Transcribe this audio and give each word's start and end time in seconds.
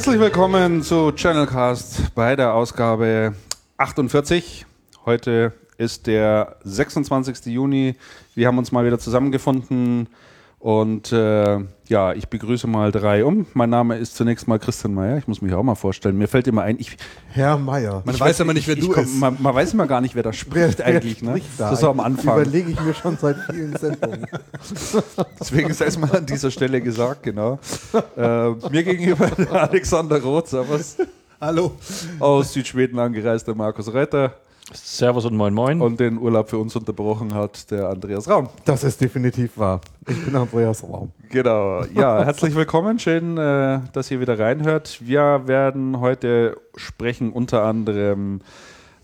Herzlich 0.00 0.18
willkommen 0.18 0.82
zu 0.82 1.12
Channelcast 1.12 2.14
bei 2.14 2.34
der 2.34 2.54
Ausgabe 2.54 3.34
48. 3.76 4.64
Heute 5.04 5.52
ist 5.76 6.06
der 6.06 6.56
26. 6.64 7.44
Juni. 7.52 7.96
Wir 8.34 8.46
haben 8.46 8.56
uns 8.56 8.72
mal 8.72 8.86
wieder 8.86 8.98
zusammengefunden 8.98 10.08
und 10.60 11.10
äh, 11.10 11.58
ja, 11.88 12.12
ich 12.12 12.28
begrüße 12.28 12.66
mal 12.66 12.92
drei 12.92 13.24
um. 13.24 13.46
Mein 13.54 13.70
Name 13.70 13.96
ist 13.96 14.14
zunächst 14.14 14.46
mal 14.46 14.58
Christian 14.58 14.92
Meyer. 14.92 15.16
Ich 15.16 15.26
muss 15.26 15.40
mich 15.40 15.54
auch 15.54 15.62
mal 15.62 15.74
vorstellen. 15.74 16.18
Mir 16.18 16.28
fällt 16.28 16.46
immer 16.48 16.60
ein, 16.60 16.78
ich. 16.78 16.98
Herr 17.30 17.56
Meyer. 17.56 18.02
Man 18.04 18.20
weiß 18.20 18.40
immer 18.40 18.52
nicht, 18.52 18.68
wer 18.68 18.76
du 18.76 18.92
bist. 18.92 19.18
Man, 19.18 19.38
man, 19.40 19.54
weiß 19.54 19.72
immer 19.72 19.86
gar 19.86 20.02
nicht, 20.02 20.14
wer 20.14 20.22
da 20.22 20.34
spricht 20.34 20.78
wer, 20.78 20.86
eigentlich. 20.86 21.22
Wer 21.22 21.32
ne? 21.32 21.40
Da? 21.56 21.70
Das 21.70 21.78
ist 21.78 21.84
am 21.84 21.98
Anfang. 21.98 22.42
Überlege 22.42 22.72
ich 22.72 22.80
mir 22.82 22.92
schon 22.92 23.16
seit 23.16 23.38
vielen 23.50 23.74
Sendungen. 23.74 24.26
Deswegen 25.40 25.70
ist 25.70 25.80
erstmal 25.80 26.14
an 26.14 26.26
dieser 26.26 26.50
Stelle 26.50 26.82
gesagt, 26.82 27.22
genau. 27.22 27.58
Äh, 28.18 28.50
mir 28.70 28.84
gegenüber 28.84 29.28
der 29.28 29.62
Alexander 29.62 30.20
Roth, 30.20 30.48
servus. 30.48 30.98
Hallo. 31.40 31.72
Aus 32.18 32.52
Südschweden 32.52 32.98
angereister 32.98 33.54
Markus 33.54 33.94
Reiter. 33.94 34.34
Servus 34.72 35.24
und 35.24 35.36
moin 35.36 35.52
moin. 35.52 35.80
Und 35.80 35.98
den 35.98 36.18
Urlaub 36.18 36.48
für 36.48 36.58
uns 36.58 36.76
unterbrochen 36.76 37.34
hat 37.34 37.70
der 37.70 37.88
Andreas 37.88 38.28
Raum. 38.28 38.48
Das 38.64 38.84
ist 38.84 39.00
definitiv 39.00 39.58
wahr. 39.58 39.80
Ich 40.08 40.24
bin 40.24 40.36
Andreas 40.36 40.82
Raum. 40.84 41.10
Genau. 41.28 41.84
Ja, 41.94 42.24
herzlich 42.24 42.54
willkommen. 42.54 42.98
Schön, 42.98 43.36
äh, 43.36 43.80
dass 43.92 44.10
ihr 44.10 44.20
wieder 44.20 44.38
reinhört. 44.38 45.00
Wir 45.04 45.42
werden 45.46 46.00
heute 46.00 46.56
sprechen 46.76 47.32
unter 47.32 47.64
anderem 47.64 48.40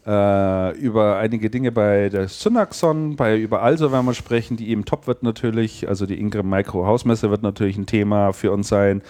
äh, 0.06 0.78
über 0.78 1.16
einige 1.16 1.50
Dinge 1.50 1.72
bei 1.72 2.08
der 2.08 2.28
Synaxon, 2.28 3.16
bei 3.16 3.36
über 3.36 3.62
Also 3.62 3.90
werden 3.90 4.06
wir 4.06 4.14
sprechen. 4.14 4.56
Die 4.56 4.70
eben 4.70 4.84
Top 4.84 5.06
wird 5.08 5.24
natürlich, 5.24 5.88
also 5.88 6.06
die 6.06 6.20
Ingram 6.20 6.48
Micro 6.48 6.86
Hausmesse 6.86 7.30
wird 7.30 7.42
natürlich 7.42 7.76
ein 7.76 7.86
Thema 7.86 8.32
für 8.32 8.52
uns 8.52 8.68
sein. 8.68 9.02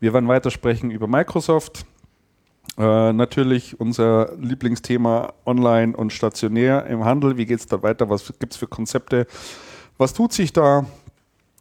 Wir 0.00 0.12
werden 0.12 0.28
weiter 0.28 0.50
sprechen 0.50 0.90
über 0.90 1.06
Microsoft. 1.06 1.84
Äh, 2.78 3.12
natürlich 3.12 3.78
unser 3.78 4.32
Lieblingsthema 4.38 5.32
online 5.44 5.96
und 5.96 6.12
stationär 6.12 6.86
im 6.86 7.04
Handel. 7.04 7.36
Wie 7.36 7.46
geht 7.46 7.60
es 7.60 7.66
da 7.66 7.82
weiter? 7.82 8.08
Was 8.08 8.32
gibt 8.38 8.52
es 8.52 8.58
für 8.58 8.66
Konzepte? 8.66 9.26
Was 9.98 10.14
tut 10.14 10.32
sich 10.32 10.52
da? 10.52 10.86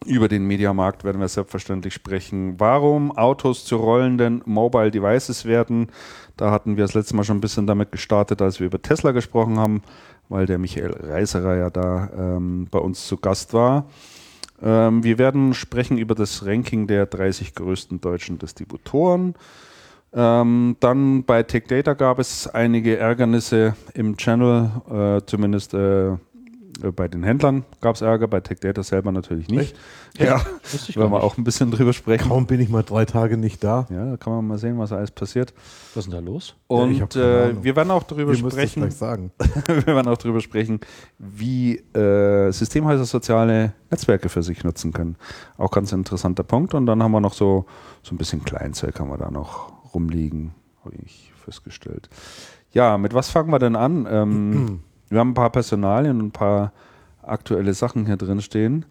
Über 0.06 0.30
den 0.30 0.48
Mediamarkt 0.48 1.04
werden 1.04 1.20
wir 1.20 1.28
selbstverständlich 1.28 1.94
sprechen. 1.94 2.58
Warum 2.58 3.12
Autos 3.18 3.66
zu 3.66 3.76
rollenden 3.76 4.42
Mobile 4.46 4.92
Devices 4.92 5.44
werden? 5.44 5.88
Da 6.38 6.52
hatten 6.52 6.78
wir 6.78 6.86
das 6.86 6.94
letzte 6.94 7.18
Mal 7.18 7.26
schon 7.26 7.38
ein 7.38 7.42
bisschen 7.42 7.68
damit 7.68 7.92
gestartet, 7.92 8.42
als 8.42 8.62
wir 8.62 8.68
über 8.68 8.82
Tesla 8.82 9.12
gesprochen 9.12 9.60
haben, 9.60 9.84
weil 10.30 10.46
der 10.46 10.58
Michael 10.58 10.92
Reiserer 10.92 11.58
ja 11.58 11.70
da 11.70 12.10
ähm, 12.18 12.68
bei 12.72 12.80
uns 12.80 13.08
zu 13.08 13.18
Gast 13.18 13.54
war. 13.54 13.88
Ähm, 14.62 15.04
wir 15.04 15.18
werden 15.18 15.54
sprechen 15.54 15.98
über 15.98 16.16
das 16.16 16.46
Ranking 16.46 16.88
der 16.88 17.06
30 17.06 17.54
größten 17.56 18.00
deutschen 18.00 18.40
Distributoren. 18.40 19.36
Ähm, 20.12 20.76
dann 20.80 21.24
bei 21.24 21.44
Tech 21.44 21.66
Data 21.68 21.94
gab 21.94 22.20
es 22.20 22.48
einige 22.48 22.98
Ärgernisse 22.98 23.76
im 23.94 24.18
Channel, 24.18 24.72
äh, 24.90 25.26
zumindest 25.26 25.74
äh, 25.74 26.18
bei 26.96 27.08
den 27.08 27.24
Händlern 27.24 27.66
gab 27.82 27.96
es 27.96 28.02
Ärger, 28.02 28.28
bei 28.28 28.40
Tech 28.40 28.60
Data 28.60 28.84
selber 28.84 29.12
natürlich 29.12 29.50
nicht. 29.50 29.76
Echt? 30.16 30.20
Ja, 30.20 30.38
ja 30.38 30.96
wollen 30.96 31.12
wir 31.12 31.24
auch 31.24 31.38
ein 31.38 31.44
bisschen 31.44 31.72
drüber 31.72 31.94
sprechen. 31.94 32.30
Kaum 32.30 32.46
bin 32.46 32.60
ich 32.60 32.70
mal 32.70 32.84
drei 32.84 33.06
Tage 33.06 33.38
nicht 33.38 33.64
da. 33.64 33.86
Ja, 33.90 34.12
da 34.12 34.18
kann 34.18 34.34
man 34.34 34.48
mal 34.48 34.58
sehen, 34.58 34.80
was 34.80 34.92
alles 34.92 35.12
passiert. 35.12 35.54
Was 35.94 36.06
ist 36.06 36.14
denn 36.14 36.26
da 36.26 36.32
los? 36.32 36.56
Und 36.68 36.98
ja, 37.16 37.48
äh, 37.50 37.64
wir 37.64 37.76
werden 37.76 37.92
auch 37.92 38.04
darüber 38.04 38.32
wir 38.32 38.52
sprechen. 38.52 38.90
Sagen. 38.92 39.32
wir 39.66 39.88
werden 39.88 40.08
auch 40.08 40.18
darüber 40.18 40.42
sprechen, 40.42 40.80
wie 41.18 41.78
äh, 41.94 42.52
Systemhäuser 42.52 43.06
soziale 43.06 43.74
Netzwerke 43.92 44.30
für 44.30 44.44
sich 44.44 44.64
nutzen 44.64 44.94
können. 44.94 45.18
Auch 45.58 45.72
ganz 45.72 45.92
interessanter 45.92 46.44
Punkt. 46.44 46.74
Und 46.74 46.86
dann 46.86 47.04
haben 47.04 47.12
wir 47.12 47.22
noch 47.22 47.34
so, 47.34 47.66
so 48.04 48.16
ein 48.16 48.18
bisschen 48.18 48.44
Kleinzeug 48.44 49.00
haben 49.00 49.10
wir 49.10 49.18
da 49.18 49.30
noch 49.30 49.79
rumliegen, 49.94 50.54
habe 50.84 50.96
ich 51.04 51.32
festgestellt. 51.44 52.10
Ja, 52.72 52.98
mit 52.98 53.14
was 53.14 53.30
fangen 53.30 53.52
wir 53.52 53.60
denn 53.60 53.76
an? 53.76 54.08
Ähm, 54.10 54.80
wir 55.10 55.20
haben 55.20 55.32
ein 55.32 55.36
paar 55.36 55.52
Personalien 55.52 56.20
und 56.20 56.28
ein 56.28 56.32
paar 56.32 56.72
aktuelle 57.22 57.74
Sachen 57.74 58.06
hier 58.06 58.18
drin 58.18 58.42
stehen. 58.42 58.86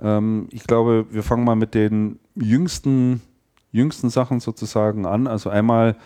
Ähm, 0.00 0.48
ich 0.50 0.64
glaube, 0.64 1.06
wir 1.10 1.22
fangen 1.22 1.44
mal 1.44 1.56
mit 1.56 1.74
den 1.74 2.18
jüngsten, 2.34 3.20
jüngsten 3.72 4.10
Sachen 4.10 4.40
sozusagen 4.40 5.06
an. 5.06 5.26
Also 5.26 5.50
einmal 5.50 5.96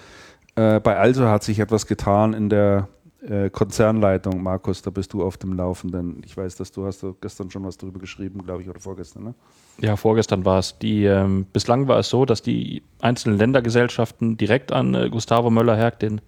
äh, 0.55 0.81
bei 0.81 0.97
Also 0.97 1.29
hat 1.29 1.43
sich 1.43 1.59
etwas 1.59 1.87
getan 1.87 2.35
in 2.35 2.49
der 2.49 2.89
äh, 3.29 3.51
Konzernleitung, 3.51 4.43
Markus, 4.43 4.83
da 4.83 4.91
bist 4.91 5.13
du 5.13 5.23
auf 5.23 5.37
dem 5.37 5.53
Laufenden. 5.53 6.23
Ich 6.25 6.37
weiß, 6.37 6.57
dass 6.57 6.73
du 6.73 6.87
hast 6.87 7.05
gestern 7.21 7.51
schon 7.51 7.65
was 7.65 7.79
darüber 7.79 8.01
geschrieben, 8.01 8.43
glaube 8.45 8.63
ich, 8.63 8.69
oder 8.69 8.81
vorgestern, 8.81 9.25
ne? 9.25 9.35
Ja, 9.81 9.97
vorgestern 9.97 10.45
war 10.45 10.59
es. 10.59 10.79
Die, 10.79 11.05
ähm, 11.05 11.47
bislang 11.53 11.89
war 11.89 11.99
es 11.99 12.09
so, 12.09 12.25
dass 12.25 12.43
die 12.43 12.83
einzelnen 13.01 13.39
Ländergesellschaften 13.39 14.37
direkt 14.37 14.73
an 14.73 14.95
äh, 14.95 15.09
Gustavo 15.09 15.51
Möller-Herg, 15.51 15.99
den 16.01 16.21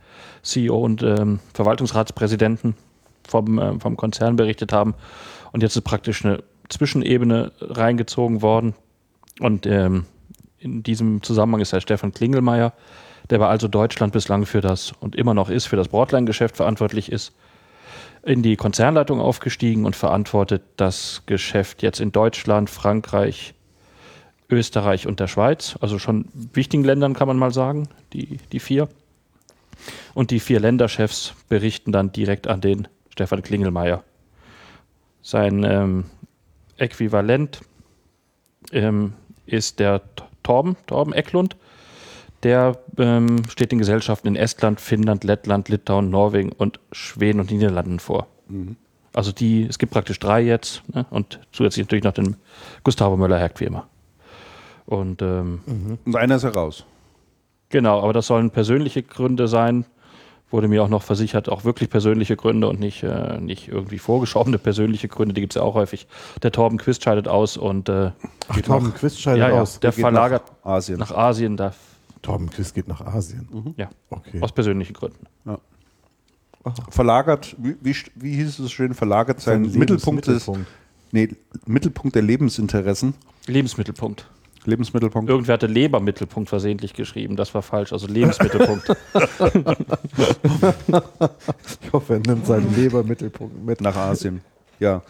CEO 0.43 0.79
und 0.79 1.03
ähm, 1.03 1.41
Verwaltungsratspräsidenten 1.53 2.75
vom, 3.27 3.59
äh, 3.59 3.79
vom 3.81 3.97
Konzern 3.97 4.37
berichtet 4.37 4.73
haben. 4.73 4.95
Und 5.53 5.63
jetzt 5.63 5.77
ist 5.77 5.83
praktisch 5.83 6.25
eine 6.25 6.43
Zwischenebene 6.69 7.53
reingezogen 7.61 8.41
worden. 8.41 8.75
Und 9.41 9.67
ähm, 9.67 10.07
in 10.59 10.83
diesem 10.83 11.23
Zusammenhang 11.23 11.61
ist 11.61 11.73
Herr 11.73 11.81
Stefan 11.81 12.13
Klingelmeier, 12.13 12.73
der 13.31 13.41
war 13.41 13.49
also 13.49 13.69
Deutschland 13.69 14.13
bislang 14.13 14.47
für 14.47 14.61
das 14.61 14.93
und 15.01 15.17
immer 15.17 15.35
noch 15.35 15.51
ist 15.51 15.67
für 15.67 15.77
das 15.77 15.89
Broadline-Geschäft 15.89 16.57
verantwortlich 16.57 17.11
ist, 17.11 17.33
in 18.23 18.43
die 18.43 18.57
Konzernleitung 18.57 19.21
aufgestiegen 19.21 19.85
und 19.85 19.97
verantwortet 19.97 20.63
das 20.77 21.23
Geschäft 21.27 21.83
jetzt 21.83 22.01
in 22.01 22.13
Deutschland, 22.13 22.71
Frankreich, 22.71 23.55
Österreich 24.51 25.07
und 25.07 25.21
der 25.21 25.29
Schweiz, 25.29 25.77
also 25.81 25.99
schon 25.99 26.27
wichtigen 26.53 26.85
Ländern 26.85 27.15
kann 27.15 27.29
man 27.29 27.39
mal 27.39 27.53
sagen, 27.53 27.89
die, 28.13 28.39
die 28.53 28.61
vier. 28.61 28.89
Und 30.15 30.31
die 30.31 30.41
vier 30.41 30.61
Länderchefs 30.61 31.35
berichten 31.49 31.93
dann 31.93 32.13
direkt 32.13 32.47
an 32.47 32.61
den 32.61 32.89
Stefan 33.11 33.43
Klingelmeier. 33.43 34.05
Sein 35.23 35.65
ähm, 35.65 36.05
Äquivalent 36.77 37.61
ähm, 38.73 39.15
ist 39.47 39.81
der 39.81 40.03
Torben, 40.43 40.77
Torben 40.87 41.13
Ecklund, 41.13 41.57
der 42.45 42.79
ähm, 42.99 43.43
steht 43.49 43.73
den 43.73 43.79
Gesellschaften 43.79 44.29
in 44.29 44.37
Estland, 44.37 44.81
Finnland, 44.81 45.25
Lettland, 45.25 45.69
Litauen, 45.69 46.11
Norwegen 46.11 46.53
und 46.53 46.79
Schweden 46.93 47.41
und 47.41 47.51
Niederlanden 47.51 47.99
vor. 47.99 48.27
Mhm. 48.49 48.77
Also 49.15 49.33
die, 49.33 49.65
es 49.65 49.79
gibt 49.79 49.93
praktisch 49.93 50.19
drei 50.19 50.43
jetzt 50.43 50.83
ne? 50.93 51.07
und 51.11 51.41
zusätzlich 51.53 51.87
natürlich 51.87 52.05
noch 52.05 52.13
den 52.13 52.37
Gustavo 52.83 53.17
Möller-Hergt 53.17 53.61
wie 53.61 53.65
immer. 53.65 53.87
Und, 54.87 55.23
ähm, 55.23 55.61
mhm. 55.67 55.99
und 56.05 56.17
einer 56.17 56.37
ist 56.37 56.43
heraus. 56.43 56.85
Genau, 57.71 58.03
aber 58.03 58.13
das 58.13 58.27
sollen 58.27 58.51
persönliche 58.51 59.03
Gründe 59.03 59.49
sein. 59.49 59.87
Wurde 60.51 60.69
mir 60.69 60.83
auch 60.85 60.89
noch 60.89 61.03
versichert, 61.03 61.49
auch 61.49 61.65
wirklich 61.65 61.91
persönliche 61.91 62.37
Gründe 62.37 62.69
und 62.69 62.79
nicht, 62.79 63.03
äh, 63.03 63.41
nicht 63.41 63.69
irgendwie 63.69 63.99
vorgeschobene 63.99 64.59
persönliche 64.59 65.09
Gründe, 65.09 65.35
die 65.35 65.41
gibt 65.41 65.55
es 65.55 65.57
ja 65.57 65.63
auch 65.63 65.75
häufig. 65.75 66.07
Der 66.43 66.53
Torben 66.53 66.79
Quist 66.79 67.03
scheidet 67.03 67.27
aus 67.27 67.57
und 67.57 67.89
äh, 67.89 68.11
Ach, 68.49 68.61
Torben 68.61 68.93
Quist 68.95 69.21
scheidet 69.21 69.49
ja, 69.49 69.61
aus. 69.61 69.81
Der, 69.81 69.91
der 69.91 70.01
verlagert 70.01 70.43
nach 70.65 70.73
Asien. 70.73 70.99
Nach 70.99 71.11
Asien 71.13 71.57
da 71.57 71.73
Torben 72.25 72.51
Quist 72.51 72.75
geht 72.75 72.89
nach 72.89 73.03
Asien. 73.03 73.47
Mhm. 73.53 73.75
Ja, 73.77 73.91
okay. 74.11 74.41
aus 74.41 74.51
persönlichen 74.53 74.95
Gründen. 74.95 75.27
Ja. 75.45 75.59
Verlagert, 76.89 77.55
wie, 77.59 77.77
wie, 77.83 77.95
wie, 78.15 78.37
hieß 78.37 78.59
es 78.59 78.73
schön, 78.73 78.95
verlagert 78.95 79.43
sein, 79.43 79.69
sein 79.69 79.79
Mittelpunkt, 79.79 80.27
des, 80.27 80.51
nee, 81.13 81.29
Mittelpunkt 81.67 82.17
der 82.17 82.23
Lebensinteressen. 82.23 83.13
Lebensmittelpunkt. 83.47 84.27
Lebensmittelpunkt. 84.65 85.29
Irgendwer 85.29 85.53
hatte 85.53 85.67
Lebermittelpunkt 85.67 86.49
versehentlich 86.49 86.95
geschrieben, 86.95 87.37
das 87.37 87.53
war 87.53 87.61
falsch, 87.61 87.93
also 87.93 88.07
Lebensmittelpunkt. 88.07 88.89
ich 91.83 91.93
hoffe, 91.93 92.15
er 92.15 92.21
nimmt 92.21 92.47
seinen 92.47 92.75
Lebermittelpunkt 92.75 93.63
mit. 93.63 93.83
Nach 93.83 93.97
Asien, 93.97 94.41
ja. 94.81 95.03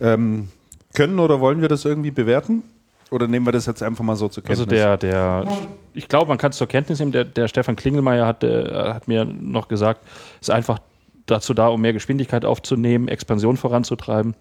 Ähm, 0.00 0.48
können 0.94 1.18
oder 1.18 1.40
wollen 1.40 1.60
wir 1.60 1.68
das 1.68 1.84
irgendwie 1.84 2.10
bewerten? 2.10 2.62
Oder 3.10 3.28
nehmen 3.28 3.46
wir 3.46 3.52
das 3.52 3.66
jetzt 3.66 3.82
einfach 3.82 4.04
mal 4.04 4.16
so 4.16 4.28
zur 4.28 4.42
Kenntnis? 4.42 4.60
Also 4.60 4.70
der, 4.70 4.96
der, 4.96 5.46
ich 5.94 6.08
glaube, 6.08 6.28
man 6.28 6.38
kann 6.38 6.50
es 6.50 6.56
zur 6.56 6.66
Kenntnis 6.66 6.98
nehmen. 6.98 7.12
Der, 7.12 7.24
der 7.24 7.46
Stefan 7.48 7.76
Klingelmeier 7.76 8.26
hat, 8.26 8.42
äh, 8.42 8.92
hat 8.92 9.06
mir 9.06 9.24
noch 9.24 9.68
gesagt, 9.68 10.04
ist 10.40 10.50
einfach 10.50 10.80
dazu 11.26 11.54
da, 11.54 11.68
um 11.68 11.80
mehr 11.80 11.92
Geschwindigkeit 11.92 12.44
aufzunehmen, 12.44 13.08
Expansion 13.08 13.56
voranzutreiben. 13.56 14.34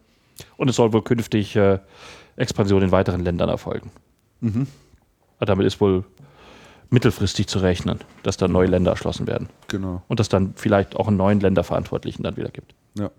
Und 0.57 0.69
es 0.69 0.75
soll 0.75 0.93
wohl 0.93 1.03
künftig 1.03 1.55
äh, 1.55 1.79
Expansion 2.35 2.81
in 2.81 2.91
weiteren 2.91 3.21
Ländern 3.21 3.49
erfolgen. 3.49 3.91
Mhm. 4.41 4.67
Damit 5.39 5.67
ist 5.67 5.79
wohl 5.79 6.03
mittelfristig 6.89 7.47
zu 7.47 7.59
rechnen, 7.59 7.99
dass 8.23 8.37
da 8.37 8.47
neue 8.47 8.67
Länder 8.67 8.91
erschlossen 8.91 9.27
werden. 9.27 9.49
Genau. 9.67 10.01
Und 10.07 10.19
dass 10.19 10.29
dann 10.29 10.53
vielleicht 10.55 10.95
auch 10.95 11.07
einen 11.07 11.17
neuen 11.17 11.39
Länderverantwortlichen 11.39 12.23
dann 12.23 12.37
wieder 12.37 12.49
gibt. 12.49 12.73
Ja. 12.97 13.11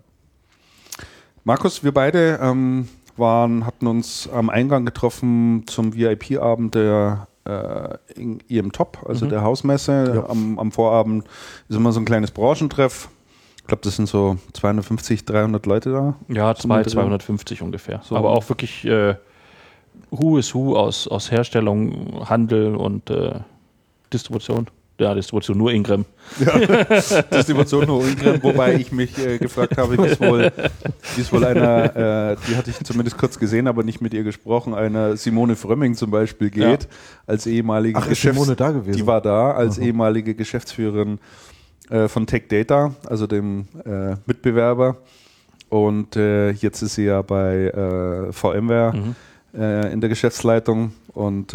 Markus, 1.43 1.83
wir 1.83 1.93
beide 1.93 2.39
ähm, 2.41 2.89
waren, 3.19 3.65
hatten 3.65 3.87
uns 3.87 4.29
am 4.29 4.49
Eingang 4.49 4.85
getroffen 4.85 5.63
zum 5.67 5.95
VIP-Abend 5.95 6.75
der 6.75 7.27
äh, 7.45 7.97
IM 8.47 8.71
Top, 8.71 9.05
also 9.07 9.25
mhm. 9.25 9.29
der 9.29 9.41
Hausmesse. 9.41 10.13
Ja. 10.15 10.29
Am, 10.29 10.59
am, 10.59 10.71
Vorabend 10.71 11.25
ist 11.69 11.75
immer 11.75 11.91
so 11.91 11.99
ein 11.99 12.05
kleines 12.05 12.31
Branchentreff. 12.31 13.09
Ich 13.57 13.67
glaube, 13.67 13.81
das 13.83 13.95
sind 13.95 14.07
so 14.07 14.37
250, 14.53 15.25
300 15.25 15.65
Leute 15.65 15.91
da. 15.91 16.15
Ja, 16.33 16.55
200, 16.55 16.89
250 16.89 17.61
ungefähr. 17.61 18.01
So. 18.03 18.15
Aber 18.15 18.29
auch 18.29 18.47
wirklich 18.49 18.85
äh, 18.85 19.15
Who 20.09 20.37
is 20.37 20.53
Who 20.53 20.77
aus, 20.77 21.07
aus 21.07 21.31
Herstellung, 21.31 22.29
Handel 22.29 22.75
und 22.75 23.09
äh, 23.09 23.39
Distribution. 24.13 24.67
Ja, 24.99 25.13
Distribution 25.13 25.57
nur 25.59 25.71
Ingram. 25.71 26.05
Ja, 26.39 26.57
Distribution 27.21 27.85
nur 27.85 28.07
Ingram, 28.07 28.41
wobei 28.41 28.75
ich 28.75 28.91
mich 28.91 29.15
äh, 29.19 29.37
gefragt 29.37 29.77
habe, 29.77 29.95
wie 29.95 30.07
es 30.07 30.19
wohl, 30.19 30.51
wie 31.15 31.21
es 31.21 31.31
wohl 31.31 31.45
einer, 31.45 32.31
äh, 32.31 32.35
die 32.47 32.55
hatte 32.55 32.71
ich 32.71 32.79
zumindest 32.83 33.15
kurz 33.15 33.37
gesehen, 33.37 33.67
aber 33.67 33.83
nicht 33.83 34.01
mit 34.01 34.15
ihr 34.15 34.23
gesprochen, 34.23 34.73
einer 34.73 35.15
Simone 35.15 35.55
Frömming 35.55 35.93
zum 35.93 36.09
Beispiel 36.09 36.49
geht, 36.49 36.83
ja. 36.83 36.89
als 37.27 37.45
ehemalige 37.45 37.99
Ach, 37.99 38.07
ist 38.07 38.21
Simone 38.21 38.55
da 38.55 38.71
gewesen? 38.71 38.97
Die 38.97 39.05
war 39.05 39.21
da 39.21 39.51
als 39.51 39.77
Aha. 39.77 39.85
ehemalige 39.85 40.33
Geschäftsführerin 40.33 41.19
äh, 41.89 42.07
von 42.07 42.25
Tech 42.25 42.47
Data, 42.49 42.95
also 43.05 43.27
dem 43.27 43.67
äh, 43.85 44.15
Mitbewerber. 44.25 44.97
Und 45.69 46.15
äh, 46.15 46.51
jetzt 46.51 46.81
ist 46.81 46.95
sie 46.95 47.05
ja 47.05 47.21
bei 47.21 47.65
äh, 47.65 48.31
VMware 48.31 48.93
mhm. 48.95 49.15
in 49.91 50.01
der 50.01 50.09
Geschäftsleitung 50.09 50.93
und 51.13 51.53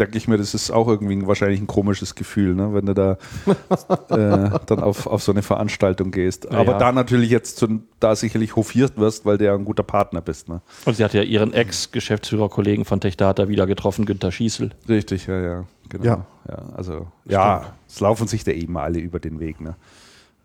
denke 0.00 0.18
ich 0.18 0.26
mir, 0.26 0.38
das 0.38 0.54
ist 0.54 0.70
auch 0.70 0.88
irgendwie 0.88 1.26
wahrscheinlich 1.26 1.60
ein 1.60 1.66
komisches 1.66 2.14
Gefühl, 2.14 2.54
ne? 2.54 2.72
wenn 2.74 2.86
du 2.86 2.94
da 2.94 3.12
äh, 4.08 4.58
dann 4.66 4.80
auf, 4.80 5.06
auf 5.06 5.22
so 5.22 5.32
eine 5.32 5.42
Veranstaltung 5.42 6.10
gehst. 6.10 6.48
Ja, 6.50 6.58
Aber 6.58 6.74
da 6.74 6.90
natürlich 6.92 7.30
jetzt 7.30 7.58
zu, 7.58 7.82
da 8.00 8.16
sicherlich 8.16 8.56
hofiert 8.56 8.96
wirst, 8.96 9.26
weil 9.26 9.38
du 9.38 9.44
ja 9.44 9.54
ein 9.54 9.64
guter 9.64 9.82
Partner 9.82 10.20
bist. 10.20 10.48
Ne? 10.48 10.62
Und 10.86 10.96
sie 10.96 11.04
hat 11.04 11.14
ja 11.14 11.22
ihren 11.22 11.52
Ex-Geschäftsführerkollegen 11.52 12.84
von 12.84 13.00
TechData 13.00 13.48
wieder 13.48 13.66
getroffen, 13.66 14.06
Günter 14.06 14.32
Schießel. 14.32 14.70
Richtig, 14.88 15.26
ja, 15.26 15.40
ja. 15.40 15.64
Genau. 15.88 16.04
Ja. 16.04 16.26
ja 16.48 16.62
also, 16.76 16.92
Stimmt. 16.92 17.32
ja, 17.32 17.72
es 17.86 18.00
laufen 18.00 18.26
sich 18.26 18.44
da 18.44 18.52
eben 18.52 18.76
alle 18.78 18.98
über 18.98 19.20
den 19.20 19.40
Weg. 19.40 19.60
Ne? 19.60 19.76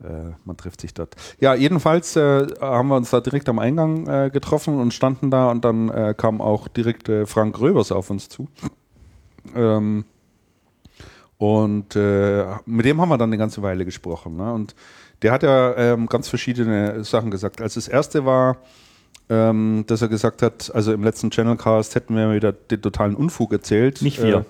Äh, 0.04 0.34
man 0.44 0.58
trifft 0.58 0.82
sich 0.82 0.94
dort. 0.94 1.16
Ja, 1.40 1.56
jedenfalls 1.56 2.16
äh, 2.16 2.48
haben 2.60 2.90
wir 2.90 2.98
uns 2.98 3.12
da 3.12 3.22
direkt 3.22 3.48
am 3.48 3.60
Eingang 3.60 4.08
äh, 4.08 4.30
getroffen 4.30 4.80
und 4.80 4.94
standen 4.94 5.32
da 5.32 5.50
und 5.50 5.64
dann 5.64 5.90
äh, 5.90 6.14
kam 6.18 6.42
auch 6.42 6.68
direkt 6.68 7.08
äh, 7.08 7.26
Frank 7.26 7.60
Röbers 7.60 7.92
auf 7.92 8.10
uns 8.10 8.28
zu. 8.28 8.50
Ähm, 9.56 10.06
und 11.38 11.96
äh, 11.96 12.46
mit 12.66 12.86
dem 12.86 13.02
haben 13.02 13.10
wir 13.10 13.18
dann 13.18 13.30
eine 13.30 13.38
ganze 13.38 13.62
Weile 13.62 13.86
gesprochen. 13.86 14.38
Ne? 14.38 14.54
Und 14.54 14.76
der 15.22 15.32
hat 15.32 15.44
ja 15.44 15.76
ähm, 15.76 16.08
ganz 16.08 16.30
verschiedene 16.30 17.04
Sachen 17.04 17.32
gesagt. 17.32 17.62
Als 17.62 17.74
das 17.74 17.88
erste 17.88 18.26
war, 18.26 18.58
ähm, 19.30 19.84
dass 19.88 20.02
er 20.02 20.08
gesagt 20.08 20.42
hat, 20.42 20.72
also 20.74 20.94
im 20.94 21.04
letzten 21.04 21.32
Channelcast 21.32 21.96
hätten 21.96 22.16
wir 22.16 22.34
wieder 22.34 22.52
den 22.52 22.82
totalen 22.82 23.16
Unfug 23.16 23.52
erzählt. 23.52 24.02
Nicht 24.02 24.22
wir. 24.22 24.38
Äh, 24.38 24.44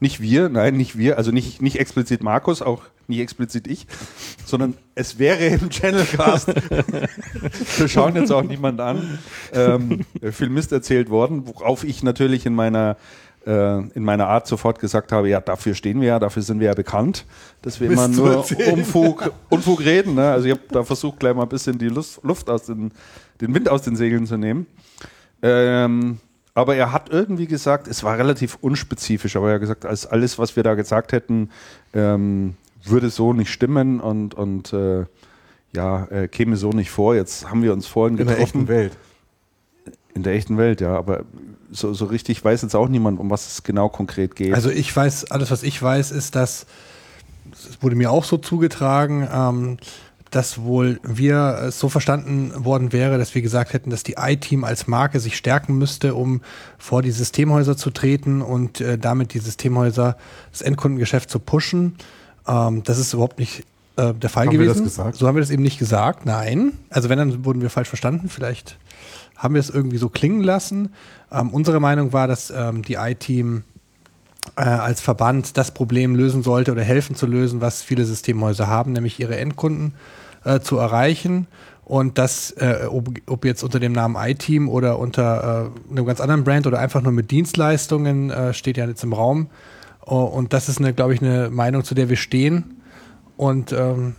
nicht 0.00 0.20
wir, 0.20 0.48
nein, 0.48 0.76
nicht 0.76 0.96
wir, 0.96 1.18
also 1.18 1.30
nicht, 1.30 1.60
nicht 1.60 1.78
explizit 1.78 2.22
Markus, 2.22 2.62
auch 2.62 2.82
nicht 3.06 3.20
explizit 3.20 3.66
ich, 3.66 3.86
sondern 4.46 4.74
es 4.94 5.18
wäre 5.18 5.44
im 5.44 5.68
Channelcast, 5.68 6.48
wir 7.78 7.88
schauen 7.88 8.16
jetzt 8.16 8.32
auch 8.32 8.42
niemand 8.42 8.80
an, 8.80 9.18
ähm, 9.52 10.06
viel 10.32 10.48
Mist 10.48 10.72
erzählt 10.72 11.10
worden, 11.10 11.46
worauf 11.46 11.84
ich 11.84 12.02
natürlich 12.02 12.46
in 12.46 12.54
meiner 12.54 12.96
in 13.46 14.04
meiner 14.04 14.28
Art 14.28 14.46
sofort 14.46 14.78
gesagt 14.78 15.12
habe, 15.12 15.30
ja, 15.30 15.40
dafür 15.40 15.74
stehen 15.74 16.00
wir 16.02 16.08
ja, 16.08 16.18
dafür 16.18 16.42
sind 16.42 16.60
wir 16.60 16.66
ja 16.66 16.74
bekannt, 16.74 17.24
dass 17.62 17.80
wir 17.80 17.90
immer 17.90 18.06
nur 18.06 18.44
Unfug, 18.70 19.32
Unfug 19.48 19.80
reden. 19.80 20.14
Ne? 20.14 20.30
Also 20.30 20.46
ich 20.46 20.52
habe 20.52 20.62
da 20.70 20.84
versucht, 20.84 21.20
gleich 21.20 21.34
mal 21.34 21.44
ein 21.44 21.48
bisschen 21.48 21.78
die 21.78 21.88
Luft, 21.88 22.22
Luft 22.22 22.50
aus 22.50 22.66
den, 22.66 22.92
den 23.40 23.54
Wind 23.54 23.70
aus 23.70 23.80
den 23.80 23.96
Segeln 23.96 24.26
zu 24.26 24.36
nehmen. 24.36 24.66
Ähm, 25.40 26.18
aber 26.54 26.76
er 26.76 26.92
hat 26.92 27.08
irgendwie 27.10 27.46
gesagt, 27.46 27.88
es 27.88 28.04
war 28.04 28.18
relativ 28.18 28.58
unspezifisch, 28.60 29.36
aber 29.36 29.48
er 29.48 29.54
hat 29.54 29.60
gesagt, 29.60 29.86
als 29.86 30.06
alles, 30.06 30.38
was 30.38 30.56
wir 30.56 30.62
da 30.62 30.74
gesagt 30.74 31.12
hätten, 31.12 31.48
ähm, 31.94 32.56
würde 32.84 33.08
so 33.08 33.32
nicht 33.32 33.50
stimmen 33.50 34.00
und, 34.00 34.34
und 34.34 34.72
äh, 34.72 35.06
ja, 35.74 36.04
äh, 36.06 36.28
käme 36.28 36.56
so 36.56 36.70
nicht 36.70 36.90
vor. 36.90 37.14
Jetzt 37.14 37.48
haben 37.48 37.62
wir 37.62 37.72
uns 37.72 37.86
vorhin 37.86 38.16
getroffen. 38.16 38.32
In 38.32 38.36
der 38.36 38.44
echten 38.44 38.68
Welt. 38.68 38.96
In 40.14 40.22
der 40.22 40.34
echten 40.34 40.58
Welt, 40.58 40.80
ja, 40.80 40.96
aber 40.96 41.24
so, 41.70 41.92
so 41.94 42.06
richtig 42.06 42.44
weiß 42.44 42.62
jetzt 42.62 42.74
auch 42.74 42.88
niemand, 42.88 43.20
um 43.20 43.30
was 43.30 43.46
es 43.46 43.62
genau 43.62 43.88
konkret 43.88 44.34
geht. 44.34 44.54
Also 44.54 44.70
ich 44.70 44.94
weiß, 44.94 45.30
alles 45.30 45.50
was 45.50 45.62
ich 45.62 45.80
weiß, 45.80 46.10
ist, 46.10 46.34
dass, 46.34 46.66
es 47.52 47.82
wurde 47.82 47.96
mir 47.96 48.10
auch 48.10 48.24
so 48.24 48.36
zugetragen, 48.36 49.28
ähm, 49.32 49.76
dass 50.30 50.62
wohl 50.62 51.00
wir 51.02 51.70
so 51.70 51.88
verstanden 51.88 52.52
worden 52.64 52.92
wäre, 52.92 53.18
dass 53.18 53.34
wir 53.34 53.42
gesagt 53.42 53.72
hätten, 53.72 53.90
dass 53.90 54.02
die 54.02 54.14
iTeam 54.18 54.64
als 54.64 54.86
Marke 54.86 55.18
sich 55.18 55.36
stärken 55.36 55.76
müsste, 55.76 56.14
um 56.14 56.40
vor 56.78 57.02
die 57.02 57.10
Systemhäuser 57.10 57.76
zu 57.76 57.90
treten 57.90 58.40
und 58.40 58.80
äh, 58.80 58.96
damit 58.96 59.34
die 59.34 59.40
Systemhäuser, 59.40 60.16
das 60.52 60.62
Endkundengeschäft 60.62 61.30
zu 61.30 61.40
pushen. 61.40 61.96
Ähm, 62.46 62.82
das 62.84 62.98
ist 62.98 63.12
überhaupt 63.12 63.38
nicht 63.40 63.64
äh, 63.96 64.14
der 64.14 64.30
Fall 64.30 64.46
haben 64.46 64.52
gewesen. 64.52 64.76
Wir 64.76 64.82
das 64.84 64.96
gesagt? 64.96 65.16
So 65.16 65.26
haben 65.26 65.34
wir 65.34 65.40
das 65.40 65.50
eben 65.50 65.64
nicht 65.64 65.78
gesagt, 65.78 66.26
nein. 66.26 66.72
Also 66.90 67.08
wenn, 67.08 67.18
dann 67.18 67.44
wurden 67.44 67.60
wir 67.60 67.70
falsch 67.70 67.88
verstanden. 67.88 68.28
Vielleicht 68.28 68.78
haben 69.40 69.54
wir 69.54 69.60
es 69.60 69.70
irgendwie 69.70 69.96
so 69.96 70.10
klingen 70.10 70.42
lassen. 70.42 70.92
Ähm, 71.32 71.50
unsere 71.50 71.80
Meinung 71.80 72.12
war, 72.12 72.28
dass 72.28 72.50
ähm, 72.50 72.82
die 72.82 72.94
I-Team 72.94 73.64
äh, 74.56 74.62
als 74.62 75.00
Verband 75.00 75.56
das 75.56 75.72
Problem 75.72 76.14
lösen 76.14 76.42
sollte 76.42 76.72
oder 76.72 76.82
helfen 76.82 77.16
zu 77.16 77.26
lösen, 77.26 77.60
was 77.60 77.82
viele 77.82 78.04
Systemhäuser 78.04 78.66
haben, 78.66 78.92
nämlich 78.92 79.18
ihre 79.18 79.38
Endkunden 79.38 79.94
äh, 80.44 80.60
zu 80.60 80.76
erreichen. 80.76 81.46
Und 81.84 82.18
das, 82.18 82.52
äh, 82.52 82.86
ob, 82.88 83.08
ob, 83.26 83.44
jetzt 83.44 83.64
unter 83.64 83.80
dem 83.80 83.92
Namen 83.92 84.14
iTeam 84.16 84.68
oder 84.68 84.98
unter 84.98 85.72
äh, 85.88 85.90
einem 85.90 86.06
ganz 86.06 86.20
anderen 86.20 86.44
Brand 86.44 86.66
oder 86.66 86.78
einfach 86.78 87.00
nur 87.00 87.12
mit 87.12 87.30
Dienstleistungen, 87.30 88.30
äh, 88.30 88.54
steht 88.54 88.76
ja 88.76 88.86
jetzt 88.86 89.02
im 89.02 89.12
Raum. 89.12 89.48
Oh, 90.04 90.22
und 90.22 90.52
das 90.52 90.68
ist, 90.68 90.80
glaube 90.96 91.14
ich, 91.14 91.22
eine 91.22 91.50
Meinung, 91.50 91.82
zu 91.82 91.94
der 91.94 92.08
wir 92.08 92.16
stehen. 92.16 92.76
Und, 93.36 93.72
ähm, 93.72 94.16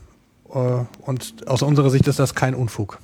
äh, 0.54 0.58
und 1.06 1.48
aus 1.48 1.62
unserer 1.62 1.92
Sicht 1.92 2.08
ist 2.08 2.20
das 2.20 2.34
kein 2.34 2.56
Unfug. 2.56 2.98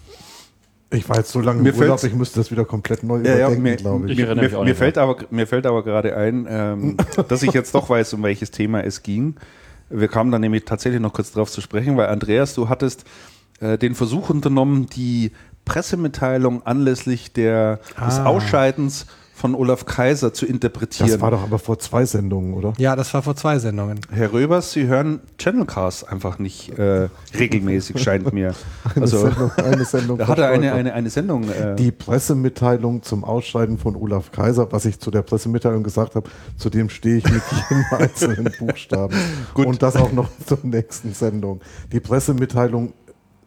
Ich 0.89 1.09
war 1.09 1.17
jetzt 1.17 1.31
so 1.31 1.41
lange 1.41 1.61
mir 1.61 1.73
im 1.73 1.79
Urlaub, 1.79 2.01
ich 2.03 2.13
müsste 2.13 2.39
das 2.39 2.49
wieder 2.49 2.63
komplett 2.63 3.03
neu 3.03 3.17
ja, 3.21 3.49
überdenken, 3.49 3.65
ja, 3.65 3.75
glaube 3.75 4.11
ich. 4.11 4.17
Mir, 4.17 4.35
mir, 4.35 4.63
mir 4.63 4.75
fällt 4.75 4.97
aber, 4.97 5.17
mir 5.29 5.45
fällt 5.45 5.65
aber 5.65 5.83
gerade 5.83 6.15
ein, 6.15 6.47
ähm, 6.49 6.97
dass 7.27 7.43
ich 7.43 7.51
jetzt 7.51 7.75
doch 7.75 7.89
weiß, 7.89 8.13
um 8.13 8.23
welches 8.23 8.51
Thema 8.51 8.81
es 8.81 9.03
ging. 9.03 9.35
Wir 9.89 10.07
kamen 10.07 10.31
dann 10.31 10.41
nämlich 10.41 10.63
tatsächlich 10.63 11.01
noch 11.01 11.13
kurz 11.13 11.31
drauf 11.31 11.51
zu 11.51 11.59
sprechen, 11.59 11.97
weil 11.97 12.07
Andreas, 12.07 12.53
du 12.53 12.69
hattest 12.69 13.03
äh, 13.59 13.77
den 13.77 13.95
Versuch 13.95 14.29
unternommen, 14.29 14.87
die 14.87 15.31
Pressemitteilung 15.65 16.65
anlässlich 16.65 17.33
der, 17.33 17.79
ah. 17.97 18.05
des 18.05 18.19
Ausscheidens 18.19 19.07
von 19.37 19.53
Olaf 19.53 19.85
Kaiser 19.85 20.33
zu 20.33 20.47
interpretieren. 20.47 21.11
Das 21.11 21.21
war 21.21 21.29
doch 21.29 21.43
aber 21.43 21.59
vor 21.59 21.77
zwei 21.77 22.05
Sendungen, 22.05 22.55
oder? 22.55 22.73
Ja, 22.79 22.95
das 22.95 23.13
war 23.13 23.21
vor 23.21 23.35
zwei 23.35 23.59
Sendungen. 23.59 23.99
Herr 24.11 24.33
Röbers, 24.33 24.71
Sie 24.71 24.87
hören 24.87 25.19
Channelcasts 25.37 26.03
einfach 26.03 26.39
nicht 26.39 26.75
äh, 26.79 27.07
regelmäßig, 27.37 28.01
scheint 28.01 28.33
mir. 28.33 28.55
eine 28.95 29.03
also, 29.03 29.19
Sendung, 29.19 29.51
eine 29.51 29.85
Sendung. 29.85 30.17
Da 30.17 30.27
hat 30.27 30.39
er 30.39 30.49
eine, 30.49 30.73
eine, 30.73 30.91
eine 30.93 31.11
Sendung. 31.11 31.47
Äh 31.51 31.75
Die 31.75 31.91
Pressemitteilung 31.91 33.03
zum 33.03 33.23
Ausscheiden 33.23 33.77
von 33.77 33.95
Olaf 33.95 34.31
Kaiser, 34.31 34.71
was 34.71 34.85
ich 34.85 34.99
zu 34.99 35.11
der 35.11 35.21
Pressemitteilung 35.21 35.83
gesagt 35.83 36.15
habe, 36.15 36.27
zu 36.57 36.71
dem 36.71 36.89
stehe 36.89 37.17
ich 37.17 37.29
mit 37.29 37.43
jedem 37.69 37.85
einzelnen 37.91 38.51
Buchstaben. 38.57 39.15
Gut. 39.53 39.67
Und 39.67 39.83
das 39.83 39.97
auch 39.97 40.13
noch 40.13 40.29
zur 40.47 40.57
nächsten 40.63 41.13
Sendung. 41.13 41.61
Die 41.91 41.99
Pressemitteilung 41.99 42.93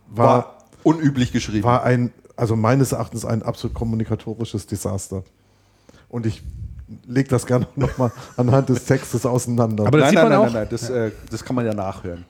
war, 0.06 0.26
war 0.26 0.58
unüblich 0.84 1.32
geschrieben. 1.32 1.64
War 1.64 1.82
ein, 1.82 2.12
also 2.36 2.54
meines 2.54 2.92
Erachtens 2.92 3.24
ein 3.24 3.42
absolut 3.42 3.74
kommunikatorisches 3.74 4.68
Desaster. 4.68 5.24
Und 6.10 6.26
ich 6.26 6.42
lege 7.06 7.28
das 7.28 7.46
gerne 7.46 7.66
nochmal 7.76 8.12
anhand 8.36 8.68
des 8.68 8.84
Textes 8.84 9.24
auseinander. 9.24 9.86
Aber 9.86 9.98
das 9.98 10.12
nein, 10.12 10.28
nein, 10.28 10.32
nein, 10.32 10.42
nein, 10.42 10.52
nein, 10.52 10.66
das, 10.70 10.90
äh, 10.90 11.10
das 11.30 11.44
kann 11.44 11.56
man 11.56 11.64
ja 11.64 11.72
nachhören. 11.72 12.24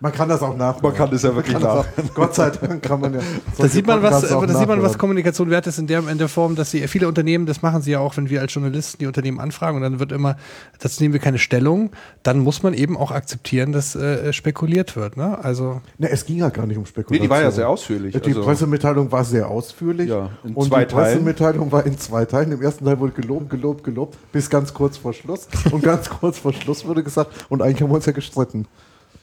Man 0.00 0.12
kann 0.12 0.28
das 0.28 0.42
auch 0.42 0.56
nachhören. 0.56 0.82
Man 0.82 0.94
kann 0.94 1.10
das 1.10 1.22
ja 1.22 1.34
wirklich 1.34 1.58
nachhören. 1.58 2.10
Gott 2.14 2.34
sei 2.34 2.50
Dank 2.50 2.82
kann 2.82 3.00
man 3.00 3.14
ja. 3.14 3.20
Da 3.58 3.68
sieht 3.68 3.86
man, 3.86 4.02
was, 4.02 4.28
da 4.28 4.58
sieht 4.58 4.68
man, 4.68 4.82
was 4.82 4.98
Kommunikation 4.98 5.50
wert 5.50 5.66
ist 5.66 5.78
in 5.78 5.86
der, 5.86 6.06
in 6.08 6.18
der 6.18 6.28
Form, 6.28 6.56
dass 6.56 6.70
sie 6.70 6.86
viele 6.88 7.08
Unternehmen, 7.08 7.46
das 7.46 7.62
machen 7.62 7.82
sie 7.82 7.92
ja 7.92 8.00
auch, 8.00 8.16
wenn 8.16 8.28
wir 8.28 8.40
als 8.40 8.52
Journalisten 8.52 8.98
die 8.98 9.06
Unternehmen 9.06 9.40
anfragen 9.40 9.76
und 9.76 9.82
dann 9.82 10.00
wird 10.00 10.12
immer, 10.12 10.36
dazu 10.80 11.02
nehmen 11.02 11.14
wir 11.14 11.20
keine 11.20 11.38
Stellung, 11.38 11.90
dann 12.22 12.38
muss 12.38 12.62
man 12.62 12.74
eben 12.74 12.96
auch 12.96 13.10
akzeptieren, 13.10 13.72
dass 13.72 13.94
äh, 13.94 14.32
spekuliert 14.32 14.96
wird. 14.96 15.16
Ne? 15.16 15.38
Also 15.42 15.80
ne, 15.98 16.10
es 16.10 16.26
ging 16.26 16.38
ja 16.38 16.48
gar 16.48 16.66
nicht 16.66 16.78
um 16.78 16.86
Spekulation. 16.86 17.16
Nee, 17.16 17.26
die 17.26 17.30
war 17.30 17.42
ja 17.42 17.50
sehr 17.50 17.68
ausführlich. 17.68 18.14
Die 18.14 18.30
also 18.30 18.42
Pressemitteilung 18.42 19.10
war 19.12 19.24
sehr 19.24 19.48
ausführlich. 19.48 20.08
Ja, 20.08 20.30
in 20.44 20.54
und 20.54 20.68
zwei 20.68 20.84
die 20.84 20.94
Pressemitteilung 20.94 21.72
war 21.72 21.86
in 21.86 21.98
zwei 21.98 22.24
Teilen. 22.24 22.52
Im 22.52 22.62
ersten 22.62 22.84
Teil 22.84 22.98
wurde 22.98 23.12
gelobt, 23.12 23.50
gelobt, 23.50 23.84
gelobt, 23.84 24.18
bis 24.32 24.50
ganz 24.50 24.74
kurz 24.74 24.96
vor 24.96 25.12
Schluss. 25.12 25.48
Und 25.70 25.82
ganz 25.82 26.08
kurz 26.08 26.38
vor 26.38 26.52
Schluss 26.52 26.84
wurde 26.84 27.02
gesagt, 27.02 27.30
und 27.48 27.62
eigentlich 27.62 27.82
haben 27.82 27.90
wir 27.90 27.96
uns 27.96 28.06
ja 28.06 28.12
gestritten. 28.12 28.66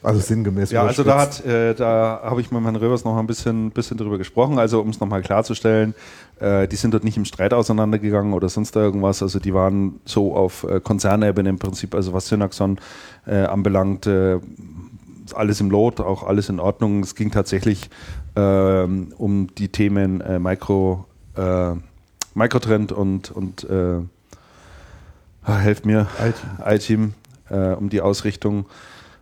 Also 0.03 0.19
sinngemäß. 0.19 0.71
Ja, 0.71 0.83
also 0.83 1.03
da 1.03 1.19
hat, 1.19 1.45
äh, 1.45 1.75
da 1.75 2.21
habe 2.23 2.41
ich 2.41 2.51
mit 2.51 2.63
Herrn 2.63 2.75
Röbers 2.75 3.03
noch 3.05 3.17
ein 3.17 3.27
bisschen, 3.27 3.69
bisschen 3.69 3.97
drüber 3.97 4.17
gesprochen. 4.17 4.57
Also 4.57 4.81
um 4.81 4.89
es 4.89 4.99
nochmal 4.99 5.21
klarzustellen, 5.21 5.93
äh, 6.39 6.67
die 6.67 6.75
sind 6.75 6.93
dort 6.93 7.03
nicht 7.03 7.17
im 7.17 7.25
Streit 7.25 7.53
auseinandergegangen 7.53 8.33
oder 8.33 8.49
sonst 8.49 8.75
irgendwas. 8.75 9.21
Also 9.21 9.39
die 9.39 9.53
waren 9.53 9.99
so 10.05 10.35
auf 10.35 10.63
äh, 10.63 10.79
Konzernebene 10.79 11.49
im 11.49 11.59
Prinzip, 11.59 11.93
also 11.93 12.13
was 12.13 12.27
Synaxon 12.27 12.79
äh, 13.27 13.43
anbelangt, 13.43 14.07
äh, 14.07 14.39
alles 15.35 15.61
im 15.61 15.69
Lot, 15.69 16.01
auch 16.01 16.23
alles 16.23 16.49
in 16.49 16.59
Ordnung. 16.59 17.03
Es 17.03 17.13
ging 17.13 17.29
tatsächlich 17.29 17.91
ähm, 18.35 19.13
um 19.17 19.53
die 19.55 19.69
Themen 19.69 20.21
äh, 20.21 20.39
Micro, 20.39 21.05
Microtrend 22.33 22.91
und, 22.91 23.31
und 23.31 23.65
ah, 23.69 25.57
helft 25.57 25.85
mir, 25.85 26.07
iTeam, 26.65 27.13
um 27.49 27.89
die 27.89 28.01
Ausrichtung. 28.01 28.65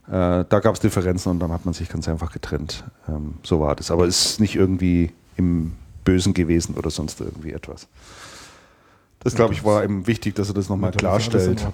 Äh, 0.10 0.46
da 0.50 0.60
gab 0.60 0.74
es 0.74 0.80
Differenzen 0.80 1.32
und 1.32 1.39
dann 1.39 1.51
hat 1.51 1.66
man 1.66 1.74
sich 1.74 1.88
ganz 1.89 2.08
einfach 2.10 2.32
getrennt. 2.32 2.84
Ähm, 3.08 3.36
so 3.44 3.60
war 3.60 3.75
das. 3.75 3.92
Aber 3.92 4.06
es 4.08 4.25
ist 4.25 4.39
nicht 4.39 4.56
irgendwie 4.56 5.12
im 5.38 5.74
Bösen 6.04 6.34
gewesen 6.34 6.75
oder 6.75 6.89
sonst 6.89 7.22
irgendwie 7.22 7.51
etwas. 7.51 7.88
Das, 9.21 9.35
glaube 9.35 9.53
ich, 9.53 9.65
war 9.65 9.83
eben 9.83 10.07
wichtig, 10.07 10.35
dass 10.35 10.47
er 10.49 10.53
das 10.53 10.69
nochmal 10.69 10.91
klarstellt. 10.91 11.67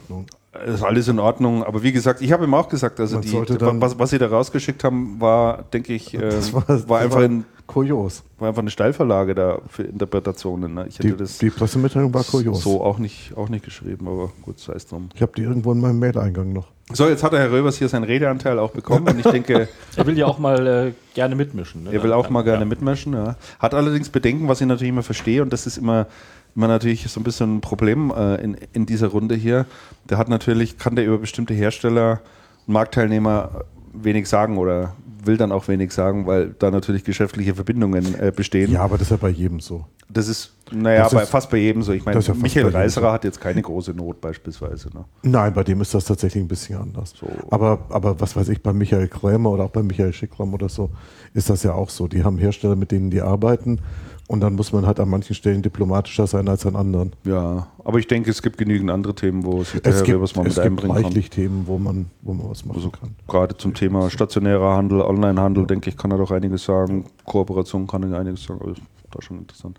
Das 0.51 0.75
ist 0.75 0.83
alles 0.83 1.07
in 1.09 1.19
Ordnung, 1.19 1.63
aber 1.63 1.83
wie 1.83 1.91
gesagt, 1.91 2.21
ich 2.21 2.31
habe 2.31 2.45
ihm 2.45 2.53
auch 2.53 2.69
gesagt, 2.69 2.99
also 2.99 3.19
die, 3.19 3.33
was, 3.33 3.99
was, 3.99 4.09
sie 4.09 4.17
da 4.17 4.27
rausgeschickt 4.27 4.85
haben, 4.85 5.19
war, 5.19 5.63
denke 5.73 5.93
ich, 5.93 6.13
äh, 6.13 6.31
war, 6.53 6.89
war, 6.89 6.99
einfach 7.01 7.19
ein 7.19 7.43
kurios. 7.67 8.23
War 8.39 8.47
einfach 8.47 8.61
eine 8.61 8.71
Steilverlage 8.71 9.35
da 9.35 9.59
für 9.67 9.83
Interpretationen. 9.83 10.73
Ne? 10.73 10.85
Ich 10.87 10.97
die, 10.97 11.15
das 11.15 11.39
die 11.39 11.49
Pressemitteilung 11.49 12.13
war 12.13 12.23
kurios. 12.23 12.63
So 12.63 12.81
auch 12.81 12.99
nicht, 12.99 13.35
auch 13.35 13.49
nicht 13.49 13.65
geschrieben, 13.65 14.07
aber 14.07 14.31
gut, 14.43 14.59
sei 14.59 14.73
es 14.73 14.87
drum. 14.87 15.09
Ich 15.13 15.21
habe 15.21 15.33
die 15.35 15.43
irgendwo 15.43 15.73
in 15.73 15.81
meinem 15.81 15.99
Mail-Eingang 15.99 16.53
noch. 16.53 16.67
So, 16.93 17.07
jetzt 17.09 17.23
hat 17.23 17.33
der 17.33 17.39
Herr 17.39 17.51
Röbers 17.51 17.77
hier 17.77 17.89
seinen 17.89 18.03
Redeanteil 18.03 18.57
auch 18.59 18.71
bekommen 18.71 19.07
und 19.07 19.19
ich 19.19 19.25
denke. 19.25 19.67
er 19.95 20.05
will 20.05 20.17
ja 20.17 20.27
auch 20.27 20.37
mal 20.37 20.67
äh, 20.67 20.91
gerne 21.15 21.35
mitmischen. 21.35 21.83
Ne? 21.83 21.91
Er 21.91 22.03
will 22.03 22.13
auch 22.13 22.29
mal 22.29 22.43
gerne 22.43 22.61
ja. 22.61 22.65
mitmischen, 22.65 23.13
ja. 23.13 23.35
Hat 23.59 23.73
allerdings 23.73 24.09
Bedenken, 24.09 24.47
was 24.47 24.61
ich 24.61 24.67
natürlich 24.67 24.89
immer 24.89 25.03
verstehe 25.03 25.41
und 25.41 25.51
das 25.51 25.65
ist 25.65 25.77
immer 25.77 26.07
immer 26.55 26.67
natürlich 26.67 27.07
so 27.09 27.19
ein 27.19 27.23
bisschen 27.23 27.57
ein 27.57 27.61
Problem 27.61 28.11
äh, 28.15 28.35
in, 28.35 28.57
in 28.73 28.85
dieser 28.85 29.07
Runde 29.07 29.35
hier. 29.35 29.65
Der 30.09 30.17
hat 30.17 30.29
natürlich, 30.29 30.77
kann 30.77 30.95
der 30.95 31.05
über 31.05 31.17
bestimmte 31.17 31.53
Hersteller 31.53 32.21
und 32.65 32.73
Marktteilnehmer 32.73 33.65
wenig 33.93 34.27
sagen 34.27 34.57
oder 34.57 34.95
will 35.23 35.37
dann 35.37 35.51
auch 35.51 35.67
wenig 35.67 35.91
sagen, 35.91 36.27
weil 36.27 36.55
da 36.59 36.71
natürlich 36.71 37.03
geschäftliche 37.03 37.55
Verbindungen 37.55 38.15
äh, 38.19 38.31
bestehen. 38.33 38.71
Ja, 38.71 38.81
aber 38.81 38.97
das 38.97 39.07
ist 39.07 39.11
ja 39.11 39.17
bei 39.17 39.29
jedem 39.29 39.59
so. 39.59 39.85
Das 40.07 40.27
ist, 40.27 40.53
naja, 40.71 41.03
das 41.03 41.13
bei, 41.13 41.23
ist, 41.23 41.29
fast 41.29 41.49
bei 41.49 41.57
jedem 41.57 41.81
so. 41.81 41.91
Ich 41.91 42.05
meine, 42.05 42.19
ja 42.19 42.33
Michael 42.35 42.67
Reiserer 42.67 43.11
hat 43.11 43.23
jetzt 43.23 43.41
keine 43.41 43.61
große 43.61 43.91
Not 43.91 44.21
beispielsweise. 44.21 44.89
Ne? 44.93 45.05
Nein, 45.23 45.53
bei 45.53 45.63
dem 45.63 45.81
ist 45.81 45.95
das 45.95 46.05
tatsächlich 46.05 46.43
ein 46.43 46.47
bisschen 46.47 46.79
anders. 46.79 47.15
So. 47.19 47.27
Aber, 47.49 47.85
aber 47.89 48.19
was 48.19 48.35
weiß 48.35 48.49
ich, 48.49 48.61
bei 48.61 48.71
Michael 48.71 49.07
Krämer 49.07 49.49
oder 49.49 49.63
auch 49.63 49.71
bei 49.71 49.81
Michael 49.81 50.13
Schickram 50.13 50.53
oder 50.53 50.69
so, 50.69 50.91
ist 51.33 51.49
das 51.49 51.63
ja 51.63 51.73
auch 51.73 51.89
so. 51.89 52.07
Die 52.07 52.23
haben 52.23 52.37
Hersteller, 52.37 52.75
mit 52.75 52.91
denen 52.91 53.09
die 53.09 53.21
arbeiten 53.21 53.79
und 54.27 54.39
dann 54.41 54.55
muss 54.55 54.73
man 54.73 54.87
halt 54.87 54.99
an 54.99 55.09
manchen 55.09 55.35
Stellen 55.35 55.61
diplomatischer 55.61 56.25
sein 56.25 56.47
als 56.49 56.65
an 56.65 56.75
anderen. 56.75 57.13
Ja, 57.25 57.67
aber 57.83 57.99
ich 57.99 58.07
denke, 58.07 58.31
es 58.31 58.41
gibt 58.41 58.57
genügend 58.57 58.89
andere 58.89 59.13
Themen, 59.13 59.45
wo 59.45 59.63
sich 59.63 59.81
der 59.81 59.93
es 59.93 59.99
Herr 59.99 60.15
Rebers 60.15 60.35
mal 60.35 60.43
mit 60.43 60.57
einbringen 60.57 60.95
kann. 60.95 61.05
Es 61.05 61.13
gibt 61.13 61.31
Themen, 61.31 61.63
wo 61.67 61.77
man, 61.77 62.07
wo 62.21 62.33
man 62.33 62.49
was 62.49 62.65
machen 62.65 62.77
also 62.77 62.89
kann. 62.89 63.15
Gerade 63.27 63.55
zum 63.55 63.75
Thema 63.75 64.09
stationärer 64.09 64.75
Handel, 64.75 65.01
Onlinehandel, 65.01 65.63
ja. 65.63 65.67
denke 65.67 65.89
ich, 65.91 65.97
kann 65.97 66.09
er 66.09 66.17
doch 66.17 66.31
einiges 66.31 66.65
sagen. 66.65 67.05
Kooperation 67.25 67.85
kann 67.85 68.11
er 68.11 68.19
einiges 68.19 68.43
sagen. 68.43 68.61
Also, 68.65 68.81
das 69.11 69.23
schon 69.23 69.37
interessant. 69.37 69.77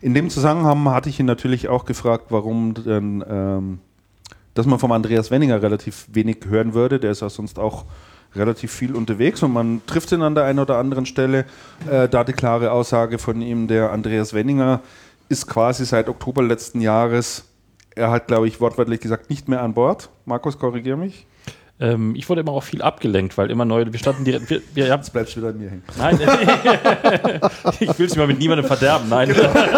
In 0.00 0.14
dem 0.14 0.30
Zusammenhang 0.30 0.84
hatte 0.90 1.08
ich 1.08 1.18
ihn 1.18 1.26
natürlich 1.26 1.68
auch 1.68 1.84
gefragt, 1.84 2.26
warum 2.30 2.74
denn, 2.74 3.24
ähm, 3.28 3.78
dass 4.54 4.66
man 4.66 4.78
vom 4.78 4.92
Andreas 4.92 5.30
Wenninger 5.30 5.60
relativ 5.60 6.06
wenig 6.12 6.38
hören 6.48 6.72
würde. 6.72 7.00
Der 7.00 7.10
ist 7.10 7.20
ja 7.20 7.28
sonst 7.28 7.58
auch 7.58 7.84
relativ 8.38 8.72
viel 8.72 8.94
unterwegs 8.94 9.42
und 9.42 9.52
man 9.52 9.82
trifft 9.86 10.12
ihn 10.12 10.22
an 10.22 10.34
der 10.34 10.44
einen 10.44 10.58
oder 10.58 10.78
anderen 10.78 11.06
Stelle. 11.06 11.44
Äh, 11.90 12.08
da 12.08 12.24
die 12.24 12.32
klare 12.32 12.70
Aussage 12.70 13.18
von 13.18 13.40
ihm, 13.42 13.68
der 13.68 13.92
Andreas 13.92 14.32
Wenninger 14.32 14.80
ist 15.28 15.46
quasi 15.46 15.84
seit 15.84 16.08
Oktober 16.08 16.42
letzten 16.42 16.80
Jahres, 16.80 17.44
er 17.94 18.10
hat, 18.10 18.28
glaube 18.28 18.48
ich, 18.48 18.60
wortwörtlich 18.60 19.00
gesagt, 19.00 19.28
nicht 19.28 19.48
mehr 19.48 19.62
an 19.62 19.74
Bord. 19.74 20.08
Markus, 20.24 20.58
korrigiere 20.58 20.96
mich. 20.96 21.26
Ähm, 21.80 22.16
ich 22.16 22.28
wurde 22.28 22.40
immer 22.40 22.50
auch 22.52 22.64
viel 22.64 22.82
abgelenkt, 22.82 23.38
weil 23.38 23.52
immer 23.52 23.64
neue, 23.64 23.92
wir 23.92 23.98
standen 24.00 24.24
direkt, 24.24 24.50
wir, 24.50 24.60
wir, 24.74 24.88
Jetzt 24.88 25.12
bleibst 25.12 25.36
du 25.36 25.40
wieder 25.40 25.50
an 25.50 25.58
mir 25.58 25.70
hängen. 25.70 25.84
Nein, 25.96 26.18
ich 27.80 27.98
will 27.98 28.06
es 28.06 28.16
mal 28.16 28.26
mit 28.26 28.40
niemandem 28.40 28.66
verderben, 28.66 29.08
nein. 29.08 29.28
Genau. 29.28 29.52
nein 29.54 29.68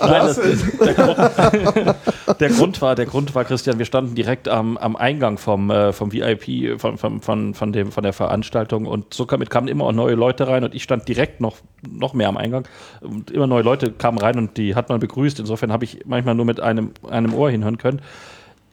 das, 0.00 0.40
der, 0.40 0.94
Grund, 0.94 1.18
der, 2.40 2.48
Grund, 2.48 2.82
war, 2.82 2.96
der 2.96 3.06
Grund 3.06 3.32
war, 3.36 3.44
Christian, 3.44 3.78
wir 3.78 3.86
standen 3.86 4.16
direkt 4.16 4.48
am, 4.48 4.76
am 4.76 4.96
Eingang 4.96 5.38
vom, 5.38 5.70
äh, 5.70 5.92
vom 5.92 6.12
VIP, 6.12 6.80
von, 6.80 6.98
von, 6.98 7.20
von, 7.20 7.54
von, 7.54 7.72
dem, 7.72 7.92
von 7.92 8.02
der 8.02 8.12
Veranstaltung 8.12 8.86
und 8.86 9.14
so 9.14 9.24
kam, 9.26 9.44
kamen 9.44 9.68
immer 9.68 9.84
auch 9.84 9.92
neue 9.92 10.16
Leute 10.16 10.48
rein 10.48 10.64
und 10.64 10.74
ich 10.74 10.82
stand 10.82 11.06
direkt 11.06 11.40
noch, 11.40 11.58
noch 11.88 12.12
mehr 12.12 12.28
am 12.28 12.36
Eingang 12.36 12.66
und 13.02 13.30
immer 13.30 13.46
neue 13.46 13.62
Leute 13.62 13.92
kamen 13.92 14.18
rein 14.18 14.36
und 14.36 14.56
die 14.56 14.74
hat 14.74 14.88
man 14.88 14.98
begrüßt. 14.98 15.38
Insofern 15.38 15.72
habe 15.72 15.84
ich 15.84 16.00
manchmal 16.06 16.34
nur 16.34 16.44
mit 16.44 16.58
einem, 16.58 16.90
einem 17.08 17.34
Ohr 17.34 17.50
hinhören 17.50 17.78
können. 17.78 18.02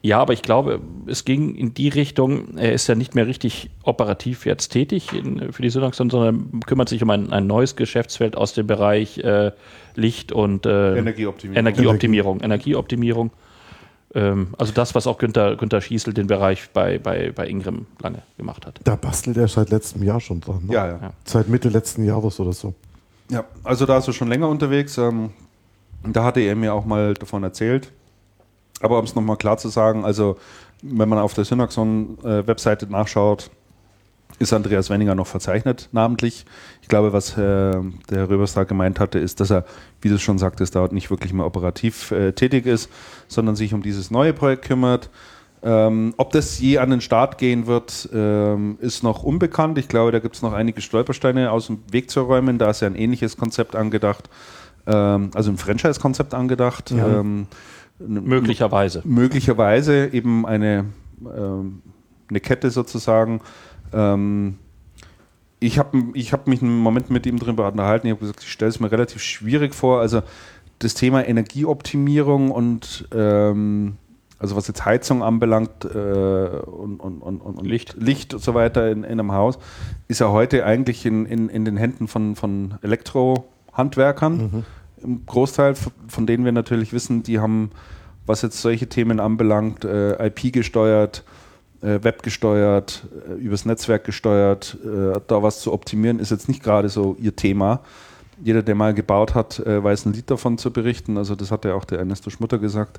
Ja, 0.02 0.18
aber 0.18 0.32
ich 0.32 0.42
glaube, 0.42 0.80
es 1.06 1.26
ging 1.26 1.54
in 1.54 1.74
die 1.74 1.88
Richtung, 1.88 2.56
er 2.56 2.72
ist 2.72 2.86
ja 2.86 2.94
nicht 2.94 3.14
mehr 3.14 3.26
richtig 3.26 3.70
operativ 3.82 4.46
jetzt 4.46 4.70
tätig 4.70 5.12
in, 5.12 5.52
für 5.52 5.60
die 5.60 5.68
Synaxon, 5.68 6.08
sondern 6.08 6.60
kümmert 6.64 6.88
sich 6.88 7.02
um 7.02 7.10
ein, 7.10 7.30
ein 7.32 7.46
neues 7.46 7.76
Geschäftsfeld 7.76 8.34
aus 8.34 8.54
dem 8.54 8.66
Bereich 8.66 9.18
äh, 9.18 9.52
Licht 9.96 10.32
und 10.32 10.64
äh, 10.64 10.96
Energieoptimierung. 10.96 11.58
Energieoptimierung. 11.58 12.40
Energieoptimierung. 12.40 13.30
Ähm, 14.14 14.48
also 14.56 14.72
das, 14.72 14.94
was 14.94 15.06
auch 15.06 15.18
Günther, 15.18 15.56
Günther 15.56 15.82
Schießel 15.82 16.14
den 16.14 16.28
Bereich 16.28 16.70
bei, 16.70 16.98
bei, 16.98 17.30
bei 17.32 17.46
Ingram 17.46 17.86
lange 18.00 18.22
gemacht 18.38 18.64
hat. 18.64 18.80
Da 18.84 18.96
bastelt 18.96 19.36
er 19.36 19.48
seit 19.48 19.68
letztem 19.68 20.02
Jahr 20.02 20.20
schon 20.20 20.40
dran. 20.40 20.64
Ne? 20.66 20.72
Ja, 20.72 20.86
ja, 20.86 21.12
Seit 21.26 21.48
Mitte 21.48 21.68
letzten 21.68 22.04
Jahres 22.04 22.40
oder 22.40 22.54
so. 22.54 22.72
Ja, 23.30 23.44
also 23.64 23.84
da 23.84 23.98
ist 23.98 24.08
er 24.08 24.14
schon 24.14 24.28
länger 24.28 24.48
unterwegs. 24.48 24.96
Ähm, 24.96 25.30
da 26.04 26.24
hatte 26.24 26.40
er 26.40 26.56
mir 26.56 26.72
auch 26.72 26.86
mal 26.86 27.12
davon 27.12 27.42
erzählt 27.42 27.92
aber 28.80 28.98
um 28.98 29.04
es 29.04 29.14
nochmal 29.14 29.36
klar 29.36 29.58
zu 29.58 29.68
sagen, 29.68 30.04
also 30.04 30.36
wenn 30.82 31.08
man 31.08 31.18
auf 31.18 31.34
der 31.34 31.44
Synaxon-Webseite 31.44 32.86
äh, 32.86 32.90
nachschaut, 32.90 33.50
ist 34.38 34.52
Andreas 34.52 34.88
Wenninger 34.88 35.14
noch 35.14 35.26
verzeichnet, 35.26 35.88
namentlich. 35.92 36.46
Ich 36.80 36.88
glaube, 36.88 37.12
was 37.12 37.32
äh, 37.32 37.36
der 37.36 37.82
Herr 38.10 38.30
Röberstag 38.30 38.68
gemeint 38.68 38.98
hatte, 38.98 39.18
ist, 39.18 39.40
dass 39.40 39.50
er, 39.50 39.64
wie 40.00 40.08
du 40.08 40.18
schon 40.18 40.38
sagtest, 40.38 40.74
dort 40.74 40.92
nicht 40.92 41.10
wirklich 41.10 41.32
mehr 41.32 41.44
operativ 41.44 42.10
äh, 42.10 42.32
tätig 42.32 42.66
ist, 42.66 42.90
sondern 43.28 43.54
sich 43.54 43.74
um 43.74 43.82
dieses 43.82 44.10
neue 44.10 44.32
Projekt 44.32 44.64
kümmert. 44.64 45.10
Ähm, 45.62 46.14
ob 46.16 46.32
das 46.32 46.58
je 46.58 46.78
an 46.78 46.88
den 46.88 47.02
Start 47.02 47.36
gehen 47.36 47.66
wird, 47.66 48.08
ähm, 48.14 48.78
ist 48.80 49.02
noch 49.02 49.22
unbekannt. 49.22 49.76
Ich 49.76 49.88
glaube, 49.88 50.10
da 50.10 50.18
gibt 50.18 50.36
es 50.36 50.42
noch 50.42 50.54
einige 50.54 50.80
Stolpersteine 50.80 51.52
aus 51.52 51.66
dem 51.66 51.80
Weg 51.90 52.10
zu 52.10 52.22
räumen. 52.22 52.56
Da 52.56 52.70
ist 52.70 52.80
ja 52.80 52.86
ein 52.86 52.94
ähnliches 52.94 53.36
Konzept 53.36 53.76
angedacht, 53.76 54.30
ähm, 54.86 55.30
also 55.34 55.50
ein 55.50 55.58
Franchise-Konzept 55.58 56.32
angedacht. 56.32 56.92
Ja. 56.92 57.20
Möglicherweise. 58.00 59.02
Möglicherweise 59.04 60.08
eben 60.12 60.46
eine, 60.46 60.86
ähm, 61.20 61.82
eine 62.28 62.40
Kette 62.40 62.70
sozusagen. 62.70 63.40
Ähm, 63.92 64.58
ich 65.58 65.78
habe 65.78 65.98
ich 66.14 66.32
hab 66.32 66.46
mich 66.46 66.62
einen 66.62 66.78
Moment 66.78 67.10
mit 67.10 67.26
ihm 67.26 67.38
darüber 67.38 67.68
unterhalten. 67.68 68.06
Ich 68.06 68.12
habe 68.12 68.20
gesagt, 68.20 68.42
ich 68.42 68.50
stelle 68.50 68.70
es 68.70 68.80
mir 68.80 68.90
relativ 68.90 69.22
schwierig 69.22 69.74
vor. 69.74 70.00
Also 70.00 70.22
das 70.78 70.94
Thema 70.94 71.26
Energieoptimierung 71.26 72.50
und 72.50 73.06
ähm, 73.12 73.96
also 74.38 74.56
was 74.56 74.66
jetzt 74.68 74.86
Heizung 74.86 75.22
anbelangt 75.22 75.84
äh, 75.84 75.88
und, 75.88 76.98
und, 77.00 77.20
und, 77.20 77.40
und, 77.42 77.66
Licht. 77.66 77.94
Licht 77.98 78.32
und 78.32 78.42
so 78.42 78.54
weiter 78.54 78.90
in, 78.90 79.04
in 79.04 79.20
einem 79.20 79.32
Haus, 79.32 79.58
ist 80.08 80.20
ja 80.20 80.30
heute 80.30 80.64
eigentlich 80.64 81.04
in, 81.04 81.26
in, 81.26 81.50
in 81.50 81.66
den 81.66 81.76
Händen 81.76 82.08
von, 82.08 82.36
von 82.36 82.78
Elektrohandwerkern. 82.80 84.36
Mhm 84.36 84.64
im 85.02 85.24
Großteil, 85.26 85.74
von 86.08 86.26
denen 86.26 86.44
wir 86.44 86.52
natürlich 86.52 86.92
wissen, 86.92 87.22
die 87.22 87.38
haben, 87.38 87.70
was 88.26 88.42
jetzt 88.42 88.60
solche 88.60 88.88
Themen 88.88 89.20
anbelangt, 89.20 89.84
äh, 89.84 90.26
IP 90.26 90.52
gesteuert, 90.52 91.24
äh, 91.82 92.02
Web 92.02 92.22
gesteuert, 92.22 93.06
äh, 93.28 93.34
übers 93.34 93.64
Netzwerk 93.64 94.04
gesteuert, 94.04 94.76
da 95.26 95.42
was 95.42 95.60
zu 95.60 95.72
optimieren, 95.72 96.18
ist 96.18 96.30
jetzt 96.30 96.48
nicht 96.48 96.62
gerade 96.62 96.88
so 96.88 97.16
ihr 97.20 97.34
Thema. 97.34 97.80
Jeder, 98.42 98.62
der 98.62 98.74
mal 98.74 98.94
gebaut 98.94 99.34
hat, 99.34 99.62
weiß 99.66 100.06
ein 100.06 100.14
Lied 100.14 100.30
davon 100.30 100.56
zu 100.56 100.72
berichten. 100.72 101.18
Also 101.18 101.34
das 101.34 101.50
hat 101.50 101.66
ja 101.66 101.74
auch 101.74 101.84
der 101.84 101.98
Ernesto 101.98 102.30
Schmutter 102.30 102.58
gesagt, 102.58 102.98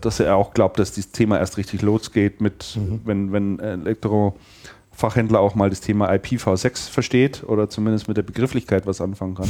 dass 0.00 0.20
er 0.20 0.36
auch 0.36 0.54
glaubt, 0.54 0.78
dass 0.78 0.92
dieses 0.92 1.10
Thema 1.10 1.38
erst 1.38 1.56
richtig 1.56 1.82
losgeht 1.82 2.40
mit, 2.40 2.76
mhm. 2.76 3.00
wenn, 3.04 3.32
wenn 3.32 3.58
Elektrofachhändler 3.58 5.40
auch 5.40 5.56
mal 5.56 5.68
das 5.68 5.80
Thema 5.80 6.12
IPv6 6.12 6.90
versteht 6.90 7.42
oder 7.42 7.70
zumindest 7.70 8.06
mit 8.06 8.16
der 8.16 8.22
Begrifflichkeit 8.22 8.86
was 8.86 9.00
anfangen 9.00 9.34
kann. 9.34 9.48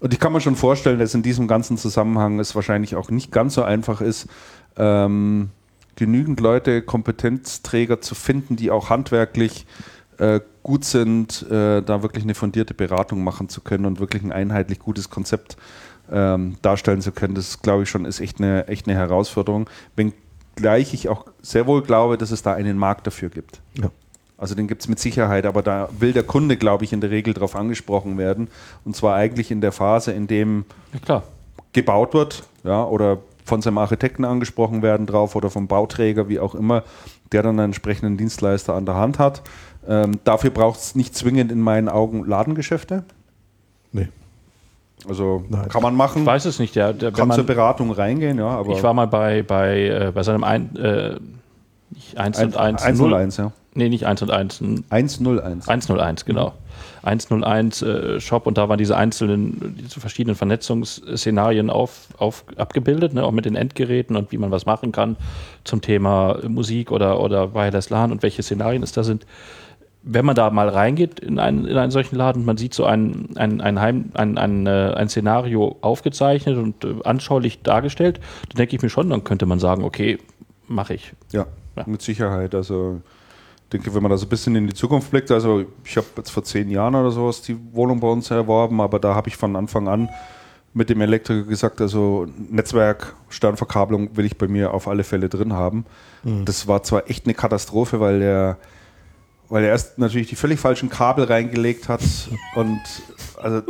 Und 0.00 0.12
ich 0.14 0.18
kann 0.18 0.32
mir 0.32 0.40
schon 0.40 0.56
vorstellen, 0.56 0.98
dass 0.98 1.14
in 1.14 1.22
diesem 1.22 1.46
ganzen 1.46 1.76
Zusammenhang 1.76 2.40
es 2.40 2.54
wahrscheinlich 2.54 2.96
auch 2.96 3.10
nicht 3.10 3.30
ganz 3.30 3.54
so 3.54 3.62
einfach 3.62 4.00
ist, 4.00 4.28
ähm, 4.76 5.50
genügend 5.96 6.40
Leute, 6.40 6.82
Kompetenzträger 6.82 8.00
zu 8.00 8.14
finden, 8.14 8.56
die 8.56 8.70
auch 8.70 8.88
handwerklich 8.88 9.66
äh, 10.18 10.40
gut 10.62 10.84
sind, 10.84 11.46
äh, 11.50 11.82
da 11.82 12.02
wirklich 12.02 12.24
eine 12.24 12.34
fundierte 12.34 12.74
Beratung 12.74 13.22
machen 13.22 13.48
zu 13.48 13.60
können 13.60 13.84
und 13.84 14.00
wirklich 14.00 14.22
ein 14.22 14.32
einheitlich 14.32 14.78
gutes 14.78 15.10
Konzept 15.10 15.56
ähm, 16.10 16.56
darstellen 16.62 17.02
zu 17.02 17.12
können. 17.12 17.34
Das 17.34 17.60
glaube 17.60 17.82
ich 17.82 17.90
schon 17.90 18.04
ist 18.06 18.20
echt 18.20 18.38
eine, 18.38 18.68
echt 18.68 18.88
eine 18.88 18.96
Herausforderung, 18.96 19.68
wenngleich 19.96 20.94
ich 20.94 21.08
auch 21.08 21.26
sehr 21.42 21.66
wohl 21.66 21.82
glaube, 21.82 22.16
dass 22.16 22.30
es 22.30 22.42
da 22.42 22.54
einen 22.54 22.78
Markt 22.78 23.06
dafür 23.06 23.28
gibt. 23.28 23.60
Ja. 23.74 23.90
Also 24.40 24.54
den 24.54 24.68
gibt 24.68 24.80
es 24.80 24.88
mit 24.88 24.98
Sicherheit, 24.98 25.44
aber 25.44 25.62
da 25.62 25.90
will 25.98 26.14
der 26.14 26.22
Kunde, 26.22 26.56
glaube 26.56 26.84
ich, 26.84 26.94
in 26.94 27.02
der 27.02 27.10
Regel 27.10 27.34
darauf 27.34 27.54
angesprochen 27.54 28.16
werden. 28.16 28.48
Und 28.86 28.96
zwar 28.96 29.14
eigentlich 29.14 29.50
in 29.50 29.60
der 29.60 29.70
Phase, 29.70 30.12
in 30.12 30.26
dem 30.28 30.64
ja, 31.06 31.22
gebaut 31.74 32.14
wird, 32.14 32.44
ja, 32.64 32.82
oder 32.82 33.18
von 33.44 33.60
seinem 33.60 33.76
Architekten 33.76 34.24
angesprochen 34.24 34.80
werden 34.80 35.06
drauf 35.06 35.36
oder 35.36 35.50
vom 35.50 35.66
Bauträger, 35.66 36.30
wie 36.30 36.40
auch 36.40 36.54
immer, 36.54 36.84
der 37.32 37.42
dann 37.42 37.58
einen 37.58 37.66
entsprechenden 37.66 38.16
Dienstleister 38.16 38.74
an 38.74 38.86
der 38.86 38.94
Hand 38.94 39.18
hat. 39.18 39.42
Ähm, 39.86 40.20
dafür 40.24 40.50
braucht 40.50 40.80
es 40.80 40.94
nicht 40.94 41.14
zwingend 41.14 41.52
in 41.52 41.60
meinen 41.60 41.90
Augen 41.90 42.24
Ladengeschäfte. 42.24 43.04
Nee. 43.92 44.08
Also 45.06 45.44
Nein. 45.50 45.68
kann 45.68 45.82
man 45.82 45.94
machen. 45.94 46.22
Ich 46.22 46.26
weiß 46.26 46.46
es 46.46 46.58
nicht, 46.58 46.76
ja. 46.76 46.94
Der, 46.94 47.12
kann 47.12 47.28
man, 47.28 47.34
zur 47.34 47.44
Beratung 47.44 47.90
reingehen, 47.90 48.38
ja. 48.38 48.62
ich 48.62 48.82
war 48.82 48.94
mal 48.94 49.06
bei, 49.06 49.42
bei, 49.42 49.86
äh, 49.86 50.12
bei 50.14 50.22
seinem 50.22 50.44
ein, 50.44 50.74
äh, 50.76 51.16
nicht 51.90 52.16
1 52.16 52.42
und 52.42 52.56
1. 52.56 52.82
1 52.82 53.00
und 53.00 53.12
1, 53.12 53.36
ja. 53.36 53.52
Nee, 53.74 53.88
nicht 53.88 54.04
101. 54.04 54.62
101. 54.90 55.68
101, 55.68 56.24
genau. 56.24 56.54
101 57.02 57.82
äh, 57.82 58.20
Shop 58.20 58.46
und 58.46 58.58
da 58.58 58.68
waren 58.68 58.78
diese 58.78 58.96
einzelnen, 58.96 59.76
diese 59.80 60.00
verschiedenen 60.00 60.34
Vernetzungsszenarien 60.34 61.70
auf, 61.70 62.08
auf, 62.18 62.44
abgebildet, 62.56 63.14
ne, 63.14 63.24
auch 63.24 63.30
mit 63.30 63.44
den 63.44 63.54
Endgeräten 63.54 64.16
und 64.16 64.32
wie 64.32 64.38
man 64.38 64.50
was 64.50 64.66
machen 64.66 64.90
kann 64.90 65.16
zum 65.62 65.80
Thema 65.82 66.38
Musik 66.48 66.90
oder, 66.90 67.20
oder 67.20 67.54
Wireless 67.54 67.90
LAN 67.90 68.10
und 68.10 68.22
welche 68.22 68.42
Szenarien 68.42 68.82
es 68.82 68.92
da 68.92 69.04
sind. 69.04 69.24
Wenn 70.02 70.24
man 70.24 70.34
da 70.34 70.50
mal 70.50 70.68
reingeht 70.68 71.20
in 71.20 71.38
einen, 71.38 71.66
in 71.66 71.76
einen 71.76 71.90
solchen 71.90 72.16
Laden, 72.16 72.44
man 72.44 72.56
sieht 72.56 72.74
so 72.74 72.86
ein, 72.86 73.28
ein, 73.36 73.60
ein, 73.60 73.80
Heim, 73.80 74.10
ein, 74.14 74.36
ein, 74.36 74.66
äh, 74.66 74.94
ein 74.96 75.08
Szenario 75.08 75.76
aufgezeichnet 75.82 76.56
und 76.56 76.84
äh, 76.84 76.94
anschaulich 77.04 77.62
dargestellt, 77.62 78.18
dann 78.48 78.56
denke 78.56 78.74
ich 78.74 78.82
mir 78.82 78.88
schon, 78.88 79.10
dann 79.10 79.22
könnte 79.24 79.46
man 79.46 79.60
sagen, 79.60 79.84
okay, 79.84 80.18
mache 80.66 80.94
ich. 80.94 81.12
Ja, 81.32 81.46
ja, 81.76 81.84
mit 81.86 82.02
Sicherheit. 82.02 82.54
Also 82.54 83.02
denke, 83.70 83.94
wenn 83.94 84.02
man 84.02 84.10
da 84.10 84.18
so 84.18 84.26
ein 84.26 84.28
bisschen 84.28 84.56
in 84.56 84.66
die 84.66 84.74
Zukunft 84.74 85.10
blickt, 85.10 85.30
also 85.30 85.64
ich 85.84 85.96
habe 85.96 86.06
jetzt 86.16 86.30
vor 86.30 86.44
zehn 86.44 86.70
Jahren 86.70 86.94
oder 86.94 87.10
sowas 87.10 87.42
die 87.42 87.56
Wohnung 87.72 88.00
bei 88.00 88.08
uns 88.08 88.30
erworben, 88.30 88.80
aber 88.80 88.98
da 88.98 89.14
habe 89.14 89.28
ich 89.28 89.36
von 89.36 89.56
Anfang 89.56 89.88
an 89.88 90.08
mit 90.72 90.88
dem 90.88 91.00
Elektriker 91.00 91.44
gesagt, 91.44 91.80
also 91.80 92.26
Netzwerk, 92.48 93.14
Sternverkabelung 93.28 94.16
will 94.16 94.24
ich 94.24 94.38
bei 94.38 94.46
mir 94.46 94.72
auf 94.72 94.86
alle 94.86 95.02
Fälle 95.02 95.28
drin 95.28 95.52
haben. 95.52 95.84
Mhm. 96.22 96.44
Das 96.44 96.68
war 96.68 96.82
zwar 96.82 97.10
echt 97.10 97.26
eine 97.26 97.34
Katastrophe, 97.34 97.98
weil 97.98 98.20
der, 98.20 98.58
weil 99.48 99.64
er 99.64 99.70
erst 99.70 99.98
natürlich 99.98 100.28
die 100.28 100.36
völlig 100.36 100.60
falschen 100.60 100.88
Kabel 100.88 101.24
reingelegt 101.24 101.88
hat 101.88 102.02
und 102.54 102.80
also 103.42 103.62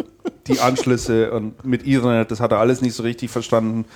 die 0.46 0.60
Anschlüsse 0.60 1.32
und 1.32 1.64
mit 1.64 1.86
Ethernet, 1.86 2.30
das 2.30 2.40
hat 2.40 2.52
er 2.52 2.58
alles 2.58 2.82
nicht 2.82 2.94
so 2.94 3.02
richtig 3.02 3.30
verstanden. 3.30 3.86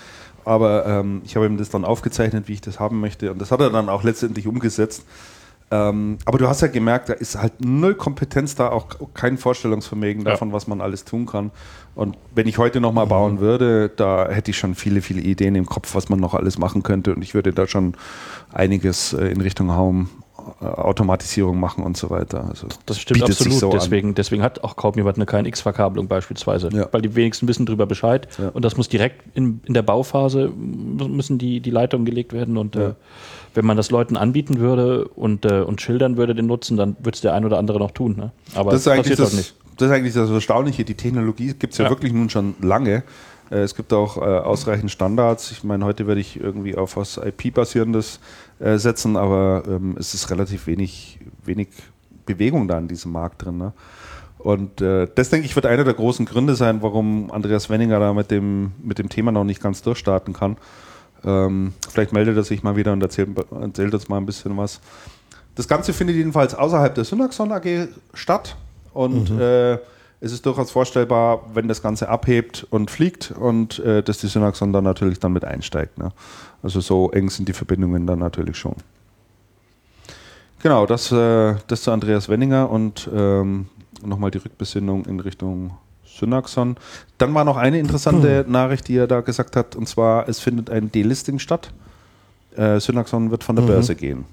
Aber 0.47 0.87
ähm, 0.87 1.23
ich 1.25 1.37
habe 1.37 1.47
ihm 1.47 1.57
das 1.57 1.71
dann 1.71 1.85
aufgezeichnet, 1.85 2.49
wie 2.49 2.53
ich 2.53 2.61
das 2.61 2.79
haben 2.79 3.01
möchte. 3.01 3.33
Und 3.33 3.41
das 3.41 3.51
hat 3.51 3.61
er 3.61 3.71
dann 3.71 3.89
auch 3.89 4.03
letztendlich 4.03 4.47
umgesetzt. 4.47 5.05
Ähm, 5.75 6.19
aber 6.25 6.39
du 6.39 6.49
hast 6.49 6.61
ja 6.61 6.69
gemerkt, 6.69 7.09
da 7.09 7.15
ist 7.15 7.37
halt 7.37 7.65
null 7.65 7.95
Kompetenz 7.95 8.55
da, 8.55 8.69
auch 8.69 8.87
kein 9.13 9.39
Vorstellungsvermögen 9.39 10.25
davon, 10.25 10.49
ja. 10.49 10.55
was 10.55 10.69
man 10.69 10.81
alles 10.81 11.05
tun 11.05 11.27
kann. 11.27 11.51
Und 11.97 12.17
wenn 12.35 12.47
ich 12.47 12.59
heute 12.59 12.81
nochmal 12.81 13.07
bauen 13.07 13.41
würde, 13.41 13.89
da 13.89 14.29
hätte 14.29 14.53
ich 14.53 14.59
schon 14.59 14.75
viele, 14.75 15.03
viele 15.03 15.21
Ideen 15.21 15.55
im 15.57 15.67
Kopf, 15.67 15.95
was 15.95 16.09
man 16.09 16.21
noch 16.21 16.35
alles 16.35 16.59
machen 16.59 16.83
könnte. 16.85 17.15
Und 17.15 17.23
ich 17.23 17.35
würde 17.35 17.53
da 17.53 17.67
schon 17.67 17.95
einiges 18.53 19.15
äh, 19.15 19.27
in 19.27 19.41
Richtung 19.41 19.77
Home 19.77 20.07
äh, 20.61 20.65
Automatisierung 20.65 21.59
machen 21.59 21.83
und 21.83 21.97
so 21.97 22.11
weiter. 22.11 22.47
Also 22.49 22.69
das 22.87 23.01
stimmt 23.01 23.25
absolut. 23.25 23.59
So 23.59 23.71
deswegen, 23.71 24.15
deswegen 24.15 24.43
hat 24.43 24.63
auch 24.63 24.77
kaum 24.77 24.95
jemand 24.95 25.17
eine 25.17 25.27
KNX-Verkabelung 25.27 26.07
beispielsweise, 26.07 26.69
ja. 26.73 26.89
weil 26.93 27.03
die 27.03 27.17
wenigsten 27.17 27.49
wissen 27.49 27.67
darüber 27.67 27.87
Bescheid. 27.87 28.29
Ja. 28.39 28.51
Und 28.51 28.65
das 28.65 28.77
muss 28.77 28.89
direkt 28.89 29.25
in, 29.35 29.61
in 29.65 29.75
der 29.75 29.83
Bauphase 29.83 30.51
müssen 30.51 31.39
die, 31.39 31.61
die 31.61 31.71
Leitungen 31.71 32.05
gelegt 32.05 32.33
werden 32.33 32.57
und 32.57 32.77
ja. 32.77 32.89
äh, 32.91 32.95
wenn 33.55 33.65
man 33.65 33.77
das 33.77 33.91
Leuten 33.91 34.17
anbieten 34.17 34.59
würde 34.59 35.09
und, 35.09 35.45
äh, 35.45 35.61
und 35.61 35.81
schildern 35.81 36.17
würde 36.17 36.35
den 36.35 36.47
Nutzen, 36.47 36.77
dann 36.77 36.97
würde 36.99 37.15
es 37.15 37.21
der 37.21 37.35
ein 37.35 37.45
oder 37.45 37.59
andere 37.59 37.79
noch 37.79 37.93
tun. 37.93 38.17
Ne? 38.17 38.33
Aber 38.55 38.73
das, 38.73 38.81
ist 38.81 38.89
eigentlich 38.89 39.17
das, 39.17 39.33
nicht. 39.33 39.55
das 39.77 39.89
ist 39.89 39.95
eigentlich 39.95 40.15
das 40.15 40.31
Erstaunliche. 40.31 40.85
Die 40.85 40.95
Technologie 40.95 41.55
gibt 41.55 41.73
es 41.73 41.79
ja, 41.79 41.85
ja, 41.85 41.91
wirklich 41.91 42.13
nun 42.13 42.29
schon 42.31 42.55
lange. 42.61 43.05
Äh, 43.51 43.59
es 43.59 43.75
gibt 43.75 43.93
auch 43.93 44.17
äh, 44.17 44.21
ausreichend 44.21 44.91
Standards. 44.91 45.51
Ich 45.53 45.65
meine, 45.65 45.85
heute 45.85 46.07
werde 46.07 46.21
ich 46.21 46.39
irgendwie 46.39 46.77
auf 46.77 46.97
was 46.97 47.17
IP-basierendes 47.17 48.21
äh, 48.59 48.77
setzen, 48.77 49.17
aber 49.17 49.63
ähm, 49.67 49.97
es 49.99 50.15
ist 50.15 50.31
relativ 50.31 50.67
wenig, 50.67 51.21
wenig 51.45 51.69
Bewegung 52.27 52.69
da 52.69 52.79
in 52.79 52.89
diesem 52.89 53.13
Markt 53.13 53.45
drin. 53.45 53.59
Ne? 53.59 53.73
Und 54.39 54.81
äh, 54.81 55.07
das, 55.15 55.31
denke 55.31 55.47
ich, 55.47 55.55
wird 55.55 55.67
einer 55.67 55.85
der 55.85 55.95
großen 55.95 56.27
Gründe 56.27 56.55
sein, 56.55 56.83
warum 56.83 57.31
Andreas 57.31 57.71
Wenninger 57.71 57.99
da 57.99 58.13
mit 58.13 58.31
dem, 58.31 58.73
mit 58.83 58.99
dem 58.99 59.09
Thema 59.09 59.33
noch 59.33 59.45
nicht 59.45 59.63
ganz 59.63 59.81
durchstarten 59.83 60.35
kann. 60.35 60.57
Ähm, 61.25 61.73
vielleicht 61.89 62.13
meldet 62.13 62.37
er 62.37 62.45
sich 62.45 62.63
mal 62.63 62.77
wieder 62.77 62.93
und 62.93 63.03
erzählt, 63.03 63.31
erzählt 63.51 63.95
uns 63.95 64.09
mal 64.09 64.19
ein 64.19 64.27
bisschen 64.27 64.57
was. 64.57 64.81
Das 65.55 65.69
Ganze 65.69 65.93
findet 65.93 66.17
jedenfalls 66.17 66.55
außerhalb 66.55 66.95
der 66.95 67.05
Synaxon 67.05 67.53
AG 67.53 67.89
statt 68.13 68.57
und 68.93 69.31
mhm. 69.31 69.41
äh, 69.41 69.79
es 70.21 70.33
ist 70.33 70.47
durchaus 70.47 70.71
vorstellbar, 70.71 71.43
wenn 71.53 71.69
das 71.69 71.83
Ganze 71.83 72.09
abhebt 72.09 72.67
und 72.71 72.91
fliegt 72.91 73.31
und 73.31 73.79
äh, 73.81 74.03
dass 74.03 74.19
die 74.19 74.27
Synaxon 74.27 74.73
dann 74.73 74.85
natürlich 74.85 75.21
dann 75.21 75.33
mit 75.33 75.45
einsteigt. 75.45 75.99
Ne? 75.99 76.13
Also 76.63 76.81
so 76.81 77.11
eng 77.11 77.29
sind 77.29 77.49
die 77.49 77.53
Verbindungen 77.53 78.07
dann 78.07 78.21
natürlich 78.21 78.57
schon. 78.57 78.77
Genau, 80.63 80.87
das, 80.87 81.13
äh, 81.13 81.57
das 81.67 81.83
zu 81.83 81.91
Andreas 81.91 82.31
Wenninger 82.31 82.71
und 82.71 83.09
ähm, 83.15 83.67
nochmal 84.03 84.31
die 84.31 84.39
Rückbesinnung 84.39 85.05
in 85.05 85.21
Richtung 85.21 85.77
Synaxon. 86.19 86.77
Dann 87.19 87.35
war 87.35 87.45
noch 87.45 87.57
eine 87.57 87.79
interessante 87.79 88.45
Nachricht, 88.49 88.89
die 88.89 88.97
er 88.97 89.07
da 89.07 89.21
gesagt 89.21 89.57
hat, 89.57 89.77
und 89.77 89.89
zwar, 89.89 90.29
es 90.29 90.41
findet 90.41 90.71
ein 90.71 90.91
Delisting 90.91 91.39
statt. 91.39 91.73
Äh, 92.57 92.81
Synaxon 92.81 93.31
wird 93.31 93.45
von 93.45 93.57
der 93.57 93.65
mhm. 93.65 93.69
Börse 93.69 93.95
gehen. 93.95 94.25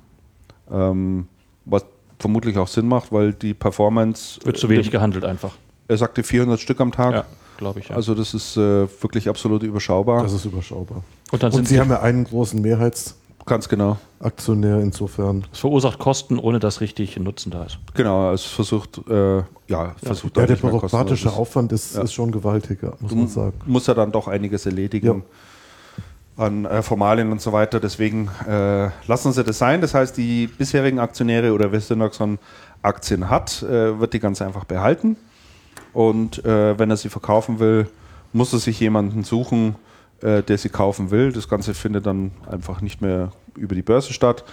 Ähm, 0.72 1.28
was 1.66 1.86
vermutlich 2.20 2.58
auch 2.58 2.68
Sinn 2.68 2.88
macht, 2.88 3.12
weil 3.12 3.34
die 3.34 3.54
Performance. 3.54 4.40
Wird 4.44 4.58
zu 4.58 4.70
wenig 4.70 4.92
gehandelt 4.92 5.26
einfach. 5.26 5.54
Er 5.88 5.98
sagte 5.98 6.24
400 6.24 6.60
Stück 6.60 6.80
am 6.80 6.92
Tag. 6.92 7.14
Ja, 7.14 7.26
glaube 7.58 7.80
ich. 7.80 7.90
Ja. 7.90 7.96
Also, 7.96 8.16
das 8.16 8.34
ist 8.34 8.56
äh, 8.58 8.88
wirklich 9.02 9.28
absolut 9.28 9.64
überschaubar. 9.64 10.24
Das 10.24 10.34
ist 10.34 10.46
überschaubar. 10.46 11.04
Und, 11.32 11.44
und 11.44 11.68
Sie 11.68 11.80
haben 11.80 11.90
ja 11.90 12.02
einen 12.02 12.24
großen 12.24 12.62
Mehrheits- 12.62 13.16
Ganz 13.46 13.68
genau. 13.70 13.98
Aktionär 14.20 14.80
insofern. 14.80 15.46
Es 15.52 15.60
verursacht 15.60 16.00
Kosten, 16.00 16.38
ohne 16.38 16.60
dass 16.60 16.82
richtig 16.82 17.18
Nutzen 17.20 17.52
da 17.52 17.64
ist. 17.64 17.80
Genau, 17.94 18.32
es 18.32 18.46
versucht, 18.46 19.02
äh, 19.10 19.38
ja, 19.38 19.46
ja, 19.68 19.96
versucht 20.02 20.38
ja, 20.38 20.46
der 20.46 20.56
bürokratische 20.56 21.32
Aufwand 21.32 21.72
ist, 21.72 21.96
ja. 21.96 22.04
ist 22.04 22.14
schon 22.14 22.32
gewaltiger, 22.32 22.94
muss 23.00 23.10
du 23.10 23.18
man 23.18 23.28
sagen. 23.28 23.60
Muss 23.66 23.88
ja 23.88 23.94
dann 23.94 24.12
doch 24.12 24.28
einiges 24.28 24.66
erledigen 24.66 25.24
ja. 26.38 26.46
an 26.46 26.66
äh, 26.66 26.84
Formalien 26.84 27.32
und 27.32 27.42
so 27.42 27.52
weiter. 27.52 27.80
Deswegen 27.80 28.30
äh, 28.48 28.90
lassen 29.08 29.32
Sie 29.32 29.44
das 29.44 29.58
sein. 29.58 29.82
Das 29.82 29.94
heißt, 29.94 30.16
die 30.18 30.48
bisherigen 30.48 31.00
Aktionäre 31.00 31.54
oder 31.54 31.72
wer 31.72 31.82
Synoxon 31.82 32.38
Aktien 32.84 33.30
hat, 33.30 33.64
äh, 33.64 34.00
wird 34.00 34.14
die 34.14 34.20
ganz 34.20 34.42
einfach 34.42 34.66
behalten. 34.66 35.18
Und 35.94 36.46
äh, 36.46 36.78
wenn 36.78 36.90
er 36.90 36.98
sie 36.98 37.10
verkaufen 37.10 37.60
will, 37.60 37.90
muss 38.34 38.54
er 38.54 38.60
sich 38.60 38.80
jemanden 38.80 39.24
suchen, 39.24 39.76
äh, 40.22 40.44
der 40.44 40.58
sie 40.58 40.70
kaufen 40.70 41.12
will. 41.12 41.32
Das 41.32 41.48
Ganze 41.48 41.74
findet 41.74 42.06
dann 42.06 42.32
einfach 42.50 42.82
nicht 42.82 43.02
mehr 43.02 43.32
über 43.56 43.76
die 43.76 43.82
Börse 43.82 44.14
statt. 44.14 44.44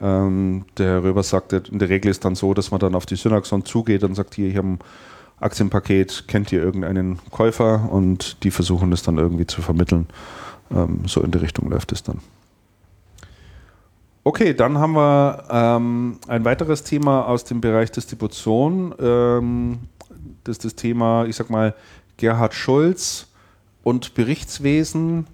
Ähm, 0.00 0.64
der 0.78 0.86
Herr 0.86 1.04
Röber 1.04 1.22
sagte, 1.22 1.62
in 1.70 1.78
der 1.78 1.88
Regel 1.88 2.10
ist 2.10 2.24
dann 2.24 2.34
so, 2.34 2.54
dass 2.54 2.70
man 2.70 2.80
dann 2.80 2.94
auf 2.94 3.06
die 3.06 3.16
Synaxon 3.16 3.64
zugeht 3.64 4.02
und 4.04 4.14
sagt, 4.14 4.34
hier, 4.34 4.48
ich 4.48 4.56
habe 4.56 4.68
ein 4.68 4.78
Aktienpaket, 5.40 6.24
kennt 6.28 6.52
ihr 6.52 6.62
irgendeinen 6.62 7.18
Käufer 7.30 7.88
und 7.90 8.42
die 8.44 8.50
versuchen 8.50 8.90
das 8.90 9.02
dann 9.02 9.18
irgendwie 9.18 9.46
zu 9.46 9.62
vermitteln. 9.62 10.08
Ähm, 10.74 11.02
so 11.06 11.20
in 11.20 11.30
die 11.30 11.38
Richtung 11.38 11.70
läuft 11.70 11.92
es 11.92 12.02
dann. 12.02 12.20
Okay, 14.24 14.54
dann 14.54 14.78
haben 14.78 14.94
wir 14.94 15.44
ähm, 15.50 16.18
ein 16.28 16.44
weiteres 16.44 16.84
Thema 16.84 17.26
aus 17.26 17.44
dem 17.44 17.60
Bereich 17.60 17.90
Distribution. 17.90 18.94
Ähm, 19.00 19.80
das 20.44 20.58
ist 20.58 20.64
das 20.64 20.74
Thema, 20.76 21.24
ich 21.26 21.36
sag 21.36 21.50
mal, 21.50 21.74
Gerhard 22.16 22.54
Schulz 22.54 23.26
und 23.82 24.14
Berichtswesen 24.14 25.26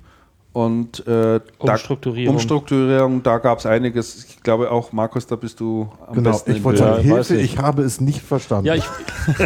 und 0.53 1.07
äh, 1.07 1.41
Umstrukturierung. 1.59 2.35
Da, 2.35 2.39
Umstrukturierung, 2.41 3.23
da 3.23 3.39
gab 3.39 3.59
es 3.59 3.67
einiges. 3.67 4.25
Ich 4.25 4.43
glaube 4.43 4.71
auch, 4.71 4.93
Markus, 4.93 5.27
da 5.27 5.37
bist 5.37 5.61
du 5.61 5.89
am 6.07 6.15
genau, 6.15 6.31
besten. 6.31 6.53
Ich 6.53 6.65
wollte 6.65 6.81
sagen, 6.81 7.03
Hilfe, 7.03 7.37
ich. 7.37 7.55
ich. 7.55 7.59
habe 7.59 7.83
es 7.83 8.01
nicht 8.01 8.23
verstanden. 8.23 8.67
Ja, 8.67 8.75
ich, 8.75 8.85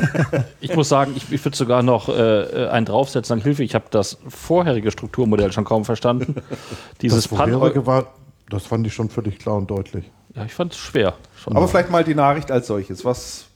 ich 0.61 0.75
muss 0.75 0.88
sagen, 0.88 1.12
ich, 1.17 1.31
ich 1.31 1.45
würde 1.45 1.57
sogar 1.57 1.83
noch 1.83 2.09
äh, 2.09 2.69
einen 2.69 2.87
draufsetzen, 2.87 3.29
sagen, 3.29 3.43
Hilfe, 3.43 3.62
ich 3.62 3.75
habe 3.75 3.87
das 3.91 4.19
vorherige 4.29 4.91
Strukturmodell 4.91 5.53
schon 5.53 5.65
kaum 5.65 5.85
verstanden. 5.85 6.37
Dieses 7.03 7.25
das 7.25 7.38
vorherige 7.38 7.85
war, 7.85 8.07
das 8.49 8.65
fand 8.65 8.87
ich 8.87 8.95
schon 8.95 9.11
völlig 9.11 9.38
klar 9.38 9.57
und 9.57 9.71
deutlich. 9.71 10.11
Ja, 10.35 10.45
ich 10.45 10.55
fand 10.55 10.73
es 10.73 10.79
schwer. 10.79 11.15
Aber 11.47 11.61
mal. 11.61 11.67
vielleicht 11.67 11.91
mal 11.91 12.05
die 12.05 12.15
Nachricht 12.15 12.51
als 12.51 12.69
solches. 12.69 13.05
Was, 13.05 13.47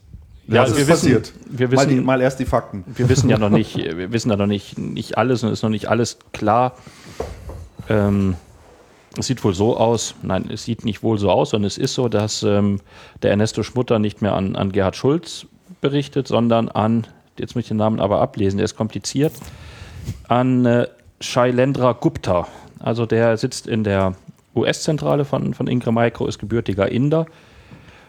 ja, 0.47 0.61
also 0.61 0.77
wir 0.77 0.87
wissen, 0.87 1.21
wir 1.49 1.71
wissen, 1.71 1.75
mal, 1.75 1.87
die, 1.87 2.01
mal, 2.01 2.21
erst 2.21 2.39
die 2.39 2.45
Fakten. 2.45 2.83
Wir 2.87 3.09
wissen 3.09 3.29
ja 3.29 3.37
noch 3.37 3.49
nicht, 3.49 3.75
wir 3.97 4.11
wissen 4.11 4.29
ja 4.29 4.37
noch 4.37 4.47
nicht, 4.47 4.77
nicht 4.77 5.17
alles 5.17 5.43
und 5.43 5.51
ist 5.51 5.63
noch 5.63 5.69
nicht 5.69 5.87
alles 5.87 6.19
klar. 6.31 6.75
Ähm, 7.89 8.35
es 9.17 9.27
sieht 9.27 9.43
wohl 9.43 9.53
so 9.53 9.77
aus, 9.77 10.15
nein, 10.21 10.49
es 10.51 10.63
sieht 10.63 10.85
nicht 10.85 11.03
wohl 11.03 11.17
so 11.17 11.31
aus, 11.31 11.49
sondern 11.49 11.67
es 11.67 11.77
ist 11.77 11.93
so, 11.93 12.07
dass 12.07 12.43
ähm, 12.43 12.79
der 13.23 13.31
Ernesto 13.31 13.63
Schmutter 13.63 13.99
nicht 13.99 14.21
mehr 14.21 14.33
an, 14.33 14.55
an 14.55 14.71
Gerhard 14.71 14.95
Schulz 14.95 15.47
berichtet, 15.81 16.27
sondern 16.27 16.69
an, 16.69 17.07
jetzt 17.37 17.55
muss 17.55 17.63
ich 17.63 17.67
den 17.69 17.77
Namen 17.77 17.99
aber 17.99 18.21
ablesen, 18.21 18.57
der 18.57 18.65
ist 18.65 18.75
kompliziert, 18.75 19.33
an 20.27 20.65
äh, 20.65 20.87
Shailendra 21.19 21.93
Gupta. 21.93 22.47
Also 22.79 23.05
der 23.05 23.37
sitzt 23.37 23.67
in 23.67 23.83
der 23.83 24.15
US-Zentrale 24.55 25.25
von, 25.25 25.53
von 25.53 25.67
Ingram 25.67 25.95
Micro, 25.95 26.27
ist 26.27 26.39
gebürtiger 26.39 26.89
Inder 26.89 27.25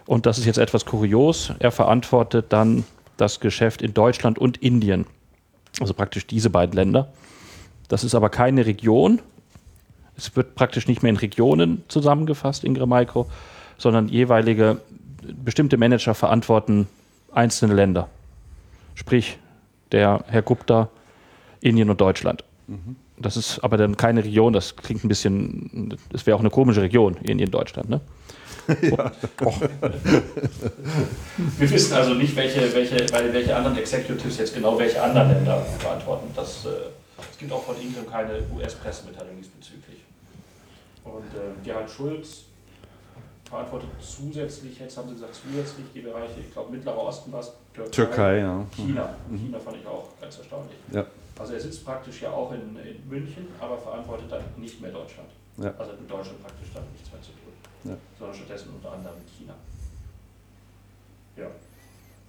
und 0.08 0.24
das 0.24 0.38
ist 0.38 0.46
jetzt 0.46 0.56
etwas 0.56 0.86
kurios. 0.86 1.52
Er 1.58 1.70
verantwortet 1.70 2.46
dann 2.48 2.84
das 3.18 3.40
Geschäft 3.40 3.82
in 3.82 3.92
Deutschland 3.92 4.38
und 4.38 4.56
Indien. 4.56 5.04
Also 5.80 5.92
praktisch 5.92 6.26
diese 6.26 6.48
beiden 6.48 6.74
Länder. 6.74 7.12
Das 7.88 8.04
ist 8.04 8.14
aber 8.14 8.30
keine 8.30 8.64
Region. 8.64 9.20
Es 10.16 10.34
wird 10.34 10.54
praktisch 10.54 10.88
nicht 10.88 11.02
mehr 11.02 11.10
in 11.10 11.18
Regionen 11.18 11.82
zusammengefasst, 11.88 12.64
Ingram 12.64 12.88
Micro, 12.88 13.26
sondern 13.76 14.08
jeweilige 14.08 14.80
bestimmte 15.44 15.76
Manager 15.76 16.14
verantworten 16.14 16.88
einzelne 17.34 17.74
Länder. 17.74 18.08
Sprich, 18.94 19.38
der 19.92 20.24
Herr 20.26 20.40
Gupta, 20.40 20.88
Indien 21.60 21.90
und 21.90 22.00
Deutschland. 22.00 22.44
Mhm. 22.66 22.96
Das 23.18 23.36
ist 23.36 23.58
aber 23.58 23.76
dann 23.76 23.98
keine 23.98 24.24
Region, 24.24 24.54
das 24.54 24.74
klingt 24.74 25.04
ein 25.04 25.08
bisschen, 25.08 25.98
das 26.10 26.24
wäre 26.24 26.34
auch 26.34 26.40
eine 26.40 26.50
komische 26.50 26.80
Region, 26.80 27.18
Indien, 27.18 27.50
Deutschland. 27.50 27.90
Ne? 27.90 28.00
ja. 28.82 29.12
Wir 31.56 31.70
wissen 31.70 31.94
also 31.94 32.14
nicht, 32.14 32.36
welche, 32.36 32.72
welche, 32.74 33.06
welche 33.32 33.56
anderen 33.56 33.78
Executives 33.78 34.38
jetzt 34.38 34.54
genau 34.54 34.78
welche 34.78 35.02
anderen 35.02 35.30
Länder 35.30 35.64
verantworten. 35.78 36.30
Das, 36.36 36.66
äh, 36.66 36.68
es 37.30 37.38
gibt 37.38 37.50
auch 37.52 37.64
von 37.64 37.80
Ingram 37.80 38.06
keine 38.06 38.42
US-Pressemitteilung 38.54 39.38
diesbezüglich. 39.38 40.02
Und 41.04 41.24
äh, 41.34 41.64
Gerhard 41.64 41.90
Schulz 41.90 42.44
verantwortet 43.48 43.88
zusätzlich, 44.00 44.78
jetzt 44.78 44.98
haben 44.98 45.08
sie 45.08 45.14
gesagt, 45.14 45.34
zusätzlich 45.34 45.86
die 45.94 46.00
Bereiche, 46.00 46.40
ich 46.40 46.52
glaube, 46.52 46.70
Mittlerer 46.70 47.02
Osten 47.02 47.32
war 47.32 47.40
es, 47.40 47.52
Türkei, 47.72 47.90
Türkei 47.90 48.38
ja. 48.38 48.66
China. 48.76 49.14
Mhm. 49.30 49.38
China 49.38 49.58
fand 49.58 49.76
ich 49.78 49.86
auch 49.86 50.08
ganz 50.20 50.36
erstaunlich. 50.38 50.76
Ja. 50.92 51.06
Also 51.38 51.54
er 51.54 51.60
sitzt 51.60 51.84
praktisch 51.86 52.20
ja 52.20 52.30
auch 52.30 52.52
in, 52.52 52.76
in 52.84 53.08
München, 53.08 53.46
aber 53.60 53.78
verantwortet 53.78 54.30
dann 54.30 54.42
nicht 54.56 54.80
mehr 54.82 54.90
Deutschland. 54.90 55.30
Ja. 55.56 55.72
Also 55.78 55.92
mit 55.92 56.10
Deutschland 56.10 56.42
praktisch 56.42 56.68
dann 56.74 56.84
nichts 56.92 57.10
mehr 57.10 57.22
zu 57.22 57.30
tun, 57.30 57.37
ja. 57.88 57.96
sondern 58.18 58.36
stattdessen 58.36 58.68
unter 58.74 58.92
anderem 58.92 59.16
China. 59.36 59.54
Ja, 61.36 61.46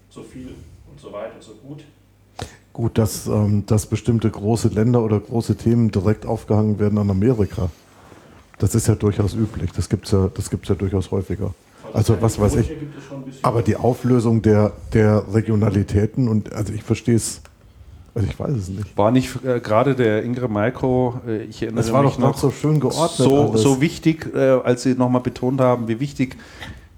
so 0.10 0.24
viel 0.24 0.56
und 0.90 1.00
so 1.00 1.12
weit 1.12 1.36
und 1.36 1.44
so 1.44 1.54
gut. 1.56 1.84
Gut, 2.74 2.98
dass, 2.98 3.28
ähm, 3.28 3.66
dass 3.66 3.88
bestimmte 3.88 4.30
große 4.30 4.70
Länder 4.70 5.04
oder 5.04 5.20
große 5.20 5.56
Themen 5.56 5.92
direkt 5.92 6.26
aufgehangen 6.26 6.80
werden 6.80 6.98
an 6.98 7.10
Amerika. 7.10 7.70
Das 8.60 8.76
ist 8.76 8.88
ja 8.88 8.96
durchaus 8.96 9.34
üblich. 9.34 9.72
Das 9.72 9.90
gibt 9.90 10.06
es 10.06 10.12
ja, 10.12 10.30
ja 10.30 10.76
durchaus 10.76 11.12
häufiger. 11.12 11.54
Also, 11.94 12.14
also 12.14 12.22
was 12.22 12.40
weiß 12.40 12.56
ich. 12.58 12.72
Aber 13.42 13.64
die 13.64 13.76
Auflösung 13.76 14.42
der, 14.42 14.74
der 14.94 15.34
Regionalitäten 15.34 16.28
und 16.28 16.54
also 16.54 16.74
ich 16.74 16.84
verstehe 16.84 17.16
es 17.16 17.42
also 18.20 18.32
ich 18.32 18.40
weiß 18.40 18.52
es 18.52 18.70
nicht. 18.70 18.98
War 18.98 19.12
nicht 19.12 19.44
äh, 19.44 19.60
gerade 19.60 19.96
der 19.96 20.24
Ingrid 20.24 20.50
Maiko, 20.50 21.20
äh, 21.28 21.44
ich 21.44 21.62
erinnere 21.62 21.84
das 21.84 21.92
war 21.92 22.04
mich 22.04 22.14
doch 22.14 22.20
noch 22.20 22.38
so 22.38 22.52
schön 22.52 22.80
geordnet. 22.80 23.30
So, 23.30 23.56
so 23.56 23.82
wichtig, 23.82 24.34
äh, 24.34 24.40
als 24.40 24.84
Sie 24.84 24.94
nochmal 24.94 25.22
betont 25.22 25.62
haben, 25.62 25.88
wie 25.88 26.00
wichtig 26.00 26.38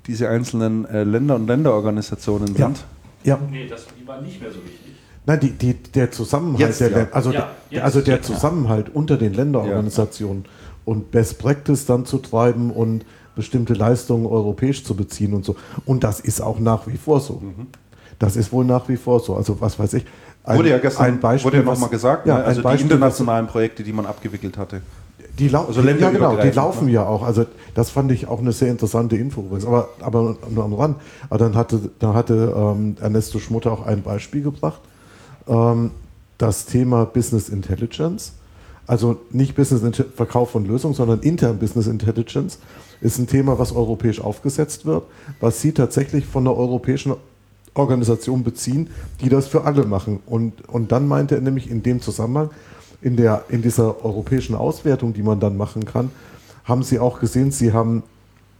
diese 0.07 0.29
einzelnen 0.29 0.85
äh, 0.85 1.03
Länder 1.03 1.35
und 1.35 1.47
Länderorganisationen 1.47 2.55
ja. 2.55 2.67
sind. 2.67 2.83
Ja. 3.23 3.39
Nee, 3.49 3.67
das, 3.67 3.85
die 3.99 4.07
waren 4.07 4.23
nicht 4.23 4.41
mehr 4.41 4.51
so 4.51 4.57
wichtig. 4.57 4.95
Nein, 5.25 5.39
die, 5.39 5.51
die, 5.51 5.73
der 5.75 6.11
Zusammenhalt, 6.11 6.59
jetzt, 6.59 6.81
der, 6.81 6.89
ja. 6.89 7.07
also, 7.11 7.31
ja, 7.31 7.51
der, 7.71 7.85
also 7.85 8.01
der 8.01 8.21
Zusammenhalt 8.23 8.89
unter 8.93 9.17
den 9.17 9.33
Länderorganisationen 9.33 10.45
und 10.83 11.11
Best 11.11 11.37
Practice 11.37 11.85
dann 11.85 12.05
zu 12.05 12.17
treiben 12.17 12.71
und 12.71 13.05
bestimmte 13.35 13.73
Leistungen 13.73 14.25
europäisch 14.25 14.83
zu 14.83 14.95
beziehen 14.95 15.33
und 15.33 15.45
so. 15.45 15.55
Und 15.85 16.03
das 16.03 16.19
ist 16.19 16.41
auch 16.41 16.59
nach 16.59 16.87
wie 16.87 16.97
vor 16.97 17.19
so. 17.21 17.35
Mhm. 17.35 17.67
Das 18.17 18.35
ist 18.35 18.51
wohl 18.51 18.65
nach 18.65 18.89
wie 18.89 18.97
vor 18.97 19.19
so. 19.19 19.35
Also 19.35 19.61
was 19.61 19.79
weiß 19.79 19.93
ich, 19.93 20.05
ein, 20.43 20.57
wurde 20.57 20.69
ja 20.69 20.79
gestern 20.79 21.05
ein 21.05 21.19
Beispiel, 21.19 21.51
wurde 21.51 21.57
ja 21.57 21.63
nochmal 21.63 21.89
gesagt, 21.89 22.25
ja, 22.27 22.39
ne? 22.39 22.43
also 22.43 22.61
die 22.61 22.81
internationalen 22.81 23.47
Projekte, 23.47 23.83
die 23.83 23.93
man 23.93 24.05
abgewickelt 24.05 24.57
hatte. 24.57 24.81
Die, 25.37 25.47
lau 25.47 25.65
also 25.65 25.81
ja, 25.81 26.09
genau, 26.09 26.35
die 26.35 26.49
laufen 26.49 26.85
ne? 26.85 26.93
ja 26.93 27.05
auch. 27.05 27.23
Also 27.23 27.45
das 27.73 27.89
fand 27.89 28.11
ich 28.11 28.27
auch 28.27 28.39
eine 28.39 28.51
sehr 28.51 28.69
interessante 28.69 29.15
Info 29.15 29.41
übrigens. 29.41 29.65
Aber, 29.65 29.89
aber 30.01 30.35
nur 30.49 30.63
am 30.63 30.73
Rand. 30.73 30.97
Aber 31.29 31.39
dann 31.39 31.55
hatte, 31.55 31.89
da 31.99 32.13
hatte 32.13 32.53
ähm, 32.55 32.95
Ernesto 32.99 33.39
Schmutter 33.39 33.71
auch 33.71 33.85
ein 33.85 34.01
Beispiel 34.01 34.41
gebracht. 34.41 34.81
Ähm, 35.47 35.91
das 36.37 36.65
Thema 36.65 37.05
Business 37.05 37.49
Intelligence. 37.49 38.33
Also 38.87 39.21
nicht 39.29 39.55
Business 39.55 40.03
Verkauf 40.15 40.51
von 40.51 40.65
Lösungen, 40.65 40.95
sondern 40.95 41.21
intern 41.21 41.59
Business 41.59 41.87
Intelligence 41.87 42.59
ist 42.99 43.17
ein 43.17 43.27
Thema, 43.27 43.57
was 43.57 43.73
europäisch 43.73 44.19
aufgesetzt 44.19 44.85
wird, 44.85 45.03
was 45.39 45.61
Sie 45.61 45.71
tatsächlich 45.71 46.25
von 46.25 46.43
der 46.43 46.55
europäischen 46.55 47.13
Organisation 47.73 48.43
beziehen, 48.43 48.89
die 49.21 49.29
das 49.29 49.47
für 49.47 49.63
alle 49.63 49.85
machen. 49.85 50.19
Und, 50.25 50.67
und 50.67 50.91
dann 50.91 51.07
meinte 51.07 51.35
er 51.35 51.41
nämlich 51.41 51.69
in 51.69 51.83
dem 51.83 52.01
Zusammenhang, 52.01 52.49
in, 53.01 53.15
der, 53.15 53.45
in 53.49 53.61
dieser 53.61 54.03
europäischen 54.05 54.55
Auswertung, 54.55 55.13
die 55.13 55.23
man 55.23 55.39
dann 55.39 55.57
machen 55.57 55.85
kann, 55.85 56.11
haben 56.65 56.83
sie 56.83 56.99
auch 56.99 57.19
gesehen, 57.19 57.51
sie 57.51 57.73
haben 57.73 58.03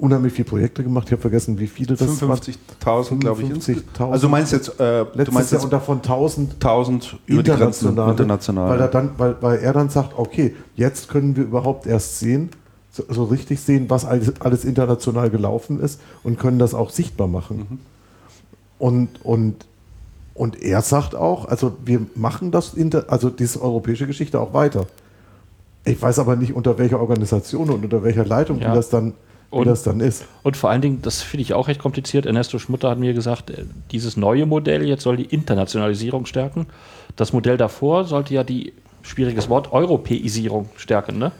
unheimlich 0.02 0.34
viele 0.34 0.47
Projekte 0.47 0.84
gemacht. 0.84 1.08
Ich 1.08 1.12
habe 1.12 1.21
vergessen, 1.21 1.60
wie 1.60 1.67
viele 1.67 1.95
das 1.95 2.02
55.000, 2.02 3.19
glaube 3.19 3.43
ich. 3.43 3.78
Also 4.00 4.28
du 4.28 4.30
meinst 4.30 4.52
jetzt, 4.52 4.80
äh, 4.80 5.06
du 5.06 5.32
meinst 5.32 5.52
jetzt 5.52 5.63
und 5.63 5.71
davon 5.71 5.97
1000, 5.97 6.56
1000 6.56 7.19
über 7.28 7.43
die 7.43 7.52
Grenzen 7.52 7.89
international. 7.89 8.69
Weil 8.69 8.80
er, 8.82 8.88
dann, 8.88 9.12
weil, 9.17 9.36
weil 9.41 9.60
er 9.60 9.74
dann 9.74 9.89
sagt, 9.89 10.17
okay, 10.17 10.56
jetzt 10.76 11.08
können 11.08 11.36
wir 11.36 11.43
überhaupt 11.43 11.86
erst 11.86 12.19
sehen, 12.19 12.50
so, 12.91 13.04
so 13.08 13.26
richtig 13.26 13.62
sehen, 13.62 13.89
was 13.89 14.04
alles, 14.04 14.34
alles, 14.41 14.65
international 14.65 15.30
gelaufen 15.30 15.80
ist 15.80 16.02
und 16.24 16.39
können 16.39 16.60
das 16.60 16.74
auch 16.74 16.89
sichtbar 16.89 17.28
machen. 17.28 17.67
Mhm. 17.69 17.80
Und, 18.82 19.24
und, 19.24 19.67
und 20.34 20.60
er 20.60 20.82
sagt 20.82 21.13
auch, 21.13 21.46
also 21.46 21.78
wir 21.86 22.02
machen 22.15 22.50
das, 22.50 22.76
also 23.08 23.30
diese 23.30 23.62
europäische 23.62 24.08
Geschichte 24.08 24.39
auch 24.39 24.56
weiter. 24.56 24.88
Ich 25.86 26.02
weiß 26.02 26.17
aber 26.17 26.36
nicht, 26.36 26.54
unter 26.54 26.80
welcher 26.80 27.00
Organisation 27.00 27.70
und 27.70 27.84
unter 27.84 28.02
welcher 28.02 28.26
Leitung 28.26 28.60
ja. 28.60 28.74
das 28.74 28.89
dann 28.89 29.13
und, 29.52 29.67
das 29.67 29.84
dann 29.84 30.00
ist. 30.00 30.26
Und 30.41 30.58
vor 30.58 30.72
allen 30.72 30.82
Dingen, 30.82 31.04
das 31.04 31.22
finde 31.22 31.44
ich 31.44 31.54
auch 31.54 31.67
recht 31.67 31.80
kompliziert. 31.80 32.26
Ernesto 32.26 32.58
Schmutter 32.58 32.89
hat 32.89 32.98
mir 32.98 33.13
gesagt, 33.13 33.52
äh, 33.52 33.65
dieses 33.91 34.17
neue 34.17 34.48
Modell 34.48 34.84
jetzt 34.88 35.04
soll 35.04 35.17
die 35.17 35.26
Internationalisierung 35.26 36.26
stärken. 36.26 36.65
Das 37.17 37.34
Modell 37.34 37.58
davor 37.58 38.06
sollte 38.06 38.34
ja 38.34 38.44
die, 38.44 38.74
schwieriges 39.04 39.48
Wort, 39.48 39.72
Europäisierung 39.72 40.70
stärken, 40.76 41.20
ne? 41.20 41.32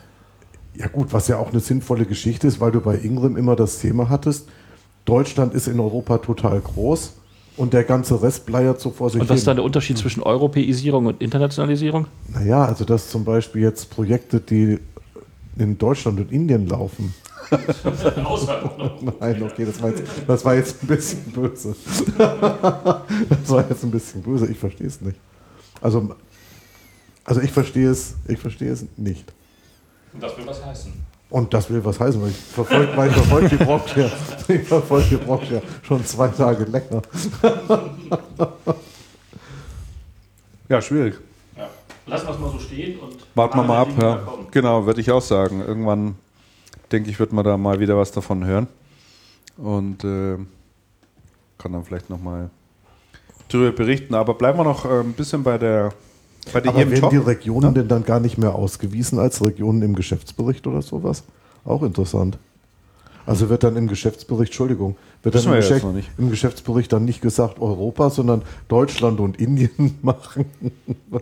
Ja 0.76 0.88
gut, 0.88 1.12
was 1.12 1.28
ja 1.28 1.38
auch 1.38 1.50
eine 1.50 1.60
sinnvolle 1.60 2.06
Geschichte 2.06 2.46
ist, 2.46 2.60
weil 2.60 2.72
du 2.72 2.82
bei 2.82 2.98
Ingram 2.98 3.36
immer 3.36 3.56
das 3.56 3.80
Thema 3.80 4.10
hattest, 4.10 4.48
Deutschland 5.06 5.56
ist 5.56 5.68
in 5.68 5.80
Europa 5.80 6.20
total 6.20 6.62
groß 6.62 7.14
und 7.58 7.74
der 7.74 7.84
ganze 7.84 8.22
Rest 8.22 8.46
bleiert 8.46 8.80
so 8.80 8.92
vor 8.92 9.10
sich 9.10 9.22
Und 9.22 9.30
was 9.30 9.40
ist 9.40 9.48
da 9.48 9.54
der 9.54 9.64
Unterschied 9.64 9.98
zwischen 9.98 10.24
Europäisierung 10.24 11.06
und 11.06 11.22
Internationalisierung? 11.22 12.08
Naja, 12.30 12.66
also 12.66 12.86
dass 12.86 13.10
zum 13.10 13.26
Beispiel 13.26 13.62
jetzt 13.62 13.90
Projekte, 13.90 14.40
die 14.40 14.80
in 15.58 15.78
Deutschland 15.78 16.20
und 16.20 16.32
Indien 16.32 16.68
laufen. 16.68 17.14
Nein, 17.52 19.44
okay, 19.44 19.66
das 19.66 19.82
war, 19.82 19.90
jetzt, 19.90 20.04
das 20.26 20.46
war 20.46 20.56
jetzt 20.56 20.82
ein 20.82 20.88
bisschen 20.88 21.24
böse. 21.34 21.76
das 22.18 23.50
war 23.50 23.70
jetzt 23.70 23.84
ein 23.84 23.92
bisschen 23.92 24.22
böse, 24.22 24.48
ich 24.48 24.58
verstehe 24.58 24.88
es 24.88 25.02
nicht. 25.02 25.18
Also, 25.82 26.16
also 27.26 27.42
ich 27.42 27.52
verstehe 27.52 27.90
es, 27.90 28.16
ich 28.28 28.40
verstehe 28.40 28.72
es 28.72 28.86
nicht. 28.96 29.34
Und 30.14 30.24
das 30.24 30.38
will 30.38 30.48
was 30.48 30.66
heißen. 30.66 30.94
Und 31.32 31.54
das 31.54 31.70
will 31.70 31.84
was 31.84 31.98
heißen, 31.98 32.22
weil 32.22 32.30
ich 32.30 32.36
verfolge 32.36 32.96
weil 32.96 33.10
ich 33.10 33.16
verfolge 33.16 33.50
die 33.50 33.64
Brock 33.64 33.96
ja, 33.96 34.12
ich 34.50 34.68
verfolge 34.68 35.08
die 35.12 35.16
Brock 35.16 35.50
ja 35.50 35.62
schon 35.82 36.06
zwei 36.06 36.28
Tage 36.28 36.66
länger. 36.66 37.02
ja, 40.68 40.82
schwierig. 40.82 41.16
Ja. 41.56 41.70
Lassen 42.06 42.28
wir 42.28 42.34
es 42.34 42.40
mal 42.40 42.52
so 42.52 42.60
stehen 42.60 43.00
und 43.00 43.16
warten 43.34 43.58
wir 43.58 43.64
mal 43.64 43.78
ab. 43.80 43.88
Ja. 43.98 44.28
Genau, 44.52 44.86
würde 44.86 45.00
ich 45.00 45.10
auch 45.10 45.22
sagen. 45.22 45.62
Irgendwann 45.66 46.16
denke 46.92 47.10
ich, 47.10 47.18
wird 47.18 47.32
man 47.32 47.46
da 47.46 47.56
mal 47.56 47.80
wieder 47.80 47.98
was 47.98 48.12
davon 48.12 48.44
hören 48.44 48.68
und 49.56 50.04
äh, 50.04 50.38
kann 51.58 51.72
dann 51.72 51.86
vielleicht 51.86 52.10
nochmal 52.10 52.50
darüber 53.48 53.72
berichten. 53.72 54.16
Aber 54.16 54.34
bleiben 54.34 54.60
wir 54.60 54.66
noch 54.66 54.84
äh, 54.84 55.00
ein 55.00 55.14
bisschen 55.14 55.44
bei 55.44 55.58
der 55.58 55.94
bei 56.52 56.60
Aber 56.68 56.90
werden 56.90 57.10
die 57.10 57.18
Regionen 57.18 57.68
ja? 57.68 57.72
denn 57.72 57.88
dann 57.88 58.04
gar 58.04 58.20
nicht 58.20 58.38
mehr 58.38 58.56
ausgewiesen 58.56 59.20
als 59.20 59.44
Regionen 59.44 59.82
im 59.82 59.96
Geschäftsbericht 59.96 60.66
oder 60.68 60.82
sowas? 60.82 61.24
Auch 61.66 61.84
interessant. 61.84 62.38
Also 63.26 63.50
wird 63.50 63.64
dann 63.64 63.76
im 63.78 63.88
Geschäftsbericht, 63.88 64.52
Entschuldigung, 64.52 64.96
wird 65.22 65.36
dann 65.36 65.44
im, 65.46 65.52
Geschäft, 65.52 65.86
im, 66.18 66.30
Geschäftsbericht 66.32 66.92
dann 66.92 67.06
nicht 67.06 67.22
gesagt 67.22 67.60
Europa, 67.60 68.10
sondern 68.10 68.42
Deutschland 68.68 69.20
und 69.20 69.40
Indien 69.40 70.00
machen. 70.02 70.46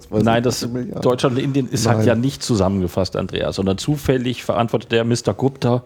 Nein, 0.09 0.43
das 0.43 0.67
Deutschland 1.01 1.35
und 1.35 1.43
Indien 1.43 1.67
ist 1.67 1.85
Nein. 1.85 1.97
halt 1.97 2.07
ja 2.07 2.15
nicht 2.15 2.41
zusammengefasst, 2.41 3.17
Andreas, 3.17 3.57
sondern 3.57 3.77
zufällig 3.77 4.43
verantwortet 4.43 4.91
der 4.93 5.03
Mr. 5.03 5.33
Gupta, 5.35 5.83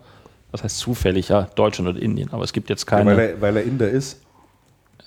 was 0.52 0.64
heißt 0.64 0.78
zufällig, 0.78 1.30
ja, 1.30 1.50
Deutschland 1.56 1.90
und 1.90 1.98
Indien. 1.98 2.32
Aber 2.32 2.44
es 2.44 2.54
gibt 2.54 2.70
jetzt 2.70 2.86
keine. 2.86 3.12
Ja, 3.12 3.18
weil, 3.18 3.30
er, 3.30 3.42
weil 3.42 3.58
er 3.58 3.64
Inder 3.64 3.90
ist. 3.90 4.20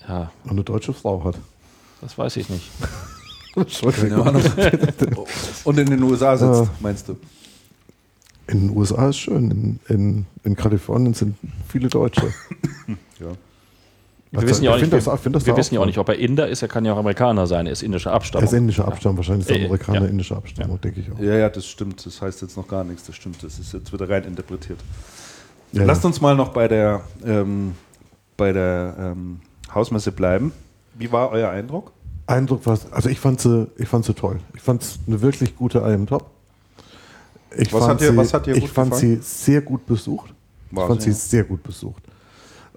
Ja. 0.07 0.31
Und 0.43 0.51
eine 0.51 0.63
deutsche 0.63 0.93
Frau 0.93 1.23
hat. 1.23 1.35
Das 2.01 2.17
weiß 2.17 2.35
ich 2.35 2.49
nicht. 2.49 2.69
Und 5.63 5.79
in 5.79 5.87
den 5.87 6.03
USA 6.03 6.37
sitzt, 6.37 6.61
ja. 6.61 6.69
meinst 6.79 7.09
du? 7.09 7.17
In 8.47 8.67
den 8.67 8.77
USA 8.77 9.09
ist 9.09 9.17
schön. 9.17 9.51
In, 9.51 9.79
in, 9.89 10.25
in 10.43 10.55
Kalifornien 10.55 11.13
sind 11.13 11.35
viele 11.67 11.89
Deutsche. 11.89 12.21
ja. 13.19 13.27
Wir, 14.31 14.41
wissen 14.41 14.63
ja, 14.63 14.73
auch 14.73 14.79
nicht, 14.79 14.91
das, 14.91 15.07
wir, 15.07 15.45
wir 15.45 15.57
wissen 15.57 15.75
ja 15.75 15.81
auch 15.81 15.85
nicht, 15.85 15.97
ob 15.97 16.09
er 16.09 16.15
Inder 16.15 16.47
ist. 16.47 16.61
Er 16.61 16.67
kann 16.67 16.85
ja 16.85 16.93
auch 16.93 16.97
Amerikaner 16.97 17.47
sein. 17.47 17.65
Er 17.65 17.71
ist 17.71 17.81
indischer 17.81 18.11
Abstammung. 18.11 18.43
Er 18.43 18.47
ist 18.47 18.53
indischer 18.53 18.87
Abstammung. 18.87 19.15
Ja. 19.15 19.17
Wahrscheinlich 19.17 19.47
ist 19.47 19.55
er 19.55 19.61
äh, 19.61 19.65
Amerikaner 19.65 20.01
ja. 20.01 20.07
indischer 20.07 20.37
Abstammung, 20.37 20.75
ja. 20.75 20.81
denke 20.81 21.01
ich 21.01 21.11
auch. 21.11 21.19
Ja, 21.19 21.37
ja, 21.37 21.49
das 21.49 21.65
stimmt. 21.65 22.05
Das 22.05 22.21
heißt 22.21 22.41
jetzt 22.41 22.57
noch 22.57 22.67
gar 22.67 22.83
nichts. 22.83 23.05
Das 23.05 23.15
stimmt. 23.15 23.41
Das 23.43 23.57
ist 23.57 23.73
jetzt 23.73 23.91
wieder 23.91 24.09
rein 24.09 24.25
interpretiert. 24.25 24.79
Ja, 25.71 25.83
Lasst 25.83 26.05
uns 26.05 26.21
mal 26.21 26.35
noch 26.35 26.49
bei 26.49 26.67
der, 26.67 27.01
ähm, 27.25 27.73
bei 28.35 28.53
der 28.53 28.95
ähm, 28.99 29.39
Hausmesse 29.73 30.11
bleiben. 30.11 30.51
Wie 30.93 31.11
war 31.11 31.31
euer 31.31 31.49
Eindruck? 31.49 31.91
Eindruck 32.27 32.65
war, 32.65 32.77
also 32.91 33.09
ich 33.09 33.19
fand 33.19 33.39
sie, 33.39 33.67
ich 33.77 33.87
fand 33.87 34.05
sie 34.05 34.13
toll. 34.13 34.39
Ich 34.53 34.61
fand 34.61 34.83
es 34.83 34.99
eine 35.07 35.21
wirklich 35.21 35.55
gute 35.55 35.79
IM 35.79 36.05
Top. 36.05 36.29
Ich 37.57 37.73
was, 37.73 37.87
hat 37.87 38.01
dir, 38.01 38.11
sie, 38.11 38.17
was 38.17 38.33
hat 38.33 38.45
dir 38.45 38.53
gut 38.53 38.63
Ich 38.63 38.69
fand 38.69 38.91
gefallen? 38.91 39.21
sie 39.21 39.45
sehr 39.45 39.61
gut 39.61 39.85
besucht. 39.85 40.33
War 40.71 40.83
ich 40.83 40.87
fand 40.89 41.01
sie, 41.01 41.09
ja. 41.09 41.15
sehr 41.15 41.43
gut 41.45 41.63
besucht. 41.63 42.03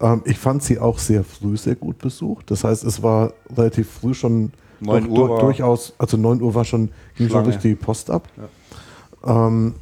Ähm, 0.01 0.23
ich 0.25 0.39
fand 0.39 0.63
sie 0.63 0.79
auch 0.79 0.99
sehr 0.99 1.25
früh 1.25 1.57
sehr 1.57 1.75
gut 1.75 1.99
besucht. 1.99 2.51
Das 2.51 2.65
heißt, 2.65 2.85
es 2.85 3.03
war 3.03 3.33
relativ 3.55 3.91
früh 3.91 4.15
schon 4.15 4.53
9 4.81 5.11
Uhr 5.11 5.29
war 5.29 5.41
durchaus, 5.41 5.93
also 5.99 6.17
9 6.17 6.41
Uhr 6.41 6.55
war 6.55 6.65
schon, 6.65 6.91
ging 7.17 7.29
schon 7.29 7.45
durch 7.45 7.59
die 7.59 7.75
Post 7.75 8.11
ab. 8.11 8.29
Ja. 9.27 9.47
Ähm, 9.47 9.75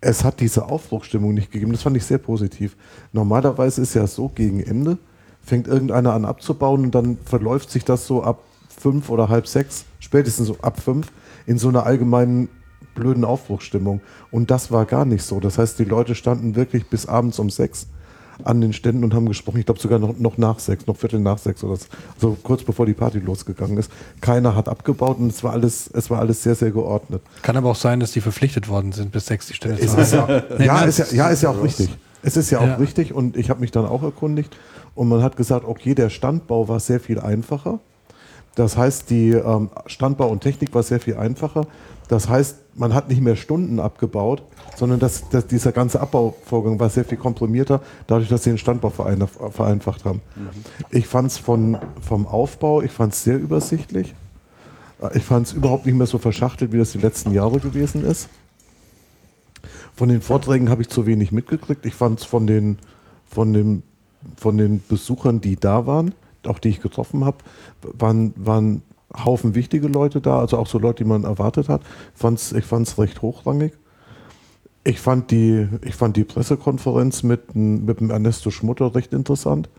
es 0.00 0.22
hat 0.22 0.40
diese 0.40 0.66
Aufbruchstimmung 0.66 1.34
nicht 1.34 1.50
gegeben. 1.50 1.72
Das 1.72 1.82
fand 1.82 1.96
ich 1.96 2.04
sehr 2.04 2.18
positiv. 2.18 2.76
Normalerweise 3.12 3.82
ist 3.82 3.94
ja 3.94 4.06
so 4.06 4.28
gegen 4.28 4.60
Ende, 4.60 4.98
fängt 5.42 5.66
irgendeiner 5.66 6.12
an 6.12 6.24
abzubauen 6.24 6.84
und 6.84 6.94
dann 6.94 7.18
verläuft 7.24 7.70
sich 7.70 7.84
das 7.84 8.06
so 8.06 8.22
ab 8.22 8.38
fünf 8.78 9.10
oder 9.10 9.28
halb 9.28 9.46
sechs, 9.46 9.84
spätestens 10.00 10.48
so 10.48 10.56
ab 10.62 10.80
fünf, 10.80 11.12
in 11.46 11.58
so 11.58 11.68
einer 11.68 11.86
allgemeinen 11.86 12.48
blöden 12.94 13.24
Aufbruchstimmung. 13.24 14.00
Und 14.30 14.50
das 14.50 14.70
war 14.70 14.84
gar 14.86 15.04
nicht 15.04 15.22
so. 15.22 15.40
Das 15.40 15.58
heißt, 15.58 15.78
die 15.78 15.84
Leute 15.84 16.14
standen 16.14 16.54
wirklich 16.54 16.88
bis 16.88 17.06
abends 17.06 17.38
um 17.38 17.50
sechs 17.50 17.88
an 18.42 18.60
den 18.60 18.72
Ständen 18.72 19.04
und 19.04 19.14
haben 19.14 19.26
gesprochen. 19.26 19.58
Ich 19.58 19.66
glaube 19.66 19.80
sogar 19.80 19.98
noch, 19.98 20.18
noch 20.18 20.38
nach 20.38 20.58
sechs, 20.58 20.86
noch 20.86 20.96
Viertel 20.96 21.20
nach 21.20 21.38
sechs 21.38 21.62
oder 21.62 21.76
so. 21.76 21.86
Also 22.14 22.36
kurz 22.42 22.64
bevor 22.64 22.86
die 22.86 22.94
Party 22.94 23.18
losgegangen 23.18 23.78
ist. 23.78 23.90
Keiner 24.20 24.56
hat 24.56 24.68
abgebaut 24.68 25.18
und 25.18 25.28
es 25.28 25.44
war 25.44 25.52
alles, 25.52 25.88
es 25.92 26.10
war 26.10 26.18
alles 26.18 26.42
sehr, 26.42 26.54
sehr 26.54 26.70
geordnet. 26.70 27.22
Kann 27.42 27.56
aber 27.56 27.70
auch 27.70 27.76
sein, 27.76 28.00
dass 28.00 28.12
die 28.12 28.20
verpflichtet 28.20 28.68
worden 28.68 28.92
sind, 28.92 29.12
bis 29.12 29.26
sechs 29.26 29.46
die 29.46 29.54
Stände 29.54 29.78
ist 29.78 30.12
ja, 30.12 30.42
ja, 30.58 30.80
ist 30.82 30.98
ja, 30.98 31.06
ja, 31.12 31.28
ist 31.28 31.42
ja 31.42 31.50
auch 31.50 31.62
richtig. 31.62 31.90
Es 32.22 32.36
ist 32.36 32.50
ja 32.50 32.58
auch 32.58 32.66
ja. 32.66 32.76
richtig 32.76 33.12
und 33.12 33.36
ich 33.36 33.50
habe 33.50 33.60
mich 33.60 33.70
dann 33.70 33.84
auch 33.84 34.02
erkundigt 34.02 34.56
und 34.94 35.08
man 35.08 35.22
hat 35.22 35.36
gesagt, 35.36 35.66
okay, 35.66 35.94
der 35.94 36.08
Standbau 36.08 36.68
war 36.68 36.80
sehr 36.80 36.98
viel 36.98 37.20
einfacher. 37.20 37.80
Das 38.54 38.76
heißt, 38.76 39.10
die 39.10 39.30
ähm, 39.30 39.70
Standbau 39.86 40.28
und 40.28 40.40
Technik 40.40 40.74
war 40.74 40.82
sehr 40.82 41.00
viel 41.00 41.16
einfacher. 41.16 41.66
Das 42.08 42.28
heißt, 42.28 42.58
man 42.74 42.94
hat 42.94 43.08
nicht 43.08 43.20
mehr 43.20 43.36
Stunden 43.36 43.80
abgebaut, 43.80 44.42
sondern 44.76 45.00
das, 45.00 45.28
das, 45.30 45.46
dieser 45.46 45.72
ganze 45.72 46.00
Abbauvorgang 46.00 46.78
war 46.78 46.90
sehr 46.90 47.04
viel 47.04 47.18
komprimierter, 47.18 47.80
dadurch, 48.06 48.28
dass 48.28 48.44
sie 48.44 48.50
den 48.50 48.58
Standbau 48.58 48.90
vereinfacht 48.90 50.04
haben. 50.04 50.20
Mhm. 50.36 50.50
Ich 50.90 51.06
fand 51.06 51.28
es 51.28 51.38
vom 51.38 51.78
Aufbau, 52.26 52.82
ich 52.82 52.90
fand 52.90 53.14
es 53.14 53.24
sehr 53.24 53.38
übersichtlich. 53.38 54.14
Ich 55.14 55.24
fand 55.24 55.46
es 55.46 55.52
überhaupt 55.52 55.86
nicht 55.86 55.96
mehr 55.96 56.06
so 56.06 56.18
verschachtelt, 56.18 56.72
wie 56.72 56.78
das 56.78 56.92
die 56.92 56.98
letzten 56.98 57.32
Jahre 57.32 57.58
gewesen 57.58 58.04
ist. 58.04 58.28
Von 59.96 60.08
den 60.08 60.22
Vorträgen 60.22 60.70
habe 60.70 60.82
ich 60.82 60.88
zu 60.88 61.06
wenig 61.06 61.30
mitgekriegt. 61.30 61.84
Ich 61.86 61.94
fand 61.94 62.20
es 62.20 62.24
von 62.24 62.46
den, 62.46 62.78
von, 63.26 63.52
den, 63.52 63.82
von 64.36 64.56
den 64.56 64.82
Besuchern, 64.88 65.40
die 65.40 65.56
da 65.56 65.86
waren, 65.86 66.14
auch 66.48 66.58
die 66.58 66.68
ich 66.68 66.80
getroffen 66.80 67.24
habe, 67.24 67.38
waren, 67.82 68.32
waren 68.36 68.82
Haufen 69.16 69.54
wichtige 69.54 69.86
Leute 69.88 70.20
da, 70.20 70.40
also 70.40 70.58
auch 70.58 70.66
so 70.66 70.78
Leute, 70.78 71.04
die 71.04 71.08
man 71.08 71.24
erwartet 71.24 71.68
hat. 71.68 71.82
Ich 72.14 72.64
fand 72.64 72.88
es 72.88 72.98
recht 72.98 73.22
hochrangig. 73.22 73.72
Ich 74.82 75.00
fand 75.00 75.30
die, 75.30 75.68
ich 75.82 75.94
fand 75.94 76.16
die 76.16 76.24
Pressekonferenz 76.24 77.22
mit, 77.22 77.54
mit 77.54 78.00
dem 78.00 78.10
Ernesto 78.10 78.50
Schmutter 78.50 78.94
recht 78.94 79.12
interessant. 79.12 79.70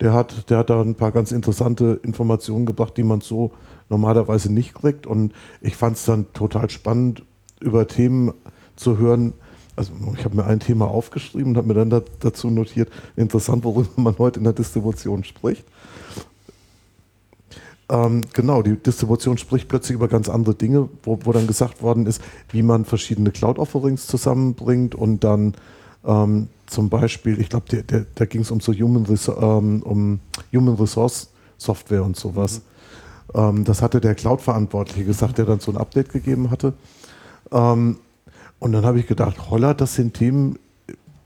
Der 0.00 0.12
hat, 0.12 0.50
der 0.50 0.58
hat 0.58 0.70
da 0.70 0.80
ein 0.80 0.96
paar 0.96 1.12
ganz 1.12 1.30
interessante 1.30 2.00
Informationen 2.02 2.66
gebracht, 2.66 2.96
die 2.96 3.04
man 3.04 3.20
so 3.20 3.52
normalerweise 3.88 4.52
nicht 4.52 4.74
kriegt. 4.74 5.06
Und 5.06 5.32
ich 5.60 5.76
fand 5.76 5.96
es 5.96 6.04
dann 6.04 6.32
total 6.32 6.68
spannend, 6.68 7.22
über 7.60 7.86
Themen 7.86 8.32
zu 8.76 8.98
hören. 8.98 9.34
Also 9.76 9.92
ich 10.16 10.24
habe 10.24 10.36
mir 10.36 10.44
ein 10.44 10.60
Thema 10.60 10.88
aufgeschrieben 10.88 11.52
und 11.52 11.56
habe 11.56 11.68
mir 11.68 11.74
dann 11.74 11.90
da, 11.90 12.02
dazu 12.20 12.50
notiert, 12.50 12.90
interessant, 13.16 13.64
worüber 13.64 13.88
man 13.96 14.18
heute 14.18 14.40
in 14.40 14.44
der 14.44 14.52
Distribution 14.52 15.24
spricht. 15.24 15.64
Ähm, 17.90 18.22
genau, 18.32 18.62
die 18.62 18.76
Distribution 18.76 19.36
spricht 19.36 19.68
plötzlich 19.68 19.94
über 19.94 20.08
ganz 20.08 20.28
andere 20.28 20.54
Dinge, 20.54 20.88
wo, 21.02 21.18
wo 21.24 21.32
dann 21.32 21.46
gesagt 21.46 21.82
worden 21.82 22.06
ist, 22.06 22.22
wie 22.50 22.62
man 22.62 22.84
verschiedene 22.84 23.30
Cloud-Offerings 23.30 24.06
zusammenbringt 24.06 24.94
und 24.94 25.22
dann 25.22 25.54
ähm, 26.04 26.48
zum 26.66 26.88
Beispiel, 26.88 27.40
ich 27.40 27.50
glaube, 27.50 27.84
da 28.14 28.24
ging 28.24 28.40
es 28.40 28.50
um 28.50 28.60
so 28.60 28.72
Human, 28.72 29.06
ähm, 29.40 29.82
um 29.82 30.20
Human 30.52 30.74
Resource 30.76 31.30
Software 31.58 32.04
und 32.04 32.16
sowas. 32.16 32.62
Mhm. 33.34 33.64
Das 33.64 33.82
hatte 33.82 34.00
der 34.00 34.14
Cloud-Verantwortliche 34.14 35.04
gesagt, 35.04 35.38
der 35.38 35.44
dann 35.44 35.60
so 35.60 35.72
ein 35.72 35.78
Update 35.78 36.10
gegeben 36.10 36.50
hatte. 36.50 36.74
Ähm, 37.50 37.98
und 38.58 38.72
dann 38.72 38.84
habe 38.84 39.00
ich 39.00 39.06
gedacht, 39.06 39.50
holla, 39.50 39.74
das 39.74 39.94
sind 39.94 40.14
Themen, 40.14 40.58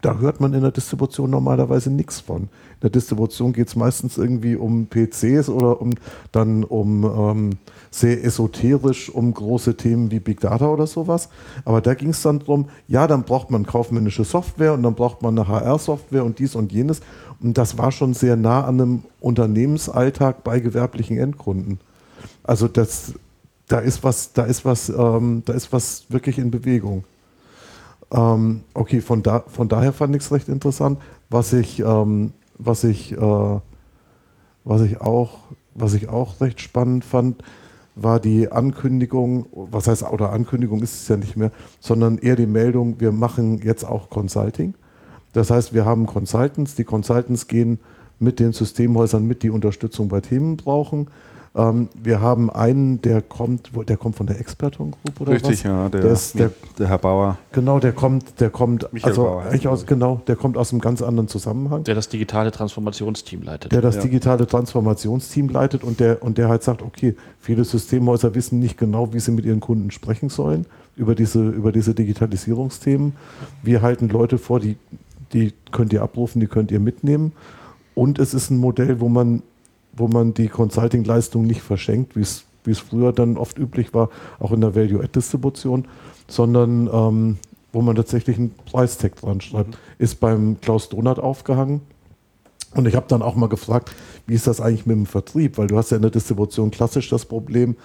da 0.00 0.18
hört 0.18 0.40
man 0.40 0.54
in 0.54 0.62
der 0.62 0.70
Distribution 0.70 1.30
normalerweise 1.30 1.90
nichts 1.90 2.20
von. 2.20 2.42
In 2.42 2.80
der 2.82 2.90
Distribution 2.90 3.52
geht 3.52 3.68
es 3.68 3.76
meistens 3.76 4.16
irgendwie 4.16 4.54
um 4.54 4.86
PCs 4.86 5.48
oder 5.48 5.80
um 5.80 5.94
dann 6.30 6.62
um 6.62 7.04
ähm, 7.04 7.50
sehr 7.90 8.22
esoterisch 8.22 9.10
um 9.10 9.34
große 9.34 9.76
Themen 9.76 10.10
wie 10.10 10.20
Big 10.20 10.40
Data 10.40 10.68
oder 10.68 10.86
sowas. 10.86 11.28
Aber 11.64 11.80
da 11.80 11.94
ging 11.94 12.10
es 12.10 12.22
dann 12.22 12.38
darum, 12.38 12.68
ja, 12.86 13.08
dann 13.08 13.24
braucht 13.24 13.50
man 13.50 13.66
kaufmännische 13.66 14.24
Software 14.24 14.74
und 14.74 14.84
dann 14.84 14.94
braucht 14.94 15.22
man 15.22 15.36
eine 15.36 15.48
HR-Software 15.48 16.24
und 16.24 16.38
dies 16.38 16.54
und 16.54 16.72
jenes. 16.72 17.00
Und 17.40 17.58
das 17.58 17.76
war 17.78 17.90
schon 17.90 18.14
sehr 18.14 18.36
nah 18.36 18.64
an 18.64 18.80
einem 18.80 19.02
Unternehmensalltag 19.20 20.44
bei 20.44 20.60
gewerblichen 20.60 21.18
Endkunden. 21.18 21.80
Also 22.44 22.68
das, 22.68 23.14
da 23.66 23.80
ist 23.80 24.04
was, 24.04 24.32
da 24.32 24.44
ist 24.44 24.64
was, 24.64 24.90
ähm, 24.90 25.42
da 25.44 25.54
ist 25.54 25.72
was 25.72 26.04
wirklich 26.08 26.38
in 26.38 26.50
Bewegung. 26.50 27.04
Ähm, 28.10 28.62
okay, 28.74 29.00
von, 29.00 29.22
da, 29.22 29.44
von 29.46 29.68
daher 29.68 29.92
fand 29.92 30.14
ich 30.16 30.22
es 30.22 30.32
recht 30.32 30.48
interessant. 30.48 30.98
Was 31.30 31.52
ich, 31.52 31.80
ähm, 31.80 32.32
was 32.56 32.84
ich, 32.84 33.12
äh, 33.12 33.60
was 34.64 34.82
ich 34.82 35.00
auch, 35.00 35.38
was 35.74 35.94
ich 35.94 36.08
auch 36.08 36.40
recht 36.40 36.60
spannend 36.60 37.04
fand, 37.04 37.42
war 37.94 38.20
die 38.20 38.50
Ankündigung, 38.50 39.46
was 39.52 39.88
heißt, 39.88 40.04
oder 40.04 40.30
Ankündigung 40.30 40.82
ist 40.82 41.02
es 41.02 41.08
ja 41.08 41.16
nicht 41.16 41.36
mehr, 41.36 41.50
sondern 41.80 42.18
eher 42.18 42.36
die 42.36 42.46
Meldung, 42.46 43.00
wir 43.00 43.12
machen 43.12 43.60
jetzt 43.62 43.84
auch 43.84 44.08
Consulting. 44.08 44.74
Das 45.32 45.50
heißt, 45.50 45.74
wir 45.74 45.84
haben 45.84 46.06
Consultants, 46.06 46.74
die 46.74 46.84
Consultants 46.84 47.48
gehen 47.48 47.80
mit 48.18 48.40
den 48.40 48.52
Systemhäusern 48.52 49.26
mit, 49.26 49.42
die 49.42 49.50
Unterstützung 49.50 50.08
bei 50.08 50.20
Themen 50.20 50.56
brauchen. 50.56 51.08
Ähm, 51.58 51.88
wir 52.00 52.20
haben 52.20 52.50
einen, 52.50 53.02
der 53.02 53.20
kommt, 53.20 53.70
der 53.88 53.96
kommt 53.96 54.14
von 54.14 54.28
der 54.28 54.38
Experton 54.38 54.92
Group 54.92 55.20
oder 55.20 55.32
Richtig, 55.32 55.50
was? 55.50 55.62
ja, 55.64 55.88
der, 55.88 56.00
der, 56.02 56.12
ist, 56.12 56.38
der, 56.38 56.52
der, 56.78 56.86
Herr 56.86 56.98
Bauer. 56.98 57.36
Genau, 57.50 57.80
der 57.80 57.92
kommt, 57.92 58.40
der 58.40 58.50
kommt, 58.50 58.92
Michael 58.92 59.10
also 59.10 59.24
Bauer, 59.24 59.42
eigentlich 59.42 59.66
aus, 59.66 59.84
genau, 59.84 60.20
der 60.28 60.36
kommt 60.36 60.56
aus 60.56 60.70
einem 60.70 60.80
ganz 60.80 61.02
anderen 61.02 61.26
Zusammenhang. 61.26 61.82
Der 61.82 61.96
das 61.96 62.08
digitale 62.08 62.52
Transformationsteam 62.52 63.42
leitet. 63.42 63.72
Der 63.72 63.80
das 63.80 63.96
ja. 63.96 64.02
digitale 64.02 64.46
Transformationsteam 64.46 65.48
leitet 65.48 65.82
und 65.82 65.98
der, 65.98 66.22
und 66.22 66.38
der 66.38 66.48
halt 66.48 66.62
sagt, 66.62 66.80
okay, 66.80 67.16
viele 67.40 67.64
Systemhäuser 67.64 68.36
wissen 68.36 68.60
nicht 68.60 68.78
genau, 68.78 69.12
wie 69.12 69.18
sie 69.18 69.32
mit 69.32 69.44
ihren 69.44 69.60
Kunden 69.60 69.90
sprechen 69.90 70.28
sollen 70.28 70.64
über 70.94 71.16
diese, 71.16 71.48
über 71.48 71.72
diese 71.72 71.92
Digitalisierungsthemen. 71.92 73.14
Wir 73.64 73.82
halten 73.82 74.08
Leute 74.08 74.38
vor, 74.38 74.60
die, 74.60 74.76
die 75.32 75.52
könnt 75.72 75.92
ihr 75.92 76.02
abrufen, 76.02 76.40
die 76.40 76.46
könnt 76.46 76.70
ihr 76.70 76.80
mitnehmen. 76.80 77.32
Und 77.96 78.20
es 78.20 78.32
ist 78.32 78.50
ein 78.50 78.58
Modell, 78.58 79.00
wo 79.00 79.08
man 79.08 79.42
wo 79.98 80.08
man 80.08 80.34
die 80.34 80.48
Consulting-Leistung 80.48 81.44
nicht 81.44 81.62
verschenkt, 81.62 82.16
wie 82.16 82.20
es 82.20 82.78
früher 82.78 83.12
dann 83.12 83.36
oft 83.36 83.58
üblich 83.58 83.94
war, 83.94 84.10
auch 84.38 84.52
in 84.52 84.60
der 84.60 84.74
Value-Add-Distribution, 84.74 85.86
sondern 86.28 86.88
ähm, 86.92 87.38
wo 87.72 87.82
man 87.82 87.96
tatsächlich 87.96 88.38
einen 88.38 88.54
Preistag 88.70 89.16
dran 89.16 89.40
schreibt. 89.40 89.70
Mhm. 89.70 89.74
Ist 89.98 90.20
beim 90.20 90.60
Klaus 90.60 90.88
Donat 90.88 91.18
aufgehangen. 91.18 91.80
Und 92.74 92.86
ich 92.86 92.94
habe 92.94 93.06
dann 93.08 93.22
auch 93.22 93.34
mal 93.34 93.48
gefragt, 93.48 93.92
wie 94.26 94.34
ist 94.34 94.46
das 94.46 94.60
eigentlich 94.60 94.84
mit 94.84 94.96
dem 94.96 95.06
Vertrieb? 95.06 95.56
Weil 95.56 95.68
du 95.68 95.78
hast 95.78 95.90
ja 95.90 95.96
in 95.96 96.02
der 96.02 96.10
Distribution 96.10 96.70
klassisch 96.70 97.08
das 97.08 97.24
Problem, 97.24 97.76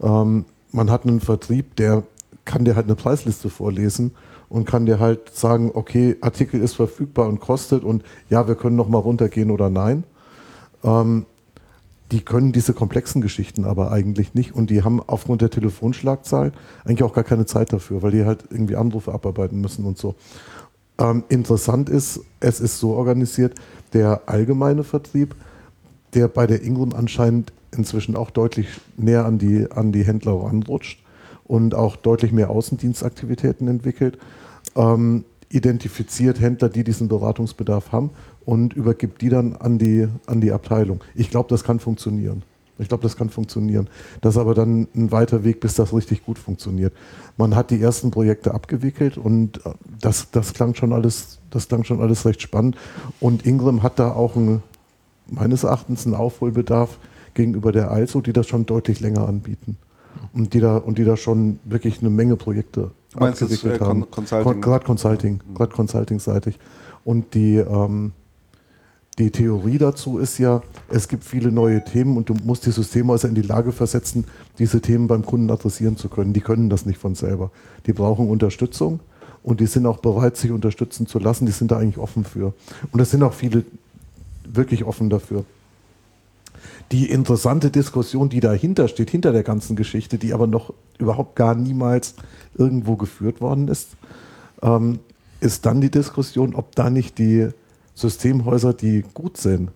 ähm, 0.00 0.44
man 0.72 0.90
hat 0.90 1.06
einen 1.06 1.20
Vertrieb, 1.20 1.76
der 1.76 2.02
kann 2.44 2.64
dir 2.64 2.74
halt 2.74 2.86
eine 2.86 2.96
Preisliste 2.96 3.50
vorlesen 3.50 4.12
und 4.48 4.64
kann 4.64 4.86
dir 4.86 4.98
halt 4.98 5.34
sagen, 5.34 5.70
okay, 5.74 6.16
Artikel 6.20 6.60
ist 6.60 6.74
verfügbar 6.74 7.28
und 7.28 7.40
kostet 7.40 7.84
und 7.84 8.02
ja, 8.30 8.48
wir 8.48 8.54
können 8.54 8.76
noch 8.76 8.88
mal 8.88 8.98
runtergehen 8.98 9.50
oder 9.50 9.70
nein. 9.70 10.04
Ähm, 10.82 11.26
die 12.12 12.20
können 12.20 12.52
diese 12.52 12.74
komplexen 12.74 13.22
Geschichten 13.22 13.64
aber 13.64 13.90
eigentlich 13.90 14.34
nicht 14.34 14.54
und 14.54 14.68
die 14.68 14.82
haben 14.84 15.00
aufgrund 15.00 15.40
der 15.40 15.50
Telefonschlagzahl 15.50 16.52
eigentlich 16.84 17.02
auch 17.02 17.14
gar 17.14 17.24
keine 17.24 17.46
Zeit 17.46 17.72
dafür, 17.72 18.02
weil 18.02 18.12
die 18.12 18.24
halt 18.24 18.44
irgendwie 18.50 18.76
Anrufe 18.76 19.12
abarbeiten 19.12 19.60
müssen 19.60 19.86
und 19.86 19.96
so. 19.96 20.14
Ähm, 20.98 21.24
interessant 21.30 21.88
ist, 21.88 22.20
es 22.38 22.60
ist 22.60 22.78
so 22.78 22.92
organisiert, 22.92 23.54
der 23.94 24.22
allgemeine 24.26 24.84
Vertrieb, 24.84 25.34
der 26.12 26.28
bei 26.28 26.46
der 26.46 26.62
Ingram 26.62 26.92
anscheinend 26.92 27.52
inzwischen 27.74 28.14
auch 28.14 28.30
deutlich 28.30 28.68
näher 28.98 29.24
an 29.24 29.38
die, 29.38 29.66
an 29.70 29.90
die 29.90 30.04
Händler 30.04 30.34
ranrutscht 30.34 31.02
und 31.44 31.74
auch 31.74 31.96
deutlich 31.96 32.30
mehr 32.30 32.50
Außendienstaktivitäten 32.50 33.68
entwickelt, 33.68 34.18
ähm, 34.76 35.24
identifiziert 35.52 36.40
Händler, 36.40 36.68
die 36.68 36.84
diesen 36.84 37.08
Beratungsbedarf 37.08 37.92
haben 37.92 38.10
und 38.44 38.72
übergibt 38.72 39.20
die 39.22 39.28
dann 39.28 39.56
an 39.56 39.78
die, 39.78 40.08
an 40.26 40.40
die 40.40 40.52
Abteilung. 40.52 41.02
Ich 41.14 41.30
glaube, 41.30 41.48
das 41.48 41.64
kann 41.64 41.78
funktionieren. 41.78 42.42
Ich 42.78 42.88
glaube, 42.88 43.02
das 43.02 43.16
kann 43.16 43.28
funktionieren. 43.28 43.88
Das 44.22 44.34
ist 44.34 44.40
aber 44.40 44.54
dann 44.54 44.88
ein 44.94 45.12
weiter 45.12 45.44
Weg, 45.44 45.60
bis 45.60 45.74
das 45.74 45.92
richtig 45.92 46.24
gut 46.24 46.38
funktioniert. 46.38 46.92
Man 47.36 47.54
hat 47.54 47.70
die 47.70 47.80
ersten 47.80 48.10
Projekte 48.10 48.54
abgewickelt 48.54 49.18
und 49.18 49.64
äh, 49.64 49.70
das, 50.00 50.30
das, 50.30 50.54
klang, 50.54 50.74
schon 50.74 50.92
alles, 50.92 51.38
das 51.50 51.68
klang 51.68 51.84
schon 51.84 52.00
alles 52.00 52.24
recht 52.24 52.42
spannend. 52.42 52.76
Und 53.20 53.46
Ingram 53.46 53.82
hat 53.82 53.98
da 53.98 54.12
auch 54.12 54.36
ein, 54.36 54.62
meines 55.28 55.64
Erachtens 55.64 56.06
einen 56.06 56.14
Aufholbedarf 56.14 56.98
gegenüber 57.34 57.72
der 57.72 57.90
ISO, 57.96 58.20
die 58.20 58.32
das 58.32 58.48
schon 58.48 58.66
deutlich 58.66 59.00
länger 59.00 59.28
anbieten. 59.28 59.76
Und 60.32 60.54
die 60.54 60.60
da, 60.60 60.76
und 60.76 60.98
die 60.98 61.04
da 61.04 61.16
schon 61.16 61.58
wirklich 61.64 62.00
eine 62.00 62.10
Menge 62.10 62.36
Projekte 62.36 62.90
abgewickelt 63.14 63.80
äh, 63.80 63.84
haben. 63.84 64.10
Consulting? 64.10 64.60
Gerade 64.60 64.84
Consulting, 64.84 65.40
gerade 65.54 65.72
Consulting-seitig. 65.72 66.58
Und 67.04 67.34
die, 67.34 67.56
ähm, 67.56 68.12
die 69.18 69.30
Theorie 69.30 69.78
dazu 69.78 70.18
ist 70.18 70.38
ja, 70.38 70.62
es 70.88 71.08
gibt 71.08 71.24
viele 71.24 71.52
neue 71.52 71.84
Themen 71.84 72.16
und 72.16 72.28
du 72.28 72.34
musst 72.44 72.66
die 72.66 72.70
Systemhäuser 72.70 73.28
in 73.28 73.34
die 73.34 73.42
Lage 73.42 73.72
versetzen, 73.72 74.24
diese 74.58 74.80
Themen 74.80 75.06
beim 75.06 75.24
Kunden 75.24 75.50
adressieren 75.50 75.96
zu 75.96 76.08
können. 76.08 76.32
Die 76.32 76.40
können 76.40 76.70
das 76.70 76.86
nicht 76.86 76.98
von 76.98 77.14
selber. 77.14 77.50
Die 77.86 77.92
brauchen 77.92 78.28
Unterstützung 78.28 79.00
und 79.42 79.60
die 79.60 79.66
sind 79.66 79.86
auch 79.86 79.98
bereit, 79.98 80.36
sich 80.36 80.50
unterstützen 80.50 81.06
zu 81.06 81.18
lassen. 81.18 81.46
Die 81.46 81.52
sind 81.52 81.70
da 81.70 81.78
eigentlich 81.78 81.98
offen 81.98 82.24
für. 82.24 82.54
Und 82.92 83.00
es 83.00 83.10
sind 83.10 83.22
auch 83.22 83.34
viele 83.34 83.64
wirklich 84.44 84.84
offen 84.84 85.10
dafür. 85.10 85.44
Die 86.92 87.10
interessante 87.10 87.70
Diskussion, 87.70 88.28
die 88.28 88.40
dahinter 88.40 88.86
steht, 88.86 89.08
hinter 89.08 89.32
der 89.32 89.42
ganzen 89.42 89.76
Geschichte, 89.76 90.18
die 90.18 90.34
aber 90.34 90.46
noch 90.46 90.74
überhaupt 90.98 91.36
gar 91.36 91.54
niemals 91.54 92.14
irgendwo 92.56 92.96
geführt 92.96 93.40
worden 93.40 93.68
ist, 93.68 93.96
ähm, 94.60 94.98
ist 95.40 95.64
dann 95.64 95.80
die 95.80 95.90
Diskussion, 95.90 96.54
ob 96.54 96.74
da 96.76 96.90
nicht 96.90 97.18
die 97.18 97.48
Systemhäuser, 97.94 98.74
die 98.74 99.04
gut 99.14 99.38
sind, 99.38 99.70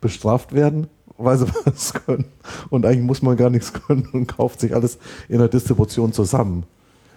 bestraft 0.00 0.54
werden, 0.54 0.86
weil 1.18 1.36
sie 1.36 1.46
was 1.64 1.92
können. 1.92 2.24
Und 2.70 2.86
eigentlich 2.86 3.06
muss 3.06 3.20
man 3.20 3.36
gar 3.36 3.50
nichts 3.50 3.74
können 3.74 4.08
und 4.12 4.26
kauft 4.26 4.60
sich 4.60 4.74
alles 4.74 4.98
in 5.28 5.38
der 5.38 5.48
Distribution 5.48 6.14
zusammen. 6.14 6.64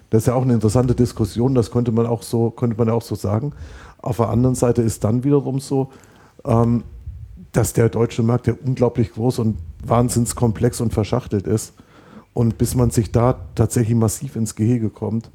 Das 0.10 0.24
ist 0.24 0.28
ja 0.28 0.36
auch 0.36 0.44
eine 0.44 0.54
interessante 0.54 0.94
Diskussion, 0.94 1.56
das 1.56 1.72
könnte 1.72 1.94
man 1.94 2.06
auch 2.06 2.22
so, 2.22 2.52
könnte 2.52 2.78
man 2.78 2.90
auch 2.90 3.02
so 3.02 3.16
sagen. 3.16 3.54
Auf 3.98 4.18
der 4.18 4.30
anderen 4.30 4.56
Seite 4.56 4.82
ist 4.82 5.06
dann 5.06 5.24
wiederum 5.24 5.60
so, 5.60 5.90
ähm, 6.44 6.84
dass 7.56 7.74
der 7.74 7.90
deutsche 7.90 8.24
Markt 8.24 8.48
ja 8.48 8.54
unglaublich 8.66 9.14
groß 9.14 9.40
und 9.40 9.58
wahnsinns 9.86 10.36
komplex 10.36 10.82
und 10.82 10.94
verschachtelt 10.94 11.48
ist. 11.48 11.74
Und 12.34 12.58
bis 12.58 12.76
man 12.76 12.90
sich 12.90 13.12
da 13.12 13.40
tatsächlich 13.56 13.96
massiv 13.96 14.36
ins 14.36 14.56
Gehege 14.56 14.90
kommt, 14.90 15.30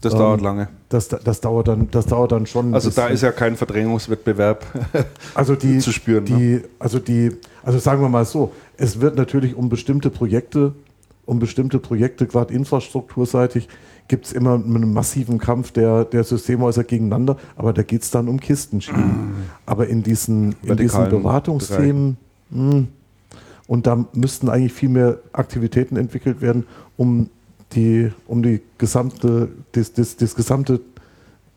das 0.00 0.12
ähm, 0.12 0.18
dauert 0.18 0.40
lange. 0.40 0.68
Das, 0.88 1.08
das, 1.08 1.40
dauert 1.40 1.68
dann, 1.68 1.90
das 1.90 2.06
dauert 2.06 2.32
dann 2.32 2.46
schon. 2.46 2.72
Also 2.72 2.90
da 2.90 3.08
ist 3.08 3.22
ja 3.22 3.32
kein 3.32 3.56
Verdrängungswettbewerb 3.56 4.64
also 5.34 5.56
die, 5.56 5.78
zu 5.80 5.92
spüren. 5.92 6.24
Die, 6.24 6.32
ne? 6.32 6.64
Also 6.78 6.98
die, 6.98 7.36
also 7.62 7.78
sagen 7.78 8.00
wir 8.00 8.08
mal 8.08 8.24
so, 8.24 8.52
es 8.76 9.00
wird 9.00 9.16
natürlich 9.16 9.54
um 9.54 9.68
bestimmte 9.68 10.10
Projekte, 10.10 10.72
um 11.26 11.38
bestimmte 11.38 11.78
Projekte, 11.78 12.26
gerade 12.26 12.54
infrastrukturseitig, 12.54 13.68
gibt 14.08 14.26
es 14.26 14.32
immer 14.32 14.54
einen 14.54 14.92
massiven 14.92 15.38
Kampf 15.38 15.70
der, 15.70 16.04
der 16.04 16.24
Systemhäuser 16.24 16.82
gegeneinander, 16.82 17.36
aber 17.56 17.72
da 17.72 17.82
geht 17.82 18.02
es 18.02 18.10
dann 18.10 18.26
um 18.28 18.40
Kistenschienen. 18.40 19.32
Mm. 19.32 19.34
Aber 19.66 19.86
in 19.86 20.02
diesen, 20.02 20.56
in 20.62 20.76
diesen 20.76 21.10
Beratungsthemen, 21.10 22.16
mh, 22.50 22.72
hm, 22.72 22.88
und 23.66 23.86
da 23.86 24.06
müssten 24.14 24.48
eigentlich 24.48 24.72
viel 24.72 24.88
mehr 24.88 25.18
Aktivitäten 25.32 25.96
entwickelt 25.96 26.40
werden, 26.40 26.66
um 26.96 27.28
die, 27.72 28.10
um 28.26 28.42
die 28.42 28.62
gesamte, 28.78 29.50
das, 29.72 29.92
das, 29.92 30.16
das 30.16 30.34
gesamte, 30.34 30.80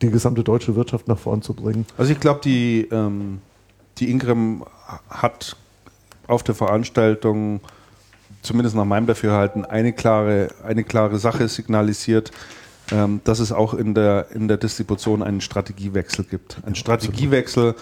die 0.02 0.10
gesamte 0.10 0.44
deutsche 0.44 0.76
Wirtschaft 0.76 1.08
nach 1.08 1.18
vorn 1.18 1.42
zu 1.42 1.54
bringen. 1.54 1.86
Also 1.98 2.12
ich 2.12 2.20
glaube, 2.20 2.42
die, 2.44 2.88
ähm, 2.92 3.40
die 3.98 4.12
Ingram 4.12 4.66
hat 5.10 5.56
auf 6.28 6.44
der 6.44 6.54
Veranstaltung 6.54 7.62
zumindest 8.42 8.76
nach 8.76 8.86
meinem 8.86 9.08
Dafürhalten, 9.08 9.66
eine 9.66 9.94
klare, 9.94 10.50
eine 10.64 10.84
klare 10.84 11.20
Sache 11.20 11.48
signalisiert, 11.48 12.32
ähm, 12.92 13.22
dass 13.24 13.40
es 13.40 13.52
auch 13.52 13.74
in 13.74 13.94
der, 13.94 14.28
in 14.34 14.48
der 14.48 14.58
Distribution 14.58 15.24
einen 15.24 15.42
Strategiewechsel 15.42 16.26
gibt. 16.26 16.58
Ein 16.66 16.76
Strategiewechsel 16.76 17.76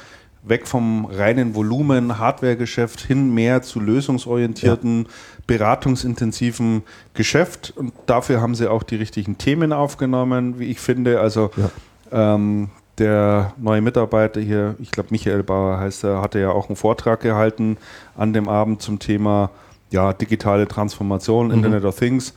weg 0.43 0.67
vom 0.67 1.05
reinen 1.05 1.55
Volumen, 1.55 2.17
Hardwaregeschäft 2.17 3.01
hin 3.01 3.33
mehr 3.33 3.61
zu 3.61 3.79
lösungsorientierten, 3.79 5.03
ja. 5.03 5.09
beratungsintensiven 5.47 6.83
Geschäft. 7.13 7.73
Und 7.75 7.93
dafür 8.05 8.41
haben 8.41 8.55
sie 8.55 8.69
auch 8.69 8.83
die 8.83 8.95
richtigen 8.95 9.37
Themen 9.37 9.73
aufgenommen, 9.73 10.59
wie 10.59 10.65
ich 10.65 10.79
finde. 10.79 11.19
Also 11.19 11.51
ja. 11.57 12.35
ähm, 12.35 12.69
der 12.99 13.53
neue 13.57 13.81
Mitarbeiter 13.81 14.41
hier, 14.41 14.75
ich 14.79 14.91
glaube 14.91 15.09
Michael 15.11 15.43
Bauer 15.43 15.79
heißt 15.79 16.03
er, 16.03 16.21
hatte 16.21 16.39
ja 16.39 16.51
auch 16.51 16.67
einen 16.67 16.75
Vortrag 16.75 17.21
gehalten 17.21 17.77
an 18.15 18.33
dem 18.33 18.47
Abend 18.47 18.81
zum 18.81 18.99
Thema 18.99 19.51
ja, 19.91 20.13
digitale 20.13 20.67
Transformation, 20.67 21.47
mhm. 21.47 21.53
Internet 21.53 21.85
of 21.85 21.97
Things. 21.97 22.33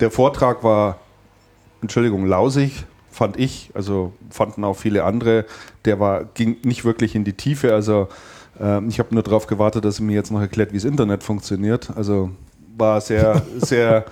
Der 0.00 0.10
Vortrag 0.10 0.62
war, 0.62 0.98
Entschuldigung, 1.82 2.26
lausig, 2.26 2.84
fand 3.10 3.38
ich, 3.38 3.70
also 3.74 4.12
fanden 4.30 4.64
auch 4.64 4.76
viele 4.76 5.04
andere. 5.04 5.46
Der 5.84 5.98
war, 6.00 6.24
ging 6.24 6.56
nicht 6.62 6.84
wirklich 6.84 7.14
in 7.14 7.24
die 7.24 7.32
Tiefe. 7.32 7.72
Also 7.72 8.08
äh, 8.60 8.84
ich 8.86 8.98
habe 8.98 9.14
nur 9.14 9.22
darauf 9.22 9.46
gewartet, 9.46 9.84
dass 9.84 10.00
er 10.00 10.04
mir 10.04 10.14
jetzt 10.14 10.30
noch 10.30 10.40
erklärt, 10.40 10.72
wie 10.72 10.76
das 10.76 10.84
Internet 10.84 11.22
funktioniert. 11.22 11.90
Also 11.96 12.30
war 12.76 13.00
sehr, 13.00 13.42
sehr 13.56 14.04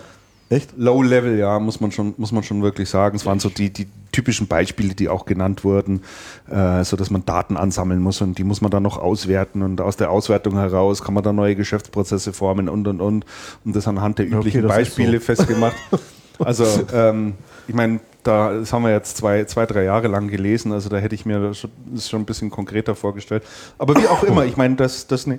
Echt? 0.50 0.74
Low 0.76 1.02
Level, 1.02 1.38
ja, 1.38 1.58
muss 1.58 1.80
man 1.80 1.90
schon, 1.90 2.14
muss 2.16 2.32
man 2.32 2.42
schon 2.42 2.62
wirklich 2.62 2.88
sagen. 2.88 3.16
Es 3.16 3.24
waren 3.24 3.40
so 3.40 3.48
die, 3.48 3.70
die 3.70 3.86
typischen 4.12 4.46
Beispiele, 4.46 4.94
die 4.94 5.08
auch 5.08 5.26
genannt 5.26 5.64
wurden, 5.64 6.02
äh, 6.50 6.84
so 6.84 6.96
dass 6.96 7.10
man 7.10 7.24
Daten 7.24 7.56
ansammeln 7.56 8.00
muss 8.00 8.20
und 8.20 8.38
die 8.38 8.44
muss 8.44 8.60
man 8.60 8.70
dann 8.70 8.82
noch 8.82 8.98
auswerten 8.98 9.62
und 9.62 9.80
aus 9.80 9.96
der 9.96 10.10
Auswertung 10.10 10.54
heraus 10.54 11.02
kann 11.02 11.14
man 11.14 11.24
dann 11.24 11.36
neue 11.36 11.56
Geschäftsprozesse 11.56 12.32
formen 12.32 12.68
und 12.68 12.86
und 12.86 13.00
und 13.00 13.24
und 13.64 13.76
das 13.76 13.88
anhand 13.88 14.18
der 14.18 14.26
üblichen 14.26 14.64
okay, 14.64 14.76
Beispiele 14.76 15.18
so. 15.18 15.24
festgemacht. 15.24 15.76
Also 16.40 16.64
ähm, 16.92 17.34
ich 17.68 17.74
meine, 17.76 18.00
da, 18.24 18.54
das 18.54 18.72
haben 18.72 18.82
wir 18.82 18.90
jetzt 18.90 19.16
zwei, 19.16 19.44
zwei, 19.44 19.66
drei 19.66 19.84
Jahre 19.84 20.08
lang 20.08 20.26
gelesen, 20.26 20.72
also 20.72 20.88
da 20.88 20.96
hätte 20.96 21.14
ich 21.14 21.24
mir 21.24 21.38
das 21.38 22.08
schon 22.08 22.22
ein 22.22 22.24
bisschen 22.24 22.50
konkreter 22.50 22.96
vorgestellt. 22.96 23.44
Aber 23.78 23.94
wie 23.94 24.08
auch 24.08 24.24
immer, 24.24 24.44
ich 24.44 24.56
meine, 24.56 24.74
dass 24.74 25.06
das 25.06 25.26
eine 25.26 25.38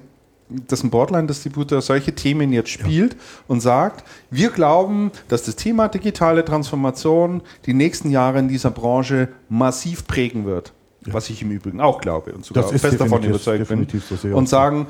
dass 0.49 0.83
ein 0.83 0.89
Boardline-Distributor 0.89 1.81
solche 1.81 2.13
Themen 2.13 2.53
jetzt 2.53 2.69
spielt 2.69 3.13
ja. 3.13 3.19
und 3.47 3.61
sagt, 3.61 4.03
wir 4.29 4.49
glauben, 4.49 5.11
dass 5.27 5.43
das 5.43 5.55
Thema 5.55 5.87
digitale 5.87 6.45
Transformation 6.45 7.41
die 7.65 7.73
nächsten 7.73 8.11
Jahre 8.11 8.39
in 8.39 8.47
dieser 8.47 8.69
Branche 8.69 9.29
massiv 9.49 10.05
prägen 10.05 10.45
wird. 10.45 10.73
Ja. 11.05 11.13
Was 11.13 11.29
ich 11.29 11.41
im 11.41 11.51
Übrigen 11.51 11.81
auch 11.81 12.01
glaube 12.01 12.33
und 12.33 12.45
sogar 12.45 12.63
fest 12.67 12.99
davon 12.99 13.23
überzeugt 13.23 13.67
bin. 13.67 13.87
So 13.89 14.27
und 14.29 14.49
sagen, 14.49 14.87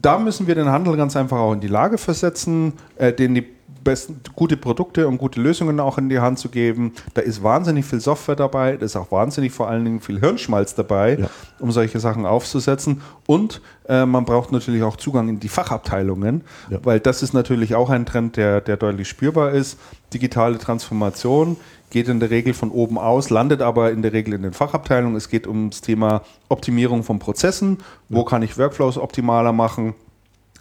da 0.00 0.18
müssen 0.18 0.46
wir 0.46 0.54
den 0.54 0.68
Handel 0.68 0.96
ganz 0.96 1.16
einfach 1.16 1.38
auch 1.38 1.52
in 1.52 1.60
die 1.60 1.68
Lage 1.68 1.98
versetzen, 1.98 2.74
äh, 2.96 3.12
den 3.12 3.34
die 3.34 3.57
besten, 3.88 4.20
gute 4.34 4.58
Produkte 4.58 5.08
und 5.08 5.16
gute 5.16 5.40
Lösungen 5.40 5.80
auch 5.80 5.96
in 5.96 6.10
die 6.10 6.18
Hand 6.18 6.38
zu 6.38 6.50
geben. 6.50 6.92
Da 7.14 7.22
ist 7.22 7.42
wahnsinnig 7.42 7.86
viel 7.86 8.00
Software 8.00 8.36
dabei, 8.36 8.76
da 8.76 8.84
ist 8.84 8.96
auch 8.96 9.10
wahnsinnig 9.10 9.50
vor 9.50 9.68
allen 9.68 9.84
Dingen 9.84 10.00
viel 10.00 10.20
Hirnschmalz 10.20 10.74
dabei, 10.74 11.16
ja. 11.18 11.30
um 11.58 11.72
solche 11.72 11.98
Sachen 11.98 12.26
aufzusetzen. 12.26 13.00
Und 13.26 13.62
äh, 13.88 14.04
man 14.04 14.26
braucht 14.26 14.52
natürlich 14.52 14.82
auch 14.82 14.96
Zugang 14.96 15.30
in 15.30 15.40
die 15.40 15.48
Fachabteilungen, 15.48 16.42
ja. 16.68 16.78
weil 16.82 17.00
das 17.00 17.22
ist 17.22 17.32
natürlich 17.32 17.74
auch 17.74 17.88
ein 17.88 18.04
Trend, 18.04 18.36
der, 18.36 18.60
der 18.60 18.76
deutlich 18.76 19.08
spürbar 19.08 19.52
ist. 19.52 19.78
Digitale 20.12 20.58
Transformation 20.58 21.56
geht 21.88 22.08
in 22.08 22.20
der 22.20 22.28
Regel 22.28 22.52
von 22.52 22.70
oben 22.70 22.98
aus, 22.98 23.30
landet 23.30 23.62
aber 23.62 23.90
in 23.92 24.02
der 24.02 24.12
Regel 24.12 24.34
in 24.34 24.42
den 24.42 24.52
Fachabteilungen. 24.52 25.16
Es 25.16 25.30
geht 25.30 25.46
ums 25.46 25.80
Thema 25.80 26.20
Optimierung 26.50 27.04
von 27.04 27.18
Prozessen. 27.18 27.78
Wo 28.10 28.24
kann 28.24 28.42
ich 28.42 28.58
Workflows 28.58 28.98
optimaler 28.98 29.52
machen? 29.52 29.94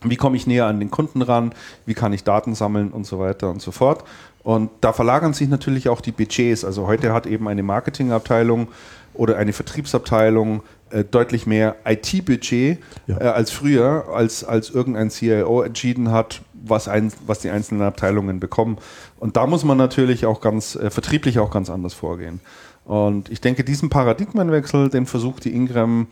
Wie 0.04 0.16
komme 0.16 0.38
ich 0.38 0.48
näher 0.48 0.68
an 0.68 0.80
den 0.80 0.92
Kunden 0.92 1.22
ran? 1.22 1.54
Wie 1.86 1.94
kann 1.94 2.14
ich 2.14 2.24
Daten 2.24 2.56
sammeln 2.56 2.92
und 2.92 3.06
so 3.06 3.20
weiter 3.20 3.50
und 3.50 3.62
so 3.62 3.72
fort? 3.72 4.04
Und 4.44 4.70
da 4.82 4.94
verlagern 4.94 5.34
sich 5.34 5.50
natürlich 5.50 5.90
auch 5.90 6.02
die 6.02 6.12
Budgets. 6.12 6.64
Also 6.64 6.88
heute 6.88 7.14
hat 7.14 7.26
eben 7.26 7.48
eine 7.48 7.64
Marketingabteilung 7.64 8.70
oder 9.14 9.38
eine 9.38 9.52
Vertriebsabteilung 9.52 10.62
äh, 10.90 11.04
deutlich 11.04 11.48
mehr 11.48 11.76
IT-Budget 11.86 12.80
ja. 13.08 13.20
äh, 13.20 13.24
als 13.26 13.52
früher, 13.52 14.06
als, 14.14 14.44
als 14.44 14.70
irgendein 14.70 15.10
CIO 15.10 15.64
entschieden 15.64 16.12
hat, 16.12 16.42
was, 16.54 16.88
ein, 16.88 17.12
was 17.26 17.40
die 17.40 17.50
einzelnen 17.50 17.82
Abteilungen 17.82 18.40
bekommen. 18.40 18.78
Und 19.20 19.36
da 19.36 19.48
muss 19.48 19.66
man 19.66 19.78
natürlich 19.78 20.26
auch 20.26 20.40
ganz 20.40 20.76
äh, 20.76 20.90
vertrieblich 20.92 21.40
auch 21.40 21.52
ganz 21.52 21.70
anders 21.70 21.94
vorgehen. 21.94 22.40
Und 22.86 23.30
ich 23.30 23.42
denke, 23.42 23.66
diesen 23.66 23.90
Paradigmenwechsel, 23.90 24.90
den 24.90 25.08
versucht 25.08 25.44
die 25.44 25.54
Ingram 25.54 26.08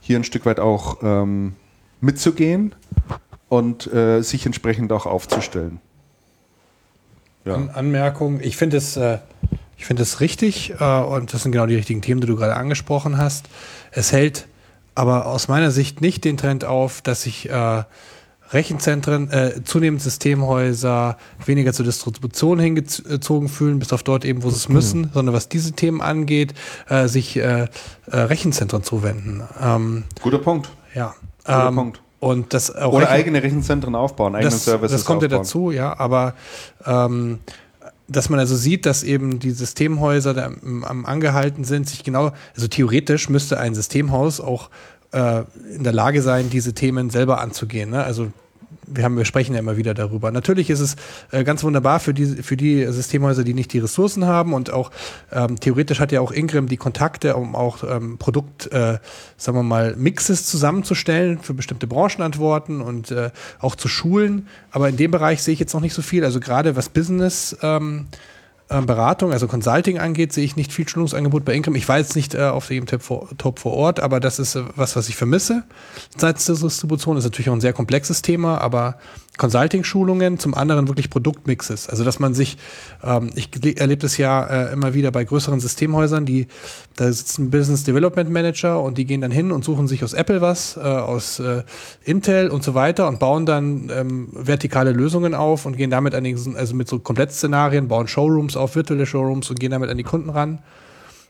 hier 0.00 0.18
ein 0.18 0.24
Stück 0.24 0.44
weit 0.44 0.60
auch 0.60 0.98
ähm, 1.02 1.54
mitzugehen 2.00 2.74
und 3.48 3.92
äh, 3.92 4.22
sich 4.22 4.46
entsprechend 4.46 4.92
auch 4.92 5.06
aufzustellen. 5.06 5.80
Ja. 7.44 7.54
An 7.54 7.70
Anmerkung, 7.70 8.40
ich 8.40 8.56
finde 8.56 8.76
es, 8.76 8.96
äh, 8.96 9.18
ich 9.76 9.90
es 9.90 10.20
richtig 10.20 10.74
äh, 10.78 11.00
und 11.00 11.32
das 11.32 11.42
sind 11.42 11.52
genau 11.52 11.66
die 11.66 11.76
richtigen 11.76 12.02
Themen, 12.02 12.20
die 12.20 12.26
du 12.26 12.36
gerade 12.36 12.56
angesprochen 12.56 13.18
hast. 13.18 13.48
Es 13.92 14.12
hält 14.12 14.46
aber 14.94 15.26
aus 15.26 15.48
meiner 15.48 15.70
Sicht 15.70 16.00
nicht 16.00 16.24
den 16.24 16.36
Trend 16.36 16.64
auf, 16.64 17.00
dass 17.00 17.22
sich 17.22 17.48
äh, 17.48 17.84
Rechenzentren, 18.52 19.30
äh, 19.30 19.62
zunehmend 19.64 20.02
Systemhäuser 20.02 21.16
weniger 21.46 21.72
zur 21.72 21.84
Distribution 21.84 22.58
hingezogen 22.58 23.48
fühlen, 23.48 23.78
bis 23.78 23.92
auf 23.92 24.02
dort 24.02 24.24
eben, 24.24 24.42
wo 24.42 24.50
sie 24.50 24.56
es 24.56 24.68
müssen, 24.68 25.02
mhm. 25.02 25.10
sondern 25.14 25.34
was 25.34 25.48
diese 25.48 25.72
Themen 25.72 26.00
angeht, 26.00 26.54
äh, 26.88 27.06
sich 27.06 27.36
äh, 27.36 27.62
äh, 27.62 27.68
Rechenzentren 28.10 28.82
zuwenden. 28.82 29.42
Ähm, 29.60 30.04
Guter 30.20 30.38
Punkt. 30.38 30.68
Ja. 30.94 31.14
Ähm, 31.46 31.74
Punkt. 31.74 32.02
Und 32.20 32.52
das 32.52 32.74
Oder 32.74 32.98
Rechen 32.98 33.06
eigene 33.08 33.42
Rechenzentren 33.42 33.94
aufbauen, 33.94 34.34
eigene 34.34 34.50
das, 34.50 34.64
Services 34.64 34.92
Das 34.92 35.04
kommt 35.06 35.24
aufbauen. 35.24 35.30
ja 35.32 35.38
dazu, 35.38 35.70
ja, 35.70 35.98
aber 35.98 36.34
ähm, 36.84 37.38
dass 38.08 38.28
man 38.28 38.40
also 38.40 38.56
sieht, 38.56 38.86
dass 38.86 39.02
eben 39.02 39.38
die 39.38 39.52
Systemhäuser 39.52 40.34
da 40.34 40.46
am, 40.46 41.06
angehalten 41.06 41.64
sind, 41.64 41.88
sich 41.88 42.04
genau, 42.04 42.32
also 42.54 42.68
theoretisch 42.68 43.28
müsste 43.28 43.58
ein 43.58 43.74
Systemhaus 43.74 44.40
auch 44.40 44.68
äh, 45.12 45.42
in 45.74 45.84
der 45.84 45.92
Lage 45.92 46.20
sein, 46.20 46.50
diese 46.50 46.74
Themen 46.74 47.08
selber 47.08 47.40
anzugehen. 47.40 47.90
Ne? 47.90 48.02
Also 48.02 48.32
wir, 48.90 49.04
haben, 49.04 49.16
wir 49.16 49.24
sprechen 49.24 49.54
ja 49.54 49.60
immer 49.60 49.76
wieder 49.76 49.94
darüber. 49.94 50.30
Natürlich 50.30 50.70
ist 50.70 50.80
es 50.80 50.96
äh, 51.30 51.44
ganz 51.44 51.62
wunderbar 51.64 52.00
für 52.00 52.14
die, 52.14 52.26
für 52.26 52.56
die 52.56 52.86
Systemhäuser, 52.86 53.44
die 53.44 53.54
nicht 53.54 53.72
die 53.72 53.78
Ressourcen 53.78 54.26
haben 54.26 54.52
und 54.52 54.72
auch 54.72 54.90
ähm, 55.32 55.58
theoretisch 55.58 56.00
hat 56.00 56.12
ja 56.12 56.20
auch 56.20 56.32
Ingram 56.32 56.68
die 56.68 56.76
Kontakte, 56.76 57.36
um 57.36 57.54
auch 57.54 57.84
ähm, 57.84 58.18
Produkt, 58.18 58.72
äh, 58.72 58.98
sagen 59.36 59.58
wir 59.58 59.62
mal, 59.62 59.94
Mixes 59.96 60.46
zusammenzustellen 60.46 61.38
für 61.40 61.54
bestimmte 61.54 61.86
Branchenantworten 61.86 62.80
und 62.80 63.10
äh, 63.10 63.30
auch 63.58 63.76
zu 63.76 63.88
schulen. 63.88 64.48
Aber 64.70 64.88
in 64.88 64.96
dem 64.96 65.10
Bereich 65.10 65.42
sehe 65.42 65.54
ich 65.54 65.60
jetzt 65.60 65.74
noch 65.74 65.80
nicht 65.80 65.94
so 65.94 66.02
viel. 66.02 66.24
Also 66.24 66.40
gerade 66.40 66.76
was 66.76 66.88
Business 66.88 67.56
ähm, 67.62 68.06
äh, 68.12 68.16
Beratung, 68.70 69.32
also 69.32 69.48
Consulting 69.48 69.98
angeht, 69.98 70.32
sehe 70.32 70.44
ich 70.44 70.54
nicht 70.54 70.72
viel 70.72 70.88
Schulungsangebot 70.88 71.44
bei 71.44 71.54
Ingram. 71.54 71.74
Ich 71.74 71.88
war 71.88 71.98
jetzt 71.98 72.14
nicht 72.14 72.34
äh, 72.34 72.42
auf 72.42 72.68
dem 72.68 72.86
Top 72.86 73.02
vor, 73.02 73.28
Top 73.36 73.58
vor 73.58 73.72
Ort, 73.72 73.98
aber 73.98 74.20
das 74.20 74.38
ist 74.38 74.54
äh, 74.54 74.62
was, 74.76 74.94
was 74.94 75.08
ich 75.08 75.16
vermisse. 75.16 75.64
Seitens 76.16 76.46
der 76.46 76.54
Distribution 76.54 77.16
ist 77.16 77.24
natürlich 77.24 77.50
auch 77.50 77.54
ein 77.54 77.60
sehr 77.60 77.72
komplexes 77.72 78.22
Thema, 78.22 78.58
aber 78.58 78.98
Consulting-Schulungen, 79.40 80.38
zum 80.38 80.54
anderen 80.54 80.86
wirklich 80.86 81.08
Produktmixes. 81.08 81.88
Also 81.88 82.04
dass 82.04 82.18
man 82.18 82.34
sich, 82.34 82.58
ähm, 83.02 83.30
ich 83.34 83.48
erlebe 83.80 84.02
das 84.02 84.18
ja 84.18 84.44
äh, 84.44 84.72
immer 84.74 84.92
wieder 84.92 85.10
bei 85.10 85.24
größeren 85.24 85.60
Systemhäusern, 85.60 86.26
die 86.26 86.46
da 86.96 87.10
sitzen 87.10 87.50
Business 87.50 87.82
Development 87.84 88.30
Manager 88.30 88.82
und 88.82 88.98
die 88.98 89.06
gehen 89.06 89.22
dann 89.22 89.30
hin 89.30 89.50
und 89.50 89.64
suchen 89.64 89.88
sich 89.88 90.04
aus 90.04 90.12
Apple 90.12 90.42
was, 90.42 90.76
äh, 90.76 90.80
aus 90.80 91.40
äh, 91.40 91.62
Intel 92.04 92.50
und 92.50 92.62
so 92.62 92.74
weiter 92.74 93.08
und 93.08 93.18
bauen 93.18 93.46
dann 93.46 93.90
ähm, 93.90 94.28
vertikale 94.32 94.92
Lösungen 94.92 95.34
auf 95.34 95.64
und 95.64 95.78
gehen 95.78 95.90
damit 95.90 96.14
an 96.14 96.24
die, 96.24 96.36
also 96.54 96.74
mit 96.74 96.86
so 96.86 96.98
Komplettszenarien, 96.98 97.88
bauen 97.88 98.08
Showrooms 98.08 98.58
auf, 98.58 98.76
virtuelle 98.76 99.06
Showrooms 99.06 99.48
und 99.48 99.58
gehen 99.58 99.70
damit 99.70 99.88
an 99.88 99.96
die 99.96 100.04
Kunden 100.04 100.28
ran. 100.28 100.58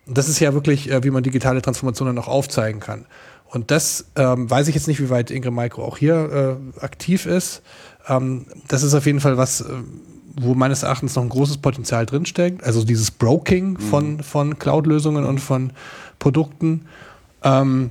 Und 0.06 0.18
das 0.18 0.28
ist 0.28 0.40
ja 0.40 0.52
wirklich, 0.52 0.90
äh, 0.90 1.04
wie 1.04 1.10
man 1.10 1.22
digitale 1.22 1.62
Transformationen 1.62 2.18
auch 2.18 2.26
aufzeigen 2.26 2.80
kann. 2.80 3.06
Und 3.50 3.72
das 3.72 4.06
ähm, 4.14 4.48
weiß 4.48 4.68
ich 4.68 4.76
jetzt 4.76 4.86
nicht, 4.86 5.00
wie 5.00 5.10
weit 5.10 5.30
Ingram 5.30 5.56
Micro 5.56 5.84
auch 5.84 5.98
hier 5.98 6.58
äh, 6.78 6.84
aktiv 6.84 7.26
ist. 7.26 7.62
Ähm, 8.08 8.46
das 8.68 8.82
ist 8.82 8.94
auf 8.94 9.06
jeden 9.06 9.20
Fall 9.20 9.36
was, 9.36 9.60
äh, 9.62 9.64
wo 10.40 10.54
meines 10.54 10.82
Erachtens 10.82 11.14
noch 11.16 11.22
ein 11.22 11.28
großes 11.28 11.58
Potenzial 11.58 12.06
drinsteckt. 12.06 12.64
Also 12.64 12.84
dieses 12.84 13.10
Broking 13.10 13.78
von, 13.78 14.14
mhm. 14.14 14.20
von 14.20 14.58
Cloud-Lösungen 14.58 15.24
und 15.24 15.38
von 15.38 15.72
Produkten. 16.18 16.86
Ähm, 17.42 17.90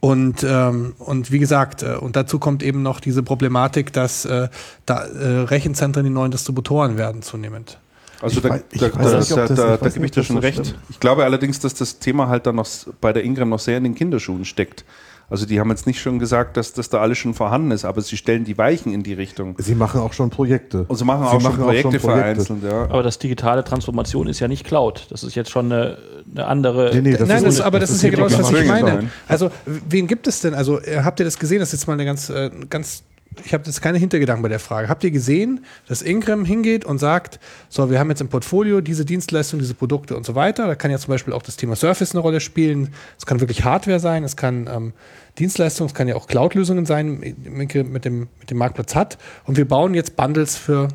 und, 0.00 0.44
ähm, 0.44 0.94
und 0.98 1.32
wie 1.32 1.38
gesagt, 1.38 1.82
äh, 1.82 1.96
und 1.96 2.16
dazu 2.16 2.38
kommt 2.38 2.62
eben 2.62 2.82
noch 2.82 3.00
diese 3.00 3.22
Problematik, 3.22 3.92
dass 3.92 4.24
äh, 4.24 4.48
da 4.86 5.04
äh, 5.04 5.40
Rechenzentren 5.40 6.04
die 6.04 6.10
neuen 6.10 6.30
Distributoren 6.30 6.96
werden 6.96 7.22
zunehmend. 7.22 7.78
Also 8.20 8.40
da, 8.40 8.60
da, 8.78 8.88
da, 8.88 9.46
da, 9.46 9.76
da 9.76 9.88
gebe 9.88 10.04
ich 10.04 10.12
dir 10.12 10.22
schon 10.22 10.38
recht. 10.38 10.76
Ich 10.88 11.00
glaube 11.00 11.24
allerdings, 11.24 11.58
dass 11.58 11.74
das 11.74 11.98
Thema 11.98 12.28
halt 12.28 12.46
dann 12.46 12.54
noch 12.54 12.68
bei 13.00 13.12
der 13.12 13.24
Ingram 13.24 13.48
noch 13.48 13.58
sehr 13.58 13.78
in 13.78 13.82
den 13.82 13.96
Kinderschuhen 13.96 14.44
steckt. 14.44 14.84
Also 15.32 15.46
die 15.46 15.58
haben 15.58 15.70
jetzt 15.70 15.86
nicht 15.86 15.98
schon 15.98 16.18
gesagt, 16.18 16.58
dass 16.58 16.74
das 16.74 16.90
da 16.90 17.00
alles 17.00 17.16
schon 17.16 17.32
vorhanden 17.32 17.70
ist, 17.70 17.86
aber 17.86 18.02
sie 18.02 18.18
stellen 18.18 18.44
die 18.44 18.58
Weichen 18.58 18.92
in 18.92 19.02
die 19.02 19.14
Richtung. 19.14 19.54
Sie 19.56 19.74
machen 19.74 20.02
auch 20.02 20.12
schon 20.12 20.28
Projekte. 20.28 20.84
Und 20.88 20.96
sie 20.96 21.06
machen, 21.06 21.24
auch, 21.24 21.40
machen 21.40 21.54
schon 21.54 21.64
Projekte 21.64 21.88
auch 21.88 21.92
schon 21.92 22.00
Projekte 22.02 22.44
vereinzelt, 22.44 22.62
ja. 22.62 22.82
Aber 22.82 23.02
das 23.02 23.18
digitale 23.18 23.64
Transformation 23.64 24.26
ist 24.26 24.40
ja 24.40 24.48
nicht 24.48 24.66
Cloud. 24.66 25.06
Das 25.08 25.24
ist 25.24 25.34
jetzt 25.34 25.50
schon 25.50 25.72
eine, 25.72 25.96
eine 26.34 26.46
andere. 26.46 26.90
Nee, 26.92 27.00
nee, 27.00 27.16
das 27.16 27.26
Nein, 27.26 27.44
das, 27.44 27.62
aber 27.62 27.80
das, 27.80 27.88
das 27.88 27.96
ist 27.96 28.02
ja 28.02 28.10
genau 28.10 28.28
das, 28.28 28.38
was 28.38 28.52
ich 28.52 28.68
meine. 28.68 29.10
Also 29.26 29.50
wen 29.64 30.06
gibt 30.06 30.26
es 30.26 30.40
denn? 30.40 30.52
Also 30.52 30.78
habt 31.02 31.18
ihr 31.18 31.24
das 31.24 31.38
gesehen? 31.38 31.60
Das 31.60 31.72
ist 31.72 31.80
jetzt 31.80 31.86
mal 31.86 31.94
eine 31.94 32.04
ganz, 32.04 32.28
äh, 32.28 32.50
ganz 32.68 33.02
ich 33.44 33.54
habe 33.54 33.64
jetzt 33.64 33.80
keine 33.80 33.98
Hintergedanken 33.98 34.42
bei 34.42 34.48
der 34.48 34.58
Frage. 34.58 34.88
Habt 34.88 35.04
ihr 35.04 35.10
gesehen, 35.10 35.64
dass 35.86 36.02
Ingram 36.02 36.44
hingeht 36.44 36.84
und 36.84 36.98
sagt, 36.98 37.40
so, 37.68 37.90
wir 37.90 37.98
haben 37.98 38.10
jetzt 38.10 38.20
im 38.20 38.28
Portfolio 38.28 38.80
diese 38.80 39.04
Dienstleistungen, 39.04 39.60
diese 39.60 39.74
Produkte 39.74 40.16
und 40.16 40.26
so 40.26 40.34
weiter. 40.34 40.66
Da 40.66 40.74
kann 40.74 40.90
ja 40.90 40.98
zum 40.98 41.08
Beispiel 41.08 41.32
auch 41.32 41.42
das 41.42 41.56
Thema 41.56 41.76
Surface 41.76 42.12
eine 42.12 42.20
Rolle 42.20 42.40
spielen. 42.40 42.92
Es 43.18 43.26
kann 43.26 43.40
wirklich 43.40 43.64
Hardware 43.64 44.00
sein, 44.00 44.24
es 44.24 44.36
kann 44.36 44.68
ähm, 44.72 44.92
Dienstleistungen, 45.38 45.88
es 45.88 45.94
kann 45.94 46.08
ja 46.08 46.16
auch 46.16 46.26
Cloud-Lösungen 46.26 46.86
sein, 46.86 47.34
mit 47.44 47.74
dem, 47.74 47.92
mit 47.92 48.04
dem 48.04 48.58
Marktplatz 48.58 48.94
hat. 48.94 49.18
Und 49.44 49.56
wir 49.56 49.66
bauen 49.66 49.94
jetzt 49.94 50.16
Bundles 50.16 50.56
für, 50.56 50.88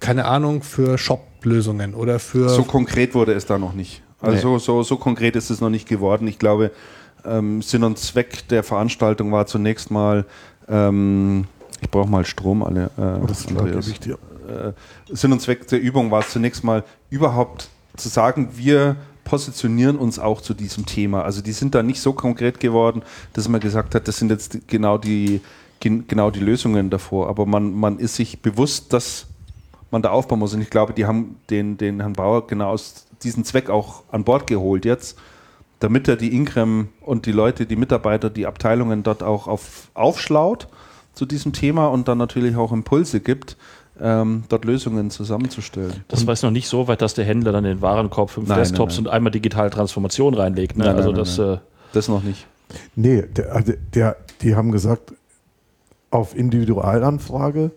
keine 0.00 0.24
Ahnung, 0.24 0.62
für 0.62 0.98
Shop-Lösungen 0.98 1.94
oder 1.94 2.18
für. 2.18 2.48
So 2.48 2.64
konkret 2.64 3.14
wurde 3.14 3.32
es 3.32 3.46
da 3.46 3.58
noch 3.58 3.74
nicht. 3.74 4.02
Also 4.20 4.54
nee. 4.54 4.58
so, 4.58 4.82
so 4.82 4.96
konkret 4.96 5.36
ist 5.36 5.50
es 5.50 5.60
noch 5.60 5.70
nicht 5.70 5.88
geworden. 5.88 6.26
Ich 6.26 6.38
glaube, 6.38 6.70
ähm, 7.24 7.60
Sinn 7.60 7.84
und 7.84 7.98
Zweck 7.98 8.48
der 8.48 8.62
Veranstaltung 8.62 9.32
war 9.32 9.46
zunächst 9.46 9.90
mal, 9.90 10.24
ähm, 10.68 11.46
ich 11.80 11.90
brauche 11.90 12.08
mal 12.08 12.24
Strom, 12.24 12.62
alle. 12.62 12.90
Äh, 12.96 13.22
oh, 13.22 13.26
das 13.26 13.46
klar, 13.46 13.66
ich 13.76 14.00
dir. 14.00 14.18
Äh, 14.48 14.72
Sinn 15.14 15.32
und 15.32 15.40
Zweck 15.40 15.66
der 15.68 15.80
Übung 15.80 16.10
war 16.10 16.26
zunächst 16.26 16.64
mal 16.64 16.84
überhaupt 17.10 17.68
zu 17.96 18.08
sagen, 18.08 18.50
wir 18.54 18.96
positionieren 19.24 19.96
uns 19.96 20.18
auch 20.18 20.40
zu 20.40 20.54
diesem 20.54 20.86
Thema. 20.86 21.22
Also 21.22 21.42
die 21.42 21.52
sind 21.52 21.74
da 21.74 21.82
nicht 21.82 22.00
so 22.00 22.12
konkret 22.12 22.60
geworden, 22.60 23.02
dass 23.32 23.48
man 23.48 23.60
gesagt 23.60 23.94
hat, 23.94 24.06
das 24.08 24.18
sind 24.18 24.30
jetzt 24.30 24.68
genau 24.68 24.98
die, 24.98 25.40
genau 25.80 26.30
die 26.30 26.40
Lösungen 26.40 26.90
davor. 26.90 27.28
Aber 27.28 27.44
man, 27.44 27.74
man 27.74 27.98
ist 27.98 28.14
sich 28.14 28.40
bewusst, 28.40 28.92
dass 28.92 29.26
man 29.90 30.02
da 30.02 30.10
aufbauen 30.10 30.38
muss. 30.38 30.54
Und 30.54 30.62
ich 30.62 30.70
glaube, 30.70 30.92
die 30.92 31.06
haben 31.06 31.36
den, 31.50 31.76
den 31.76 32.00
Herrn 32.00 32.12
Bauer 32.12 32.46
genau 32.46 32.70
aus 32.70 33.06
diesem 33.22 33.44
Zweck 33.44 33.68
auch 33.68 34.04
an 34.10 34.24
Bord 34.24 34.46
geholt 34.46 34.84
jetzt, 34.84 35.18
damit 35.80 36.06
er 36.08 36.16
die 36.16 36.34
Ingram 36.34 36.88
und 37.00 37.26
die 37.26 37.32
Leute, 37.32 37.66
die 37.66 37.76
Mitarbeiter, 37.76 38.30
die 38.30 38.46
Abteilungen 38.46 39.02
dort 39.02 39.22
auch 39.22 39.48
auf, 39.48 39.88
aufschlaut 39.94 40.68
zu 41.16 41.26
diesem 41.26 41.52
Thema 41.52 41.88
und 41.88 42.06
dann 42.06 42.18
natürlich 42.18 42.54
auch 42.56 42.72
Impulse 42.72 43.20
gibt, 43.20 43.56
ähm, 43.98 44.44
dort 44.48 44.66
Lösungen 44.66 45.10
zusammenzustellen. 45.10 46.04
Das 46.08 46.26
war 46.26 46.34
jetzt 46.34 46.42
noch 46.42 46.50
nicht 46.50 46.68
so 46.68 46.86
weit, 46.86 47.00
dass 47.00 47.14
der 47.14 47.24
Händler 47.24 47.52
dann 47.52 47.64
den 47.64 47.80
Warenkorb 47.80 48.30
fünf 48.30 48.48
nein, 48.48 48.58
Desktops 48.58 48.96
nein, 48.96 49.04
nein. 49.04 49.10
und 49.10 49.16
einmal 49.16 49.30
digitale 49.32 49.70
Transformation 49.70 50.34
reinlegt. 50.34 50.76
Ne? 50.76 50.84
Nein, 50.84 50.96
also 50.96 51.12
das, 51.12 51.38
äh 51.38 51.56
das 51.92 52.08
noch 52.08 52.22
nicht. 52.22 52.46
Nee, 52.94 53.22
der, 53.22 53.54
also 53.54 53.72
der, 53.94 54.16
die 54.42 54.54
haben 54.54 54.70
gesagt, 54.70 55.14
auf 56.10 56.36
Individualanfrage 56.36 57.70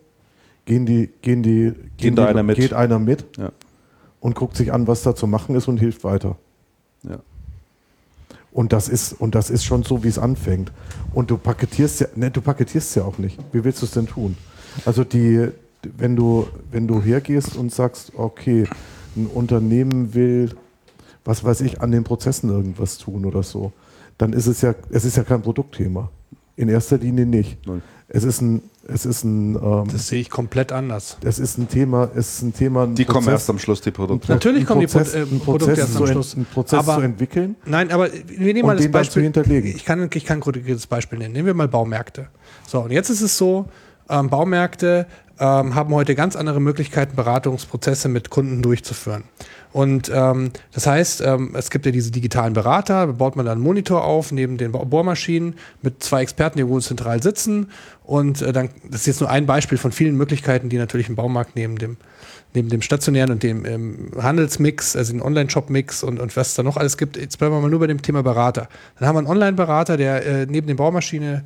gehen 0.65 0.85
die, 0.85 1.09
gehen 1.21 1.41
die, 1.41 1.71
gehen 1.71 2.15
geht, 2.15 2.17
die, 2.17 2.21
einer 2.21 2.43
mit. 2.43 2.57
geht 2.57 2.73
einer 2.73 2.99
mit 2.99 3.25
ja. 3.37 3.51
und 4.19 4.35
guckt 4.35 4.57
sich 4.57 4.73
an, 4.73 4.87
was 4.87 5.03
da 5.03 5.15
zu 5.15 5.27
machen 5.27 5.55
ist 5.55 5.69
und 5.69 5.77
hilft 5.77 6.03
weiter. 6.03 6.35
Ja. 7.03 7.19
Und 8.51 8.73
das 8.73 8.89
ist, 8.89 9.13
und 9.13 9.35
das 9.35 9.49
ist 9.49 9.63
schon 9.63 9.83
so, 9.83 10.03
wie 10.03 10.07
es 10.07 10.17
anfängt. 10.17 10.71
Und 11.13 11.29
du 11.29 11.37
paketierst 11.37 12.01
ja, 12.01 12.07
ne, 12.15 12.31
du 12.31 12.41
paketierst 12.41 12.95
ja 12.95 13.03
auch 13.03 13.17
nicht. 13.17 13.37
Wie 13.51 13.63
willst 13.63 13.81
du 13.81 13.85
es 13.85 13.91
denn 13.91 14.07
tun? 14.07 14.37
Also 14.85 15.03
die, 15.03 15.49
wenn 15.97 16.15
du, 16.15 16.47
wenn 16.71 16.87
du 16.87 17.01
hergehst 17.01 17.55
und 17.55 17.71
sagst, 17.71 18.11
okay, 18.15 18.67
ein 19.15 19.27
Unternehmen 19.27 20.13
will, 20.13 20.55
was 21.25 21.43
weiß 21.43 21.61
ich, 21.61 21.81
an 21.81 21.91
den 21.91 22.03
Prozessen 22.03 22.49
irgendwas 22.49 22.97
tun 22.97 23.25
oder 23.25 23.43
so, 23.43 23.71
dann 24.17 24.33
ist 24.33 24.47
es 24.47 24.61
ja, 24.61 24.73
es 24.89 25.05
ist 25.05 25.17
ja 25.17 25.23
kein 25.23 25.41
Produktthema. 25.41 26.09
In 26.55 26.69
erster 26.69 26.97
Linie 26.97 27.25
nicht. 27.25 27.65
Nein. 27.65 27.81
Es 28.11 28.23
ist 28.23 28.41
ein, 28.41 28.63
es 28.87 29.05
ist 29.05 29.23
ein. 29.23 29.55
Ähm, 29.55 29.87
das 29.91 30.07
sehe 30.07 30.19
ich 30.19 30.31
komplett 30.31 30.71
anders. 30.71 31.17
Es 31.23 31.37
ist 31.37 31.59
ein 31.59 31.69
Thema, 31.69 32.09
es 32.15 32.35
ist 32.35 32.41
ein 32.41 32.53
Thema. 32.53 32.83
Ein 32.83 32.95
die 32.95 33.05
Prozess, 33.05 33.13
kommen 33.13 33.27
erst 33.29 33.49
am 33.51 33.59
Schluss, 33.59 33.81
die 33.81 33.91
Produkte. 33.91 34.31
Natürlich 34.31 34.65
kommen 34.65 34.81
Prozess, 34.81 35.11
die 35.11 35.19
Pro 35.19 35.35
äh, 35.35 35.57
Produkte 35.57 35.79
erst 35.79 35.95
am 35.95 36.07
Schluss. 36.07 36.35
Ein 36.35 36.45
Prozess 36.45 36.79
aber, 36.79 36.95
zu 36.95 37.01
entwickeln. 37.01 37.55
Nein, 37.65 37.91
aber 37.91 38.09
wir 38.11 38.53
nehmen 38.53 38.65
mal 38.67 38.77
das 38.77 38.89
Beispiel. 38.89 39.23
hinterlegen. 39.23 39.75
Ich 39.75 39.85
kann, 39.85 40.09
ich 40.11 40.25
kann 40.25 40.39
ein 40.39 40.41
konkretes 40.41 40.87
Beispiel 40.87 41.19
nennen. 41.19 41.33
Nehmen 41.33 41.45
wir 41.45 41.53
mal 41.53 41.67
Baumärkte. 41.67 42.29
So, 42.67 42.79
und 42.79 42.91
jetzt 42.91 43.11
ist 43.11 43.21
es 43.21 43.37
so, 43.37 43.67
ähm, 44.09 44.29
Baumärkte 44.29 45.05
ähm, 45.39 45.75
haben 45.75 45.93
heute 45.93 46.15
ganz 46.15 46.35
andere 46.35 46.59
Möglichkeiten, 46.59 47.15
Beratungsprozesse 47.15 48.09
mit 48.09 48.29
Kunden 48.29 48.61
durchzuführen. 48.61 49.23
Und 49.71 50.11
ähm, 50.13 50.51
das 50.73 50.87
heißt, 50.87 51.21
ähm, 51.21 51.51
es 51.53 51.69
gibt 51.69 51.85
ja 51.85 51.91
diese 51.91 52.11
digitalen 52.11 52.53
Berater, 52.53 53.05
da 53.05 53.11
baut 53.13 53.35
man 53.35 53.45
dann 53.45 53.57
einen 53.57 53.63
Monitor 53.63 54.03
auf 54.03 54.31
neben 54.31 54.57
den 54.57 54.71
Bohrmaschinen 54.71 55.55
mit 55.81 56.01
zwei 56.03 56.23
Experten, 56.23 56.57
die 56.57 56.67
wo 56.67 56.79
zentral 56.79 57.21
sitzen. 57.21 57.69
Und 58.03 58.41
äh, 58.41 58.51
dann, 58.51 58.69
das 58.89 59.01
ist 59.01 59.07
jetzt 59.07 59.21
nur 59.21 59.29
ein 59.29 59.45
Beispiel 59.45 59.77
von 59.77 59.91
vielen 59.91 60.15
Möglichkeiten, 60.15 60.69
die 60.69 60.77
natürlich 60.77 61.09
im 61.09 61.15
Baumarkt 61.15 61.55
neben 61.55 61.77
dem 61.77 61.97
neben 62.53 62.69
dem 62.69 62.81
stationären 62.81 63.31
und 63.31 63.43
dem 63.43 63.65
ähm, 63.65 64.11
Handelsmix, 64.19 64.95
also 64.95 65.13
den 65.13 65.21
Online-Shop-Mix 65.21 66.03
und, 66.03 66.19
und 66.19 66.35
was 66.35 66.49
es 66.49 66.55
da 66.55 66.63
noch 66.63 66.77
alles 66.77 66.97
gibt. 66.97 67.15
Jetzt 67.15 67.37
bleiben 67.37 67.53
wir 67.53 67.61
mal 67.61 67.69
nur 67.69 67.79
bei 67.79 67.87
dem 67.87 68.01
Thema 68.01 68.23
Berater. 68.23 68.69
Dann 68.97 69.07
haben 69.07 69.15
wir 69.15 69.19
einen 69.19 69.27
Online-Berater, 69.27 69.97
der 69.97 70.25
äh, 70.25 70.45
neben 70.47 70.65
der 70.65 70.73
Baumaschine 70.73 71.43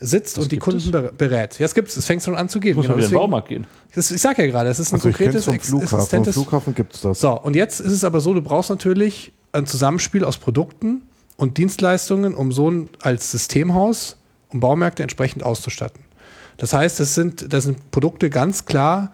sitzt 0.00 0.36
das 0.36 0.44
und 0.44 0.52
die 0.52 0.58
Kunden 0.58 0.94
es? 0.94 1.12
berät. 1.16 1.58
Ja, 1.58 1.66
es 1.66 1.74
gibt 1.74 1.88
es. 1.88 1.96
Es 1.96 2.06
fängt 2.06 2.22
schon 2.22 2.34
an 2.34 2.48
zu 2.48 2.60
geben. 2.60 2.76
Muss 2.76 2.86
genau, 2.86 2.96
man 2.96 3.04
in 3.04 3.10
den 3.10 3.14
Baumarkt 3.14 3.48
gehen. 3.48 3.66
Das, 3.94 4.10
ich 4.10 4.20
sage 4.20 4.42
ja 4.42 4.50
gerade, 4.50 4.68
es 4.68 4.78
ist 4.78 4.92
ein 4.92 4.96
also 4.96 5.08
konkretes 5.08 5.44
vom 5.44 5.58
Flughafen. 5.58 6.24
Vom 6.24 6.32
Flughafen 6.32 6.74
gibt 6.74 6.94
es 6.94 7.00
das. 7.00 7.20
So, 7.20 7.40
und 7.40 7.56
jetzt 7.56 7.80
ist 7.80 7.92
es 7.92 8.04
aber 8.04 8.20
so, 8.20 8.34
du 8.34 8.42
brauchst 8.42 8.70
natürlich 8.70 9.32
ein 9.52 9.66
Zusammenspiel 9.66 10.24
aus 10.24 10.36
Produkten 10.36 11.02
und 11.36 11.58
Dienstleistungen, 11.58 12.34
um 12.34 12.52
so 12.52 12.70
ein 12.70 12.88
als 13.00 13.30
Systemhaus, 13.30 14.16
um 14.50 14.60
Baumärkte 14.60 15.02
entsprechend 15.02 15.42
auszustatten. 15.42 16.04
Das 16.56 16.72
heißt, 16.72 17.00
das 17.00 17.14
sind, 17.14 17.52
das 17.52 17.64
sind 17.64 17.90
Produkte 17.90 18.30
ganz 18.30 18.64
klar 18.64 19.12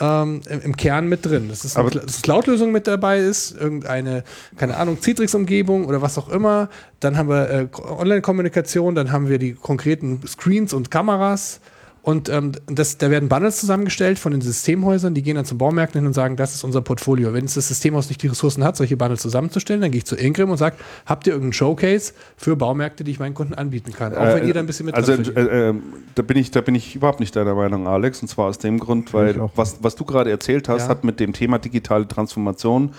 ähm, 0.00 0.40
im, 0.48 0.76
Kern 0.76 1.08
mit 1.08 1.26
drin. 1.26 1.48
Das 1.48 1.64
ist 1.64 1.76
eine, 1.76 1.90
dass 1.90 2.22
Cloud-Lösung 2.22 2.72
mit 2.72 2.86
dabei 2.86 3.18
ist, 3.18 3.52
irgendeine, 3.52 4.24
keine 4.56 4.76
Ahnung, 4.76 5.00
Citrix-Umgebung 5.00 5.84
oder 5.86 6.02
was 6.02 6.18
auch 6.18 6.28
immer. 6.28 6.68
Dann 7.00 7.16
haben 7.16 7.28
wir 7.28 7.50
äh, 7.50 7.68
Online-Kommunikation, 7.72 8.94
dann 8.94 9.12
haben 9.12 9.28
wir 9.28 9.38
die 9.38 9.54
konkreten 9.54 10.20
Screens 10.26 10.72
und 10.72 10.90
Kameras. 10.90 11.60
Und 12.02 12.30
ähm, 12.30 12.52
das, 12.66 12.96
da 12.96 13.10
werden 13.10 13.28
Bundles 13.28 13.60
zusammengestellt 13.60 14.18
von 14.18 14.32
den 14.32 14.40
Systemhäusern, 14.40 15.12
die 15.12 15.22
gehen 15.22 15.36
dann 15.36 15.44
zum 15.44 15.58
Baumärkten 15.58 16.00
hin 16.00 16.06
und 16.06 16.14
sagen, 16.14 16.36
das 16.36 16.54
ist 16.54 16.64
unser 16.64 16.80
Portfolio. 16.80 17.34
Wenn 17.34 17.44
es 17.44 17.54
das 17.54 17.68
Systemhaus 17.68 18.08
nicht 18.08 18.22
die 18.22 18.28
Ressourcen 18.28 18.64
hat, 18.64 18.76
solche 18.76 18.96
Bundles 18.96 19.20
zusammenzustellen, 19.20 19.82
dann 19.82 19.90
gehe 19.90 19.98
ich 19.98 20.06
zu 20.06 20.16
Ingram 20.16 20.50
und 20.50 20.56
sage, 20.56 20.76
habt 21.04 21.26
ihr 21.26 21.34
irgendeinen 21.34 21.52
Showcase 21.52 22.14
für 22.36 22.56
Baumärkte, 22.56 23.04
die 23.04 23.10
ich 23.10 23.18
meinen 23.18 23.34
Kunden 23.34 23.52
anbieten 23.52 23.92
kann? 23.92 24.14
Auch 24.14 24.24
wenn 24.24 24.44
äh, 24.44 24.46
jeder 24.46 24.60
ein 24.60 24.66
bisschen 24.66 24.86
mit 24.86 24.94
Also 24.94 25.12
äh, 25.12 25.70
äh, 25.70 25.74
da, 26.14 26.22
bin 26.22 26.38
ich, 26.38 26.50
da 26.50 26.62
bin 26.62 26.74
ich 26.74 26.96
überhaupt 26.96 27.20
nicht 27.20 27.36
deiner 27.36 27.54
Meinung, 27.54 27.86
Alex. 27.86 28.22
Und 28.22 28.28
zwar 28.28 28.46
aus 28.46 28.58
dem 28.58 28.78
Grund, 28.78 29.12
weil 29.12 29.38
was, 29.54 29.82
was 29.82 29.94
du 29.94 30.04
gerade 30.06 30.30
erzählt 30.30 30.68
hast, 30.68 30.84
ja. 30.84 30.88
hat 30.88 31.04
mit 31.04 31.20
dem 31.20 31.34
Thema 31.34 31.58
digitale 31.58 32.08
Transformation 32.08 32.92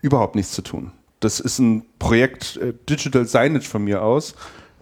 überhaupt 0.00 0.36
nichts 0.36 0.52
zu 0.52 0.62
tun. 0.62 0.92
Das 1.20 1.40
ist 1.40 1.58
ein 1.58 1.84
Projekt 1.98 2.56
äh, 2.56 2.72
Digital 2.88 3.26
Signage 3.26 3.68
von 3.68 3.84
mir 3.84 4.02
aus 4.02 4.34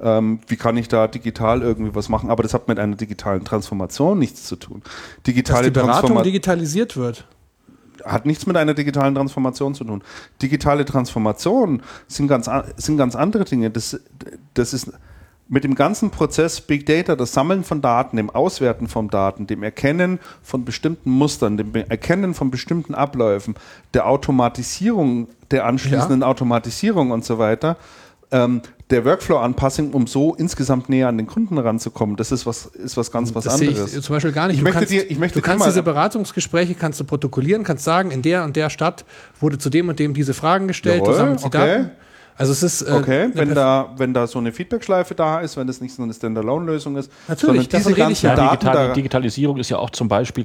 ähm, 0.03 0.41
wie 0.49 0.57
kann 0.57 0.77
ich 0.77 0.89
da 0.89 1.07
digital 1.07 1.63
irgendwie 1.63 1.95
was 1.95 2.09
machen? 2.09 2.31
Aber 2.31 2.43
das 2.43 2.55
hat 2.55 2.69
mit 2.69 2.79
einer 2.79 2.97
digitalen 2.97 3.45
Transformation 3.45 4.19
nichts 4.19 4.45
zu 4.45 4.57
tun. 4.57 4.83
Digitale 5.27 5.71
Dass 5.71 5.83
die 5.83 5.87
Beratung 5.87 6.23
digitalisiert 6.23 6.97
wird. 6.97 7.27
hat 8.05 8.27
nichts 8.27 8.47
mit 8.47 8.57
einer 8.57 8.75
digitalen 8.75 9.15
Transformation 9.15 9.75
zu 9.75 9.85
tun. 9.85 10.03
Digitale 10.43 10.85
Transformation 10.85 11.83
sind 12.09 12.29
ganz, 12.29 12.51
sind 12.77 12.97
ganz 12.97 13.15
andere 13.15 13.45
Dinge. 13.45 13.71
Das, 13.71 14.01
das 14.55 14.75
ist 14.75 14.93
mit 15.47 15.63
dem 15.63 15.75
ganzen 15.75 16.11
Prozess 16.11 16.61
Big 16.61 16.87
Data, 16.87 17.17
das 17.17 17.33
Sammeln 17.33 17.65
von 17.65 17.83
Daten, 17.83 18.17
dem 18.17 18.31
Auswerten 18.31 18.89
von 18.89 19.09
Daten, 19.09 19.47
dem 19.47 19.63
Erkennen 19.63 20.19
von 20.43 20.65
bestimmten 20.65 21.11
Mustern, 21.11 21.57
dem 21.57 21.75
Erkennen 21.75 22.35
von 22.35 22.51
bestimmten 22.51 22.95
Abläufen, 22.95 23.55
der 23.93 24.09
Automatisierung, 24.09 25.29
der 25.51 25.67
anschließenden 25.67 26.23
ja. 26.23 26.27
Automatisierung 26.27 27.11
und 27.11 27.25
so 27.25 27.39
weiter, 27.39 27.77
ähm, 28.35 28.63
der 28.91 29.05
Workflow-Anpassung, 29.05 29.93
um 29.93 30.07
so 30.07 30.35
insgesamt 30.35 30.89
näher 30.89 31.09
an 31.09 31.17
den 31.17 31.27
Kunden 31.27 31.57
ranzukommen. 31.57 32.17
Das 32.17 32.33
ist 32.33 32.45
was, 32.45 32.67
ist 32.67 32.97
was 32.97 33.11
ganz 33.11 33.35
was 33.35 33.45
das 33.45 33.55
anderes. 33.55 33.91
Sehe 33.91 33.99
ich 33.99 34.05
zum 34.05 34.17
Beispiel 34.17 34.33
gar 34.33 34.49
nicht. 34.49 34.57
Ich 34.57 34.61
du 34.61 34.65
möchte 34.65 34.81
kannst, 34.81 34.93
dir, 34.93 35.11
ich 35.11 35.19
möchte 35.19 35.41
du 35.41 35.45
kannst 35.45 35.67
diese 35.67 35.83
Beratungsgespräche 35.83 36.75
kannst 36.75 37.01
du 37.01 37.05
protokollieren, 37.05 37.63
kannst 37.63 37.85
sagen, 37.85 38.11
in 38.11 38.23
der 38.23 38.45
und 38.45 38.57
der 38.57 38.71
Stadt 38.71 39.05
wurde 39.41 39.59
zu 39.59 39.71
dem 39.71 39.89
und 39.89 39.99
dem 39.99 40.13
diese 40.15 40.35
Fragen 40.35 40.69
gestellt, 40.69 41.03
Jawohl, 41.03 41.13
du 41.13 41.19
sammelst 41.19 41.45
die 41.45 41.49
okay. 41.49 41.59
Daten. 41.59 41.91
Also 42.37 42.51
es 42.51 42.63
ist 42.65 42.83
äh, 42.83 42.93
okay, 42.93 43.29
wenn 43.35 43.55
da 43.55 43.95
wenn 43.97 44.13
da 44.13 44.27
so 44.27 44.41
eine 44.41 44.51
Feedbackschleife 44.51 45.15
da 45.15 45.41
ist, 45.41 45.57
wenn 45.57 45.69
das 45.69 45.81
nicht 45.81 45.95
so 45.95 46.03
eine 46.03 46.13
Standalone-Lösung 46.13 46.97
ist, 46.97 47.11
natürlich 47.29 47.69
diese 47.69 47.93
ganzen 47.93 48.27
ja, 48.27 48.35
Daten 48.35 48.67
Digital, 48.67 48.93
Digitalisierung 48.93 49.57
ist 49.59 49.71
ja 49.71 49.79
auch 49.79 49.91
zum 49.91 50.09
Beispiel 50.09 50.45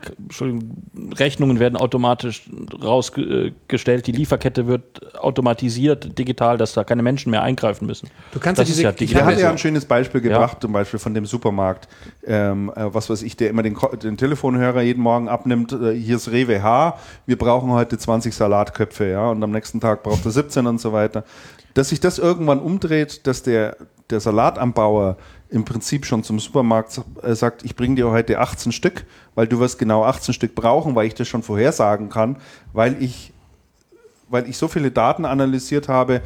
Rechnungen 1.15 1.59
werden 1.59 1.75
automatisch 1.77 2.47
rausgestellt, 2.83 4.05
die 4.05 4.11
Lieferkette 4.11 4.67
wird 4.67 5.15
automatisiert 5.17 6.17
digital, 6.17 6.57
dass 6.57 6.73
da 6.73 6.83
keine 6.83 7.01
Menschen 7.01 7.31
mehr 7.31 7.41
eingreifen 7.41 7.87
müssen. 7.87 8.09
Du 8.33 8.39
kannst 8.39 8.59
das 8.59 8.69
ja 8.79 8.91
diese, 8.91 9.13
ja 9.13 9.19
ich 9.19 9.23
habe 9.23 9.41
ja 9.41 9.49
ein 9.49 9.57
schönes 9.57 9.85
Beispiel 9.85 10.21
gebracht, 10.21 10.55
ja. 10.55 10.61
zum 10.61 10.73
Beispiel 10.73 10.99
von 10.99 11.15
dem 11.15 11.25
Supermarkt, 11.25 11.87
ähm, 12.23 12.71
äh, 12.75 12.93
was 12.93 13.09
weiß 13.09 13.23
ich, 13.23 13.35
der 13.35 13.49
immer 13.49 13.63
den, 13.63 13.75
den 14.03 14.15
Telefonhörer 14.15 14.81
jeden 14.81 15.01
Morgen 15.01 15.27
abnimmt. 15.27 15.71
Äh, 15.71 15.93
hier 15.95 16.17
ist 16.17 16.29
Rewe 16.31 16.61
H, 16.61 16.99
wir 17.25 17.37
brauchen 17.37 17.71
heute 17.71 17.97
20 17.97 18.35
Salatköpfe, 18.35 19.09
ja, 19.09 19.31
und 19.31 19.41
am 19.43 19.51
nächsten 19.51 19.79
Tag 19.79 20.03
braucht 20.03 20.23
er 20.25 20.31
17 20.31 20.67
und 20.67 20.79
so 20.79 20.93
weiter 20.93 21.23
dass 21.74 21.89
sich 21.89 21.99
das 21.99 22.17
irgendwann 22.17 22.59
umdreht, 22.59 23.26
dass 23.28 23.43
der, 23.43 23.78
der 24.09 24.20
Salatanbauer 24.20 25.17
im 25.49 25.65
Prinzip 25.65 26.05
schon 26.05 26.24
zum 26.24 26.39
Supermarkt 26.39 27.01
äh, 27.22 27.34
sagt, 27.36 27.63
ich 27.63 27.76
bringe 27.76 27.95
dir 27.95 28.09
heute 28.11 28.39
18 28.39 28.72
Stück, 28.72 29.05
weil 29.36 29.47
du 29.47 29.59
wirst 29.59 29.80
genau 29.80 30.03
18 30.03 30.34
Stück 30.34 30.55
brauchen, 30.55 30.95
weil 30.95 31.07
ich 31.07 31.15
das 31.15 31.28
schon 31.28 31.43
vorhersagen 31.43 32.09
kann, 32.09 32.38
weil 32.74 33.01
ich, 33.01 33.34
weil 34.30 34.47
ich 34.47 34.57
so 34.57 34.67
viele 34.67 34.91
Daten 34.91 35.26
analysiert 35.26 35.89
habe, 35.89 36.22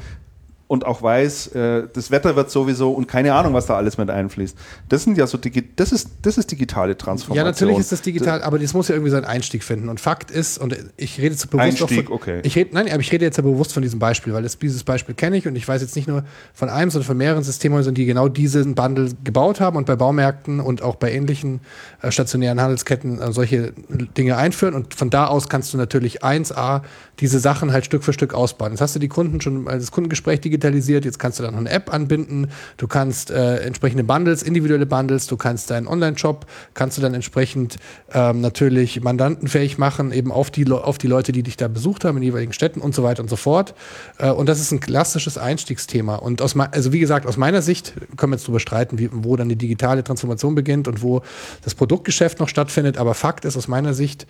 und 0.73 0.87
auch 0.87 1.03
weiß, 1.03 1.53
äh, 1.53 1.83
das 1.93 2.09
Wetter 2.09 2.35
wird 2.35 2.49
sowieso 2.49 2.93
und 2.93 3.07
keine 3.07 3.35
Ahnung, 3.35 3.53
was 3.53 3.67
da 3.67 3.75
alles 3.75 3.99
mit 3.99 4.09
einfließt. 4.09 4.57
Das 4.89 5.03
sind 5.03 5.19
ja 5.19 5.27
so 5.27 5.37
das 5.75 5.91
ist 5.91 6.09
das 6.23 6.39
ist 6.39 6.49
digitale 6.49 6.97
Transformation. 6.97 7.37
Ja, 7.37 7.43
natürlich 7.43 7.77
ist 7.77 7.91
das 7.91 8.01
digital, 8.01 8.41
aber 8.41 8.57
das 8.57 8.73
muss 8.73 8.87
ja 8.87 8.95
irgendwie 8.95 9.11
seinen 9.11 9.25
Einstieg 9.25 9.63
finden. 9.63 9.87
Und 9.87 9.99
Fakt 9.99 10.31
ist, 10.31 10.57
und 10.57 10.75
ich 10.97 11.19
rede 11.19 11.29
jetzt 11.29 11.47
bewusst 11.51 11.63
Einstieg, 11.63 12.07
von, 12.07 12.15
okay. 12.15 12.39
Ich 12.41 12.55
rede, 12.55 12.73
nein, 12.73 12.89
aber 12.89 13.01
ich 13.01 13.11
rede 13.11 13.23
jetzt 13.23 13.37
ja 13.37 13.43
bewusst 13.43 13.71
von 13.71 13.83
diesem 13.83 13.99
Beispiel, 13.99 14.33
weil 14.33 14.41
das, 14.41 14.57
dieses 14.57 14.83
Beispiel 14.83 15.13
kenne 15.13 15.37
ich 15.37 15.47
und 15.47 15.55
ich 15.55 15.67
weiß 15.67 15.79
jetzt 15.79 15.95
nicht 15.95 16.07
nur 16.07 16.23
von 16.55 16.69
einem, 16.69 16.89
sondern 16.89 17.05
von 17.05 17.17
mehreren 17.17 17.43
Systemhäusern, 17.43 17.93
die 17.93 18.07
genau 18.07 18.27
diesen 18.27 18.73
Bundle 18.73 19.11
gebaut 19.23 19.59
haben 19.59 19.77
und 19.77 19.85
bei 19.85 19.95
Baumärkten 19.95 20.59
und 20.59 20.81
auch 20.81 20.95
bei 20.95 21.11
ähnlichen 21.11 21.61
äh, 22.01 22.09
stationären 22.09 22.59
Handelsketten 22.59 23.21
äh, 23.21 23.31
solche 23.31 23.73
Dinge 24.17 24.37
einführen. 24.37 24.73
Und 24.73 24.95
von 24.95 25.11
da 25.11 25.27
aus 25.27 25.49
kannst 25.49 25.71
du 25.71 25.77
natürlich 25.77 26.23
1a 26.23 26.81
diese 27.19 27.37
Sachen 27.37 27.71
halt 27.71 27.85
Stück 27.85 28.03
für 28.03 28.13
Stück 28.13 28.33
ausbauen. 28.33 28.71
Jetzt 28.71 28.81
hast 28.81 28.95
du 28.95 28.99
die 28.99 29.07
Kunden 29.07 29.39
schon, 29.39 29.65
das 29.65 29.91
Kundengespräch 29.91 30.41
digitalisiert, 30.63 31.05
jetzt 31.05 31.19
kannst 31.19 31.39
du 31.39 31.43
dann 31.43 31.53
noch 31.53 31.59
eine 31.59 31.69
App 31.69 31.93
anbinden, 31.93 32.49
du 32.77 32.87
kannst 32.87 33.31
äh, 33.31 33.57
entsprechende 33.57 34.03
Bundles, 34.03 34.43
individuelle 34.43 34.85
Bundles, 34.85 35.27
du 35.27 35.37
kannst 35.37 35.69
deinen 35.69 35.87
Online-Shop, 35.87 36.45
kannst 36.73 36.97
du 36.97 37.01
dann 37.01 37.13
entsprechend 37.13 37.77
ähm, 38.13 38.41
natürlich 38.41 39.01
mandantenfähig 39.01 39.77
machen, 39.77 40.11
eben 40.11 40.31
auf 40.31 40.51
die, 40.51 40.69
auf 40.71 40.97
die 40.97 41.07
Leute, 41.07 41.31
die 41.31 41.43
dich 41.43 41.57
da 41.57 41.67
besucht 41.67 42.05
haben 42.05 42.17
in 42.17 42.23
jeweiligen 42.23 42.53
Städten 42.53 42.79
und 42.79 42.95
so 42.95 43.03
weiter 43.03 43.21
und 43.21 43.29
so 43.29 43.35
fort. 43.35 43.75
Äh, 44.17 44.31
und 44.31 44.47
das 44.47 44.59
ist 44.59 44.71
ein 44.71 44.79
klassisches 44.79 45.37
Einstiegsthema. 45.37 46.15
Und 46.15 46.41
aus, 46.41 46.55
also 46.57 46.93
wie 46.93 46.99
gesagt, 46.99 47.27
aus 47.27 47.37
meiner 47.37 47.61
Sicht 47.61 47.93
können 48.17 48.31
wir 48.31 48.37
jetzt 48.37 48.45
darüber 48.45 48.59
streiten, 48.59 48.97
wie, 48.99 49.09
wo 49.11 49.35
dann 49.35 49.49
die 49.49 49.55
digitale 49.55 50.03
Transformation 50.03 50.55
beginnt 50.55 50.87
und 50.87 51.01
wo 51.01 51.21
das 51.63 51.75
Produktgeschäft 51.75 52.39
noch 52.39 52.47
stattfindet. 52.47 52.97
Aber 52.97 53.13
Fakt 53.13 53.45
ist 53.45 53.57
aus 53.57 53.67
meiner 53.67 53.93
Sicht, 53.93 54.27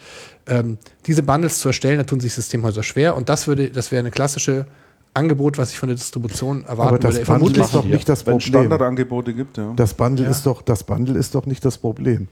ähm, 0.47 0.77
diese 1.05 1.23
Bundles 1.23 1.59
zu 1.59 1.69
erstellen, 1.69 1.97
da 1.97 2.03
tun 2.03 2.19
sich 2.19 2.33
Systemhäuser 2.33 2.83
schwer. 2.83 3.15
Und 3.15 3.29
das 3.29 3.47
würde, 3.47 3.69
das 3.69 3.91
wäre 3.91 3.99
eine 3.99 4.11
klassische 4.11 4.65
Angebot, 5.13 5.57
was 5.57 5.71
ich 5.71 5.79
von 5.79 5.89
der 5.89 5.95
Distribution 5.95 6.63
erwarten 6.65 6.89
Aber 6.89 6.99
das 6.99 7.15
würde. 7.15 7.39
Bundle 7.39 7.63
ist 7.63 7.73
doch 7.75 7.83
nicht 7.85 8.09
das 8.09 8.23
Problem. 8.23 8.33
Wenn 8.35 8.41
Standardangebote 8.41 9.33
gibt, 9.33 9.57
ja. 9.57 9.73
Das 9.75 9.93
Bundle, 9.93 10.25
Ja. 10.25 10.31
ist 10.31 10.45
doch, 10.45 10.61
das 10.61 10.83
Bundle 10.83 11.17
ist 11.17 11.35
doch 11.35 11.45
nicht 11.45 11.63
das 11.63 11.77
Problem. 11.77 12.27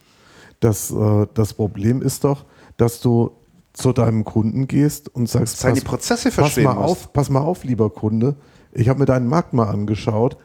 Das, 0.60 0.92
äh, 0.92 1.28
das 1.34 1.54
Problem 1.54 2.02
ist 2.02 2.24
doch, 2.24 2.46
dass 2.78 3.00
du 3.02 3.32
zu 3.74 3.94
deinem 3.94 4.26
Kunden 4.26 4.68
gehst 4.68 5.14
und 5.14 5.30
sagst, 5.30 5.60
Seine 5.60 5.82
Prozesse 5.82 6.30
pass 6.32 6.58
mal 6.58 6.74
musst. 6.76 6.90
auf, 6.90 7.14
pass 7.14 7.30
mal 7.30 7.40
auf, 7.42 7.64
lieber 7.64 7.90
Kunde. 7.90 8.36
Ich 8.74 8.90
habe 8.90 9.00
mir 9.00 9.06
deinen 9.06 9.28
Markt 9.28 9.54
mal 9.54 9.68
angeschaut. 9.70 10.38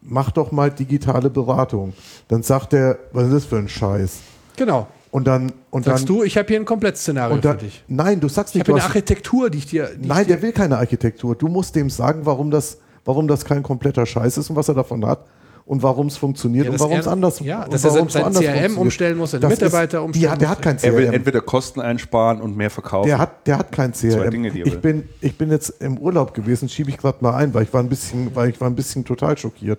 Mach 0.00 0.30
doch 0.30 0.52
mal 0.52 0.70
digitale 0.70 1.30
Beratung. 1.30 1.94
Dann 2.28 2.42
sagt 2.42 2.74
er, 2.74 2.98
was 3.12 3.24
ist 3.28 3.32
das 3.32 3.44
für 3.46 3.56
ein 3.56 3.68
Scheiß? 3.68 4.18
Genau. 4.56 4.86
Und 5.14 5.28
dann 5.28 5.52
und 5.70 5.84
Sagst 5.84 6.08
dann 6.08 6.16
du, 6.16 6.22
ich 6.24 6.36
habe 6.36 6.48
hier 6.48 6.58
ein 6.58 6.64
Komplettszenario 6.64 7.36
und 7.36 7.44
dann, 7.44 7.56
für 7.60 7.66
dich. 7.66 7.84
nein, 7.86 8.18
du 8.18 8.28
sagst 8.28 8.52
Ich 8.52 8.58
nicht, 8.58 8.62
habe 8.68 8.72
du 8.72 8.84
eine 8.84 8.84
Architektur, 8.84 9.48
die 9.48 9.58
ich 9.58 9.66
dir. 9.66 9.88
Die 9.96 10.08
nein, 10.08 10.22
ich 10.22 10.26
dir 10.26 10.32
der 10.34 10.42
will 10.42 10.50
keine 10.52 10.76
Architektur. 10.78 11.36
Du 11.36 11.46
musst 11.46 11.76
dem 11.76 11.88
sagen, 11.88 12.22
warum 12.24 12.50
das, 12.50 12.78
warum 13.04 13.28
das 13.28 13.44
kein 13.44 13.62
kompletter 13.62 14.06
Scheiß 14.06 14.38
ist 14.38 14.50
und 14.50 14.56
was 14.56 14.66
er 14.66 14.74
davon 14.74 15.06
hat 15.06 15.20
und 15.66 15.84
warum 15.84 16.08
es 16.08 16.16
funktioniert 16.16 16.66
Ja, 16.66 16.72
und 16.72 16.80
warum 16.80 16.98
es 16.98 17.06
er- 17.06 17.12
anders 17.12 17.38
ja, 17.38 17.62
und 17.62 17.72
dass 17.72 17.84
er 17.84 17.92
warum 17.94 18.08
es 18.08 18.12
sein 18.12 18.22
CRM 18.24 18.32
funktioniert. 18.32 18.76
umstellen 18.78 19.18
muss, 19.18 19.30
seine 19.30 19.46
Mitarbeiter 19.46 19.98
ist, 19.98 20.04
umstellen 20.04 20.32
die, 20.34 20.38
Der 20.40 20.48
muss. 20.48 20.56
hat 20.56 20.62
kein 20.62 20.78
Er 20.82 20.96
will 20.96 21.04
CRM. 21.04 21.14
entweder 21.14 21.40
Kosten 21.42 21.80
einsparen 21.80 22.40
und 22.40 22.56
mehr 22.56 22.70
verkaufen. 22.70 23.06
Der 23.06 23.18
hat, 23.18 23.46
der 23.46 23.58
hat 23.58 23.70
kein 23.70 23.92
CRM. 23.92 24.30
Dinge, 24.32 24.48
ich, 24.48 24.80
bin, 24.80 25.08
ich 25.20 25.38
bin 25.38 25.48
jetzt 25.52 25.80
im 25.80 25.96
Urlaub 25.98 26.34
gewesen, 26.34 26.68
schiebe 26.68 26.90
ich 26.90 26.98
gerade 26.98 27.18
mal 27.20 27.34
ein, 27.36 27.54
weil 27.54 27.62
ich 27.62 27.72
war 27.72 27.80
ein 27.80 27.88
bisschen, 27.88 28.34
weil 28.34 28.50
ich 28.50 28.60
war 28.60 28.68
ein 28.68 28.74
bisschen 28.74 29.04
total 29.04 29.38
schockiert. 29.38 29.78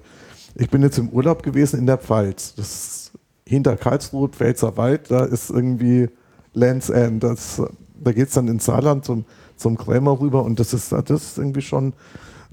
Ich 0.56 0.70
bin 0.70 0.82
jetzt 0.82 0.98
im 0.98 1.10
Urlaub 1.10 1.44
gewesen 1.44 1.78
in 1.78 1.86
der 1.88 1.98
Pfalz. 1.98 2.54
Das 2.56 2.68
ist 2.70 3.05
hinter 3.48 3.78
Karlsruhe, 3.78 4.30
Pfälzer 4.30 4.78
Wald, 4.78 5.12
da 5.12 5.24
ist 5.24 5.50
irgendwie 5.50 6.10
Lands 6.54 6.90
End. 6.90 7.24
Das, 7.24 7.62
da 8.02 8.12
geht 8.12 8.28
es 8.28 8.34
dann 8.34 8.48
ins 8.48 8.66
Saarland 8.66 9.06
zum, 9.06 9.26
zum 9.56 9.78
Krämer 9.78 10.20
rüber 10.20 10.44
und 10.44 10.60
das 10.60 10.74
ist, 10.74 10.92
das 10.92 11.10
ist 11.10 11.38
irgendwie 11.38 11.62
schon, 11.62 11.94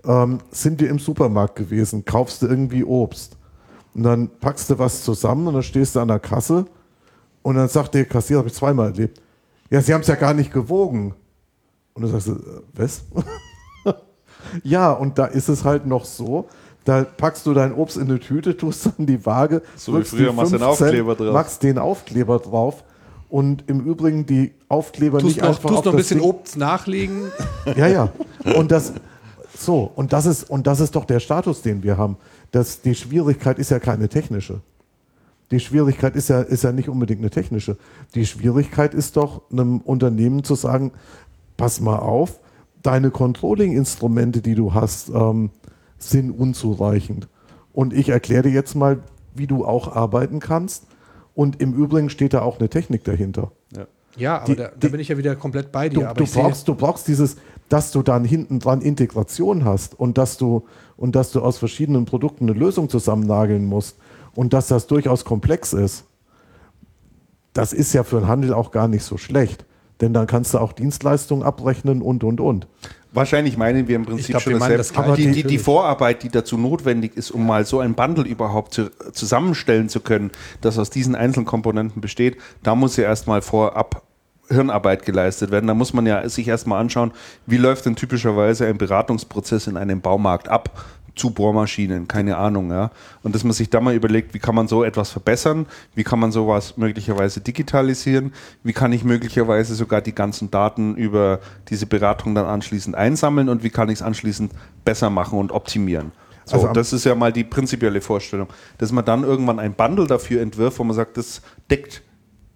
ähm, 0.05 0.38
sind 0.51 0.80
wir 0.80 0.90
im 0.90 0.99
Supermarkt 0.99 1.57
gewesen, 1.57 2.05
kaufst 2.05 2.43
du 2.43 2.47
irgendwie 2.47 2.84
Obst. 2.84 3.36
Und 3.95 4.05
dann 4.05 4.30
packst 4.40 4.70
du 4.70 4.78
was 4.78 5.03
zusammen 5.03 5.47
und 5.47 5.55
dann 5.55 5.62
stehst 5.62 5.97
du 5.97 6.01
an 6.01 6.09
der 6.09 6.18
Kasse 6.18 6.66
und 7.43 7.57
dann 7.57 7.68
sagt 7.68 7.95
der 7.95 8.05
Kassierer, 8.05 8.38
habe 8.38 8.49
ich 8.49 8.55
zweimal 8.55 8.90
erlebt, 8.90 9.20
ja, 9.70 9.80
Sie 9.80 9.95
haben 9.95 10.03
es 10.03 10.07
ja 10.07 10.16
gar 10.16 10.34
nicht 10.34 10.53
gewogen. 10.53 11.14
Und 11.95 12.03
du 12.03 12.09
sagst, 12.09 12.28
äh, 12.28 12.34
was? 12.74 13.05
ja, 14.62 14.93
und 14.93 15.18
da 15.18 15.26
ist 15.26 15.49
es 15.49 15.64
halt 15.64 15.86
noch 15.86 16.05
so, 16.05 16.49
da 16.85 17.05
packst 17.05 17.47
du 17.47 17.55
dein 17.55 17.72
Obst 17.74 17.97
in 17.97 18.03
eine 18.05 18.18
Tüte, 18.20 18.57
tust 18.57 18.87
dann 18.87 19.07
die 19.07 19.24
Waage, 19.24 19.62
So 19.76 19.93
wie 19.93 19.97
drückst 19.97 20.11
früher 20.14 20.30
die 20.30 20.37
machst 20.37 20.53
du 20.53 20.59
den 20.59 20.66
5 20.66 20.76
Cent, 20.78 20.89
Aufkleber 20.89 21.14
drauf. 21.14 21.33
machst 21.35 21.62
den 21.62 21.78
Aufkleber 21.78 22.39
drauf 22.39 22.85
und 23.28 23.64
im 23.68 23.80
Übrigen 23.80 24.26
die 24.26 24.53
Aufkleber 24.68 25.18
tust 25.20 25.37
nicht 25.37 25.43
noch, 25.43 25.49
einfach 25.51 25.68
tust 25.68 25.78
auf 25.80 25.85
noch 25.87 25.93
ein 25.93 25.97
bisschen 25.97 26.18
Ding- 26.20 26.28
Obst 26.28 26.57
nachlegen. 26.57 27.22
ja, 27.76 27.87
ja. 27.87 28.12
Und 28.57 28.70
das, 28.72 28.93
so, 29.57 29.91
und 29.95 30.12
das 30.12 30.26
ist, 30.26 30.51
und 30.51 30.66
das 30.66 30.80
ist 30.80 30.97
doch 30.97 31.05
der 31.05 31.20
Status, 31.20 31.62
den 31.62 31.83
wir 31.83 31.97
haben. 31.99 32.16
Das, 32.51 32.80
die 32.83 32.95
Schwierigkeit 32.95 33.59
ist 33.59 33.70
ja 33.70 33.78
keine 33.78 34.09
technische. 34.09 34.61
Die 35.51 35.61
Schwierigkeit 35.61 36.16
ist 36.16 36.28
ja, 36.28 36.41
ist 36.41 36.64
ja 36.64 36.72
nicht 36.72 36.89
unbedingt 36.89 37.20
eine 37.20 37.30
technische. 37.30 37.76
Die 38.14 38.26
Schwierigkeit 38.26 38.95
ist 38.95 39.16
doch, 39.16 39.43
einem 39.53 39.78
Unternehmen 39.83 40.45
zu 40.45 40.55
sagen, 40.55 40.93
pass 41.57 41.80
mal 41.80 41.97
auf, 41.99 42.41
deine 42.83 43.11
Controlling-Instrumente, 43.11 44.41
die 44.41 44.55
du 44.55 44.74
hast, 44.74 45.11
ähm, 45.11 45.51
sind 46.11 46.30
unzureichend. 46.30 47.28
Und 47.72 47.92
ich 47.92 48.09
erkläre 48.09 48.42
dir 48.44 48.50
jetzt 48.53 48.74
mal, 48.74 49.00
wie 49.34 49.46
du 49.46 49.64
auch 49.64 49.94
arbeiten 49.94 50.40
kannst. 50.40 50.86
Und 51.34 51.61
im 51.62 51.72
Übrigen 51.72 52.11
steht 52.11 52.34
da 52.34 52.42
auch 52.42 52.59
eine 52.59 52.68
Technik 52.68 53.05
dahinter. 53.05 53.53
ja. 53.74 53.86
Ja, 54.14 54.36
aber 54.40 54.44
Die- 54.44 54.57
da, 54.57 54.64
da 54.64 54.70
die- 54.76 54.88
bin 54.90 55.00
ich 55.00 55.09
ja 55.09 55.16
wieder 55.16 55.34
komplett 55.36 55.72
bei 55.72 55.88
dir. 55.88 56.00
Du, 56.00 56.05
aber 56.07 56.22
du, 56.22 56.30
brauchst, 56.30 56.68
du 56.68 56.74
brauchst 56.74 57.09
dieses, 57.09 57.36
dass 57.70 57.92
du 57.92 58.03
dann 58.03 58.26
hinten 58.26 58.59
dran 58.59 58.82
Integration 58.82 59.64
hast 59.64 59.98
und 59.98 60.18
dass 60.18 60.36
du 60.36 60.66
und 60.98 61.16
dass 61.16 61.32
du 61.32 61.40
aus 61.40 61.57
verschiedenen 61.57 62.05
Produkten 62.05 62.44
eine 62.50 62.53
Lösung 62.59 62.90
zusammennageln 62.90 63.64
musst 63.64 63.96
und 64.34 64.53
dass 64.53 64.68
das 64.68 64.86
durchaus 64.86 65.24
komplex 65.24 65.72
ist. 65.72 66.05
Das 67.55 67.72
ist 67.72 67.94
ja 67.94 68.05
für 68.05 68.20
den 68.20 68.28
Handel 68.28 68.53
auch 68.53 68.70
gar 68.70 68.86
nicht 68.86 69.03
so 69.05 69.16
schlecht, 69.16 69.64
denn 70.03 70.12
dann 70.12 70.26
kannst 70.26 70.53
du 70.53 70.59
auch 70.59 70.72
Dienstleistungen 70.72 71.42
abrechnen 71.42 72.03
und 72.03 72.22
und 72.22 72.38
und. 72.40 72.66
Wahrscheinlich 73.15 73.59
meinen 73.59 73.89
wir 73.89 73.97
im 73.97 74.07
Prinzip 74.07 74.29
glaub, 74.29 74.43
schon 74.43 74.55
dasselbe. 74.55 74.79
das 74.79 74.97
Aber 74.97 75.17
die, 75.17 75.31
die, 75.31 75.45
die. 75.45 75.59
Vorarbeit, 75.59 76.23
die 76.23 76.31
dazu 76.31 76.57
notwendig 76.57 77.17
ist, 77.17 77.31
um 77.31 77.47
mal 77.47 77.67
so 77.67 77.81
ein 77.81 77.95
Bundle 77.95 78.25
überhaupt 78.25 78.73
zu, 78.73 78.91
zusammenstellen 79.13 79.91
zu 79.91 80.01
können, 80.01 80.31
das 80.63 80.79
aus 80.79 80.89
diesen 80.89 81.15
einzelnen 81.15 81.45
Komponenten 81.45 82.01
besteht, 82.01 82.39
da 82.63 82.75
muss 82.75 82.97
ja 82.97 83.05
erstmal 83.05 83.43
vorab 83.43 84.03
Hirnarbeit 84.49 85.05
geleistet 85.05 85.51
werden. 85.51 85.67
Da 85.67 85.75
muss 85.75 85.93
man 85.93 86.07
ja 86.07 86.29
sich 86.29 86.49
erstmal 86.49 86.81
anschauen, 86.81 87.13
wie 87.47 87.57
läuft 87.57 87.87
denn 87.87 87.97
typischerweise 87.97 88.67
ein 88.67 88.79
Beratungsprozess 88.79 89.67
in 89.67 89.77
einem 89.77 90.01
Baumarkt 90.01 90.49
ab, 90.49 90.83
zu 91.15 91.31
Bohrmaschinen, 91.31 92.09
keine 92.09 92.37
Ahnung, 92.37 92.71
ja. 92.71 92.91
Und 93.23 93.35
dass 93.35 93.45
man 93.45 93.53
sich 93.53 93.71
da 93.71 93.81
mal 93.81 93.95
überlegt, 93.95 94.35
wie 94.35 94.39
kann 94.39 94.55
man 94.55 94.69
so 94.69 94.85
etwas 94.85 95.11
verbessern, 95.11 95.67
wie 95.95 96.05
kann 96.05 96.19
man 96.19 96.33
sowas 96.33 96.77
möglicherweise 96.77 97.41
digitalisieren, 97.41 98.33
wie 98.63 98.73
kann 98.73 98.93
ich 98.93 99.05
möglicherweise 99.05 99.75
sogar 99.75 100.01
die 100.01 100.15
ganzen 100.15 100.51
Daten 100.51 100.95
über 100.97 101.41
diese 101.69 101.87
Beratung 101.87 102.35
dann 102.35 102.47
anschließend 102.47 102.97
einsammeln 102.97 103.49
und 103.49 103.63
wie 103.63 103.71
kann 103.71 103.89
ich 103.89 103.97
es 103.97 104.03
anschließend 104.03 104.53
besser 104.85 105.11
machen 105.11 105.39
und 105.39 105.53
optimieren. 105.53 106.13
So, 106.45 106.57
also 106.57 106.69
das 106.69 106.93
ist 106.93 107.05
ja 107.05 107.15
mal 107.15 107.33
die 107.33 107.45
prinzipielle 107.45 108.01
Vorstellung, 108.01 108.49
dass 108.79 108.91
man 108.91 109.05
dann 109.05 109.23
irgendwann 109.23 109.59
ein 109.59 109.75
Bundle 109.75 110.07
dafür 110.07 110.41
entwirft, 110.41 110.79
wo 110.79 110.85
man 110.85 110.97
sagt, 110.97 111.17
das 111.17 111.43
deckt 111.71 112.03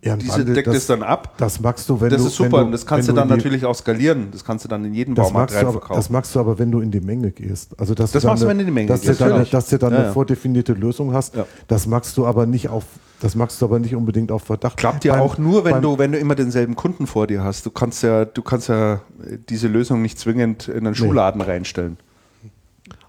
ja, 0.06 0.16
diese 0.16 0.36
Bundle, 0.36 0.54
deckt 0.54 0.68
das, 0.68 0.76
es 0.76 0.86
dann 0.86 1.02
ab. 1.02 1.34
Das 1.36 1.60
magst 1.60 1.88
du, 1.88 2.00
wenn 2.00 2.10
das 2.10 2.18
du. 2.18 2.24
Das 2.24 2.32
ist 2.32 2.38
super. 2.38 2.64
Du, 2.64 2.70
das 2.70 2.86
kannst 2.86 3.08
du 3.08 3.12
dann 3.12 3.28
natürlich 3.28 3.64
auch 3.64 3.74
skalieren. 3.74 4.28
Das 4.30 4.44
kannst 4.44 4.64
du 4.64 4.68
dann 4.68 4.84
in 4.84 4.94
jedem 4.94 5.14
Baumarkt 5.14 5.54
reinverkaufen. 5.54 5.96
Das 5.96 6.10
magst 6.10 6.34
du 6.34 6.40
aber, 6.40 6.58
wenn 6.58 6.70
du 6.70 6.80
in 6.80 6.90
die 6.90 7.00
Menge 7.00 7.32
gehst. 7.32 7.78
Also, 7.78 7.94
dass 7.94 8.12
das 8.12 8.22
du 8.22 8.28
machst 8.28 8.42
du, 8.42 8.46
wenn 8.46 8.58
du 8.58 8.62
in 8.62 8.66
die 8.68 8.72
Menge 8.72 8.88
dass 8.88 9.02
gehst. 9.02 9.20
Du 9.20 9.28
dann, 9.28 9.46
dass 9.50 9.68
du 9.68 9.78
dann 9.78 9.92
ja, 9.92 9.98
eine 9.98 10.12
vordefinierte 10.12 10.72
Lösung 10.74 11.12
hast. 11.12 11.34
Ja. 11.34 11.46
Das 11.66 11.86
magst 11.86 12.16
du 12.16 12.26
aber 12.26 12.46
nicht 12.46 12.68
auf. 12.68 12.84
Das 13.20 13.34
magst 13.34 13.60
du 13.60 13.66
aber 13.66 13.78
nicht 13.78 13.94
unbedingt 13.94 14.30
auf 14.30 14.42
Verdacht. 14.42 14.76
Klappt 14.76 15.04
ja 15.04 15.18
auch 15.20 15.38
nur, 15.38 15.64
wenn 15.64 15.80
du, 15.80 15.98
wenn 15.98 16.12
du 16.12 16.18
immer 16.18 16.34
denselben 16.34 16.76
Kunden 16.76 17.06
vor 17.06 17.26
dir 17.26 17.42
hast. 17.42 17.64
Du 17.64 17.70
kannst 17.70 18.02
ja, 18.02 18.26
du 18.26 18.42
kannst 18.42 18.68
ja 18.68 19.00
diese 19.48 19.68
Lösung 19.68 20.02
nicht 20.02 20.18
zwingend 20.18 20.68
in 20.68 20.86
einen 20.86 20.94
Schuhladen 20.94 21.40
nee. 21.40 21.46
reinstellen. 21.46 21.96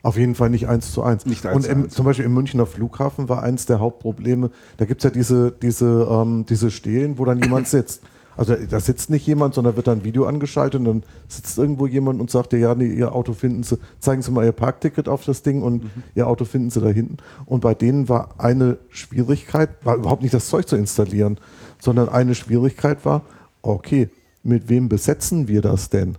Auf 0.08 0.16
jeden 0.16 0.36
Fall 0.36 0.50
nicht 0.50 0.70
eins 0.70 0.94
zu 0.94 1.04
eins. 1.04 1.26
Nicht 1.26 1.46
eins 1.46 1.68
und 1.68 1.70
im, 1.70 1.90
zum 1.90 2.06
Beispiel 2.06 2.24
im 2.24 2.34
Münchner 2.34 2.66
Flughafen 2.66 3.28
war 3.28 3.44
eins 3.44 3.66
der 3.66 3.82
Hauptprobleme, 3.82 4.52
da 4.78 4.86
gibt 4.86 5.02
es 5.02 5.04
ja 5.04 5.10
diese, 5.10 5.52
diese, 5.52 6.08
ähm, 6.10 6.46
diese 6.48 6.72
Stelen, 6.72 7.18
wo 7.18 7.26
dann 7.26 7.42
jemand 7.44 7.68
sitzt. 7.68 8.04
Also 8.38 8.56
da 8.56 8.80
sitzt 8.80 9.10
nicht 9.10 9.28
jemand, 9.28 9.54
sondern 9.54 9.76
wird 9.76 9.88
dann 9.88 9.98
ein 9.98 10.04
Video 10.06 10.26
angeschaltet 10.26 10.80
und 10.80 10.86
dann 10.86 11.04
sitzt 11.28 11.58
irgendwo 11.58 11.88
jemand 11.88 12.22
und 12.22 12.32
sagt 12.32 12.54
dir, 12.54 12.60
ja, 12.60 12.74
nee, 12.74 12.88
Ihr 12.88 13.14
Auto 13.14 13.34
finden 13.34 13.64
Sie, 13.64 13.80
zeigen 14.00 14.22
Sie 14.22 14.32
mal 14.32 14.46
Ihr 14.46 14.54
Parkticket 14.54 15.10
auf 15.10 15.26
das 15.26 15.42
Ding 15.42 15.62
und 15.62 15.84
mhm. 15.84 16.04
Ihr 16.16 16.26
Auto 16.26 16.46
finden 16.46 16.70
Sie 16.70 16.80
da 16.80 16.88
hinten. 16.88 17.18
Und 17.46 17.60
bei 17.60 17.74
denen 17.74 18.08
war 18.08 18.30
eine 18.38 18.78
Schwierigkeit, 18.88 19.72
war 19.84 19.98
überhaupt 19.98 20.22
nicht 20.22 20.34
das 20.34 20.48
Zeug 20.48 20.70
zu 20.70 20.78
installieren, 20.78 21.38
sondern 21.80 22.08
eine 22.08 22.34
Schwierigkeit 22.34 23.04
war, 23.04 23.24
okay, 23.62 24.10
mit 24.42 24.70
wem 24.70 24.88
besetzen 24.88 25.50
wir 25.50 25.62
das 25.62 25.90
denn? 25.90 26.16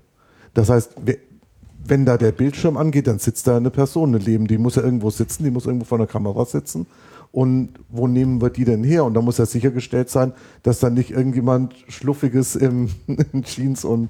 Das 0.52 0.68
heißt, 0.68 0.90
wenn 1.88 2.04
da 2.04 2.16
der 2.16 2.32
Bildschirm 2.32 2.76
angeht, 2.76 3.06
dann 3.06 3.18
sitzt 3.18 3.46
da 3.46 3.56
eine 3.56 3.70
Person 3.70 4.10
neben, 4.10 4.46
die 4.46 4.58
muss 4.58 4.76
ja 4.76 4.82
irgendwo 4.82 5.10
sitzen, 5.10 5.44
die 5.44 5.50
muss 5.50 5.66
irgendwo 5.66 5.86
vor 5.86 5.98
der 5.98 6.06
Kamera 6.06 6.44
sitzen. 6.44 6.86
Und 7.30 7.70
wo 7.88 8.06
nehmen 8.06 8.40
wir 8.40 8.50
die 8.50 8.64
denn 8.64 8.82
her? 8.82 9.04
Und 9.04 9.14
da 9.14 9.20
muss 9.20 9.38
ja 9.38 9.46
sichergestellt 9.46 10.08
sein, 10.08 10.32
dass 10.62 10.80
da 10.80 10.88
nicht 10.88 11.10
irgendjemand 11.10 11.74
Schluffiges 11.88 12.56
im, 12.56 12.88
in 13.32 13.42
Jeans 13.42 13.84
und, 13.84 14.08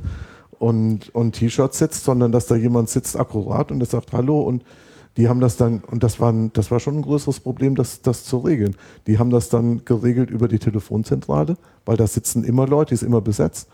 und, 0.59 1.15
und 1.15 1.33
T-Shirt 1.33 1.75
sitzt, 1.75 2.05
sondern 2.05 2.33
dass 2.33 2.47
da 2.47 2.55
jemand 2.55 2.89
sitzt 2.91 3.19
akkurat 3.19 3.73
und 3.73 3.81
der 3.81 3.89
sagt 3.89 4.13
Hallo 4.13 4.41
und 4.43 4.65
die 5.17 5.29
haben 5.29 5.41
das 5.41 5.57
dann, 5.57 5.81
und 5.81 6.05
das 6.05 6.21
war, 6.21 6.33
das 6.53 6.71
war 6.71 6.79
schon 6.79 6.99
ein 6.99 7.03
größeres 7.03 7.41
Problem, 7.41 7.75
das, 7.75 8.03
das 8.03 8.23
zu 8.23 8.39
regeln. 8.39 8.77
Die 9.09 9.19
haben 9.19 9.31
das 9.31 9.49
dann 9.49 9.85
geregelt 9.85 10.31
über 10.31 10.47
die 10.47 10.61
Telefonzentrale, 10.61 11.57
weil 11.85 11.97
da 11.97 12.07
sitzen 12.07 12.45
immer 12.45 12.69
Leute, 12.69 12.91
die 12.91 12.95
ist 12.95 13.03
immer 13.03 13.21
besetzt. 13.21 13.69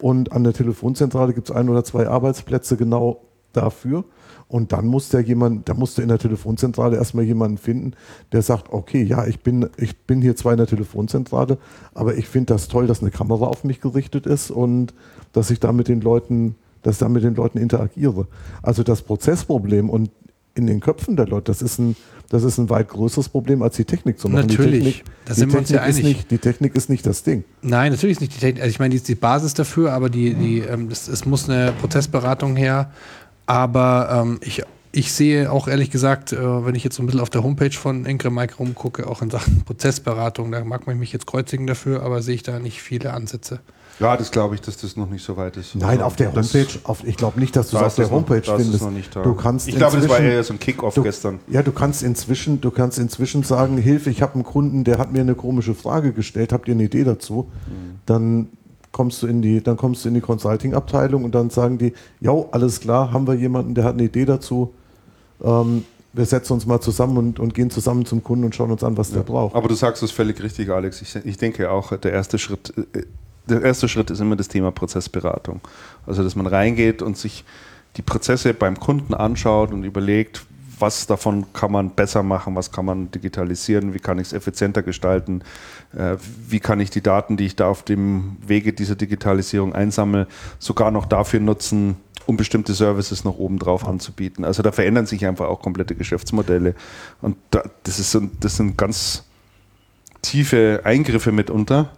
Und 0.00 0.32
an 0.32 0.42
der 0.42 0.52
Telefonzentrale 0.52 1.32
gibt 1.32 1.48
es 1.48 1.54
ein 1.54 1.68
oder 1.68 1.84
zwei 1.84 2.08
Arbeitsplätze 2.08 2.76
genau 2.76 3.20
dafür. 3.52 4.04
Und 4.48 4.72
dann 4.72 4.86
muss 4.86 5.10
der 5.10 5.20
jemand, 5.20 5.68
da 5.68 5.74
musste 5.74 6.02
in 6.02 6.08
der 6.08 6.18
Telefonzentrale 6.18 6.96
erstmal 6.96 7.24
jemanden 7.24 7.56
finden, 7.56 7.92
der 8.32 8.42
sagt, 8.42 8.72
okay, 8.72 9.02
ja, 9.02 9.24
ich 9.26 9.40
bin, 9.40 9.68
ich 9.76 9.96
bin 9.98 10.20
hier 10.20 10.34
zwar 10.34 10.52
in 10.52 10.58
der 10.58 10.66
Telefonzentrale, 10.66 11.56
aber 11.94 12.16
ich 12.16 12.26
finde 12.26 12.54
das 12.54 12.66
toll, 12.66 12.88
dass 12.88 13.00
eine 13.00 13.12
Kamera 13.12 13.46
auf 13.46 13.62
mich 13.62 13.80
gerichtet 13.80 14.26
ist 14.26 14.50
und 14.50 14.92
dass 15.32 15.52
ich 15.52 15.60
da 15.60 15.72
mit 15.72 15.86
den 15.86 16.00
Leuten, 16.00 16.56
dass 16.82 16.96
ich 16.96 16.98
da 16.98 17.08
mit 17.08 17.22
den 17.22 17.36
Leuten 17.36 17.58
interagiere. 17.58 18.26
Also 18.60 18.82
das 18.82 19.02
Prozessproblem 19.02 19.88
und 19.88 20.10
in 20.54 20.66
den 20.66 20.80
Köpfen 20.80 21.16
der 21.16 21.26
Leute, 21.26 21.44
das 21.44 21.62
ist 21.62 21.78
ein, 21.78 21.94
das 22.28 22.42
ist 22.42 22.58
ein 22.58 22.68
weit 22.70 22.88
größeres 22.88 23.28
Problem, 23.28 23.62
als 23.62 23.76
die 23.76 23.84
Technik 23.84 24.18
zu 24.18 24.28
machen. 24.28 24.48
Natürlich, 24.48 24.80
die 24.80 24.84
Technik, 24.84 25.04
da 25.24 25.34
sind 25.34 25.52
wir 25.52 25.58
uns 25.60 25.70
ja 25.70 25.82
einig. 25.82 26.02
Nicht, 26.02 26.30
die 26.30 26.38
Technik 26.38 26.74
ist 26.74 26.90
nicht 26.90 27.06
das 27.06 27.22
Ding. 27.22 27.44
Nein, 27.62 27.92
natürlich 27.92 28.16
ist 28.16 28.20
nicht 28.20 28.34
die 28.34 28.40
Technik. 28.40 28.62
Also 28.62 28.70
ich 28.70 28.78
meine, 28.78 28.90
die 28.90 28.96
ist 28.96 29.08
die 29.08 29.14
Basis 29.14 29.54
dafür, 29.54 29.92
aber 29.92 30.10
die, 30.10 30.34
die, 30.34 30.58
ähm, 30.58 30.88
das, 30.88 31.08
es 31.08 31.24
muss 31.24 31.48
eine 31.48 31.72
Prozessberatung 31.72 32.56
her 32.56 32.90
aber 33.50 34.22
ähm, 34.22 34.38
ich, 34.42 34.62
ich 34.92 35.12
sehe 35.12 35.50
auch 35.50 35.66
ehrlich 35.66 35.90
gesagt, 35.90 36.32
äh, 36.32 36.64
wenn 36.64 36.76
ich 36.76 36.84
jetzt 36.84 36.94
so 36.94 37.02
ein 37.02 37.06
bisschen 37.06 37.20
auf 37.20 37.30
der 37.30 37.42
Homepage 37.42 37.72
von 37.72 38.06
Encre 38.06 38.30
Mike 38.30 38.54
rumgucke, 38.58 39.08
auch 39.08 39.22
in 39.22 39.30
Sachen 39.30 39.64
Prozessberatung, 39.64 40.52
da 40.52 40.62
mag 40.64 40.86
man 40.86 41.00
mich 41.00 41.12
jetzt 41.12 41.26
kreuzigen 41.26 41.66
dafür, 41.66 42.04
aber 42.04 42.22
sehe 42.22 42.36
ich 42.36 42.44
da 42.44 42.60
nicht 42.60 42.80
viele 42.80 43.12
Ansätze. 43.12 43.58
Ja, 43.98 44.16
das 44.16 44.30
glaube 44.30 44.54
ich, 44.54 44.60
dass 44.60 44.76
das 44.78 44.96
noch 44.96 45.10
nicht 45.10 45.24
so 45.24 45.36
weit 45.36 45.56
ist. 45.56 45.74
Nein, 45.74 45.90
also, 45.90 46.04
auf 46.04 46.16
der 46.16 46.32
Homepage, 46.32 46.68
auf, 46.84 47.04
ich 47.04 47.16
glaube 47.16 47.40
nicht, 47.40 47.56
dass 47.56 47.70
du 47.70 47.76
es 47.76 47.82
auf 47.82 47.94
der 47.96 48.10
Homepage 48.10 48.40
noch, 48.46 48.56
findest. 48.56 49.14
du 49.14 49.34
kannst 49.34 49.68
ich 49.68 49.76
glaube, 49.76 49.98
das 49.98 50.08
war 50.08 50.20
eher 50.20 50.44
so 50.44 50.54
ein 50.54 50.60
Kickoff 50.60 50.94
gestern. 51.02 51.40
Ja, 51.48 51.62
du 51.62 51.72
kannst 51.72 52.04
inzwischen, 52.04 52.60
du 52.60 52.70
kannst 52.70 52.98
inzwischen 53.00 53.42
sagen, 53.42 53.76
Hilfe, 53.76 54.10
ich 54.10 54.22
habe 54.22 54.34
einen 54.34 54.44
Kunden, 54.44 54.84
der 54.84 54.98
hat 54.98 55.12
mir 55.12 55.20
eine 55.20 55.34
komische 55.34 55.74
Frage 55.74 56.12
gestellt, 56.12 56.52
habt 56.52 56.68
ihr 56.68 56.74
eine 56.74 56.84
Idee 56.84 57.02
dazu? 57.02 57.50
Mhm. 57.66 57.98
Dann 58.06 58.48
kommst 58.92 59.22
du 59.22 59.26
in 59.26 59.42
die, 59.42 59.62
dann 59.62 59.76
kommst 59.76 60.04
du 60.04 60.08
in 60.08 60.14
die 60.14 60.20
Consulting-Abteilung 60.20 61.24
und 61.24 61.34
dann 61.34 61.50
sagen 61.50 61.78
die, 61.78 61.92
ja, 62.20 62.32
alles 62.50 62.80
klar, 62.80 63.12
haben 63.12 63.26
wir 63.26 63.34
jemanden, 63.34 63.74
der 63.74 63.84
hat 63.84 63.94
eine 63.94 64.04
Idee 64.04 64.24
dazu. 64.24 64.72
Ähm, 65.42 65.84
wir 66.12 66.26
setzen 66.26 66.54
uns 66.54 66.66
mal 66.66 66.80
zusammen 66.80 67.16
und, 67.16 67.38
und, 67.38 67.54
gehen 67.54 67.70
zusammen 67.70 68.04
zum 68.04 68.24
Kunden 68.24 68.44
und 68.44 68.54
schauen 68.54 68.72
uns 68.72 68.82
an, 68.82 68.96
was 68.96 69.10
ja. 69.10 69.16
der 69.16 69.22
braucht. 69.22 69.54
Aber 69.54 69.68
du 69.68 69.74
sagst 69.74 70.02
es 70.02 70.10
völlig 70.10 70.42
richtig, 70.42 70.68
Alex. 70.70 71.02
Ich, 71.02 71.14
ich, 71.14 71.36
denke 71.36 71.70
auch, 71.70 71.96
der 71.96 72.12
erste 72.12 72.36
Schritt, 72.38 72.74
äh, 72.92 73.04
der 73.48 73.62
erste 73.62 73.88
Schritt 73.88 74.10
ist 74.10 74.20
immer 74.20 74.36
das 74.36 74.48
Thema 74.48 74.72
Prozessberatung. 74.72 75.60
Also, 76.06 76.24
dass 76.24 76.34
man 76.34 76.46
reingeht 76.46 77.00
und 77.00 77.16
sich 77.16 77.44
die 77.96 78.02
Prozesse 78.02 78.54
beim 78.54 78.78
Kunden 78.78 79.14
anschaut 79.14 79.72
und 79.72 79.84
überlegt, 79.84 80.44
was 80.80 81.06
davon 81.06 81.52
kann 81.52 81.72
man 81.72 81.90
besser 81.90 82.22
machen, 82.22 82.54
was 82.54 82.72
kann 82.72 82.84
man 82.84 83.10
digitalisieren, 83.10 83.94
wie 83.94 83.98
kann 83.98 84.18
ich 84.18 84.28
es 84.28 84.32
effizienter 84.32 84.82
gestalten, 84.82 85.42
äh, 85.96 86.16
wie 86.48 86.60
kann 86.60 86.80
ich 86.80 86.90
die 86.90 87.02
Daten, 87.02 87.36
die 87.36 87.46
ich 87.46 87.56
da 87.56 87.68
auf 87.68 87.82
dem 87.82 88.36
Wege 88.46 88.72
dieser 88.72 88.96
Digitalisierung 88.96 89.74
einsammle, 89.74 90.26
sogar 90.58 90.90
noch 90.90 91.06
dafür 91.06 91.40
nutzen, 91.40 91.96
um 92.26 92.36
bestimmte 92.36 92.74
Services 92.74 93.24
noch 93.24 93.38
oben 93.38 93.58
drauf 93.58 93.86
anzubieten. 93.86 94.44
Also 94.44 94.62
da 94.62 94.72
verändern 94.72 95.06
sich 95.06 95.26
einfach 95.26 95.48
auch 95.48 95.60
komplette 95.60 95.94
Geschäftsmodelle. 95.94 96.74
Und 97.20 97.36
da, 97.50 97.64
das, 97.82 97.98
ist, 97.98 98.16
das 98.40 98.56
sind 98.56 98.76
ganz 98.76 99.24
tiefe 100.22 100.82
Eingriffe 100.84 101.32
mitunter. 101.32 101.90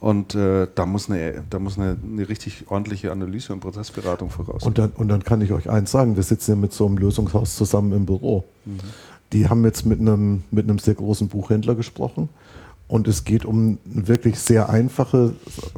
Und 0.00 0.34
äh, 0.34 0.66
da 0.74 0.86
muss, 0.86 1.08
eine, 1.08 1.44
da 1.48 1.58
muss 1.58 1.78
eine, 1.78 1.96
eine, 2.02 2.28
richtig 2.28 2.64
ordentliche 2.68 3.10
Analyse 3.10 3.52
und 3.52 3.60
Prozessberatung 3.60 4.28
voraus. 4.28 4.62
Und 4.62 4.76
dann, 4.76 4.90
und 4.90 5.08
dann 5.08 5.22
kann 5.24 5.40
ich 5.40 5.52
euch 5.52 5.70
eins 5.70 5.90
sagen, 5.90 6.16
wir 6.16 6.22
sitzen 6.22 6.52
ja 6.52 6.56
mit 6.56 6.72
so 6.72 6.86
einem 6.86 6.98
Lösungshaus 6.98 7.56
zusammen 7.56 7.92
im 7.92 8.04
Büro. 8.04 8.44
Mhm. 8.66 8.78
Die 9.32 9.48
haben 9.48 9.64
jetzt 9.64 9.86
mit 9.86 10.00
einem, 10.00 10.44
mit 10.50 10.68
einem 10.68 10.78
sehr 10.78 10.94
großen 10.94 11.28
Buchhändler 11.28 11.74
gesprochen. 11.74 12.28
Und 12.86 13.08
es 13.08 13.24
geht 13.24 13.46
um 13.46 13.78
eine 13.90 14.08
wirklich 14.08 14.38
sehr 14.38 14.68
einfache, 14.68 15.32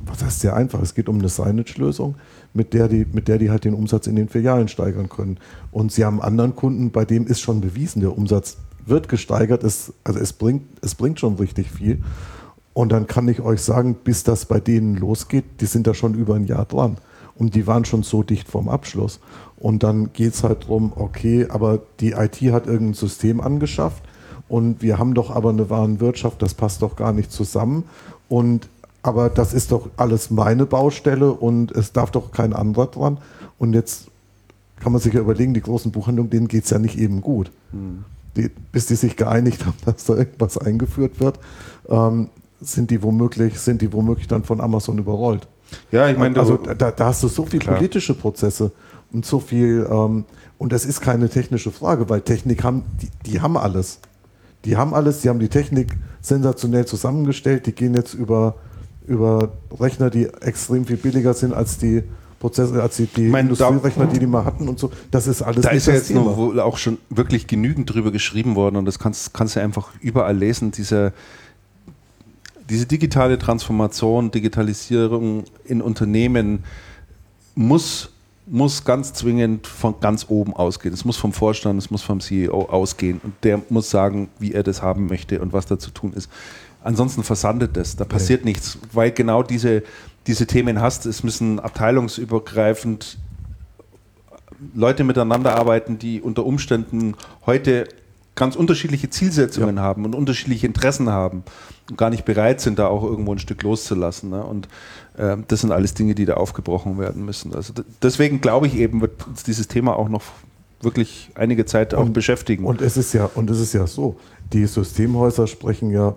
was 0.04 0.24
heißt 0.24 0.40
sehr 0.40 0.56
einfach? 0.56 0.82
Es 0.82 0.94
geht 0.94 1.08
um 1.08 1.18
eine 1.18 1.28
Signage-Lösung, 1.28 2.16
mit 2.52 2.74
der, 2.74 2.88
die, 2.88 3.06
mit 3.10 3.28
der 3.28 3.38
die 3.38 3.50
halt 3.50 3.64
den 3.64 3.74
Umsatz 3.74 4.08
in 4.08 4.16
den 4.16 4.28
Filialen 4.28 4.66
steigern 4.66 5.08
können. 5.08 5.38
Und 5.70 5.92
sie 5.92 6.04
haben 6.04 6.20
anderen 6.20 6.56
Kunden, 6.56 6.90
bei 6.90 7.04
dem 7.04 7.26
ist 7.26 7.40
schon 7.40 7.60
bewiesen, 7.60 8.00
der 8.00 8.16
Umsatz 8.16 8.56
wird 8.86 9.08
gesteigert, 9.08 9.62
es, 9.62 9.92
also 10.04 10.18
es 10.18 10.32
bringt, 10.32 10.62
es 10.82 10.94
bringt 10.94 11.20
schon 11.20 11.36
richtig 11.36 11.70
viel. 11.70 12.02
Und 12.76 12.92
dann 12.92 13.06
kann 13.06 13.26
ich 13.26 13.40
euch 13.40 13.62
sagen, 13.62 13.96
bis 14.04 14.22
das 14.22 14.44
bei 14.44 14.60
denen 14.60 14.96
losgeht, 14.96 15.62
die 15.62 15.64
sind 15.64 15.86
da 15.86 15.94
schon 15.94 16.12
über 16.12 16.34
ein 16.34 16.44
Jahr 16.44 16.66
dran. 16.66 16.98
Und 17.34 17.54
die 17.54 17.66
waren 17.66 17.86
schon 17.86 18.02
so 18.02 18.22
dicht 18.22 18.48
vorm 18.48 18.68
Abschluss. 18.68 19.18
Und 19.56 19.82
dann 19.82 20.12
geht 20.12 20.34
es 20.34 20.44
halt 20.44 20.64
darum, 20.64 20.92
okay, 20.94 21.46
aber 21.48 21.80
die 22.00 22.10
IT 22.10 22.36
hat 22.52 22.66
irgendein 22.66 22.92
System 22.92 23.40
angeschafft 23.40 24.02
und 24.46 24.82
wir 24.82 24.98
haben 24.98 25.14
doch 25.14 25.30
aber 25.30 25.48
eine 25.48 25.70
Warenwirtschaft, 25.70 26.42
das 26.42 26.52
passt 26.52 26.82
doch 26.82 26.96
gar 26.96 27.14
nicht 27.14 27.32
zusammen. 27.32 27.84
Und 28.28 28.68
aber 29.02 29.30
das 29.30 29.54
ist 29.54 29.72
doch 29.72 29.88
alles 29.96 30.30
meine 30.30 30.66
Baustelle 30.66 31.32
und 31.32 31.72
es 31.72 31.94
darf 31.94 32.10
doch 32.10 32.30
kein 32.30 32.52
anderer 32.52 32.88
dran. 32.88 33.16
Und 33.58 33.72
jetzt 33.72 34.08
kann 34.80 34.92
man 34.92 35.00
sich 35.00 35.14
ja 35.14 35.20
überlegen, 35.20 35.54
die 35.54 35.62
großen 35.62 35.92
Buchhandlungen, 35.92 36.28
denen 36.28 36.48
geht 36.48 36.64
es 36.64 36.70
ja 36.70 36.78
nicht 36.78 36.98
eben 36.98 37.22
gut. 37.22 37.50
Hm. 37.70 38.04
Die, 38.36 38.50
bis 38.70 38.84
die 38.84 38.96
sich 38.96 39.16
geeinigt 39.16 39.64
haben, 39.64 39.78
dass 39.86 40.04
da 40.04 40.14
irgendwas 40.14 40.58
eingeführt 40.58 41.20
wird. 41.20 41.40
Ähm, 41.88 42.28
sind 42.60 42.90
die 42.90 43.02
womöglich, 43.02 43.58
sind 43.58 43.82
die 43.82 43.92
womöglich 43.92 44.28
dann 44.28 44.44
von 44.44 44.60
Amazon 44.60 44.98
überrollt. 44.98 45.46
Ja, 45.90 46.08
ich 46.08 46.16
meine, 46.16 46.38
also 46.38 46.56
da, 46.56 46.90
da, 46.90 47.06
hast 47.06 47.22
du 47.22 47.28
so 47.28 47.44
viele 47.44 47.64
politische 47.64 48.14
Prozesse 48.14 48.72
und 49.12 49.26
so 49.26 49.40
viel, 49.40 49.86
ähm, 49.90 50.24
und 50.58 50.72
das 50.72 50.84
ist 50.84 51.00
keine 51.00 51.28
technische 51.28 51.70
Frage, 51.70 52.08
weil 52.08 52.20
Technik 52.20 52.62
haben, 52.64 52.84
die, 53.02 53.30
die 53.30 53.40
haben 53.40 53.56
alles. 53.56 53.98
Die 54.64 54.76
haben 54.76 54.94
alles, 54.94 55.20
die 55.20 55.28
haben 55.28 55.38
die 55.38 55.48
Technik 55.48 55.88
sensationell 56.20 56.86
zusammengestellt, 56.86 57.66
die 57.66 57.72
gehen 57.72 57.94
jetzt 57.94 58.14
über, 58.14 58.56
über 59.06 59.52
Rechner, 59.78 60.10
die 60.10 60.26
extrem 60.26 60.86
viel 60.86 60.96
billiger 60.96 61.34
sind 61.34 61.52
als 61.52 61.78
die 61.78 62.02
Prozesse, 62.38 62.82
als 62.82 62.96
die, 62.96 63.06
die 63.06 63.28
meine, 63.28 63.48
Industrierechner, 63.48 64.06
die 64.06 64.18
die 64.18 64.26
mal 64.26 64.44
hatten 64.44 64.68
und 64.68 64.78
so. 64.78 64.90
Das 65.10 65.26
ist 65.26 65.42
alles 65.42 65.62
Da 65.62 65.70
ist 65.70 65.86
ja 65.86 65.94
jetzt 65.94 66.10
noch 66.10 66.36
wohl 66.36 66.60
auch 66.60 66.76
schon 66.78 66.98
wirklich 67.10 67.46
genügend 67.46 67.92
drüber 67.92 68.10
geschrieben 68.10 68.56
worden 68.56 68.76
und 68.76 68.84
das 68.84 68.98
kannst, 68.98 69.32
kannst 69.32 69.56
du 69.56 69.60
einfach 69.60 69.90
überall 70.00 70.36
lesen, 70.36 70.70
dieser 70.70 71.12
diese 72.68 72.86
digitale 72.86 73.38
Transformation, 73.38 74.30
Digitalisierung 74.30 75.44
in 75.64 75.82
Unternehmen 75.82 76.64
muss 77.54 78.10
muss 78.48 78.84
ganz 78.84 79.12
zwingend 79.12 79.66
von 79.66 79.98
ganz 80.00 80.26
oben 80.28 80.54
ausgehen. 80.54 80.94
Es 80.94 81.04
muss 81.04 81.16
vom 81.16 81.32
Vorstand, 81.32 81.78
es 81.78 81.90
muss 81.90 82.02
vom 82.02 82.20
CEO 82.20 82.66
ausgehen 82.66 83.20
und 83.22 83.34
der 83.42 83.60
muss 83.70 83.90
sagen, 83.90 84.28
wie 84.38 84.52
er 84.52 84.62
das 84.62 84.82
haben 84.82 85.06
möchte 85.06 85.40
und 85.40 85.52
was 85.52 85.66
da 85.66 85.78
zu 85.78 85.90
tun 85.90 86.12
ist. 86.12 86.30
Ansonsten 86.82 87.24
versandet 87.24 87.76
das, 87.76 87.96
da 87.96 88.04
passiert 88.04 88.44
nee. 88.44 88.52
nichts, 88.52 88.78
weil 88.92 89.10
genau 89.10 89.42
diese, 89.42 89.82
diese 90.28 90.46
Themen 90.46 90.80
hast. 90.80 91.06
Es 91.06 91.24
müssen 91.24 91.58
abteilungsübergreifend 91.58 93.18
Leute 94.74 95.02
miteinander 95.02 95.56
arbeiten, 95.56 95.98
die 95.98 96.20
unter 96.20 96.46
Umständen 96.46 97.16
heute 97.44 97.88
ganz 98.36 98.54
unterschiedliche 98.54 99.10
Zielsetzungen 99.10 99.76
ja. 99.76 99.82
haben 99.82 100.04
und 100.04 100.14
unterschiedliche 100.14 100.66
Interessen 100.66 101.10
haben 101.10 101.42
und 101.90 101.98
gar 101.98 102.10
nicht 102.10 102.24
bereit 102.24 102.60
sind, 102.60 102.78
da 102.78 102.86
auch 102.86 103.02
irgendwo 103.02 103.32
ein 103.32 103.38
Stück 103.38 103.62
loszulassen. 103.62 104.30
Ne? 104.30 104.44
Und 104.44 104.68
äh, 105.16 105.36
das 105.48 105.62
sind 105.62 105.72
alles 105.72 105.94
Dinge, 105.94 106.14
die 106.14 106.26
da 106.26 106.34
aufgebrochen 106.34 106.98
werden 106.98 107.24
müssen. 107.24 107.54
Also 107.54 107.72
deswegen 108.02 108.40
glaube 108.40 108.68
ich 108.68 108.76
eben, 108.76 109.00
wird 109.00 109.26
uns 109.26 109.42
dieses 109.42 109.66
Thema 109.66 109.96
auch 109.96 110.08
noch 110.08 110.22
wirklich 110.82 111.30
einige 111.34 111.64
Zeit 111.64 111.94
auch 111.94 112.08
beschäftigen. 112.08 112.64
Und 112.64 112.82
es 112.82 112.96
ist 112.96 113.14
ja, 113.14 113.28
und 113.34 113.50
es 113.50 113.58
ist 113.58 113.72
ja 113.72 113.86
so, 113.86 114.16
die 114.52 114.66
Systemhäuser 114.66 115.46
sprechen 115.46 115.90
ja 115.90 116.14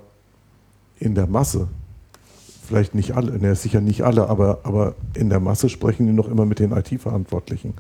in 1.00 1.16
der 1.16 1.28
Masse, 1.28 1.70
vielleicht 2.68 2.94
nicht 2.94 3.16
alle, 3.16 3.40
ne, 3.40 3.56
sicher 3.56 3.82
nicht 3.82 4.04
alle, 4.04 4.30
aber, 4.30 4.60
aber 4.64 4.96
in 5.16 5.30
der 5.30 5.40
Masse 5.40 5.70
sprechen 5.70 6.06
die 6.06 6.14
noch 6.14 6.28
immer 6.28 6.46
mit 6.46 6.60
den 6.60 6.72
IT-Verantwortlichen. 6.72 7.74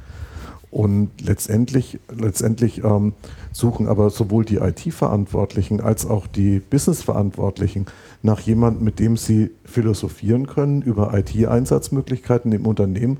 Und 0.71 1.09
letztendlich, 1.21 1.99
letztendlich 2.15 2.83
ähm, 2.83 3.13
suchen 3.51 3.87
aber 3.87 4.11
sowohl 4.11 4.45
die 4.45 4.57
IT-Verantwortlichen 4.57 5.81
als 5.81 6.05
auch 6.05 6.27
die 6.27 6.59
Business-Verantwortlichen 6.59 7.87
nach 8.21 8.39
jemandem, 8.39 8.83
mit 8.83 8.99
dem 8.99 9.17
sie 9.17 9.49
philosophieren 9.65 10.45
können 10.45 10.83
über 10.83 11.13
IT-Einsatzmöglichkeiten 11.17 12.51
im 12.51 12.67
Unternehmen, 12.67 13.17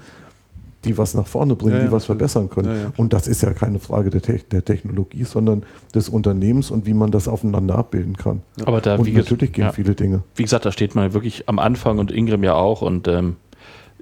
die 0.86 0.98
was 0.98 1.14
nach 1.14 1.28
vorne 1.28 1.56
bringen, 1.56 1.78
ja, 1.78 1.86
die 1.86 1.92
was 1.92 2.06
verbessern 2.06 2.50
können. 2.50 2.84
Ja, 2.84 2.94
und 2.98 3.14
das 3.14 3.28
ist 3.28 3.42
ja 3.42 3.52
keine 3.54 3.80
Frage 3.80 4.10
der, 4.10 4.22
Te 4.22 4.40
der, 4.52 4.64
Technologie, 4.64 5.24
sondern 5.24 5.64
des 5.94 6.08
Unternehmens 6.08 6.72
und 6.72 6.86
wie 6.86 6.94
man 6.94 7.12
das 7.12 7.28
aufeinander 7.28 7.76
abbilden 7.76 8.16
kann. 8.16 8.42
Aber 8.64 8.80
da, 8.80 8.96
und 8.96 9.12
natürlich 9.12 9.52
gehen 9.52 9.72
viele 9.74 9.96
Dinge. 9.96 10.24
Wie 10.36 10.44
gesagt, 10.44 10.66
da 10.66 10.72
steht 10.72 10.96
man 10.96 11.14
wirklich 11.14 11.50
am 11.50 11.60
Anfang 11.60 12.00
und 12.00 12.12
Ingram 12.12 12.44
ja 12.44 12.54
auch 12.54 12.82
und 12.82 13.08
ähm, 13.08 13.36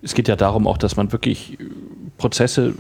es 0.02 0.14
geht 0.14 0.28
ja 0.28 0.36
darum 0.36 0.68
auch, 0.68 0.78
dass 0.78 0.96
man 0.96 1.12
wirklich 1.12 1.58
Prozesse 2.18 2.74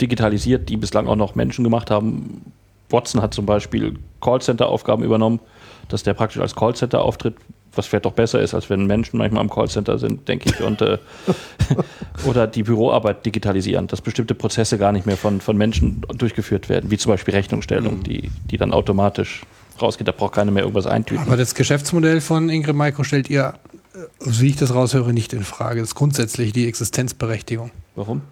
digitalisiert, 0.00 0.68
die 0.68 0.76
bislang 0.76 1.06
auch 1.06 1.16
noch 1.16 1.34
Menschen 1.34 1.64
gemacht 1.64 1.90
haben. 1.90 2.52
Watson 2.90 3.22
hat 3.22 3.34
zum 3.34 3.46
Beispiel 3.46 3.94
Callcenter-Aufgaben 4.20 5.02
übernommen, 5.02 5.40
dass 5.88 6.02
der 6.02 6.14
praktisch 6.14 6.40
als 6.40 6.54
Callcenter 6.54 7.02
auftritt, 7.02 7.34
was 7.74 7.86
vielleicht 7.86 8.04
doch 8.04 8.12
besser 8.12 8.40
ist, 8.40 8.54
als 8.54 8.70
wenn 8.70 8.86
Menschen 8.86 9.18
manchmal 9.18 9.40
am 9.40 9.50
Callcenter 9.50 9.98
sind, 9.98 10.28
denke 10.28 10.50
ich. 10.50 10.60
Und, 10.60 10.80
äh, 10.80 10.98
oder 12.26 12.46
die 12.46 12.62
Büroarbeit 12.62 13.26
digitalisieren, 13.26 13.88
dass 13.88 14.00
bestimmte 14.00 14.34
Prozesse 14.34 14.78
gar 14.78 14.92
nicht 14.92 15.06
mehr 15.06 15.16
von, 15.16 15.40
von 15.40 15.56
Menschen 15.56 16.02
durchgeführt 16.16 16.68
werden, 16.68 16.90
wie 16.90 16.98
zum 16.98 17.10
Beispiel 17.10 17.34
Rechnungsstellung, 17.34 17.98
mhm. 17.98 18.02
die, 18.04 18.30
die 18.50 18.58
dann 18.58 18.72
automatisch 18.72 19.42
rausgeht. 19.80 20.06
Da 20.06 20.12
braucht 20.12 20.34
keiner 20.34 20.52
mehr 20.52 20.62
irgendwas 20.62 20.86
eintüten. 20.86 21.26
Aber 21.26 21.36
das 21.36 21.54
Geschäftsmodell 21.54 22.20
von 22.20 22.48
Ingrid 22.48 22.76
Micro 22.76 23.02
stellt 23.02 23.28
ihr, 23.28 23.54
wie 24.20 24.48
ich 24.48 24.56
das 24.56 24.74
raushöre, 24.74 25.12
nicht 25.12 25.32
in 25.32 25.44
Frage. 25.44 25.80
Das 25.80 25.90
ist 25.90 25.94
grundsätzlich 25.94 26.52
die 26.52 26.66
Existenzberechtigung. 26.66 27.70
Warum? 27.94 28.22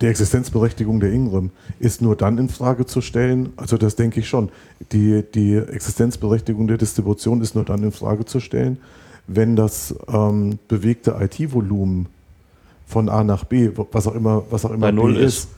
die 0.00 0.06
Existenzberechtigung 0.06 1.00
der 1.00 1.12
Ingram 1.12 1.50
ist 1.78 2.02
nur 2.02 2.16
dann 2.16 2.38
in 2.38 2.48
Frage 2.48 2.86
zu 2.86 3.00
stellen, 3.00 3.52
also 3.56 3.76
das 3.76 3.96
denke 3.96 4.20
ich 4.20 4.28
schon, 4.28 4.50
die, 4.92 5.22
die 5.34 5.56
Existenzberechtigung 5.56 6.66
der 6.66 6.78
Distribution 6.78 7.40
ist 7.40 7.54
nur 7.54 7.64
dann 7.64 7.82
in 7.82 7.92
Frage 7.92 8.24
zu 8.24 8.40
stellen, 8.40 8.78
wenn 9.26 9.56
das 9.56 9.94
ähm, 10.08 10.58
bewegte 10.68 11.16
IT-Volumen 11.18 12.06
von 12.86 13.08
A 13.08 13.24
nach 13.24 13.44
B, 13.44 13.70
was 13.90 14.06
auch 14.06 14.14
immer, 14.14 14.44
was 14.50 14.64
auch 14.64 14.70
immer 14.70 14.92
B 14.92 15.14
ist, 15.14 15.20
ist. 15.20 15.48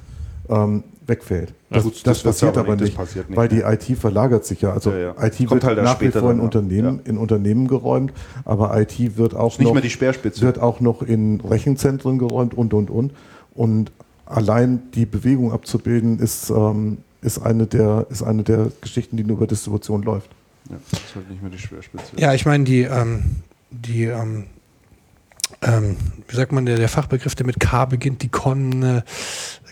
Ähm, 0.49 0.85
wegfällt. 1.09 1.55
Das, 1.71 1.79
ja, 1.79 1.83
gut, 1.83 1.95
das, 1.95 2.03
das 2.03 2.23
passiert 2.23 2.59
aber 2.59 2.77
nicht, 2.77 2.97
passiert 2.97 3.29
nicht, 3.31 3.37
weil 3.37 3.49
die 3.49 3.61
IT 3.61 3.99
verlagert 3.99 4.45
sich 4.45 4.61
ja. 4.61 4.73
Also 4.73 4.91
ja, 4.91 4.99
ja. 4.99 5.25
IT 5.25 5.39
Kommt 5.39 5.51
wird 5.51 5.65
halt 5.65 5.83
nach 5.83 6.01
wie 6.01 6.11
vor 6.11 6.31
in 6.31 6.41
Unternehmen, 6.41 7.01
in 7.05 7.19
Unternehmen 7.19 7.67
geräumt, 7.67 8.13
aber 8.45 8.79
IT 8.81 9.17
wird 9.17 9.35
auch 9.35 9.59
noch, 9.59 9.75
wird 9.75 10.59
auch 10.59 10.81
noch 10.81 11.03
in 11.03 11.41
Rechenzentren 11.41 12.19
geräumt 12.19 12.55
und 12.55 12.75
und 12.75 12.91
und. 12.91 13.13
Und 13.55 13.91
allein 14.27 14.83
die 14.95 15.07
Bewegung 15.07 15.53
abzubilden, 15.53 16.19
ist, 16.19 16.51
ähm, 16.51 16.99
ist, 17.23 17.39
eine 17.39 17.67
der, 17.67 18.07
ist 18.11 18.23
eine 18.23 18.43
der 18.43 18.71
Geschichten, 18.81 19.17
die 19.17 19.25
nur 19.25 19.39
über 19.39 19.47
Distribution 19.47 20.03
läuft. 20.03 20.31
Ja, 20.71 20.77
das 20.91 21.01
ist 21.01 21.15
halt 21.15 21.31
nicht 21.31 21.43
mehr 21.43 21.51
die 21.51 21.59
Schwerspitze. 21.59 22.13
Ja, 22.17 22.35
ich 22.35 22.45
meine, 22.45 22.65
die, 22.65 22.83
ähm, 22.83 23.37
die 23.71 24.05
ähm, 24.05 24.45
ähm, 25.63 25.97
wie 26.29 26.37
sagt 26.37 26.53
man, 26.53 26.67
der, 26.67 26.77
der, 26.77 26.89
Fachbegriff, 26.89 27.35
der 27.35 27.47
mit 27.47 27.59
K 27.59 27.85
beginnt, 27.87 28.23
die 28.23 28.29
Kon, 28.29 28.83
äh, 28.83 29.03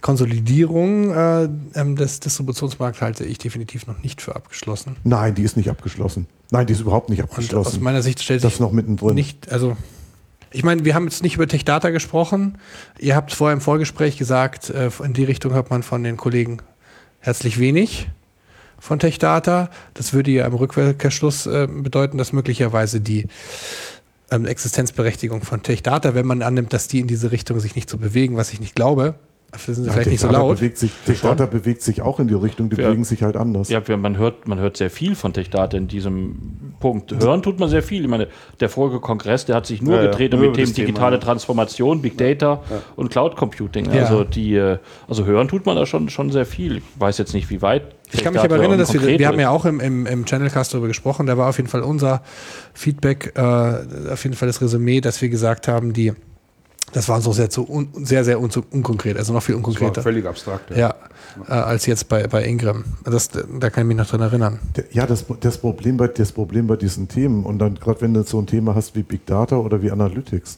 Konsolidierung 0.00 1.12
äh, 1.12 1.48
ähm, 1.74 1.96
des 1.96 2.20
Distributionsmarkts 2.20 3.00
halte 3.00 3.24
ich 3.24 3.38
definitiv 3.38 3.86
noch 3.86 4.02
nicht 4.02 4.20
für 4.20 4.34
abgeschlossen. 4.34 4.96
Nein, 5.04 5.34
die 5.34 5.42
ist 5.42 5.56
nicht 5.56 5.70
abgeschlossen. 5.70 6.26
Nein, 6.50 6.66
die 6.66 6.72
ist 6.72 6.80
überhaupt 6.80 7.08
nicht 7.08 7.22
abgeschlossen. 7.22 7.68
Und 7.68 7.76
aus 7.76 7.80
meiner 7.80 8.02
Sicht 8.02 8.22
stellt 8.22 8.40
sich 8.40 8.50
das 8.50 8.60
noch 8.60 8.72
mittendrin. 8.72 9.14
Nicht, 9.14 9.52
also 9.52 9.76
ich 10.50 10.64
meine, 10.64 10.84
wir 10.84 10.94
haben 10.94 11.04
jetzt 11.04 11.22
nicht 11.22 11.36
über 11.36 11.46
Techdata 11.46 11.90
gesprochen. 11.90 12.58
Ihr 12.98 13.14
habt 13.14 13.32
vorher 13.32 13.54
im 13.54 13.60
Vorgespräch 13.60 14.16
gesagt, 14.16 14.70
äh, 14.70 14.90
in 15.02 15.12
die 15.12 15.24
Richtung 15.24 15.52
hört 15.52 15.70
man 15.70 15.82
von 15.82 16.02
den 16.02 16.16
Kollegen 16.16 16.58
herzlich 17.20 17.58
wenig 17.58 18.08
von 18.78 18.98
Techdata. 18.98 19.70
Das 19.94 20.12
würde 20.12 20.30
ja 20.30 20.46
im 20.46 20.54
Rückkehrschluss 20.54 21.46
äh, 21.46 21.66
bedeuten, 21.70 22.18
dass 22.18 22.32
möglicherweise 22.32 23.00
die 23.00 23.26
ähm, 24.30 24.46
Existenzberechtigung 24.46 25.42
von 25.42 25.62
Techdata, 25.62 26.14
wenn 26.14 26.26
man 26.26 26.42
annimmt, 26.42 26.72
dass 26.72 26.88
die 26.88 27.00
in 27.00 27.06
diese 27.06 27.32
Richtung 27.32 27.60
sich 27.60 27.74
nicht 27.74 27.88
so 27.88 27.98
bewegen, 27.98 28.36
was 28.36 28.52
ich 28.52 28.60
nicht 28.60 28.74
glaube, 28.74 29.14
sind 29.54 29.74
sie 29.74 29.84
ja, 29.86 29.92
vielleicht 29.92 30.10
nicht 30.10 30.20
so 30.20 30.28
laut. 30.28 30.56
Bewegt 30.56 30.78
sich, 30.78 30.90
Techdata 31.06 31.46
bewegt 31.46 31.82
sich 31.82 32.02
auch 32.02 32.20
in 32.20 32.28
die 32.28 32.34
Richtung, 32.34 32.68
die 32.68 32.76
ja. 32.76 32.88
bewegen 32.88 33.04
sich 33.04 33.22
halt 33.22 33.36
anders. 33.36 33.68
Ja, 33.68 33.80
man 33.96 34.18
hört, 34.18 34.48
man 34.48 34.58
hört 34.58 34.76
sehr 34.76 34.90
viel 34.90 35.14
von 35.14 35.32
Techdata 35.32 35.76
in 35.76 35.88
diesem 35.88 36.74
Punkt. 36.80 37.12
Hören 37.12 37.42
tut 37.42 37.58
man 37.58 37.68
sehr 37.68 37.82
viel. 37.82 38.02
Ich 38.02 38.08
meine, 38.08 38.28
der 38.60 38.68
vorige 38.68 39.00
Kongress, 39.00 39.46
der 39.46 39.56
hat 39.56 39.66
sich 39.66 39.80
nur 39.80 39.96
ja, 39.96 40.10
gedreht 40.10 40.34
um 40.34 40.42
die 40.42 40.52
Themen 40.52 40.74
digitale 40.74 41.20
Transformation, 41.20 42.02
Big 42.02 42.18
Data 42.18 42.62
und 42.96 43.10
Cloud 43.10 43.36
Computing. 43.36 43.88
Also, 43.88 44.24
die, 44.24 44.54
äh, 44.56 44.78
also 45.08 45.24
hören 45.24 45.48
tut 45.48 45.64
man 45.64 45.76
da 45.76 45.86
schon, 45.86 46.08
schon 46.08 46.30
sehr 46.30 46.46
viel. 46.46 46.78
Ich 46.78 46.84
weiß 46.98 47.18
jetzt 47.18 47.32
nicht, 47.32 47.48
wie 47.50 47.62
weit. 47.62 47.94
Ich 48.12 48.22
kann 48.22 48.32
mich 48.32 48.42
aber 48.42 48.56
erinnern, 48.56 48.78
dass 48.78 48.92
wir, 48.92 49.02
wir 49.02 49.26
haben 49.26 49.40
ja 49.40 49.50
auch 49.50 49.64
im, 49.64 49.80
im, 49.80 50.06
im 50.06 50.24
Channelcast 50.26 50.72
darüber 50.72 50.88
gesprochen. 50.88 51.26
Da 51.26 51.36
war 51.36 51.48
auf 51.48 51.56
jeden 51.56 51.68
Fall 51.68 51.82
unser 51.82 52.22
Feedback, 52.74 53.32
äh, 53.36 53.40
auf 53.40 54.22
jeden 54.24 54.36
Fall 54.36 54.48
das 54.48 54.60
Resümee, 54.60 55.00
dass 55.00 55.20
wir 55.22 55.28
gesagt 55.28 55.66
haben, 55.66 55.92
die 55.92 56.12
das 56.92 57.08
war 57.08 57.20
so 57.20 57.32
sehr, 57.32 57.50
zu 57.50 57.68
un, 57.68 57.88
sehr, 58.04 58.24
sehr 58.24 58.40
un, 58.40 58.50
unkonkret, 58.70 59.16
also 59.16 59.32
noch 59.32 59.42
viel 59.42 59.54
unkonkreter. 59.56 59.90
Das 59.90 59.96
war 59.96 60.02
völlig 60.04 60.26
abstrakt. 60.26 60.70
Ja, 60.70 60.76
ja 60.76 60.94
äh, 61.48 61.52
als 61.52 61.86
jetzt 61.86 62.08
bei, 62.08 62.26
bei 62.26 62.44
Ingram. 62.44 62.84
Das, 63.04 63.28
da 63.28 63.70
kann 63.70 63.84
ich 63.84 63.88
mich 63.88 63.96
noch 63.96 64.06
dran 64.06 64.20
erinnern. 64.20 64.60
Ja, 64.92 65.06
das, 65.06 65.24
das, 65.40 65.58
Problem 65.58 65.96
bei, 65.96 66.08
das 66.08 66.32
Problem 66.32 66.66
bei 66.66 66.76
diesen 66.76 67.08
Themen, 67.08 67.44
und 67.44 67.58
dann 67.58 67.74
gerade 67.74 68.00
wenn 68.00 68.14
du 68.14 68.22
so 68.22 68.38
ein 68.38 68.46
Thema 68.46 68.74
hast 68.74 68.94
wie 68.94 69.02
Big 69.02 69.26
Data 69.26 69.56
oder 69.56 69.82
wie 69.82 69.90
Analytics, 69.90 70.56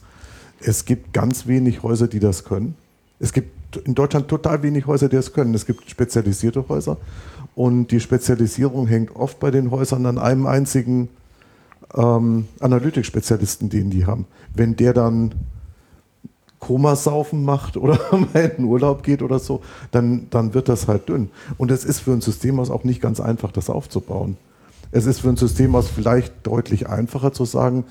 es 0.61 0.85
gibt 0.85 1.13
ganz 1.13 1.47
wenig 1.47 1.83
Häuser, 1.83 2.09
die 2.09 2.21
das 2.21 2.45
können. 2.45 2.75
Es 3.21 3.33
gibt 3.33 3.87
in 3.87 3.95
Deutschland 3.95 4.29
total 4.29 4.63
wenig 4.63 4.87
Häuser, 4.87 5.09
die 5.09 5.17
das 5.17 5.33
können. 5.33 5.55
Es 5.55 5.67
gibt 5.67 5.89
spezialisierte 5.91 6.69
Häuser 6.69 6.99
und 7.55 7.89
die 7.89 8.01
Spezialisierung 8.01 8.87
hängt 8.87 9.15
oft 9.17 9.41
bei 9.41 9.51
den 9.51 9.71
Häusern 9.71 10.07
an 10.07 10.19
einem 10.19 10.47
einzigen 10.47 11.09
ähm, 11.95 12.47
Analytics-Spezialisten, 12.61 13.69
den 13.69 13.91
die 13.91 14.07
haben. 14.07 14.27
Wenn 14.55 14.77
der 14.77 14.93
dann 14.93 15.33
Komasaufen 16.61 17.45
macht 17.45 17.77
oder 17.77 17.99
mal 18.13 18.41
in 18.41 18.57
den 18.57 18.65
Urlaub 18.65 19.03
geht 19.03 19.23
oder 19.23 19.39
so, 19.39 19.63
dann, 19.91 20.27
dann 20.31 20.55
wird 20.55 20.69
das 20.69 20.89
halt 20.89 21.09
dünn. 21.09 21.31
Und 21.57 21.71
es 21.71 21.85
ist 21.85 22.01
für 22.01 22.13
ein 22.13 22.21
System 22.21 22.59
aus 22.61 22.71
auch 22.71 22.85
nicht 22.85 23.01
ganz 23.01 23.21
einfach, 23.21 23.53
das 23.53 23.71
aufzubauen. 23.71 24.37
Es 24.91 25.07
ist 25.07 25.21
für 25.21 25.29
ein 25.29 25.37
System 25.37 25.75
aus 25.75 25.89
vielleicht 25.89 26.47
deutlich 26.47 26.89
einfacher 26.89 27.33
zu 27.33 27.45
sagen, 27.45 27.85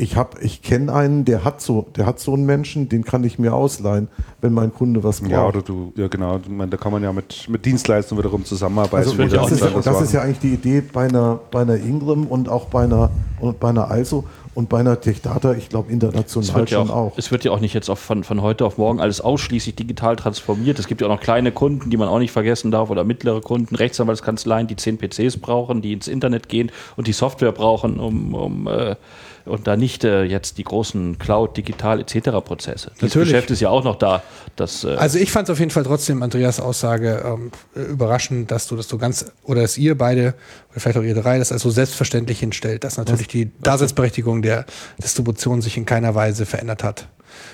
ich 0.00 0.16
habe, 0.16 0.40
ich 0.40 0.62
kenne 0.62 0.92
einen, 0.92 1.24
der 1.26 1.44
hat 1.44 1.60
so, 1.60 1.86
der 1.94 2.06
hat 2.06 2.18
so 2.18 2.32
einen 2.32 2.46
Menschen, 2.46 2.88
den 2.88 3.04
kann 3.04 3.22
ich 3.22 3.38
mir 3.38 3.54
ausleihen, 3.54 4.08
wenn 4.40 4.54
mein 4.54 4.72
Kunde 4.72 5.04
was 5.04 5.20
braucht. 5.20 5.30
Ja, 5.30 5.46
oder 5.46 5.62
du, 5.62 5.92
ja 5.94 6.08
genau, 6.08 6.40
meine, 6.48 6.70
da 6.70 6.76
kann 6.78 6.92
man 6.92 7.02
ja 7.02 7.12
mit, 7.12 7.48
mit 7.48 7.66
Dienstleistungen 7.66 8.24
wiederum 8.24 8.44
zusammenarbeiten. 8.44 8.96
Also, 8.96 9.14
das, 9.14 9.52
ist, 9.52 9.62
das, 9.62 9.84
das 9.84 10.00
ist 10.00 10.12
ja 10.12 10.22
eigentlich 10.22 10.38
die 10.38 10.54
Idee 10.54 10.80
bei 10.80 11.04
einer, 11.04 11.38
bei 11.50 11.60
einer 11.60 11.76
Ingram 11.76 12.26
und 12.26 12.48
auch 12.48 12.66
bei 12.66 12.84
einer, 12.84 13.10
und 13.40 13.60
bei 13.60 13.68
einer 13.68 13.90
Also 13.90 14.24
und 14.54 14.68
bei 14.68 14.80
einer 14.80 15.00
Techdata, 15.00 15.52
ich 15.52 15.68
glaube 15.68 15.92
international 15.92 16.66
schon 16.66 16.86
ja 16.86 16.92
auch, 16.92 17.12
auch, 17.12 17.12
Es 17.16 17.30
wird 17.30 17.44
ja 17.44 17.52
auch 17.52 17.60
nicht 17.60 17.72
jetzt 17.72 17.88
von, 17.88 18.24
von 18.24 18.42
heute 18.42 18.66
auf 18.66 18.78
morgen 18.78 19.00
alles 19.00 19.20
ausschließlich 19.20 19.76
digital 19.76 20.16
transformiert. 20.16 20.78
Es 20.78 20.88
gibt 20.88 21.00
ja 21.00 21.06
auch 21.06 21.12
noch 21.12 21.20
kleine 21.20 21.52
Kunden, 21.52 21.88
die 21.88 21.96
man 21.96 22.08
auch 22.08 22.18
nicht 22.18 22.32
vergessen 22.32 22.70
darf, 22.70 22.90
oder 22.90 23.04
mittlere 23.04 23.40
Kunden, 23.40 23.76
Rechtsanwaltskanzleien, 23.76 24.66
die 24.66 24.76
zehn 24.76 24.98
PCs 24.98 25.36
brauchen, 25.38 25.82
die 25.82 25.92
ins 25.92 26.08
Internet 26.08 26.48
gehen 26.48 26.72
und 26.96 27.06
die 27.06 27.12
Software 27.12 27.52
brauchen, 27.52 28.00
um, 28.00 28.34
um 28.34 28.66
äh, 28.66 28.96
und 29.44 29.66
da 29.66 29.76
nicht 29.76 30.04
äh, 30.04 30.24
jetzt 30.24 30.58
die 30.58 30.64
großen 30.64 31.18
Cloud, 31.18 31.56
Digital 31.56 32.00
etc. 32.00 32.30
Prozesse. 32.44 32.90
Das 32.92 33.02
Natürlich. 33.02 33.28
Geschäft 33.28 33.50
ist 33.50 33.60
ja 33.60 33.70
auch 33.70 33.84
noch 33.84 33.96
da. 33.96 34.22
Dass, 34.56 34.84
äh 34.84 34.96
also 34.96 35.18
ich 35.18 35.30
fand 35.30 35.48
es 35.48 35.52
auf 35.52 35.58
jeden 35.58 35.70
Fall 35.70 35.84
trotzdem 35.84 36.22
Andreas 36.22 36.60
Aussage 36.60 37.22
ähm, 37.24 37.50
überraschend, 37.74 38.50
dass 38.50 38.66
du 38.66 38.76
das 38.76 38.88
so 38.88 38.98
ganz 38.98 39.32
oder 39.44 39.62
dass 39.62 39.78
ihr 39.78 39.96
beide 39.96 40.34
oder 40.70 40.80
vielleicht 40.80 40.98
auch 40.98 41.02
ihr 41.02 41.14
drei 41.14 41.38
das 41.38 41.52
als 41.52 41.62
so 41.62 41.70
selbstverständlich 41.70 42.40
hinstellt, 42.40 42.84
dass 42.84 42.96
natürlich 42.96 43.28
die 43.28 43.50
Daseinsberechtigung 43.60 44.42
der 44.42 44.66
Distribution 45.02 45.62
sich 45.62 45.76
in 45.76 45.86
keiner 45.86 46.14
Weise 46.14 46.46
verändert 46.46 46.84
hat. 46.84 47.08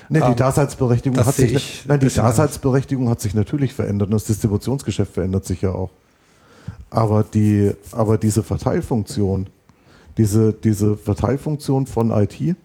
Nee, 0.09 0.19
die 0.19 0.25
Ähm, 0.25 0.35
Daseinsberechtigung 0.35 1.17
das 1.17 1.27
hat 1.27 1.35
sich, 1.35 1.53
ich 1.53 1.83
nein, 1.85 1.99
ein 1.99 2.07
die. 2.07 2.13
Daseinsberechtigung 2.13 3.09
hat 3.09 3.21
sich 3.21 3.33
natürlich 3.33 3.73
verändert 3.73 4.07
und 4.07 4.13
das 4.13 4.25
Distributionsgeschäft 4.25 5.13
verändert 5.13 5.45
sich 5.45 5.61
ja 5.61 5.71
auch. 5.71 5.91
Aber 6.89 7.23
die, 7.23 7.73
aber 7.91 8.17
diese 8.17 8.43
Verteilfunktion, 8.43 9.47
diese, 10.17 10.53
diese 10.53 10.97
Verteilfunktion 10.97 11.85
von 11.87 12.11
IT, 12.11 12.55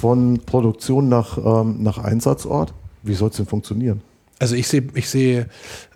von 0.00 0.40
Produktion 0.44 1.08
nach, 1.08 1.38
ähm, 1.38 1.82
nach 1.82 1.98
Einsatzort, 1.98 2.74
wie 3.02 3.14
soll 3.14 3.30
es 3.30 3.36
denn 3.36 3.46
funktionieren? 3.46 4.02
Also 4.40 4.54
ich 4.54 4.68
sehe, 4.68 4.84
ich 4.94 5.08
sehe 5.10 5.46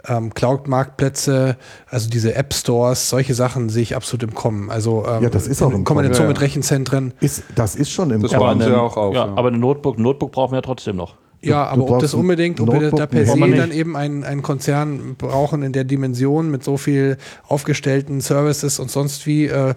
ähm, 0.08 0.34
Cloud-Marktplätze, 0.34 1.56
also 1.88 2.10
diese 2.10 2.34
App-Stores, 2.34 3.08
solche 3.08 3.34
Sachen 3.34 3.68
sehe 3.68 3.82
ich 3.82 3.94
absolut 3.94 4.24
im 4.24 4.34
Kommen. 4.34 4.68
Also 4.68 5.04
ähm, 5.06 5.22
Ja, 5.22 5.30
das 5.30 5.46
ist 5.46 5.62
auch 5.62 5.70
in 5.70 5.76
im 5.76 5.84
Kombination 5.84 6.24
Kommen. 6.24 6.28
mit 6.30 6.40
Rechenzentren. 6.40 7.14
Ist, 7.20 7.44
das 7.54 7.76
ist 7.76 7.90
schon 7.92 8.10
im 8.10 8.20
Das 8.22 8.32
Kommen. 8.32 8.58
sie 8.60 8.66
eine- 8.66 8.80
auch 8.80 8.96
auf, 8.96 9.14
Ja, 9.14 9.26
ja. 9.26 9.32
aber 9.36 9.48
ein 9.52 9.60
Notebook, 9.60 9.96
Notebook 9.98 10.32
brauchen 10.32 10.52
wir 10.52 10.56
ja 10.58 10.62
trotzdem 10.62 10.96
noch. 10.96 11.14
Ja, 11.40 11.64
du 11.74 11.82
aber 11.82 11.94
ob 11.94 12.00
das 12.00 12.14
unbedingt, 12.14 12.60
ob 12.60 12.68
wir 12.68 12.74
Notebook, 12.74 12.98
da 12.98 13.06
per 13.06 13.26
se 13.26 13.38
dann 13.56 13.72
eben 13.72 13.96
einen, 13.96 14.22
einen 14.24 14.42
Konzern 14.42 15.14
brauchen 15.18 15.62
in 15.62 15.72
der 15.72 15.84
Dimension 15.84 16.50
mit 16.50 16.62
so 16.64 16.76
viel 16.76 17.18
aufgestellten 17.48 18.20
Services 18.20 18.78
und 18.80 18.90
sonst 18.90 19.26
wie, 19.26 19.46
äh, 19.46 19.74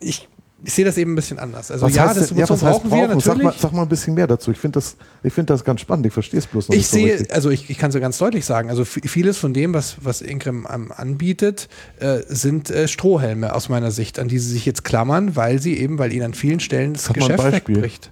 ich, 0.00 0.28
ich 0.64 0.72
sehe 0.74 0.84
das 0.84 0.98
eben 0.98 1.12
ein 1.12 1.14
bisschen 1.14 1.38
anders. 1.38 1.70
Also 1.70 1.86
Was 1.86 1.94
ja, 1.94 2.08
heißt 2.08 2.16
das 2.20 2.30
ja, 2.30 2.48
was 2.48 2.62
heißt 2.62 2.82
brauchen 2.82 2.90
wir 2.90 3.06
brauchen? 3.06 3.20
Sag 3.20 3.36
mal, 3.36 3.44
natürlich. 3.44 3.60
sag 3.62 3.72
mal 3.72 3.82
ein 3.82 3.88
bisschen 3.88 4.14
mehr 4.14 4.26
dazu. 4.26 4.50
Ich 4.50 4.58
finde 4.58 4.78
das, 4.78 4.96
ich 5.22 5.32
find 5.32 5.48
das 5.50 5.64
ganz 5.64 5.80
spannend. 5.80 6.06
Ich 6.06 6.12
verstehe 6.12 6.38
es 6.38 6.46
bloß 6.46 6.68
noch 6.68 6.74
Ich 6.74 6.80
nicht 6.80 6.88
so 6.88 6.96
sehe, 6.96 7.12
richtig. 7.12 7.32
also 7.34 7.50
ich, 7.50 7.70
ich 7.70 7.78
kann 7.78 7.92
so 7.92 8.00
ganz 8.00 8.18
deutlich 8.18 8.44
sagen, 8.44 8.68
also 8.68 8.84
vieles 8.84 9.38
von 9.38 9.54
dem, 9.54 9.72
was, 9.72 9.96
was 10.02 10.20
Ingram 10.20 10.66
ähm, 10.72 10.92
anbietet, 10.92 11.68
äh, 12.00 12.18
sind 12.28 12.70
äh, 12.70 12.88
Strohhelme 12.88 13.54
aus 13.54 13.68
meiner 13.68 13.92
Sicht, 13.92 14.18
an 14.18 14.26
die 14.28 14.38
sie 14.38 14.50
sich 14.50 14.66
jetzt 14.66 14.82
klammern, 14.84 15.36
weil 15.36 15.60
sie 15.60 15.78
eben, 15.78 15.98
weil 15.98 16.12
ihnen 16.12 16.24
an 16.24 16.34
vielen 16.34 16.60
Stellen 16.60 16.94
das 16.94 17.04
Sag 17.04 17.14
Geschäft 17.14 17.38
Beispiel. 17.38 17.76
wegbricht. 17.76 18.10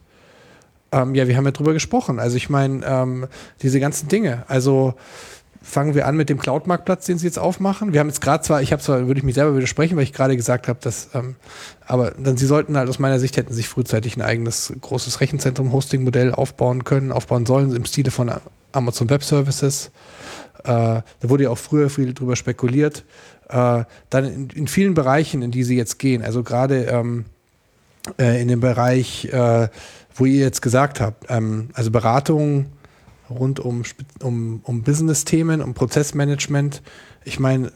Ähm, 0.93 1.17
ja, 1.17 1.27
wir 1.27 1.37
haben 1.37 1.45
ja 1.47 1.51
drüber 1.51 1.73
gesprochen. 1.73 2.21
Also 2.21 2.37
ich 2.37 2.49
meine, 2.49 2.87
ähm, 2.87 3.27
diese 3.61 3.81
ganzen 3.81 4.07
Dinge. 4.09 4.45
Also 4.47 4.95
fangen 5.63 5.95
wir 5.95 6.07
an 6.07 6.17
mit 6.17 6.29
dem 6.29 6.39
Cloud-Marktplatz, 6.39 7.07
den 7.07 7.19
sie 7.19 7.27
jetzt 7.27 7.39
aufmachen. 7.39 7.93
Wir 7.93 8.01
haben 8.01 8.09
jetzt 8.09 8.21
gerade 8.21 8.43
zwar, 8.43 8.63
ich 8.63 8.73
habe 8.73 8.83
zwar, 8.83 9.07
würde 9.07 9.19
ich 9.19 9.25
mich 9.25 9.35
selber 9.35 9.57
widersprechen, 9.57 9.97
weil 9.97 10.05
ich 10.05 10.13
gerade 10.13 10.37
gesagt 10.37 10.69
habe, 10.69 10.79
dass, 10.83 11.11
ähm, 11.15 11.37
aber 11.87 12.13
dann 12.13 12.37
sie 12.37 12.47
sollten 12.47 12.77
halt 12.77 12.89
aus 12.89 12.99
meiner 12.99 13.19
Sicht 13.19 13.37
hätten 13.37 13.53
sich 13.53 13.69
frühzeitig 13.69 14.17
ein 14.17 14.23
eigenes 14.23 14.73
großes 14.81 15.21
Rechenzentrum-Hosting-Modell 15.21 16.33
aufbauen 16.33 16.85
können, 16.85 17.13
aufbauen 17.13 17.47
sollen 17.47 17.75
im 17.75 17.85
Stile 17.85 18.11
von 18.11 18.31
Amazon 18.73 19.11
Web 19.11 19.25
Services. 19.25 19.91
Äh, 20.65 20.69
da 20.69 21.03
wurde 21.23 21.45
ja 21.45 21.51
auch 21.51 21.59
früher 21.59 21.91
viel 21.91 22.15
drüber 22.15 22.37
spekuliert. 22.37 23.05
Äh, 23.49 23.85
dann 24.11 24.25
in, 24.25 24.51
in 24.51 24.69
vielen 24.69 24.95
Bereichen, 24.95 25.43
in 25.43 25.51
die 25.51 25.65
sie 25.65 25.77
jetzt 25.77 25.99
gehen, 25.99 26.23
also 26.23 26.43
gerade 26.43 26.85
ähm, 26.85 27.25
äh, 28.19 28.41
in 28.41 28.49
dem 28.49 28.61
Bereich, 28.61 29.27
äh, 29.27 29.69
wo 30.15 30.25
ihr 30.25 30.41
jetzt 30.41 30.63
gesagt 30.63 31.01
habt, 31.01 31.27
ähm, 31.29 31.69
also 31.75 31.91
Beratung 31.91 32.67
rund 33.31 33.61
um, 33.61 33.83
um, 34.23 34.61
um 34.63 34.83
Business-Themen, 34.83 35.61
um 35.61 35.75
Prozessmanagement. 35.75 36.83
Ich 37.25 37.41
meine, 37.41 37.73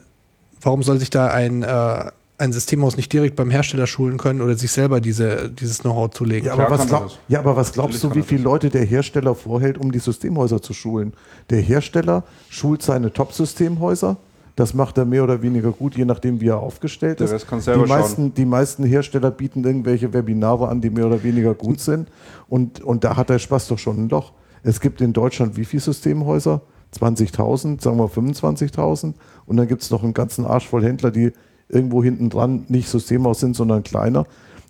warum 0.61 0.83
soll 0.83 0.99
sich 0.99 1.09
da 1.09 1.27
ein, 1.27 1.63
äh, 1.63 2.11
ein 2.37 2.53
Systemhaus 2.53 2.97
nicht 2.97 3.13
direkt 3.13 3.35
beim 3.35 3.51
Hersteller 3.51 3.87
schulen 3.87 4.17
können 4.17 4.41
oder 4.41 4.55
sich 4.55 4.71
selber 4.71 5.01
diese, 5.01 5.49
dieses 5.49 5.79
Know-how 5.79 6.09
zulegen? 6.11 6.47
Ja 6.47 6.53
Klar 6.53 6.67
aber, 6.67 6.79
was 6.79 6.87
glaub, 6.87 7.11
ja, 7.27 7.39
aber 7.39 7.55
was 7.55 7.73
glaubst 7.73 8.03
Natürlich 8.03 8.25
du, 8.25 8.31
wie 8.31 8.35
viele 8.35 8.43
Leute 8.43 8.69
der 8.69 8.85
Hersteller 8.85 9.35
vorhält, 9.35 9.77
um 9.77 9.91
die 9.91 9.99
Systemhäuser 9.99 10.61
zu 10.61 10.73
schulen? 10.73 11.13
Der 11.49 11.61
Hersteller 11.61 12.23
schult 12.49 12.81
seine 12.81 13.13
Top-Systemhäuser. 13.13 14.17
Das 14.55 14.73
macht 14.73 14.97
er 14.97 15.05
mehr 15.05 15.23
oder 15.23 15.41
weniger 15.41 15.71
gut, 15.71 15.95
je 15.95 16.03
nachdem, 16.03 16.41
wie 16.41 16.49
er 16.49 16.59
aufgestellt 16.59 17.21
ist. 17.21 17.47
Die, 17.51 17.75
meisten, 17.77 18.33
die 18.33 18.45
meisten 18.45 18.83
Hersteller 18.83 19.31
bieten 19.31 19.63
irgendwelche 19.63 20.13
Webinare 20.13 20.67
an, 20.67 20.81
die 20.81 20.89
mehr 20.89 21.07
oder 21.07 21.23
weniger 21.23 21.53
gut 21.53 21.79
sind. 21.81 22.09
Und, 22.49 22.81
und 22.81 23.03
da 23.03 23.15
hat 23.15 23.29
der 23.29 23.39
Spaß 23.39 23.69
doch 23.69 23.79
schon 23.79 24.05
ein 24.05 24.09
Loch. 24.09 24.33
Es 24.63 24.79
gibt 24.79 25.01
in 25.01 25.13
Deutschland 25.13 25.57
wie 25.57 25.65
viele 25.65 25.81
Systemhäuser? 25.81 26.61
20.000, 26.99 27.81
sagen 27.81 27.97
wir 27.97 28.07
25.000. 28.09 29.13
Und 29.45 29.57
dann 29.57 29.67
gibt 29.67 29.81
es 29.81 29.91
noch 29.91 30.03
einen 30.03 30.13
ganzen 30.13 30.45
Arsch 30.45 30.67
voll 30.67 30.83
Händler, 30.83 31.09
die 31.11 31.31
irgendwo 31.69 32.03
hinten 32.03 32.29
dran 32.29 32.65
nicht 32.67 32.89
Systemhaus 32.89 33.39
sind, 33.39 33.55
sondern 33.55 33.83
kleiner. 33.83 34.25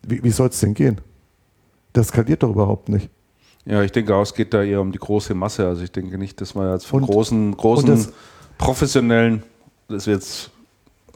Wie, 0.08 0.24
wie 0.24 0.30
soll 0.30 0.50
es 0.50 0.60
denn 0.60 0.74
gehen? 0.76 1.02
Das 1.94 2.10
skaliert 2.10 2.44
doch 2.44 2.52
überhaupt 2.52 2.90
nicht. 2.90 3.10
Ja, 3.66 3.82
ich 3.84 3.92
denke 3.92 4.16
auch, 4.16 4.22
es 4.22 4.34
geht 4.34 4.54
da 4.54 4.64
eher 4.64 4.82
um 4.82 4.92
die 4.92 5.00
große 5.00 5.34
Masse. 5.34 5.68
Also 5.68 5.84
ich 5.84 5.92
denke 5.92 6.18
nicht, 6.18 6.40
dass 6.42 6.56
man 6.56 6.72
jetzt 6.72 6.86
von 6.86 7.04
Und- 7.04 7.10
großen, 7.10 7.58
großen 7.58 7.88
das- 7.90 8.14
professionellen, 8.58 9.44
das 9.88 10.06
wäre 10.08 10.18
jetzt, 10.18 10.52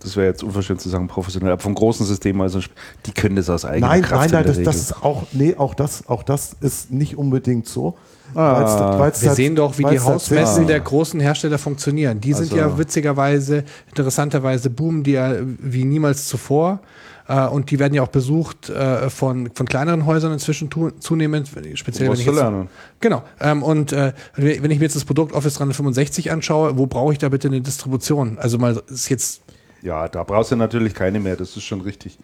das 0.02 0.16
wäre 0.16 0.28
jetzt 0.28 0.44
unverschämt 0.44 0.82
zu 0.82 0.90
sagen 0.90 1.08
professionell, 1.08 1.52
aber 1.52 1.62
von 1.62 1.74
großen 1.74 2.06
Systemen, 2.06 2.42
also 2.42 2.60
die 3.06 3.12
können 3.12 3.36
das 3.36 3.50
aus 3.50 3.66
eigener 3.66 3.88
Nein, 3.88 4.02
Kraft 4.02 4.32
nein, 4.32 4.46
nein, 4.46 4.56
in 4.58 4.64
das, 4.64 4.76
ist 4.76 5.04
auch, 5.04 5.24
nee, 5.32 5.56
auch 5.58 5.74
das, 5.74 6.08
auch 6.08 6.24
das 6.24 6.56
ist 6.62 6.92
nicht 6.92 7.18
unbedingt 7.18 7.68
so. 7.68 7.96
Ah. 8.34 8.60
Weil's- 8.62 9.00
weil's 9.00 9.22
Wir 9.24 9.34
sehen 9.34 9.56
doch, 9.56 9.78
wie 9.78 9.84
die 9.84 10.00
Hausmessen 10.00 10.38
tatsächlich- 10.46 10.68
der 10.68 10.80
großen 10.82 11.20
Hersteller 11.20 11.58
funktionieren. 11.58 12.20
Die 12.22 12.34
sind 12.34 12.52
Also- 12.52 12.58
ja 12.58 12.78
witzigerweise, 12.78 13.64
interessanterweise 13.88 14.70
boomen 14.70 15.04
die 15.04 15.12
ja 15.12 15.34
wie 15.60 15.86
niemals 15.86 16.28
zuvor. 16.28 16.80
Äh, 17.28 17.48
und 17.48 17.72
die 17.72 17.80
werden 17.80 17.96
ja 17.96 18.04
auch 18.04 18.10
besucht 18.10 18.70
äh, 18.70 19.10
von, 19.10 19.50
von 19.56 19.66
kleineren 19.66 20.06
Häusern 20.06 20.32
inzwischen 20.32 20.70
tu, 20.70 20.92
zunehmend, 20.92 21.50
speziell 21.74 22.10
wenn 22.12 22.20
ich 22.20 22.26
jetzt, 22.26 22.36
lernen. 22.36 22.70
Genau. 23.00 23.24
Ähm, 23.40 23.64
und 23.64 23.92
äh, 23.94 24.14
wenn 24.36 24.70
ich 24.70 24.78
mir 24.78 24.86
jetzt 24.86 24.96
das 24.96 25.06
Produkt 25.06 25.34
Office 25.34 25.56
365 25.56 26.32
anschaue, 26.32 26.78
wo 26.78 26.86
brauche 26.86 27.14
ich 27.14 27.18
da 27.18 27.30
bitte 27.30 27.48
eine 27.48 27.62
Distribution? 27.62 28.38
Also 28.38 28.60
mal 28.60 28.80
ist 28.90 29.10
jetzt 29.10 29.42
Ja, 29.86 30.08
da 30.10 30.24
brauchst 30.24 30.52
du 30.52 30.56
natürlich 30.56 30.94
keine 30.96 31.20
mehr, 31.20 31.36
das 31.36 31.56
ist 31.56 31.64
schon 31.64 31.82
richtig. 31.82 32.18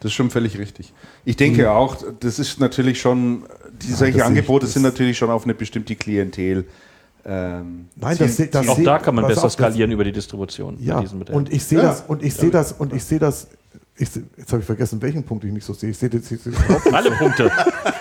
Das 0.00 0.10
ist 0.10 0.14
schon 0.14 0.30
völlig 0.30 0.58
richtig. 0.58 0.92
Ich 1.24 1.36
denke 1.36 1.70
auch, 1.70 1.96
das 2.20 2.38
ist 2.38 2.58
natürlich 2.58 3.00
schon, 3.00 3.44
die 3.80 3.88
solche 3.92 3.96
sehe 4.14 4.20
ich- 4.22 4.24
Angebote 4.24 4.64
das- 4.66 4.72
sind 4.72 4.82
natürlich 4.82 5.16
schon 5.18 5.30
auf 5.30 5.44
eine 5.44 5.54
bestimmte 5.54 5.94
Klientel. 5.96 6.64
Ähm, 7.26 7.86
Nein, 7.96 8.16
das, 8.18 8.36
das 8.50 8.68
Auch 8.68 8.82
da 8.82 8.98
kann 8.98 9.14
man 9.14 9.26
besser 9.26 9.40
auf, 9.40 9.44
das- 9.44 9.52
skalieren 9.54 9.90
über 9.92 10.04
die 10.04 10.12
Distribution. 10.12 10.76
Ja, 10.80 11.02
und 11.32 11.52
ich 11.52 11.64
sehe 11.64 11.78
Ja. 11.78 11.84
das, 11.84 12.02
und 12.08 12.22
ich 12.22 12.34
sehe 12.34 12.50
das, 12.50 12.72
und 12.72 12.92
ich 12.92 13.04
sehe 13.04 13.18
das, 13.18 13.48
ich 13.96 14.08
seh, 14.10 14.22
jetzt 14.36 14.50
habe 14.52 14.60
ich 14.60 14.66
vergessen, 14.66 15.00
welchen 15.02 15.22
Punkt 15.22 15.44
ich 15.44 15.52
nicht 15.52 15.64
so 15.64 15.72
sehe. 15.72 15.90
Ich 15.90 15.98
sehe 15.98 16.08
das 16.08 16.28
ich 16.30 16.40
sehe 16.40 16.52
das 16.52 16.64
überhaupt 16.64 16.92
Alle 16.92 17.10
Punkte. 17.12 17.50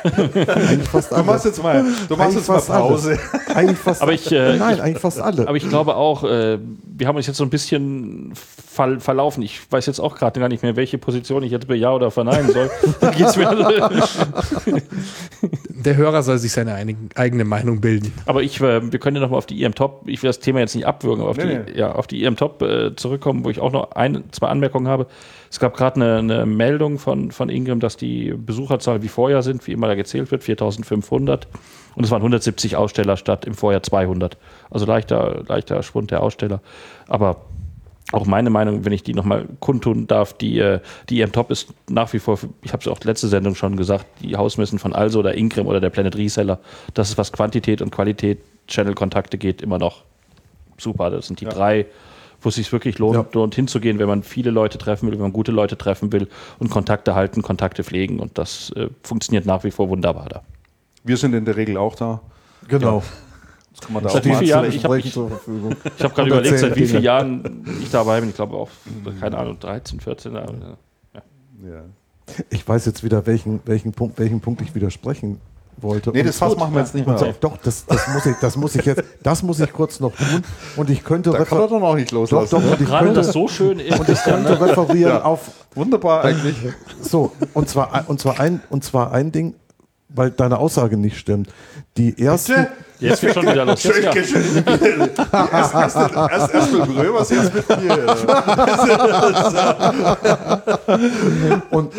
du 0.03 1.23
machst 1.23 1.45
jetzt 1.45 1.61
mal, 1.61 1.85
du 2.09 2.15
machst 2.15 2.35
jetzt 2.35 2.47
mal 2.47 2.55
fast 2.55 2.69
alle. 2.71 2.81
Pause. 2.81 3.19
Eigentlich 3.53 3.77
fast 3.77 4.01
Aber 4.01 4.11
ich, 4.13 4.31
äh, 4.31 4.57
Nein, 4.57 4.75
ich- 4.75 4.81
eigentlich 4.81 4.97
fast 4.99 5.19
alle. 5.21 5.47
Aber 5.47 5.55
ich 5.55 5.69
glaube 5.69 5.95
auch, 5.95 6.23
äh, 6.23 6.57
wir 6.97 7.07
haben 7.07 7.15
uns 7.15 7.27
jetzt 7.27 7.37
so 7.37 7.43
ein 7.43 7.49
bisschen 7.51 8.33
ver 8.35 8.99
verlaufen. 8.99 9.43
Ich 9.43 9.61
weiß 9.71 9.85
jetzt 9.85 9.99
auch 9.99 10.15
gerade 10.15 10.39
gar 10.39 10.49
nicht 10.49 10.63
mehr, 10.63 10.75
welche 10.75 10.97
Position 10.97 11.43
ich 11.43 11.51
jetzt 11.51 11.67
bei 11.67 11.75
Ja 11.75 11.91
oder 11.93 12.09
verneinen 12.09 12.51
soll. 12.51 12.71
Der 15.69 15.95
Hörer 15.97 16.23
soll 16.23 16.37
sich 16.37 16.51
seine 16.51 16.73
einigen, 16.73 17.09
eigene 17.15 17.45
Meinung 17.45 17.81
bilden. 17.81 18.13
aber 18.25 18.41
ich, 18.41 18.59
äh, 18.61 18.91
wir 18.91 18.99
können 18.99 19.17
ja 19.17 19.21
nochmal 19.21 19.37
auf 19.37 19.45
die 19.45 19.61
IM 19.63 19.75
Top, 19.75 20.03
ich 20.07 20.23
will 20.23 20.29
das 20.29 20.39
Thema 20.39 20.59
jetzt 20.59 20.75
nicht 20.75 20.85
abwürgen, 20.87 21.21
aber 21.21 21.31
auf, 21.31 21.37
Nee, 21.37 21.43
die, 21.65 21.71
nee. 21.73 21.77
Ja, 21.79 21.91
auf 21.93 22.07
die 22.07 22.23
IM 22.23 22.35
Top 22.35 22.61
äh, 22.61 22.95
zurückkommen, 22.95 23.43
wo 23.43 23.49
ich 23.49 23.59
auch 23.59 23.71
noch 23.71 23.91
ein, 23.91 24.23
zwei 24.31 24.47
Anmerkungen 24.47 24.87
habe. 24.87 25.07
Es 25.53 25.59
gab 25.59 25.77
gerade 25.77 25.97
eine, 25.97 26.17
eine 26.17 26.45
Meldung 26.47 26.97
von, 26.97 27.29
von 27.29 27.47
Ingram, 27.47 27.79
dass 27.79 27.95
die 27.95 28.33
Besucherzahl 28.35 29.03
wie 29.03 29.07
Vorjahr 29.07 29.43
sind, 29.43 29.67
wie 29.67 29.71
immer 29.71 29.85
da 29.85 29.93
gezählt 29.93 30.31
wird, 30.31 30.43
4500. 30.43 31.47
Und 31.93 32.03
es 32.03 32.09
waren 32.09 32.21
170 32.21 32.75
Aussteller 32.75 33.17
statt 33.17 33.45
im 33.45 33.53
Vorjahr 33.53 33.83
200. 33.83 34.35
Also 34.71 34.87
leichter, 34.87 35.43
leichter 35.47 35.83
Schwund 35.83 36.09
der 36.09 36.23
Aussteller. 36.23 36.59
Aber 37.07 37.45
auch 38.11 38.25
meine 38.25 38.49
Meinung, 38.49 38.83
wenn 38.83 38.93
ich 38.93 39.03
die 39.03 39.13
nochmal 39.13 39.45
kundtun 39.59 40.07
darf, 40.07 40.33
die, 40.33 40.57
äh, 40.57 40.79
die 41.09 41.21
EM 41.21 41.31
Top 41.31 41.51
ist 41.51 41.71
nach 41.87 42.11
wie 42.13 42.19
vor, 42.19 42.39
ich 42.63 42.73
habe 42.73 42.81
es 42.81 42.87
auch 42.87 42.99
letzte 43.03 43.27
Sendung 43.27 43.53
schon 43.53 43.77
gesagt, 43.77 44.07
die 44.23 44.35
Hausmessen 44.35 44.79
von 44.79 44.91
Also 44.93 45.19
oder 45.19 45.35
Ingram 45.37 45.67
oder 45.67 45.79
der 45.79 45.91
Planet 45.91 46.17
Reseller, 46.17 46.61
das 46.95 47.11
ist 47.11 47.19
was 47.19 47.31
Quantität 47.31 47.83
und 47.83 47.91
Qualität, 47.91 48.39
Channel-Kontakte 48.67 49.37
geht 49.37 49.61
immer 49.61 49.77
noch 49.77 50.01
super. 50.79 51.11
Das 51.11 51.27
sind 51.27 51.41
die 51.41 51.45
drei, 51.45 51.85
wo 52.43 52.49
es 52.49 52.55
sich 52.55 52.71
wirklich 52.71 52.99
lohnt, 52.99 53.15
Ja. 53.15 53.25
lohnt 53.33 53.55
hinzugehen, 53.55 53.97
wenn 53.99 54.07
man 54.07 54.21
viele 54.23 54.51
Leute 54.51 54.77
treffen 54.77 55.07
will, 55.07 55.13
wenn 55.13 55.21
man 55.21 55.33
gute 55.33 55.51
Leute 55.51 55.77
treffen 55.77 56.11
will 56.11 56.27
und 56.59 56.69
Kontakte 56.69 57.15
halten, 57.15 57.41
Kontakte 57.41 57.83
pflegen 57.83 58.19
und 58.19 58.37
das 58.37 58.71
äh, 58.75 58.89
funktioniert 59.01 59.45
nach 59.45 59.63
wie 59.63 59.71
vor 59.71 59.89
wunderbar 59.89 60.29
da. 60.29 60.43
Wir 61.03 61.17
sind 61.17 61.33
in 61.33 61.45
der 61.45 61.55
Regel 61.57 61.77
auch 61.77 61.95
da. 61.95 62.21
genau. 62.67 63.01
Das 63.71 63.81
kann 63.81 63.93
man 63.93 64.03
da 64.03 64.09
Seit 64.09 64.21
auch 64.21 64.25
wie 64.25 64.29
mal 64.29 64.37
vielen 64.37 64.49
Jahren? 64.49 64.65
anzeigen. 64.65 64.77
Ich 64.77 64.83
habe 64.85 64.93
Sprechen 64.93 65.07
ich, 65.07 65.13
zur 65.13 65.29
Verfügung. 65.29 65.75
ich 65.97 66.03
hab 66.03 66.13
gerade 66.15 66.29
überlegt, 66.29 66.59
seit 66.59 66.75
wie 66.75 66.85
vielen. 66.85 67.01
Jahren 67.03 67.65
ich 67.81 67.89
dabei 67.89 68.19
bin. 68.19 68.29
Ich 68.29 68.35
glaube 68.35 68.55
auch, 68.55 68.69
keine 69.19 69.35
Ahnung, 69.37 69.59
13, 69.59 69.99
14 69.99 70.33
Jahre. 70.35 70.77
Ja. 71.63 71.83
Ich 72.51 72.67
weiß 72.67 72.85
jetzt 72.85 73.03
wieder, 73.03 73.25
welchen, 73.25 73.61
welchen, 73.65 73.91
Punkt, 73.93 74.19
welchen 74.19 74.41
Punkt 74.41 74.61
ich 74.61 74.75
widersprechen 74.75 75.39
wollte. 75.77 76.11
Nee, 76.11 76.23
das 76.23 76.37
Fass 76.37 76.55
machen 76.55 76.73
wir 76.73 76.81
jetzt 76.81 76.95
nicht 76.95 77.05
mehr 77.07 77.15
auf. 77.15 77.37
doch, 77.39 77.57
das, 77.57 77.85
das, 77.85 78.07
muss 78.07 78.25
ich, 78.25 78.35
das 78.41 78.55
muss 78.57 78.75
ich 78.75 78.85
jetzt, 78.85 79.03
das 79.21 79.43
muss 79.43 79.59
ich 79.59 79.71
kurz 79.73 79.99
noch 79.99 80.15
tun. 80.15 80.43
Und 80.77 80.89
ich 80.89 81.03
könnte 81.03 81.31
Da 81.31 81.43
kann 81.43 81.57
er 81.57 81.63
refer- 81.65 81.69
doch 81.69 81.79
noch 81.79 81.95
nicht 81.95 82.11
doch, 82.11 82.17
loslassen. 82.19 82.49
doch, 82.51 82.63
und 82.71 82.81
ich 82.81 82.87
Gerade 82.87 83.05
könnte, 83.05 83.21
das 83.21 83.31
so 83.33 83.47
schön 83.47 83.79
ist. 83.79 83.99
und 83.99 84.09
ich 84.09 84.21
könnte 84.23 84.59
referieren 84.67 85.13
Ja. 85.13 85.23
auf 85.23 85.51
Wunderbar 85.75 86.23
eigentlich. 86.23 86.55
so 87.01 87.31
und 87.53 87.67
zwar 87.69 87.93
ein- 87.93 88.05
und 88.05 88.19
zwar 88.19 88.39
ein 88.39 88.61
und 88.69 88.83
zwar 88.83 89.11
ein 89.11 89.31
Ding, 89.31 89.55
weil 90.09 90.29
deine 90.31 90.59
Aussage 90.59 90.97
nicht 90.97 91.17
stimmt. 91.17 91.49
Die 91.97 92.17
ersten 92.23 92.67
Jetzt 92.99 93.21
geht 93.21 93.33
schon 93.33 93.43
wieder 93.47 93.65
los. 93.65 93.83
Jetzt, 93.83 94.01
ja. 94.03 94.11
erst, 94.13 94.33
erst, 95.73 95.95
erst, 95.97 96.53
erst 96.53 96.71
mit 96.71 97.13
was 97.13 97.29
jetzt 97.31 97.53
mit 97.53 97.67
mir? 97.81 98.15
und 101.71 101.91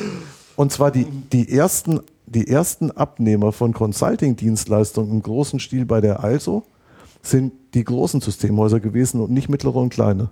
und 0.57 0.73
zwar 0.73 0.91
die 0.91 1.05
die 1.05 1.57
ersten 1.57 2.01
die 2.27 2.49
ersten 2.49 2.91
Abnehmer 2.91 3.53
von 3.53 3.73
Consulting-Dienstleistungen 3.73 5.11
im 5.11 5.23
großen 5.23 5.61
Stil 5.61 5.85
bei 5.85 6.01
der 6.01 6.25
Also 6.25 6.65
sind 7.23 7.53
die 7.75 7.85
großen 7.85 8.21
Systemhäuser 8.21 8.81
gewesen 8.81 9.21
und 9.21 9.31
nicht 9.31 9.49
mittlere 9.49 9.77
und 9.77 9.91
kleine. 9.91 10.31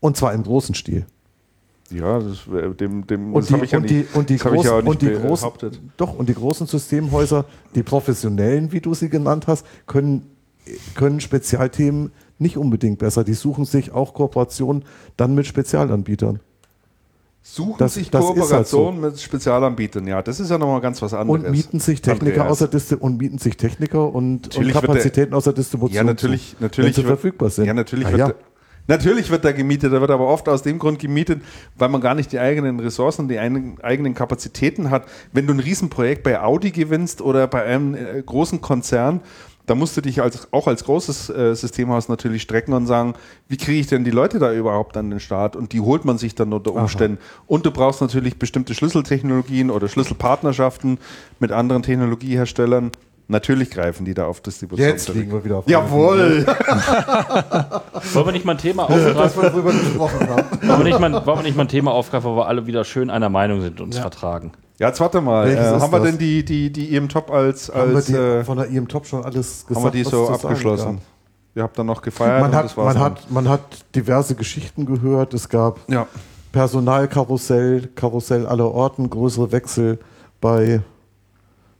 Und 0.00 0.16
zwar 0.16 0.32
im 0.34 0.42
großen 0.42 0.74
Stil. 0.74 1.06
Ja, 1.90 2.18
das, 2.18 2.46
äh, 2.46 2.74
dem, 2.74 3.06
dem, 3.06 3.34
Und 3.34 3.42
das 3.42 3.48
die, 3.48 3.54
habe 3.54 3.64
ich 3.64 3.70
ja 3.70 3.80
nicht, 3.80 3.94
ich 3.94 4.42
ja 4.42 4.78
und 4.78 5.02
die 5.02 5.10
großen, 5.10 5.44
behauptet. 5.44 5.80
doch, 5.96 6.14
und 6.14 6.28
die 6.28 6.34
großen 6.34 6.66
Systemhäuser, 6.66 7.44
die 7.74 7.82
professionellen, 7.82 8.72
wie 8.72 8.80
du 8.80 8.94
sie 8.94 9.08
genannt 9.10 9.46
hast, 9.46 9.66
können, 9.86 10.30
können 10.94 11.20
Spezialthemen 11.20 12.10
nicht 12.38 12.56
unbedingt 12.56 12.98
besser. 12.98 13.22
Die 13.22 13.34
suchen 13.34 13.64
sich 13.64 13.92
auch 13.92 14.14
Kooperationen 14.14 14.84
dann 15.16 15.34
mit 15.34 15.46
Spezialanbietern. 15.46 16.40
Suchen 17.46 17.74
Das- 17.76 17.92
sich 17.94 18.06
ist 18.08 18.14
halt 18.14 18.24
Kooperation 18.24 19.00
mit 19.02 19.20
Spezialanbietern. 19.20 20.06
Ja, 20.06 20.22
das 20.22 20.40
ist 20.40 20.50
ja 20.50 20.56
nochmal 20.56 20.80
ganz 20.80 21.02
was 21.02 21.12
anderes. 21.12 21.44
Und 21.44 21.50
mieten 21.50 21.78
sich 21.78 22.00
Techniker 22.00 22.40
Andreas. 22.40 22.58
der 22.58 22.68
Disti 22.68 22.94
und 22.94 23.18
mieten 23.18 23.36
sich 23.36 23.58
Techniker 23.58 24.14
und, 24.14 24.56
und 24.56 24.72
Kapazitäten 24.72 25.38
der 25.38 25.52
Distribution. 25.52 25.94
Ja, 25.94 26.04
natürlich, 26.04 26.56
zu, 26.56 26.62
natürlich 26.62 26.96
wird, 26.96 27.06
verfügbar 27.06 27.50
sind. 27.50 27.66
Ja, 27.66 27.74
natürlich 27.74 28.06
Ah, 28.06 28.10
wird, 28.12 28.18
ja. 28.18 28.28
da- 28.28 28.34
Natürlich 28.86 29.30
wird 29.30 29.44
da 29.46 29.52
gemietet, 29.52 29.92
da 29.94 30.00
wird 30.02 30.10
aber 30.10 30.26
oft 30.26 30.46
aus 30.48 30.60
dem 30.62 30.78
Grund 30.78 30.98
gemietet, 30.98 31.40
weil 31.76 31.88
man 31.88 32.02
gar 32.02 32.14
nicht 32.14 32.32
die 32.32 32.38
eigenen 32.38 32.80
Ressourcen, 32.80 33.28
die 33.28 33.38
eigenen 33.38 34.12
Kapazitäten 34.14 34.90
hat. 34.90 35.06
Wenn 35.32 35.46
du 35.46 35.54
ein 35.54 35.60
Riesenprojekt 35.60 36.22
bei 36.22 36.38
Audi 36.40 36.70
gewinnst 36.70 37.22
oder 37.22 37.46
bei 37.46 37.62
einem 37.64 37.94
äh, 37.94 38.22
großen 38.24 38.60
Konzern, 38.60 39.20
da 39.66 39.74
musst 39.74 39.96
du 39.96 40.00
dich 40.02 40.20
als, 40.20 40.48
auch 40.52 40.66
als 40.66 40.84
großes 40.84 41.30
äh, 41.30 41.54
Systemhaus 41.54 42.08
natürlich 42.08 42.42
strecken 42.42 42.74
und 42.74 42.86
sagen, 42.86 43.14
wie 43.48 43.56
kriege 43.56 43.80
ich 43.80 43.86
denn 43.86 44.04
die 44.04 44.10
Leute 44.10 44.38
da 44.38 44.52
überhaupt 44.52 44.96
an 44.96 45.10
den 45.10 45.20
Start? 45.20 45.56
Und 45.56 45.72
die 45.72 45.80
holt 45.80 46.04
man 46.04 46.18
sich 46.18 46.34
dann 46.34 46.52
unter 46.52 46.72
Umständen. 46.74 47.18
Und 47.46 47.64
du 47.64 47.70
brauchst 47.70 48.00
natürlich 48.02 48.38
bestimmte 48.38 48.74
Schlüsseltechnologien 48.74 49.70
oder 49.70 49.88
Schlüsselpartnerschaften 49.88 50.98
mit 51.40 51.50
anderen 51.52 51.82
Technologieherstellern. 51.82 52.90
Natürlich 53.26 53.70
greifen 53.70 54.04
die 54.04 54.12
da 54.12 54.26
auf 54.26 54.42
Distribution 54.42 54.86
Jetzt 54.86 55.06
zurück. 55.06 55.18
liegen 55.18 55.32
wir 55.32 55.42
wieder 55.42 55.56
auf 55.56 55.66
Jawohl! 55.66 56.44
Wollen 58.12 58.26
wir 58.26 58.32
nicht 58.32 58.44
mal 58.44 58.52
ein 58.52 58.58
Thema 58.58 58.82
aufgreifen? 58.90 59.42
wir 59.42 59.48
darüber 59.50 59.72
gesprochen 59.72 60.28
haben. 60.28 60.44
wollen, 60.68 60.78
wir 60.78 60.84
nicht 60.84 61.00
mal, 61.00 61.26
wollen 61.26 61.38
wir 61.38 61.42
nicht 61.42 61.56
mal 61.56 61.62
ein 61.64 61.68
Thema 61.68 61.92
aufgreifen, 61.92 62.30
wo 62.30 62.36
wir 62.36 62.48
alle 62.48 62.66
wieder 62.66 62.84
schön 62.84 63.08
einer 63.08 63.30
Meinung 63.30 63.62
sind 63.62 63.80
und 63.80 63.86
uns 63.86 63.98
vertragen? 63.98 64.52
Ja, 64.78 64.88
jetzt 64.88 65.00
warte 65.00 65.20
mal. 65.20 65.48
Äh, 65.48 65.56
haben 65.56 65.92
wir 65.92 66.00
das? 66.00 66.08
denn 66.08 66.18
die, 66.18 66.44
die, 66.44 66.72
die 66.72 66.96
EM 66.96 67.08
Top 67.08 67.30
als, 67.30 67.72
Haben 67.72 67.90
wir 67.90 67.96
als 67.96 68.06
die, 68.06 68.14
äh, 68.14 68.44
von 68.44 68.58
der 68.58 68.68
IM 68.68 68.88
Top 68.88 69.06
schon 69.06 69.24
alles 69.24 69.66
gesagt? 69.66 69.76
haben 69.76 69.92
wir 69.94 70.02
die 70.02 70.08
so 70.08 70.28
abgeschlossen? 70.28 71.00
Ihr 71.54 71.62
habt 71.62 71.78
dann 71.78 71.86
noch 71.86 72.02
gefeiert 72.02 72.40
Man 72.40 72.50
und 72.50 72.56
hat, 72.56 72.64
das 72.64 72.76
war's 72.76 72.94
man, 72.94 73.02
hat, 73.02 73.30
man 73.30 73.48
hat 73.48 73.60
diverse 73.94 74.34
Geschichten 74.34 74.86
gehört. 74.86 75.32
Es 75.34 75.48
gab 75.48 75.78
ja. 75.88 76.08
Personalkarussell, 76.50 77.88
Karussell 77.94 78.46
aller 78.46 78.68
Orten, 78.70 79.08
größere 79.08 79.52
Wechsel 79.52 80.00
bei, 80.40 80.80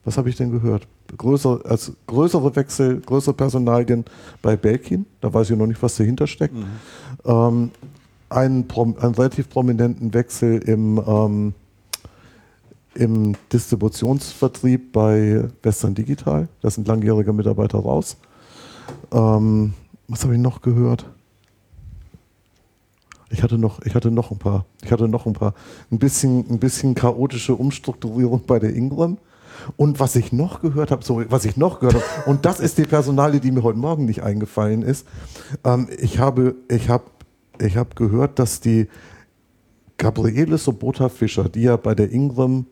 was 0.05 0.16
habe 0.16 0.28
ich 0.28 0.36
denn 0.36 0.53
gehört? 0.53 0.86
Größer, 1.16 1.61
als 1.64 1.92
größere 2.07 2.55
Wechsel, 2.55 3.01
größere 3.01 3.34
Personalien 3.34 4.05
bei 4.40 4.57
Belkin, 4.57 5.07
da 5.20 5.34
weiß 5.34 5.51
ich 5.51 5.57
noch 5.57 5.66
nicht, 5.66 5.82
was 5.82 5.97
dahinter 5.97 6.28
steckt. 6.28 6.55
Ähm, 7.24 7.72
einen, 8.30 8.68
einen 8.70 9.14
relativ 9.14 9.51
prominenten 9.51 10.14
Wechsel 10.14 10.59
im, 10.59 11.03
ähm, 11.05 11.55
im 12.95 13.34
Distributionsvertrieb 13.53 14.92
bei 14.92 15.49
Western 15.62 15.95
Digital. 15.95 16.49
Da 16.61 16.70
sind 16.70 16.88
langjährige 16.88 17.32
Mitarbeiter 17.32 17.78
raus. 17.78 18.16
Ähm, 19.12 19.74
was 20.09 20.24
habe 20.24 20.34
ich 20.34 20.40
noch 20.40 20.61
gehört? 20.61 21.07
Ich 23.30 23.42
hatte 23.42 23.59
noch, 23.59 23.82
ich 23.82 23.95
hatte 23.95 24.11
noch 24.11 24.30
ein 24.30 24.38
paar. 24.38 24.64
Ich 24.82 24.92
hatte 24.92 25.09
noch 25.09 25.26
ein 25.26 25.32
paar. 25.32 25.55
Ein 25.90 25.99
bisschen, 25.99 26.49
ein 26.49 26.59
bisschen 26.59 26.95
chaotische 26.95 27.55
Umstrukturierung 27.55 28.42
bei 28.47 28.59
der 28.59 28.74
Ingram. 28.74 29.18
Und 29.76 29.99
was 29.99 30.14
ich 30.16 30.32
noch 30.32 30.61
gehört 30.61 30.90
habe, 30.90 31.05
so, 31.05 31.22
was 31.30 31.45
ich 31.45 31.57
noch 31.57 31.80
gehört 31.80 31.97
habe, 31.97 32.30
und 32.30 32.45
das 32.45 32.61
ist 32.61 32.76
die 32.78 32.84
Personalie, 32.84 33.40
die 33.40 33.51
mir 33.51 33.62
heute 33.62 33.78
Morgen 33.78 34.05
nicht 34.05 34.22
eingefallen 34.22 34.82
ist. 34.82 35.07
Ähm, 35.64 35.88
ich 35.99 36.18
habe, 36.18 36.57
ich 36.68 36.88
habe, 36.88 37.05
ich 37.61 37.76
habe 37.76 37.95
gehört, 37.95 38.38
dass 38.38 38.61
die 38.61 38.88
Gabriele 39.97 40.59
Sobota 40.59 41.09
Fischer, 41.09 41.49
die 41.49 41.62
ja 41.62 41.76
bei 41.76 41.95
der 41.95 42.11
Ingram 42.11 42.66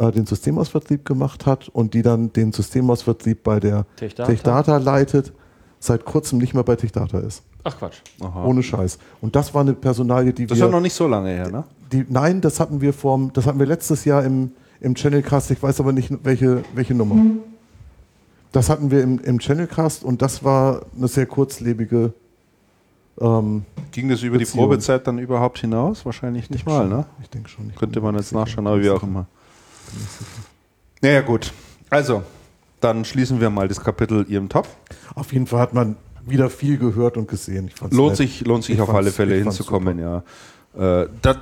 äh, 0.00 0.10
den 0.10 0.26
Systemausvertrieb 0.26 1.04
gemacht 1.04 1.46
hat 1.46 1.68
und 1.68 1.94
die 1.94 2.02
dann 2.02 2.32
den 2.32 2.52
Systemausvertrieb 2.52 3.42
bei 3.44 3.60
der 3.60 3.84
Techdata? 3.96 4.30
Techdata 4.30 4.76
leitet, 4.78 5.32
seit 5.78 6.04
kurzem 6.04 6.38
nicht 6.38 6.54
mehr 6.54 6.64
bei 6.64 6.74
Techdata 6.76 7.18
ist. 7.20 7.42
Ach 7.62 7.78
Quatsch. 7.78 7.98
Aha. 8.20 8.44
Ohne 8.44 8.62
Scheiß. 8.62 8.98
Und 9.20 9.36
das 9.36 9.52
war 9.52 9.60
eine 9.60 9.74
Personalie, 9.74 10.32
die 10.32 10.46
Das 10.46 10.56
ist 10.56 10.60
ja 10.62 10.68
wir. 10.68 10.72
noch 10.72 10.80
nicht 10.80 10.94
so 10.94 11.06
lange 11.06 11.28
her, 11.28 11.50
ne? 11.50 11.64
Die, 11.92 12.06
nein, 12.08 12.40
das 12.40 12.58
hatten 12.60 12.80
wir 12.80 12.92
vorm, 12.94 13.30
das 13.34 13.46
hatten 13.46 13.58
wir 13.58 13.66
letztes 13.66 14.04
Jahr 14.06 14.24
im, 14.24 14.52
im 14.80 14.94
Channelcast, 14.94 15.50
ich 15.50 15.62
weiß 15.62 15.80
aber 15.80 15.92
nicht, 15.92 16.10
welche, 16.22 16.62
welche 16.74 16.94
Nummer. 16.94 17.16
Das 18.52 18.70
hatten 18.70 18.90
wir 18.90 19.02
im, 19.02 19.18
im 19.18 19.38
Channelcast 19.38 20.02
und 20.02 20.22
das 20.22 20.42
war 20.42 20.82
eine 20.96 21.08
sehr 21.08 21.26
kurzlebige. 21.26 22.14
Ähm, 23.20 23.64
Ging 23.92 24.08
das 24.08 24.22
über 24.22 24.38
die 24.38 24.44
Beziehung. 24.44 24.64
Probezeit 24.64 25.06
dann 25.06 25.18
überhaupt 25.18 25.58
hinaus? 25.58 26.06
Wahrscheinlich 26.06 26.48
nicht 26.48 26.64
mal, 26.64 26.88
ne? 26.88 27.04
Ich 27.22 27.28
denke 27.28 27.48
schon. 27.50 27.68
Ich 27.68 27.76
Könnte 27.76 28.00
man 28.00 28.14
jetzt 28.14 28.32
nachschauen, 28.32 28.66
aber 28.66 28.80
wie 28.80 28.88
auch 28.90 29.02
immer. 29.02 29.26
Naja, 31.02 31.20
gut. 31.22 31.52
Also, 31.88 32.22
dann 32.80 33.04
schließen 33.04 33.40
wir 33.40 33.50
mal 33.50 33.68
das 33.68 33.80
Kapitel 33.80 34.26
ihrem 34.28 34.48
Top. 34.48 34.68
Auf 35.14 35.32
jeden 35.32 35.46
Fall 35.46 35.60
hat 35.60 35.74
man 35.74 35.96
wieder 36.24 36.50
viel 36.50 36.78
gehört 36.78 37.16
und 37.16 37.28
gesehen. 37.28 37.70
Lohnt 37.90 38.10
nett. 38.10 38.16
sich, 38.16 38.46
lohnt 38.46 38.64
sich 38.64 38.76
Ich 38.76 38.80
auf 38.80 38.90
alle 38.94 39.10
Fälle 39.10 39.36
hinzukommen, 39.36 39.98
ja. 39.98 40.22
Äh, 40.76 41.08
das, 41.22 41.38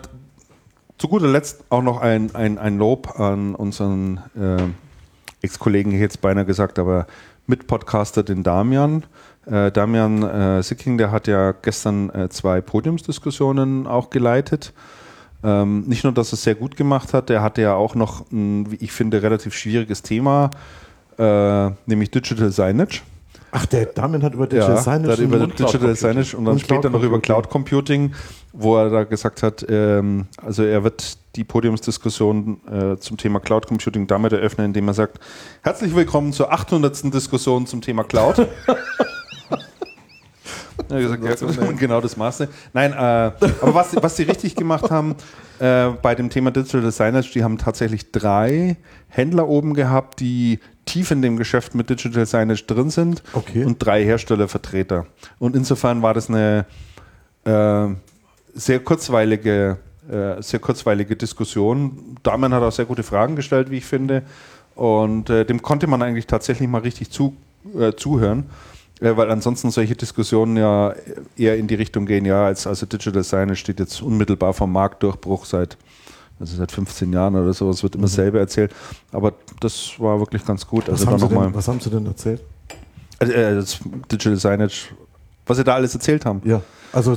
zu 0.99 1.09
guter 1.09 1.29
Letzt 1.29 1.65
auch 1.69 1.83
noch 1.83 2.01
ein, 2.01 2.35
ein, 2.35 2.59
ein 2.59 2.79
Lob 2.79 3.19
an 3.21 3.55
unseren 3.55 4.19
äh, 4.37 4.65
Ex-Kollegen, 5.43 5.91
ich 5.91 5.97
hätte 5.97 6.05
jetzt 6.05 6.21
beinahe 6.21 6.45
gesagt, 6.45 6.79
aber 6.79 7.07
Mitpodcaster, 7.47 8.23
den 8.23 8.43
Damian. 8.43 9.05
Äh, 9.47 9.71
Damian 9.71 10.23
äh, 10.23 10.63
Sicking, 10.63 10.99
der 10.99 11.11
hat 11.11 11.27
ja 11.27 11.53
gestern 11.53 12.11
äh, 12.11 12.29
zwei 12.29 12.61
Podiumsdiskussionen 12.61 13.87
auch 13.87 14.11
geleitet. 14.11 14.73
Ähm, 15.45 15.83
nicht 15.87 16.05
nur, 16.05 16.13
dass 16.13 16.31
er 16.31 16.35
es 16.35 16.43
sehr 16.43 16.55
gut 16.55 16.77
gemacht 16.77 17.15
hat, 17.15 17.29
der 17.29 17.43
hatte 17.43 17.63
ja 17.63 17.75
auch 17.75 17.95
noch 17.95 18.31
ein, 18.33 18.71
wie 18.71 18.77
ich 18.77 18.93
finde, 18.93 19.23
relativ 19.23 19.55
schwieriges 19.55 20.03
Thema, 20.03 20.51
äh, 21.19 21.71
nämlich 21.87 22.11
Digital 22.11 22.51
Signage. 22.51 23.03
Ach, 23.51 23.65
der 23.67 23.87
Damian 23.87 24.23
hat 24.23 24.35
über 24.35 24.47
Digital 24.47 24.75
Ja, 24.75 24.83
Signage 24.83 25.23
über 25.23 25.41
und 25.41 25.57
Cloud 25.57 25.73
Digital 25.73 25.81
Computing. 25.81 25.97
Signage 25.97 26.37
und 26.37 26.45
dann 26.45 26.55
Und 26.55 26.61
später 26.61 26.91
noch 26.91 27.03
über. 27.03 27.21
Cloud 27.21 27.49
Computing, 27.49 28.13
wo 28.53 28.77
er 28.77 28.91
da 28.91 29.05
gesagt 29.05 29.43
hat, 29.43 29.65
ähm, 29.69 30.27
also 30.45 30.65
er 30.65 30.85
wird 30.85 31.19
die 31.37 31.45
Podiumsdiskussion 31.45 32.61
äh, 32.71 32.97
zum 32.99 33.17
Thema 33.17 33.41
Cloud 33.41 33.67
Computing 33.67 34.07
damit 34.07 34.33
eröffnen, 34.33 34.67
indem 34.67 34.89
er 34.89 34.95
sagt, 34.95 35.19
herzlich 35.63 35.95
willkommen 35.95 36.33
zur 36.33 36.53
800. 36.53 37.15
Diskussion 37.15 37.67
zum 37.67 37.81
Thema 37.81 38.05
Cloud. 38.05 38.47
Ja, 40.91 40.99
gesagt, 40.99 41.25
ja, 41.25 41.73
genau 41.79 42.01
das 42.01 42.17
Maße. 42.17 42.49
Nein, 42.73 42.93
äh, 42.93 42.97
aber 42.97 43.75
was, 43.75 43.95
was 44.01 44.17
sie 44.17 44.23
richtig 44.25 44.55
gemacht 44.55 44.91
haben 44.91 45.17
äh, 45.59 45.89
bei 46.03 46.15
dem 46.15 46.31
Thema 46.31 46.51
Digital 46.51 46.91
Signage, 46.91 47.31
die 47.35 47.45
haben 47.45 47.59
tatsächlich 47.59 48.13
drei 48.13 48.77
Händler 49.09 49.49
oben 49.49 49.75
gehabt, 49.75 50.21
die 50.21 50.61
tief 50.85 51.11
in 51.11 51.21
dem 51.21 51.37
Geschäft 51.37 51.75
mit 51.75 51.91
Digital 51.91 52.27
Signage 52.27 52.65
drin 52.67 52.91
sind 52.91 53.23
Okay. 53.33 53.65
und 53.65 53.79
drei 53.79 54.05
Herstellervertreter. 54.05 55.07
Und 55.39 55.55
insofern 55.55 56.03
war 56.03 56.15
das 56.15 56.29
eine 56.29 56.65
äh, 57.45 57.89
sehr 58.55 58.81
kurzweilige, 58.81 59.79
äh, 60.11 60.43
sehr 60.43 60.61
kurzweilige 60.61 61.17
Diskussion. 61.17 62.17
Damian 62.23 62.55
hat 62.55 62.63
auch 62.63 62.73
sehr 62.73 62.87
gute 62.87 63.03
Fragen 63.03 63.37
gestellt, 63.37 63.71
wie 63.71 63.79
ich 63.79 63.85
finde. 63.85 64.23
Und 64.75 65.29
äh, 65.29 65.45
dem 65.45 65.61
konnte 65.61 65.87
man 65.87 66.03
eigentlich 66.03 66.27
tatsächlich 66.27 66.69
mal 66.69 66.81
richtig 66.83 67.11
zu, 67.11 67.37
äh, 67.79 67.93
zuhören. 67.95 68.47
Weil 69.01 69.31
ansonsten 69.31 69.71
solche 69.71 69.95
Diskussionen 69.95 70.57
ja 70.57 70.95
eher 71.37 71.57
in 71.57 71.67
die 71.69 71.77
Richtung 71.77 72.07
gehen, 72.07 72.25
ja, 72.25 72.47
als 72.47 72.67
also 72.67 72.87
Digital 72.87 73.23
Signage 73.23 73.57
steht 73.57 73.79
jetzt 73.79 74.03
unmittelbar 74.03 74.53
vom 74.53 74.73
Marktdurchbruch 74.73 75.45
seit, 75.45 75.77
also 76.41 76.57
seit 76.57 76.73
15 76.73 77.13
Jahren 77.13 77.37
oder 77.37 77.53
so, 77.53 77.71
es 77.71 77.83
wird 77.83 77.95
immer 77.95 78.09
selber 78.09 78.41
erzählt. 78.41 78.75
Aber 79.13 79.35
das 79.61 79.93
war 79.99 80.19
wirklich 80.19 80.45
ganz 80.45 80.67
gut. 80.67 80.89
Was, 80.89 81.07
Also 81.07 81.13
haben 81.13 81.19
sie 81.21 81.29
denn, 81.29 81.55
was 81.55 81.69
haben 81.69 81.81
Sie 81.81 81.91
denn 81.91 82.07
erzählt? 82.07 82.43
also, 83.21 83.33
äh, 83.33 83.55
das 83.55 83.79
Digital 84.11 84.37
Signage, 84.37 84.89
was 85.47 85.57
sie 85.57 85.65
da 85.65 85.75
alles 85.75 85.95
erzählt 85.95 86.25
haben. 86.25 86.43
Ja, 86.45 86.61
also 86.93 87.13
äh, 87.13 87.17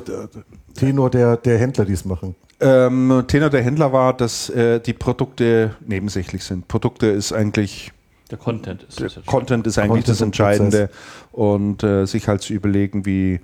Tenor 0.73 1.09
der, 1.09 1.38
der 1.38 1.57
Händler, 1.57 1.86
die 1.86 1.93
es 1.93 2.05
machen. 2.05 2.36
Ähm, 2.59 3.23
Tenor 3.27 3.49
der 3.49 3.63
Händler 3.63 3.91
war, 3.91 4.15
dass 4.15 4.49
äh, 4.49 4.79
die 4.79 4.93
Produkte 4.93 5.75
nebensächlich 5.86 6.43
sind. 6.43 6.67
Produkte 6.67 7.07
ist 7.07 7.34
eigentlich, 7.34 7.91
Der 8.32 8.38
Content 8.38 8.84
ist 8.84 8.99
der 8.99 9.09
das 9.09 9.25
Content 9.25 9.67
ist 9.67 9.77
eigentlich 9.77 9.89
Content 9.89 10.07
das 10.07 10.21
Entscheidende 10.21 10.89
und 11.34 11.84
äh, 11.84 12.05
sich 12.05 12.29
halt 12.29 12.41
zu 12.41 12.53
überlegen, 12.53 13.05
wie, 13.05 13.34
äh, 13.34 13.39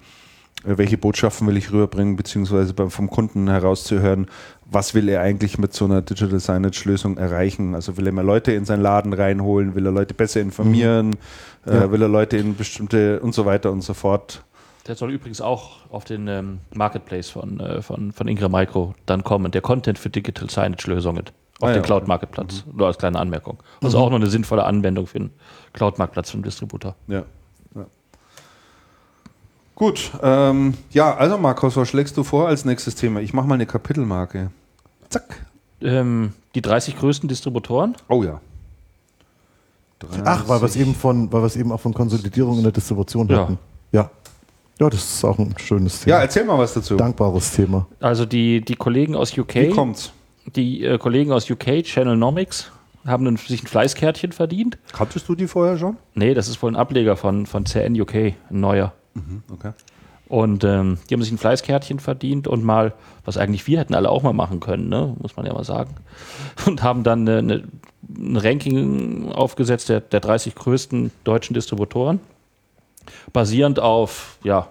welche 0.64 0.98
Botschaften 0.98 1.46
will 1.46 1.58
ich 1.58 1.74
rüberbringen, 1.74 2.16
beziehungsweise 2.16 2.74
beim, 2.74 2.90
vom 2.90 3.10
Kunden 3.10 3.50
herauszuhören, 3.50 4.28
was 4.66 4.94
will 4.94 5.10
er 5.10 5.22
eigentlich 5.22 5.58
mit 5.58 5.74
so 5.74 5.86
einer 5.86 6.02
Digital 6.02 6.40
Signage 6.40 6.84
Lösung 6.86 7.18
erreichen. 7.18 7.76
Also 7.76 7.98
will 7.98 8.06
er 8.08 8.14
mehr 8.14 8.24
Leute 8.24 8.54
in 8.54 8.64
seinen 8.64 8.82
Laden 8.82 9.12
reinholen, 9.12 9.76
will 9.76 9.86
er 9.86 9.92
Leute 9.92 10.14
besser 10.14 10.40
informieren, 10.40 11.18
äh, 11.66 11.76
Ja. 11.76 11.92
will 11.92 12.02
er 12.02 12.08
Leute 12.10 12.38
in 12.38 12.56
bestimmte 12.56 13.20
und 13.20 13.34
so 13.36 13.46
weiter 13.46 13.72
und 13.74 13.82
so 13.82 13.94
fort 13.94 14.44
Der 14.88 14.96
soll 14.96 15.12
übrigens 15.12 15.42
auch 15.42 15.86
auf 15.90 16.06
den 16.06 16.30
ähm, 16.30 16.60
Marketplace 16.74 17.30
von, 17.30 17.60
äh, 17.60 17.82
von, 17.82 18.14
von 18.14 18.28
Ingram 18.30 18.54
Micro 18.54 18.96
dann 19.06 19.26
kommen. 19.26 19.52
Der 19.52 19.62
Content 19.62 20.00
für 20.00 20.10
Digital 20.10 20.50
Signage 20.50 20.90
Lösungen. 20.90 21.26
Auf 21.60 21.70
Ah, 21.70 21.74
den 21.74 21.78
ja, 21.78 21.82
Cloud 21.82 22.04
okay. 22.04 22.08
Marketplatz. 22.10 22.64
Nur 22.72 22.88
als 22.88 22.98
kleine 22.98 23.20
Anmerkung. 23.20 23.58
Also 23.82 23.98
auch 23.98 24.10
noch 24.10 24.18
eine 24.18 24.28
sinnvolle 24.28 24.64
Anwendung 24.64 25.08
für 25.08 25.18
einen 25.20 25.32
Cloud 25.74 25.98
Marketplatz 25.98 26.30
für 26.32 26.36
einen 26.36 26.44
Distributor. 26.44 26.96
Ja. 27.08 27.24
ja. 27.76 27.86
Gut, 29.76 30.12
ähm, 30.24 30.74
ja, 30.92 31.16
also 31.16 31.38
Markus, 31.38 31.76
was 31.78 31.88
schlägst 31.90 32.18
du 32.18 32.24
vor 32.24 32.48
als 32.48 32.66
nächstes 32.66 32.96
Thema? 32.96 33.20
Ich 33.22 33.34
mache 33.34 33.48
mal 33.48 33.56
eine 33.56 33.66
Kapitelmarke. 33.66 34.52
Zack. 35.10 35.46
Ähm, 35.82 36.34
die 36.56 36.62
30 36.62 36.98
größten 36.98 37.30
Distributoren. 37.30 37.96
Oh 38.10 38.24
ja. 38.24 38.42
Ach, 40.26 40.48
weil 40.48 40.62
wir 40.62 40.66
es 40.66 40.76
eben 40.76 40.94
von, 40.94 41.32
weil 41.32 41.42
wir 41.42 41.48
es 41.48 41.56
eben 41.56 41.72
auch 41.72 41.80
von 41.80 41.94
Konsolidierung 41.94 42.58
in 42.58 42.64
der 42.64 42.72
Distribution 42.72 43.28
Ja. 43.28 43.38
hatten. 43.42 43.58
Ja. 43.92 44.10
Ja, 44.80 44.90
das 44.92 45.04
ist 45.04 45.26
auch 45.26 45.40
ein 45.40 45.56
schönes 45.58 46.02
Thema. 46.02 46.18
Ja, 46.18 46.22
erzähl 46.22 46.44
mal 46.46 46.58
was 46.60 46.74
dazu. 46.76 46.96
Dankbares 46.98 47.52
Thema. 47.52 47.88
Also 48.00 48.26
die, 48.28 48.62
die 48.62 48.76
Kollegen 48.76 49.16
aus 49.16 49.36
UK, 49.36 49.56
Wie 49.56 49.70
kommt's? 49.70 50.12
Die 50.56 50.84
äh, 50.84 50.98
Kollegen 50.98 51.32
aus 51.32 51.50
UK, 51.50 51.84
Channelnomics, 51.84 52.72
haben 53.06 53.26
einen, 53.26 53.38
sich 53.38 53.64
ein 53.64 53.68
Fleißkärtchen 53.68 54.32
verdient. 54.32 54.78
Kanntest 54.92 55.30
du 55.30 55.36
die 55.36 55.48
vorher 55.48 55.78
schon? 55.78 55.98
Nee, 56.14 56.34
das 56.34 56.48
ist 56.48 56.62
wohl 56.62 56.72
ein 56.72 56.76
Ableger 56.76 57.16
von, 57.16 57.46
von 57.46 57.66
CN 57.66 58.00
UK, 58.00 58.16
ein 58.16 58.36
neuer. 58.50 58.94
Okay. 59.52 59.72
Und 60.28 60.66
ähm, 60.66 60.98
die 61.10 61.14
haben 61.14 61.22
sich 61.22 61.32
ein 61.32 61.38
Fleißkärtchen 61.38 62.00
verdient 62.00 62.48
und 62.48 62.64
mal, 62.64 62.94
was 63.24 63.38
eigentlich 63.38 63.66
wir 63.66 63.80
hätten 63.80 63.96
alle 63.96 64.10
auch 64.10 64.24
mal 64.24 64.34
machen 64.34 64.60
können, 64.60 64.90
ne? 64.90 65.16
muss 65.20 65.38
man 65.38 65.46
ja 65.46 65.54
mal 65.54 65.64
sagen. 65.64 65.96
Und 66.66 66.84
haben 66.84 67.04
dann 67.04 67.22
eine, 67.28 67.38
eine, 67.38 67.64
ein 68.10 68.36
Ranking 68.36 69.32
aufgesetzt 69.32 69.88
der, 69.88 70.02
der 70.02 70.20
30 70.20 70.56
größten 70.56 71.12
deutschen 71.24 71.54
Distributoren, 71.54 72.20
basierend 73.32 73.80
auf, 73.80 74.38
ja, 74.44 74.68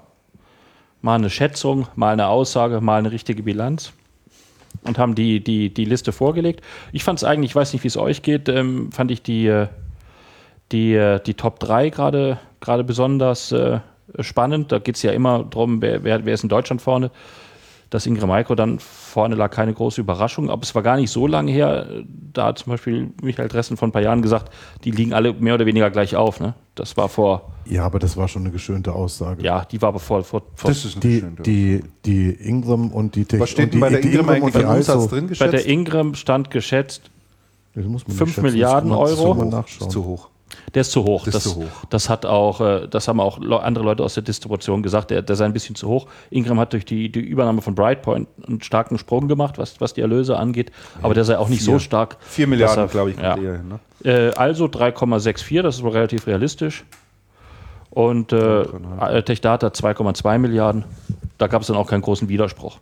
mal 1.01 1.15
eine 1.15 1.31
Schätzung, 1.31 1.87
mal 1.95 2.13
eine 2.13 2.27
Aussage, 2.27 2.83
mal 2.83 2.99
eine 2.99 3.11
richtige 3.11 3.43
Bilanz. 3.43 3.93
Und 4.87 4.99
haben 4.99 5.15
die, 5.15 5.43
die, 5.43 5.73
die 5.73 5.85
Liste 5.85 6.13
vorgelegt. 6.13 6.63
Ich 6.93 7.05
fand 7.05 7.19
es 7.19 7.25
eigentlich, 7.25 7.53
ich 7.53 7.57
weiß 7.57 7.73
nicht, 7.73 7.83
wie 7.83 7.89
es 7.89 7.97
euch 7.97 8.23
geht, 8.23 8.49
ähm, 8.49 8.91
fand 8.93 9.11
ich 9.11 9.23
die, 9.23 9.47
äh, 9.47 9.69
die, 10.73 10.95
äh, 10.95 11.21
die 11.21 11.35
Top 11.35 11.59
3 11.61 11.91
gerade 11.91 12.39
besonders 12.85 13.53
äh, 13.53 13.81
spannend. 14.21 14.73
Da 14.73 14.79
geht 14.79 14.97
es 14.97 15.03
ja 15.03 15.13
immer 15.13 15.45
darum, 15.45 15.83
wer, 15.83 16.05
wer, 16.05 16.25
wer 16.25 16.35
ist 16.35 16.43
in 16.43 16.49
Deutschland 16.49 16.83
vorne. 16.83 17.11
Dass 17.89 18.05
Ingram 18.05 18.31
Micro 18.31 18.57
dann 18.57 18.81
vorne 18.81 19.37
lag, 19.37 19.51
keine 19.53 19.73
große 19.73 20.01
Überraschung. 20.01 20.51
Aber 20.51 20.63
es 20.65 20.75
war 20.75 20.83
gar 20.83 20.97
nicht 20.97 21.11
so 21.11 21.29
lange 21.29 21.53
her. 21.53 21.87
Da 22.33 22.47
hat 22.47 22.59
zum 22.59 22.73
Beispiel 22.73 23.11
Michael 23.23 23.49
Dressen 23.49 23.77
vor 23.77 23.87
ein 23.87 23.93
paar 23.93 24.03
Jahren 24.03 24.23
gesagt, 24.23 24.53
die 24.83 24.91
liegen 24.91 25.13
alle 25.15 25.33
mehr 25.33 25.55
oder 25.55 25.67
weniger 25.67 25.89
gleich 25.91 26.17
auf. 26.17 26.41
Ne? 26.41 26.55
Das 26.75 26.97
war 26.97 27.09
vor, 27.09 27.53
Ja, 27.65 27.85
aber 27.87 28.01
das 28.01 28.17
war 28.17 28.27
schon 28.27 28.43
eine 28.43 28.51
geschönte 28.51 28.93
Aussage. 28.93 29.43
ja, 29.45 29.65
die 29.65 29.81
war 29.81 29.91
aber 29.91 30.01
vor, 30.01 30.25
vor, 30.25 30.43
vor 30.57 30.69
Das 30.71 30.85
ist 30.85 31.01
Die, 31.03 31.23
die, 31.45 31.83
die 32.05 32.31
Ingram 32.31 32.91
und 32.91 33.15
die 33.15 33.25
Tech 33.25 33.39
Was 33.41 33.51
steht 33.51 33.73
denn 33.73 33.79
bei 33.81 33.91
der 33.91 34.01
die 34.01 34.09
Ingram 34.09 34.29
eigentlich 34.31 34.57
einen 34.57 34.77
Umsatz 34.79 35.09
drin 35.09 35.25
bei 35.25 35.29
geschätzt? 35.29 35.53
der 35.53 35.67
Ingram 35.67 36.15
stand 36.17 36.51
geschätzt, 36.51 37.11
Das 37.77 37.85
muss 37.87 38.07
man 38.09 38.17
Fünf 38.17 38.29
nicht 38.31 38.35
schätzen, 38.35 38.43
Milliarden 38.53 38.91
das 38.91 38.99
kann 38.99 39.07
man- 39.07 39.11
das 39.17 39.21
Euro? 39.21 39.35
man 39.35 39.47
ist 39.49 39.53
nachschauen. 39.53 39.91
zu 39.91 40.05
hoch. 40.05 40.29
Der 40.75 40.83
ist 40.83 40.93
zu 40.93 41.05
hoch. 41.05 41.25
Das 41.25 41.35
das, 41.35 41.43
zu 41.45 41.57
hoch. 41.57 41.85
das 41.91 42.09
hat 42.09 42.27
auch, 42.27 42.61
äh, 42.61 42.89
das 42.89 43.09
haben 43.09 43.21
auch 43.21 43.41
andere 43.61 43.85
Leute 43.85 44.03
aus 44.03 44.15
der 44.15 44.23
Distribution 44.23 44.83
gesagt, 44.83 45.11
der, 45.11 45.23
der 45.23 45.37
sei 45.37 45.45
ein 45.45 45.53
bisschen 45.53 45.75
zu 45.75 45.89
hoch. 45.89 46.07
Ingram 46.31 46.61
hat 46.61 46.73
durch 46.73 46.85
die, 46.85 47.11
die 47.11 47.21
Übernahme 47.21 47.63
von 47.63 47.75
Brightpoint 47.75 48.29
einen 48.47 48.63
starken 48.63 48.99
Sprung 48.99 49.29
gemacht, 49.29 49.59
was, 49.59 49.81
was 49.81 49.95
die 49.95 50.01
Erlöse 50.01 50.37
angeht, 50.37 50.73
aber 51.03 51.15
der 51.15 51.25
sei 51.25 51.39
auch 51.39 51.49
nicht 51.49 51.65
so 51.65 51.79
stark. 51.79 52.17
Vier 52.21 52.47
Milliarden, 52.47 52.85
dass 52.85 52.93
glaube 52.93 53.11
ich, 53.11 53.19
ja. 53.19 53.37
eher. 53.37 53.63
Ne? 53.63 53.81
Äh, 54.05 54.35
also 54.35 54.67
3,64, 54.67 55.63
das 55.63 55.77
ist 55.77 55.83
wohl 55.83 55.93
relativ 55.93 56.27
realistisch. 56.27 56.85
Und 57.91 58.33
äh, 58.33 59.23
Techdata 59.23 59.69
2,2 59.69 60.39
Milliarden. 60.39 60.85
Da 61.39 61.47
gab 61.47 61.63
es 61.63 61.69
dann 61.69 61.77
auch 61.77 61.89
keinen 61.89 62.03
großen 62.03 62.29
Widerspruch. 62.29 62.79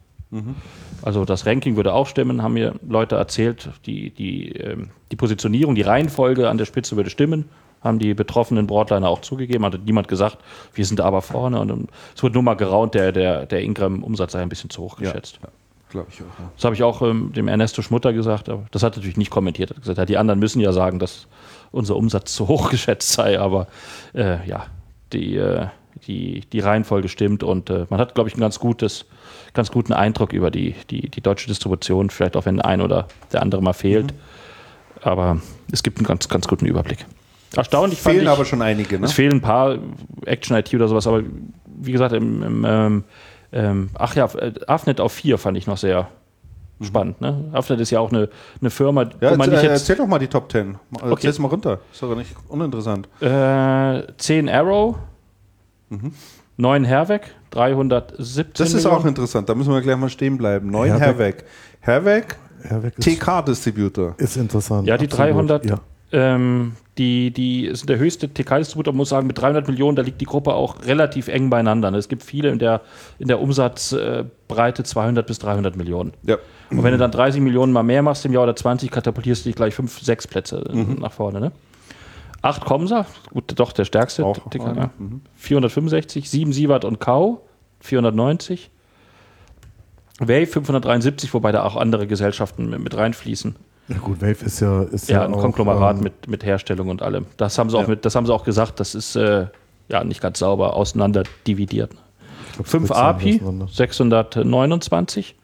Also 1.03 1.25
das 1.25 1.47
Ranking 1.47 1.77
würde 1.77 1.93
auch 1.93 2.07
stimmen, 2.07 2.43
haben 2.43 2.55
mir 2.55 2.75
Leute 2.87 3.17
erzählt. 3.17 3.71
Die, 3.87 4.11
die, 4.11 4.53
ähm, 4.53 4.91
die 5.11 5.17
Positionierung, 5.17 5.75
die 5.75 5.83
Reihenfolge 5.83 6.49
an 6.49 6.59
der 6.59 6.65
Spitze 6.65 6.97
würde 6.97 7.11
stimmen. 7.11 7.49
Haben 7.83 7.99
die 7.99 8.15
betroffenen 8.15 8.67
Broadliner 8.67 9.09
auch 9.09 9.21
zugegeben. 9.21 9.65
Hat 9.65 9.79
niemand 9.85 10.09
gesagt, 10.09 10.39
wir 10.73 10.87
sind 10.87 11.01
aber 11.01 11.21
vorne. 11.21 11.61
Und 11.61 11.89
es 12.17 12.23
wurde 12.23 12.35
nur 12.35 12.43
mal 12.43 12.55
geraunt, 12.55 12.95
der, 12.95 13.13
der, 13.13 13.45
der 13.45 13.63
Ingram-Umsatz 13.63 14.33
sei 14.33 14.41
ein 14.41 14.49
bisschen 14.49 14.71
zu 14.71 14.83
hoch 14.83 14.97
geschätzt. 14.97 15.39
Ja, 15.43 15.49
glaube 15.91 16.09
ich 16.11 16.21
auch. 16.23 16.39
Ja. 16.39 16.51
Das 16.57 16.65
habe 16.65 16.75
ich 16.75 16.83
auch 16.83 17.03
ähm, 17.03 17.33
dem 17.35 17.47
Ernesto 17.47 17.83
Schmutter 17.83 18.15
gesagt, 18.15 18.49
aber 18.49 18.65
das 18.71 18.83
hat 18.83 18.95
er 18.95 18.97
natürlich 18.97 19.19
nicht 19.19 19.31
kommentiert. 19.31 19.71
Er 19.71 19.77
hat 19.77 19.83
gesagt, 19.83 19.99
ja, 19.99 20.07
die 20.07 20.17
anderen 20.17 20.41
müssen 20.41 20.61
ja 20.61 20.73
sagen, 20.73 20.99
dass 20.99 21.27
unser 21.73 21.97
Umsatz 21.97 22.35
zu 22.35 22.49
hoch 22.49 22.71
geschätzt 22.73 23.13
sei, 23.13 23.39
aber 23.39 23.67
äh, 24.15 24.47
ja, 24.49 24.67
die, 25.13 25.37
äh, 25.37 25.67
die, 26.07 26.41
die 26.53 26.61
Reihenfolge 26.61 27.09
stimmt 27.09 27.43
und 27.43 27.71
äh, 27.71 27.87
man 27.91 28.01
hat, 28.01 28.15
glaube 28.15 28.29
ich, 28.29 28.35
einen 28.35 28.41
ganz, 28.41 28.59
gutes, 28.59 29.07
ganz 29.55 29.71
guten 29.71 29.93
Eindruck 29.93 30.33
über 30.33 30.51
die, 30.51 30.75
die, 30.91 31.09
die 31.09 31.21
deutsche 31.21 31.47
Distribution, 31.47 32.11
vielleicht 32.11 32.37
auch 32.37 32.45
wenn 32.45 32.61
ein 32.61 32.81
oder 32.81 33.07
der 33.33 33.43
andere 33.43 33.63
mal 33.63 33.73
fehlt. 33.73 34.13
Aber 35.03 35.41
es 35.73 35.83
gibt 35.83 35.99
einen 35.99 36.07
ganz, 36.07 36.29
ganz 36.29 36.47
guten 36.49 36.67
Überblick. 36.67 37.07
Erstaunlich 37.57 38.01
fand 38.01 38.17
Fehlen 38.17 38.27
ich, 38.27 38.33
aber 38.33 38.45
schon 38.45 38.63
einige, 38.63 38.99
ne? 38.99 39.07
es 39.07 39.13
fehlen 39.13 39.35
ein 39.35 39.41
paar 39.41 39.79
Action-IT 40.27 40.75
oder 40.75 40.89
sowas, 40.89 41.07
aber 41.07 41.23
wie 41.67 41.93
gesagt, 41.93 42.13
im, 42.13 42.43
im 42.43 42.65
ähm, 42.67 43.05
ähm, 43.53 43.91
ach 43.95 44.17
ja, 44.17 44.29
Afnet 44.67 45.01
auf 45.01 45.13
4 45.13 45.39
fand 45.39 45.57
ich 45.57 45.69
noch 45.69 45.77
sehr 45.77 46.09
spannend. 46.83 47.21
Ne? 47.21 47.51
Afnet 47.53 47.79
ist 47.79 47.91
ja 47.91 48.01
auch 48.01 48.11
eine, 48.11 48.29
eine 48.61 48.71
Firma, 48.71 49.05
Ja, 49.21 49.31
wo 49.31 49.37
man 49.37 49.49
nicht 49.49 49.61
äh, 49.61 49.67
jetzt 49.67 49.83
erzähl 49.83 49.97
doch 49.97 50.09
mal 50.09 50.19
die 50.19 50.27
Top 50.27 50.51
10. 50.51 50.77
Okay. 50.93 51.11
Erzähl 51.11 51.31
es 51.31 51.39
mal 51.39 51.49
runter. 51.49 51.79
Ist 51.93 52.03
doch 52.03 52.17
nicht 52.17 52.35
uninteressant. 52.49 53.09
äh, 53.21 54.03
10 54.17 54.49
Arrow, 54.49 54.97
9 56.57 56.85
Herweg, 56.85 57.35
317 57.55 58.53
Das 58.57 58.69
ist 58.69 58.75
Millionen. 58.75 58.97
auch 58.97 59.05
interessant. 59.07 59.49
Da 59.49 59.55
müssen 59.55 59.73
wir 59.73 59.81
gleich 59.81 59.97
mal 59.97 60.09
stehen 60.09 60.37
bleiben. 60.37 60.71
Neun 60.71 60.89
Herweg. 60.99 61.45
Herweg. 61.81 62.27
Herweg, 62.27 62.37
Herweg 62.63 62.99
ist, 62.99 63.05
TK-Distributor. 63.05 64.15
ist 64.19 64.37
interessant. 64.37 64.87
Ja, 64.87 64.97
die 64.97 65.05
absolut. 65.07 65.29
300, 65.35 65.67
Ja. 65.67 65.81
ähm, 66.13 66.73
die, 66.99 67.31
die 67.33 67.67
ist 67.67 67.89
der 67.89 67.99
höchste 67.99 68.29
TK-Distributor, 68.33 68.95
muss 68.95 69.09
sagen, 69.11 69.27
mit 69.27 69.37
300 69.39 69.67
Millionen, 69.69 69.97
da 69.97 70.03
liegt 70.03 70.21
die 70.21 70.25
Gruppe 70.27 70.55
auch 70.55 70.77
relativ 70.87 71.29
eng 71.29 71.51
beieinander. 71.51 71.91
ne? 71.91 71.99
Es 71.99 72.09
gibt 72.09 72.23
viele 72.23 72.51
in 72.51 72.59
der, 72.59 72.81
in 73.19 73.29
der 73.29 73.41
Umsatzbreite 73.41 74.85
200 74.85 75.27
bis 75.27 75.39
300 75.41 75.77
Millionen. 75.77 76.13
Ja. 76.23 76.37
Und 76.71 76.83
wenn 76.83 76.93
du 76.93 76.99
dann 76.99 77.11
30 77.11 77.41
Millionen 77.41 77.73
mal 77.73 77.83
mehr 77.83 78.03
machst 78.03 78.25
im 78.25 78.33
Jahr 78.33 78.45
oder 78.45 78.57
20, 78.57 78.91
katapultierst 78.91 79.45
du 79.45 79.49
dich 79.51 79.57
gleich 79.57 79.75
5, 79.75 80.01
6 80.03 80.27
Plätze 80.29 80.65
äh, 80.69 80.75
nach 81.01 81.13
vorne. 81.13 81.41
Ne? 81.41 81.53
8 82.45 82.65
Komsa, 82.65 83.07
gut, 83.33 83.53
doch 83.57 83.73
der 83.73 83.85
stärkste. 83.87 84.25
Auch 84.25 84.39
TK, 84.51 84.65
einer, 84.67 84.77
ja. 84.83 84.91
465, 85.37 86.29
7 86.29 86.53
Sievert 86.53 86.85
und 86.85 87.01
Kau, 87.01 87.41
490. 87.81 88.71
Wave 90.21 90.47
573, 90.47 91.33
wobei 91.35 91.53
da 91.53 91.65
auch 91.65 91.77
andere 91.77 92.07
Gesellschaften 92.07 92.71
mit, 92.71 92.81
mit 92.81 92.97
reinfließen. 92.97 93.57
ja 93.89 93.97
gut, 93.99 94.21
Wave 94.21 94.45
ist 94.45 94.61
ja, 94.61 94.83
ist 94.85 95.09
Ja, 95.09 95.21
ja, 95.21 95.25
ein 95.25 95.35
auch, 95.35 95.41
Konglomerat 95.41 95.97
ähm, 95.97 96.03
mit, 96.05 96.29
mit 96.29 96.45
Herstellung 96.45 96.89
und 96.89 97.03
allem. 97.03 97.27
Das 97.37 97.59
haben 97.59 97.71
sie 97.71 97.77
auch 97.77 97.83
Ja. 97.83 97.89
mit, 97.89 98.05
das 98.05 98.15
haben 98.15 98.27
sie 98.27 98.33
auch 98.33 98.45
gesagt, 98.45 98.79
das 98.79 98.95
ist 98.95 99.17
äh, 99.17 99.47
ja 99.89 100.05
nicht 100.05 100.21
ganz 100.21 100.39
sauber 100.39 100.77
auseinander 100.77 101.25
dividiert. 101.47 101.93
ich 102.51 102.55
glaub, 102.55 102.67
5 102.69 102.85
Spritzen 102.87 103.03
API, 103.05 103.35
auseinander. 103.37 103.69
629. 103.73 105.35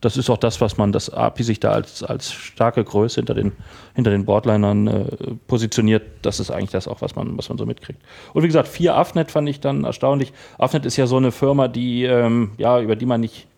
Das 0.00 0.16
ist 0.16 0.30
auch 0.30 0.36
das, 0.36 0.60
was 0.60 0.76
man 0.76 0.92
das 0.92 1.10
API 1.10 1.42
sich 1.42 1.58
da 1.58 1.72
als, 1.72 2.04
als 2.04 2.30
starke 2.32 2.84
Größe 2.84 3.16
hinter 3.16 3.34
den, 3.34 3.52
hinter 3.94 4.12
den 4.12 4.24
Boardlinern 4.24 4.86
äh, 4.86 5.04
positioniert. 5.48 6.02
Das 6.22 6.38
ist 6.38 6.50
eigentlich 6.52 6.70
das 6.70 6.86
auch, 6.86 7.00
was 7.02 7.16
man, 7.16 7.36
was 7.36 7.48
man 7.48 7.58
so 7.58 7.66
mitkriegt. 7.66 8.00
Und 8.32 8.42
wie 8.44 8.46
gesagt, 8.46 8.68
4 8.68 8.94
Afnet 8.96 9.30
fand 9.32 9.48
ich 9.48 9.58
dann 9.60 9.82
erstaunlich. 9.84 10.32
Afnet 10.56 10.86
ist 10.86 10.96
ja 10.96 11.06
so 11.08 11.16
eine 11.16 11.32
Firma, 11.32 11.66
die, 11.66 12.04
ähm, 12.04 12.52
ja, 12.58 12.80
über 12.80 12.94
die 12.94 13.06
man 13.06 13.20
nicht 13.20 13.48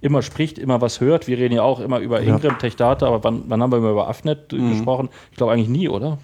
immer 0.00 0.20
spricht, 0.22 0.58
immer 0.58 0.80
was 0.80 1.00
hört. 1.00 1.28
Wir 1.28 1.38
reden 1.38 1.54
ja 1.54 1.62
auch 1.62 1.80
immer 1.80 1.98
über 1.98 2.20
Ja. 2.22 2.34
Ingram, 2.34 2.58
Tech 2.58 2.76
Data, 2.76 3.06
aber 3.06 3.22
wann, 3.24 3.42
wann 3.48 3.62
haben 3.62 3.70
wir 3.72 3.78
immer 3.78 3.90
über 3.90 4.08
Afnet 4.08 4.52
äh, 4.52 4.58
gesprochen? 4.58 5.08
Ich 5.32 5.36
glaube 5.36 5.52
eigentlich 5.52 5.68
nie, 5.68 5.88
oder? 5.88 6.18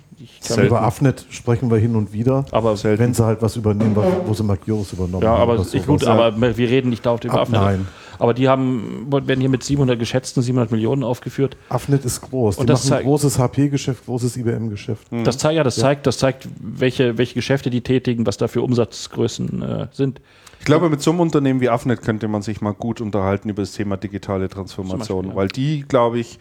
Über 0.62 0.82
Afnet 0.82 1.24
sprechen 1.30 1.70
wir 1.70 1.78
hin 1.78 1.96
und 1.96 2.12
wieder, 2.12 2.44
aber 2.50 2.76
wenn 2.84 3.14
sie 3.14 3.24
halt 3.24 3.40
was 3.40 3.56
übernehmen, 3.56 3.96
wo 4.26 4.34
sie 4.34 4.42
Magirus 4.42 4.92
übernommen 4.92 5.22
Ja, 5.22 5.30
haben. 5.30 5.40
aber 5.42 5.54
oder 5.60 5.66
ich, 5.72 5.86
gut, 5.86 6.02
Ja. 6.02 6.12
aber 6.12 6.38
wir 6.58 6.68
reden 6.68 6.90
nicht 6.90 7.06
dauernd 7.06 7.24
über 7.24 7.34
Ab- 7.36 7.40
Afnet. 7.42 7.60
nein. 7.62 7.88
Aber 8.20 8.34
die 8.34 8.48
haben, 8.48 9.06
werden 9.10 9.40
hier 9.40 9.48
mit 9.48 9.64
700 9.64 9.98
geschätzten 9.98 10.42
700 10.42 10.70
Millionen 10.70 11.02
aufgeführt. 11.02 11.56
Afnet 11.70 12.04
ist 12.04 12.20
groß. 12.20 12.58
Und 12.58 12.68
Die 12.68 12.72
das 12.72 12.84
machen 12.84 12.88
zeigt- 12.90 13.04
großes 13.04 13.38
HP-Geschäft, 13.38 14.04
großes 14.04 14.36
IBM-Geschäft. 14.36 15.08
Das 15.24 15.38
zeigt 15.38 15.56
ja, 15.56 15.64
das 15.64 15.76
zeigt, 15.76 16.06
das 16.06 16.18
zeigt, 16.18 16.46
welche, 16.60 17.16
welche 17.18 17.34
Geschäfte 17.34 17.70
die 17.70 17.80
tätigen, 17.80 18.26
was 18.26 18.36
da 18.36 18.46
für 18.46 18.62
Umsatzgrößen 18.62 19.62
äh, 19.62 19.86
sind. 19.92 20.20
Ich 20.58 20.66
glaube, 20.66 20.90
mit 20.90 21.00
so 21.00 21.10
einem 21.10 21.20
Unternehmen 21.20 21.60
wie 21.62 21.70
Afnet 21.70 22.02
könnte 22.02 22.28
man 22.28 22.42
sich 22.42 22.60
mal 22.60 22.74
gut 22.74 23.00
unterhalten 23.00 23.48
über 23.48 23.62
das 23.62 23.72
Thema 23.72 23.96
digitale 23.96 24.48
Transformation, 24.50 25.28
Beispiel, 25.28 25.30
ja. 25.30 25.36
weil 25.36 25.48
die, 25.48 25.80
glaube 25.88 26.18
ich, 26.18 26.38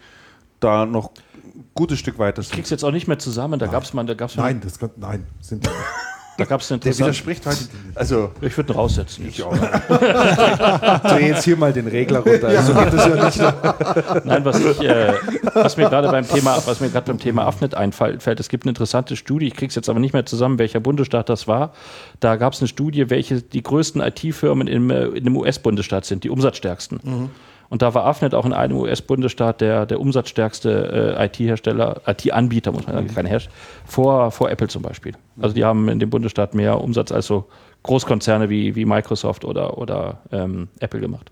da 0.60 0.84
noch 0.84 1.12
ein 1.54 1.64
gutes 1.74 1.98
Stück 1.98 2.18
weiter 2.18 2.42
Ich 2.42 2.48
sind. 2.48 2.56
krieg's 2.56 2.68
jetzt 2.68 2.84
auch 2.84 2.92
nicht 2.92 3.08
mehr 3.08 3.18
zusammen. 3.18 3.58
Da 3.58 3.66
gab's 3.66 3.94
mal, 3.94 4.04
da 4.04 4.12
gab's 4.12 4.36
mal, 4.36 4.42
Nein, 4.42 4.60
das 4.62 4.78
kann, 4.78 4.90
nein, 4.98 5.26
sind 5.40 5.66
da 6.40 6.46
gab's 6.46 6.72
eine 6.72 6.80
Der 6.80 6.98
widerspricht 6.98 7.44
heute. 7.44 7.58
Also, 7.94 8.30
Ich 8.40 8.56
würde 8.56 8.72
ihn 8.72 8.76
raussetzen. 8.76 9.26
Jetzt. 9.26 9.38
dreh 11.02 11.28
jetzt 11.28 11.44
hier 11.44 11.56
mal 11.56 11.70
den 11.72 11.86
Regler 11.86 12.20
runter. 12.20 12.48
Also 12.48 12.72
geht 12.72 12.92
das 12.92 13.06
ja 13.06 13.24
nicht. 13.24 14.24
Nein, 14.24 14.44
was, 14.44 14.58
ich, 14.58 14.80
äh, 14.80 15.12
was 15.52 15.76
mir 15.76 15.90
gerade 15.90 16.08
beim 16.08 16.26
Thema, 16.26 16.56
was 16.64 16.80
mir 16.80 16.88
gerade 16.88 17.06
beim 17.06 17.18
Thema 17.18 17.44
Afnet 17.46 17.74
einfällt, 17.74 18.40
es 18.40 18.48
gibt 18.48 18.64
eine 18.64 18.70
interessante 18.70 19.16
Studie, 19.16 19.48
ich 19.48 19.54
krieg's 19.54 19.74
jetzt 19.74 19.90
aber 19.90 20.00
nicht 20.00 20.14
mehr 20.14 20.24
zusammen, 20.24 20.58
welcher 20.58 20.80
Bundesstaat 20.80 21.28
das 21.28 21.46
war. 21.46 21.74
Da 22.20 22.36
gab 22.36 22.54
es 22.54 22.60
eine 22.60 22.68
Studie, 22.68 23.10
welche 23.10 23.42
die 23.42 23.62
größten 23.62 24.00
IT-Firmen 24.00 24.66
im, 24.66 24.90
äh, 24.90 25.04
in 25.08 25.24
dem 25.24 25.36
US-Bundesstaat 25.36 26.06
sind, 26.06 26.24
die 26.24 26.30
umsatzstärksten. 26.30 27.28
Und 27.70 27.82
da 27.82 27.94
war 27.94 28.04
Afnet 28.04 28.34
auch 28.34 28.44
in 28.44 28.52
einem 28.52 28.76
US-Bundesstaat 28.76 29.60
der, 29.60 29.86
der 29.86 30.00
umsatzstärkste 30.00 31.16
äh, 31.16 31.26
IT-Hersteller, 31.26 32.02
IT-Anbieter, 32.04 32.72
muss 32.72 32.84
man 32.84 32.96
sagen, 32.96 33.14
keine 33.14 33.28
Hersteller, 33.28 33.54
vor, 33.86 34.32
vor 34.32 34.50
Apple 34.50 34.66
zum 34.66 34.82
Beispiel. 34.82 35.12
Also 35.40 35.54
die 35.54 35.64
haben 35.64 35.88
in 35.88 36.00
dem 36.00 36.10
Bundesstaat 36.10 36.52
mehr 36.52 36.80
Umsatz 36.82 37.12
als 37.12 37.26
so 37.26 37.46
Großkonzerne 37.84 38.50
wie, 38.50 38.74
wie 38.74 38.84
Microsoft 38.84 39.44
oder, 39.44 39.78
oder 39.78 40.18
ähm, 40.32 40.66
Apple 40.80 40.98
gemacht. 40.98 41.30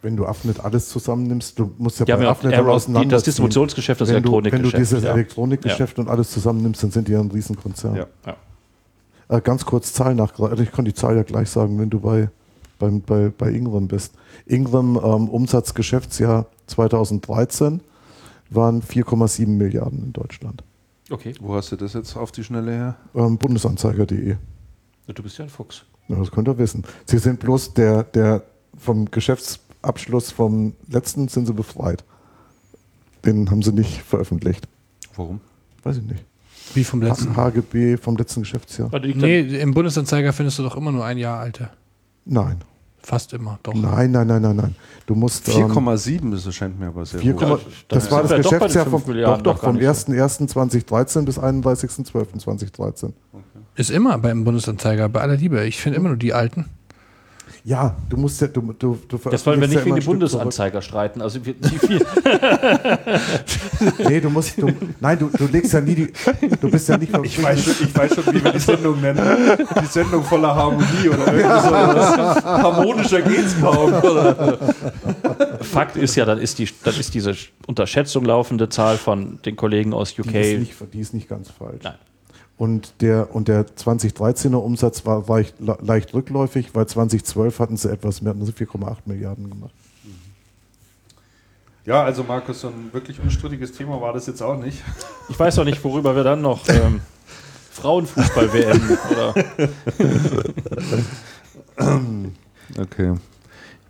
Wenn 0.00 0.16
du 0.16 0.24
Afnet 0.24 0.58
alles 0.60 0.88
zusammennimmst, 0.88 1.58
du 1.58 1.70
musst 1.76 2.00
ja 2.00 2.06
ja 2.06 2.16
auch 2.16 2.30
Afnet 2.30 2.54
Arrow, 2.54 2.64
die, 2.64 2.70
auseinanderziehen. 2.70 3.10
das 3.10 3.22
Distributionsgeschäft, 3.24 4.00
das 4.00 4.08
wenn 4.08 4.22
du, 4.22 4.32
wenn 4.32 4.44
Elektronikgeschäft. 4.44 4.74
du 4.74 4.78
dieses 4.78 5.04
ja. 5.04 5.12
Elektronikgeschäft 5.12 5.98
und 5.98 6.08
alles 6.08 6.30
zusammennimmst, 6.30 6.82
dann 6.82 6.90
sind 6.90 7.08
die 7.08 7.12
ja 7.12 7.20
ein 7.20 7.30
Riesenkonzern. 7.30 7.96
Ja. 7.96 8.06
Äh, 9.28 9.40
ganz 9.42 9.66
kurz 9.66 9.92
Zahl 9.92 10.14
nach, 10.14 10.38
also 10.38 10.62
ich 10.62 10.72
kann 10.72 10.86
die 10.86 10.94
Zahl 10.94 11.16
ja 11.16 11.24
gleich 11.24 11.50
sagen, 11.50 11.78
wenn 11.78 11.90
du 11.90 12.00
bei, 12.00 12.30
beim, 12.78 13.00
bei, 13.02 13.30
bei 13.36 13.50
Ingram 13.50 13.86
bist. 13.88 14.14
Ingram 14.44 14.96
ähm, 14.96 15.28
Umsatzgeschäftsjahr 15.28 16.46
2013 16.66 17.80
waren 18.50 18.82
4,7 18.82 19.46
Milliarden 19.46 20.04
in 20.04 20.12
Deutschland. 20.12 20.62
Okay, 21.10 21.34
Wo 21.40 21.54
hast 21.54 21.70
du 21.72 21.76
das 21.76 21.92
jetzt 21.94 22.16
auf 22.16 22.32
die 22.32 22.42
Schnelle 22.44 22.72
her? 22.72 22.96
Ähm, 23.14 23.38
Bundesanzeiger.de. 23.38 24.36
du 25.06 25.22
bist 25.22 25.38
ja 25.38 25.44
ein 25.44 25.50
Fuchs. 25.50 25.84
Ja, 26.08 26.16
das 26.16 26.30
könnt 26.30 26.48
ihr 26.48 26.58
wissen. 26.58 26.84
Sie 27.06 27.18
sind 27.18 27.40
bloß 27.40 27.74
der, 27.74 28.02
der 28.04 28.42
vom 28.76 29.10
Geschäftsabschluss 29.10 30.30
vom 30.30 30.74
letzten 30.88 31.28
sind 31.28 31.46
sie 31.46 31.52
befreit. 31.52 32.04
Den 33.24 33.50
haben 33.50 33.62
sie 33.62 33.72
nicht 33.72 34.02
veröffentlicht. 34.02 34.68
Warum? 35.14 35.40
Weiß 35.82 35.96
ich 35.96 36.02
nicht. 36.04 36.24
Wie 36.74 36.84
vom 36.84 37.00
letzten. 37.02 37.36
HGB 37.36 37.96
vom 37.96 38.16
letzten 38.16 38.40
Geschäftsjahr. 38.42 38.92
Also 38.92 39.06
Nee, 39.08 39.40
im 39.40 39.72
Bundesanzeiger 39.72 40.32
findest 40.32 40.58
du 40.58 40.64
doch 40.64 40.76
immer 40.76 40.92
nur 40.92 41.04
ein 41.04 41.18
Jahr 41.18 41.38
alte. 41.38 41.70
Nein. 42.24 42.58
Fast 43.06 43.32
immer, 43.34 43.60
doch. 43.62 43.72
Nein, 43.72 44.10
nein, 44.10 44.26
nein, 44.26 44.42
nein, 44.42 44.56
nein. 44.56 44.74
Du 45.06 45.14
musst. 45.14 45.46
ähm, 45.48 45.70
4,7, 45.70 46.32
das 46.32 46.44
erscheint 46.44 46.76
mir 46.76 46.88
aber 46.88 47.06
sehr 47.06 47.20
4, 47.20 47.34
hoch. 47.36 47.40
Ja, 47.40 47.58
das 47.86 48.08
dann 48.08 48.12
war 48.12 48.22
das 48.24 48.42
Geschäftsjahr 48.42 48.86
vom, 48.86 49.00
Milliarden 49.06 49.44
doch, 49.44 49.54
doch, 49.54 49.62
vom 49.62 49.76
nicht 49.76 49.86
1.1.2013 49.86 51.24
bis 51.24 51.38
31.12.2013. 51.38 53.12
Ist 53.76 53.90
immer 53.92 54.18
beim 54.18 54.42
Bundesanzeiger, 54.42 55.08
bei 55.08 55.20
aller 55.20 55.36
Liebe. 55.36 55.64
Ich 55.66 55.80
finde 55.80 55.98
immer 55.98 56.08
nur 56.08 56.16
die 56.16 56.32
alten. 56.32 56.64
Ja, 57.66 57.96
du 58.08 58.16
musst 58.16 58.40
ja, 58.40 58.46
du, 58.46 58.60
du, 58.78 58.96
du 59.08 59.18
Das 59.28 59.44
wollen 59.44 59.60
wir 59.60 59.66
nicht 59.66 59.80
ja 59.80 59.84
wegen 59.84 59.96
die 59.96 60.06
Bundesanzeiger 60.06 60.80
streiten. 60.80 61.20
Also 61.20 61.44
wie, 61.44 61.56
wie 61.58 61.78
viel, 61.78 61.98
zurück. 63.44 64.08
Nee, 64.08 64.20
du 64.20 64.30
musst, 64.30 64.56
du, 64.56 64.68
nein, 65.00 65.18
du, 65.18 65.28
du 65.36 65.48
legst 65.48 65.72
ja 65.72 65.80
nie 65.80 65.96
die, 65.96 66.12
du 66.60 66.70
bist 66.70 66.88
ja 66.88 66.96
nicht 66.96 67.12
Ich 67.24 67.42
weiß, 67.42 67.64
schon, 67.64 67.74
ich 67.80 67.92
weiß 67.92 68.14
schon, 68.14 68.26
wie 68.32 68.44
wir 68.44 68.52
die 68.52 68.60
Sendung 68.60 69.00
nennen. 69.00 69.58
Die 69.82 69.86
Sendung 69.86 70.22
voller 70.22 70.54
Harmonie 70.54 71.08
oder 71.08 71.26
irgendwie 71.26 71.68
sowas. 71.68 72.44
Harmonischer 72.44 73.22
geht's 73.22 73.60
kaum. 73.60 73.92
Oder? 73.94 74.58
Fakt 75.62 75.96
ist 75.96 76.14
ja, 76.14 76.24
dann 76.24 76.38
ist, 76.38 76.60
die, 76.60 76.68
dann 76.84 76.94
ist 76.94 77.14
diese 77.14 77.34
Unterschätzung 77.66 78.26
laufende 78.26 78.68
Zahl 78.68 78.96
von 78.96 79.40
den 79.44 79.56
Kollegen 79.56 79.92
aus 79.92 80.16
UK. 80.16 80.28
Die 80.28 80.38
ist 80.38 80.58
nicht, 80.60 80.94
die 80.94 81.00
ist 81.00 81.14
nicht 81.14 81.28
ganz 81.28 81.50
falsch. 81.50 81.82
Nein. 81.82 81.96
Und 82.58 83.02
der, 83.02 83.34
und 83.34 83.48
der 83.48 83.66
2013er 83.66 84.56
Umsatz 84.56 85.04
war 85.04 85.24
leicht, 85.28 85.56
leicht 85.60 86.14
rückläufig, 86.14 86.74
weil 86.74 86.86
2012 86.86 87.58
hatten 87.58 87.76
sie 87.76 87.90
etwas 87.90 88.22
mehr, 88.22 88.30
hatten 88.30 88.46
sie 88.46 88.52
4,8 88.52 88.96
Milliarden 89.04 89.50
gemacht. 89.50 89.74
Ja, 91.84 92.02
also 92.02 92.24
Markus, 92.24 92.62
so 92.62 92.68
ein 92.68 92.92
wirklich 92.92 93.20
unstrittiges 93.20 93.72
Thema 93.72 94.00
war 94.00 94.12
das 94.12 94.26
jetzt 94.26 94.42
auch 94.42 94.58
nicht. 94.58 94.82
Ich 95.28 95.38
weiß 95.38 95.58
auch 95.58 95.64
nicht, 95.64 95.82
worüber 95.82 96.14
wir 96.14 96.22
dann 96.22 96.40
noch 96.40 96.68
ähm, 96.68 97.00
Frauenfußball-WM 97.72 98.96
oder 99.10 99.34
Okay. 102.78 103.14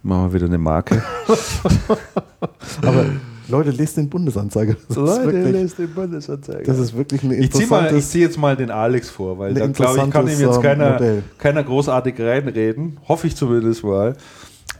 Machen 0.02 0.22
wir 0.28 0.32
wieder 0.32 0.46
eine 0.46 0.58
Marke. 0.58 1.02
Aber 2.82 3.06
Leute, 3.48 3.70
lest 3.70 3.96
den 3.96 4.08
Bundesanzeiger. 4.08 4.76
Das 4.88 4.96
ist 4.96 5.24
wirklich, 5.24 5.74
den 5.74 5.94
Bundesanzeiger. 5.94 6.64
das 6.64 6.78
ist 6.78 6.96
wirklich 6.96 7.22
ein 7.22 7.32
ich 7.32 7.52
ziehe 7.52 7.66
mal, 7.66 7.78
ich 7.78 7.82
interessantes. 7.82 8.10
zieh 8.10 8.20
jetzt 8.20 8.38
mal 8.38 8.56
den 8.56 8.70
Alex 8.70 9.10
vor, 9.10 9.38
weil 9.38 9.50
Ein 9.50 9.54
da 9.54 9.66
glaube 9.68 9.98
ich, 10.04 10.10
kann 10.10 10.24
ihm 10.24 10.30
jetzt 10.30 10.40
interessantes, 10.40 10.64
ähm, 10.66 10.98
keiner, 10.98 11.22
keiner 11.38 11.62
großartig 11.62 12.18
reinreden. 12.18 12.98
Hoffe 13.06 13.26
ich 13.26 13.36
zumindest 13.36 13.84
mal. 13.84 14.16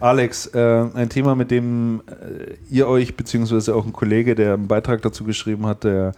Alex, 0.00 0.46
äh, 0.48 0.84
ein 0.94 1.08
Thema, 1.08 1.34
mit 1.34 1.50
dem 1.50 2.02
äh, 2.06 2.54
ihr 2.70 2.88
euch, 2.88 3.16
beziehungsweise 3.16 3.74
auch 3.74 3.86
ein 3.86 3.92
Kollege, 3.92 4.34
der 4.34 4.54
einen 4.54 4.68
Beitrag 4.68 5.00
dazu 5.02 5.24
geschrieben 5.24 5.66
hat, 5.66 5.84
der 5.84 6.12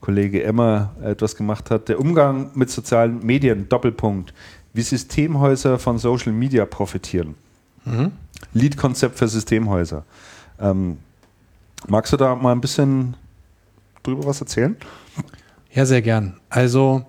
Kollege 0.00 0.42
Emmer 0.42 0.90
etwas 1.02 1.36
gemacht 1.36 1.70
hat, 1.70 1.88
der 1.88 2.00
Umgang 2.00 2.50
mit 2.54 2.70
sozialen 2.70 3.24
Medien, 3.24 3.68
Doppelpunkt, 3.68 4.32
wie 4.72 4.82
Systemhäuser 4.82 5.78
von 5.78 5.98
Social 5.98 6.32
Media 6.32 6.64
profitieren. 6.64 7.34
Lead-Konzept 8.52 9.18
für 9.18 9.28
Systemhäuser. 9.28 10.04
Ähm, 10.60 10.98
magst 11.88 12.12
du 12.12 12.16
da 12.16 12.34
mal 12.34 12.52
ein 12.52 12.60
bisschen 12.60 13.16
drüber 14.02 14.26
was 14.26 14.40
erzählen? 14.40 14.76
Ja, 15.72 15.86
sehr 15.86 16.02
gern. 16.02 16.40
Also 16.48 17.04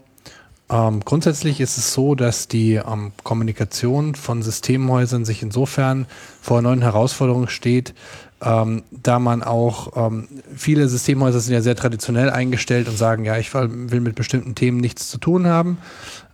ähm, 0.69 1.01
grundsätzlich 1.03 1.59
ist 1.59 1.77
es 1.77 1.93
so, 1.93 2.15
dass 2.15 2.47
die 2.47 2.75
ähm, 2.75 3.11
Kommunikation 3.23 4.15
von 4.15 4.41
Systemhäusern 4.41 5.25
sich 5.25 5.43
insofern 5.43 6.05
vor 6.41 6.61
neuen 6.61 6.81
Herausforderungen 6.81 7.49
steht, 7.49 7.93
ähm, 8.41 8.83
da 8.91 9.19
man 9.19 9.43
auch, 9.43 9.95
ähm, 9.95 10.27
viele 10.55 10.87
Systemhäuser 10.87 11.39
sind 11.39 11.53
ja 11.53 11.61
sehr 11.61 11.75
traditionell 11.75 12.29
eingestellt 12.29 12.87
und 12.87 12.97
sagen, 12.97 13.25
ja, 13.25 13.37
ich 13.37 13.53
will 13.53 13.99
mit 13.99 14.15
bestimmten 14.15 14.55
Themen 14.55 14.77
nichts 14.77 15.09
zu 15.09 15.17
tun 15.17 15.45
haben. 15.45 15.77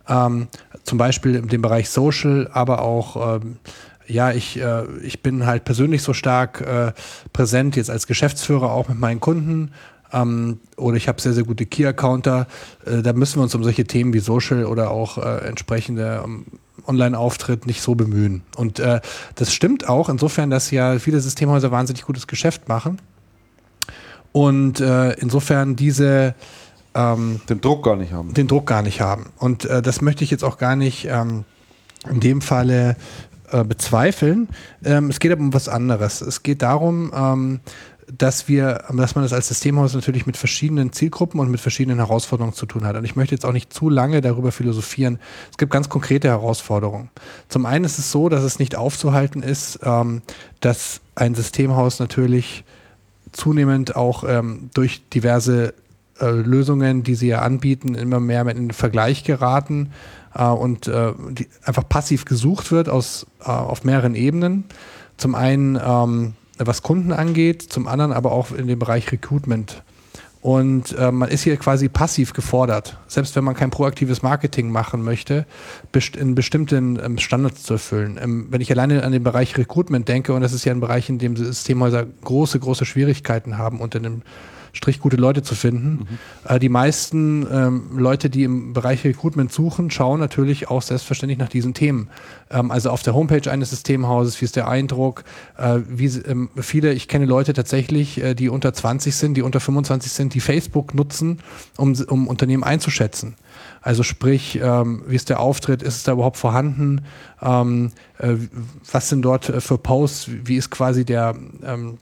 Ähm, 0.08 0.48
zum 0.84 0.96
Beispiel 0.96 1.42
dem 1.42 1.60
Bereich 1.60 1.90
Social, 1.90 2.48
aber 2.52 2.80
auch 2.80 3.40
ähm, 3.42 3.58
ja, 4.08 4.32
ich, 4.32 4.60
äh, 4.60 4.84
ich 5.02 5.22
bin 5.22 5.46
halt 5.46 5.64
persönlich 5.64 6.02
so 6.02 6.12
stark 6.12 6.60
äh, 6.60 6.92
präsent, 7.32 7.76
jetzt 7.76 7.90
als 7.90 8.06
Geschäftsführer 8.06 8.72
auch 8.72 8.88
mit 8.88 8.98
meinen 8.98 9.20
Kunden. 9.20 9.72
Ähm, 10.12 10.60
oder 10.76 10.96
ich 10.96 11.08
habe 11.08 11.20
sehr, 11.20 11.32
sehr 11.32 11.44
gute 11.44 11.66
Key-Accounter. 11.66 12.46
Äh, 12.86 13.02
da 13.02 13.12
müssen 13.12 13.36
wir 13.36 13.42
uns 13.42 13.54
um 13.54 13.62
solche 13.62 13.84
Themen 13.84 14.12
wie 14.12 14.20
Social 14.20 14.64
oder 14.64 14.90
auch 14.90 15.18
äh, 15.18 15.46
entsprechende 15.46 16.22
ähm, 16.24 16.46
Online-Auftritt 16.86 17.66
nicht 17.66 17.82
so 17.82 17.94
bemühen. 17.94 18.42
Und 18.56 18.78
äh, 18.78 19.00
das 19.34 19.52
stimmt 19.52 19.88
auch, 19.88 20.08
insofern, 20.08 20.50
dass 20.50 20.70
ja 20.70 20.98
viele 20.98 21.20
Systemhäuser 21.20 21.70
wahnsinnig 21.70 22.04
gutes 22.04 22.26
Geschäft 22.26 22.68
machen. 22.68 23.00
Und 24.32 24.80
äh, 24.80 25.12
insofern 25.14 25.76
diese 25.76 26.34
ähm, 26.94 27.40
Den 27.48 27.60
Druck 27.60 27.84
gar 27.84 27.96
nicht 27.96 28.12
haben. 28.12 28.34
den 28.34 28.48
Druck 28.48 28.66
gar 28.66 28.82
nicht 28.82 29.00
haben. 29.00 29.26
Und 29.38 29.64
äh, 29.66 29.82
das 29.82 30.00
möchte 30.00 30.24
ich 30.24 30.30
jetzt 30.30 30.44
auch 30.44 30.58
gar 30.58 30.76
nicht 30.76 31.06
ähm, 31.06 31.44
in 32.08 32.20
dem 32.20 32.40
Falle 32.40 32.96
äh, 33.52 33.64
bezweifeln. 33.64 34.48
Ähm, 34.84 35.10
es 35.10 35.20
geht 35.20 35.32
aber 35.32 35.40
um 35.40 35.54
was 35.54 35.68
anderes. 35.68 36.20
Es 36.20 36.42
geht 36.42 36.62
darum, 36.62 37.12
ähm, 37.14 37.60
dass 38.16 38.48
wir, 38.48 38.84
dass 38.94 39.14
man 39.14 39.24
das 39.24 39.32
als 39.32 39.48
Systemhaus 39.48 39.94
natürlich 39.94 40.26
mit 40.26 40.36
verschiedenen 40.36 40.92
Zielgruppen 40.92 41.40
und 41.40 41.50
mit 41.50 41.60
verschiedenen 41.60 41.98
Herausforderungen 41.98 42.54
zu 42.54 42.66
tun 42.66 42.86
hat. 42.86 42.96
Und 42.96 43.04
ich 43.04 43.16
möchte 43.16 43.34
jetzt 43.34 43.44
auch 43.44 43.52
nicht 43.52 43.72
zu 43.72 43.90
lange 43.90 44.20
darüber 44.20 44.50
philosophieren. 44.50 45.18
Es 45.50 45.58
gibt 45.58 45.70
ganz 45.70 45.88
konkrete 45.88 46.28
Herausforderungen. 46.28 47.10
Zum 47.48 47.66
einen 47.66 47.84
ist 47.84 47.98
es 47.98 48.10
so, 48.10 48.28
dass 48.28 48.42
es 48.42 48.58
nicht 48.58 48.76
aufzuhalten 48.76 49.42
ist, 49.42 49.80
ähm, 49.82 50.22
dass 50.60 51.00
ein 51.14 51.34
Systemhaus 51.34 51.98
natürlich 51.98 52.64
zunehmend 53.32 53.94
auch 53.94 54.24
ähm, 54.26 54.70
durch 54.72 55.02
diverse 55.10 55.74
äh, 56.20 56.30
Lösungen, 56.30 57.02
die 57.02 57.14
sie 57.14 57.28
ja 57.28 57.42
anbieten, 57.42 57.94
immer 57.94 58.20
mehr 58.20 58.40
in 58.48 58.68
den 58.68 58.70
Vergleich 58.70 59.24
geraten 59.24 59.90
äh, 60.34 60.44
und 60.44 60.88
äh, 60.88 61.12
die 61.30 61.48
einfach 61.64 61.88
passiv 61.88 62.24
gesucht 62.24 62.70
wird 62.70 62.88
aus, 62.88 63.26
äh, 63.40 63.50
auf 63.50 63.84
mehreren 63.84 64.14
Ebenen. 64.14 64.64
Zum 65.16 65.34
einen, 65.34 65.78
ähm, 65.82 66.34
was 66.58 66.82
Kunden 66.82 67.12
angeht, 67.12 67.62
zum 67.62 67.86
anderen 67.86 68.12
aber 68.12 68.32
auch 68.32 68.52
in 68.52 68.66
dem 68.66 68.78
Bereich 68.78 69.10
Recruitment. 69.12 69.82
Und 70.40 70.96
äh, 70.96 71.10
man 71.10 71.28
ist 71.28 71.42
hier 71.42 71.56
quasi 71.56 71.88
passiv 71.88 72.32
gefordert, 72.32 72.96
selbst 73.08 73.34
wenn 73.34 73.42
man 73.42 73.56
kein 73.56 73.70
proaktives 73.70 74.22
Marketing 74.22 74.70
machen 74.70 75.02
möchte, 75.02 75.46
best 75.90 76.14
in 76.14 76.36
bestimmten 76.36 76.98
ähm, 77.02 77.18
Standards 77.18 77.64
zu 77.64 77.74
erfüllen. 77.74 78.20
Ähm, 78.22 78.46
wenn 78.50 78.60
ich 78.60 78.70
alleine 78.70 79.02
an 79.02 79.10
den 79.10 79.24
Bereich 79.24 79.58
Recruitment 79.58 80.08
denke, 80.08 80.32
und 80.32 80.42
das 80.42 80.52
ist 80.52 80.64
ja 80.64 80.72
ein 80.72 80.80
Bereich, 80.80 81.08
in 81.08 81.18
dem 81.18 81.36
Systemhäuser 81.36 82.06
große, 82.24 82.60
große 82.60 82.84
Schwierigkeiten 82.84 83.58
haben, 83.58 83.80
unter 83.80 83.98
dem 83.98 84.22
Strich 84.72 85.00
gute 85.00 85.16
Leute 85.16 85.42
zu 85.42 85.54
finden. 85.54 86.06
Äh, 86.46 86.58
die 86.58 86.68
meisten 86.68 87.46
ähm, 87.50 87.98
Leute, 87.98 88.30
die 88.30 88.44
im 88.44 88.72
Bereich 88.72 89.04
Recruitment 89.04 89.52
suchen, 89.52 89.90
schauen 89.90 90.20
natürlich 90.20 90.68
auch 90.68 90.82
selbstverständlich 90.82 91.38
nach 91.38 91.48
diesen 91.48 91.74
Themen. 91.74 92.08
Ähm, 92.50 92.70
also 92.70 92.90
auf 92.90 93.02
der 93.02 93.14
Homepage 93.14 93.50
eines 93.50 93.70
Systemhauses, 93.70 94.40
wie 94.40 94.44
ist 94.44 94.56
der 94.56 94.68
Eindruck, 94.68 95.24
äh, 95.56 95.80
wie 95.88 96.06
ähm, 96.06 96.50
viele, 96.56 96.92
ich 96.92 97.08
kenne 97.08 97.26
Leute 97.26 97.52
tatsächlich, 97.52 98.22
äh, 98.22 98.34
die 98.34 98.48
unter 98.48 98.72
20 98.72 99.14
sind, 99.14 99.34
die 99.34 99.42
unter 99.42 99.60
25 99.60 100.12
sind, 100.12 100.34
die 100.34 100.40
Facebook 100.40 100.94
nutzen, 100.94 101.40
um, 101.76 101.94
um 102.08 102.26
Unternehmen 102.28 102.64
einzuschätzen. 102.64 103.36
Also 103.80 104.02
sprich, 104.02 104.58
ähm, 104.62 105.02
wie 105.06 105.16
ist 105.16 105.28
der 105.28 105.40
Auftritt, 105.40 105.82
ist 105.82 105.96
es 105.96 106.02
da 106.02 106.12
überhaupt 106.12 106.36
vorhanden, 106.36 107.02
ähm, 107.42 107.90
äh, 108.18 108.34
was 108.90 109.08
sind 109.08 109.22
dort 109.22 109.48
äh, 109.48 109.60
für 109.60 109.78
Posts, 109.78 110.30
wie 110.44 110.56
ist 110.56 110.70
quasi 110.70 111.04
der, 111.04 111.34
ähm, 111.64 111.98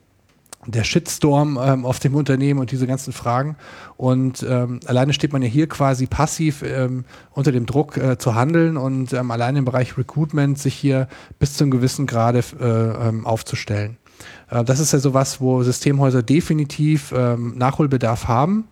der 0.67 0.85
Shitstorm 0.85 1.59
ähm, 1.63 1.85
auf 1.85 1.99
dem 1.99 2.15
Unternehmen 2.15 2.61
und 2.61 2.71
diese 2.71 2.87
ganzen 2.87 3.13
Fragen. 3.13 3.57
Und 3.97 4.45
ähm, 4.49 4.81
alleine 4.87 5.13
steht 5.13 5.33
man 5.33 5.43
ja 5.43 5.49
hier 5.49 5.69
quasi 5.69 6.07
passiv 6.07 6.63
ähm, 6.63 7.05
unter 7.33 7.53
dem 7.53 7.67
Druck 7.67 7.97
äh, 7.97 8.19
zu 8.19 8.35
handeln 8.35 8.77
und 8.77 9.13
ähm, 9.13 9.31
allein 9.31 9.57
im 9.57 9.65
Bereich 9.65 9.97
Recruitment 9.97 10.59
sich 10.59 10.75
hier 10.75 11.09
bis 11.39 11.55
zu 11.55 11.65
einem 11.65 11.71
gewissen 11.71 12.07
Grade 12.07 12.43
äh, 12.61 13.09
ähm, 13.09 13.27
aufzustellen. 13.27 13.97
Äh, 14.51 14.65
das 14.65 14.81
ist 14.81 14.93
ja 14.93 14.99
sowas, 14.99 15.41
wo 15.41 15.63
Systemhäuser 15.63 16.23
definitiv 16.23 17.13
ähm, 17.17 17.55
Nachholbedarf 17.57 18.29
haben. 18.29 18.65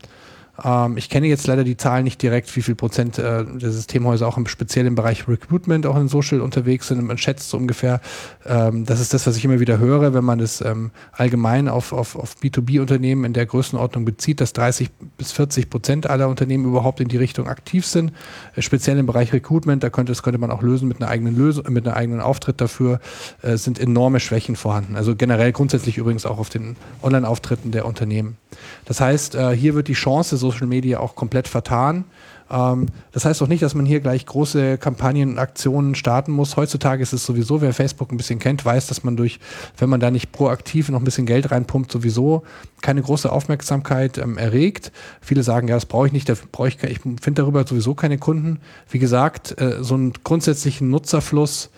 Ähm, 0.63 0.97
ich 0.97 1.09
kenne 1.09 1.27
jetzt 1.27 1.47
leider 1.47 1.65
die 1.65 1.77
Zahlen 1.77 2.05
nicht 2.05 2.23
direkt, 2.23 2.55
wie 2.55 2.63
viel 2.63 2.75
Prozent 2.75 3.19
äh, 3.19 3.45
der 3.45 3.71
Systemhäuser 3.71 4.27
auch 4.27 4.37
im 4.37 4.47
speziellen 4.47 4.95
Bereich 4.95 5.27
Recruitment 5.27 5.87
auch 5.87 5.97
in 5.97 6.09
Social 6.09 6.41
unterwegs 6.41 6.89
sind. 6.89 7.03
Man 7.03 7.19
schätzt 7.19 7.51
so 7.51 7.57
ungefähr, 7.57 8.01
ähm, 8.47 8.85
das 8.85 9.01
ist 9.01 9.15
das, 9.15 9.27
was 9.27 9.37
ich 9.37 9.45
immer 9.45 9.61
wieder 9.61 9.79
höre, 9.79 10.15
wenn 10.15 10.25
man 10.25 10.39
das 10.39 10.61
ähm, 10.61 10.91
allgemein 11.13 11.69
auf, 11.69 11.93
auf, 11.93 12.17
auf 12.17 12.37
B2B-Unternehmen 12.43 13.25
in 13.25 13.33
der 13.33 13.47
Größenordnung 13.47 14.05
bezieht, 14.05 14.41
dass 14.41 14.53
30 14.53 14.91
bis 15.19 15.33
40 15.33 15.71
Prozent 15.71 16.09
aller 16.09 16.29
Unternehmen 16.29 16.65
überhaupt 16.65 17.01
in 17.01 17.09
die 17.09 17.17
Richtung 17.17 17.49
aktiv 17.49 17.87
sind. 17.87 18.13
Äh, 18.55 18.63
speziell 18.63 18.99
im 18.99 19.07
Bereich 19.07 19.33
Recruitment, 19.33 19.83
da 19.83 19.91
könnte, 19.91 20.13
das 20.13 20.23
könnte 20.23 20.39
man 20.39 20.51
auch 20.51 20.63
lösen 20.63 20.87
mit 20.89 21.01
einer 21.01 21.11
eigenen 21.11 21.37
Lösung, 21.37 21.65
mit 21.71 21.87
einem 21.87 21.97
eigenen 21.97 22.21
Auftritt 22.21 22.61
dafür, 22.61 23.01
äh, 23.43 23.57
sind 23.57 23.79
enorme 23.79 24.21
Schwächen 24.21 24.55
vorhanden. 24.55 24.97
Also 24.97 25.17
generell 25.17 25.53
grundsätzlich 25.53 25.99
übrigens 25.99 26.27
auch 26.27 26.39
auf 26.39 26.49
den 26.49 26.77
Online-Auftritten 27.03 27.73
der 27.73 27.87
Unternehmen. 27.87 28.37
Das 28.85 29.01
heißt, 29.01 29.35
äh, 29.35 29.51
hier 29.57 29.75
wird 29.75 29.89
die 29.89 29.95
Chance 29.95 30.37
Social 30.51 30.67
Media 30.67 31.01
auch 31.01 31.15
komplett 31.15 31.49
vertan. 31.49 32.05
Ähm, 32.51 32.87
das 33.13 33.25
heißt 33.25 33.43
auch 33.43 33.49
nicht, 33.49 33.63
dass 33.63 33.75
man 33.75 33.87
hier 33.87 34.01
gleich 34.01 34.27
große 34.27 34.79
Kampagnen 34.79 35.31
und 35.31 35.39
Aktionen 35.39 35.95
starten 35.95 36.33
muss. 36.33 36.57
Heutzutage 36.57 37.03
ist 37.03 37.13
es 37.13 37.25
sowieso, 37.25 37.61
wer 37.61 37.73
Facebook 37.73 38.13
ein 38.13 38.17
bisschen 38.17 38.39
kennt, 38.39 38.65
weiß, 38.65 38.87
dass 38.87 39.05
man 39.05 39.17
durch, 39.17 39.41
wenn 39.79 39.89
man 39.89 40.01
da 40.01 40.11
nicht 40.11 40.33
proaktiv 40.33 40.89
noch 40.91 41.01
ein 41.01 41.05
bisschen 41.05 41.27
Geld 41.27 41.51
reinpumpt, 41.51 41.91
sowieso 41.91 42.43
keine 42.83 43.03
große 43.03 43.31
Aufmerksamkeit 43.31 44.19
ähm, 44.19 44.37
erregt. 44.37 44.93
Viele 45.21 45.43
sagen, 45.43 45.69
ja, 45.69 45.75
das 45.75 45.87
brauche 45.87 46.07
ich 46.07 46.13
nicht, 46.13 46.29
da 46.29 46.35
ich, 46.67 46.83
ich 46.83 47.01
finde 47.01 47.43
darüber 47.43 47.67
sowieso 47.67 47.95
keine 47.95 48.19
Kunden. 48.19 48.61
Wie 48.91 48.99
gesagt, 48.99 49.59
äh, 49.61 49.83
so 49.83 49.95
einen 49.95 50.13
grundsätzlichen 50.23 50.91
Nutzerfluss 50.91 51.71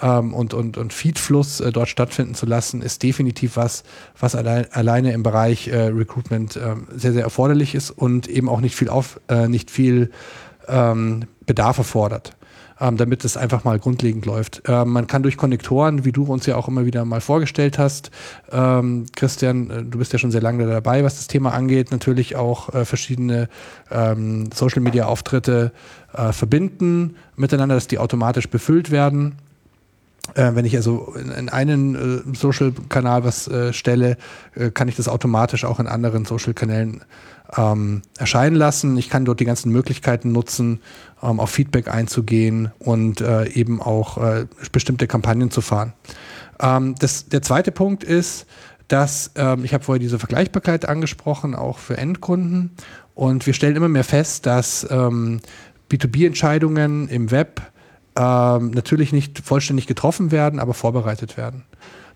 ähm, 0.00 0.34
und, 0.34 0.54
und, 0.54 0.76
und 0.76 0.92
Feedfluss 0.92 1.60
äh, 1.60 1.72
dort 1.72 1.88
stattfinden 1.88 2.34
zu 2.34 2.46
lassen, 2.46 2.82
ist 2.82 3.02
definitiv 3.02 3.56
was, 3.56 3.84
was 4.18 4.34
allein, 4.34 4.66
alleine 4.72 5.12
im 5.12 5.22
Bereich 5.22 5.68
äh, 5.68 5.86
Recruitment 5.86 6.56
äh, 6.56 6.74
sehr, 6.94 7.12
sehr 7.12 7.22
erforderlich 7.22 7.74
ist 7.74 7.90
und 7.90 8.28
eben 8.28 8.48
auch 8.48 8.60
nicht 8.60 8.74
viel, 8.74 8.88
auf, 8.88 9.20
äh, 9.28 9.48
nicht 9.48 9.70
viel 9.70 10.10
ähm, 10.68 11.24
Bedarf 11.46 11.78
erfordert. 11.78 12.36
Ähm, 12.80 12.96
damit 12.96 13.24
es 13.24 13.36
einfach 13.36 13.62
mal 13.62 13.78
grundlegend 13.78 14.26
läuft. 14.26 14.62
Ähm, 14.66 14.90
man 14.90 15.06
kann 15.06 15.22
durch 15.22 15.36
Konnektoren, 15.36 16.04
wie 16.04 16.10
du 16.10 16.24
uns 16.24 16.44
ja 16.46 16.56
auch 16.56 16.66
immer 16.66 16.84
wieder 16.84 17.04
mal 17.04 17.20
vorgestellt 17.20 17.78
hast, 17.78 18.10
ähm, 18.50 19.06
Christian, 19.14 19.70
äh, 19.70 19.84
du 19.84 19.98
bist 19.98 20.12
ja 20.12 20.18
schon 20.18 20.32
sehr 20.32 20.42
lange 20.42 20.66
dabei, 20.66 21.04
was 21.04 21.14
das 21.14 21.28
Thema 21.28 21.52
angeht, 21.52 21.92
natürlich 21.92 22.34
auch 22.34 22.74
äh, 22.74 22.84
verschiedene 22.84 23.48
ähm, 23.92 24.50
Social-Media-Auftritte 24.52 25.70
äh, 26.14 26.32
verbinden 26.32 27.14
miteinander, 27.36 27.76
dass 27.76 27.86
die 27.86 27.98
automatisch 27.98 28.48
befüllt 28.48 28.90
werden. 28.90 29.36
Äh, 30.34 30.54
wenn 30.54 30.64
ich 30.64 30.76
also 30.76 31.14
in, 31.20 31.30
in 31.30 31.48
einen 31.48 31.94
äh, 31.94 32.36
Social-Kanal 32.36 33.24
was 33.24 33.46
äh, 33.48 33.72
stelle, 33.72 34.16
äh, 34.54 34.70
kann 34.70 34.88
ich 34.88 34.96
das 34.96 35.08
automatisch 35.08 35.64
auch 35.64 35.80
in 35.80 35.86
anderen 35.86 36.24
Social-Kanälen 36.24 37.04
ähm, 37.56 38.02
erscheinen 38.18 38.56
lassen. 38.56 38.96
Ich 38.96 39.10
kann 39.10 39.24
dort 39.24 39.40
die 39.40 39.44
ganzen 39.44 39.70
Möglichkeiten 39.70 40.32
nutzen, 40.32 40.80
ähm, 41.22 41.40
auf 41.40 41.50
Feedback 41.50 41.88
einzugehen 41.88 42.72
und 42.78 43.20
äh, 43.20 43.48
eben 43.50 43.80
auch 43.80 44.18
äh, 44.18 44.46
bestimmte 44.72 45.06
Kampagnen 45.06 45.50
zu 45.50 45.60
fahren. 45.60 45.92
Ähm, 46.60 46.94
das, 46.98 47.28
der 47.28 47.42
zweite 47.42 47.70
Punkt 47.70 48.02
ist, 48.02 48.46
dass 48.88 49.30
ähm, 49.36 49.64
ich 49.64 49.74
habe 49.74 49.84
vorher 49.84 50.00
diese 50.00 50.18
Vergleichbarkeit 50.18 50.88
angesprochen, 50.88 51.54
auch 51.54 51.78
für 51.78 51.96
Endkunden. 51.96 52.72
Und 53.14 53.46
wir 53.46 53.54
stellen 53.54 53.76
immer 53.76 53.88
mehr 53.88 54.04
fest, 54.04 54.46
dass 54.46 54.86
ähm, 54.90 55.40
B2B-Entscheidungen 55.90 57.08
im 57.08 57.30
Web 57.30 57.62
ähm, 58.16 58.70
natürlich 58.70 59.12
nicht 59.12 59.40
vollständig 59.40 59.86
getroffen 59.86 60.30
werden, 60.30 60.60
aber 60.60 60.74
vorbereitet 60.74 61.36
werden. 61.36 61.64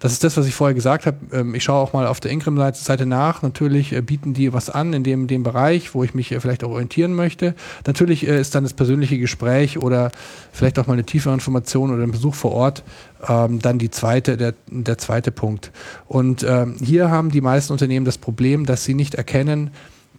Das 0.01 0.13
ist 0.13 0.23
das, 0.23 0.37
was 0.37 0.47
ich 0.47 0.55
vorher 0.55 0.75
gesagt 0.75 1.07
habe. 1.07 1.17
Ähm, 1.33 1.55
ich 1.55 1.65
schaue 1.65 1.83
auch 1.83 1.93
mal 1.93 2.07
auf 2.07 2.21
der 2.21 2.31
Ingram-Seite 2.31 3.05
nach. 3.05 3.43
Natürlich 3.43 3.93
äh, 3.93 4.01
bieten 4.01 4.33
die 4.33 4.53
was 4.53 4.71
an 4.71 4.93
in 4.93 5.03
dem, 5.03 5.27
dem 5.27 5.43
Bereich, 5.43 5.95
wo 5.95 6.05
ich 6.05 6.15
mich 6.15 6.31
äh, 6.31 6.41
vielleicht 6.41 6.63
auch 6.63 6.71
orientieren 6.71 7.15
möchte. 7.15 7.55
Natürlich 7.87 8.27
äh, 8.27 8.41
ist 8.41 8.55
dann 8.55 8.63
das 8.63 8.75
persönliche 8.75 9.19
Gespräch 9.19 9.79
oder 9.79 10.13
vielleicht 10.53 10.79
auch 10.79 10.87
mal 10.87 10.93
eine 10.93 11.05
tiefere 11.05 11.35
Information 11.35 11.93
oder 11.93 12.05
ein 12.05 12.13
Besuch 12.13 12.35
vor 12.35 12.53
Ort 12.53 12.85
ähm, 13.29 13.59
dann 13.59 13.79
die 13.79 13.91
zweite, 13.91 14.37
der, 14.37 14.55
der 14.71 14.99
zweite 14.99 15.33
Punkt. 15.33 15.73
Und 16.07 16.45
ähm, 16.49 16.77
hier 16.81 17.11
haben 17.11 17.31
die 17.31 17.41
meisten 17.41 17.73
Unternehmen 17.73 18.07
das 18.07 18.19
Problem, 18.19 18.67
dass 18.67 18.85
sie 18.85 18.95
nicht 18.95 19.17
erkennen, 19.17 19.71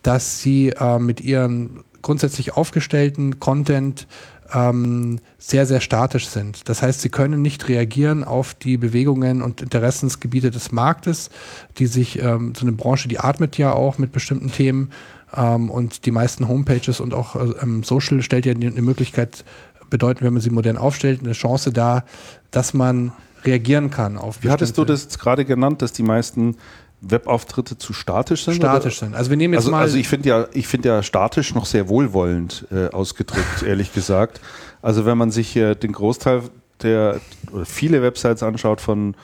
dass 0.03 0.41
sie 0.41 0.69
äh, 0.69 0.99
mit 0.99 1.21
ihren 1.21 1.83
grundsätzlich 2.01 2.55
aufgestellten 2.55 3.39
Content 3.39 4.07
ähm, 4.53 5.19
sehr, 5.37 5.65
sehr 5.65 5.81
statisch 5.81 6.27
sind. 6.27 6.69
Das 6.69 6.81
heißt, 6.81 7.01
sie 7.01 7.09
können 7.09 7.41
nicht 7.41 7.67
reagieren 7.67 8.23
auf 8.23 8.53
die 8.53 8.77
Bewegungen 8.77 9.41
und 9.41 9.61
Interessensgebiete 9.61 10.51
des 10.51 10.71
Marktes, 10.71 11.29
die 11.77 11.87
sich, 11.87 12.21
ähm, 12.21 12.53
so 12.55 12.65
eine 12.65 12.71
Branche, 12.71 13.07
die 13.07 13.19
atmet 13.19 13.57
ja 13.57 13.73
auch 13.73 13.97
mit 13.97 14.11
bestimmten 14.11 14.51
Themen 14.51 14.91
ähm, 15.35 15.69
und 15.69 16.05
die 16.05 16.11
meisten 16.11 16.47
Homepages 16.47 16.99
und 16.99 17.13
auch 17.13 17.35
ähm, 17.61 17.83
Social 17.83 18.21
stellt 18.21 18.45
ja 18.45 18.53
eine 18.53 18.81
Möglichkeit, 18.81 19.43
bedeuten, 19.89 20.23
wenn 20.23 20.33
man 20.33 20.41
sie 20.41 20.51
modern 20.51 20.77
aufstellt, 20.77 21.21
eine 21.23 21.33
Chance 21.33 21.73
da, 21.73 22.03
dass 22.51 22.73
man 22.73 23.11
reagieren 23.43 23.89
kann 23.89 24.17
auf 24.17 24.43
Wie 24.43 24.49
hattest 24.49 24.77
du 24.77 24.85
das 24.85 25.17
gerade 25.17 25.45
genannt, 25.45 25.81
dass 25.81 25.93
die 25.93 26.03
meisten 26.03 26.57
Webauftritte 27.01 27.77
zu 27.77 27.93
statisch 27.93 28.45
sind? 28.45 28.55
Statisch 28.55 28.97
oder? 28.97 29.07
sind. 29.07 29.15
Also 29.15 29.29
wir 29.29 29.37
nehmen 29.37 29.53
jetzt 29.53 29.61
also, 29.61 29.71
mal. 29.71 29.81
Also 29.81 29.97
ich 29.97 30.07
finde 30.07 30.29
ja, 30.29 30.47
ich 30.53 30.67
finde 30.67 30.89
ja 30.89 31.03
statisch 31.03 31.55
noch 31.55 31.65
sehr 31.65 31.89
wohlwollend 31.89 32.65
äh, 32.71 32.87
ausgedrückt, 32.89 33.63
ehrlich 33.65 33.93
gesagt. 33.93 34.41
Also 34.81 35.05
wenn 35.05 35.17
man 35.17 35.31
sich 35.31 35.55
äh, 35.55 35.75
den 35.75 35.91
Großteil 35.91 36.43
der 36.81 37.19
oder 37.51 37.65
viele 37.65 38.01
Websites 38.01 38.43
anschaut 38.43 38.81
von 38.81 39.15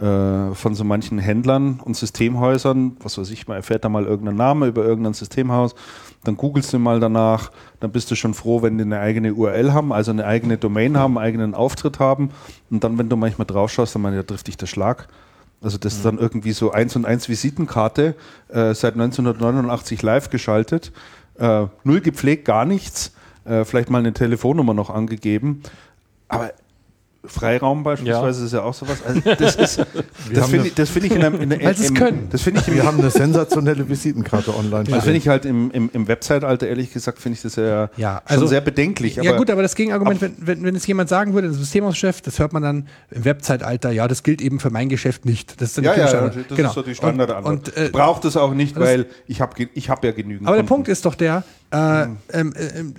äh, 0.00 0.54
von 0.54 0.74
so 0.76 0.84
manchen 0.84 1.18
Händlern 1.18 1.80
und 1.84 1.96
Systemhäusern, 1.96 2.96
was 3.02 3.18
weiß 3.18 3.30
ich, 3.30 3.48
man 3.48 3.56
erfährt 3.56 3.84
da 3.84 3.88
mal 3.88 4.04
irgendeinen 4.04 4.36
Namen 4.36 4.68
über 4.68 4.84
irgendein 4.84 5.14
Systemhaus, 5.14 5.74
dann 6.22 6.36
googelst 6.36 6.72
du 6.72 6.78
mal 6.78 7.00
danach, 7.00 7.50
dann 7.80 7.90
bist 7.90 8.08
du 8.10 8.14
schon 8.14 8.32
froh, 8.34 8.62
wenn 8.62 8.78
die 8.78 8.84
eine 8.84 9.00
eigene 9.00 9.34
URL 9.34 9.72
haben, 9.72 9.92
also 9.92 10.12
eine 10.12 10.24
eigene 10.24 10.56
Domain 10.56 10.96
haben, 10.96 11.18
einen 11.18 11.26
eigenen 11.26 11.54
Auftritt 11.54 11.98
haben 11.98 12.30
und 12.70 12.84
dann, 12.84 12.96
wenn 12.96 13.08
du 13.08 13.16
manchmal 13.16 13.46
drauf 13.46 13.72
schaust, 13.72 13.96
dann 13.96 14.02
meine, 14.02 14.16
ja, 14.16 14.22
trifft 14.22 14.46
dich 14.46 14.56
der 14.56 14.66
Schlag 14.66 15.08
also 15.62 15.78
das 15.78 15.94
ist 15.94 16.04
dann 16.04 16.18
irgendwie 16.18 16.52
so 16.52 16.70
eins 16.70 16.94
und 16.96 17.04
eins 17.04 17.28
Visitenkarte, 17.28 18.14
äh, 18.48 18.74
seit 18.74 18.94
1989 18.94 20.02
live 20.02 20.30
geschaltet, 20.30 20.92
äh, 21.38 21.66
null 21.84 22.00
gepflegt, 22.00 22.44
gar 22.44 22.64
nichts, 22.64 23.12
äh, 23.44 23.64
vielleicht 23.64 23.90
mal 23.90 23.98
eine 23.98 24.12
Telefonnummer 24.12 24.74
noch 24.74 24.90
angegeben. 24.90 25.62
Aber 26.28 26.52
Freiraum 27.24 27.82
beispielsweise 27.82 28.40
ja. 28.40 28.46
ist 28.46 28.52
ja 28.52 28.62
auch 28.62 28.74
sowas. 28.74 28.98
Also 29.04 29.20
das 29.20 29.56
ist, 29.56 29.78
das 30.32 30.48
finde 30.48 30.68
ich, 30.68 30.74
das 30.74 30.88
find 30.88 31.06
ich 31.06 31.12
in 31.12 31.24
einem, 31.24 31.40
in, 31.40 31.50
in, 31.50 31.60
im, 31.60 31.94
können. 31.94 32.28
Das 32.30 32.42
finde 32.42 32.60
ich, 32.60 32.72
wir 32.72 32.84
haben 32.84 32.98
eine 33.00 33.10
sensationelle 33.10 33.88
Visitenkarte 33.88 34.54
online. 34.54 34.84
Das 34.84 35.02
finde 35.02 35.18
ich 35.18 35.26
halt 35.26 35.44
im, 35.44 35.70
im, 35.72 35.90
im 35.92 36.06
Website-Alter, 36.06 36.68
ehrlich 36.68 36.92
gesagt, 36.92 37.18
finde 37.18 37.36
ich 37.36 37.42
das 37.42 37.56
ja, 37.56 37.90
ja 37.96 38.22
also, 38.24 38.42
schon 38.42 38.48
sehr 38.48 38.60
bedenklich. 38.60 39.16
ja 39.16 39.36
gut, 39.36 39.50
aber 39.50 39.62
das 39.62 39.74
Gegenargument, 39.74 40.20
wenn, 40.20 40.34
wenn, 40.38 40.62
wenn 40.62 40.76
es 40.76 40.86
jemand 40.86 41.08
sagen 41.08 41.34
würde, 41.34 41.48
das 41.48 41.56
Systemhauschef, 41.56 42.20
das 42.20 42.38
hört 42.38 42.52
man 42.52 42.62
dann 42.62 42.88
im 43.10 43.24
Website-Alter, 43.24 43.90
ja, 43.90 44.06
das 44.06 44.22
gilt 44.22 44.40
eben 44.40 44.60
für 44.60 44.70
mein 44.70 44.88
Geschäft 44.88 45.24
nicht. 45.24 45.60
Das 45.60 45.70
ist 45.70 45.78
dann 45.78 45.84
ja, 45.84 45.96
ja, 45.96 46.28
das 46.28 46.36
genau. 46.56 46.68
ist 46.68 46.74
so 46.74 46.82
die 46.82 46.94
Standardantwort. 46.94 47.76
Äh, 47.76 47.88
braucht 47.90 48.24
es 48.26 48.36
auch 48.36 48.54
nicht, 48.54 48.78
weil 48.78 49.06
ich 49.26 49.40
habe 49.40 49.68
ich 49.74 49.90
hab 49.90 50.04
ja 50.04 50.12
genügend. 50.12 50.46
Aber 50.46 50.56
Kunden. 50.56 50.66
der 50.66 50.74
Punkt 50.74 50.88
ist 50.88 51.04
doch 51.04 51.16
der, 51.16 51.42
äh, 51.70 52.06
ähm, 52.32 52.54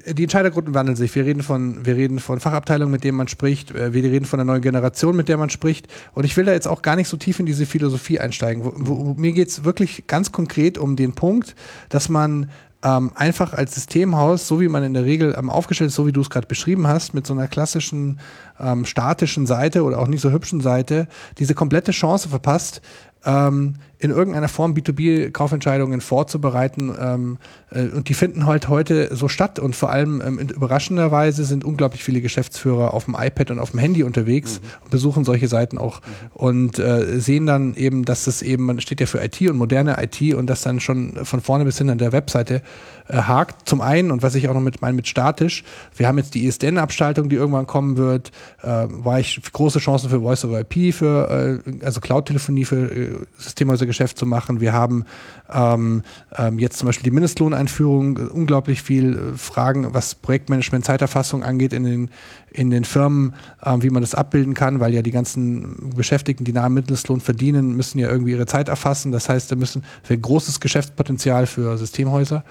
äh, 0.06 0.14
die 0.14 0.24
Entscheidergruppen 0.24 0.74
wandeln 0.74 0.96
sich. 0.96 1.14
Wir 1.16 1.26
reden 1.26 1.42
von, 1.42 1.86
wir 1.86 1.96
reden 1.96 2.20
von 2.20 2.40
Fachabteilungen, 2.40 2.92
mit 2.92 3.04
denen 3.04 3.18
man 3.18 3.28
spricht. 3.28 3.72
Äh, 3.72 3.94
wir 3.94 4.04
reden 4.04 4.26
von 4.26 4.38
der 4.38 4.46
neuen 4.46 4.62
Generation, 4.62 5.16
mit 5.16 5.28
der 5.28 5.38
man 5.38 5.50
spricht. 5.50 5.88
Und 6.14 6.24
ich 6.24 6.38
will 6.38 6.46
da 6.46 6.52
jetzt 6.52 6.68
auch 6.68 6.82
gar 6.82 6.96
nicht 6.96 7.08
so 7.08 7.18
tief 7.18 7.40
in 7.40 7.48
diese 7.48 7.66
Philosophie 7.66 8.20
einsteigen. 8.20 8.64
Wo, 8.64 8.74
wo, 8.76 9.14
mir 9.16 9.32
geht 9.32 9.48
es 9.48 9.64
wirklich 9.64 10.06
ganz 10.06 10.32
konkret 10.32 10.78
um 10.78 10.96
den 10.96 11.14
Punkt, 11.14 11.56
dass 11.90 12.10
man 12.10 12.50
ähm, 12.84 13.12
einfach 13.16 13.54
als 13.54 13.76
Systemhaus, 13.76 14.48
so 14.48 14.62
wie 14.62 14.68
man 14.68 14.84
in 14.84 14.94
der 14.94 15.04
Regel 15.04 15.36
ähm, 15.38 15.50
aufgestellt 15.50 15.90
ist, 15.90 15.96
so 15.96 16.08
wie 16.08 16.12
du 16.12 16.22
es 16.22 16.30
gerade 16.30 16.48
beschrieben 16.48 16.88
hast, 16.88 17.14
mit 17.14 17.26
so 17.26 17.34
einer 17.34 17.48
klassischen 17.48 18.20
ähm, 18.60 18.86
statischen 18.86 19.48
Seite 19.48 19.84
oder 19.84 20.00
auch 20.00 20.08
nicht 20.08 20.22
so 20.22 20.32
hübschen 20.32 20.62
Seite, 20.62 21.08
diese 21.40 21.56
komplette 21.56 21.92
Chance 21.92 22.30
verpasst, 22.30 22.82
ähm, 23.26 23.76
in 24.02 24.12
irgendeiner 24.12 24.48
Form 24.48 24.74
B2B-Kaufentscheidungen 24.74 26.00
vorzubereiten. 26.00 26.96
Ähm, 27.00 27.38
äh, 27.70 27.84
und 27.90 28.08
die 28.08 28.14
finden 28.14 28.46
halt 28.46 28.70
heute 28.70 29.14
so 29.14 29.28
statt. 29.28 29.60
Und 29.60 29.76
vor 29.76 29.92
allem 29.92 30.22
ähm, 30.26 30.40
überraschenderweise 30.40 31.44
sind 31.44 31.66
unglaublich 31.66 32.04
viele 32.04 32.22
Geschäftsführer 32.22 32.94
auf 32.94 33.06
dem 33.06 33.16
iPad 33.20 33.52
und 33.52 33.60
auf 33.60 33.72
dem 33.72 33.80
Handy 33.80 34.04
unterwegs 34.04 34.62
mhm. 34.62 34.68
und 34.84 34.92
besuchen 34.92 35.26
solche 35.26 35.50
Seiten 35.50 35.78
auch 35.78 36.00
mhm. 36.00 36.32
und 36.34 36.80
äh, 36.80 37.20
sehen 37.20 37.46
dann 37.46 37.76
eben, 37.76 38.06
dass 38.06 38.24
das 38.24 38.42
eben, 38.42 38.66
man 38.66 38.80
steht 38.80 39.02
ja 39.02 39.06
für 39.06 39.22
IT 39.22 39.42
und 39.42 39.58
moderne 39.58 40.02
IT 40.02 40.34
und 40.34 40.48
das 40.48 40.62
dann 40.62 40.80
schon 40.80 41.26
von 41.26 41.42
vorne 41.42 41.66
bis 41.66 41.78
hin 41.78 41.90
an 41.90 41.98
der 41.98 42.14
Webseite 42.14 42.62
äh, 43.10 43.18
hakt. 43.18 43.68
Zum 43.68 43.82
einen, 43.82 44.12
und 44.12 44.24
was 44.24 44.36
ich 44.36 44.48
auch 44.48 44.54
noch 44.54 44.62
mit 44.62 44.82
meine 44.82 44.96
mit 44.96 45.08
statisch, 45.08 45.66
wir 45.98 46.08
haben 46.08 46.18
jetzt 46.18 46.36
die 46.36 46.46
ISDN-Abschaltung, 46.46 47.28
die 47.28 47.36
irgendwann 47.36 47.68
kommen 47.68 47.98
wird, 47.98 48.32
äh, 48.64 48.86
war 48.88 49.20
ich 49.20 49.42
große 49.52 49.80
Chancen 49.80 50.10
für 50.10 50.22
Voice 50.22 50.46
over 50.46 50.62
IP, 50.62 50.94
für 50.94 51.62
äh, 51.68 51.86
also 51.86 52.00
Cloud-Telefonie 52.00 52.64
für 52.64 52.92
äh, 52.92 53.10
Systemhäuser 53.38 53.89
Systemhäusergeschäft 53.90 54.18
zu 54.18 54.26
machen. 54.26 54.62
Wir 54.62 54.74
haben 54.74 55.06
ähm, 55.52 56.04
ähm, 56.38 56.60
jetzt 56.60 56.78
zum 56.78 56.88
Beispiel 56.88 57.04
die 57.04 57.12
Mindestlohneinführung, 57.12 58.18
äh, 58.18 58.22
unglaublich 58.22 58.82
viel 58.82 59.16
äh, 59.16 59.38
Fragen, 59.38 59.94
was 59.94 60.16
Projektmanagement, 60.16 60.86
Zeiterfassung 60.86 61.44
angeht 61.44 61.74
in 61.74 61.84
den, 61.84 62.10
in 62.52 62.70
den 62.70 62.84
Firmen, 62.86 63.34
äh, 63.62 63.76
wie 63.80 63.90
man 63.90 64.02
das 64.02 64.16
abbilden 64.16 64.54
kann, 64.54 64.80
weil 64.80 64.94
ja 64.94 65.02
die 65.02 65.12
ganzen 65.12 65.92
Beschäftigten, 65.96 66.44
die 66.44 66.54
nahe 66.54 66.70
Mindestlohn 66.70 67.22
verdienen, 67.22 67.76
müssen 67.76 68.00
ja 68.00 68.10
irgendwie 68.10 68.32
ihre 68.32 68.46
Zeit 68.46 68.70
erfassen. 68.70 69.12
Das 69.12 69.30
heißt, 69.30 69.52
da 69.52 69.56
müssen 69.56 69.84
wir 70.08 70.18
großes 70.18 70.60
Geschäftspotenzial 70.60 71.48
für 71.48 71.78
Systemhäuser. 71.78 72.44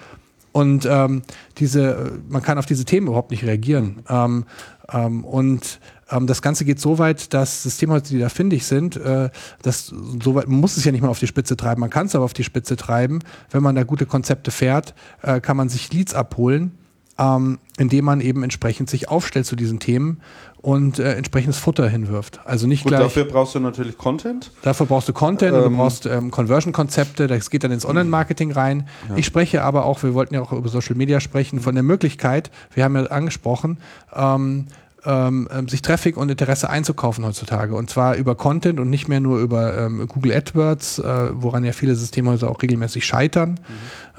Und 0.52 0.89
ähm, 0.90 1.23
diese, 1.59 2.12
man 2.28 2.43
kann 2.43 2.59
auf 2.59 2.66
diese 2.66 2.85
Themen 2.85 3.06
überhaupt 3.06 3.31
nicht 3.31 3.44
reagieren. 3.44 4.02
Ähm, 4.09 4.44
ähm, 4.93 5.24
und 5.24 5.78
ähm, 6.10 6.26
das 6.26 6.43
Ganze 6.43 6.64
geht 6.64 6.80
so 6.80 6.98
weit, 6.98 7.35
dass 7.35 7.62
Systemhäuser, 7.62 8.06
die 8.10 8.18
da 8.18 8.28
findig 8.28 8.66
sind, 8.66 8.97
äh, 8.97 9.30
das 9.62 9.86
so 9.86 10.35
weit, 10.35 10.48
man 10.48 10.60
muss 10.60 10.76
es 10.76 10.85
ja 10.85 10.93
nicht 10.93 11.02
mal 11.02 11.09
auf 11.09 11.18
die 11.18 11.26
Spitze 11.26 11.56
treiben, 11.56 11.80
man 11.80 11.90
kann 11.90 12.06
es 12.06 12.14
aber 12.14 12.24
auf 12.24 12.35
die 12.35 12.44
Spitze 12.44 12.76
treiben. 12.76 13.20
Wenn 13.51 13.62
man 13.62 13.74
da 13.74 13.85
gute 13.85 14.06
Konzepte 14.06 14.51
fährt, 14.51 14.94
äh, 15.22 15.40
kann 15.40 15.56
man 15.56 15.68
sich 15.68 15.93
Leads 15.93 16.14
abholen, 16.14 16.72
ähm, 17.18 17.59
indem 17.76 18.05
man 18.05 18.20
eben 18.20 18.43
entsprechend 18.43 18.89
sich 18.89 19.09
aufstellt 19.09 19.47
zu 19.47 19.56
diesen 19.56 19.80
Themen 19.80 20.20
und 20.60 20.98
äh, 20.98 21.14
entsprechendes 21.14 21.59
Futter 21.59 21.89
hinwirft. 21.89 22.40
Also 22.44 22.66
nicht 22.66 22.82
Gut, 22.82 22.90
gleich. 22.90 23.02
dafür 23.02 23.24
brauchst 23.24 23.55
du 23.55 23.60
natürlich 23.60 23.97
Content. 23.97 24.51
Dafür 24.62 24.86
brauchst 24.86 25.09
du 25.09 25.12
Content 25.12 25.52
und 25.52 25.64
Ähm, 25.64 25.72
du 25.72 25.76
brauchst 25.76 26.06
ähm, 26.06 26.30
Conversion-Konzepte, 26.30 27.26
das 27.26 27.51
geht 27.51 27.64
dann 27.64 27.70
ins 27.70 27.86
Online-Marketing 27.86 28.52
rein. 28.52 28.89
Ich 29.14 29.26
spreche 29.26 29.62
aber 29.62 29.85
auch, 29.85 30.02
wir 30.02 30.14
wollten 30.14 30.35
ja 30.35 30.43
auch 30.43 30.52
über 30.52 30.68
Social 30.68 30.97
Media 30.97 31.20
sprechen, 31.20 31.60
von 31.60 31.74
der 31.74 31.85
Möglichkeit, 31.85 32.51
wir 32.74 32.85
haben 32.85 32.97
ja 32.97 33.05
angesprochen, 33.05 33.78
ähm, 34.14 34.66
ähm, 35.09 35.48
ähm, 35.51 35.68
sich 35.68 35.80
Traffic 35.80 36.18
und 36.18 36.30
Interesse 36.30 36.68
einzukaufen 36.68 37.24
heutzutage. 37.24 37.74
Und 37.74 37.89
zwar 37.89 38.16
über 38.16 38.35
Content 38.35 38.78
und 38.78 38.90
nicht 38.90 39.09
mehr 39.09 39.20
nur 39.20 39.39
über 39.39 39.76
ähm, 39.78 40.06
Google 40.06 40.32
AdWords, 40.32 40.98
äh, 40.98 41.30
woran 41.32 41.64
ja 41.64 41.72
viele 41.72 41.94
Systemhäuser 41.94 42.51
auch 42.51 42.60
regelmäßig 42.62 43.06
scheitern. 43.06 43.59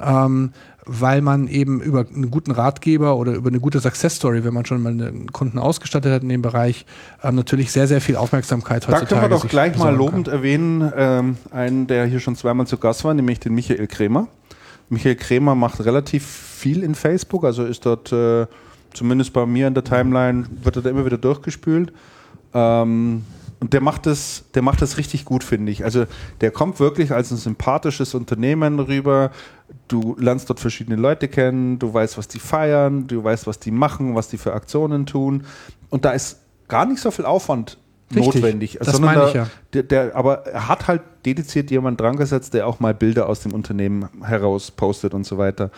Ähm, 0.01 0.51
weil 0.91 1.21
man 1.21 1.47
eben 1.47 1.81
über 1.81 2.07
einen 2.07 2.31
guten 2.31 2.49
Ratgeber 2.49 3.15
oder 3.17 3.33
über 3.33 3.49
eine 3.49 3.59
gute 3.59 3.79
Success 3.79 4.15
Story, 4.15 4.43
wenn 4.43 4.55
man 4.55 4.65
schon 4.65 4.81
mal 4.81 4.89
einen 4.89 5.31
Kunden 5.31 5.59
ausgestattet 5.59 6.11
hat 6.11 6.23
in 6.23 6.29
dem 6.29 6.41
Bereich, 6.41 6.87
ähm, 7.23 7.35
natürlich 7.35 7.71
sehr, 7.71 7.87
sehr 7.87 8.01
viel 8.01 8.15
Aufmerksamkeit 8.15 8.83
Da 8.83 8.87
heutzutage 8.87 9.07
können 9.07 9.21
wir 9.21 9.29
doch 9.29 9.47
gleich 9.47 9.77
mal 9.77 9.95
lobend 9.95 10.27
erwähnen, 10.27 10.91
ähm, 10.95 11.37
einen, 11.51 11.85
der 11.85 12.07
hier 12.07 12.19
schon 12.19 12.35
zweimal 12.35 12.65
zu 12.65 12.77
Gast 12.77 13.03
war, 13.03 13.13
nämlich 13.13 13.39
den 13.39 13.53
Michael 13.53 13.85
Krämer. 13.85 14.29
Michael 14.89 15.15
Krämer 15.15 15.53
macht 15.53 15.85
relativ 15.85 16.25
viel 16.25 16.81
in 16.81 16.95
Facebook, 16.95 17.45
also 17.45 17.65
ist 17.65 17.85
dort 17.85 18.11
äh, 18.11 18.47
zumindest 18.93 19.33
bei 19.33 19.45
mir 19.45 19.67
in 19.67 19.73
der 19.73 19.83
Timeline, 19.83 20.45
wird 20.63 20.75
er 20.75 20.81
da 20.81 20.89
immer 20.89 21.05
wieder 21.05 21.17
durchgespült. 21.17 21.93
Ähm, 22.53 23.23
und 23.59 23.73
der 23.73 23.81
macht 23.81 24.05
das, 24.05 24.45
der 24.53 24.61
macht 24.61 24.81
das 24.81 24.97
richtig 24.97 25.25
gut, 25.25 25.43
finde 25.43 25.71
ich. 25.71 25.83
Also 25.83 26.05
der 26.39 26.51
kommt 26.51 26.79
wirklich 26.79 27.11
als 27.11 27.31
ein 27.31 27.37
sympathisches 27.37 28.13
Unternehmen 28.15 28.79
rüber. 28.79 29.31
Du 29.89 30.15
lernst 30.17 30.49
dort 30.49 30.61
verschiedene 30.61 30.95
Leute 30.95 31.27
kennen, 31.27 31.77
du 31.77 31.93
weißt, 31.93 32.17
was 32.17 32.29
die 32.29 32.39
feiern, 32.39 33.07
du 33.07 33.23
weißt, 33.23 33.47
was 33.47 33.59
die 33.59 33.71
machen, 33.71 34.15
was 34.15 34.29
die 34.29 34.37
für 34.37 34.53
Aktionen 34.53 35.05
tun. 35.05 35.43
Und 35.89 36.05
da 36.05 36.11
ist 36.11 36.39
gar 36.69 36.85
nicht 36.85 37.01
so 37.01 37.11
viel 37.11 37.25
Aufwand 37.25 37.77
Richtig, 38.13 38.41
notwendig. 38.41 38.77
das 38.79 38.93
sondern 38.93 39.15
meine 39.15 39.27
ich 39.27 39.33
ja. 39.35 39.47
Der, 39.73 39.83
der, 39.83 40.15
aber 40.15 40.47
er 40.47 40.67
hat 40.67 40.87
halt 40.87 41.01
dediziert 41.25 41.69
jemand 41.69 42.01
dran 42.01 42.15
gesetzt, 42.17 42.53
der 42.53 42.65
auch 42.65 42.79
mal 42.79 42.93
Bilder 42.93 43.29
aus 43.29 43.41
dem 43.41 43.53
Unternehmen 43.53 44.09
heraus 44.23 44.71
postet 44.71 45.13
und 45.13 45.25
so 45.25 45.37
weiter 45.37 45.69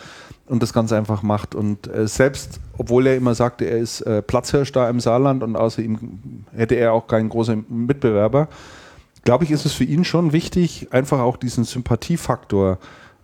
und 0.47 0.63
das 0.63 0.71
Ganze 0.71 0.95
einfach 0.95 1.23
macht. 1.23 1.55
Und 1.55 1.87
äh, 1.87 2.07
selbst, 2.07 2.59
obwohl 2.77 3.07
er 3.07 3.17
immer 3.17 3.35
sagte, 3.35 3.65
er 3.65 3.77
ist 3.79 4.01
äh, 4.01 4.21
Platzhirsch 4.21 4.71
da 4.71 4.89
im 4.89 4.99
Saarland 4.99 5.43
und 5.43 5.55
außer 5.55 5.81
ihm 5.81 6.43
hätte 6.55 6.75
er 6.75 6.93
auch 6.93 7.07
keinen 7.07 7.29
großen 7.29 7.65
Mitbewerber, 7.67 8.47
glaube 9.23 9.43
ich, 9.43 9.51
ist 9.51 9.65
es 9.65 9.73
für 9.73 9.83
ihn 9.83 10.03
schon 10.03 10.31
wichtig, 10.31 10.87
einfach 10.91 11.19
auch 11.19 11.37
diesen 11.37 11.63
Sympathiefaktor 11.63 12.79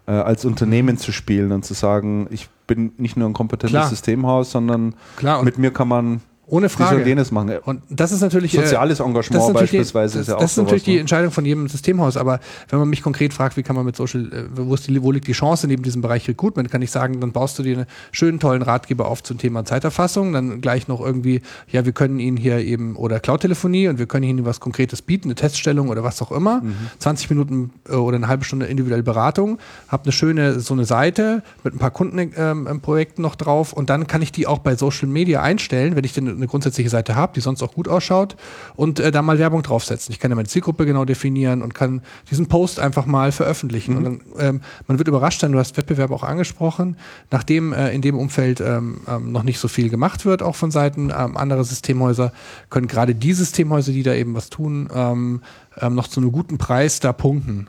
äh, 0.06 0.12
als 0.12 0.46
Unternehmen 0.46 0.98
zu 0.98 1.12
spielen 1.12 1.52
und 1.52 1.66
zu 1.66 1.74
sagen, 1.74 2.28
ich 2.30 2.50
bin 2.68 2.92
nicht 2.98 3.18
nur 3.18 3.28
ein 3.28 3.34
kompetentes 3.34 3.72
Klar. 3.72 3.90
Systemhaus, 3.90 4.52
sondern 4.52 4.96
Klar, 5.16 5.44
mit 5.44 5.58
mir 5.58 5.72
kann 5.72 5.88
man 5.88 6.22
ohne 6.50 6.70
Frage. 6.70 6.98
und 6.98 7.06
jenes 7.06 7.32
machen. 7.32 7.58
Und 7.66 7.82
das 7.90 8.12
ist 8.14 8.22
natürlich 8.22 8.54
äh, 8.54 8.62
Soziales 8.62 9.00
das 9.00 9.06
Engagement 9.06 9.44
ist 9.44 9.48
natürlich 9.48 9.72
beispielsweise 9.72 10.14
die, 10.14 10.22
ist 10.22 10.28
ja 10.28 10.34
das, 10.34 10.38
auch 10.38 10.42
das 10.42 10.52
ist 10.52 10.58
natürlich 10.58 10.84
sowas, 10.84 10.88
ne? 10.88 10.94
die 10.94 11.00
Entscheidung 11.00 11.32
von 11.32 11.46
jedem 11.46 11.68
Systemhaus. 11.68 12.16
Aber 12.16 12.40
wenn 12.70 12.80
man 12.80 12.90
mich 12.90 13.02
konkret 13.02 13.34
fragt, 13.34 13.58
wie 13.58 13.64
kann 13.64 13.76
man 13.76 13.86
mit 13.86 13.98
Social, 13.98 14.32
äh, 14.32 14.46
wo, 14.56 14.74
ist 14.74 14.88
die, 14.88 15.04
wo 15.04 15.12
liegt 15.12 15.28
die 15.28 15.34
Chance 15.34 15.68
neben 15.68 15.84
diesem 15.84 16.02
Bereich 16.02 16.28
Recruitment, 16.28 16.72
kann 16.72 16.82
ich 16.82 16.90
sagen, 16.90 17.20
dann 17.20 17.34
baust 17.34 17.60
du 17.60 17.64
dir 17.64 17.78
einen 17.78 17.86
schönen, 18.12 18.40
tollen 18.40 18.62
Ratgeber 18.62 19.10
auf 19.10 19.24
zum 19.24 19.38
Thema 19.38 19.66
Zeiterfassung, 19.66 20.32
dann 20.32 20.62
gleich 20.62 20.88
noch 20.88 21.02
irgendwie, 21.02 21.42
ja, 21.70 21.86
wir 21.86 21.92
können 21.92 22.20
Ihnen 22.20 22.38
hier 22.38 22.60
eben, 22.60 22.96
oder 22.96 23.20
Cloud-Telefonie 23.20 23.90
und 23.90 24.00
wir 24.00 24.06
können 24.06 24.24
Ihnen 24.24 24.46
was 24.46 24.62
Konkretes 24.62 25.02
bieten, 25.02 25.28
eine 25.28 25.36
Teststellung 25.36 25.90
oder 25.90 26.04
was 26.04 26.22
auch 26.22 26.32
immer. 26.32 26.62
20 27.00 27.30
Minuten 27.30 27.72
äh, 27.90 27.94
oder 27.94 28.16
eine 28.16 28.30
halbe 28.30 28.46
Stunde 28.46 28.68
individuelle 28.68 29.04
Beratung, 29.04 29.58
hab 29.90 30.04
eine 30.04 30.14
schöne, 30.14 30.62
so 30.62 30.74
eine 30.74 30.86
Seite 30.86 31.44
mit 31.64 31.76
ein 31.76 31.80
paar 31.80 31.92
Kundenprojekten 31.92 33.22
noch 33.22 33.36
drauf 33.36 33.74
und 33.74 33.90
dann 33.90 34.08
kann 34.08 34.22
ich 34.22 34.32
die 34.32 34.48
auch 34.48 34.60
bei 34.60 34.76
Social 34.76 35.10
Media 35.10 35.42
einstellen, 35.42 35.98
wenn 35.98 36.06
ich 36.06 36.14
denn 36.14 36.37
eine 36.38 36.48
grundsätzliche 36.48 36.90
Seite 36.90 37.16
habe, 37.16 37.34
die 37.36 37.42
sonst 37.42 37.62
auch 37.62 37.74
gut 37.74 37.88
ausschaut 37.88 38.36
und 38.76 39.00
äh, 39.00 39.12
da 39.12 39.22
mal 39.22 39.40
Werbung 39.40 39.64
draufsetzen. 39.64 40.14
Ich 40.14 40.20
kann 40.20 40.32
ja 40.32 40.36
meine 40.36 40.48
Zielgruppe 40.48 40.86
genau 40.86 41.06
definieren 41.06 41.62
und 41.62 41.74
kann 41.74 42.02
diesen 42.30 42.48
Post 42.48 42.80
einfach 42.80 43.06
mal 43.06 43.32
veröffentlichen. 43.32 43.98
Und 43.98 44.04
dann, 44.04 44.22
ähm, 44.40 44.62
man 44.88 44.98
wird 44.98 45.08
überrascht 45.08 45.42
sein, 45.42 45.52
du 45.52 45.60
hast 45.60 45.78
Wettbewerb 45.78 46.12
auch 46.12 46.24
angesprochen, 46.24 46.98
nachdem 47.32 47.74
äh, 47.74 47.92
in 47.92 48.02
dem 48.02 48.18
Umfeld 48.18 48.62
ähm, 48.62 49.02
ähm, 49.08 49.32
noch 49.32 49.44
nicht 49.44 49.60
so 49.60 49.68
viel 49.68 49.90
gemacht 49.90 50.26
wird, 50.26 50.42
auch 50.42 50.56
von 50.56 50.72
Seiten 50.72 51.12
ähm, 51.16 51.38
anderer 51.38 51.64
Systemhäuser, 51.64 52.32
können 52.70 52.88
gerade 52.88 53.16
die 53.16 53.34
Systemhäuser, 53.34 53.92
die 53.92 54.04
da 54.04 54.14
eben 54.14 54.34
was 54.34 54.50
tun, 54.50 54.90
ähm, 54.94 55.42
ähm, 55.80 55.96
noch 55.96 56.08
zu 56.08 56.20
einem 56.20 56.32
guten 56.32 56.58
Preis 56.58 57.00
da 57.00 57.14
punkten. 57.14 57.68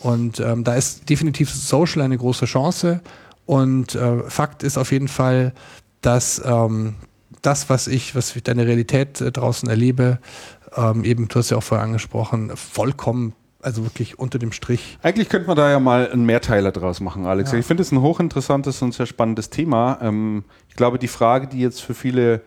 Und 0.00 0.38
da 0.38 0.74
ist 0.76 1.10
definitiv 1.10 1.52
Social 1.52 2.02
eine 2.02 2.16
große 2.16 2.44
Chance. 2.44 3.00
Und 3.48 3.94
äh, 3.94 4.28
Fakt 4.28 4.62
ist 4.62 4.76
auf 4.76 4.92
jeden 4.92 5.08
Fall, 5.08 5.54
dass 6.02 6.42
ähm, 6.44 6.96
das, 7.42 7.68
was 7.70 7.86
ich, 7.86 8.14
was 8.14 8.34
ich 8.34 8.42
deine 8.42 8.66
Realität 8.66 9.20
äh, 9.20 9.32
draußen 9.32 9.68
erlebe, 9.68 10.18
ähm, 10.76 11.04
eben, 11.04 11.28
du 11.28 11.36
hast 11.36 11.50
ja 11.50 11.56
auch 11.56 11.62
vorher 11.62 11.84
angesprochen, 11.84 12.52
vollkommen, 12.54 13.34
also 13.60 13.84
wirklich 13.84 14.18
unter 14.18 14.38
dem 14.38 14.52
Strich. 14.52 14.98
Eigentlich 15.02 15.28
könnte 15.28 15.48
man 15.48 15.56
da 15.56 15.70
ja 15.70 15.80
mal 15.80 16.10
einen 16.10 16.26
Mehrteiler 16.26 16.72
draus 16.72 17.00
machen, 17.00 17.26
Alex. 17.26 17.52
Ja. 17.52 17.58
Ich 17.58 17.66
finde 17.66 17.82
es 17.82 17.92
ein 17.92 18.00
hochinteressantes 18.00 18.82
und 18.82 18.94
sehr 18.94 19.06
spannendes 19.06 19.50
Thema. 19.50 19.98
Ähm, 20.00 20.44
ich 20.68 20.76
glaube, 20.76 20.98
die 20.98 21.08
Frage, 21.08 21.48
die 21.48 21.60
jetzt 21.60 21.82
für 21.82 21.94
viele 21.94 22.42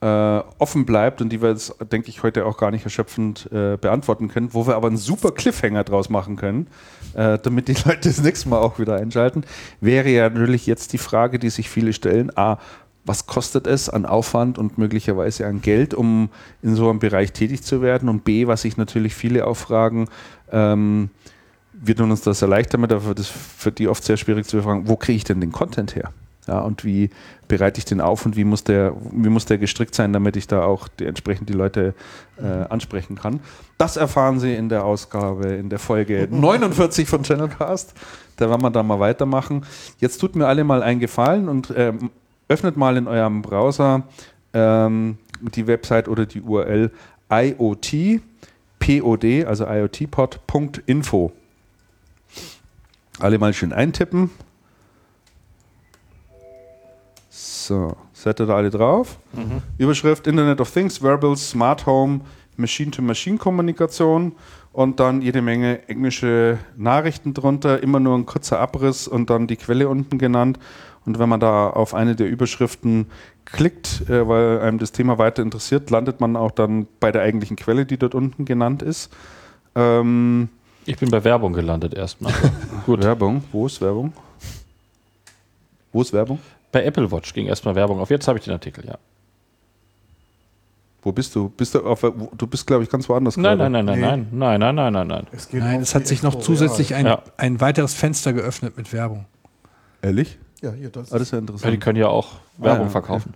äh, 0.00 0.42
offen 0.58 0.86
bleibt 0.86 1.20
und 1.20 1.28
die 1.30 1.42
wir 1.42 1.50
jetzt, 1.50 1.74
denke 1.92 2.08
ich, 2.08 2.22
heute 2.22 2.46
auch 2.46 2.56
gar 2.56 2.70
nicht 2.70 2.84
erschöpfend 2.84 3.50
äh, 3.52 3.76
beantworten 3.76 4.28
können, 4.28 4.54
wo 4.54 4.66
wir 4.66 4.76
aber 4.76 4.88
einen 4.88 4.96
super 4.96 5.30
Cliffhanger 5.30 5.84
draus 5.84 6.08
machen 6.08 6.36
können, 6.36 6.68
äh, 7.14 7.38
damit 7.38 7.68
die 7.68 7.76
Leute 7.84 8.08
das 8.08 8.22
nächste 8.22 8.48
Mal 8.48 8.58
auch 8.58 8.78
wieder 8.78 8.96
einschalten, 8.96 9.44
wäre 9.80 10.08
ja 10.08 10.30
natürlich 10.30 10.66
jetzt 10.66 10.94
die 10.94 10.98
Frage, 10.98 11.38
die 11.38 11.50
sich 11.50 11.68
viele 11.68 11.92
stellen. 11.92 12.34
A, 12.36 12.58
was 13.04 13.26
kostet 13.26 13.66
es 13.66 13.88
an 13.88 14.06
Aufwand 14.06 14.58
und 14.58 14.78
möglicherweise 14.78 15.46
an 15.46 15.62
Geld, 15.62 15.94
um 15.94 16.28
in 16.62 16.76
so 16.76 16.90
einem 16.90 16.98
Bereich 16.98 17.32
tätig 17.32 17.62
zu 17.62 17.82
werden? 17.82 18.08
Und 18.08 18.24
B, 18.24 18.46
was 18.46 18.62
sich 18.62 18.76
natürlich 18.76 19.14
viele 19.14 19.46
auch 19.46 19.56
fragen, 19.56 20.08
ähm, 20.52 21.10
wir 21.72 21.96
tun 21.96 22.10
uns 22.10 22.20
das 22.22 22.40
sehr 22.40 22.48
leicht 22.48 22.74
damit, 22.74 22.92
aber 22.92 23.14
das 23.14 23.26
ist 23.26 23.34
für 23.34 23.72
die 23.72 23.88
oft 23.88 24.04
sehr 24.04 24.16
schwierig 24.16 24.46
zu 24.46 24.60
fragen, 24.62 24.88
wo 24.88 24.96
kriege 24.96 25.16
ich 25.16 25.24
denn 25.24 25.40
den 25.40 25.52
Content 25.52 25.96
her? 25.96 26.12
Ja, 26.46 26.60
und 26.60 26.84
wie 26.84 27.10
bereite 27.48 27.78
ich 27.78 27.84
den 27.84 28.00
auf 28.00 28.26
und 28.26 28.34
wie 28.36 28.44
muss 28.44 28.64
der, 28.64 28.94
wie 29.12 29.28
muss 29.28 29.44
der 29.44 29.58
gestrickt 29.58 29.94
sein, 29.94 30.12
damit 30.12 30.36
ich 30.36 30.46
da 30.46 30.62
auch 30.62 30.88
die, 30.88 31.04
entsprechend 31.04 31.48
die 31.48 31.52
Leute 31.52 31.94
äh, 32.38 32.46
ansprechen 32.68 33.16
kann. 33.16 33.40
Das 33.78 33.96
erfahren 33.96 34.40
Sie 34.40 34.54
in 34.54 34.68
der 34.68 34.84
Ausgabe, 34.84 35.48
in 35.48 35.68
der 35.68 35.78
Folge 35.78 36.28
49 36.30 37.08
von 37.08 37.22
Channelcast. 37.22 37.94
Da 38.36 38.48
werden 38.48 38.62
wir 38.62 38.70
dann 38.70 38.86
mal 38.86 38.98
weitermachen. 39.00 39.64
Jetzt 39.98 40.18
tut 40.18 40.34
mir 40.34 40.46
alle 40.46 40.64
mal 40.64 40.82
einen 40.82 40.98
Gefallen 40.98 41.48
und 41.48 41.72
ähm, 41.76 42.10
öffnet 42.50 42.76
mal 42.76 42.96
in 42.96 43.06
eurem 43.06 43.42
Browser 43.42 44.02
ähm, 44.52 45.18
die 45.40 45.66
Website 45.66 46.08
oder 46.08 46.26
die 46.26 46.42
URL 46.42 46.90
iotpod, 47.30 49.24
also 49.46 49.66
iotpod.info. 49.66 51.32
Alle 53.20 53.38
mal 53.38 53.52
schön 53.52 53.72
eintippen. 53.72 54.30
So, 57.28 57.96
seid 58.12 58.40
ihr 58.40 58.46
da 58.46 58.56
alle 58.56 58.70
drauf? 58.70 59.18
Überschrift 59.78 60.26
Internet 60.26 60.60
of 60.60 60.70
Things, 60.72 61.00
Wearables, 61.02 61.50
Smart 61.50 61.86
Home, 61.86 62.22
Machine-to-Machine-Kommunikation 62.56 64.32
und 64.72 65.00
dann 65.00 65.22
jede 65.22 65.42
Menge 65.42 65.88
englische 65.88 66.58
Nachrichten 66.76 67.34
drunter, 67.34 67.82
immer 67.82 68.00
nur 68.00 68.16
ein 68.16 68.26
kurzer 68.26 68.58
Abriss 68.60 69.06
und 69.08 69.30
dann 69.30 69.46
die 69.46 69.56
Quelle 69.56 69.88
unten 69.88 70.18
genannt. 70.18 70.58
Und 71.06 71.18
wenn 71.18 71.28
man 71.28 71.40
da 71.40 71.70
auf 71.70 71.94
eine 71.94 72.14
der 72.14 72.28
Überschriften 72.28 73.06
klickt, 73.44 74.08
äh, 74.08 74.28
weil 74.28 74.60
einem 74.60 74.78
das 74.78 74.92
Thema 74.92 75.18
weiter 75.18 75.42
interessiert, 75.42 75.90
landet 75.90 76.20
man 76.20 76.36
auch 76.36 76.50
dann 76.50 76.86
bei 77.00 77.10
der 77.10 77.22
eigentlichen 77.22 77.56
Quelle, 77.56 77.86
die 77.86 77.96
dort 77.96 78.14
unten 78.14 78.44
genannt 78.44 78.82
ist. 78.82 79.10
Ähm 79.74 80.48
ich 80.86 80.96
bin 80.96 81.10
bei 81.10 81.22
Werbung 81.24 81.52
gelandet 81.52 81.94
erstmal. 81.94 82.32
Gut. 82.86 83.02
Werbung? 83.02 83.44
Wo 83.52 83.66
ist 83.66 83.80
Werbung? 83.80 84.12
Wo 85.92 86.02
ist 86.02 86.12
Werbung? 86.12 86.38
Bei 86.72 86.84
Apple 86.84 87.10
Watch 87.10 87.34
ging 87.34 87.46
erstmal 87.46 87.74
Werbung 87.74 87.98
auf. 88.00 88.10
Jetzt 88.10 88.28
habe 88.28 88.38
ich 88.38 88.44
den 88.44 88.52
Artikel, 88.52 88.84
ja. 88.86 88.98
Wo 91.02 91.12
bist 91.12 91.34
du? 91.34 91.48
Bist 91.48 91.74
du, 91.74 91.80
auf, 91.80 92.00
du 92.00 92.46
bist, 92.46 92.66
glaube 92.66 92.84
ich, 92.84 92.90
ganz 92.90 93.08
woanders. 93.08 93.36
Nein, 93.36 93.58
gerade. 93.58 93.70
nein, 93.70 93.84
nein, 93.84 94.00
nee. 94.00 94.06
nein, 94.06 94.26
nein, 94.30 94.60
nein, 94.60 94.74
nein, 94.74 94.92
nein, 94.92 95.06
nein. 95.06 95.26
Es, 95.32 95.52
nein, 95.52 95.80
es 95.80 95.94
hat 95.94 96.06
sich 96.06 96.22
noch 96.22 96.36
zusätzlich 96.36 96.94
ein, 96.94 97.06
ja. 97.06 97.22
ein 97.38 97.60
weiteres 97.60 97.94
Fenster 97.94 98.32
geöffnet 98.32 98.76
mit 98.76 98.92
Werbung. 98.92 99.24
Ehrlich? 100.02 100.38
Ja, 100.62 100.72
hier, 100.72 100.90
das 100.90 101.12
Ah, 101.12 101.18
das 101.18 101.28
ist 101.28 101.32
ja 101.32 101.38
Ja, 101.38 101.40
die 101.40 101.52
interessant. 101.52 101.80
können 101.80 101.98
ja 101.98 102.08
auch 102.08 102.32
Werbung 102.58 102.82
Ah, 102.82 102.84
ja, 102.84 102.90
verkaufen. 102.90 103.34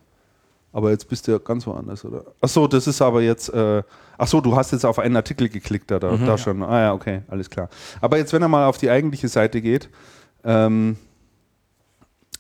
Aber 0.73 0.91
jetzt 0.91 1.09
bist 1.09 1.27
du 1.29 1.33
ja 1.33 1.39
ganz 1.39 1.67
woanders, 1.67 2.05
oder? 2.05 2.25
Ach 2.41 2.49
so, 2.49 2.67
das 2.67 2.87
ist 2.89 3.01
aber 3.01 3.23
jetzt. 3.23 3.49
Äh, 3.55 3.83
ach 4.19 4.27
so, 4.27 4.41
du 4.41 4.57
hast 4.57 4.73
jetzt 4.73 4.85
auf 4.85 4.99
einen 4.99 5.15
Artikel 5.17 5.49
geklickt, 5.49 5.91
da, 5.91 5.99
da, 6.01 6.17
da 6.17 6.37
schon. 6.37 6.63
Ah 6.65 6.81
ja, 6.81 6.93
okay, 6.93 7.23
alles 7.29 7.49
klar. 7.49 7.69
Aber 8.01 8.19
jetzt, 8.19 8.33
wenn 8.33 8.43
er 8.43 8.49
mal 8.49 8.67
auf 8.67 8.77
die 8.77 8.91
eigentliche 8.91 9.29
Seite 9.29 9.63
geht, 9.63 9.89
ähm, 10.43 10.97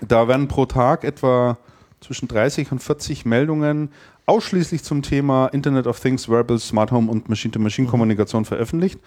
da 0.00 0.26
werden 0.26 0.48
pro 0.48 0.66
Tag 0.66 1.04
etwa 1.04 1.58
zwischen 2.00 2.26
30 2.28 2.72
und 2.72 2.82
40 2.82 3.24
Meldungen 3.24 3.90
ausschließlich 4.26 4.82
zum 4.82 5.02
Thema 5.02 5.46
Internet 5.48 5.86
of 5.86 6.00
Things, 6.00 6.28
Wearables, 6.28 6.66
Smart 6.68 6.90
Home 6.90 7.10
und 7.10 7.28
Machine-to-Machine-Kommunikation 7.28 8.44
veröffentlicht. 8.44 8.98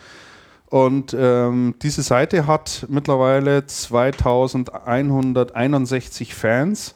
Und 0.69 1.15
ähm, 1.17 1.75
diese 1.81 2.01
Seite 2.01 2.45
hat 2.45 2.85
mittlerweile 2.89 3.65
2161 3.65 6.35
Fans, 6.35 6.93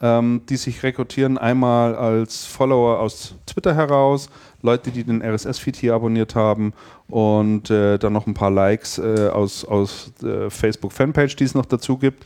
ähm, 0.00 0.40
die 0.48 0.56
sich 0.56 0.82
rekrutieren, 0.82 1.36
einmal 1.36 1.94
als 1.94 2.46
Follower 2.46 2.98
aus 2.98 3.34
Twitter 3.44 3.74
heraus, 3.74 4.30
Leute, 4.62 4.90
die 4.90 5.04
den 5.04 5.20
RSS-Feed 5.22 5.76
hier 5.76 5.92
abonniert 5.94 6.34
haben 6.34 6.72
und 7.08 7.68
äh, 7.70 7.98
dann 7.98 8.14
noch 8.14 8.26
ein 8.26 8.32
paar 8.32 8.50
Likes 8.50 8.96
äh, 8.96 9.28
aus, 9.28 9.66
aus 9.66 10.14
der 10.22 10.50
Facebook-Fanpage, 10.50 11.36
die 11.36 11.44
es 11.44 11.54
noch 11.54 11.66
dazu 11.66 11.98
gibt. 11.98 12.24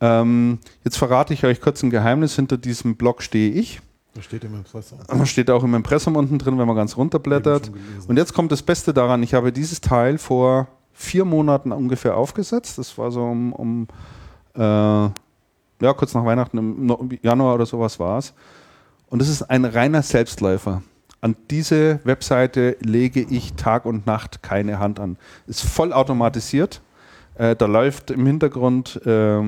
Ähm, 0.00 0.58
jetzt 0.84 0.98
verrate 0.98 1.32
ich 1.32 1.44
euch 1.44 1.62
kurz 1.62 1.82
ein 1.82 1.90
Geheimnis. 1.90 2.36
Hinter 2.36 2.58
diesem 2.58 2.96
Blog 2.96 3.22
stehe 3.22 3.52
ich. 3.52 3.80
Da 4.18 4.22
steht 4.22 4.42
im 4.42 4.54
Impressum. 4.56 4.98
Steht 5.26 5.48
auch 5.48 5.62
im 5.62 5.74
Impressum 5.74 6.16
unten 6.16 6.40
drin, 6.40 6.58
wenn 6.58 6.66
man 6.66 6.74
ganz 6.74 6.96
runterblättert. 6.96 7.70
Und 8.08 8.16
jetzt 8.16 8.34
kommt 8.34 8.50
das 8.50 8.62
Beste 8.62 8.92
daran, 8.92 9.22
ich 9.22 9.32
habe 9.32 9.52
dieses 9.52 9.80
Teil 9.80 10.18
vor 10.18 10.66
vier 10.92 11.24
Monaten 11.24 11.70
ungefähr 11.70 12.16
aufgesetzt. 12.16 12.78
Das 12.78 12.98
war 12.98 13.12
so 13.12 13.22
um, 13.22 13.52
um 13.52 13.86
äh, 14.56 14.60
ja, 14.60 15.92
kurz 15.96 16.14
nach 16.14 16.24
Weihnachten, 16.24 16.58
im 16.58 17.18
Januar 17.22 17.54
oder 17.54 17.64
sowas 17.64 18.00
war 18.00 18.18
es. 18.18 18.34
Und 19.06 19.22
es 19.22 19.28
ist 19.28 19.42
ein 19.42 19.64
reiner 19.64 20.02
Selbstläufer. 20.02 20.82
An 21.20 21.36
diese 21.48 22.00
Webseite 22.02 22.76
lege 22.80 23.20
ich 23.20 23.54
Tag 23.54 23.86
und 23.86 24.04
Nacht 24.04 24.42
keine 24.42 24.80
Hand 24.80 24.98
an. 24.98 25.16
Ist 25.46 25.62
voll 25.62 25.92
automatisiert. 25.92 26.80
Äh, 27.36 27.54
da 27.54 27.66
läuft 27.66 28.10
im 28.10 28.26
Hintergrund 28.26 29.00
äh, 29.06 29.42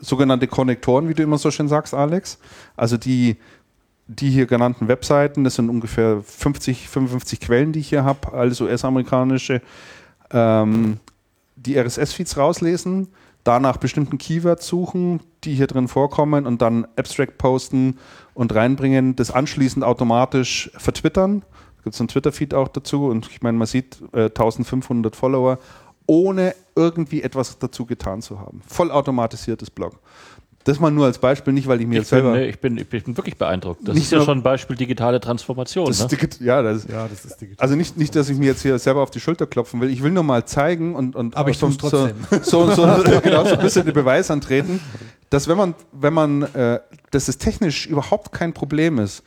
sogenannte 0.00 0.46
Konnektoren, 0.46 1.08
wie 1.08 1.14
du 1.14 1.22
immer 1.22 1.38
so 1.38 1.50
schön 1.50 1.68
sagst, 1.68 1.94
Alex. 1.94 2.38
Also 2.76 2.96
die, 2.96 3.36
die 4.08 4.30
hier 4.30 4.46
genannten 4.46 4.88
Webseiten, 4.88 5.44
das 5.44 5.56
sind 5.56 5.68
ungefähr 5.68 6.22
50, 6.22 6.88
55 6.88 7.40
Quellen, 7.40 7.72
die 7.72 7.80
ich 7.80 7.88
hier 7.88 8.04
habe, 8.04 8.32
alles 8.32 8.60
US-amerikanische, 8.60 9.60
ähm, 10.30 10.98
die 11.56 11.76
RSS-Feeds 11.76 12.36
rauslesen, 12.36 13.08
danach 13.42 13.78
bestimmten 13.78 14.18
Keywords 14.18 14.66
suchen, 14.66 15.20
die 15.44 15.54
hier 15.54 15.66
drin 15.66 15.88
vorkommen 15.88 16.46
und 16.46 16.62
dann 16.62 16.86
Abstract 16.96 17.38
posten 17.38 17.98
und 18.34 18.54
reinbringen, 18.54 19.16
das 19.16 19.30
anschließend 19.30 19.84
automatisch 19.84 20.70
vertwittern. 20.76 21.40
Da 21.78 21.82
gibt 21.84 21.94
es 21.94 22.00
einen 22.00 22.08
Twitter-Feed 22.08 22.54
auch 22.54 22.68
dazu 22.68 23.06
und 23.06 23.28
ich 23.30 23.42
meine, 23.42 23.58
man 23.58 23.66
sieht 23.66 24.02
äh, 24.12 24.24
1500 24.24 25.16
Follower, 25.16 25.58
ohne 26.06 26.54
irgendwie 26.76 27.22
etwas 27.22 27.58
dazu 27.58 27.86
getan 27.86 28.22
zu 28.22 28.38
haben. 28.38 28.62
Vollautomatisiertes 28.66 29.70
Blog. 29.70 29.98
Das 30.66 30.80
mal 30.80 30.90
nur 30.90 31.06
als 31.06 31.18
Beispiel, 31.18 31.52
nicht 31.52 31.68
weil 31.68 31.80
ich 31.80 31.86
mir 31.86 31.94
Ich 31.94 31.98
jetzt 32.00 32.08
selber... 32.10 32.32
bin, 32.32 32.40
äh, 32.42 32.46
ich, 32.48 32.58
bin, 32.58 32.76
ich 32.76 32.88
bin 32.88 33.16
wirklich 33.16 33.36
beeindruckt. 33.38 33.86
Das 33.86 33.94
Nicht 33.94 34.04
ist 34.06 34.10
ja 34.10 34.20
schon 34.22 34.38
ein 34.38 34.42
Beispiel 34.42 34.74
digitale 34.74 35.20
Transformation. 35.20 35.86
das 35.86 36.00
Ne? 36.00 36.06
ist 36.06 36.12
digit- 36.12 36.40
ja, 36.44 36.60
das 36.60 36.78
ist, 36.78 36.90
Ja, 36.90 37.06
das 37.06 37.24
ist 37.24 37.40
digital. 37.40 37.62
Also 37.62 37.76
nicht, 37.76 37.96
nicht, 37.96 38.16
dass 38.16 38.28
ich 38.28 38.36
mir 38.36 38.46
jetzt 38.46 38.62
hier 38.62 38.76
selber 38.80 39.00
auf 39.02 39.10
die 39.12 39.20
Schulter 39.20 39.46
klopfen 39.46 39.80
will. 39.80 39.90
Ich 39.90 40.02
will 40.02 40.10
nur 40.10 40.24
mal 40.24 40.44
zeigen 40.44 40.96
und, 40.96 41.14
und 41.14 41.36
Aber 41.36 41.50
ich 41.50 41.58
so, 41.58 41.68
trotzdem. 41.70 42.16
So, 42.42 42.68
so, 42.70 42.74
so, 42.74 43.20
genau, 43.22 43.44
so 43.44 43.54
ein 43.54 43.60
bisschen 43.60 43.84
den 43.84 43.94
Beweis 43.94 44.28
antreten, 44.28 44.80
dass 45.30 45.46
wenn 45.46 45.56
man, 45.56 45.74
wenn 45.92 46.12
man, 46.12 46.42
äh, 46.42 46.80
dass 47.12 47.28
es 47.28 47.38
technisch 47.38 47.86
überhaupt 47.86 48.32
kein 48.32 48.52
Problem 48.52 48.98
ist, 48.98 49.22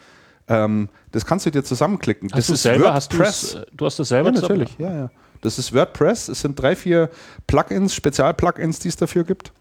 ähm, 0.50 0.90
das 1.14 1.26
kannst 1.26 1.46
du 1.46 1.52
dir 1.52 1.64
zusammenklicken. 1.64 2.28
das 2.28 2.40
Hast 2.40 2.50
du 2.50 2.54
ist 2.56 2.64
selber, 2.64 2.94
hast 2.94 3.14
WordPress. 3.14 3.42
du's, 3.54 3.56
äh, 3.56 3.66
du 3.72 3.86
hast 3.86 3.98
das 3.98 4.10
selber 4.10 4.30
ja, 4.32 4.36
zusammen- 4.36 4.60
natürlich. 4.60 4.78
Ja, 4.78 4.94
ja. 5.04 5.12
Das 5.42 5.58
ist 5.58 5.74
WordPress. 5.74 6.28
Es 6.28 6.42
sind 6.42 6.62
drei, 6.62 6.76
vier 6.76 7.10
Plugins, 7.48 7.96
Spezial-Plugins, 7.96 8.80
die 8.80 8.90
es 8.90 8.98
dafür 8.98 9.24
gibt. 9.24 9.54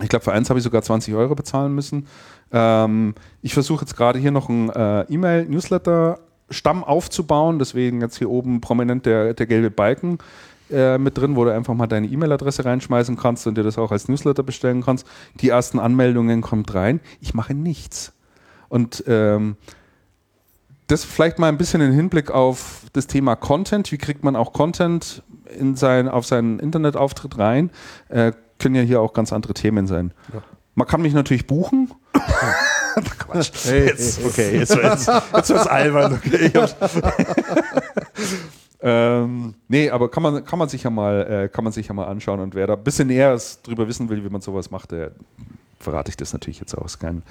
Ich 0.00 0.08
glaube, 0.08 0.24
für 0.24 0.32
eins 0.32 0.48
habe 0.48 0.58
ich 0.58 0.64
sogar 0.64 0.82
20 0.82 1.14
Euro 1.14 1.34
bezahlen 1.34 1.74
müssen. 1.74 2.06
Ähm, 2.52 3.14
ich 3.42 3.54
versuche 3.54 3.84
jetzt 3.84 3.96
gerade 3.96 4.18
hier 4.18 4.30
noch 4.30 4.48
einen 4.48 4.70
äh, 4.70 5.02
E-Mail-Newsletter-Stamm 5.02 6.84
aufzubauen. 6.84 7.58
Deswegen 7.58 8.00
jetzt 8.00 8.16
hier 8.18 8.30
oben 8.30 8.60
prominent 8.60 9.06
der, 9.06 9.34
der 9.34 9.46
gelbe 9.46 9.70
Balken 9.70 10.18
äh, 10.70 10.98
mit 10.98 11.18
drin, 11.18 11.36
wo 11.36 11.44
du 11.44 11.52
einfach 11.52 11.74
mal 11.74 11.86
deine 11.86 12.06
E-Mail-Adresse 12.06 12.64
reinschmeißen 12.64 13.16
kannst 13.16 13.46
und 13.46 13.56
dir 13.56 13.64
das 13.64 13.78
auch 13.78 13.92
als 13.92 14.08
Newsletter 14.08 14.42
bestellen 14.42 14.82
kannst. 14.82 15.06
Die 15.40 15.50
ersten 15.50 15.78
Anmeldungen 15.78 16.40
kommt 16.40 16.72
rein. 16.74 17.00
Ich 17.20 17.34
mache 17.34 17.54
nichts. 17.54 18.12
Und 18.68 19.04
ähm, 19.06 19.56
das 20.86 21.04
vielleicht 21.04 21.38
mal 21.38 21.48
ein 21.48 21.58
bisschen 21.58 21.80
in 21.80 21.92
Hinblick 21.92 22.30
auf 22.30 22.82
das 22.92 23.06
Thema 23.06 23.36
Content. 23.36 23.92
Wie 23.92 23.98
kriegt 23.98 24.24
man 24.24 24.36
auch 24.36 24.52
Content 24.52 25.22
in 25.58 25.76
sein, 25.76 26.08
auf 26.08 26.26
seinen 26.26 26.58
Internetauftritt 26.58 27.38
rein? 27.38 27.70
Äh, 28.08 28.32
können 28.62 28.76
ja 28.76 28.82
hier 28.82 29.00
auch 29.00 29.12
ganz 29.12 29.32
andere 29.32 29.54
Themen 29.54 29.86
sein. 29.86 30.14
Man 30.74 30.86
kann 30.86 31.02
mich 31.02 31.12
natürlich 31.12 31.46
buchen. 31.46 31.92
Quatsch. 33.18 33.66
jetzt, 33.66 34.24
okay, 34.24 34.58
jetzt 34.58 34.76
wird's, 34.76 35.06
jetzt 35.06 35.50
wird's 35.50 35.66
albern. 35.66 36.14
Okay, 36.14 36.52
ähm, 38.82 39.54
nee, 39.68 39.90
aber 39.90 40.10
kann 40.10 40.22
man, 40.22 40.44
kann 40.44 40.58
man 40.58 40.68
sich 40.68 40.82
ja 40.82 40.90
mal, 40.90 41.44
äh, 41.44 41.48
kann 41.48 41.64
man 41.64 41.72
sich 41.72 41.88
ja 41.88 41.94
mal 41.94 42.04
anschauen 42.04 42.40
und 42.40 42.54
wer 42.54 42.66
da 42.66 42.74
ein 42.74 42.84
bisschen 42.84 43.08
näher 43.08 43.38
drüber 43.62 43.88
wissen 43.88 44.08
will, 44.08 44.22
wie 44.24 44.28
man 44.28 44.42
sowas 44.42 44.70
macht, 44.70 44.92
der 44.92 45.12
verrate 45.80 46.10
ich 46.10 46.16
das 46.16 46.32
natürlich 46.32 46.60
jetzt 46.60 46.76
auch. 46.76 46.84
Ist 46.84 47.00
kein, 47.00 47.22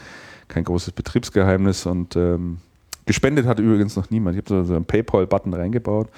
kein 0.47 0.63
großes 0.63 0.91
Betriebsgeheimnis 0.93 1.85
und 1.85 2.15
ähm, 2.15 2.57
gespendet 3.05 3.45
hat 3.45 3.59
übrigens 3.59 3.95
noch 3.95 4.09
niemand. 4.09 4.35
Ich 4.35 4.43
habe 4.43 4.65
so 4.65 4.75
einen 4.75 4.85
PayPal-Button 4.85 5.53
reingebaut, 5.53 6.09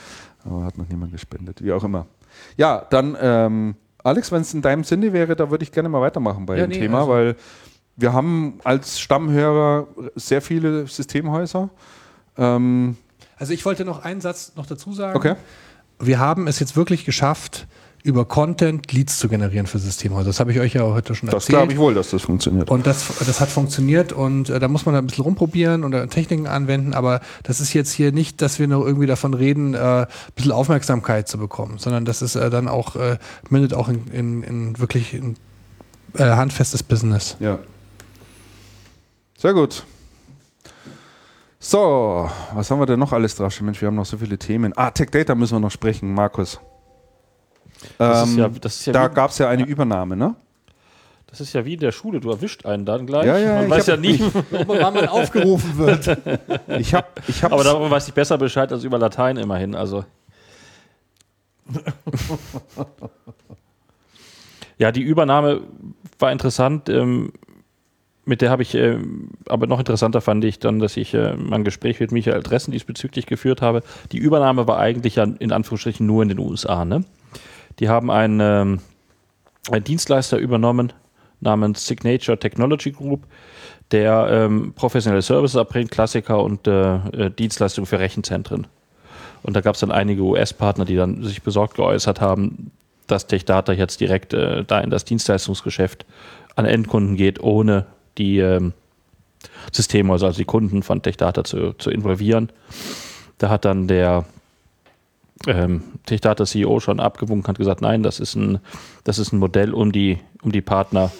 aber 0.46 0.64
hat 0.64 0.78
noch 0.78 0.88
niemand 0.88 1.12
gespendet. 1.12 1.64
Wie 1.64 1.72
auch 1.72 1.84
immer. 1.84 2.08
Ja, 2.58 2.86
dann, 2.90 3.16
ähm, 3.20 3.76
Alex, 4.04 4.32
wenn 4.32 4.42
es 4.42 4.54
in 4.54 4.62
deinem 4.62 4.84
Sinne 4.84 5.14
wäre, 5.14 5.36
da 5.36 5.50
würde 5.50 5.64
ich 5.64 5.72
gerne 5.72 5.90
mal 5.90 6.02
weitermachen 6.02 6.46
bei 6.46 6.58
Ja, 6.58 6.66
dem 6.68 6.72
nee, 6.72 6.80
Thema, 6.80 7.00
also- 7.00 7.12
weil 7.12 7.36
wir 7.96 8.12
haben 8.14 8.60
als 8.64 9.00
Stammhörer 9.00 9.88
sehr 10.16 10.42
viele 10.42 10.88
Systemhäuser. 10.88 11.70
Ähm, 12.38 12.98
Also 13.38 13.54
ich 13.54 13.64
wollte 13.66 13.86
noch 13.86 14.04
einen 14.04 14.20
Satz 14.22 14.54
noch 14.56 14.66
dazu 14.66 14.94
sagen. 14.94 15.16
okay. 15.16 15.36
Wir 16.00 16.20
haben 16.20 16.48
es 16.48 16.60
jetzt 16.60 16.76
wirklich 16.76 17.06
geschafft, 17.06 17.68
über 18.04 18.26
Content 18.26 18.92
Leads 18.92 19.18
zu 19.18 19.30
generieren 19.30 19.66
für 19.66 19.80
Systemhäuser. 19.80 20.28
Das 20.28 20.40
habe 20.42 20.52
ich 20.52 20.60
euch 20.60 20.74
ja 20.74 20.84
heute 20.84 21.16
schon 21.16 21.28
Das 21.28 21.36
erzählt. 21.46 21.58
glaube 21.58 21.72
ich 21.74 21.80
wohl, 21.80 21.94
dass 21.94 22.10
das 22.10 22.22
funktioniert. 22.22 22.70
Und 22.70 22.86
das, 22.86 23.18
das 23.26 23.40
hat 23.40 23.50
funktioniert 23.50 24.12
und 24.12 24.50
äh, 24.50 24.60
da 24.60 24.68
muss 24.68 24.86
man 24.86 24.94
ein 24.96 25.08
bisschen 25.08 25.24
rumprobieren 25.24 25.86
und 25.86 25.94
äh, 25.94 26.06
Techniken 26.08 26.46
anwenden, 26.46 26.94
aber 26.94 27.22
das 27.44 27.62
ist 27.62 27.74
jetzt 27.74 27.94
hier 27.94 28.12
nicht, 28.12 28.42
dass 28.42 28.60
wir 28.60 28.68
nur 28.68 28.86
irgendwie 28.86 29.08
davon 29.08 29.34
reden, 29.34 29.74
äh, 29.74 29.78
ein 29.78 30.08
bisschen 30.36 30.52
Aufmerksamkeit 30.52 31.30
zu 31.30 31.38
bekommen, 31.38 31.78
sondern 31.78 32.04
das 32.04 32.22
ist 32.22 32.36
äh, 32.36 32.50
dann 32.50 32.68
auch, 32.68 32.98
äh, 32.98 33.18
mündet 33.50 33.74
auch 33.74 33.88
in, 33.88 34.08
in, 34.08 34.44
in 34.44 34.80
wirklich 34.80 35.14
in, 35.14 35.38
äh, 36.16 36.24
handfestes 36.24 36.84
Business. 36.84 37.38
Ja. 37.40 37.60
Sehr 39.38 39.54
gut. 39.54 39.86
So, 41.60 42.30
was 42.54 42.70
haben 42.70 42.80
wir 42.80 42.86
denn 42.86 43.00
noch 43.00 43.14
alles 43.14 43.36
drauf? 43.36 43.60
Mensch, 43.62 43.80
wir 43.80 43.88
haben 43.88 43.96
noch 43.96 44.06
so 44.06 44.18
viele 44.18 44.38
Themen. 44.38 44.74
Ah, 44.76 44.92
Tech 44.92 45.10
Data 45.10 45.34
müssen 45.36 45.56
wir 45.56 45.62
noch 45.62 45.72
sprechen, 45.72 46.14
Markus. 46.14 46.60
Das 47.98 48.28
ist 48.28 48.34
Ähm, 48.34 48.40
ja, 48.40 48.50
das 48.50 48.76
ist 48.76 48.86
ja 48.86 48.94
da 48.94 49.08
gab 49.08 49.32
es 49.32 49.38
ja 49.38 49.50
eine 49.50 49.66
Übernahme, 49.66 50.16
ne? 50.16 50.36
das 51.28 51.42
ist 51.42 51.54
ja 51.54 51.66
wie 51.66 51.74
in 51.74 51.80
der 51.80 51.92
Schule. 51.92 52.20
Du 52.20 52.30
erwischt 52.30 52.64
einen 52.68 52.86
dann 52.86 53.08
gleich. 53.08 53.26
Ja, 53.26 53.40
ja, 53.40 53.56
Man 53.56 53.64
ich 53.66 53.70
weiß 53.72 53.88
hab- 53.88 53.96
ja 53.96 54.02
nie. 54.02 54.20
Wann 54.68 54.94
man 54.94 55.08
aufgerufen 55.08 55.78
wird. 55.80 56.06
Ich 56.80 56.94
habe 56.94 57.08
ich 57.28 57.44
Aber 57.44 57.64
darüber 57.64 57.90
weiß 57.90 58.08
ich 58.08 58.14
besser 58.14 58.38
Bescheid 58.38 58.72
als 58.72 58.84
über 58.84 59.00
Latein 59.00 59.38
immerhin. 59.38 59.74
Also. 59.74 60.06
ja, 64.78 64.92
die 64.92 65.02
Übernahme 65.02 65.62
war 66.20 66.32
interessant. 66.32 66.88
Ähm, 66.90 67.32
mit 68.26 68.42
der 68.42 68.52
habe 68.52 68.62
ich, 68.62 68.74
ähm, 68.76 69.32
aber 69.50 69.68
noch 69.68 69.80
interessanter 69.80 70.22
fand 70.22 70.46
ich 70.46 70.60
dann, 70.60 70.80
dass 70.80 70.96
ich 70.98 71.14
äh, 71.14 71.36
mein 71.36 71.64
Gespräch 71.64 72.00
mit 72.00 72.12
Michael 72.12 72.42
Dressen 72.42 72.72
diesbezüglich 72.72 73.26
geführt 73.26 73.62
habe. 73.62 73.84
Die 74.12 74.18
Übernahme 74.18 74.68
war 74.68 74.78
eigentlich 74.78 75.16
ja 75.16 75.24
in 75.24 75.52
Anführungsstrichen 75.52 76.06
nur 76.06 76.24
in 76.24 76.30
den 76.30 76.40
USA. 76.40 76.86
Ne? 76.86 77.04
Die 77.80 77.90
haben 77.90 78.12
einen, 78.12 78.40
ähm, 78.40 78.80
einen 79.72 79.84
Dienstleister 79.84 80.38
übernommen 80.38 80.94
namens 81.40 81.86
Signature 81.86 82.40
Technology 82.40 82.92
Group, 82.92 83.26
der 83.92 84.28
ähm, 84.30 84.74
professionelle 84.76 85.22
Services 85.22 85.56
erbringt, 85.56 85.92
Klassiker 85.92 86.42
und 86.42 86.68
äh, 86.68 86.96
äh, 86.96 87.32
Dienstleistungen 87.32 87.86
für 87.86 88.00
Rechenzentren. 88.00 88.68
Und 89.44 89.56
da 89.56 89.62
gab 89.62 89.76
es 89.76 89.82
dann 89.82 89.92
einige 89.92 90.22
US-Partner, 90.22 90.86
die 90.86 90.96
dann 90.96 91.22
sich 91.24 91.42
besorgt 91.42 91.76
geäußert 91.76 92.22
haben, 92.22 92.72
dass 93.08 93.28
TechData 93.28 93.74
jetzt 93.74 94.00
direkt 94.00 94.34
äh, 94.34 94.64
da 94.64 94.80
in 94.80 94.90
das 94.90 95.04
Dienstleistungsgeschäft 95.04 96.06
an 96.56 96.66
Endkunden 96.66 97.18
geht, 97.18 97.42
ohne 97.42 97.86
die, 98.18 98.40
ähm, 98.40 98.74
Systemhäuser, 99.72 100.28
also 100.28 100.38
die 100.38 100.46
Kunden 100.46 100.84
von 100.84 101.02
TechData 101.02 101.44
zu, 101.44 101.74
zu 101.74 101.90
involvieren. 101.90 102.50
Da 103.38 103.50
hat 103.50 103.66
dann 103.66 103.88
der 103.88 104.26
ähm, 105.48 105.84
TechData 106.06 106.46
CEO 106.46 106.80
schon 106.80 107.00
abgewunken, 107.00 107.48
hat 107.48 107.58
gesagt, 107.58 107.82
nein, 107.82 108.04
das 108.04 108.20
ist 108.20 108.36
ein, 108.36 108.60
das 109.04 109.20
ist 109.20 109.34
ein 109.34 109.40
Modell, 109.40 109.74
um 109.74 109.92
die, 109.92 110.20
um 110.42 110.52
die 110.52 110.62
Partner 110.62 111.12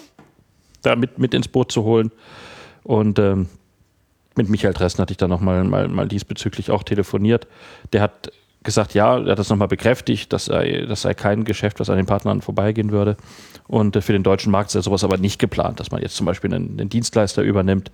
da 0.82 0.96
mit, 0.96 1.18
mit 1.18 1.34
ins 1.34 1.48
Boot 1.48 1.72
zu 1.72 1.84
holen. 1.84 2.10
Und 2.82 3.18
ähm, 3.18 3.48
mit 4.36 4.48
Michael 4.48 4.74
Dressen 4.74 5.00
hatte 5.00 5.12
ich 5.12 5.16
dann 5.16 5.30
nochmal 5.30 5.64
mal, 5.64 5.88
mal 5.88 6.08
diesbezüglich 6.08 6.70
auch 6.70 6.82
telefoniert. 6.82 7.46
Der 7.92 8.02
hat 8.02 8.30
gesagt, 8.62 8.94
ja, 8.94 9.18
er 9.18 9.32
hat 9.32 9.38
das 9.38 9.50
nochmal 9.50 9.68
bekräftigt, 9.68 10.32
das 10.32 10.46
sei, 10.46 10.86
das 10.88 11.02
sei 11.02 11.14
kein 11.14 11.44
Geschäft, 11.44 11.80
was 11.80 11.90
an 11.90 11.96
den 11.96 12.06
Partnern 12.06 12.40
vorbeigehen 12.40 12.90
würde. 12.90 13.16
Und 13.66 13.94
äh, 13.96 14.00
für 14.00 14.12
den 14.12 14.22
deutschen 14.22 14.50
Markt 14.50 14.70
sei 14.70 14.80
sowas 14.80 15.04
aber 15.04 15.18
nicht 15.18 15.38
geplant, 15.38 15.80
dass 15.80 15.90
man 15.90 16.02
jetzt 16.02 16.16
zum 16.16 16.26
Beispiel 16.26 16.52
einen, 16.52 16.78
einen 16.78 16.88
Dienstleister 16.88 17.42
übernimmt. 17.42 17.90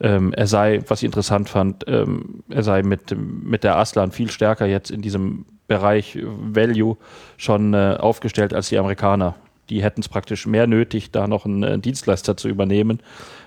Ähm, 0.00 0.32
er 0.32 0.46
sei, 0.46 0.82
was 0.88 1.00
ich 1.00 1.06
interessant 1.06 1.48
fand, 1.48 1.84
ähm, 1.88 2.42
er 2.48 2.62
sei 2.62 2.82
mit, 2.82 3.14
mit 3.16 3.64
der 3.64 3.76
Aslan 3.76 4.12
viel 4.12 4.30
stärker 4.30 4.66
jetzt 4.66 4.90
in 4.90 5.02
diesem 5.02 5.44
Bereich 5.68 6.18
Value 6.22 6.96
schon 7.36 7.74
äh, 7.74 7.96
aufgestellt 8.00 8.52
als 8.52 8.70
die 8.70 8.78
Amerikaner. 8.78 9.36
Die 9.70 9.82
hätten 9.82 10.00
es 10.00 10.08
praktisch 10.08 10.46
mehr 10.46 10.66
nötig, 10.66 11.12
da 11.12 11.28
noch 11.28 11.44
einen 11.44 11.62
äh, 11.62 11.78
Dienstleister 11.78 12.36
zu 12.36 12.48
übernehmen, 12.48 13.00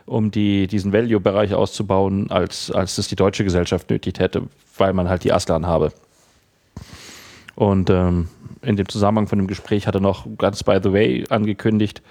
um 0.05 0.31
die, 0.31 0.67
diesen 0.67 0.93
Value-Bereich 0.93 1.53
auszubauen, 1.53 2.31
als, 2.31 2.71
als 2.71 2.95
das 2.95 3.07
die 3.07 3.15
deutsche 3.15 3.43
Gesellschaft 3.43 3.89
nötig 3.89 4.19
hätte, 4.19 4.43
weil 4.77 4.93
man 4.93 5.09
halt 5.09 5.23
die 5.23 5.33
Aslan 5.33 5.65
habe. 5.65 5.91
Und 7.55 7.89
ähm, 7.89 8.29
in 8.61 8.75
dem 8.75 8.87
Zusammenhang 8.87 9.27
von 9.27 9.39
dem 9.39 9.47
Gespräch 9.47 9.87
hat 9.87 9.95
er 9.95 10.01
noch 10.01 10.25
ganz 10.37 10.63
by 10.63 10.79
the 10.81 10.93
way 10.93 11.25
angekündigt, 11.29 12.01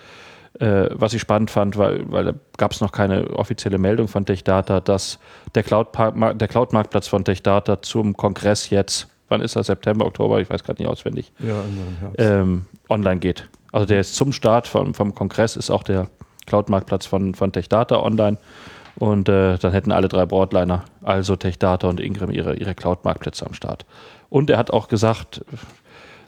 äh, 0.59 0.89
was 0.91 1.15
ich 1.15 1.21
spannend 1.21 1.51
fand, 1.51 1.77
weil, 1.77 2.11
weil 2.11 2.25
da 2.25 2.35
gab 2.57 2.73
es 2.73 2.81
noch 2.81 2.91
keine 2.93 3.31
offizielle 3.31 3.79
Meldung 3.79 4.09
von 4.09 4.27
TechData, 4.27 4.81
dass 4.81 5.21
der 5.55 5.63
Cloud-Marktplatz 5.63 6.39
der 6.39 6.49
Cloud 6.49 7.05
von 7.07 7.25
TechData 7.25 7.83
zum 7.83 8.17
Kongress 8.17 8.71
jetzt, 8.71 9.09
wann 9.31 9.41
ist 9.41 9.57
das, 9.57 9.69
September, 9.69 10.05
Oktober, 10.05 10.41
ich 10.41 10.51
weiß 10.51 10.63
gerade 10.63 10.83
nicht 10.83 10.91
auswendig, 10.91 11.33
Ja, 11.39 11.63
ähm, 12.19 12.67
online 12.89 13.21
geht. 13.21 13.49
Also 13.73 13.87
der 13.87 14.01
ist 14.01 14.15
zum 14.15 14.33
Start 14.33 14.67
vom, 14.67 14.95
vom 14.95 15.15
Kongress, 15.15 15.57
ist 15.57 15.71
auch 15.71 15.83
der 15.83 16.09
Cloud-Marktplatz 16.47 17.07
von, 17.07 17.35
von 17.35 17.53
TechData 17.53 18.01
online. 18.01 18.37
Und 18.97 19.29
äh, 19.29 19.57
dann 19.57 19.73
hätten 19.73 19.93
alle 19.93 20.09
drei 20.09 20.27
Broadliner, 20.27 20.85
also 21.03 21.37
TechData 21.37 21.89
und 21.89 22.01
Ingram, 22.01 22.31
ihre, 22.31 22.57
ihre 22.57 22.75
Cloud-Marktplätze 22.75 23.47
am 23.47 23.55
Start. 23.55 23.87
Und 24.29 24.51
er 24.51 24.59
hat 24.59 24.73
auch 24.73 24.89
gesagt, 24.89 25.43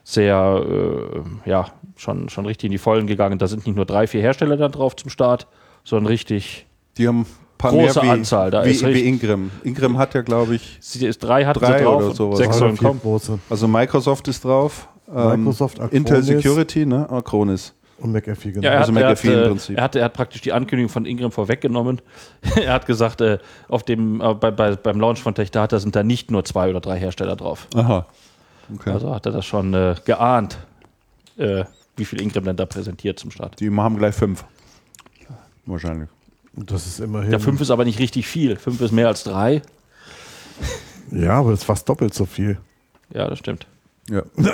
sehr, 0.03 0.63
äh, 0.65 1.49
ja, 1.49 1.67
schon, 1.95 2.29
schon 2.29 2.45
richtig 2.45 2.67
in 2.67 2.71
die 2.71 2.77
Vollen 2.77 3.05
gegangen. 3.05 3.37
Da 3.37 3.47
sind 3.47 3.65
nicht 3.65 3.75
nur 3.75 3.85
drei, 3.85 4.07
vier 4.07 4.21
Hersteller 4.21 4.57
dann 4.57 4.71
drauf 4.71 4.95
zum 4.95 5.09
Start, 5.09 5.47
sondern 5.83 6.07
richtig 6.07 6.65
Die 6.97 7.07
haben 7.07 7.25
paar 7.63 7.71
Große 7.71 7.99
mehr 8.01 8.09
wie, 8.09 8.13
Anzahl, 8.19 8.51
da 8.51 8.65
wie, 8.65 8.69
ist 8.71 8.85
wie 8.85 9.01
Ingram. 9.07 9.51
Ingram 9.63 9.97
hat 9.97 10.13
ja, 10.13 10.21
glaube 10.21 10.55
ich, 10.55 10.77
Sie 10.81 11.05
ist 11.05 11.23
drei 11.23 11.45
hatten 11.45 11.59
Drei 11.59 11.77
sie 11.79 11.83
drauf 11.83 12.03
oder 12.03 12.13
sowas. 12.15 12.37
sechs 12.39 12.57
sollen 12.57 12.77
kommen. 12.77 12.99
große. 12.99 13.39
also 13.49 13.67
Microsoft 13.67 14.27
ist 14.27 14.43
drauf. 14.43 14.87
ähm, 15.13 15.39
Microsoft, 15.43 15.79
Acronis. 15.79 15.93
Intel 15.97 16.23
Security, 16.23 16.85
ne? 16.85 17.09
Acronis. 17.09 17.73
Und 17.99 18.11
McAfee, 18.11 18.51
genau. 18.51 18.65
Ja, 18.65 18.73
er, 18.73 18.79
Also 18.81 18.93
hat, 18.93 19.01
er, 19.01 19.07
hat, 19.09 19.15
McAfee 19.23 19.33
im 19.43 19.49
Prinzip. 19.49 19.77
er, 19.77 19.83
hat, 19.83 19.95
er 19.95 20.05
hat 20.05 20.13
praktisch 20.13 20.41
die 20.41 20.51
Ankündigung 20.51 20.89
von 20.89 21.05
Ingram 21.05 21.31
vorweggenommen. 21.31 22.01
er 22.61 22.73
hat 22.73 22.85
gesagt, 22.85 23.21
äh, 23.21 23.37
auf 23.69 23.83
dem, 23.83 24.19
äh, 24.19 24.33
bei, 24.33 24.51
bei, 24.51 24.75
beim 24.75 24.99
Launch 24.99 25.21
von 25.21 25.33
TechData 25.35 25.79
sind 25.79 25.95
da 25.95 26.03
nicht 26.03 26.29
nur 26.29 26.43
zwei 26.43 26.69
oder 26.69 26.81
drei 26.81 26.99
Hersteller 26.99 27.35
drauf. 27.35 27.67
Aha. 27.75 28.05
Okay. 28.75 28.91
Also 28.91 29.13
hat 29.13 29.25
er 29.25 29.31
das 29.31 29.45
schon 29.45 29.73
äh, 29.73 29.95
geahnt, 30.05 30.57
äh, 31.37 31.63
wie 31.95 32.05
viel 32.05 32.21
Ingram 32.21 32.43
denn 32.43 32.57
da 32.57 32.65
präsentiert 32.65 33.19
zum 33.19 33.31
Start. 33.31 33.59
Die 33.59 33.69
haben 33.71 33.97
gleich 33.97 34.15
fünf. 34.15 34.43
Wahrscheinlich. 35.65 36.09
Das 36.55 36.85
ist 36.85 36.99
immerhin. 36.99 37.31
Ja, 37.31 37.39
fünf 37.39 37.61
ist 37.61 37.71
aber 37.71 37.85
nicht 37.85 37.99
richtig 37.99 38.27
viel. 38.27 38.57
Fünf 38.57 38.79
ist 38.81 38.91
mehr 38.91 39.07
als 39.07 39.23
drei. 39.23 39.61
Ja, 41.11 41.39
aber 41.39 41.51
das 41.51 41.61
ist 41.61 41.65
fast 41.65 41.87
doppelt 41.89 42.13
so 42.13 42.25
viel. 42.25 42.57
Ja, 43.13 43.27
das 43.29 43.39
stimmt. 43.39 43.65
Ja. 44.09 44.21
In 44.35 44.47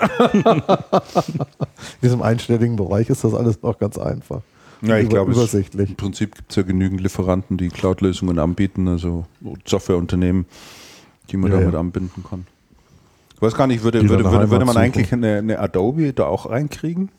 diesem 2.04 2.22
einstelligen 2.22 2.76
Bereich 2.76 3.10
ist 3.10 3.24
das 3.24 3.34
alles 3.34 3.62
noch 3.62 3.78
ganz 3.80 3.98
einfach. 3.98 4.42
Ja, 4.82 4.98
ich 4.98 5.06
Über- 5.06 5.16
glaube, 5.16 5.32
es- 5.32 5.38
übersichtlich. 5.38 5.90
im 5.90 5.96
Prinzip 5.96 6.36
gibt 6.36 6.52
es 6.52 6.56
ja 6.56 6.64
genügend 6.64 7.02
Lieferanten, 7.02 7.58
die 7.58 7.68
Cloud-Lösungen 7.68 8.40
anbieten, 8.40 8.88
also 8.88 9.26
Softwareunternehmen, 9.66 10.46
die 11.32 11.38
man 11.38 11.52
Ja, 11.52 11.60
damit 11.60 11.74
ja. 11.74 11.80
anbinden 11.82 12.24
kann. 12.30 12.48
Ich 13.36 13.42
weiß 13.42 13.56
gar 13.56 13.68
nicht, 13.68 13.84
würde, 13.84 14.08
würde, 14.08 14.24
würde, 14.24 14.50
würde 14.50 14.66
man 14.66 14.78
eigentlich 14.78 15.12
eine, 15.12 15.38
eine 15.38 15.60
Adobe 15.60 16.14
da 16.14 16.26
auch 16.26 16.50
reinkriegen? 16.50 17.10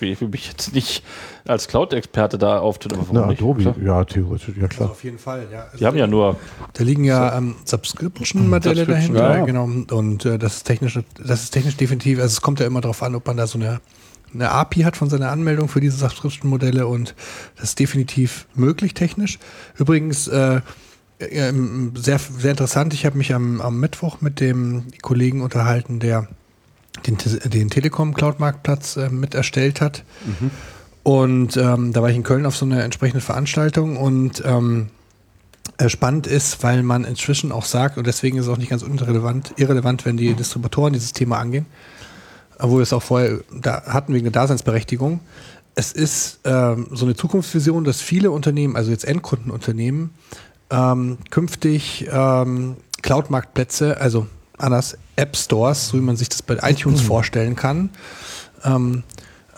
will- 0.00 0.12
ich 0.12 0.20
will 0.20 0.28
mich 0.28 0.48
jetzt 0.48 0.74
nicht 0.74 1.02
als 1.46 1.68
Cloud-Experte 1.68 2.38
da 2.38 2.58
auftun, 2.58 2.92
aber 2.92 3.06
Na, 3.12 3.26
nicht? 3.26 3.40
Adobe, 3.40 3.62
Klar. 3.62 3.74
ja, 3.82 4.04
theoretisch, 4.04 4.48
ja 4.56 4.62
Also 4.64 4.68
klar. 4.76 4.90
auf 4.90 5.04
jeden 5.04 5.18
Fall, 5.18 5.46
ja. 5.52 5.64
Also 5.64 5.78
Die 5.78 5.86
haben 5.86 5.96
ja 5.96 6.06
nur 6.06 6.36
Da 6.74 6.84
liegen 6.84 7.04
ja 7.04 7.36
ähm, 7.36 7.56
Subscription-Modelle 7.64 8.76
Subscription, 8.84 9.14
dahinter, 9.16 9.30
ja, 9.34 9.38
ja. 9.38 9.44
genau. 9.44 9.64
Und 9.64 10.24
äh, 10.24 10.38
das 10.38 10.58
ist 10.58 10.64
technisch, 10.64 10.98
das 11.22 11.42
ist 11.44 11.50
technisch 11.50 11.76
definitiv, 11.76 12.18
also 12.20 12.32
es 12.32 12.40
kommt 12.40 12.60
ja 12.60 12.66
immer 12.66 12.80
darauf 12.80 13.02
an, 13.02 13.14
ob 13.14 13.26
man 13.26 13.36
da 13.36 13.46
so 13.46 13.58
eine, 13.58 13.80
eine 14.34 14.50
API 14.50 14.82
hat 14.82 14.96
von 14.96 15.08
seiner 15.10 15.30
Anmeldung 15.30 15.68
für 15.68 15.80
diese 15.80 15.96
Subscription-Modelle 15.96 16.86
und 16.86 17.14
das 17.56 17.70
ist 17.70 17.78
definitiv 17.78 18.46
möglich 18.54 18.94
technisch. 18.94 19.38
Übrigens, 19.78 20.28
äh, 20.28 20.60
ähm, 21.20 21.92
sehr, 21.96 22.18
sehr 22.18 22.52
interessant, 22.52 22.94
ich 22.94 23.04
habe 23.04 23.18
mich 23.18 23.34
am, 23.34 23.60
am 23.60 23.80
Mittwoch 23.80 24.20
mit 24.20 24.38
dem 24.38 24.84
Kollegen 25.02 25.40
unterhalten, 25.42 25.98
der 25.98 26.28
den, 27.06 27.18
den 27.44 27.70
Telekom-Cloud-Marktplatz 27.70 28.96
äh, 28.96 29.10
mit 29.10 29.34
erstellt 29.34 29.80
hat. 29.80 30.04
Und 31.02 31.56
ähm, 31.56 31.92
da 31.92 32.02
war 32.02 32.10
ich 32.10 32.16
in 32.16 32.22
Köln 32.22 32.44
auf 32.44 32.56
so 32.56 32.66
einer 32.66 32.84
entsprechenden 32.84 33.22
Veranstaltung 33.22 33.96
und 33.96 34.42
ähm, 34.44 34.90
äh, 35.78 35.88
spannend 35.88 36.26
ist, 36.26 36.62
weil 36.62 36.82
man 36.82 37.04
inzwischen 37.04 37.52
auch 37.52 37.64
sagt, 37.64 37.98
und 37.98 38.06
deswegen 38.06 38.36
ist 38.36 38.44
es 38.44 38.50
auch 38.50 38.58
nicht 38.58 38.70
ganz 38.70 38.82
irrelevant, 38.82 39.54
irrelevant 39.56 40.04
wenn 40.04 40.16
die 40.16 40.34
Distributoren 40.34 40.92
dieses 40.92 41.12
Thema 41.12 41.38
angehen, 41.38 41.66
obwohl 42.58 42.80
wir 42.80 42.82
es 42.82 42.92
auch 42.92 43.02
vorher 43.02 43.38
da 43.50 43.84
hatten 43.86 44.12
wegen 44.12 44.24
der 44.24 44.32
Daseinsberechtigung. 44.32 45.20
Es 45.74 45.92
ist 45.92 46.40
ähm, 46.44 46.88
so 46.90 47.04
eine 47.04 47.14
Zukunftsvision, 47.14 47.84
dass 47.84 48.00
viele 48.00 48.32
Unternehmen, 48.32 48.74
also 48.74 48.90
jetzt 48.90 49.04
Endkundenunternehmen, 49.04 50.10
ähm, 50.70 51.18
künftig 51.30 52.08
ähm, 52.10 52.76
Cloud-Marktplätze, 53.02 54.00
also 54.00 54.26
anders 54.58 54.96
App 55.16 55.36
Stores, 55.36 55.88
so 55.88 55.98
wie 55.98 56.02
man 56.02 56.16
sich 56.16 56.28
das 56.28 56.42
bei 56.42 56.58
iTunes 56.62 57.00
vorstellen 57.00 57.56
kann, 57.56 57.90
ähm, 58.64 59.02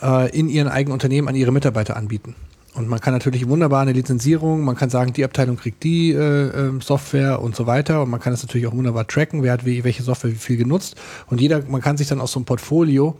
äh, 0.01 0.37
in 0.37 0.49
ihren 0.49 0.67
eigenen 0.67 0.93
Unternehmen 0.93 1.27
an 1.27 1.35
ihre 1.35 1.51
Mitarbeiter 1.51 1.95
anbieten. 1.95 2.35
Und 2.73 2.87
man 2.87 3.01
kann 3.01 3.13
natürlich 3.13 3.47
wunderbar 3.49 3.81
eine 3.81 3.91
Lizenzierung, 3.91 4.63
man 4.63 4.77
kann 4.77 4.89
sagen, 4.89 5.11
die 5.11 5.25
Abteilung 5.25 5.57
kriegt 5.57 5.83
die 5.83 6.11
äh, 6.13 6.17
ähm, 6.17 6.79
Software 6.79 7.41
und 7.41 7.53
so 7.53 7.67
weiter. 7.67 8.01
Und 8.01 8.09
man 8.09 8.21
kann 8.21 8.31
es 8.31 8.43
natürlich 8.43 8.65
auch 8.65 8.73
wunderbar 8.73 9.05
tracken, 9.07 9.43
wer 9.43 9.51
hat 9.51 9.65
wie, 9.65 9.83
welche 9.83 10.03
Software 10.03 10.31
wie 10.31 10.35
viel 10.35 10.55
genutzt. 10.55 10.95
Und 11.27 11.41
jeder, 11.41 11.63
man 11.67 11.81
kann 11.81 11.97
sich 11.97 12.07
dann 12.07 12.21
aus 12.21 12.31
so 12.31 12.39
einem 12.39 12.45
Portfolio 12.45 13.17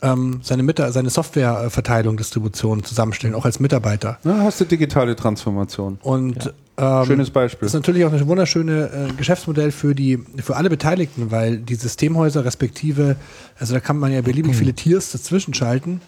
ähm, 0.00 0.40
seine, 0.42 0.62
Mita 0.62 0.90
seine 0.90 1.10
Softwareverteilung, 1.10 2.16
Distribution 2.16 2.82
zusammenstellen, 2.82 3.34
auch 3.34 3.44
als 3.44 3.60
Mitarbeiter. 3.60 4.18
Na, 4.24 4.42
hast 4.42 4.60
du 4.60 4.64
digitale 4.64 5.14
Transformation. 5.16 5.98
Und 6.02 6.54
ähm, 6.76 7.04
Schönes 7.06 7.30
Beispiel. 7.30 7.66
das 7.66 7.74
ist 7.74 7.80
natürlich 7.80 8.04
auch 8.04 8.12
ein 8.12 8.26
wunderschönes 8.26 8.90
äh, 8.90 9.12
Geschäftsmodell 9.16 9.70
für 9.70 9.94
die 9.94 10.18
für 10.42 10.56
alle 10.56 10.68
Beteiligten, 10.68 11.30
weil 11.30 11.58
die 11.58 11.76
Systemhäuser 11.76 12.44
respektive, 12.44 13.16
also 13.58 13.74
da 13.74 13.80
kann 13.80 13.96
man 13.96 14.12
ja 14.12 14.22
beliebig 14.22 14.56
viele 14.56 14.72
Tiers 14.72 15.12
dazwischen 15.12 15.54
schalten, 15.54 16.00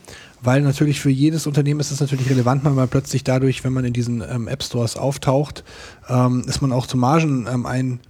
weil 0.43 0.62
natürlich 0.62 1.01
für 1.01 1.10
jedes 1.10 1.47
Unternehmen 1.47 1.78
ist 1.78 1.93
es 1.93 2.01
natürlich 2.01 2.28
relevant, 2.28 2.64
weil 2.64 2.72
man 2.72 2.88
plötzlich 2.88 3.22
dadurch, 3.22 3.62
wenn 3.62 3.72
man 3.72 3.84
in 3.84 3.93
diesen 3.93 4.22
ähm, 4.22 4.48
App 4.48 4.62
Stores 4.62 4.97
auftaucht, 4.97 5.62
ähm, 6.09 6.43
ist 6.48 6.60
man 6.62 6.72
auch 6.72 6.86
zu 6.86 6.97
Margen 6.97 7.47
ähm, 7.48 7.64
ein 7.66 8.01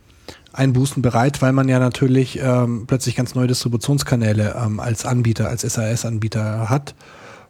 einbußen 0.54 1.02
bereit, 1.02 1.42
weil 1.42 1.52
man 1.52 1.68
ja 1.68 1.78
natürlich 1.78 2.40
ähm, 2.42 2.84
plötzlich 2.86 3.14
ganz 3.14 3.34
neue 3.34 3.46
Distributionskanäle 3.46 4.56
ähm, 4.64 4.80
als 4.80 5.04
Anbieter, 5.04 5.48
als 5.48 5.60
SAS-Anbieter 5.60 6.70
hat. 6.70 6.94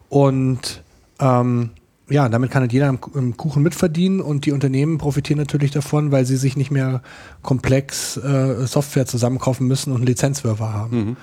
Und 0.09 0.83
ähm, 1.20 1.70
ja, 2.09 2.28
damit 2.28 2.51
kann 2.51 2.62
halt 2.62 2.73
jeder 2.73 2.89
im, 2.89 3.37
Kuchen 3.37 3.62
mitverdienen 3.62 4.20
und 4.20 4.47
die 4.47 4.53
Unternehmen 4.53 4.99
profitieren 4.99 5.39
natürlich 5.39 5.73
davon, 5.73 6.12
weil 6.12 6.24
sie 6.24 6.37
sich 6.37 6.57
nicht 6.57 6.70
mehr 6.70 7.03
komplex 7.43 8.16
äh, 8.16 8.66
Software 8.66 9.07
zusammenkaufen 9.07 9.66
müssen 9.66 9.91
und 9.91 9.99
einen 9.99 10.07
Lizenzwerfer 10.07 10.73
haben. 10.73 11.16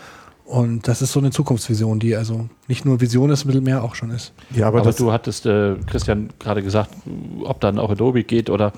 Und 0.45 0.89
das 0.89 1.01
ist 1.01 1.13
so 1.13 1.19
eine 1.19 1.31
Zukunftsvision, 1.31 1.99
die 1.99 2.15
also 2.15 2.49
nicht 2.67 2.83
nur 2.83 2.99
Vision 2.99 3.29
ist, 3.29 3.45
mittelmeer 3.45 3.81
auch 3.81 3.95
schon 3.95 4.11
ist. 4.11 4.33
Ja, 4.53 4.67
aber, 4.67 4.81
Aber, 4.81 4.91
du 4.91 5.11
hattest, 5.11 5.45
äh, 5.45 5.75
Christian, 5.87 6.29
gerade 6.37 6.61
gesagt, 6.61 6.89
ob 7.43 7.61
dann 7.61 7.79
auch 7.79 7.89
Adobe 7.89 8.23
geht 8.23 8.49
oder 8.49 8.73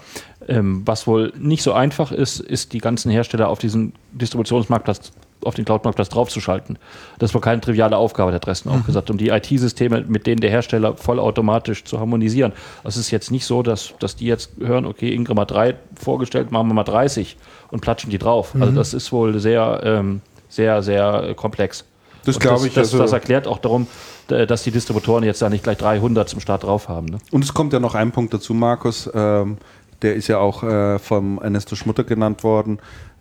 ähm, 0.47 0.83
was 0.85 1.07
wohl 1.07 1.33
nicht 1.39 1.63
so 1.63 1.73
einfach 1.73 2.11
ist, 2.11 2.39
ist 2.39 2.73
die 2.73 2.77
ganzen 2.77 3.09
Hersteller 3.09 3.49
auf 3.49 3.57
diesen 3.57 3.93
Distributionsmarktplatz, 4.11 5.11
auf 5.43 5.53
den 5.55 5.65
Cloud-Marktplatz 5.65 6.09
draufzuschalten. 6.09 6.79
Das 7.19 7.33
war 7.33 7.41
keine 7.41 7.61
triviale 7.61 7.97
Aufgabe, 7.97 8.33
hat 8.33 8.45
Dressen 8.45 8.71
auch 8.71 8.85
gesagt. 8.85 9.09
Und 9.11 9.19
die 9.21 9.29
IT-Systeme 9.29 10.03
mit 10.07 10.25
denen 10.25 10.41
der 10.41 10.49
Hersteller 10.49 10.95
vollautomatisch 10.97 11.83
zu 11.83 11.99
harmonisieren. 11.99 12.51
Also 12.83 12.99
Es 12.99 13.05
ist 13.07 13.11
jetzt 13.11 13.29
nicht 13.31 13.45
so, 13.45 13.61
dass, 13.61 13.93
dass 13.99 14.15
die 14.15 14.25
jetzt 14.25 14.51
hören, 14.59 14.85
okay, 14.85 15.13
Ingram 15.13 15.39
hat 15.39 15.51
drei 15.51 15.75
vorgestellt, 15.95 16.51
machen 16.51 16.67
wir 16.67 16.73
mal 16.73 16.83
30 16.83 17.37
und 17.71 17.81
platschen 17.81 18.09
die 18.09 18.17
drauf. 18.17 18.53
Also 18.59 18.71
das 18.73 18.93
ist 18.93 19.11
wohl 19.11 19.37
sehr, 19.39 19.81
ähm, 19.83 20.21
sehr, 20.49 20.81
sehr 20.81 21.33
komplex. 21.35 21.83
Das 22.23 22.39
glaube 22.39 22.65
ich, 22.65 22.73
Das, 22.73 22.87
also- 22.87 22.97
das 22.97 23.11
erklärt 23.11 23.45
auch 23.47 23.59
darum, 23.59 23.85
äh, 24.31 24.47
dass 24.47 24.63
die 24.63 24.71
Distributoren 24.71 25.23
jetzt 25.23 25.41
da 25.43 25.49
nicht 25.49 25.63
gleich 25.63 25.77
300 25.77 26.27
zum 26.27 26.39
Start 26.39 26.63
drauf 26.63 26.89
haben. 26.89 27.05
Ne? 27.05 27.17
Und 27.31 27.43
es 27.43 27.53
kommt 27.53 27.71
ja 27.73 27.79
noch 27.79 27.93
ein 27.93 28.11
Punkt 28.11 28.33
dazu, 28.33 28.55
Markus. 28.55 29.07
Ähm, 29.13 29.57
der 30.01 30.15
ist 30.15 30.27
ja 30.27 30.39
auch 30.39 30.63
äh, 30.63 30.97
vom 30.97 31.39
Ernesto 31.39 31.75
Schmutter 31.75 32.03
genannt 32.03 32.43
worden. 32.43 32.79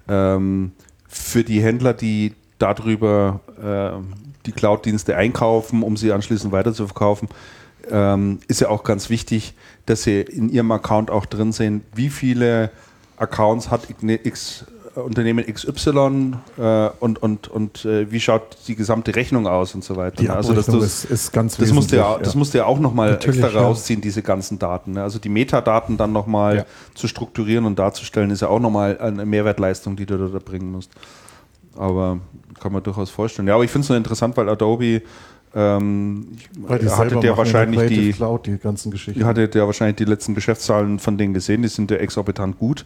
Ähm, 0.09 0.73
für 1.15 1.45
die 1.45 1.63
Händler, 1.63 1.95
die 1.95 2.35
darüber 2.59 3.41
äh, 3.63 4.03
die 4.47 4.53
Cloud-Dienste 4.53 5.17
einkaufen, 5.17 5.83
um 5.83 5.97
sie 5.97 6.13
anschließend 6.13 6.53
weiterzuverkaufen, 6.53 7.29
ähm, 7.91 8.41
ist 8.49 8.61
ja 8.61 8.69
auch 8.69 8.83
ganz 8.83 9.11
wichtig, 9.11 9.55
dass 9.87 10.03
sie 10.03 10.21
in 10.21 10.49
ihrem 10.49 10.71
Account 10.73 11.11
auch 11.11 11.27
drin 11.27 11.53
sehen, 11.53 11.83
wie 11.95 12.09
viele 12.09 12.71
Accounts 13.17 13.71
hat 13.71 13.89
X 14.27 14.67
Unternehmen 14.97 15.45
XY 15.45 16.35
äh, 16.57 16.89
und, 17.01 17.23
und, 17.23 17.49
und 17.49 17.85
äh, 17.85 18.11
wie 18.11 18.21
schaut 18.21 18.57
die 18.69 18.77
gesamte 18.77 19.15
Rechnung 19.15 19.47
aus 19.47 19.75
und 19.75 19.83
so 19.83 19.97
weiter. 19.97 20.17
Die 20.17 20.29
also 20.29 20.53
das, 20.53 20.69
ist, 20.69 21.05
ist 21.05 21.33
ganz 21.33 21.57
das 21.57 21.73
musst 21.73 21.93
du 21.93 21.97
ja, 21.97 22.19
das 22.19 22.35
musst 22.35 22.55
du 22.55 22.59
ja 22.59 22.67
auch 22.67 22.79
nochmal 22.79 23.15
extra 23.15 23.49
ja. 23.49 23.61
rausziehen, 23.61 24.01
diese 24.01 24.23
ganzen 24.23 24.59
Daten. 24.59 24.93
Ne? 24.93 25.03
Also 25.03 25.19
die 25.19 25.29
Metadaten 25.29 25.97
dann 25.97 26.13
nochmal 26.13 26.57
ja. 26.59 26.67
zu 26.95 27.09
strukturieren 27.09 27.65
und 27.65 27.79
darzustellen, 27.79 28.31
ist 28.31 28.43
ja 28.43 28.49
auch 28.49 28.61
nochmal 28.61 28.99
eine 28.99 29.27
Mehrwertleistung, 29.27 29.97
die 29.97 30.07
du 30.07 30.17
da 30.17 30.39
bringen 30.39 30.71
musst. 30.71 30.91
Aber 31.77 32.21
kann 32.61 32.73
man 32.73 32.83
durchaus 32.83 33.11
vorstellen. 33.11 33.49
Ja, 33.49 33.55
aber 33.55 33.65
ich 33.65 33.71
finde 33.71 33.85
es 33.85 33.89
nur 33.89 33.99
interessant, 33.99 34.37
weil 34.37 34.49
Adobe 34.49 35.03
ähm, 35.55 36.37
hatte 36.69 37.17
der 37.21 37.37
wahrscheinlich 37.37 37.89
die, 37.89 38.13
Cloud, 38.13 38.47
die 38.47 38.59
ganzen 38.59 38.91
Geschichten. 38.91 39.25
Hatte 39.25 39.49
der 39.49 39.67
wahrscheinlich 39.67 39.97
die 39.97 40.05
letzten 40.05 40.35
Geschäftszahlen 40.35 40.99
von 40.99 41.17
denen 41.17 41.35
gesehen, 41.35 41.63
die 41.63 41.69
sind 41.69 41.91
ja 41.91 41.99
exorbitant 41.99 42.59
gut. 42.59 42.85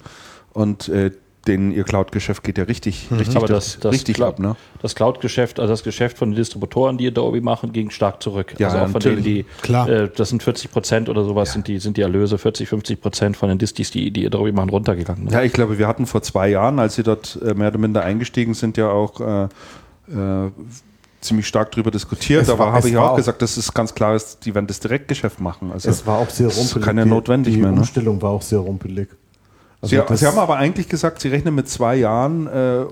Und 0.52 0.89
äh, 0.89 1.10
den, 1.49 1.73
ihr 1.73 1.85
Cloud-Geschäft 1.85 2.45
geht 2.45 2.59
ja 2.59 2.65
richtig, 2.65 3.11
mhm. 3.11 3.19
richtig, 3.19 3.37
Aber 3.37 3.47
das, 3.47 3.79
das 3.81 3.93
richtig 3.93 4.16
Cloud, 4.16 4.35
ab. 4.35 4.39
Ne? 4.39 4.57
Das 4.81 4.95
Cloud-Geschäft, 4.95 5.59
also 5.59 5.73
das 5.73 5.83
Geschäft 5.83 6.19
von 6.19 6.31
den 6.31 6.37
Distributoren, 6.37 6.99
die 6.99 7.09
Adobe 7.09 7.41
machen, 7.41 7.73
ging 7.73 7.91
stark 7.91 8.23
zurück. 8.23 8.55
Ja, 8.59 8.69
also 8.69 8.79
auch 8.79 8.89
von 8.89 9.01
denen, 9.01 9.23
die, 9.23 9.45
Klar. 9.62 9.89
Äh, 9.89 10.11
das 10.15 10.29
sind 10.29 10.43
40 10.43 10.70
Prozent 10.70 11.09
oder 11.09 11.25
sowas, 11.25 11.49
ja. 11.49 11.53
sind, 11.55 11.69
die, 11.69 11.79
sind 11.79 11.97
die 11.97 12.03
Erlöse, 12.03 12.39
40, 12.39 12.69
50 12.69 13.01
Prozent 13.01 13.37
von 13.37 13.49
den 13.49 13.59
Distis, 13.59 13.91
die, 13.91 14.11
die 14.11 14.27
Adobe 14.27 14.53
machen, 14.53 14.70
runtergegangen. 14.70 15.25
Ne? 15.25 15.33
Ja, 15.33 15.43
ich 15.43 15.53
glaube, 15.53 15.79
wir 15.79 15.89
hatten 15.89 16.07
vor 16.07 16.23
zwei 16.23 16.49
Jahren, 16.51 16.79
als 16.79 16.95
sie 16.95 17.03
dort 17.03 17.39
äh, 17.43 17.55
mehr 17.55 17.69
oder 17.69 17.79
minder 17.79 18.05
eingestiegen 18.05 18.55
sind, 18.55 18.77
ja 18.77 18.91
auch 18.91 19.20
äh, 19.20 19.45
äh 20.12 20.51
ziemlich 21.20 21.47
stark 21.47 21.73
darüber 21.73 21.91
diskutiert. 21.91 22.43
Es 22.43 22.51
aber 22.51 22.73
habe 22.73 22.89
ich 22.89 22.97
auch, 22.97 23.11
auch 23.11 23.16
gesagt, 23.16 23.43
das 23.43 23.57
ist 23.59 23.75
ganz 23.75 23.95
klar, 23.95 24.20
die 24.45 24.55
werden 24.55 24.66
das 24.66 24.81
Direktgeschäft 24.81 25.41
machen. 25.41 25.73
Also 25.73 25.91
es 25.91 26.07
war 26.07 26.19
auch 26.19 26.31
sehr 26.31 26.49
rumpelig. 26.49 26.85
Keine 26.85 27.07
notwendig 27.07 27.55
die 27.55 27.61
mehr. 27.61 27.70
Die 27.70 27.75
ne? 27.75 27.81
Umstellung 27.81 28.23
war 28.23 28.31
auch 28.31 28.43
sehr 28.43 28.61
rumpelig. 28.61 29.09
Also 29.81 29.97
Sie, 29.97 30.17
Sie, 30.17 30.27
haben 30.27 30.39
aber 30.39 30.57
eigentlich 30.57 30.89
gesagt, 30.89 31.21
Sie 31.21 31.29
rechnen 31.29 31.55
mit 31.55 31.69
zwei 31.69 31.97
Jahren, 31.97 32.49
äh, 32.49 32.85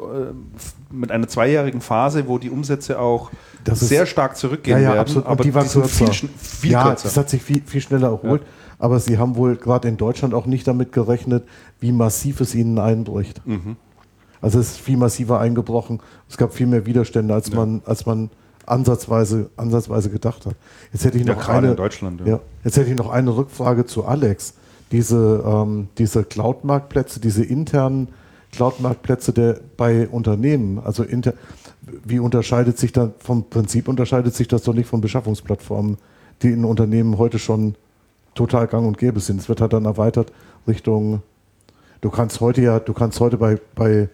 mit 0.91 1.11
einer 1.11 1.27
zweijährigen 1.27 1.81
Phase, 1.81 2.29
wo 2.29 2.39
die 2.39 2.51
Umsätze 2.51 3.01
auch 3.01 3.31
sehr 3.73 4.05
ist, 4.05 4.11
stark 4.11 4.37
zurückgehen 4.37 4.79
ja, 4.79 4.83
ja, 4.83 4.89
werden. 4.91 5.01
Absolut. 5.01 5.27
Aber 5.27 5.43
die, 5.43 5.53
war 5.53 5.65
die 5.65 5.69
viel, 5.69 6.29
viel 6.39 6.71
ja, 6.71 6.85
kürzer. 6.85 7.09
das 7.09 7.17
hat 7.17 7.29
sich 7.29 7.43
viel, 7.43 7.61
viel 7.67 7.81
schneller 7.81 8.09
erholt. 8.09 8.43
Ja. 8.43 8.49
Aber 8.79 9.01
Sie 9.01 9.19
haben 9.19 9.37
wohl 9.37 9.57
gerade 9.57 9.89
in 9.89 9.97
Deutschland 9.97 10.33
auch 10.33 10.47
nicht 10.47 10.69
damit 10.69 10.93
gerechnet, 10.93 11.45
wie 11.81 11.91
massiv 11.91 12.41
es 12.41 12.55
Ihnen 12.55 12.79
einbricht. 12.79 13.45
Mhm. 13.47 13.77
Also 14.41 14.61
es 14.61 14.73
ist 14.73 14.81
viel 14.81 14.97
massiver 14.97 15.41
eingebrochen. 15.41 16.01
Es 16.29 16.37
gab 16.37 16.53
viel 16.55 16.67
mehr 16.69 16.87
Widerstände, 16.87 17.35
als 17.35 17.49
ja. 17.49 17.57
man, 17.57 17.83
als 17.85 18.07
man 18.07 18.31
ansatzweise, 18.65 19.51
ansatzweise 19.57 20.11
gedacht 20.11 20.47
hat. 20.47 20.55
Jetzt 20.93 21.05
hätte 21.05 21.19
ich 21.19 21.25
noch 21.25 21.49
eine, 21.49 21.77
jetzt 22.65 22.77
hätte 22.77 22.91
ich 22.91 22.97
noch 22.97 23.11
eine 23.11 23.37
Rückfrage 23.37 23.87
zu 23.87 24.05
Alex 24.05 24.55
diese, 24.93 25.43
ähm, 25.47 25.89
diese 25.99 26.25
Cloud-Marktplätze, 26.25 27.21
diese 27.21 27.45
internen 27.45 28.09
Cloud-Marktplätze 28.53 29.61
bei 29.77 30.09
Unternehmen, 30.09 30.79
also 30.79 31.03
inter, 31.03 31.35
wie 32.05 32.19
unterscheidet 32.19 32.79
sich 32.79 32.93
dann, 32.93 33.13
vom 33.19 33.49
Prinzip 33.49 33.89
unterscheidet 33.89 34.35
sich 34.35 34.49
das 34.49 34.63
doch 34.63 34.75
nicht 34.75 34.89
von 34.89 35.01
Beschaffungsplattformen, 35.01 35.99
die 36.43 36.53
in 36.53 36.65
Unternehmen 36.65 37.19
heute 37.19 37.39
schon 37.39 37.75
total 38.35 38.67
gang 38.67 38.87
und 38.87 38.99
gäbe 38.99 39.21
sind. 39.21 39.41
Es 39.41 39.49
wird 39.49 39.61
halt 39.61 39.73
dann 39.73 39.85
erweitert 39.85 40.33
Richtung, 40.67 41.23
du 42.01 42.11
kannst 42.11 42.41
heute 42.41 42.63
ja, 42.63 42.79
du 42.79 42.93
kannst 42.93 43.21
heute 43.21 43.37
bei, 43.37 43.59
bei, 43.75 44.09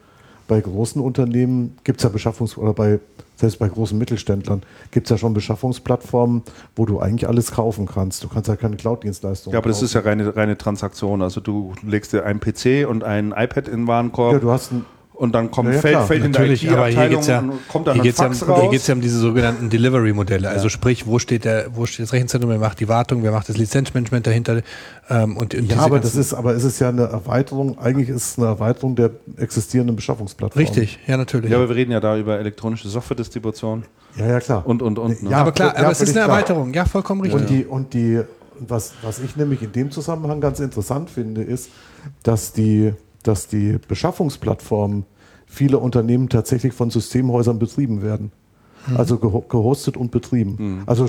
bei 0.52 0.60
großen 0.60 1.00
Unternehmen, 1.00 1.78
gibt 1.82 2.00
es 2.00 2.04
ja 2.04 2.10
Beschaffungs- 2.10 2.58
oder 2.58 2.74
bei 2.74 3.00
selbst 3.36 3.58
bei 3.58 3.68
großen 3.68 3.96
Mittelständlern 3.98 4.62
gibt 4.90 5.06
es 5.06 5.10
ja 5.10 5.16
schon 5.16 5.32
Beschaffungsplattformen, 5.32 6.42
wo 6.76 6.84
du 6.84 7.00
eigentlich 7.00 7.26
alles 7.26 7.50
kaufen 7.52 7.86
kannst. 7.86 8.22
Du 8.22 8.28
kannst 8.28 8.48
ja 8.48 8.56
keine 8.56 8.76
Cloud-Dienstleistung 8.76 9.52
Ja, 9.54 9.58
aber 9.58 9.70
kaufen. 9.70 9.80
das 9.80 9.82
ist 9.82 9.94
ja 9.94 10.02
reine, 10.02 10.36
reine 10.36 10.58
Transaktion. 10.58 11.22
Also 11.22 11.40
du 11.40 11.72
legst 11.82 12.12
dir 12.12 12.24
einen 12.26 12.38
PC 12.38 12.86
und 12.86 13.02
ein 13.02 13.32
iPad 13.34 13.66
in 13.68 13.78
den 13.78 13.86
Warenkorb. 13.86 14.34
Ja, 14.34 14.38
du 14.40 14.50
hast 14.50 14.72
ein 14.72 14.84
und 15.14 15.34
dann 15.34 15.51
kommt 15.51 15.72
ja, 15.72 15.80
fällt, 15.80 15.98
fällt 16.05 16.24
in 16.24 16.32
der 16.32 16.51
IT-Abteilung 16.51 17.22
ja, 17.22 17.44
kommt 17.68 17.86
dann 17.86 17.94
hier 17.94 18.02
geht's 18.02 18.18
ja, 18.18 18.30
Hier 18.32 18.70
geht 18.70 18.80
es 18.80 18.86
ja 18.86 18.94
um 18.94 19.01
diese 19.01 19.18
sogenannten 19.18 19.68
Delivery-Modelle. 19.68 20.48
Also 20.48 20.68
sprich, 20.68 21.06
wo 21.06 21.18
steht 21.18 21.44
der, 21.44 21.66
wo 21.74 21.86
steht 21.86 22.06
das 22.06 22.12
Rechenzentrum, 22.12 22.51
wer 22.51 22.59
macht 22.59 22.80
die 22.80 22.89
Wartung, 22.89 23.22
wer 23.22 23.30
macht 23.30 23.48
das 23.48 23.56
Lizenzmanagement 23.56 24.26
dahinter 24.26 24.62
ähm, 25.10 25.36
und, 25.36 25.55
und 25.55 25.70
Ja, 25.70 25.78
aber 25.78 26.01
das 26.01 26.14
ist, 26.14 26.32
aber 26.32 26.55
es 26.55 26.64
ist 26.64 26.78
ja 26.80 26.89
eine 26.89 27.02
Erweiterung, 27.02 27.78
eigentlich 27.78 28.09
ist 28.09 28.32
es 28.32 28.39
eine 28.39 28.48
Erweiterung 28.48 28.97
der 28.97 29.10
existierenden 29.36 29.97
Beschaffungsplattform. 29.97 30.60
Richtig, 30.60 30.98
ja 31.06 31.16
natürlich. 31.16 31.51
Ja, 31.51 31.59
aber 31.59 31.68
wir 31.68 31.76
reden 31.76 31.93
ja 31.93 32.01
da 32.01 32.16
über 32.16 32.39
elektronische 32.39 32.89
Software-Distribution. 32.89 33.84
Ja, 34.16 34.26
ja, 34.26 34.40
klar. 34.40 34.66
Und, 34.66 34.82
und, 34.82 34.98
und. 34.98 35.22
Ne? 35.22 35.30
Ja, 35.30 35.39
aber 35.39 35.52
klar, 35.52 35.76
aber 35.76 35.90
es 35.90 36.01
ist 36.01 36.16
eine 36.16 36.26
Erweiterung, 36.26 36.72
ja, 36.74 36.84
vollkommen 36.84 37.22
richtig. 37.22 37.40
Und 37.40 37.51
die, 37.51 37.64
und 37.64 37.94
die, 37.94 38.22
was, 38.59 38.93
was 39.02 39.18
ich 39.18 39.36
nämlich 39.36 39.62
in 39.62 39.72
dem 39.72 39.90
Zusammenhang 39.90 40.40
ganz 40.40 40.60
interessant 40.60 41.10
finde, 41.10 41.43
ist, 41.43 41.70
dass 42.22 42.52
die, 42.52 42.93
dass 43.23 43.49
die 43.49 43.78
Beschaffungsplattformen 43.86 45.05
viele 45.47 45.78
Unternehmen 45.78 46.28
tatsächlich 46.28 46.73
von 46.73 46.90
Systemhäusern 46.90 47.59
betrieben 47.59 48.03
werden. 48.03 48.32
Mhm. 48.86 48.97
Also 48.97 49.19
gehostet 49.19 49.97
und 49.97 50.11
betrieben. 50.11 50.57
Mhm. 50.59 50.82
Also 50.86 51.09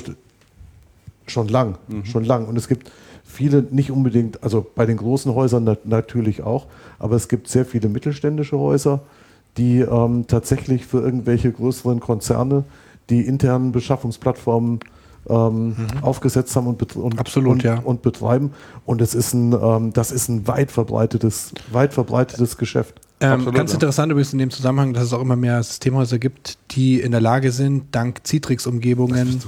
schon 1.27 1.48
lang, 1.48 1.77
mhm. 1.88 2.06
schon 2.06 2.23
lang. 2.26 2.48
Und 2.48 2.57
es 2.57 2.68
gibt 2.68 2.91
viele, 3.23 3.64
nicht 3.72 3.91
unbedingt, 3.91 4.44
also 4.44 4.65
bei 4.76 4.85
den 4.85 4.98
großen 4.98 5.34
Häusern 5.34 5.64
nat 5.64 5.85
natürlich 5.85 6.44
auch, 6.44 6.68
aber 6.99 7.15
es 7.15 7.27
gibt 7.27 7.48
sehr 7.48 7.65
viele 7.65 7.90
mittelständische 7.90 8.57
Häuser, 8.57 9.02
die 9.57 9.80
ähm, 9.80 10.26
tatsächlich 10.27 10.85
für 10.85 11.02
irgendwelche 11.02 11.52
größeren 11.52 11.99
Konzerne 11.99 12.64
die 13.10 13.22
internen 13.22 13.72
Beschaffungsplattformen 13.72 14.80
ähm, 15.29 15.69
mhm. 15.69 15.75
aufgesetzt 16.01 16.55
haben 16.55 16.67
und, 16.67 16.95
und, 16.95 17.19
Absolut, 17.19 17.53
und, 17.53 17.63
ja. 17.63 17.79
und, 17.79 18.01
betreiben. 18.01 18.51
Und 18.85 19.01
es 19.01 19.15
ist 19.15 19.33
ein, 19.33 19.53
ähm, 19.53 19.93
das 19.93 20.11
ist 20.11 20.29
ein 20.29 20.47
weit 20.47 20.71
verbreitetes, 20.71 21.53
weit 21.71 21.93
verbreitetes 21.93 22.57
Geschäft. 22.57 22.99
Ähm, 23.19 23.31
Absolut, 23.31 23.55
ganz 23.55 23.71
ja. 23.71 23.75
interessant 23.75 24.11
übrigens 24.11 24.33
in 24.33 24.39
dem 24.39 24.51
Zusammenhang, 24.51 24.93
dass 24.93 25.03
es 25.03 25.13
auch 25.13 25.21
immer 25.21 25.35
mehr 25.35 25.61
Systemhäuser 25.63 26.19
gibt, 26.19 26.57
die 26.71 26.99
in 26.99 27.11
der 27.11 27.21
Lage 27.21 27.51
sind, 27.51 27.85
dank 27.91 28.21
Citrix-Umgebungen 28.25 29.41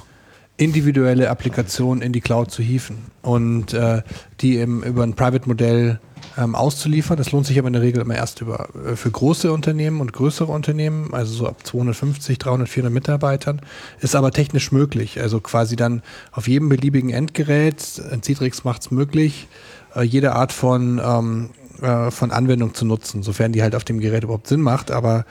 individuelle 0.57 1.29
Applikationen 1.29 2.01
in 2.01 2.13
die 2.13 2.21
Cloud 2.21 2.49
zu 2.49 2.63
hieven 2.63 2.97
und 3.21 3.73
äh, 3.73 4.01
die 4.39 4.57
im, 4.57 4.83
über 4.83 5.03
ein 5.03 5.13
Private-Modell 5.13 5.99
ähm, 6.37 6.55
auszuliefern. 6.55 7.17
Das 7.17 7.31
lohnt 7.31 7.45
sich 7.45 7.57
aber 7.59 7.67
in 7.67 7.73
der 7.73 7.81
Regel 7.81 8.01
immer 8.01 8.15
erst 8.15 8.41
über, 8.41 8.69
äh, 8.85 8.95
für 8.95 9.11
große 9.11 9.51
Unternehmen 9.51 10.01
und 10.01 10.13
größere 10.13 10.51
Unternehmen, 10.51 11.13
also 11.13 11.33
so 11.33 11.47
ab 11.47 11.65
250, 11.65 12.37
300, 12.37 12.69
400 12.69 12.93
Mitarbeitern, 12.93 13.61
ist 13.99 14.15
aber 14.15 14.31
technisch 14.31 14.71
möglich. 14.71 15.21
Also 15.21 15.39
quasi 15.39 15.75
dann 15.75 16.01
auf 16.31 16.47
jedem 16.47 16.69
beliebigen 16.69 17.09
Endgerät, 17.09 17.81
Citrix 17.81 18.63
macht 18.63 18.81
es 18.81 18.91
möglich, 18.91 19.47
äh, 19.95 20.03
jede 20.03 20.33
Art 20.33 20.51
von 20.51 21.01
ähm, 21.03 21.49
äh, 21.81 22.09
von 22.11 22.31
Anwendung 22.31 22.73
zu 22.73 22.85
nutzen, 22.85 23.21
sofern 23.21 23.51
die 23.51 23.61
halt 23.61 23.75
auf 23.75 23.83
dem 23.83 23.99
Gerät 23.99 24.23
überhaupt 24.23 24.47
Sinn 24.47 24.61
macht. 24.61 24.91
Aber 24.91 25.25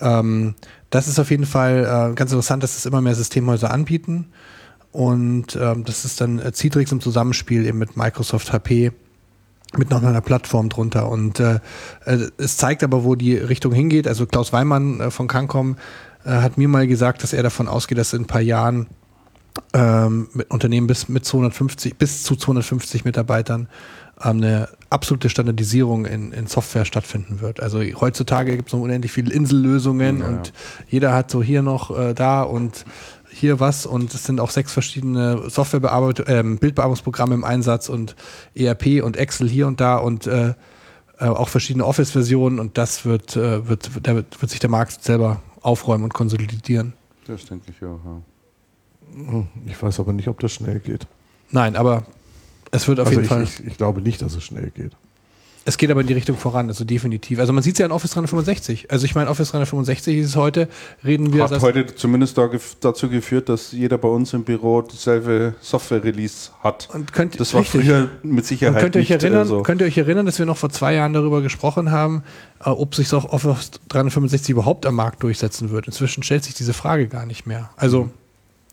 ähm, 0.00 0.54
das 0.90 1.08
ist 1.08 1.18
auf 1.18 1.30
jeden 1.30 1.46
Fall 1.46 1.84
äh, 1.84 2.14
ganz 2.14 2.32
interessant, 2.32 2.62
dass 2.62 2.76
es 2.76 2.86
immer 2.86 3.00
mehr 3.00 3.14
Systemhäuser 3.14 3.70
anbieten. 3.70 4.26
Und 4.92 5.56
ähm, 5.56 5.84
das 5.84 6.04
ist 6.04 6.20
dann 6.20 6.38
äh, 6.38 6.52
Citrix 6.52 6.92
im 6.92 7.00
Zusammenspiel 7.00 7.66
eben 7.66 7.78
mit 7.78 7.96
Microsoft 7.96 8.52
HP 8.52 8.92
mit 9.76 9.90
noch 9.90 10.02
einer 10.02 10.20
Plattform 10.20 10.68
drunter. 10.68 11.08
Und 11.10 11.40
äh, 11.40 11.60
äh, 12.04 12.28
es 12.38 12.56
zeigt 12.56 12.84
aber, 12.84 13.04
wo 13.04 13.14
die 13.14 13.36
Richtung 13.36 13.72
hingeht. 13.72 14.06
Also 14.06 14.26
Klaus 14.26 14.52
Weimann 14.52 15.00
äh, 15.00 15.10
von 15.10 15.28
Cancom 15.28 15.76
äh, 16.24 16.30
hat 16.30 16.58
mir 16.58 16.68
mal 16.68 16.86
gesagt, 16.86 17.22
dass 17.22 17.32
er 17.32 17.42
davon 17.42 17.68
ausgeht, 17.68 17.98
dass 17.98 18.12
in 18.12 18.22
ein 18.22 18.26
paar 18.26 18.40
Jahren 18.40 18.86
ähm, 19.72 20.28
mit 20.34 20.50
Unternehmen 20.50 20.86
bis 20.86 21.08
mit 21.08 21.24
250 21.24 21.96
bis 21.96 22.22
zu 22.22 22.36
250 22.36 23.04
Mitarbeitern 23.04 23.68
ähm, 24.22 24.38
eine 24.38 24.68
absolute 24.90 25.28
Standardisierung 25.28 26.06
in, 26.06 26.32
in 26.32 26.46
Software 26.46 26.84
stattfinden 26.84 27.40
wird. 27.40 27.60
Also 27.60 27.80
heutzutage 27.80 28.56
gibt 28.56 28.68
es 28.68 28.72
noch 28.74 28.80
unendlich 28.80 29.12
viele 29.12 29.32
Insellösungen 29.32 30.20
ja, 30.20 30.26
und 30.26 30.46
ja. 30.48 30.52
jeder 30.88 31.14
hat 31.14 31.30
so 31.30 31.42
hier 31.42 31.62
noch 31.62 31.96
äh, 31.96 32.14
da 32.14 32.42
und 32.42 32.84
hier 33.38 33.60
was 33.60 33.86
und 33.86 34.12
es 34.14 34.24
sind 34.24 34.40
auch 34.40 34.50
sechs 34.50 34.72
verschiedene 34.72 35.48
Softwarebearbeitung, 35.50 36.26
äh, 36.26 36.42
Bildbearbeitungsprogramme 36.42 37.34
im 37.34 37.44
Einsatz 37.44 37.88
und 37.88 38.16
ERP 38.54 39.02
und 39.02 39.16
Excel 39.16 39.48
hier 39.48 39.66
und 39.66 39.80
da 39.80 39.96
und 39.96 40.26
äh, 40.26 40.54
äh, 41.18 41.24
auch 41.24 41.48
verschiedene 41.48 41.86
Office-Versionen 41.86 42.58
und 42.58 42.76
das 42.78 43.04
wird, 43.04 43.36
äh, 43.36 43.68
wird, 43.68 43.90
da 44.02 44.14
wird, 44.14 44.40
wird 44.40 44.50
sich 44.50 44.60
der 44.60 44.70
Markt 44.70 45.02
selber 45.02 45.40
aufräumen 45.62 46.04
und 46.04 46.14
konsolidieren. 46.14 46.92
Das 47.26 47.44
denke 47.46 47.70
ich 47.70 47.84
auch, 47.84 48.00
ja. 48.04 48.22
Hm, 49.14 49.46
ich 49.66 49.80
weiß 49.80 50.00
aber 50.00 50.12
nicht, 50.12 50.28
ob 50.28 50.40
das 50.40 50.52
schnell 50.52 50.80
geht. 50.80 51.06
Nein, 51.50 51.76
aber 51.76 52.04
es 52.70 52.86
wird 52.88 53.00
auf 53.00 53.06
also 53.06 53.20
jeden 53.20 53.24
ich, 53.24 53.28
Fall. 53.28 53.42
Ich, 53.44 53.66
ich, 53.66 53.76
glaube 53.76 54.02
nicht, 54.02 54.20
dass 54.20 54.34
es 54.34 54.44
schnell 54.44 54.70
geht. 54.70 54.92
Es 55.66 55.78
geht 55.78 55.90
aber 55.90 56.00
in 56.00 56.06
die 56.06 56.12
Richtung 56.14 56.36
voran, 56.36 56.68
also 56.68 56.84
definitiv. 56.84 57.40
Also 57.40 57.52
man 57.52 57.62
sieht 57.62 57.74
es 57.74 57.80
ja 57.80 57.86
in 57.86 57.92
Office 57.92 58.12
365. 58.12 58.90
Also 58.90 59.04
ich 59.04 59.16
meine, 59.16 59.28
Office 59.28 59.50
365 59.50 60.18
ist 60.18 60.28
es 60.28 60.36
heute, 60.36 60.68
reden 61.04 61.32
wir... 61.32 61.42
Hat 61.42 61.60
heute 61.60 61.92
zumindest 61.94 62.38
da, 62.38 62.48
dazu 62.80 63.08
geführt, 63.08 63.48
dass 63.48 63.72
jeder 63.72 63.98
bei 63.98 64.06
uns 64.06 64.32
im 64.32 64.44
Büro 64.44 64.82
dieselbe 64.82 65.54
Software-Release 65.60 66.52
hat. 66.62 66.88
Und 66.92 67.12
könnt, 67.12 67.40
das 67.40 67.52
war 67.52 67.62
richtig. 67.62 67.82
früher 67.82 68.08
mit 68.22 68.46
Sicherheit 68.46 68.80
könnt 68.80 68.94
ihr 68.94 69.00
euch 69.00 69.10
nicht 69.10 69.22
erinnern, 69.24 69.48
so. 69.48 69.62
Könnt 69.62 69.80
ihr 69.80 69.88
euch 69.88 69.98
erinnern, 69.98 70.24
dass 70.24 70.38
wir 70.38 70.46
noch 70.46 70.56
vor 70.56 70.70
zwei 70.70 70.94
Jahren 70.94 71.12
darüber 71.12 71.42
gesprochen 71.42 71.90
haben, 71.90 72.22
äh, 72.64 72.70
ob 72.70 72.94
sich 72.94 73.12
auch 73.12 73.24
Office 73.24 73.72
365 73.88 74.50
überhaupt 74.50 74.86
am 74.86 74.94
Markt 74.94 75.24
durchsetzen 75.24 75.70
wird? 75.70 75.86
Inzwischen 75.86 76.22
stellt 76.22 76.44
sich 76.44 76.54
diese 76.54 76.74
Frage 76.74 77.08
gar 77.08 77.26
nicht 77.26 77.46
mehr. 77.46 77.70
Also... 77.76 78.04
Mhm 78.04 78.10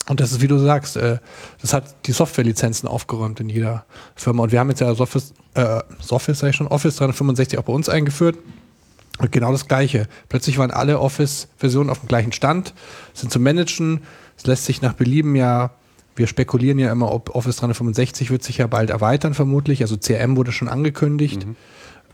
und 0.08 0.20
das 0.20 0.32
ist, 0.32 0.42
wie 0.42 0.48
du 0.48 0.58
sagst, 0.58 0.98
äh, 0.98 1.20
das 1.62 1.74
hat 1.74 1.96
die 2.08 2.12
Softwarelizenzen 2.12 2.90
aufgeräumt 2.90 3.40
in 3.40 3.50
jeder 3.50 3.86
Firma. 4.16 4.44
Und 4.44 4.52
wir 4.52 4.60
haben 4.60 4.70
jetzt 4.70 4.82
ja 4.82 4.92
Office, 4.92 5.34
äh, 5.54 5.80
Office, 6.10 6.40
sag 6.40 6.50
ich 6.50 6.56
schon, 6.56 6.68
Office 6.68 6.98
365 6.98 7.58
auch 7.58 7.64
bei 7.64 7.74
uns 7.74 7.88
eingeführt. 7.88 8.38
Und 9.20 9.32
genau 9.32 9.52
das 9.52 9.68
Gleiche. 9.68 10.08
Plötzlich 10.28 10.58
waren 10.58 10.72
alle 10.72 11.00
Office-Versionen 11.00 11.90
auf 11.90 12.00
dem 12.00 12.08
gleichen 12.08 12.32
Stand, 12.32 12.74
sind 13.14 13.32
zu 13.32 13.40
managen. 13.40 14.02
Es 14.38 14.46
lässt 14.46 14.66
sich 14.66 14.82
nach 14.82 14.94
Belieben 14.94 15.36
ja, 15.36 15.72
wir 16.16 16.28
spekulieren 16.28 16.80
ja 16.80 16.92
immer, 16.92 17.12
ob 17.12 17.34
Office 17.34 17.58
365 17.58 18.30
wird 18.30 18.44
sich 18.44 18.58
ja 18.58 18.68
bald 18.68 18.90
erweitern, 18.90 19.34
vermutlich. 19.34 19.82
Also 19.82 19.98
CRM 19.98 20.36
wurde 20.36 20.52
schon 20.52 20.68
angekündigt. 20.68 21.46
Mhm. 21.46 21.56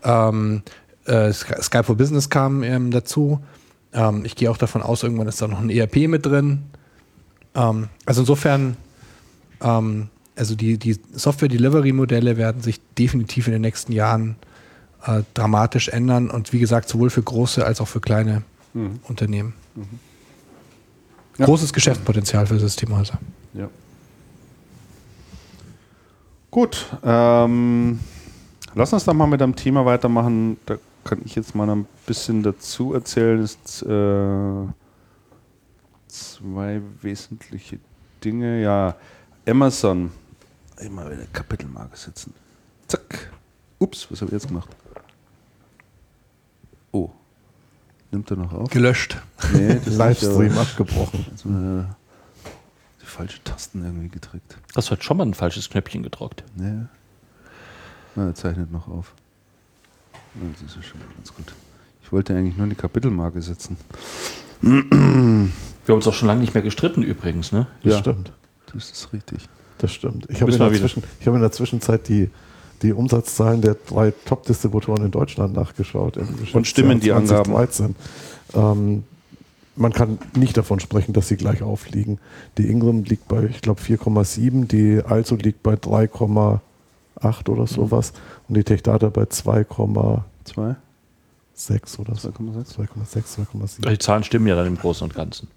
Ähm, 0.04 0.62
äh, 1.06 1.32
Skype 1.32 1.84
for 1.84 1.96
Business 1.96 2.30
kam 2.30 2.62
ähm, 2.62 2.90
dazu. 2.90 3.40
Ähm, 3.92 4.24
ich 4.24 4.36
gehe 4.36 4.50
auch 4.50 4.58
davon 4.58 4.82
aus, 4.82 5.02
irgendwann 5.02 5.26
ist 5.26 5.42
da 5.42 5.48
noch 5.48 5.60
ein 5.60 5.70
ERP 5.70 6.08
mit 6.08 6.26
drin. 6.26 6.64
Ähm, 7.54 7.88
also 8.06 8.22
insofern, 8.22 8.76
ähm, 9.60 10.08
also 10.36 10.54
die, 10.54 10.78
die 10.78 10.98
Software-Delivery-Modelle 11.12 12.36
werden 12.36 12.62
sich 12.62 12.80
definitiv 12.98 13.46
in 13.46 13.54
den 13.54 13.62
nächsten 13.62 13.92
Jahren 13.92 14.36
äh, 15.06 15.22
dramatisch 15.34 15.88
ändern 15.88 16.30
und 16.30 16.52
wie 16.52 16.58
gesagt, 16.58 16.88
sowohl 16.88 17.10
für 17.10 17.22
große 17.22 17.64
als 17.64 17.80
auch 17.80 17.88
für 17.88 18.00
kleine 18.00 18.42
mhm. 18.74 19.00
Unternehmen. 19.08 19.54
Mhm. 19.74 19.98
Ja. 21.38 21.46
Großes 21.46 21.72
Geschäftspotenzial 21.72 22.46
für 22.46 22.58
Systemhäuser. 22.58 23.18
Ja. 23.54 23.68
Gut, 26.50 26.86
ähm, 27.04 28.00
lass 28.74 28.92
uns 28.92 29.04
dann 29.04 29.16
mal 29.16 29.26
mit 29.26 29.40
einem 29.40 29.56
Thema 29.56 29.86
weitermachen. 29.86 30.58
Da 30.66 30.76
kann 31.04 31.20
ich 31.24 31.34
jetzt 31.36 31.54
mal 31.54 31.70
ein 31.70 31.86
bisschen 32.06 32.42
dazu 32.42 32.92
erzählen. 32.92 33.40
Ist, 33.40 33.82
äh, 33.82 34.66
zwei 36.10 36.80
wesentliche 37.00 37.78
Dinge. 38.24 38.62
Ja, 38.62 38.96
Amazon. 39.46 40.10
Immer 40.80 41.10
wieder 41.10 41.26
Kapitelmarke 41.32 41.96
setzen. 41.96 42.32
Zack. 42.86 43.30
Ups, 43.78 44.10
was 44.10 44.20
habe 44.20 44.30
ich 44.30 44.34
jetzt 44.34 44.48
gemacht? 44.48 44.68
Oh. 46.92 47.10
Nimmt 48.10 48.30
er 48.30 48.36
noch 48.36 48.52
auf? 48.52 48.70
Gelöscht. 48.70 49.16
Nee, 49.52 49.80
das 49.84 49.94
Livestream 49.96 50.56
abgebrochen. 50.58 51.26
Also, 51.30 51.48
äh, 51.48 51.84
die 53.00 53.06
falsche 53.06 53.42
Tasten 53.44 53.84
irgendwie 53.84 54.08
gedrückt. 54.08 54.58
Hast 54.74 54.88
du 54.88 54.92
heute 54.92 55.02
schon 55.02 55.16
mal 55.16 55.26
ein 55.26 55.34
falsches 55.34 55.70
Knöpfchen 55.70 56.02
gedrückt? 56.02 56.42
Nee. 56.56 56.86
Na, 58.16 58.26
er 58.26 58.34
zeichnet 58.34 58.72
noch 58.72 58.88
auf. 58.88 59.14
Das 60.34 60.62
ist 60.62 60.76
ja 60.76 60.82
schon 60.82 61.00
ganz 61.16 61.34
gut. 61.34 61.54
Ich 62.02 62.12
wollte 62.12 62.36
eigentlich 62.36 62.56
nur 62.56 62.66
die 62.66 62.74
Kapitelmarke 62.74 63.40
setzen. 63.40 63.76
Wir 65.90 65.94
haben 65.94 65.98
uns 65.98 66.06
auch 66.06 66.14
schon 66.14 66.28
lange 66.28 66.40
nicht 66.40 66.54
mehr 66.54 66.62
gestritten 66.62 67.02
übrigens, 67.02 67.50
ne? 67.50 67.66
Das 67.82 67.94
ja. 67.94 67.98
stimmt. 67.98 68.30
Das 68.72 68.92
ist 68.92 69.12
richtig. 69.12 69.40
Das 69.78 69.92
stimmt. 69.92 70.28
Ich 70.30 70.40
habe 70.40 70.52
in, 70.52 70.60
hab 70.60 71.34
in, 71.34 71.40
der 71.40 71.50
Zwischenzeit 71.50 72.06
die, 72.06 72.30
die 72.82 72.92
Umsatzzahlen 72.92 73.60
der 73.60 73.74
drei 73.74 74.12
Top-Distributoren 74.24 75.06
in 75.06 75.10
Deutschland 75.10 75.52
nachgeschaut. 75.52 76.16
Und 76.52 76.68
stimmen 76.68 77.00
die 77.00 77.10
Angaben? 77.10 77.56
Ähm, 78.54 79.02
man 79.74 79.92
kann 79.92 80.18
nicht 80.36 80.56
davon 80.56 80.78
sprechen, 80.78 81.12
dass 81.12 81.26
sie 81.26 81.36
gleich 81.36 81.60
aufliegen. 81.60 82.20
Die 82.56 82.70
Ingram 82.70 83.02
liegt 83.02 83.26
bei, 83.26 83.42
ich 83.46 83.60
glaube, 83.60 83.80
4,7, 83.80 84.68
die 84.68 85.02
Also 85.04 85.34
liegt 85.34 85.64
bei 85.64 85.74
3,8 85.74 87.48
oder 87.48 87.66
sowas 87.66 88.12
mhm. 88.12 88.18
und 88.46 88.56
die 88.58 88.64
Techdata 88.64 89.08
bei 89.08 89.22
2,2. 89.22 90.76
6 91.52 91.98
oder 91.98 92.12
2,6, 92.12 92.76
2,6, 92.76 93.46
2,7. 93.52 93.90
Die 93.90 93.98
Zahlen 93.98 94.22
stimmen 94.22 94.46
ja 94.46 94.54
dann 94.54 94.68
im 94.68 94.76
Großen 94.78 95.04
und 95.04 95.14
Ganzen. 95.14 95.48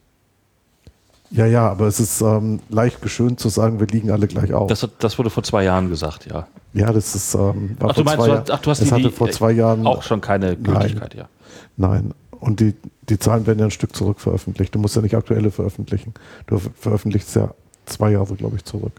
Ja, 1.34 1.48
ja, 1.48 1.68
aber 1.68 1.88
es 1.88 2.00
ist 2.00 2.22
ähm, 2.22 2.60
leicht 2.70 3.02
geschönt 3.02 3.40
zu 3.40 3.50
sagen, 3.50 3.80
wir 3.80 3.88
liegen 3.88 4.12
alle 4.12 4.28
gleich 4.28 4.54
auf. 4.54 4.68
Das, 4.68 4.88
das 5.00 5.18
wurde 5.18 5.32
vor 5.32 5.42
zwei 5.42 5.64
Jahren 5.64 5.90
gesagt, 5.90 6.28
ja. 6.28 6.48
Ja, 6.74 6.94
das 6.94 7.16
ist. 7.16 7.34
Ähm, 7.34 7.76
ach, 7.80 7.94
du 7.94 8.04
meinst, 8.04 8.24
zwei, 8.24 8.44
ach, 8.54 8.60
du 8.60 8.70
hast 8.70 8.82
das 8.82 8.88
die, 8.88 8.94
hatte 8.94 9.12
vor 9.12 9.32
zwei 9.32 9.52
Jahren 9.52 9.88
auch 9.88 10.04
schon 10.04 10.22
keine 10.22 10.56
Gültigkeit, 10.56 11.16
nein, 11.16 11.18
ja. 11.18 11.30
Nein, 11.76 12.14
und 12.40 12.60
die, 12.60 12.76
die 13.10 13.18
Zahlen 13.18 13.48
werden 13.48 13.58
ja 13.58 13.66
ein 13.66 13.72
Stück 13.72 13.96
zurück 13.96 14.20
veröffentlicht. 14.20 14.76
Du 14.76 14.80
musst 14.80 14.96
ja 14.96 15.02
nicht 15.02 15.16
aktuelle 15.16 15.50
veröffentlichen. 15.50 16.14
Du 16.46 16.60
veröffentlichst 16.60 17.36
ja 17.36 17.50
zwei 17.88 18.12
Jahre, 18.12 18.36
glaube 18.36 18.58
ich, 18.58 18.66
zurück. 18.66 18.94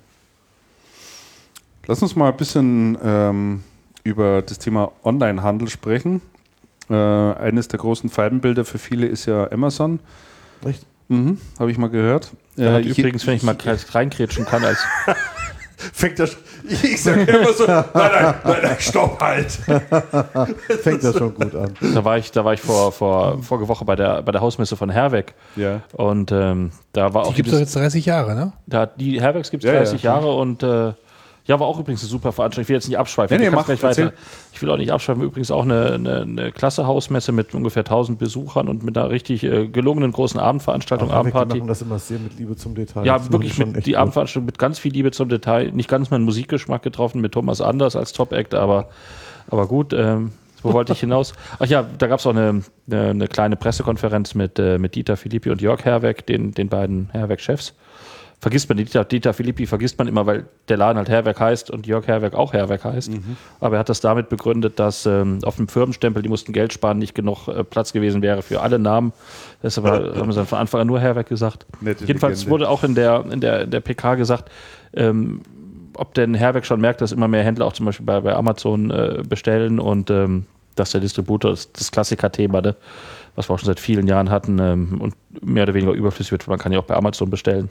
Lass 1.87 2.03
uns 2.03 2.17
mal 2.17 2.31
ein 2.31 2.37
bisschen 2.37 2.99
ähm, 3.05 3.63
über 4.03 4.43
das 4.43 4.59
Thema 4.59 4.91
Onlinehandel 5.05 5.69
sprechen. 5.69 6.21
Äh, 6.91 6.95
eines 6.95 7.69
der 7.69 7.79
großen 7.79 8.11
Feindbilder 8.11 8.65
für 8.65 8.79
viele 8.79 9.07
ist 9.07 9.27
ja 9.27 9.51
Amazon. 9.53 10.01
Echt? 10.65 10.85
Mhm, 11.09 11.39
Habe 11.59 11.71
ich 11.71 11.79
mal 11.79 11.91
gehört. 11.91 12.31
Äh, 12.57 12.81
ich, 12.81 12.99
übrigens, 12.99 13.27
wenn 13.27 13.37
ich 13.37 13.43
mal 13.43 13.57
reinkrätschen 13.93 14.45
kann, 14.45 14.65
als. 14.65 14.79
Fängt 15.77 16.19
das. 16.19 16.37
Ich 16.67 17.03
sage 17.03 17.23
immer 17.23 17.53
so: 17.53 17.67
nein, 17.67 17.85
nein, 17.95 18.35
nein, 18.45 18.57
nein, 18.63 18.77
stopp 18.79 19.21
halt. 19.21 19.51
Fängt 20.83 21.05
das 21.05 21.19
schon 21.19 21.35
gut 21.35 21.55
an. 21.55 21.75
Da 21.81 22.05
war 22.05 22.17
ich, 22.17 22.31
da 22.31 22.45
war 22.45 22.55
ich 22.55 22.61
vor, 22.61 22.93
vor 22.93 23.43
vorige 23.43 23.69
Woche 23.69 23.85
bei 23.85 23.97
der, 23.97 24.23
bei 24.23 24.33
der 24.33 24.41
Hausmesse 24.41 24.77
von 24.77 24.89
Herweg. 24.89 25.35
Ja. 25.57 25.83
Und 25.93 26.33
ähm, 26.33 26.71
da 26.93 27.13
war 27.13 27.25
die 27.25 27.29
auch. 27.29 27.35
Die 27.35 27.37
gibt 27.37 27.49
es 27.49 27.53
doch 27.55 27.61
jetzt 27.61 27.77
30 27.77 28.07
Jahre, 28.07 28.35
ne? 28.35 28.53
Da, 28.67 28.87
die 28.87 29.21
Herwegs 29.21 29.51
gibt 29.51 29.65
es 29.65 29.69
ja, 29.69 29.77
30 29.77 30.03
ja. 30.03 30.15
Jahre 30.15 30.33
und. 30.35 30.63
Äh, 30.63 30.93
ja, 31.47 31.61
war 31.61 31.67
auch 31.67 31.79
übrigens 31.79 32.01
eine 32.03 32.09
super 32.09 32.33
Veranstaltung. 32.33 32.63
Ich 32.63 32.69
will 32.71 32.77
jetzt 32.77 32.89
nicht 32.89 32.99
abschweifen. 32.99 33.37
Nee, 33.37 33.45
nee, 33.45 33.55
mach, 33.55 33.69
weiter. 33.69 34.15
Ich 34.53 34.63
will 34.63 34.71
auch 34.71 34.79
nicht 34.79 34.91
abschweifen. 34.91 35.23
Übrigens 35.23 35.51
auch 35.51 35.65
eine, 35.65 35.93
eine, 35.93 36.23
eine 36.23 36.53
klasse 36.53 36.87
Hausmesse 36.87 37.33
mit 37.33 37.55
ungefähr 37.55 37.83
1000 37.83 38.19
Besuchern 38.19 38.67
und 38.67 38.83
mit 38.83 38.97
einer 38.97 39.11
richtig 39.11 39.43
äh, 39.45 39.69
gelungenen 39.69 40.11
großen 40.11 40.41
Abendveranstaltung, 40.41 41.11
Ach, 41.11 41.17
Abendparty. 41.17 41.53
Die 41.53 41.59
machen 41.59 41.69
das 41.69 41.83
immer 41.83 41.99
sehr 41.99 42.19
mit 42.19 42.39
Liebe 42.39 42.57
zum 42.57 42.75
Detail. 42.75 43.05
Ja, 43.05 43.31
wirklich 43.31 43.59
mit 43.59 43.85
die 43.85 43.97
Abendveranstaltung 43.97 44.47
mit 44.47 44.59
ganz 44.59 44.79
viel 44.79 44.93
Liebe 44.93 45.11
zum 45.11 45.29
Detail. 45.29 45.71
Nicht 45.73 45.91
ganz 45.91 46.11
meinen 46.11 46.25
Musikgeschmack 46.25 46.83
getroffen 46.83 47.21
mit 47.21 47.33
Thomas 47.33 47.61
Anders 47.61 47.95
als 47.95 48.15
Top-Act, 48.15 48.55
aber, 48.55 48.89
aber 49.51 49.67
gut. 49.67 49.93
Ähm, 49.93 50.33
wo 50.63 50.73
wollte 50.73 50.95
ich 50.95 51.01
hinaus? 51.01 51.35
Ach 51.59 51.67
ja, 51.67 51.85
da 51.99 52.07
gab 52.07 52.21
es 52.21 52.27
auch 52.27 52.31
eine, 52.31 52.63
eine, 52.91 53.11
eine, 53.11 53.29
kleine 53.29 53.57
Pressekonferenz 53.57 54.35
mit, 54.35 54.59
äh, 54.59 54.79
mit 54.79 54.95
Dieter 54.95 55.19
Philippi 55.19 55.51
und 55.51 55.61
Jörg 55.61 55.85
Herweg, 55.85 56.25
den, 56.25 56.53
den 56.53 56.71
beiden 56.71 57.11
Herweg-Chefs 57.11 57.75
vergisst 58.45 58.69
man, 58.69 58.77
Dieter, 58.77 59.07
Dieter 59.07 59.33
Filippi 59.33 59.67
vergisst 59.67 59.99
man 59.99 60.07
immer, 60.07 60.27
weil 60.27 60.45
der 60.69 60.77
Laden 60.77 60.99
halt 60.99 61.09
Herwerk 61.09 61.41
heißt 61.41 61.71
und 61.71 61.87
Jörg 61.87 62.07
Herwerk 62.07 62.35
auch 62.35 62.53
Herwerk 62.53 62.85
heißt. 62.85 63.11
Mhm. 63.11 63.39
Aber 63.59 63.77
er 63.77 63.79
hat 63.79 63.89
das 63.89 64.03
damit 64.03 64.29
begründet, 64.29 64.79
dass 64.79 65.07
ähm, 65.07 65.39
auf 65.45 65.57
dem 65.57 65.67
Firmenstempel, 65.67 66.23
die 66.23 66.29
mussten 66.29 66.53
Geld 66.53 66.75
sparen, 66.75 66.99
nicht 66.99 67.15
genug 67.15 67.49
äh, 67.49 67.65
Platz 67.65 67.95
gewesen 67.95 68.21
wäre 68.21 68.43
für 68.43 68.61
alle 68.61 68.79
Namen. 68.79 69.15
Deshalb 69.63 69.87
haben 70.19 70.31
sie 70.31 70.37
dann 70.37 70.47
von 70.47 70.59
Anfang 70.59 70.83
an 70.83 70.87
nur 70.87 71.01
Herwerk 71.01 71.27
gesagt. 71.27 71.65
Nette 71.81 72.05
Jedenfalls 72.05 72.41
Legende. 72.41 72.51
wurde 72.51 72.69
auch 72.69 72.85
in 72.85 72.95
der, 72.95 73.25
in 73.31 73.41
der, 73.41 73.63
in 73.63 73.71
der 73.71 73.81
PK 73.81 74.17
gesagt, 74.17 74.51
ähm, 74.93 75.41
ob 75.97 76.13
denn 76.13 76.35
Herwerk 76.35 76.67
schon 76.67 76.83
merkt, 76.83 77.01
dass 77.01 77.13
immer 77.13 77.29
mehr 77.29 77.45
Händler 77.45 77.65
auch 77.65 77.73
zum 77.73 77.87
Beispiel 77.87 78.05
bei, 78.05 78.21
bei 78.21 78.35
Amazon 78.35 78.91
äh, 78.91 79.23
bestellen 79.27 79.81
und 79.81 80.11
ähm, 80.11 80.45
dass 80.77 80.91
der 80.91 81.01
Distributor, 81.01 81.53
das, 81.53 81.73
das 81.73 81.91
Klassiker-Thema, 81.91 82.61
ne, 82.61 82.77
was 83.37 83.49
wir 83.49 83.55
auch 83.55 83.59
schon 83.59 83.69
seit 83.69 83.81
vielen 83.81 84.07
Jahren 84.07 84.29
hatten 84.29 84.59
ähm, 84.59 85.01
und 85.01 85.15
mehr 85.43 85.63
oder 85.63 85.73
weniger 85.73 85.93
überflüssig 85.93 86.33
wird, 86.33 86.47
man 86.47 86.59
kann 86.59 86.73
ja 86.73 86.79
auch 86.79 86.85
bei 86.85 86.95
Amazon 86.95 87.31
bestellen. 87.31 87.71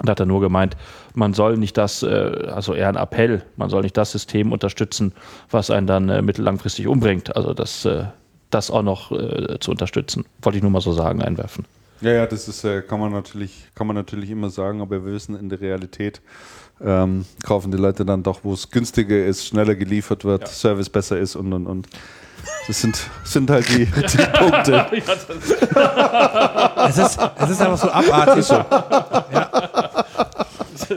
Und 0.00 0.08
da 0.08 0.12
hat 0.12 0.20
er 0.20 0.26
nur 0.26 0.40
gemeint, 0.40 0.76
man 1.14 1.34
soll 1.34 1.58
nicht 1.58 1.76
das, 1.76 2.02
äh, 2.02 2.48
also 2.52 2.74
eher 2.74 2.88
ein 2.88 2.96
Appell, 2.96 3.42
man 3.56 3.68
soll 3.68 3.82
nicht 3.82 3.96
das 3.96 4.12
System 4.12 4.50
unterstützen, 4.50 5.12
was 5.50 5.70
einen 5.70 5.86
dann 5.86 6.08
äh, 6.08 6.22
mittellangfristig 6.22 6.86
umbringt. 6.86 7.36
Also 7.36 7.52
das, 7.52 7.84
äh, 7.84 8.04
das 8.48 8.70
auch 8.70 8.82
noch 8.82 9.10
zu 9.60 9.70
unterstützen. 9.70 10.24
Wollte 10.42 10.56
ich 10.56 10.62
nur 10.62 10.72
mal 10.72 10.80
so 10.80 10.92
sagen, 10.92 11.22
einwerfen. 11.22 11.66
Ja, 12.00 12.10
ja, 12.10 12.26
das 12.26 12.48
ist, 12.48 12.66
kann 12.88 12.98
man 12.98 13.12
natürlich, 13.12 13.68
kann 13.76 13.86
man 13.86 13.94
natürlich 13.94 14.28
immer 14.30 14.50
sagen, 14.50 14.80
aber 14.80 15.04
wir 15.04 15.12
wissen 15.12 15.38
in 15.38 15.48
der 15.48 15.60
Realität, 15.60 16.20
ähm, 16.80 17.26
kaufen 17.44 17.70
die 17.70 17.78
Leute 17.78 18.04
dann 18.04 18.24
doch, 18.24 18.40
wo 18.42 18.52
es 18.52 18.68
günstiger 18.68 19.24
ist, 19.24 19.46
schneller 19.46 19.76
geliefert 19.76 20.24
wird, 20.24 20.42
ja. 20.42 20.48
Service 20.48 20.88
besser 20.88 21.16
ist 21.18 21.36
und 21.36 21.52
und 21.52 21.68
und. 21.68 21.86
Das 22.66 22.80
sind, 22.80 22.98
sind 23.24 23.50
halt 23.50 23.68
die, 23.68 23.84
die 23.86 24.38
Punkte. 24.38 24.86
es, 26.88 26.98
ist, 26.98 27.18
es 27.36 27.50
ist 27.50 27.60
einfach 27.60 27.78
so 27.78 27.90
abartig. 27.90 28.48
Ja. 28.48 29.69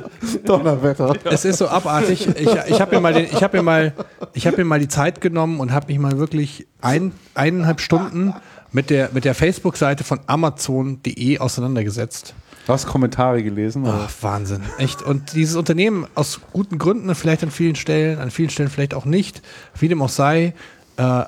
Donnerwetter. 0.46 1.16
Es 1.26 1.46
ist 1.46 1.58
so 1.58 1.68
abartig. 1.68 2.28
Ich, 2.28 2.48
ich 2.48 2.82
habe 2.82 2.96
mir, 2.96 3.02
mal 3.02 3.16
hab 3.16 3.54
mir, 3.54 3.64
mal, 3.64 3.94
hab 4.22 4.58
mir 4.58 4.66
mal 4.66 4.80
die 4.80 4.88
Zeit 4.88 5.22
genommen 5.22 5.60
und 5.60 5.72
habe 5.72 5.88
mich 5.88 6.00
mal 6.00 6.18
wirklich 6.18 6.68
ein, 6.82 7.12
eineinhalb 7.36 7.82
Stunden 7.82 8.34
mit 8.72 8.90
der, 8.90 9.10
mit 9.14 9.26
der 9.26 9.36
Facebook-Seite 9.36 10.04
von 10.04 10.20
Amazon.de 10.28 11.40
auseinandergesetzt. 11.40 12.34
Du 12.66 12.72
hast 12.72 12.88
Kommentare 12.88 13.44
gelesen? 13.44 13.84
Ach, 13.86 14.10
Wahnsinn. 14.22 14.62
Echt. 14.78 15.02
Und 15.02 15.34
dieses 15.34 15.56
Unternehmen 15.56 16.08
aus 16.16 16.40
guten 16.54 16.78
Gründen, 16.78 17.14
vielleicht 17.14 17.44
an 17.44 17.52
vielen 17.52 17.76
Stellen, 17.76 18.20
an 18.20 18.32
vielen 18.32 18.50
Stellen 18.50 18.70
vielleicht 18.70 18.94
auch 18.94 19.06
nicht, 19.06 19.42
wie 19.78 19.90
dem 19.90 20.02
auch 20.02 20.10
sei, 20.10 20.54
äh, 20.98 21.24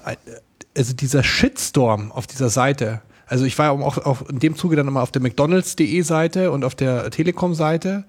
also 0.77 0.93
dieser 0.93 1.23
Shitstorm 1.23 2.11
auf 2.11 2.25
dieser 2.25 2.49
Seite, 2.49 3.01
also 3.27 3.45
ich 3.45 3.57
war 3.57 3.71
auch, 3.71 3.97
auch 3.97 4.29
in 4.29 4.39
dem 4.39 4.55
Zuge 4.55 4.75
dann 4.75 4.87
immer 4.87 5.01
auf 5.01 5.11
der 5.11 5.21
McDonalds.de 5.21 6.01
Seite 6.01 6.51
und 6.51 6.63
auf 6.63 6.75
der 6.75 7.09
Telekom-Seite. 7.09 8.05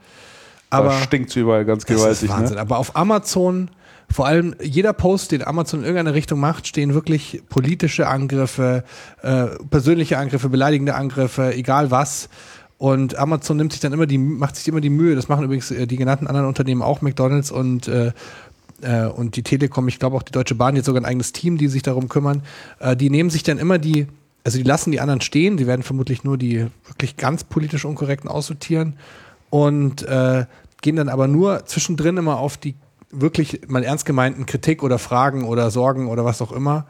Aber 0.71 0.93
stinkt 0.93 1.35
überall 1.37 1.65
ganz 1.65 1.87
gewaltig. 1.87 2.29
Wahnsinn. 2.29 2.57
Ne? 2.57 2.61
Aber 2.61 2.79
auf 2.79 2.97
Amazon, 2.97 3.71
vor 4.11 4.27
allem 4.27 4.55
jeder 4.63 4.93
Post, 4.93 5.33
den 5.33 5.47
Amazon 5.47 5.81
in 5.81 5.87
irgendeine 5.87 6.15
Richtung 6.15 6.41
macht, 6.41 6.67
stehen 6.67 6.95
wirklich 6.95 7.43
politische 7.49 8.09
Angriffe, 8.09 8.85
äh, 9.23 9.47
persönliche 9.71 10.19
Angriffe, 10.19 10.49
beleidigende 10.49 10.95
Angriffe, 10.95 11.55
egal 11.55 11.91
was. 11.91 12.29
Und 12.79 13.17
Amazon 13.17 13.57
nimmt 13.57 13.73
sich 13.73 13.81
dann 13.81 13.93
immer 13.93 14.07
die, 14.07 14.19
macht 14.19 14.57
sich 14.57 14.69
immer 14.69 14.83
die 14.83 14.91
Mühe, 14.91 15.15
das 15.15 15.29
machen 15.29 15.45
übrigens 15.45 15.71
äh, 15.71 15.87
die 15.87 15.97
genannten 15.97 16.27
anderen 16.27 16.47
Unternehmen 16.47 16.83
auch, 16.83 17.01
McDonalds 17.01 17.51
und 17.51 17.89
äh, 17.89 18.13
äh, 18.83 19.07
und 19.07 19.37
die 19.37 19.43
Telekom, 19.43 19.89
ich 19.89 19.99
glaube 19.99 20.17
auch 20.17 20.23
die 20.23 20.33
Deutsche 20.33 20.55
Bahn, 20.55 20.77
jetzt 20.77 20.85
sogar 20.85 21.01
ein 21.01 21.07
eigenes 21.07 21.33
Team, 21.33 21.57
die 21.57 21.69
sich 21.69 21.83
darum 21.83 22.11
kümmern, 22.11 22.43
äh, 22.79 22.95
die 22.95 23.09
nehmen 23.09 23.31
sich 23.31 23.43
dann 23.43 23.59
immer 23.59 23.79
die, 23.79 24.07
also 24.45 24.59
die 24.59 24.65
lassen 24.65 24.93
die 24.93 25.01
anderen 25.01 25.23
stehen, 25.23 25.57
die 25.57 25.67
werden 25.67 25.83
vermutlich 25.83 26.25
nur 26.25 26.37
die 26.37 26.67
wirklich 26.87 27.17
ganz 27.17 27.45
politisch 27.45 27.87
unkorrekten 27.87 28.29
aussortieren 28.29 28.95
und 29.51 30.03
äh, 30.03 30.47
gehen 30.83 30.97
dann 30.97 31.09
aber 31.09 31.29
nur 31.29 31.67
zwischendrin 31.67 32.17
immer 32.17 32.39
auf 32.39 32.57
die 32.57 32.75
wirklich 33.11 33.63
mal 33.69 33.85
ernst 33.85 34.05
gemeinten 34.05 34.47
Kritik 34.47 34.83
oder 34.83 34.99
Fragen 34.99 35.45
oder 35.45 35.71
Sorgen 35.71 36.09
oder 36.09 36.25
was 36.25 36.43
auch 36.43 36.53
immer. 36.53 36.87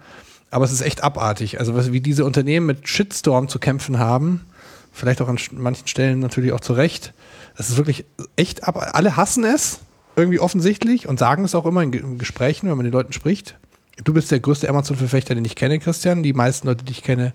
Aber 0.51 0.65
es 0.65 0.73
ist 0.73 0.81
echt 0.81 1.03
abartig. 1.03 1.59
Also 1.59 1.93
wie 1.93 2.01
diese 2.01 2.25
Unternehmen 2.25 2.67
mit 2.67 2.89
Shitstorm 2.89 3.49
zu 3.49 3.59
kämpfen 3.59 3.99
haben, 3.99 4.47
vielleicht 4.93 5.21
auch 5.21 5.29
an 5.29 5.39
manchen 5.53 5.87
Stellen 5.87 6.21
natürlich 6.21 6.53
auch 6.53 6.61
zu 6.61 6.73
Recht. 6.73 7.13
Das 7.57 7.69
ist 7.69 7.77
wirklich 7.77 8.05
echt 8.37 8.65
ab. 8.65 8.93
Alle 8.95 9.17
hassen 9.17 9.45
es, 9.45 9.81
irgendwie 10.15 10.41
offensichtlich, 10.41 11.09
und 11.09 11.19
sagen 11.19 11.45
es 11.45 11.55
auch 11.55 11.67
immer 11.67 11.83
in 11.83 12.19
Gesprächen, 12.19 12.69
wenn 12.69 12.77
man 12.77 12.85
den 12.85 12.93
Leuten 12.93 13.13
spricht. 13.13 13.57
Du 14.05 14.13
bist 14.13 14.31
der 14.31 14.41
größte 14.41 14.69
Amazon-Verfechter, 14.69 15.35
den 15.35 15.45
ich 15.45 15.57
kenne, 15.57 15.79
Christian. 15.79 16.23
Die 16.23 16.35
meisten 16.35 16.67
Leute, 16.67 16.85
die 16.85 16.93
ich 16.93 17.03
kenne, 17.03 17.33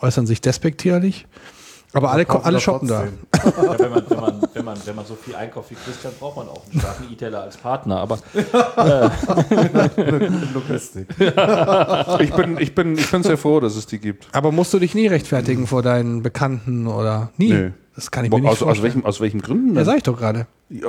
äußern 0.00 0.26
sich 0.26 0.40
despektierlich. 0.40 1.26
Aber 1.94 2.10
alle, 2.10 2.28
alle 2.28 2.60
shoppen 2.60 2.88
da. 2.88 3.04
Ja, 3.44 3.78
wenn, 3.78 3.90
man, 3.90 4.04
wenn, 4.08 4.20
man, 4.20 4.42
wenn, 4.52 4.64
man, 4.64 4.78
wenn 4.84 4.96
man 4.96 5.06
so 5.06 5.14
viel 5.14 5.34
einkauft 5.34 5.70
wie 5.70 5.74
Christian, 5.74 6.12
braucht 6.18 6.36
man 6.36 6.48
auch 6.48 6.62
einen 6.70 6.80
starken 6.80 7.12
E-Tailer 7.12 7.42
als 7.42 7.56
Partner. 7.56 7.98
Aber 7.98 8.18
äh. 8.34 9.10
Logistik. 10.52 11.08
ich, 12.20 12.32
bin, 12.32 12.58
ich, 12.58 12.74
bin, 12.74 12.98
ich 12.98 13.10
bin 13.10 13.22
sehr 13.22 13.36
froh, 13.36 13.60
dass 13.60 13.76
es 13.76 13.86
die 13.86 13.98
gibt. 13.98 14.26
Aber 14.32 14.50
musst 14.50 14.72
du 14.72 14.78
dich 14.78 14.94
nie 14.94 15.06
rechtfertigen 15.06 15.66
vor 15.66 15.82
deinen 15.82 16.22
Bekannten 16.22 16.86
oder 16.86 17.30
nie? 17.36 17.52
Nee. 17.52 17.70
Das 17.94 18.10
kann 18.10 18.24
ich 18.24 18.30
mir 18.30 18.40
nicht 18.40 18.50
aus, 18.50 18.58
vorstellen. 18.58 18.78
Aus 18.78 18.82
welchen, 18.82 19.06
aus 19.06 19.20
welchen 19.20 19.40
Gründen? 19.40 19.76
Ja, 19.76 19.84
sag 19.84 19.98
ich 19.98 20.02
doch 20.02 20.18
gerade. 20.18 20.46
Ja, 20.68 20.88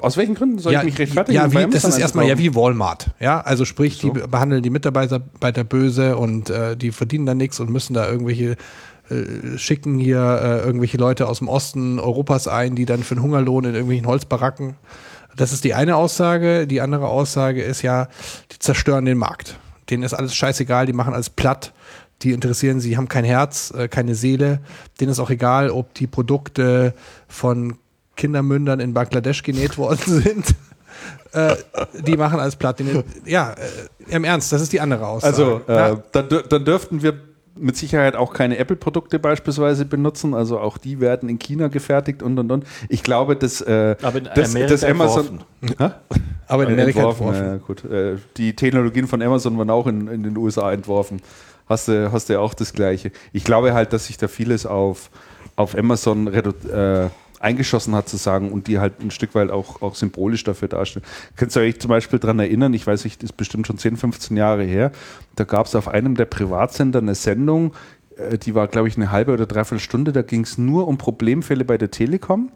aus 0.00 0.16
welchen 0.16 0.34
Gründen 0.34 0.58
soll 0.58 0.72
ja, 0.72 0.80
ich 0.80 0.86
mich 0.86 0.98
rechtfertigen? 0.98 1.36
Ja, 1.36 1.52
wie, 1.52 1.70
das 1.70 1.84
ist 1.84 1.98
erstmal 1.98 2.26
ja 2.26 2.38
wie 2.38 2.54
Walmart. 2.54 3.10
Ja, 3.20 3.40
also 3.40 3.64
sprich, 3.64 3.98
so. 3.98 4.10
die 4.10 4.20
behandeln 4.26 4.62
die 4.62 4.70
Mitarbeiter 4.70 5.20
böse 5.64 6.16
und 6.16 6.50
äh, 6.50 6.76
die 6.76 6.90
verdienen 6.90 7.26
da 7.26 7.34
nichts 7.34 7.60
und 7.60 7.70
müssen 7.70 7.94
da 7.94 8.10
irgendwelche 8.10 8.56
äh, 9.10 9.58
schicken 9.58 9.98
hier 9.98 10.18
äh, 10.20 10.66
irgendwelche 10.66 10.96
Leute 10.96 11.26
aus 11.28 11.38
dem 11.38 11.48
Osten 11.48 11.98
Europas 11.98 12.48
ein, 12.48 12.74
die 12.74 12.86
dann 12.86 13.02
für 13.02 13.14
einen 13.14 13.22
Hungerlohn 13.22 13.64
in 13.64 13.74
irgendwelchen 13.74 14.06
Holzbaracken. 14.06 14.76
Das 15.36 15.52
ist 15.52 15.64
die 15.64 15.74
eine 15.74 15.96
Aussage. 15.96 16.66
Die 16.66 16.80
andere 16.80 17.08
Aussage 17.08 17.62
ist 17.62 17.82
ja, 17.82 18.08
die 18.52 18.58
zerstören 18.58 19.04
den 19.04 19.18
Markt. 19.18 19.58
Denen 19.88 20.02
ist 20.02 20.14
alles 20.14 20.34
scheißegal, 20.34 20.86
die 20.86 20.92
machen 20.92 21.14
alles 21.14 21.30
platt. 21.30 21.72
Die 22.22 22.32
interessieren 22.32 22.80
sie, 22.80 22.96
haben 22.96 23.08
kein 23.08 23.24
Herz, 23.24 23.72
äh, 23.76 23.88
keine 23.88 24.14
Seele. 24.14 24.60
Denen 25.00 25.10
ist 25.10 25.18
auch 25.18 25.30
egal, 25.30 25.70
ob 25.70 25.94
die 25.94 26.06
Produkte 26.06 26.94
von 27.28 27.78
Kindermündern 28.16 28.80
in 28.80 28.92
Bangladesch 28.92 29.42
genäht 29.42 29.78
worden 29.78 30.00
sind. 30.22 30.54
Äh, 31.32 31.56
die 32.06 32.16
machen 32.16 32.40
alles 32.40 32.56
platt. 32.56 32.82
ja, 33.24 33.52
äh, 33.52 34.14
im 34.14 34.24
Ernst, 34.24 34.52
das 34.52 34.60
ist 34.60 34.72
die 34.72 34.80
andere 34.80 35.06
Aussage. 35.06 35.62
Also, 35.66 35.96
äh, 35.96 36.02
dann, 36.12 36.28
dann 36.48 36.64
dürften 36.64 37.02
wir 37.02 37.29
mit 37.60 37.76
Sicherheit 37.76 38.16
auch 38.16 38.32
keine 38.32 38.58
Apple-Produkte 38.58 39.18
beispielsweise 39.18 39.84
benutzen. 39.84 40.34
Also 40.34 40.58
auch 40.58 40.78
die 40.78 41.00
werden 41.00 41.28
in 41.28 41.38
China 41.38 41.68
gefertigt 41.68 42.22
und 42.22 42.38
und 42.38 42.50
und. 42.50 42.64
Ich 42.88 43.02
glaube, 43.02 43.36
dass, 43.36 43.60
äh, 43.60 43.96
das, 44.34 44.54
das 44.54 44.84
Amazon. 44.84 45.40
Aber 46.48 46.64
in 46.64 46.72
Amerika 46.72 47.00
entworfen. 47.00 47.34
entworfen. 47.34 47.46
Ja, 47.46 47.56
gut. 47.56 47.84
Äh, 47.84 48.16
die 48.36 48.56
Technologien 48.56 49.06
von 49.06 49.22
Amazon 49.22 49.56
waren 49.58 49.70
auch 49.70 49.86
in, 49.86 50.08
in 50.08 50.22
den 50.22 50.36
USA 50.36 50.72
entworfen. 50.72 51.20
Hast 51.68 51.86
du, 51.86 52.10
hast 52.10 52.28
du 52.28 52.40
auch 52.40 52.54
das 52.54 52.72
Gleiche. 52.72 53.12
Ich 53.32 53.44
glaube 53.44 53.74
halt, 53.74 53.92
dass 53.92 54.06
sich 54.06 54.18
da 54.18 54.26
vieles 54.26 54.66
auf, 54.66 55.10
auf 55.54 55.76
Amazon 55.78 56.26
äh, 56.26 57.08
eingeschossen 57.40 57.94
hat, 57.94 58.08
zu 58.08 58.18
sagen, 58.18 58.52
und 58.52 58.68
die 58.68 58.78
halt 58.78 59.00
ein 59.00 59.10
Stück 59.10 59.34
weit 59.34 59.50
auch, 59.50 59.82
auch 59.82 59.94
symbolisch 59.94 60.44
dafür 60.44 60.68
darstellen. 60.68 61.04
Könnt 61.36 61.56
ihr 61.56 61.62
euch 61.62 61.80
zum 61.80 61.88
Beispiel 61.88 62.18
daran 62.18 62.38
erinnern, 62.38 62.74
ich 62.74 62.86
weiß 62.86 63.04
nicht, 63.04 63.22
das 63.22 63.30
ist 63.30 63.36
bestimmt 63.36 63.66
schon 63.66 63.78
10, 63.78 63.96
15 63.96 64.36
Jahre 64.36 64.62
her, 64.62 64.92
da 65.36 65.44
gab 65.44 65.66
es 65.66 65.74
auf 65.74 65.88
einem 65.88 66.14
der 66.14 66.26
Privatsender 66.26 67.00
eine 67.00 67.14
Sendung, 67.14 67.72
äh, 68.16 68.38
die 68.38 68.54
war, 68.54 68.68
glaube 68.68 68.88
ich, 68.88 68.96
eine 68.96 69.10
halbe 69.10 69.32
oder 69.32 69.46
dreiviertel 69.46 69.80
Stunde, 69.80 70.12
da 70.12 70.22
ging 70.22 70.42
es 70.42 70.58
nur 70.58 70.86
um 70.86 70.98
Problemfälle 70.98 71.64
bei 71.64 71.78
der 71.78 71.90
Telekom. 71.90 72.52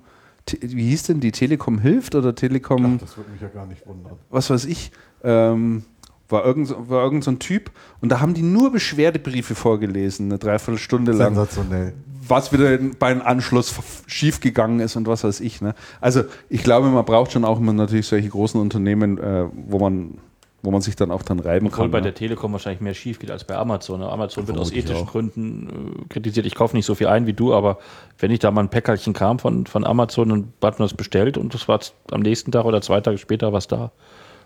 Wie 0.60 0.90
hieß 0.90 1.04
denn 1.04 1.20
die 1.20 1.32
Telekom 1.32 1.78
hilft 1.78 2.14
oder 2.14 2.34
Telekom? 2.34 2.96
Ach, 2.96 3.00
das 3.00 3.16
würde 3.16 3.30
mich 3.30 3.40
ja 3.40 3.48
gar 3.48 3.64
nicht 3.64 3.86
wundern. 3.86 4.12
Was 4.28 4.50
weiß 4.50 4.66
ich. 4.66 4.92
Ähm, 5.22 5.84
war 6.28 6.44
irgend, 6.44 6.74
war 6.90 7.02
irgend 7.02 7.24
so 7.24 7.30
ein 7.30 7.38
Typ 7.38 7.70
und 8.00 8.10
da 8.10 8.20
haben 8.20 8.34
die 8.34 8.42
nur 8.42 8.72
Beschwerdebriefe 8.72 9.54
vorgelesen, 9.54 10.26
eine 10.26 10.38
Dreiviertelstunde 10.38 11.12
lang. 11.12 11.34
Sensationell 11.34 11.94
was 12.28 12.52
wieder 12.52 12.78
beim 12.98 13.22
Anschluss 13.22 13.74
schiefgegangen 14.06 14.80
ist 14.80 14.96
und 14.96 15.06
was 15.06 15.24
weiß 15.24 15.40
ich. 15.40 15.60
Ne? 15.60 15.74
Also 16.00 16.24
ich 16.48 16.62
glaube, 16.62 16.88
man 16.88 17.04
braucht 17.04 17.32
schon 17.32 17.44
auch 17.44 17.58
immer 17.58 17.72
natürlich 17.72 18.06
solche 18.06 18.28
großen 18.28 18.60
Unternehmen, 18.60 19.18
äh, 19.18 19.46
wo 19.52 19.78
man 19.78 20.18
wo 20.62 20.70
man 20.70 20.80
sich 20.80 20.96
dann 20.96 21.10
auch 21.10 21.20
dann 21.20 21.40
reiben 21.40 21.66
Obwohl 21.66 21.84
kann. 21.84 21.90
bei 21.90 21.98
ne? 21.98 22.04
der 22.04 22.14
Telekom 22.14 22.52
wahrscheinlich 22.52 22.80
mehr 22.80 22.94
schief 22.94 23.18
geht 23.18 23.30
als 23.30 23.44
bei 23.44 23.54
Amazon. 23.54 24.00
Ne? 24.00 24.08
Amazon 24.08 24.48
wird 24.48 24.56
aus 24.56 24.72
ethischen 24.72 25.04
Gründen 25.04 25.68
äh, 25.68 26.08
kritisiert. 26.08 26.46
Ich 26.46 26.54
kaufe 26.54 26.74
nicht 26.74 26.86
so 26.86 26.94
viel 26.94 27.06
ein 27.06 27.26
wie 27.26 27.34
du, 27.34 27.52
aber 27.52 27.76
wenn 28.18 28.30
ich 28.30 28.38
da 28.38 28.50
mal 28.50 28.62
ein 28.62 28.70
Päckerchen 28.70 29.12
kam 29.12 29.38
von, 29.38 29.66
von 29.66 29.84
Amazon 29.84 30.32
und 30.32 30.46
hat 30.62 30.78
man 30.78 30.88
das 30.88 30.96
bestellt 30.96 31.36
und 31.36 31.52
das 31.52 31.68
war 31.68 31.80
am 32.10 32.20
nächsten 32.22 32.50
Tag 32.50 32.64
oder 32.64 32.80
zwei 32.80 33.02
Tage 33.02 33.18
später 33.18 33.52
was 33.52 33.68
da. 33.68 33.92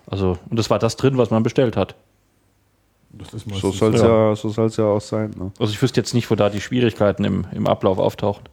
Also, 0.08 0.38
und 0.50 0.58
das 0.58 0.70
war 0.70 0.80
das 0.80 0.96
drin, 0.96 1.18
was 1.18 1.30
man 1.30 1.44
bestellt 1.44 1.76
hat 1.76 1.94
so 3.60 3.70
soll 3.72 3.94
es 3.94 4.02
ja. 4.02 4.28
ja, 4.30 4.36
so 4.36 4.82
ja 4.82 4.84
auch 4.84 5.00
sein. 5.00 5.30
Ne? 5.36 5.50
Also 5.58 5.72
ich 5.72 5.80
wüsste 5.80 6.00
jetzt 6.00 6.14
nicht, 6.14 6.30
wo 6.30 6.34
da 6.34 6.50
die 6.50 6.60
Schwierigkeiten 6.60 7.24
im, 7.24 7.46
im 7.52 7.66
Ablauf 7.66 7.98
auftauchen. 7.98 8.44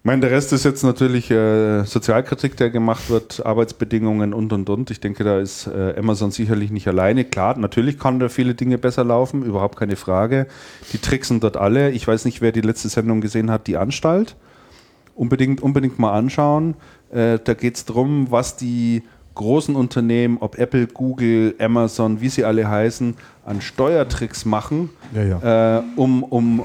Ich 0.00 0.04
meine, 0.04 0.22
der 0.22 0.30
Rest 0.30 0.54
ist 0.54 0.64
jetzt 0.64 0.82
natürlich 0.82 1.30
äh, 1.30 1.84
Sozialkritik, 1.84 2.56
der 2.56 2.70
gemacht 2.70 3.10
wird, 3.10 3.44
Arbeitsbedingungen 3.44 4.32
und 4.32 4.50
und 4.50 4.70
und. 4.70 4.90
Ich 4.90 5.00
denke, 5.00 5.24
da 5.24 5.38
ist 5.38 5.66
äh, 5.66 5.94
Amazon 5.98 6.30
sicherlich 6.30 6.70
nicht 6.70 6.88
alleine. 6.88 7.26
Klar, 7.26 7.58
natürlich 7.58 7.98
kann 7.98 8.18
da 8.18 8.30
viele 8.30 8.54
Dinge 8.54 8.78
besser 8.78 9.04
laufen, 9.04 9.42
überhaupt 9.42 9.78
keine 9.78 9.96
Frage. 9.96 10.46
Die 10.94 10.98
tricksen 10.98 11.40
dort 11.40 11.58
alle. 11.58 11.90
Ich 11.90 12.08
weiß 12.08 12.24
nicht, 12.24 12.40
wer 12.40 12.50
die 12.50 12.62
letzte 12.62 12.88
Sendung 12.88 13.20
gesehen 13.20 13.50
hat, 13.50 13.66
die 13.66 13.76
Anstalt. 13.76 14.36
Unbedingt, 15.14 15.60
unbedingt 15.60 15.98
mal 15.98 16.14
anschauen. 16.14 16.76
Äh, 17.10 17.38
da 17.44 17.52
geht 17.52 17.76
es 17.76 17.84
darum, 17.84 18.30
was 18.30 18.56
die 18.56 19.02
großen 19.34 19.76
Unternehmen, 19.76 20.38
ob 20.40 20.58
Apple, 20.58 20.86
Google, 20.86 21.54
Amazon, 21.58 22.20
wie 22.20 22.28
sie 22.28 22.44
alle 22.44 22.68
heißen, 22.68 23.16
an 23.44 23.60
Steuertricks 23.60 24.44
machen, 24.44 24.90
ja, 25.14 25.22
ja. 25.22 25.78
Äh, 25.78 25.82
um, 25.96 26.22
um, 26.22 26.64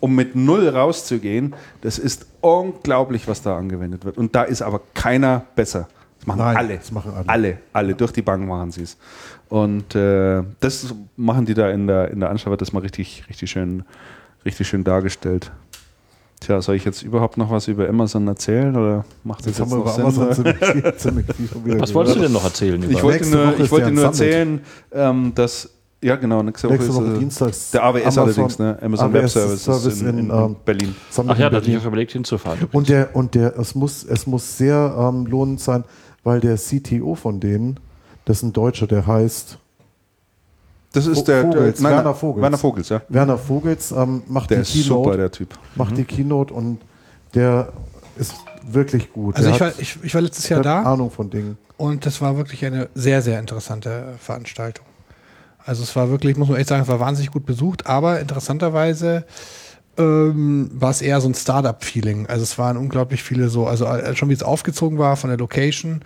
um 0.00 0.14
mit 0.14 0.36
Null 0.36 0.68
rauszugehen. 0.68 1.54
Das 1.80 1.98
ist 1.98 2.26
unglaublich, 2.40 3.26
was 3.26 3.42
da 3.42 3.56
angewendet 3.56 4.04
wird. 4.04 4.18
Und 4.18 4.34
da 4.34 4.42
ist 4.42 4.62
aber 4.62 4.80
keiner 4.94 5.44
besser. 5.54 5.88
Das 6.18 6.26
machen 6.26 6.38
Nein, 6.38 6.56
alle. 6.56 6.76
Das 6.76 6.92
machen 6.92 7.12
alle. 7.14 7.28
Alle, 7.28 7.58
alle. 7.72 7.94
Durch 7.94 8.12
die 8.12 8.22
Bank 8.22 8.46
machen 8.46 8.70
sie 8.70 8.82
es. 8.82 8.98
Und 9.48 9.94
äh, 9.94 10.42
das 10.60 10.94
machen 11.16 11.46
die 11.46 11.54
da 11.54 11.70
in 11.70 11.86
der, 11.86 12.10
in 12.10 12.20
der 12.20 12.30
Anschau, 12.30 12.50
wird 12.50 12.60
das 12.60 12.72
mal 12.72 12.80
richtig, 12.80 13.24
richtig 13.28 13.50
schön, 13.50 13.84
richtig 14.44 14.68
schön 14.68 14.84
dargestellt. 14.84 15.50
Tja, 16.40 16.62
soll 16.62 16.76
ich 16.76 16.86
jetzt 16.86 17.02
überhaupt 17.02 17.36
noch 17.36 17.50
was 17.50 17.68
über 17.68 17.86
Amazon 17.86 18.26
erzählen 18.26 18.74
oder 18.74 19.04
macht 19.24 19.40
das 19.40 19.58
jetzt, 19.58 19.70
jetzt 19.70 19.70
noch 19.70 19.86
Sinn? 19.86 20.04
Amazon 20.04 20.32
ziemlich, 20.32 20.56
ziemlich 20.96 21.26
was 21.80 21.92
wolltest 21.92 22.16
du 22.16 22.20
denn 22.20 22.32
noch 22.32 22.44
erzählen? 22.44 22.90
Ich 22.90 23.02
wollte 23.02 23.28
nur, 23.28 23.60
ich 23.60 23.70
wollte 23.70 23.90
nur 23.90 24.04
erzählen, 24.04 24.60
ähm, 24.92 25.32
dass 25.34 25.68
ja, 26.02 26.16
genau. 26.16 26.42
Nächste 26.42 26.68
Woche, 26.68 26.78
nächste 26.78 26.94
Woche 26.94 27.04
ist, 27.04 27.16
äh, 27.16 27.18
Dienstags. 27.18 27.70
Der 27.72 27.84
AWS 27.84 28.02
Amazon, 28.02 28.24
allerdings, 28.24 28.58
ne? 28.58 28.78
Amazon 28.80 29.06
AWS 29.06 29.14
Web 29.14 29.28
Services 29.28 29.64
Service 29.64 30.00
in, 30.00 30.08
in, 30.08 30.18
in 30.18 30.30
ähm, 30.30 30.56
Berlin. 30.64 30.96
Ach 31.14 31.38
ja, 31.38 31.50
da 31.50 31.58
hatte 31.58 31.70
ich 31.70 31.76
auch 31.76 31.84
überlegt 31.84 32.12
hinzufahren. 32.12 32.58
Und 32.72 32.88
der, 32.88 33.14
und 33.14 33.34
der, 33.34 33.58
es 33.58 33.74
muss, 33.74 34.04
es 34.04 34.26
muss 34.26 34.56
sehr 34.56 34.96
ähm, 34.98 35.26
lohnend 35.26 35.60
sein, 35.60 35.84
weil 36.24 36.40
der 36.40 36.56
CTO 36.56 37.16
von 37.16 37.38
denen, 37.38 37.78
das 38.24 38.38
ist 38.38 38.44
ein 38.44 38.52
Deutscher, 38.54 38.86
der 38.86 39.06
heißt 39.06 39.58
das 40.92 41.06
ist 41.06 41.24
der, 41.24 41.42
Vogels, 41.42 41.80
nein, 41.80 41.92
Werner 41.92 42.14
Vogels. 42.14 42.42
Werner 42.42 42.58
Vogels, 42.58 42.88
ja. 42.88 43.02
Werner 43.08 43.38
Vogels 43.38 43.92
ähm, 43.92 44.22
macht 44.26 44.50
der 44.50 44.58
die 44.58 44.62
ist 44.62 44.72
Keynote. 44.72 45.04
Super, 45.04 45.16
der 45.16 45.30
Typ. 45.30 45.58
Macht 45.76 45.92
mhm. 45.92 45.96
die 45.96 46.04
Keynote 46.04 46.52
und 46.52 46.80
der 47.34 47.72
ist 48.16 48.34
wirklich 48.66 49.12
gut. 49.12 49.36
Also 49.36 49.50
ich 49.50 49.60
war, 49.60 49.72
ich, 49.78 49.98
ich 50.02 50.14
war, 50.14 50.20
letztes 50.20 50.48
Jahr 50.48 50.62
da. 50.62 50.82
Ahnung 50.82 51.10
von 51.10 51.30
Dingen. 51.30 51.58
Und 51.76 52.06
das 52.06 52.20
war 52.20 52.36
wirklich 52.36 52.64
eine 52.64 52.88
sehr, 52.94 53.22
sehr 53.22 53.38
interessante 53.38 54.14
Veranstaltung. 54.18 54.84
Also 55.64 55.82
es 55.82 55.94
war 55.94 56.10
wirklich, 56.10 56.36
muss 56.36 56.48
man 56.48 56.58
echt 56.58 56.68
sagen, 56.68 56.82
es 56.82 56.88
war 56.88 57.00
wahnsinnig 57.00 57.30
gut 57.30 57.46
besucht, 57.46 57.86
aber 57.86 58.20
interessanterweise 58.20 59.24
ähm, 59.96 60.70
war 60.74 60.90
es 60.90 61.02
eher 61.02 61.20
so 61.20 61.28
ein 61.28 61.34
Startup-Feeling. 61.34 62.26
Also 62.26 62.42
es 62.42 62.58
waren 62.58 62.76
unglaublich 62.76 63.22
viele 63.22 63.48
so, 63.48 63.66
also 63.66 63.86
äh, 63.86 64.16
schon 64.16 64.28
wie 64.28 64.34
es 64.34 64.42
aufgezogen 64.42 64.98
war 64.98 65.16
von 65.16 65.30
der 65.30 65.38
Location, 65.38 66.02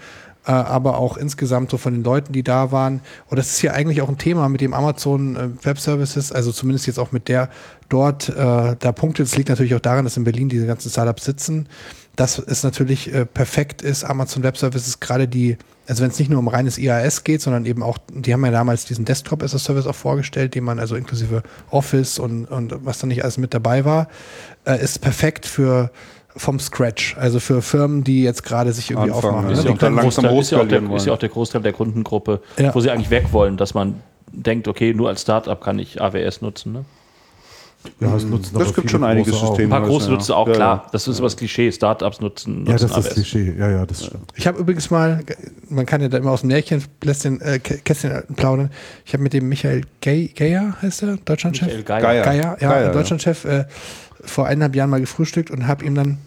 äh, 0.47 0.51
aber 0.53 0.99
auch 0.99 1.17
insgesamt 1.17 1.71
so 1.71 1.79
von 1.79 1.95
den 1.95 2.05
Leuten, 2.05 2.33
die 2.33 2.43
da 2.43 2.71
waren. 2.71 3.01
Und 3.29 3.39
das 3.39 3.51
ist 3.51 3.63
ja 3.63 3.73
eigentlich 3.73 4.03
auch 4.03 4.09
ein 4.09 4.19
Thema 4.19 4.49
mit 4.49 4.61
dem 4.61 4.75
Amazon 4.75 5.37
äh, 5.37 5.65
Web 5.65 5.79
Services, 5.79 6.33
also 6.33 6.53
zumindest 6.53 6.87
jetzt 6.87 6.99
auch 6.99 7.13
mit 7.13 7.29
der 7.29 7.49
dort 7.89 8.29
äh, 8.29 8.77
da 8.79 8.93
Punkte. 8.93 9.23
Das 9.23 9.37
liegt 9.37 9.49
natürlich 9.49 9.75
auch 9.75 9.81
daran, 9.81 10.05
dass 10.05 10.17
in 10.17 10.25
Berlin 10.25 10.49
diese 10.49 10.67
ganzen 10.67 10.91
Startups 10.91 11.25
sitzen. 11.25 11.69
Dass 12.17 12.39
es 12.39 12.63
natürlich 12.63 13.13
äh, 13.13 13.27
perfekt 13.27 13.83
ist, 13.83 14.05
Amazon 14.05 14.43
Web 14.43 14.57
Services, 14.57 15.01
gerade 15.01 15.27
die, 15.27 15.57
also 15.89 16.03
wenn 16.03 16.11
es 16.11 16.19
nicht 16.19 16.31
nur 16.31 16.39
um 16.39 16.47
reines 16.47 16.79
IAS 16.79 17.25
geht, 17.25 17.43
sondern 17.43 17.67
eben 17.67 17.83
auch, 17.83 17.99
die 18.13 18.33
haben 18.33 18.45
ja 18.45 18.53
damals 18.53 18.85
diesen 18.85 19.05
Desktop 19.05 19.43
as 19.43 19.55
a 19.55 19.59
Service 19.59 19.87
auch 19.87 19.97
vorgestellt, 19.97 20.55
den 20.55 20.63
man 20.63 20.79
also 20.79 20.95
inklusive 20.95 21.43
Office 21.71 22.19
und, 22.21 22.45
und 22.47 22.85
was 22.85 23.01
da 23.01 23.09
nicht 23.09 23.25
alles 23.25 23.37
mit 23.37 23.53
dabei 23.53 23.85
war, 23.85 24.09
äh, 24.65 24.81
ist 24.81 25.01
perfekt 25.01 25.45
für 25.47 25.91
vom 26.37 26.59
Scratch, 26.59 27.17
also 27.19 27.39
für 27.41 27.63
Firmen, 27.63 28.03
die 28.05 28.23
jetzt 28.23 28.43
gerade 28.43 28.73
sich 28.73 28.91
irgendwie 28.91 29.11
Anfangen, 29.13 29.35
aufmachen. 29.35 29.51
ja. 29.51 29.53
ne? 29.53 29.59
Ist 29.59 29.63
Die 29.65 29.69
ja, 29.69 29.75
auch 29.75 29.81
langsam 30.03 30.25
Großteil, 30.27 30.41
ist, 30.41 30.51
ja 30.51 30.59
auch 30.61 30.69
der, 30.89 30.97
ist 30.97 31.07
ja 31.07 31.13
auch 31.13 31.19
der 31.19 31.29
Großteil 31.29 31.63
der 31.63 31.73
Kundengruppe, 31.73 32.41
Ja. 32.59 32.75
wo 32.75 32.81
sie 32.81 32.91
eigentlich 32.91 33.11
weg 33.11 33.27
wollen, 33.33 33.57
dass 33.57 33.75
man 33.75 34.01
denkt, 34.33 34.67
okay, 34.67 34.93
nur 34.95 35.09
als 35.09 35.23
Startup 35.23 35.61
kann 35.61 35.79
ich 35.79 36.01
AWS 36.03 36.43
nutzen. 36.43 36.73
Ne? 36.73 36.85
Ja, 38.01 38.17
es 38.17 38.25
nutzen 38.25 38.59
Das 38.59 38.75
gibt 38.75 38.91
schon 38.91 39.05
einige. 39.05 39.31
Systeme. 39.31 39.65
Ein 39.65 39.69
paar 39.69 39.83
große 39.83 40.07
Ja. 40.07 40.13
nutzen 40.15 40.33
auch, 40.33 40.49
Ja, 40.49 40.55
klar. 40.55 40.77
ja. 40.87 40.91
Das 40.93 41.07
ist 41.07 41.21
was 41.21 41.37
Klischee. 41.37 41.71
Startups 41.71 42.19
nutzen, 42.21 42.65
Ja, 42.67 42.73
nutzen 42.73 42.89
das 42.89 42.97
ist 42.99 43.07
AWS. 43.09 43.15
Klischee. 43.15 43.55
Ja, 43.59 43.71
ja, 43.71 43.85
das 43.87 44.07
stimmt. 44.07 44.33
Ich 44.35 44.47
habe 44.47 44.59
übrigens 44.59 44.91
mal, 44.91 45.23
man 45.69 45.85
kann 45.85 46.01
ja 46.01 46.09
da 46.09 46.17
immer 46.17 46.31
aus 46.31 46.41
dem 46.41 46.49
Märchenkästchen 46.49 47.41
äh, 47.43 47.59
Kästchen 47.59 48.23
plaudern. 48.37 48.71
Ich 49.05 49.13
habe 49.13 49.23
mit 49.23 49.35
dem 49.35 49.49
Michael 49.51 49.83
Gay, 50.01 50.29
Geyer, 50.35 50.75
heißt 50.81 51.03
der, 51.03 51.19
Deutschlandchef? 51.27 51.67
Michael 51.67 51.83
Geier. 51.85 52.01
Geier. 52.01 52.25
Geier, 52.25 52.57
ja, 52.59 52.69
Geier, 52.71 52.87
ja. 52.87 52.93
Deutschlandchef, 52.93 53.45
äh, 53.45 53.67
vor 54.27 54.47
eineinhalb 54.47 54.77
Jahren 54.77 54.91
mal 54.91 55.01
gefrühstückt 55.01 55.51
und 55.51 55.67
habe 55.67 55.85
ihm 55.85 55.95
dann, 55.95 56.19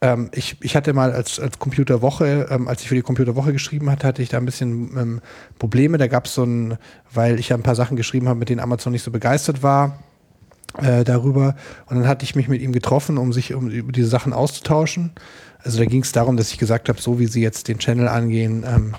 ähm, 0.00 0.30
ich, 0.34 0.56
ich 0.60 0.76
hatte 0.76 0.92
mal 0.92 1.12
als, 1.12 1.40
als 1.40 1.58
Computerwoche, 1.58 2.48
ähm, 2.50 2.68
als 2.68 2.82
ich 2.82 2.88
für 2.88 2.94
die 2.94 3.02
Computerwoche 3.02 3.52
geschrieben 3.52 3.90
hatte, 3.90 4.06
hatte 4.06 4.22
ich 4.22 4.28
da 4.28 4.38
ein 4.38 4.44
bisschen 4.44 4.96
ähm, 4.96 5.20
Probleme. 5.58 5.98
Da 5.98 6.06
gab 6.06 6.26
es 6.26 6.34
so 6.34 6.44
ein, 6.44 6.78
weil 7.12 7.38
ich 7.38 7.50
ja 7.50 7.56
ein 7.56 7.62
paar 7.62 7.74
Sachen 7.74 7.96
geschrieben 7.96 8.28
habe, 8.28 8.38
mit 8.38 8.48
denen 8.48 8.60
Amazon 8.60 8.92
nicht 8.92 9.02
so 9.02 9.10
begeistert 9.10 9.62
war 9.62 9.98
äh, 10.76 11.04
darüber. 11.04 11.56
Und 11.86 11.96
dann 11.96 12.08
hatte 12.08 12.24
ich 12.24 12.34
mich 12.34 12.48
mit 12.48 12.60
ihm 12.60 12.72
getroffen, 12.72 13.18
um 13.18 13.32
sich 13.32 13.54
um 13.54 13.68
über 13.68 13.92
diese 13.92 14.08
Sachen 14.08 14.32
auszutauschen. 14.32 15.12
Also 15.62 15.78
da 15.78 15.84
ging 15.84 16.02
es 16.02 16.12
darum, 16.12 16.36
dass 16.36 16.52
ich 16.52 16.58
gesagt 16.58 16.88
habe, 16.88 17.00
so 17.00 17.18
wie 17.18 17.26
sie 17.26 17.42
jetzt 17.42 17.68
den 17.68 17.78
Channel 17.78 18.08
angehen 18.08 18.64
ähm, 18.66 18.94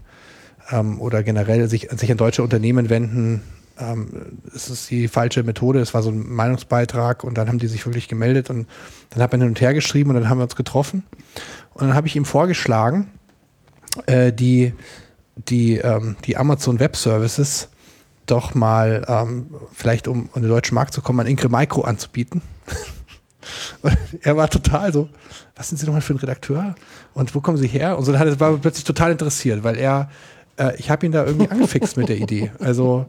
ähm, 0.72 1.00
oder 1.00 1.24
generell 1.24 1.68
sich, 1.70 1.90
sich 1.92 2.12
an 2.12 2.18
deutsche 2.18 2.44
Unternehmen 2.44 2.90
wenden, 2.90 3.42
ähm, 3.80 4.40
es 4.54 4.70
ist 4.70 4.90
die 4.90 5.08
falsche 5.08 5.44
Methode. 5.44 5.80
Es 5.80 5.94
war 5.94 6.04
so 6.04 6.10
ein 6.10 6.30
Meinungsbeitrag 6.30 7.24
und 7.24 7.38
dann 7.38 7.48
haben 7.48 7.60
die 7.60 7.68
sich 7.68 7.86
wirklich 7.86 8.08
gemeldet 8.08 8.50
und 8.50 8.68
dann 9.10 9.24
hat 9.24 9.32
man 9.32 9.42
hin 9.42 9.50
und 9.50 9.62
her 9.62 9.74
geschrieben 9.74 10.10
und 10.10 10.16
dann 10.16 10.30
haben 10.30 10.40
wir 10.40 10.44
uns 10.44 10.56
getroffen. 10.56 11.04
Und 11.74 11.88
dann 11.88 11.96
habe 11.96 12.08
ich 12.08 12.16
ihm 12.16 12.26
vorgeschlagen, 12.26 13.10
äh, 14.06 14.32
die, 14.34 14.74
die, 15.36 15.78
ähm, 15.78 16.18
die 16.26 16.38
Amazon 16.38 16.80
Web 16.80 16.96
Services 16.96 17.70
doch 18.26 18.54
mal, 18.54 19.06
ähm, 19.08 19.56
vielleicht 19.74 20.08
um 20.08 20.30
in 20.36 20.42
den 20.44 20.50
deutschen 20.50 20.76
Markt 20.76 20.94
zu 20.94 21.02
kommen, 21.02 21.22
an 21.22 21.28
Ingrid 21.28 21.52
Micro 21.52 21.82
anzubieten. 21.82 22.42
Und 23.82 23.98
er 24.22 24.38
war 24.38 24.50
total 24.50 24.94
so, 24.94 25.10
was 25.56 25.70
sind 25.70 25.78
Sie 25.78 25.86
nochmal 25.86 26.02
für 26.02 26.14
ein 26.14 26.20
Redakteur? 26.20 26.76
Und 27.14 27.34
wo 27.34 27.42
kommen 27.42 27.58
Sie 27.58 27.68
her? 27.68 27.98
Und 27.98 28.06
so 28.06 28.12
dann 28.12 28.20
hat 28.20 28.28
er 28.28 28.40
war 28.40 28.58
plötzlich 28.58 28.84
total 28.84 29.12
interessiert, 29.12 29.64
weil 29.64 29.78
er, 29.78 30.10
äh, 30.60 30.76
ich 30.78 30.90
habe 30.92 31.06
ihn 31.06 31.12
da 31.12 31.26
irgendwie 31.26 31.50
angefixt 31.50 31.98
mit 31.98 32.10
der 32.10 32.18
Idee. 32.18 32.52
Also 32.60 33.06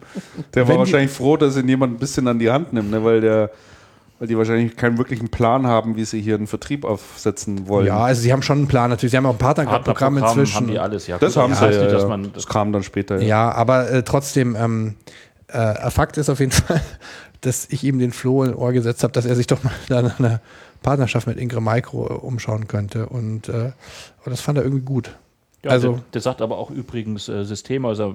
Der 0.55 0.63
war 0.63 0.69
Wenn 0.69 0.75
die- 0.75 0.79
wahrscheinlich 0.81 1.11
froh, 1.11 1.37
dass 1.37 1.57
ihn 1.57 1.69
jemand 1.69 1.95
ein 1.95 1.99
bisschen 1.99 2.27
an 2.29 2.39
die 2.39 2.51
Hand 2.51 2.73
nimmt, 2.73 2.91
ne? 2.91 3.05
weil, 3.05 3.21
der, 3.21 3.51
weil 4.19 4.29
die 4.29 4.39
wahrscheinlich 4.39 4.77
keinen 4.77 4.97
wirklichen 4.99 5.29
Plan 5.29 5.67
haben, 5.67 5.97
wie 5.97 6.05
sie 6.05 6.21
hier 6.21 6.37
einen 6.37 6.47
Vertrieb 6.47 6.85
aufsetzen 6.85 7.69
wollen. 7.69 7.87
ja, 7.87 7.99
also 7.99 8.23
sie 8.23 8.33
haben 8.33 8.43
schon 8.43 8.59
einen 8.59 8.69
Plan 8.69 8.91
natürlich. 8.91 9.11
Sie 9.11 9.17
haben 9.17 9.27
auch 9.27 9.33
ein 9.33 9.39
Partnerprogramm 9.39 10.19
inzwischen. 10.19 10.57
haben 10.57 10.67
die 10.69 10.79
alles, 10.79 11.07
ja. 11.07 11.19
das 11.19 11.35
gut, 11.35 11.43
haben 11.43 11.55
sie. 11.55 11.61
heißt 11.61 11.77
ja, 11.77 11.83
nicht, 11.83 11.95
dass 11.95 12.03
ja. 12.03 12.09
man 12.09 12.33
das 12.33 12.47
kam 12.47 12.73
dann 12.73 12.83
später. 12.83 13.21
Ja, 13.21 13.51
aber 13.53 13.91
äh, 13.91 14.03
trotzdem, 14.03 14.57
ähm, 14.57 14.95
äh, 15.49 15.91
Fakt 15.91 16.17
ist 16.19 16.31
auf 16.31 16.39
jeden 16.41 16.53
Fall, 16.53 16.81
dass 17.41 17.67
ich 17.71 17.83
ihm 17.85 17.99
den 17.99 18.13
Floh 18.13 18.45
in 18.45 18.55
Ohr 18.55 18.73
gesetzt 18.73 19.03
habe, 19.03 19.13
dass 19.13 19.25
er 19.27 19.35
sich 19.35 19.47
doch 19.47 19.63
mal 19.65 19.73
da 19.89 20.03
nach 20.03 20.19
einer 20.19 20.41
Partnerschaft 20.83 21.27
mit 21.27 21.39
Ingrid 21.39 21.63
Micro 21.63 22.07
äh, 22.07 22.13
umschauen 22.13 22.69
könnte. 22.69 23.07
Und, 23.07 23.49
äh, 23.49 23.73
und 24.25 24.31
das 24.31 24.41
fand 24.41 24.59
er 24.59 24.65
irgendwie 24.65 24.85
gut. 24.85 25.11
Ja, 25.63 25.71
Also- 25.71 25.93
der, 25.93 26.03
der 26.15 26.21
sagt 26.21 26.43
aber 26.43 26.59
auch 26.59 26.71
übrigens, 26.71 27.29
äh, 27.29 27.45
Systemhäuser, 27.45 28.15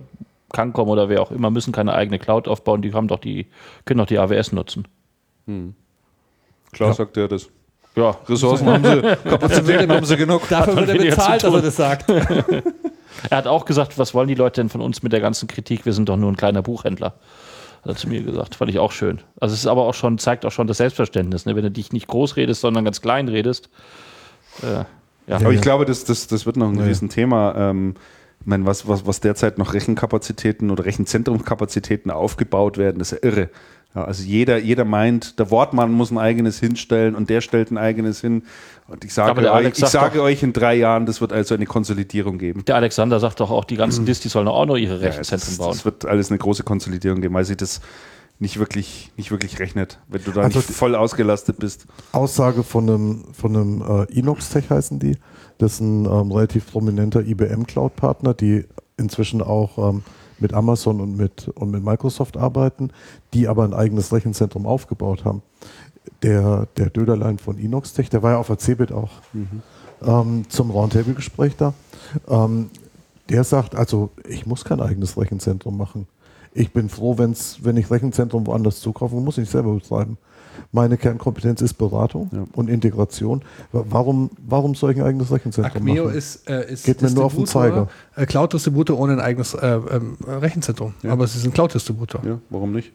Cancom 0.53 0.89
oder 0.89 1.09
wer 1.09 1.21
auch 1.21 1.31
immer, 1.31 1.49
müssen 1.49 1.73
keine 1.73 1.93
eigene 1.93 2.19
Cloud 2.19 2.47
aufbauen, 2.47 2.81
die 2.81 2.93
haben 2.93 3.07
doch 3.07 3.19
die, 3.19 3.47
können 3.85 3.97
doch 3.97 4.05
die 4.07 4.17
AWS 4.19 4.51
nutzen. 4.51 4.87
Klar 6.71 6.93
sagt 6.93 7.17
er 7.17 7.27
das. 7.27 7.49
Ja, 7.95 8.17
Ressourcen 8.27 8.67
haben 8.67 8.83
sie, 8.83 9.01
Kapazitäten 9.29 9.91
haben 9.91 10.05
sie 10.05 10.17
genug. 10.17 10.47
Dafür 10.49 10.75
wird 10.75 10.89
er 10.89 10.97
bezahlt, 10.97 11.43
dass 11.43 11.61
das 11.61 11.75
sagt. 11.75 12.09
er 13.29 13.37
hat 13.37 13.47
auch 13.47 13.65
gesagt, 13.65 13.97
was 13.97 14.13
wollen 14.13 14.27
die 14.27 14.35
Leute 14.35 14.59
denn 14.61 14.69
von 14.69 14.81
uns 14.81 15.01
mit 15.01 15.13
der 15.13 15.21
ganzen 15.21 15.47
Kritik? 15.47 15.85
Wir 15.85 15.93
sind 15.93 16.09
doch 16.09 16.17
nur 16.17 16.31
ein 16.31 16.35
kleiner 16.35 16.61
Buchhändler. 16.61 17.13
Hat 17.81 17.91
er 17.91 17.95
zu 17.95 18.09
mir 18.09 18.21
gesagt. 18.21 18.55
Fand 18.55 18.69
ich 18.69 18.79
auch 18.79 18.91
schön. 18.91 19.21
Also 19.39 19.53
es 19.53 19.59
ist 19.61 19.67
aber 19.67 19.83
auch 19.83 19.93
schon, 19.93 20.17
zeigt 20.17 20.45
auch 20.45 20.51
schon 20.51 20.67
das 20.67 20.77
Selbstverständnis, 20.77 21.45
ne? 21.45 21.55
wenn 21.55 21.63
du 21.63 21.71
dich 21.71 21.93
nicht 21.93 22.07
groß 22.07 22.35
redest, 22.35 22.61
sondern 22.61 22.83
ganz 22.83 22.99
klein 23.01 23.29
redest. 23.29 23.69
Äh, 24.61 24.83
ja. 25.27 25.35
Aber 25.37 25.51
ich 25.51 25.61
glaube, 25.61 25.85
das, 25.85 26.03
das, 26.03 26.27
das 26.27 26.45
wird 26.45 26.57
noch 26.57 26.69
ein 26.69 26.77
Ja. 26.77 26.83
Riesenthema. 26.85 27.55
Ähm, 27.71 27.95
ich 28.41 28.47
meine, 28.47 28.65
was, 28.65 28.87
was, 28.87 29.07
was 29.07 29.21
derzeit 29.21 29.57
noch 29.57 29.73
Rechenkapazitäten 29.73 30.69
oder 30.69 30.85
Rechenzentrumskapazitäten 30.85 32.11
aufgebaut 32.11 32.77
werden, 32.77 32.99
das 32.99 33.11
ist 33.11 33.23
ja 33.23 33.29
irre. 33.29 33.49
Ja, 33.95 34.03
also 34.03 34.23
jeder, 34.23 34.57
jeder 34.57 34.83
meint, 34.83 35.39
der 35.39 35.49
Wortmann 35.51 35.91
muss 35.91 36.11
ein 36.11 36.17
eigenes 36.17 36.59
hinstellen 36.59 37.15
und 37.15 37.29
der 37.29 37.39
stellt 37.39 37.71
ein 37.71 37.77
eigenes 37.77 38.19
hin. 38.19 38.43
Und 38.89 39.05
ich 39.05 39.13
sage, 39.13 39.49
euch, 39.51 39.67
ich 39.69 39.85
sage 39.85 40.17
doch- 40.17 40.25
euch 40.25 40.43
in 40.43 40.51
drei 40.51 40.75
Jahren, 40.75 41.05
das 41.05 41.21
wird 41.21 41.31
also 41.31 41.55
eine 41.55 41.65
Konsolidierung 41.65 42.37
geben. 42.37 42.65
Der 42.65 42.75
Alexander 42.75 43.19
sagt 43.21 43.39
doch 43.39 43.51
auch, 43.51 43.63
die 43.63 43.77
ganzen 43.77 44.05
Distis 44.05 44.33
sollen 44.33 44.49
auch 44.49 44.65
noch 44.65 44.75
ihre 44.75 44.95
Ja, 44.95 45.07
Rechenzentren 45.07 45.49
das, 45.49 45.57
bauen. 45.57 45.71
das 45.71 45.85
wird 45.85 46.05
alles 46.05 46.29
eine 46.29 46.37
große 46.37 46.63
Konsolidierung 46.63 47.21
geben, 47.21 47.33
weil 47.33 47.45
sich 47.45 47.57
das 47.57 47.79
nicht 48.39 48.59
wirklich, 48.59 49.11
nicht 49.17 49.31
wirklich 49.31 49.59
rechnet, 49.59 49.99
wenn 50.07 50.23
du 50.23 50.31
da 50.31 50.41
Also 50.41 50.59
nicht 50.59 50.71
voll 50.71 50.95
ausgelastet 50.95 51.57
bist. 51.57 51.85
Aussage 52.11 52.63
von 52.63 52.89
einem, 52.89 53.25
von 53.33 53.55
einem 53.55 53.81
äh, 53.81 54.03
Inox-Tech 54.13 54.69
heißen 54.69 54.99
die. 54.99 55.17
Das 55.57 55.73
ist 55.73 55.79
ein 55.79 56.05
ähm, 56.05 56.31
relativ 56.31 56.69
prominenter 56.69 57.25
IBM-Cloud-Partner, 57.25 58.33
die 58.33 58.65
inzwischen 58.97 59.41
auch 59.41 59.77
ähm, 59.77 60.03
mit 60.39 60.53
Amazon 60.53 60.99
und 60.99 61.15
mit, 61.15 61.47
und 61.49 61.71
mit 61.71 61.83
Microsoft 61.83 62.35
arbeiten, 62.35 62.91
die 63.33 63.47
aber 63.47 63.63
ein 63.63 63.73
eigenes 63.73 64.11
Rechenzentrum 64.11 64.65
aufgebaut 64.65 65.23
haben. 65.23 65.41
Der, 66.21 66.67
der 66.77 66.89
Döderlein 66.89 67.39
von 67.39 67.57
Inox-Tech, 67.57 68.09
der 68.09 68.21
war 68.21 68.33
ja 68.33 68.37
auf 68.37 68.47
der 68.47 68.57
CeBIT 68.57 68.91
auch 68.91 69.11
ähm, 70.05 70.43
zum 70.49 70.71
Roundtable-Gespräch 70.71 71.55
da. 71.55 71.73
Ähm, 72.27 72.69
der 73.29 73.43
sagt, 73.43 73.75
also 73.75 74.11
ich 74.27 74.45
muss 74.45 74.65
kein 74.65 74.81
eigenes 74.81 75.17
Rechenzentrum 75.17 75.77
machen. 75.77 76.07
Ich 76.57 76.71
bin 76.71 76.87
froh, 76.87 77.17
wenn's, 77.17 77.57
wenn 77.63 77.75
ich 77.75 77.91
Rechenzentrum 77.91 78.47
woanders 78.47 78.79
zukaufen 78.79 79.23
muss, 79.23 79.37
ich 79.37 79.49
selber 79.49 79.73
betreiben. 79.73 80.17
Meine 80.71 80.95
Kernkompetenz 80.95 81.61
ist 81.61 81.73
Beratung 81.73 82.29
Ja. 82.31 82.45
und 82.53 82.69
Integration. 82.69 83.41
Wa- 83.73 83.83
Warum, 83.89 84.29
warum 84.47 84.73
soll 84.73 84.91
ich 84.91 84.97
ein 84.97 85.03
eigenes 85.05 85.29
Rechenzentrum 85.31 85.75
Acmeo 85.81 86.05
machen? 86.05 86.15
ist, 86.17 86.49
äh, 86.49 86.71
ist 86.71 86.85
Geht 86.85 87.01
mir 87.01 87.11
nur 87.11 87.25
auf 87.25 87.33
den 87.35 87.43
Distributor, 87.43 87.89
äh, 88.15 88.25
Cloud-Distributor 88.25 88.97
ohne 88.97 89.13
ein 89.13 89.19
eigenes 89.19 89.53
äh, 89.53 89.67
ähm, 89.67 90.15
Rechenzentrum. 90.25 90.93
Ja. 91.03 91.11
Aber 91.11 91.25
es 91.25 91.35
ist 91.35 91.43
ein 91.45 91.51
Cloud-Distributor. 91.53 92.21
Ja, 92.25 92.39
warum 92.49 92.71
nicht? 92.71 92.93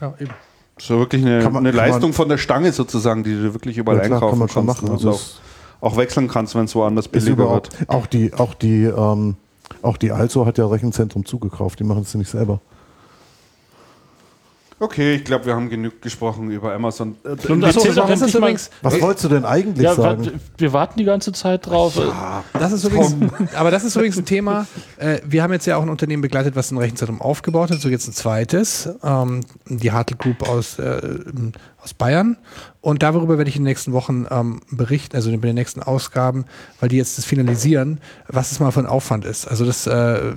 Ja, 0.00 0.14
eben. 0.20 0.30
Das 0.76 0.84
ist 0.84 0.90
ja 0.90 0.98
wirklich 0.98 1.22
eine, 1.22 1.30
man- 1.30 1.40
eine 1.40 1.42
kann 1.42 1.62
man- 1.64 1.74
Leistung 1.74 2.12
von 2.12 2.28
der 2.28 2.38
Stange 2.38 2.70
sozusagen, 2.72 3.24
die 3.24 3.32
du 3.34 3.52
wirklich 3.54 3.76
überall 3.76 3.98
Ja, 3.98 4.04
klar, 4.04 4.16
einkaufen 4.18 4.30
kann 4.30 4.38
man 4.38 4.48
schon 4.48 4.66
kannst. 4.66 4.82
machen. 4.82 4.88
ne? 4.92 4.94
Also 4.94 5.10
auch, 5.10 5.90
auch 5.92 5.96
wechseln 5.96 6.28
kannst, 6.28 6.54
wenn 6.54 6.66
es 6.66 6.74
woanders 6.76 7.06
ist 7.06 7.12
billiger 7.12 7.50
wird. 7.50 7.70
auch 7.88 8.06
die, 8.06 8.32
auch 8.34 8.54
die, 8.54 8.84
ähm, 8.84 9.34
auch 9.82 9.96
die 9.96 10.12
Also 10.12 10.46
hat 10.46 10.58
ja 10.58 10.66
Rechenzentrum 10.66 11.24
zugekauft, 11.26 11.80
die 11.80 11.84
machen 11.84 12.02
es 12.02 12.12
ja 12.12 12.18
nicht 12.18 12.30
selber. 12.30 12.60
Okay, 14.82 15.16
ich 15.16 15.24
glaube, 15.24 15.44
wir 15.44 15.54
haben 15.54 15.68
genug 15.68 16.00
gesprochen 16.00 16.50
über 16.50 16.72
Amazon. 16.72 17.14
Äh, 17.22 17.52
Und 17.52 17.60
das 17.60 17.76
ist 17.76 18.34
übrigens, 18.34 18.70
Was 18.80 18.98
wolltest 19.02 19.24
du 19.24 19.28
denn 19.28 19.44
eigentlich 19.44 19.84
Ja, 19.84 19.94
sagen? 19.94 20.40
wir 20.56 20.72
warten 20.72 20.98
die 20.98 21.04
ganze 21.04 21.32
Zeit 21.32 21.66
drauf. 21.66 22.00
Das 22.54 22.72
ist 22.72 22.84
übrigens, 22.84 23.14
aber 23.54 23.70
das 23.70 23.84
ist 23.84 23.94
übrigens 23.94 24.16
ein 24.16 24.24
Thema. 24.24 24.66
Äh, 24.96 25.18
wir 25.26 25.42
haben 25.42 25.52
jetzt 25.52 25.66
ja 25.66 25.76
auch 25.76 25.82
ein 25.82 25.90
Unternehmen 25.90 26.22
begleitet, 26.22 26.56
was 26.56 26.70
ein 26.70 26.78
Rechenzentrum 26.78 27.20
aufgebaut 27.20 27.70
hat, 27.70 27.78
so 27.82 27.90
jetzt 27.90 28.08
ein 28.08 28.14
zweites, 28.14 28.88
ähm, 29.04 29.42
die 29.68 29.92
Hartl 29.92 30.16
Group 30.16 30.48
aus, 30.48 30.78
äh, 30.78 31.00
aus 31.82 31.94
Bayern. 31.94 32.36
Und 32.80 33.02
darüber 33.02 33.38
werde 33.38 33.48
ich 33.48 33.56
in 33.56 33.62
den 33.62 33.68
nächsten 33.68 33.92
Wochen 33.92 34.26
ähm, 34.30 34.60
berichten, 34.70 35.16
also 35.16 35.30
in 35.30 35.40
den 35.40 35.54
nächsten 35.54 35.82
Ausgaben, 35.82 36.44
weil 36.80 36.88
die 36.88 36.96
jetzt 36.96 37.18
das 37.18 37.24
finalisieren, 37.24 38.00
was 38.28 38.52
es 38.52 38.60
mal 38.60 38.70
für 38.70 38.80
ein 38.80 38.86
Aufwand 38.86 39.24
ist. 39.24 39.46
Also 39.46 39.64
das, 39.64 39.86
äh, 39.86 39.92
äh, 39.92 40.34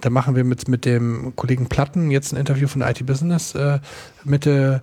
da 0.00 0.10
machen 0.10 0.36
wir 0.36 0.44
mit, 0.44 0.68
mit 0.68 0.84
dem 0.84 1.34
Kollegen 1.36 1.68
Platten 1.68 2.10
jetzt 2.10 2.32
ein 2.32 2.36
Interview 2.36 2.68
von 2.68 2.82
IT 2.82 3.04
Business 3.04 3.54
äh, 3.54 3.78
Mitte, 4.24 4.82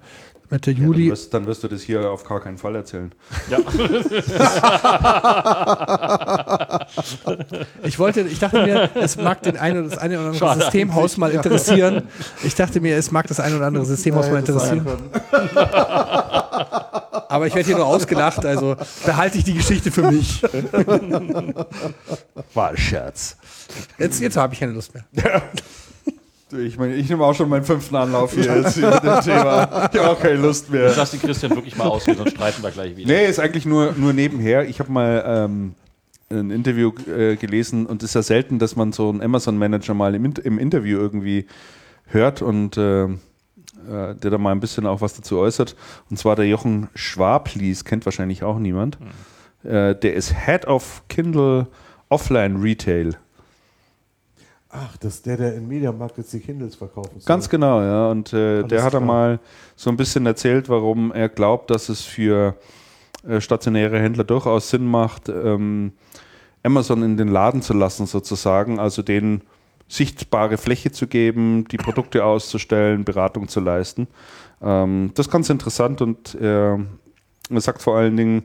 Mitte 0.53 0.71
Ja, 0.71 0.77
dann, 0.77 0.85
Juli. 0.85 1.09
wirst, 1.09 1.33
dann 1.33 1.47
wirst 1.47 1.63
du 1.63 1.67
das 1.67 1.81
hier 1.81 2.09
auf 2.11 2.23
gar 2.23 2.39
keinen 2.39 2.59
Fall 2.59 2.75
erzählen. 2.75 3.11
Ja. 3.49 3.57
Ich 7.83 7.99
wollte, 7.99 8.21
ich 8.21 8.39
dachte 8.39 8.63
mir, 8.63 8.89
es 8.95 9.17
mag 9.17 9.41
den 9.43 9.57
ein, 9.57 9.89
das 9.89 9.97
eine 9.97 10.15
oder 10.17 10.27
andere 10.27 10.39
Schade 10.39 10.61
Systemhaus 10.61 11.17
mal 11.17 11.31
interessieren. 11.31 12.03
Ich 12.43 12.55
dachte 12.55 12.79
mir, 12.81 12.97
es 12.97 13.11
mag 13.11 13.27
das 13.27 13.39
eine 13.39 13.57
oder 13.57 13.67
andere 13.67 13.85
Systemhaus 13.85 14.29
mal 14.29 14.39
interessieren. 14.39 14.85
Aber 17.29 17.47
ich 17.47 17.55
werde 17.55 17.67
hier 17.67 17.77
nur 17.77 17.85
ausgelacht, 17.85 18.45
also 18.45 18.75
behalte 19.05 19.37
ich 19.37 19.43
die 19.43 19.53
Geschichte 19.55 19.91
für 19.91 20.11
mich. 20.11 20.41
War 22.53 22.69
ein 22.69 22.77
Scherz. 22.77 23.37
Jetzt, 23.97 24.21
jetzt 24.21 24.37
habe 24.37 24.53
ich 24.53 24.59
keine 24.59 24.73
Lust 24.73 24.93
mehr. 24.93 25.03
Ich 26.59 26.77
meine, 26.77 26.95
ich 26.95 27.09
nehme 27.09 27.23
auch 27.23 27.33
schon 27.33 27.49
meinen 27.49 27.63
fünften 27.63 27.95
Anlauf 27.95 28.33
hier 28.33 28.43
jetzt 28.43 28.77
mit 28.77 28.85
dem 28.85 29.21
Thema. 29.21 29.89
Ich 29.91 29.99
habe 29.99 30.09
auch 30.09 30.19
keine 30.19 30.35
Lust 30.35 30.69
mehr. 30.69 30.93
Lass 30.95 31.11
den 31.11 31.21
Christian 31.21 31.55
wirklich 31.55 31.75
mal 31.75 31.87
aus, 31.87 32.05
sonst 32.05 32.31
streiten 32.31 32.61
wir 32.61 32.71
gleich 32.71 32.95
wieder. 32.95 33.07
Nee, 33.07 33.25
ist 33.27 33.39
eigentlich 33.39 33.65
nur, 33.65 33.93
nur 33.93 34.13
nebenher. 34.13 34.67
Ich 34.67 34.79
habe 34.79 34.91
mal 34.91 35.23
ähm, 35.25 35.75
ein 36.29 36.51
Interview 36.51 36.91
äh, 37.07 37.35
gelesen 37.35 37.85
und 37.85 38.03
es 38.03 38.09
ist 38.09 38.15
ja 38.15 38.21
selten, 38.23 38.59
dass 38.59 38.75
man 38.75 38.91
so 38.91 39.09
einen 39.09 39.21
Amazon-Manager 39.21 39.93
mal 39.93 40.15
im, 40.15 40.25
im, 40.43 40.59
Interview 40.59 40.99
irgendwie 40.99 41.45
hört 42.07 42.41
und 42.41 42.77
äh, 42.77 43.05
äh, 43.05 44.15
der 44.15 44.31
da 44.31 44.37
mal 44.37 44.51
ein 44.51 44.59
bisschen 44.59 44.85
auch 44.85 45.01
was 45.01 45.15
dazu 45.15 45.37
äußert. 45.39 45.75
Und 46.09 46.17
zwar 46.17 46.35
der 46.35 46.47
Jochen 46.47 46.89
Schwablis, 46.95 47.85
kennt 47.85 48.05
wahrscheinlich 48.05 48.43
auch 48.43 48.59
niemand. 48.59 48.97
Mhm. 48.99 49.69
Äh, 49.69 49.95
der 49.95 50.13
ist 50.13 50.33
Head 50.45 50.65
of 50.67 51.03
Kindle 51.09 51.67
Offline 52.09 52.61
Retail. 52.61 53.17
Ach, 54.75 54.97
das 54.97 55.15
ist 55.15 55.25
der, 55.27 55.37
der 55.37 55.55
in 55.55 55.67
Mediamarkt 55.67 56.17
jetzt 56.17 56.33
die 56.33 56.39
Kindles 56.39 56.73
verkaufen 56.73 57.19
soll. 57.19 57.27
Ganz 57.27 57.47
genau, 57.47 57.79
ja. 57.81 58.09
Und 58.09 58.33
äh, 58.33 58.63
der 58.63 58.83
hat 58.83 58.95
er 58.95 59.01
mal 59.01 59.39
so 59.75 59.91
ein 59.91 59.97
bisschen 59.97 60.25
erzählt, 60.25 60.67
warum 60.67 61.11
er 61.11 61.29
glaubt, 61.29 61.69
dass 61.69 61.89
es 61.89 62.01
für 62.01 62.55
äh, 63.27 63.39
stationäre 63.39 63.99
Händler 63.99 64.23
durchaus 64.23 64.71
Sinn 64.71 64.85
macht, 64.85 65.29
ähm, 65.29 65.93
Amazon 66.63 67.03
in 67.03 67.17
den 67.17 67.27
Laden 67.27 67.61
zu 67.61 67.75
lassen, 67.75 68.07
sozusagen. 68.07 68.79
Also 68.79 69.03
denen 69.03 69.43
sichtbare 69.87 70.57
Fläche 70.57 70.91
zu 70.91 71.05
geben, 71.05 71.67
die 71.67 71.77
Produkte 71.77 72.25
auszustellen, 72.25 73.05
Beratung 73.05 73.49
zu 73.49 73.59
leisten. 73.59 74.07
Ähm, 74.59 75.11
das 75.13 75.27
ist 75.27 75.31
ganz 75.31 75.51
interessant 75.51 76.01
und 76.01 76.33
äh, 76.33 76.73
er 76.73 77.61
sagt 77.61 77.83
vor 77.83 77.95
allen 77.95 78.17
Dingen, 78.17 78.43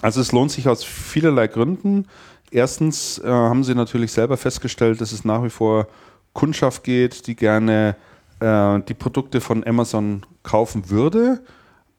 also 0.00 0.20
es 0.20 0.30
lohnt 0.30 0.52
sich 0.52 0.68
aus 0.68 0.84
vielerlei 0.84 1.48
Gründen. 1.48 2.06
Erstens 2.50 3.18
äh, 3.18 3.28
haben 3.28 3.64
sie 3.64 3.74
natürlich 3.74 4.12
selber 4.12 4.36
festgestellt, 4.36 5.00
dass 5.00 5.12
es 5.12 5.24
nach 5.24 5.42
wie 5.42 5.50
vor 5.50 5.86
Kundschaft 6.32 6.84
geht, 6.84 7.26
die 7.26 7.36
gerne 7.36 7.96
äh, 8.40 8.80
die 8.80 8.94
Produkte 8.94 9.40
von 9.40 9.66
Amazon 9.66 10.24
kaufen 10.42 10.90
würde, 10.90 11.40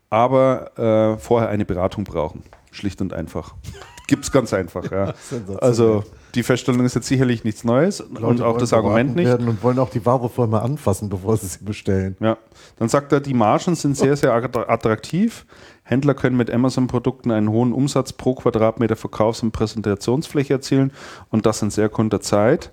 aber 0.09 0.77
äh, 0.77 1.19
vorher 1.19 1.49
eine 1.49 1.65
Beratung 1.65 2.03
brauchen. 2.03 2.43
Schlicht 2.71 3.01
und 3.01 3.13
einfach. 3.13 3.55
Gibt 4.07 4.23
es 4.23 4.31
ganz 4.31 4.53
einfach. 4.53 4.89
Ja. 4.91 5.13
Also 5.61 6.03
die 6.34 6.41
Feststellung 6.41 6.84
ist 6.84 6.95
jetzt 6.95 7.07
sicherlich 7.07 7.43
nichts 7.43 7.63
Neues 7.63 7.99
Leute 7.99 8.26
und 8.26 8.41
auch 8.41 8.57
das 8.57 8.73
Argument 8.73 9.15
nicht. 9.15 9.31
und 9.31 9.61
wollen 9.61 9.77
auch 9.77 9.89
die 9.89 10.03
Ware 10.05 10.30
vorher 10.30 10.49
mal 10.49 10.61
anfassen, 10.61 11.09
bevor 11.09 11.38
sie 11.38 11.47
sie 11.47 11.63
bestellen. 11.63 12.15
Ja. 12.19 12.38
Dann 12.77 12.89
sagt 12.89 13.11
er, 13.11 13.19
die 13.19 13.34
Margen 13.34 13.76
sind 13.76 13.97
sehr, 13.97 14.15
sehr 14.15 14.34
attraktiv. 14.34 15.45
Händler 15.90 16.14
können 16.14 16.38
mit 16.38 16.52
Amazon-Produkten 16.52 17.32
einen 17.32 17.49
hohen 17.49 17.74
Umsatz 17.74 18.14
pro 18.14 18.36
Quadratmeter 18.36 18.95
Verkaufs- 18.95 19.41
und 19.41 19.52
Präsentationsfläche 19.52 20.53
erzielen 20.53 20.91
und 21.32 21.48
das 21.48 21.64
in 21.64 21.72
sehr 21.72 21.90
kurzer 21.90 22.22
Zeit. 22.22 22.72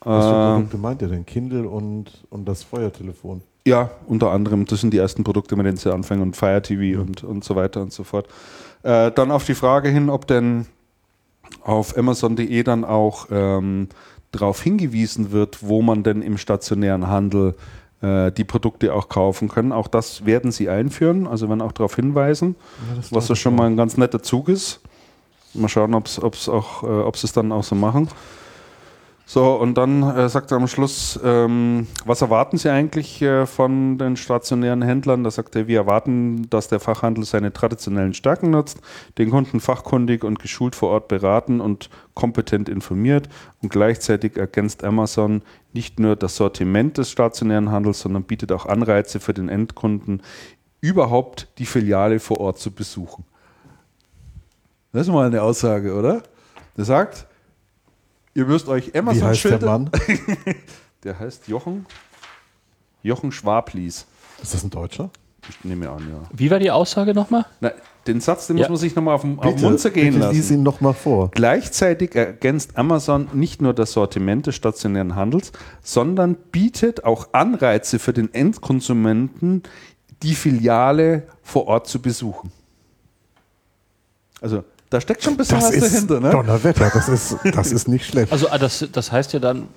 Was 0.00 0.24
für 0.24 0.32
ähm, 0.32 0.54
Produkte 0.54 0.78
meint 0.78 1.02
ihr 1.02 1.08
denn? 1.08 1.26
Kindle 1.26 1.68
und, 1.68 2.24
und 2.30 2.48
das 2.48 2.62
Feuertelefon? 2.62 3.42
Ja, 3.66 3.90
unter 4.06 4.30
anderem. 4.30 4.64
Das 4.64 4.80
sind 4.80 4.94
die 4.94 4.98
ersten 4.98 5.22
Produkte, 5.22 5.54
mit 5.54 5.66
denen 5.66 5.76
sie 5.76 5.92
anfangen 5.92 6.22
und 6.22 6.34
Fire 6.34 6.62
TV 6.62 6.98
mhm. 6.98 7.08
und, 7.08 7.24
und 7.24 7.44
so 7.44 7.56
weiter 7.56 7.82
und 7.82 7.92
so 7.92 8.04
fort. 8.04 8.26
Äh, 8.82 9.10
dann 9.10 9.30
auf 9.30 9.44
die 9.44 9.54
Frage 9.54 9.90
hin, 9.90 10.08
ob 10.08 10.26
denn 10.26 10.66
auf 11.62 11.98
Amazon.de 11.98 12.62
dann 12.62 12.84
auch 12.84 13.26
ähm, 13.30 13.88
darauf 14.32 14.62
hingewiesen 14.62 15.30
wird, 15.30 15.62
wo 15.62 15.82
man 15.82 16.02
denn 16.02 16.22
im 16.22 16.38
stationären 16.38 17.08
Handel 17.08 17.54
äh, 18.06 18.30
die 18.32 18.44
Produkte 18.44 18.94
auch 18.94 19.08
kaufen 19.08 19.48
können. 19.48 19.72
Auch 19.72 19.88
das 19.88 20.24
werden 20.26 20.52
sie 20.52 20.68
einführen, 20.68 21.26
also 21.26 21.48
werden 21.48 21.60
auch 21.60 21.72
darauf 21.72 21.96
hinweisen, 21.96 22.54
ja, 22.94 23.02
was 23.10 23.28
ja 23.28 23.34
schon 23.34 23.56
mal 23.56 23.66
ein 23.66 23.76
ganz 23.76 23.96
netter 23.96 24.22
Zug 24.22 24.48
ist. 24.48 24.80
Mal 25.54 25.68
schauen, 25.68 25.94
ob 25.94 26.06
sie 26.06 27.26
es 27.26 27.32
dann 27.32 27.50
auch 27.52 27.64
so 27.64 27.74
machen. 27.74 28.08
So, 29.28 29.54
und 29.54 29.74
dann 29.74 30.04
äh, 30.04 30.28
sagt 30.28 30.52
er 30.52 30.56
am 30.56 30.68
Schluss, 30.68 31.18
ähm, 31.24 31.88
was 32.04 32.22
erwarten 32.22 32.58
Sie 32.58 32.70
eigentlich 32.70 33.20
äh, 33.22 33.44
von 33.44 33.98
den 33.98 34.16
stationären 34.16 34.82
Händlern? 34.82 35.24
Da 35.24 35.32
sagt 35.32 35.56
er, 35.56 35.66
wir 35.66 35.80
erwarten, 35.80 36.48
dass 36.48 36.68
der 36.68 36.78
Fachhandel 36.78 37.24
seine 37.24 37.52
traditionellen 37.52 38.14
Stärken 38.14 38.50
nutzt, 38.50 38.80
den 39.18 39.30
Kunden 39.30 39.58
fachkundig 39.58 40.22
und 40.22 40.38
geschult 40.38 40.76
vor 40.76 40.90
Ort 40.90 41.08
beraten 41.08 41.60
und 41.60 41.90
kompetent 42.14 42.68
informiert. 42.68 43.28
Und 43.60 43.70
gleichzeitig 43.70 44.36
ergänzt 44.36 44.84
Amazon 44.84 45.42
nicht 45.72 45.98
nur 45.98 46.14
das 46.14 46.36
Sortiment 46.36 46.96
des 46.96 47.10
stationären 47.10 47.72
Handels, 47.72 47.98
sondern 47.98 48.22
bietet 48.22 48.52
auch 48.52 48.66
Anreize 48.66 49.18
für 49.18 49.34
den 49.34 49.48
Endkunden, 49.48 50.22
überhaupt 50.80 51.48
die 51.58 51.66
Filiale 51.66 52.20
vor 52.20 52.38
Ort 52.38 52.60
zu 52.60 52.70
besuchen. 52.70 53.24
Das 54.92 55.08
ist 55.08 55.12
mal 55.12 55.26
eine 55.26 55.42
Aussage, 55.42 55.94
oder? 55.94 56.22
Der 56.76 56.84
sagt, 56.84 57.26
Ihr 58.36 58.44
müsst 58.44 58.68
euch 58.68 58.94
Amazon 58.94 59.22
Wie 59.22 59.24
heißt 59.24 59.40
Schilder. 59.40 59.58
der 59.58 59.68
Mann? 59.70 59.90
der 61.04 61.18
heißt 61.18 61.48
Jochen. 61.48 61.86
Jochen 63.02 63.32
Schwablis. 63.32 64.06
Ist 64.42 64.52
das 64.52 64.62
ein 64.62 64.68
Deutscher? 64.68 65.08
Ich 65.48 65.64
nehme 65.64 65.88
an, 65.88 66.06
ja. 66.10 66.20
Wie 66.34 66.50
war 66.50 66.58
die 66.58 66.70
Aussage 66.70 67.14
nochmal? 67.14 67.46
Na, 67.60 67.72
den 68.06 68.20
Satz, 68.20 68.46
den 68.48 68.58
ja. 68.58 68.64
muss 68.64 68.68
man 68.68 68.76
sich 68.76 68.94
nochmal 68.94 69.14
auf, 69.14 69.22
den, 69.22 69.38
auf 69.38 69.54
den 69.54 69.62
Mund 69.62 69.80
zergehen 69.80 70.08
bitte 70.08 70.18
lassen. 70.18 70.36
Lies 70.36 70.50
ihn 70.50 70.62
nochmal 70.62 70.92
vor. 70.92 71.30
Gleichzeitig 71.30 72.14
ergänzt 72.14 72.76
Amazon 72.76 73.28
nicht 73.32 73.62
nur 73.62 73.72
das 73.72 73.92
Sortiment 73.92 74.46
des 74.46 74.54
stationären 74.54 75.14
Handels, 75.14 75.52
sondern 75.82 76.34
bietet 76.34 77.04
auch 77.04 77.28
Anreize 77.32 77.98
für 77.98 78.12
den 78.12 78.34
Endkonsumenten, 78.34 79.62
die 80.22 80.34
Filiale 80.34 81.22
vor 81.42 81.68
Ort 81.68 81.86
zu 81.86 82.02
besuchen. 82.02 82.52
Also 84.42 84.62
da 84.90 85.00
steckt 85.00 85.22
schon 85.22 85.34
ein 85.34 85.36
bisschen 85.36 85.60
das 85.60 85.72
was 85.72 85.90
dahinter, 85.90 86.20
ne? 86.20 86.30
Donnerwetter, 86.30 86.90
das 86.92 87.08
ist, 87.08 87.36
das 87.54 87.72
ist 87.72 87.88
nicht 87.88 88.06
schlecht. 88.06 88.32
Also 88.32 88.48
ah, 88.50 88.58
das, 88.58 88.86
das 88.92 89.10
heißt 89.12 89.32
ja 89.32 89.38
dann 89.38 89.68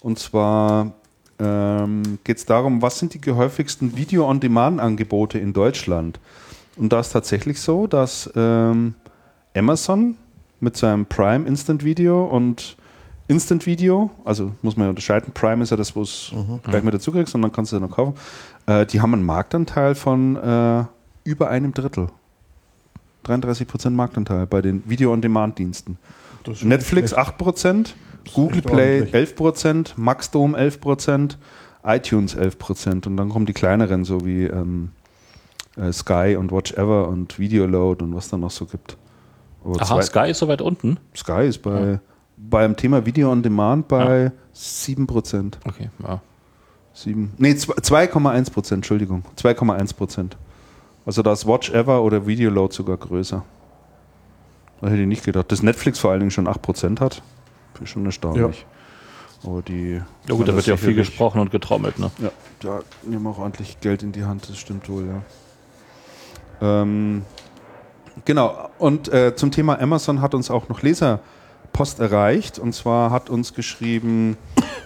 Und 0.02 0.20
zwar 0.20 0.94
ähm, 1.42 2.20
geht 2.24 2.38
es 2.38 2.46
darum, 2.46 2.82
was 2.82 3.00
sind 3.00 3.14
die 3.14 3.22
gehäufigsten 3.22 3.98
Video-on-Demand-Angebote 3.98 5.40
in 5.40 5.54
Deutschland? 5.54 6.20
Und 6.76 6.94
da 6.94 7.00
ist 7.00 7.10
tatsächlich 7.10 7.60
so, 7.60 7.88
dass 7.88 8.30
ähm, 8.36 8.94
Amazon 9.56 10.16
mit 10.60 10.78
seinem 10.78 11.06
Prime 11.06 11.48
Instant 11.48 11.84
Video 11.84 12.26
und 12.26 12.78
Instant 13.28 13.66
Video, 13.66 14.12
also 14.26 14.52
muss 14.62 14.78
man 14.78 14.86
ja 14.86 14.90
unterscheiden, 14.90 15.34
Prime 15.34 15.64
ist 15.64 15.72
ja 15.72 15.78
das, 15.78 15.96
wo 15.96 16.02
es 16.02 16.32
mhm. 16.34 16.60
gleich 16.64 16.84
mit 16.84 16.94
dazu 16.94 17.12
kriegst 17.12 17.34
und 17.34 17.42
dann 17.42 17.52
kannst 17.52 17.72
du 17.72 17.78
es 17.78 17.82
noch 17.82 17.92
kaufen, 17.92 18.14
äh, 18.68 18.86
die 18.86 19.02
haben 19.02 19.14
einen 19.14 19.24
Marktanteil 19.24 19.96
von 19.96 20.36
äh, 20.36 20.84
über 21.24 21.50
einem 21.50 21.74
Drittel. 21.74 22.08
33% 23.26 23.92
Marktanteil 23.92 24.48
bei 24.48 24.62
den 24.62 24.84
Video-on-Demand-Diensten. 24.86 25.98
Netflix 26.64 27.16
8%, 27.16 27.94
Google 28.34 28.62
Play 28.62 29.02
11%, 29.02 29.94
Maxdome 29.96 30.58
11%, 30.58 31.38
iTunes 31.84 32.38
11% 32.38 33.08
und 33.08 33.18
dann 33.18 33.30
kommen 33.30 33.46
die 33.46 33.54
kleineren, 33.54 34.04
so 34.04 34.26
wie 34.26 34.44
ähm, 34.44 34.92
äh, 35.78 35.92
Sky 35.92 36.36
und 36.38 36.52
Watch 36.52 36.74
Ever 36.74 37.08
und 37.08 37.40
Videoload 37.40 38.04
und 38.04 38.16
was 38.16 38.30
da 38.30 38.38
noch 38.38 38.52
so 38.52 38.66
gibt. 38.66 38.98
Aber 39.64 39.82
Aha, 39.82 40.02
Sky 40.02 40.32
ist 40.32 40.40
so 40.40 40.48
weit 40.48 40.62
unten? 40.62 40.98
Sky 41.16 41.48
ist 41.48 41.60
bei, 41.60 41.92
ja. 41.92 42.00
beim 42.38 42.76
Thema 42.76 43.06
Video 43.06 43.32
on 43.32 43.44
Demand 43.44 43.88
bei 43.88 44.24
ja. 44.24 44.32
7%. 44.56 45.54
Okay, 45.68 45.90
ja. 46.02 46.22
7, 46.94 47.34
nee, 47.38 47.52
2,1%, 47.52 48.74
Entschuldigung. 48.74 49.24
2,1%. 49.38 50.32
Also 51.06 51.22
da 51.22 51.32
ist 51.32 51.48
Watch 51.48 51.72
Ever 51.72 52.04
oder 52.04 52.28
Videoload 52.28 52.74
sogar 52.74 52.98
größer. 52.98 53.44
Da 54.82 54.88
hätte 54.88 55.02
ich 55.02 55.08
nicht 55.08 55.24
gedacht. 55.24 55.52
Dass 55.52 55.64
Netflix 55.64 56.00
vor 56.00 56.12
allen 56.12 56.20
Dingen 56.20 56.32
schon 56.32 56.48
8% 56.48 57.00
hat, 57.00 57.22
ist 57.82 57.90
schon 57.90 58.06
erstaunlich. 58.06 58.66
Aber 59.44 59.62
die. 59.62 60.02
Ja 60.28 60.36
gut, 60.36 60.48
da 60.48 60.56
wird 60.56 60.68
ja 60.68 60.76
auch 60.76 60.80
viel 60.80 60.94
gesprochen 60.94 61.42
und 61.42 61.52
getrommelt, 61.52 61.98
ne? 61.98 62.12
Ja, 62.20 62.32
da 62.60 62.80
nehmen 63.04 63.24
wir 63.24 63.30
auch 63.32 63.40
ordentlich 63.40 63.80
Geld 63.80 64.04
in 64.04 64.12
die 64.12 64.24
Hand, 64.24 64.48
das 64.50 64.58
stimmt 64.58 64.88
wohl, 64.88 65.08
ja. 65.08 65.22
Ähm, 66.62 67.24
genau, 68.26 68.70
und 68.78 69.12
äh, 69.12 69.36
zum 69.36 69.52
Thema 69.52 69.80
Amazon 69.80 70.22
hat 70.22 70.36
uns 70.36 70.52
auch 70.52 70.70
noch 70.70 70.84
Leserpost 70.84 72.00
erreicht. 72.00 72.60
Und 72.60 72.74
zwar 72.74 73.10
hat 73.10 73.32
uns 73.32 73.54
geschrieben 73.56 74.38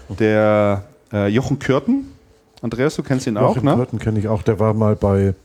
der 0.08 0.86
äh, 1.12 1.28
Jochen 1.28 1.60
Kürten. 1.60 2.12
Andreas, 2.62 2.96
du 2.96 3.04
kennst 3.04 3.28
ihn 3.28 3.36
Jochen 3.36 3.60
auch, 3.60 3.64
ne? 3.64 3.76
Kürten 3.76 4.00
kenne 4.00 4.20
ich 4.20 4.30
auch, 4.30 4.42
der 4.42 4.58
war 4.60 4.74
mal 4.74 4.96
bei 4.96 5.36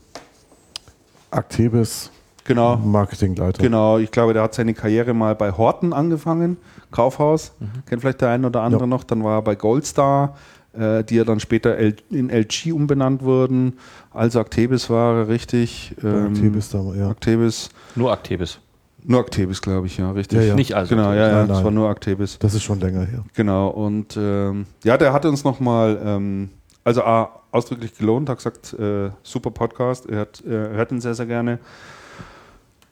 Actebis 1.33 2.11
Genau. 2.45 2.77
Marketingleiter. 2.77 3.63
Genau, 3.63 3.99
ich 3.99 4.11
glaube, 4.11 4.33
der 4.33 4.43
hat 4.43 4.55
seine 4.55 4.75
Karriere 4.75 5.15
mal 5.15 5.37
bei 5.37 5.53
Horten 5.53 5.93
angefangen, 5.93 6.57
Kaufhaus, 6.91 7.53
kennt 7.87 8.03
vielleicht 8.03 8.21
der 8.21 8.31
eine 8.31 8.47
oder 8.47 8.63
andere 8.63 8.83
Ja. 8.83 8.87
noch. 8.87 9.05
Dann 9.05 9.23
war 9.25 9.39
er 9.39 9.43
bei 9.43 9.55
Goldstar, 9.55 10.37
äh, 10.73 11.03
die 11.05 11.17
ja 11.17 11.25
dann 11.25 11.41
später 11.41 11.77
L 11.77 11.97
in 12.11 12.31
LG 12.31 12.73
umbenannt 12.73 13.23
wurden. 13.23 13.75
Also 14.13 14.41
Actebis 14.41 14.91
war 14.91 15.17
er 15.19 15.29
richtig. 15.29 15.95
Ähm, 16.03 16.27
Actebis 16.29 16.71
da, 16.71 16.83
ja. 16.95 17.11
Actebis, 17.11 17.71
Nur 17.97 18.13
Actebis. 18.13 18.59
nur 19.05 19.21
Actebis, 19.21 19.63
glaube 19.63 19.87
ich, 19.87 19.97
ja, 19.99 20.11
richtig. 20.13 20.39
Ja, 20.39 20.45
ja. 20.45 20.55
Nicht 20.55 20.75
also. 20.75 20.95
Genau, 20.95 21.13
ja, 21.13 21.27
ja, 21.29 21.33
Nein, 21.39 21.49
das 21.49 21.57
nein. 21.59 21.65
war 21.65 21.71
nur 21.73 21.89
Actebis. 21.91 22.39
Das 22.39 22.55
ist 22.55 22.63
schon 22.63 22.81
länger 22.81 23.05
her. 23.07 23.25
Genau, 23.35 23.69
und 23.69 24.17
ähm, 24.17 24.67
ja, 24.85 24.97
der 24.99 25.13
hat 25.13 25.25
uns 25.27 25.43
nochmal, 25.45 25.99
ähm, 26.05 26.51
also 26.85 27.03
A, 27.03 27.31
ausdrücklich 27.53 27.97
gelohnt, 27.99 28.29
hat 28.29 28.37
gesagt, 28.39 28.73
äh, 28.75 29.11
super 29.23 29.51
Podcast, 29.51 30.07
er, 30.09 30.21
hat, 30.21 30.43
er 30.47 30.71
hört 30.71 30.93
ihn 30.93 31.01
sehr, 31.01 31.15
sehr 31.15 31.27
gerne. 31.27 31.59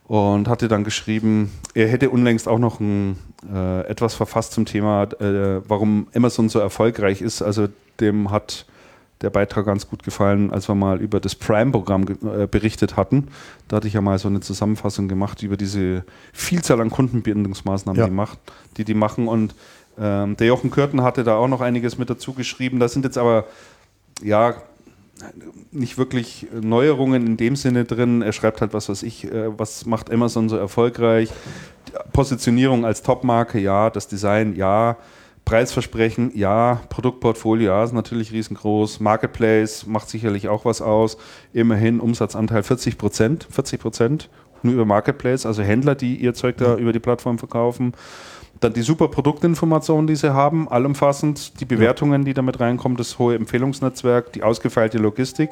Und 0.09 0.49
hatte 0.49 0.69
dann 0.69 0.85
geschrieben, 0.85 1.53
er 1.75 1.87
hätte 1.89 2.09
unlängst 2.09 2.49
auch 2.49 2.59
noch 2.59 2.81
ein, 2.81 3.19
äh, 3.53 3.83
etwas 3.87 4.15
verfasst 4.15 4.53
zum 4.53 4.65
Thema, 4.65 5.03
äh, 5.21 5.61
warum 5.69 6.09
Amazon 6.15 6.49
so 6.49 6.59
erfolgreich 6.59 7.21
ist. 7.21 7.43
Also 7.43 7.69
dem 8.01 8.31
hat 8.31 8.65
der 9.21 9.29
Beitrag 9.29 9.67
ganz 9.67 9.87
gut 9.87 10.05
gefallen, 10.05 10.51
als 10.51 10.67
wir 10.69 10.75
mal 10.75 11.01
über 11.03 11.21
das 11.21 11.35
Prime-Programm 11.35 12.07
äh, 12.23 12.47
berichtet 12.47 12.97
hatten. 12.97 13.29
Da 13.67 13.77
hatte 13.77 13.89
ich 13.89 13.93
ja 13.95 14.01
mal 14.01 14.19
so 14.19 14.29
eine 14.29 14.41
Zusammenfassung 14.41 15.09
gemacht 15.09 15.43
über 15.43 15.59
diese 15.59 16.05
Vielzahl 16.33 16.81
an 16.81 16.89
Kundenbindungsmaßnahmen, 16.91 18.01
Ja. 18.01 18.07
die, 18.07 18.13
macht, 18.15 18.39
die 18.79 18.85
die 18.85 18.95
machen. 18.95 19.29
Und 19.29 19.55
ähm, 20.01 20.37
der 20.39 20.47
Jochen 20.47 20.71
Kürten 20.71 21.03
hatte 21.03 21.23
da 21.23 21.37
auch 21.37 21.49
noch 21.49 21.61
einiges 21.61 21.99
mit 21.99 22.09
dazu 22.09 22.33
geschrieben. 22.33 22.79
Das 22.81 22.95
sind 22.95 23.05
jetzt 23.05 23.19
aber 23.19 23.45
ja 24.23 24.55
nicht 25.71 25.99
wirklich 25.99 26.47
Neuerungen 26.53 27.27
in 27.27 27.37
dem 27.37 27.57
Sinne 27.57 27.85
drin. 27.85 28.23
Er 28.23 28.33
schreibt 28.33 28.61
halt, 28.61 28.73
was 28.73 28.89
weiß 28.89 29.03
ich, 29.03 29.25
äh, 29.25 29.59
was 29.59 29.87
macht 29.87 30.13
Amazon 30.13 30.49
so 30.49 30.57
erfolgreich. 30.57 31.31
Positionierung 32.13 32.85
als 32.85 33.03
Topmarke, 33.03 33.59
ja. 33.59 33.91
Das 33.91 34.09
Design, 34.09 34.57
ja. 34.57 34.97
Preisversprechen, 35.45 36.33
ja. 36.35 36.81
Produktportfolio, 36.89 37.69
ja, 37.69 37.85
ist 37.85 37.93
natürlich 37.93 38.33
riesengroß. 38.33 39.01
Marketplace 39.01 39.87
macht 39.87 40.09
sicherlich 40.09 40.49
auch 40.49 40.65
was 40.65 40.83
aus. 40.83 41.17
Immerhin 41.53 42.01
Umsatzanteil 42.01 42.63
40 42.63 42.99
Prozent. 42.99 43.47
40 43.51 43.81
Prozent 43.81 44.31
nur 44.63 44.75
über 44.75 44.85
Marketplace, 44.85 45.47
also 45.47 45.63
Händler, 45.63 45.95
die 45.95 46.17
ihr 46.17 46.35
Zeug 46.35 46.57
da 46.57 46.77
über 46.77 46.93
die 46.93 46.99
Plattform 46.99 47.39
verkaufen. 47.39 47.93
Dann 48.61 48.73
die 48.73 48.83
super 48.83 49.09
Produktinformationen, 49.09 50.07
die 50.07 50.17
sie 50.17 50.35
haben, 50.35 50.69
allumfassend, 50.69 51.61
die 51.61 51.65
Bewertungen, 51.65 52.25
die 52.25 52.35
damit 52.35 52.59
reinkommen, 52.59 52.97
das 52.99 53.19
hohe 53.19 53.37
Empfehlungsnetzwerk, 53.37 54.33
die 54.33 54.43
ausgefeilte 54.43 54.99
Logistik 54.99 55.51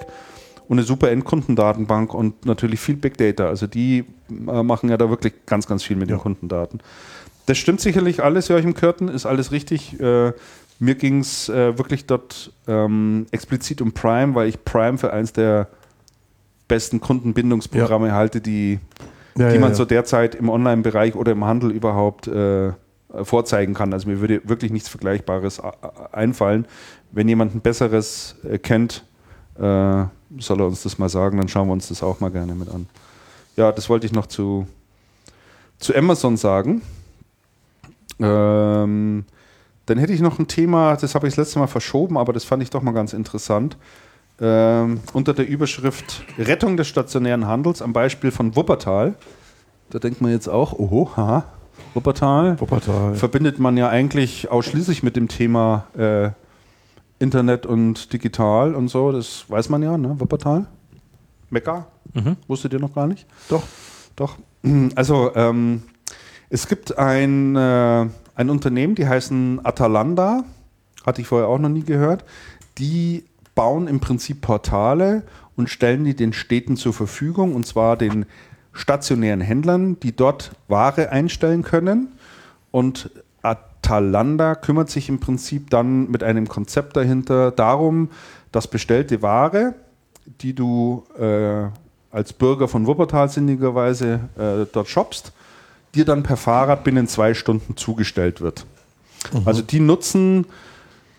und 0.68 0.78
eine 0.78 0.86
super 0.86 1.10
Endkundendatenbank 1.10 2.12
und 2.12 2.44
natürlich 2.46 2.80
viel 2.80 2.96
Big 2.96 3.16
Data. 3.16 3.46
Also 3.46 3.66
die 3.68 4.04
äh, 4.28 4.62
machen 4.62 4.90
ja 4.90 4.96
da 4.96 5.08
wirklich 5.08 5.34
ganz, 5.46 5.66
ganz 5.68 5.84
viel 5.84 5.96
mit 5.96 6.08
den 6.08 6.16
Ja. 6.16 6.22
Kundendaten. 6.22 6.80
Das 7.46 7.58
stimmt 7.58 7.80
sicherlich 7.80 8.24
alles, 8.24 8.48
Joachim 8.48 8.74
Kürten, 8.74 9.08
ist 9.08 9.24
alles 9.24 9.52
richtig. 9.52 10.00
Äh, 10.00 10.32
mir 10.80 10.94
ging 10.96 11.20
es 11.20 11.48
äh, 11.48 11.78
wirklich 11.78 12.06
dort 12.06 12.52
ähm, 12.66 13.26
explizit 13.30 13.80
um 13.80 13.92
Prime, 13.92 14.34
weil 14.34 14.48
ich 14.48 14.64
Prime 14.64 14.98
für 14.98 15.12
eins 15.12 15.32
der 15.32 15.68
besten 16.66 17.00
Kundenbindungsprogramme 17.00 18.12
halte, 18.12 18.40
die, 18.40 18.80
Ja, 19.38 19.48
die 19.48 19.54
ja, 19.54 19.60
man 19.60 19.70
ja. 19.70 19.74
so 19.76 19.84
derzeit 19.84 20.34
im 20.34 20.48
Online-Bereich 20.48 21.14
oder 21.14 21.30
im 21.30 21.44
Handel 21.44 21.70
überhaupt 21.70 22.26
vorzeigen 23.24 23.74
kann. 23.74 23.92
Also 23.92 24.08
mir 24.08 24.20
würde 24.20 24.40
wirklich 24.48 24.72
nichts 24.72 24.88
Vergleichbares 24.88 25.60
einfallen. 26.12 26.66
Wenn 27.12 27.28
jemand 27.28 27.54
ein 27.54 27.60
besseres 27.60 28.36
äh, 28.44 28.58
kennt, 28.58 29.04
äh, 29.58 30.04
soll 30.38 30.60
er 30.60 30.66
uns 30.66 30.82
das 30.82 30.98
mal 30.98 31.08
sagen, 31.08 31.38
dann 31.38 31.48
schauen 31.48 31.68
wir 31.68 31.72
uns 31.72 31.88
das 31.88 32.02
auch 32.02 32.20
mal 32.20 32.30
gerne 32.30 32.54
mit 32.54 32.68
an. 32.68 32.88
Ja, 33.56 33.72
das 33.72 33.88
wollte 33.88 34.06
ich 34.06 34.12
noch 34.12 34.26
zu, 34.26 34.66
zu 35.78 35.94
Amazon 35.94 36.36
sagen. 36.36 36.82
Ähm, 38.18 39.24
dann 39.86 39.98
hätte 39.98 40.12
ich 40.12 40.20
noch 40.20 40.38
ein 40.38 40.48
Thema, 40.48 40.96
das 40.96 41.14
habe 41.14 41.28
ich 41.28 41.34
das 41.34 41.46
letzte 41.46 41.58
Mal 41.60 41.68
verschoben, 41.68 42.18
aber 42.18 42.32
das 42.32 42.44
fand 42.44 42.62
ich 42.62 42.70
doch 42.70 42.82
mal 42.82 42.92
ganz 42.92 43.12
interessant. 43.12 43.76
Ähm, 44.38 45.00
unter 45.12 45.32
der 45.32 45.48
Überschrift 45.48 46.24
Rettung 46.36 46.76
des 46.76 46.88
stationären 46.88 47.46
Handels 47.46 47.80
am 47.80 47.92
Beispiel 47.92 48.30
von 48.30 48.54
Wuppertal. 48.56 49.14
Da 49.88 49.98
denkt 49.98 50.20
man 50.20 50.32
jetzt 50.32 50.48
auch, 50.48 50.72
oho, 50.74 51.10
haha, 51.16 51.44
Wuppertal. 51.96 52.60
Wuppertal. 52.60 53.14
Verbindet 53.14 53.58
man 53.58 53.78
ja 53.78 53.88
eigentlich 53.88 54.50
ausschließlich 54.50 55.02
mit 55.02 55.16
dem 55.16 55.28
Thema 55.28 55.86
äh, 55.96 56.28
Internet 57.18 57.64
und 57.64 58.12
digital 58.12 58.74
und 58.74 58.88
so. 58.88 59.12
Das 59.12 59.46
weiß 59.48 59.70
man 59.70 59.82
ja, 59.82 59.96
ne? 59.96 60.20
Wuppertal. 60.20 60.66
Mekka. 61.48 61.86
Mhm. 62.12 62.36
Wusstet 62.48 62.74
ihr 62.74 62.80
noch 62.80 62.94
gar 62.94 63.06
nicht? 63.06 63.26
Doch. 63.48 63.62
Doch. 64.14 64.36
Also, 64.94 65.30
ähm, 65.36 65.84
es 66.50 66.66
gibt 66.68 66.98
ein, 66.98 67.54
äh, 67.54 68.06
ein 68.34 68.50
Unternehmen, 68.50 68.94
die 68.96 69.06
heißen 69.06 69.64
Atalanta, 69.64 70.44
hatte 71.06 71.20
ich 71.20 71.28
vorher 71.28 71.48
auch 71.48 71.58
noch 71.58 71.68
nie 71.68 71.84
gehört. 71.84 72.24
Die 72.78 73.24
bauen 73.54 73.86
im 73.86 74.00
Prinzip 74.00 74.40
Portale 74.40 75.22
und 75.56 75.70
stellen 75.70 76.04
die 76.04 76.16
den 76.16 76.32
Städten 76.32 76.76
zur 76.76 76.92
Verfügung, 76.92 77.54
und 77.54 77.64
zwar 77.64 77.96
den 77.96 78.26
stationären 78.76 79.40
Händlern, 79.40 79.98
die 80.00 80.14
dort 80.14 80.52
Ware 80.68 81.10
einstellen 81.10 81.62
können. 81.62 82.12
Und 82.70 83.10
Atalanta 83.42 84.54
kümmert 84.54 84.90
sich 84.90 85.08
im 85.08 85.18
Prinzip 85.18 85.70
dann 85.70 86.10
mit 86.10 86.22
einem 86.22 86.46
Konzept 86.48 86.96
dahinter 86.96 87.50
darum, 87.50 88.10
dass 88.52 88.68
bestellte 88.68 89.22
Ware, 89.22 89.74
die 90.40 90.54
du 90.54 91.04
äh, 91.18 91.68
als 92.10 92.32
Bürger 92.32 92.68
von 92.68 92.86
Wuppertal 92.86 93.28
sinnigerweise 93.28 94.20
äh, 94.36 94.66
dort 94.72 94.88
shoppst, 94.88 95.32
dir 95.94 96.04
dann 96.04 96.22
per 96.22 96.36
Fahrrad 96.36 96.84
binnen 96.84 97.08
zwei 97.08 97.34
Stunden 97.34 97.76
zugestellt 97.76 98.40
wird. 98.40 98.66
Also 99.44 99.62
die 99.62 99.80
nutzen 99.80 100.46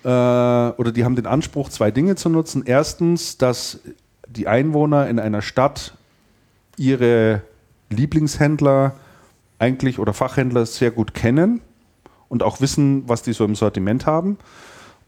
äh, 0.04 0.08
oder 0.08 0.92
die 0.92 1.04
haben 1.04 1.16
den 1.16 1.26
Anspruch, 1.26 1.70
zwei 1.70 1.92
Dinge 1.92 2.16
zu 2.16 2.30
nutzen. 2.30 2.64
Erstens, 2.66 3.38
dass 3.38 3.80
die 4.28 4.48
Einwohner 4.48 5.08
in 5.08 5.20
einer 5.20 5.42
Stadt 5.42 5.94
ihre 6.78 7.41
Lieblingshändler 7.90 8.94
eigentlich 9.60 9.99
oder 9.99 10.14
Fachhändler 10.14 10.66
sehr 10.66 10.91
gut 10.91 11.14
kennen 11.14 11.62
und 12.30 12.44
auch 12.44 12.62
wissen, 12.62 13.08
was 13.08 13.24
die 13.24 13.34
so 13.34 13.45
im 13.45 13.56
Sortiment 13.56 14.06
haben 14.06 14.38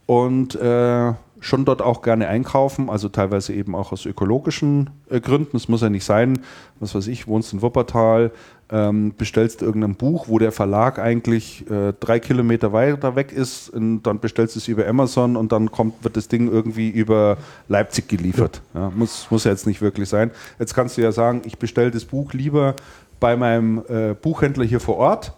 und 0.05 0.55
äh, 0.55 1.13
schon 1.39 1.65
dort 1.65 1.81
auch 1.81 2.01
gerne 2.01 2.27
einkaufen, 2.27 2.89
also 2.89 3.09
teilweise 3.09 3.53
eben 3.53 3.75
auch 3.75 3.91
aus 3.91 4.05
ökologischen 4.05 4.89
äh, 5.09 5.21
Gründen. 5.21 5.55
Es 5.55 5.69
muss 5.69 5.81
ja 5.81 5.89
nicht 5.89 6.03
sein, 6.03 6.39
was 6.79 6.95
weiß 6.95 7.07
ich, 7.07 7.27
wohnst 7.27 7.53
in 7.53 7.61
Wuppertal, 7.61 8.31
ähm, 8.71 9.13
bestellst 9.17 9.61
irgendein 9.61 9.95
Buch, 9.95 10.27
wo 10.27 10.37
der 10.37 10.51
Verlag 10.51 10.99
eigentlich 10.99 11.69
äh, 11.69 11.93
drei 11.99 12.19
Kilometer 12.19 12.71
weiter 12.71 13.15
weg 13.15 13.31
ist, 13.31 13.69
und 13.69 14.03
dann 14.03 14.19
bestellst 14.19 14.55
du 14.55 14.59
es 14.59 14.67
über 14.67 14.87
Amazon 14.87 15.35
und 15.35 15.51
dann 15.51 15.71
kommt, 15.71 16.03
wird 16.03 16.17
das 16.17 16.27
Ding 16.27 16.51
irgendwie 16.51 16.89
über 16.89 17.37
Leipzig 17.67 18.07
geliefert. 18.07 18.61
Ja. 18.73 18.91
muss, 18.95 19.27
muss 19.31 19.43
ja 19.43 19.51
jetzt 19.51 19.65
nicht 19.65 19.81
wirklich 19.81 20.07
sein. 20.07 20.31
Jetzt 20.59 20.73
kannst 20.73 20.97
du 20.97 21.01
ja 21.01 21.11
sagen, 21.11 21.41
ich 21.45 21.57
bestelle 21.57 21.91
das 21.91 22.05
Buch 22.05 22.33
lieber 22.33 22.75
bei 23.19 23.35
meinem 23.35 23.83
äh, 23.89 24.13
Buchhändler 24.13 24.65
hier 24.65 24.79
vor 24.79 24.97
Ort 24.97 25.33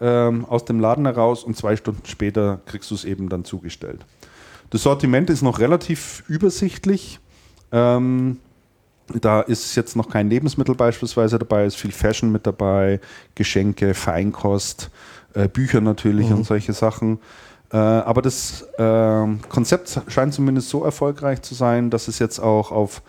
ähm, 0.00 0.44
aus 0.44 0.64
dem 0.64 0.78
Laden 0.78 1.06
heraus 1.06 1.44
und 1.44 1.56
zwei 1.56 1.76
Stunden 1.76 2.06
später 2.06 2.60
kriegst 2.66 2.90
du 2.90 2.94
es 2.94 3.04
eben 3.04 3.28
dann 3.28 3.44
zugestellt. 3.44 4.04
Das 4.70 4.82
Sortiment 4.82 5.30
ist 5.30 5.42
noch 5.42 5.58
relativ 5.58 6.22
übersichtlich. 6.28 7.18
Ähm, 7.72 8.38
da 9.20 9.40
ist 9.40 9.74
jetzt 9.74 9.96
noch 9.96 10.08
kein 10.08 10.28
Lebensmittel 10.30 10.74
beispielsweise 10.74 11.38
dabei, 11.38 11.64
ist 11.64 11.76
viel 11.76 11.92
Fashion 11.92 12.30
mit 12.32 12.46
dabei, 12.46 13.00
Geschenke, 13.34 13.94
Feinkost, 13.94 14.90
äh, 15.34 15.48
Bücher 15.48 15.80
natürlich 15.80 16.30
und 16.30 16.44
solche 16.44 16.72
Sachen. 16.72 17.18
Äh, 17.72 17.76
aber 17.76 18.22
das 18.22 18.66
ähm, 18.78 19.40
Konzept 19.48 20.00
scheint 20.08 20.32
zumindest 20.32 20.70
so 20.70 20.84
erfolgreich 20.84 21.42
zu 21.42 21.54
sein, 21.54 21.90
dass 21.90 22.08
es 22.08 22.18
jetzt 22.18 22.38
auch 22.38 22.70
auf 22.70 23.02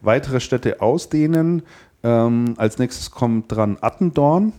weitere 0.00 0.40
Städte 0.40 0.80
ausdehnen. 0.80 1.62
Ähm, 2.02 2.54
als 2.56 2.78
nächstes 2.78 3.10
kommt 3.10 3.50
dran 3.50 3.78
Attendorn. 3.80 4.52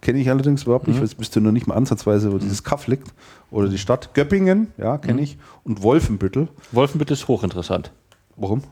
Kenne 0.00 0.18
ich 0.18 0.28
allerdings 0.28 0.64
überhaupt 0.64 0.86
nicht, 0.86 0.98
weil 0.98 1.06
ich 1.06 1.18
wüsste 1.18 1.40
nur 1.40 1.50
nicht 1.50 1.66
mal 1.66 1.76
ansatzweise, 1.76 2.30
wo 2.30 2.36
dieses 2.36 2.62
Kaff 2.62 2.86
liegt. 2.88 3.14
Oder 3.50 3.68
die 3.68 3.78
Stadt. 3.78 4.12
Göppingen, 4.12 4.70
ja, 4.76 4.98
kenne 4.98 5.22
ich. 5.22 5.38
Und 5.64 5.82
Wolfenbüttel. 5.82 6.48
Wolfenbüttel 6.72 7.14
ist 7.14 7.26
hochinteressant. 7.26 7.90
Warum? 8.36 8.62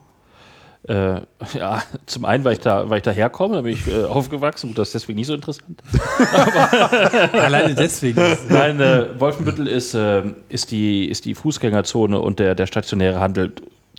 Äh, 0.88 1.20
ja, 1.54 1.82
zum 2.06 2.24
einen, 2.24 2.44
weil 2.44 2.54
ich 2.54 2.60
da, 2.60 2.90
weil 2.90 2.98
ich 2.98 3.02
da 3.02 3.12
herkomme, 3.12 3.54
da 3.54 3.60
bin 3.62 3.72
ich 3.72 3.86
äh, 3.86 4.04
aufgewachsen 4.04 4.70
und 4.70 4.78
das 4.78 4.88
ist 4.88 4.94
deswegen 4.94 5.18
nicht 5.18 5.28
so 5.28 5.34
interessant. 5.34 5.82
Alleine 7.32 7.74
deswegen. 7.74 8.20
Nein, 8.48 8.80
äh, 8.80 9.08
Wolfenbüttel 9.18 9.68
ist, 9.68 9.94
äh, 9.94 10.22
ist, 10.48 10.70
die, 10.70 11.08
ist 11.08 11.24
die 11.24 11.34
Fußgängerzone 11.34 12.18
und 12.18 12.38
der, 12.38 12.54
der 12.54 12.66
stationäre 12.66 13.20
Handel 13.20 13.52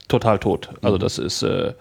total 0.09 0.39
tot. 0.39 0.69
Also 0.81 0.97
das 0.97 1.17
ist, 1.17 1.41
äh, 1.43 1.73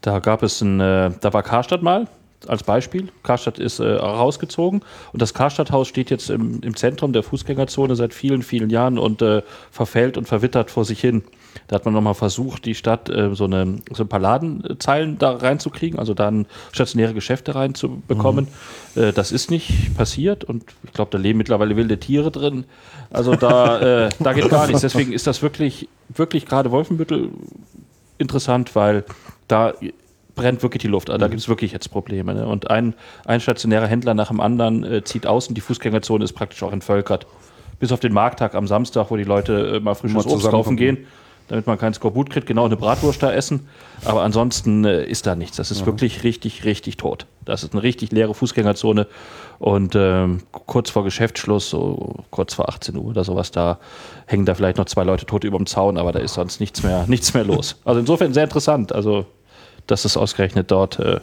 da 0.00 0.18
gab 0.20 0.42
es 0.42 0.62
ein, 0.62 0.80
äh, 0.80 1.10
da 1.20 1.32
war 1.32 1.42
Karstadt 1.42 1.82
mal 1.82 2.06
als 2.46 2.62
Beispiel. 2.62 3.08
Karstadt 3.24 3.58
ist 3.58 3.80
äh, 3.80 3.96
rausgezogen 3.96 4.82
und 5.12 5.20
das 5.20 5.34
Karstadthaus 5.34 5.88
steht 5.88 6.08
jetzt 6.08 6.30
im, 6.30 6.62
im 6.62 6.74
Zentrum 6.74 7.12
der 7.12 7.22
Fußgängerzone 7.22 7.96
seit 7.96 8.14
vielen, 8.14 8.42
vielen 8.42 8.70
Jahren 8.70 8.98
und 8.98 9.22
verfällt 9.70 10.16
und 10.16 10.26
verwittert 10.26 10.70
vor 10.70 10.86
sich 10.86 11.00
hin. 11.00 11.22
Da 11.66 11.76
hat 11.76 11.84
man 11.84 11.94
nochmal 11.94 12.14
versucht, 12.14 12.64
die 12.64 12.74
Stadt 12.74 13.08
äh, 13.08 13.34
so, 13.34 13.44
eine, 13.44 13.78
so 13.92 14.04
ein 14.04 14.08
paar 14.08 14.20
Ladenzeilen 14.20 15.18
da 15.18 15.32
reinzukriegen, 15.32 15.98
also 15.98 16.14
dann 16.14 16.46
stationäre 16.72 17.14
Geschäfte 17.14 17.54
reinzubekommen. 17.54 18.48
Mhm. 18.94 19.02
Äh, 19.02 19.12
das 19.12 19.32
ist 19.32 19.50
nicht 19.50 19.96
passiert 19.96 20.44
und 20.44 20.64
ich 20.84 20.92
glaube, 20.92 21.10
da 21.10 21.18
leben 21.18 21.38
mittlerweile 21.38 21.76
wilde 21.76 21.98
Tiere 21.98 22.30
drin. 22.30 22.64
Also 23.10 23.34
da, 23.34 24.06
äh, 24.06 24.08
da 24.18 24.32
geht 24.32 24.48
gar 24.48 24.66
nichts. 24.66 24.82
Deswegen 24.82 25.12
ist 25.12 25.26
das 25.26 25.42
wirklich, 25.42 25.88
wirklich 26.08 26.46
gerade 26.46 26.70
Wolfenbüttel 26.70 27.30
interessant, 28.18 28.74
weil 28.74 29.04
da 29.46 29.74
brennt 30.34 30.62
wirklich 30.62 30.80
die 30.80 30.88
Luft. 30.88 31.10
Also 31.10 31.18
da 31.18 31.26
mhm. 31.26 31.32
gibt 31.32 31.42
es 31.42 31.48
wirklich 31.48 31.72
jetzt 31.72 31.90
Probleme. 31.90 32.32
Ne? 32.32 32.46
Und 32.46 32.70
ein, 32.70 32.94
ein 33.26 33.40
stationärer 33.40 33.86
Händler 33.86 34.14
nach 34.14 34.28
dem 34.28 34.40
anderen 34.40 34.84
äh, 34.84 35.04
zieht 35.04 35.26
aus 35.26 35.48
und 35.48 35.54
die 35.54 35.60
Fußgängerzone 35.60 36.24
ist 36.24 36.32
praktisch 36.32 36.62
auch 36.62 36.72
entvölkert. 36.72 37.26
Bis 37.78 37.92
auf 37.92 38.00
den 38.00 38.12
Markttag 38.12 38.54
am 38.54 38.66
Samstag, 38.66 39.10
wo 39.10 39.16
die 39.16 39.24
Leute 39.24 39.76
äh, 39.76 39.80
mal 39.80 39.94
frisches 39.94 40.24
mal 40.24 40.32
Obst 40.32 40.48
kaufen 40.48 40.76
gehen, 40.76 41.06
damit 41.48 41.66
man 41.66 41.78
keinen 41.78 41.94
Skorbut 41.94 42.30
kriegt, 42.30 42.46
genau 42.46 42.66
eine 42.66 42.76
Bratwurst 42.76 43.22
da 43.22 43.32
essen. 43.32 43.68
Aber 44.04 44.22
ansonsten 44.22 44.84
äh, 44.84 45.04
ist 45.04 45.26
da 45.26 45.34
nichts. 45.34 45.56
Das 45.56 45.70
ist 45.70 45.80
ja. 45.80 45.86
wirklich 45.86 46.22
richtig, 46.22 46.64
richtig 46.64 46.96
tot. 46.96 47.26
Das 47.44 47.62
ist 47.62 47.72
eine 47.72 47.82
richtig 47.82 48.12
leere 48.12 48.34
Fußgängerzone. 48.34 49.06
Und 49.58 49.94
ähm, 49.96 50.42
kurz 50.52 50.90
vor 50.90 51.04
Geschäftsschluss, 51.04 51.70
so 51.70 52.16
kurz 52.30 52.54
vor 52.54 52.68
18 52.68 52.96
Uhr 52.96 53.06
oder 53.06 53.24
sowas, 53.24 53.50
da 53.50 53.78
hängen 54.26 54.46
da 54.46 54.54
vielleicht 54.54 54.78
noch 54.78 54.84
zwei 54.84 55.04
Leute 55.04 55.26
tot 55.26 55.44
über 55.44 55.56
dem 55.56 55.66
Zaun, 55.66 55.98
aber 55.98 56.12
da 56.12 56.20
ist 56.20 56.34
sonst 56.34 56.60
nichts 56.60 56.82
mehr, 56.82 57.04
nichts 57.08 57.34
mehr 57.34 57.44
los. 57.44 57.76
Also 57.84 57.98
insofern 58.00 58.32
sehr 58.32 58.44
interessant. 58.44 58.92
Also 58.92 59.26
dass 59.88 60.04
es 60.04 60.16
ausgerechnet 60.16 60.70
dort 60.70 61.00
äh, 61.00 61.18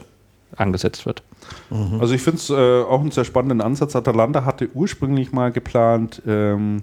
angesetzt 0.56 1.06
wird. 1.06 1.22
Mhm. 1.70 2.00
Also 2.00 2.14
ich 2.14 2.22
finde 2.22 2.38
es 2.38 2.50
äh, 2.50 2.82
auch 2.82 3.00
einen 3.00 3.10
sehr 3.10 3.24
spannenden 3.24 3.62
Ansatz. 3.62 3.96
Atalanta 3.96 4.44
hatte 4.44 4.68
ursprünglich 4.74 5.32
mal 5.32 5.50
geplant, 5.50 6.22
ähm, 6.26 6.82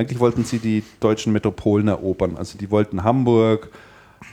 eigentlich 0.00 0.20
wollten 0.20 0.44
sie 0.44 0.58
die 0.58 0.82
deutschen 1.00 1.32
Metropolen 1.32 1.88
erobern. 1.88 2.36
Also 2.36 2.58
die 2.58 2.70
wollten 2.70 3.04
Hamburg, 3.04 3.70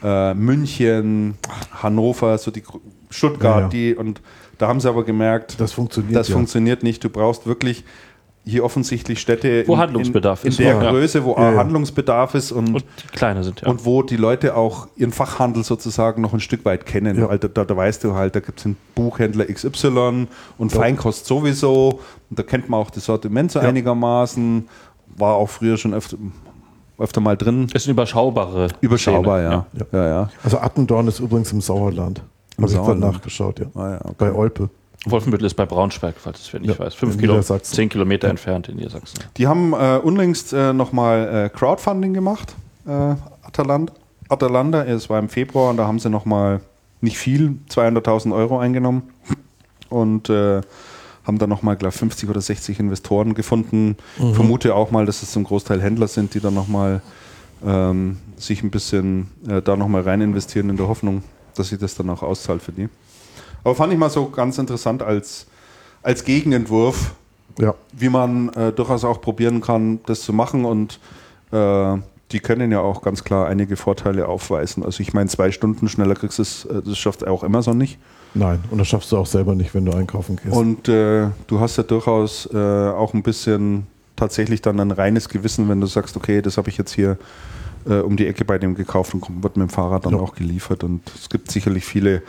äh, 0.03 0.33
München, 0.33 1.37
Hannover, 1.71 2.37
so 2.37 2.51
die 2.51 2.63
Stuttgart, 3.09 3.55
ja, 3.55 3.61
ja. 3.61 3.67
die 3.67 3.95
und 3.95 4.21
da 4.57 4.67
haben 4.67 4.79
sie 4.79 4.89
aber 4.89 5.03
gemerkt, 5.03 5.59
das 5.59 5.73
funktioniert, 5.73 6.15
das 6.15 6.29
ja. 6.29 6.35
funktioniert 6.35 6.83
nicht. 6.83 7.03
Du 7.03 7.09
brauchst 7.09 7.45
wirklich 7.45 7.83
hier 8.47 8.63
offensichtlich 8.63 9.19
Städte 9.19 9.67
wo 9.67 9.73
in, 9.73 9.79
Handlungsbedarf 9.79 10.45
in, 10.45 10.51
in 10.51 10.57
der 10.57 10.67
ja. 10.67 10.89
Größe, 10.89 11.23
wo 11.23 11.35
ja, 11.35 11.55
Handlungsbedarf 11.57 12.33
ist 12.33 12.51
und, 12.51 12.75
und 12.75 12.85
kleine 13.11 13.43
sind, 13.43 13.61
ja. 13.61 13.67
Und 13.67 13.85
wo 13.85 14.03
die 14.03 14.15
Leute 14.15 14.55
auch 14.55 14.87
ihren 14.95 15.11
Fachhandel 15.11 15.63
sozusagen 15.63 16.21
noch 16.21 16.33
ein 16.33 16.39
Stück 16.39 16.63
weit 16.65 16.85
kennen. 16.85 17.19
Ja. 17.19 17.37
Da, 17.37 17.47
da, 17.47 17.65
da, 17.65 17.77
weißt 17.77 18.03
du 18.03 18.13
halt, 18.13 18.35
da 18.35 18.39
gibt 18.39 18.59
es 18.59 18.65
einen 18.65 18.77
Buchhändler 18.95 19.45
XY 19.45 20.27
und 20.57 20.71
Feinkost 20.71 21.25
sowieso. 21.25 21.99
Und 22.29 22.39
da 22.39 22.43
kennt 22.43 22.69
man 22.69 22.79
auch 22.79 22.89
das 22.89 23.05
Sortiment 23.05 23.51
so 23.51 23.59
einigermaßen. 23.59 24.67
War 25.17 25.35
auch 25.35 25.49
früher 25.49 25.77
schon 25.77 25.93
öfter, 25.93 26.17
öfter 26.97 27.21
mal 27.21 27.35
drin. 27.35 27.67
Ist 27.73 27.87
eine 27.87 27.91
überschaubare. 27.91 28.67
Überschaubar, 28.81 29.41
ja. 29.41 29.65
Ja. 29.91 30.07
Ja. 30.07 30.29
Also 30.43 30.59
Attendorn 30.59 31.07
ist 31.07 31.19
übrigens 31.19 31.51
im 31.51 31.61
Sauerland. 31.61 32.21
Habe 32.57 32.71
ich 32.71 32.77
dann 32.77 32.99
nachgeschaut, 32.99 33.59
ja. 33.59 33.65
Ah, 33.75 33.99
okay. 34.03 34.15
Bei 34.17 34.33
Olpe. 34.33 34.69
Wolfenbüttel 35.05 35.45
ist 35.45 35.53
bei 35.53 35.65
Braunschweig, 35.65 36.15
falls 36.17 36.41
es 36.41 36.53
wer 36.53 36.59
nicht 36.59 36.71
ja, 36.71 36.79
weiß. 36.79 36.95
Fünf 36.95 37.17
Kilo, 37.17 37.39
zehn 37.41 37.89
Kilometer 37.89 38.27
ja. 38.27 38.31
entfernt 38.31 38.67
in 38.67 38.77
Niedersachsen. 38.77 39.19
Die 39.37 39.47
haben 39.47 39.73
äh, 39.73 39.99
unlängst 40.03 40.53
äh, 40.53 40.73
nochmal 40.73 41.45
äh, 41.45 41.49
Crowdfunding 41.49 42.13
gemacht, 42.13 42.55
äh, 42.87 43.15
Atalant, 43.43 43.91
Atalanta. 44.27 44.83
Es 44.83 45.09
war 45.09 45.19
im 45.19 45.29
Februar 45.29 45.69
und 45.69 45.77
da 45.77 45.87
haben 45.87 45.99
sie 45.99 46.09
nochmal 46.09 46.61
nicht 46.99 47.17
viel, 47.17 47.57
200.000 47.69 48.33
Euro 48.33 48.59
eingenommen 48.59 49.03
und 49.89 50.29
äh, 50.29 50.61
haben 51.27 51.37
dann 51.37 51.49
nochmal, 51.49 51.75
glaube 51.75 51.93
ich, 51.93 51.99
50 51.99 52.29
oder 52.29 52.41
60 52.41 52.79
Investoren 52.79 53.33
gefunden. 53.33 53.97
Mhm. 54.17 54.29
Ich 54.29 54.35
vermute 54.35 54.73
auch 54.73 54.91
mal, 54.91 55.05
dass 55.05 55.21
es 55.21 55.31
zum 55.31 55.43
Großteil 55.43 55.81
Händler 55.81 56.07
sind, 56.07 56.33
die 56.33 56.39
dann 56.39 56.53
nochmal 56.53 57.01
ähm, 57.65 58.17
sich 58.37 58.63
ein 58.63 58.71
bisschen 58.71 59.27
äh, 59.47 59.61
da 59.61 59.75
nochmal 59.75 60.03
rein 60.03 60.21
investieren 60.21 60.69
in 60.69 60.77
der 60.77 60.87
Hoffnung, 60.87 61.23
dass 61.55 61.69
sich 61.69 61.79
das 61.79 61.95
dann 61.95 62.09
auch 62.09 62.23
auszahlt 62.23 62.61
für 62.61 62.71
die. 62.71 62.87
Aber 63.63 63.75
fand 63.75 63.91
ich 63.91 63.99
mal 63.99 64.09
so 64.09 64.29
ganz 64.29 64.57
interessant 64.57 65.03
als, 65.03 65.47
als 66.01 66.23
Gegenentwurf, 66.23 67.15
ja. 67.59 67.75
wie 67.91 68.09
man 68.09 68.49
äh, 68.49 68.71
durchaus 68.71 69.03
auch 69.03 69.19
probieren 69.19 69.59
kann, 69.59 69.99
das 70.05 70.21
zu 70.21 70.31
machen. 70.31 70.63
Und 70.63 70.99
äh, 71.51 71.97
die 72.31 72.39
können 72.39 72.71
ja 72.71 72.79
auch 72.79 73.01
ganz 73.01 73.23
klar 73.23 73.47
einige 73.47 73.75
Vorteile 73.75 74.27
aufweisen. 74.27 74.83
Also 74.83 75.01
ich 75.01 75.13
meine, 75.13 75.29
zwei 75.29 75.51
Stunden 75.51 75.89
schneller 75.89 76.15
kriegst 76.15 76.37
du 76.37 76.43
es, 76.43 76.65
äh, 76.65 76.81
das 76.81 76.97
schafft 76.97 77.27
auch 77.27 77.43
Amazon 77.43 77.77
nicht. 77.77 77.99
Nein, 78.33 78.63
und 78.69 78.77
das 78.77 78.87
schaffst 78.87 79.11
du 79.11 79.17
auch 79.17 79.25
selber 79.25 79.55
nicht, 79.55 79.73
wenn 79.73 79.85
du 79.85 79.93
einkaufen 79.93 80.35
gehst. 80.35 80.55
Und 80.55 80.87
äh, 80.87 81.29
du 81.47 81.59
hast 81.59 81.77
ja 81.77 81.83
durchaus 81.83 82.47
äh, 82.53 82.57
auch 82.57 83.13
ein 83.13 83.23
bisschen 83.23 83.87
tatsächlich 84.15 84.61
dann 84.61 84.79
ein 84.79 84.91
reines 84.91 85.29
Gewissen, 85.29 85.69
wenn 85.69 85.81
du 85.81 85.87
sagst, 85.87 86.17
okay, 86.17 86.41
das 86.41 86.57
habe 86.57 86.69
ich 86.69 86.77
jetzt 86.77 86.93
hier 86.93 87.17
äh, 87.85 87.99
um 87.99 88.17
die 88.17 88.27
Ecke 88.27 88.45
bei 88.45 88.57
dem 88.57 88.75
gekauft 88.75 89.13
und 89.13 89.43
wird 89.43 89.57
mit 89.57 89.69
dem 89.69 89.69
Fahrrad 89.69 90.05
dann 90.05 90.13
ja. 90.13 90.19
auch 90.19 90.35
geliefert. 90.35 90.83
Und 90.83 91.01
es 91.15 91.29
gibt 91.29 91.51
sicherlich 91.51 91.85
viele 91.85 92.21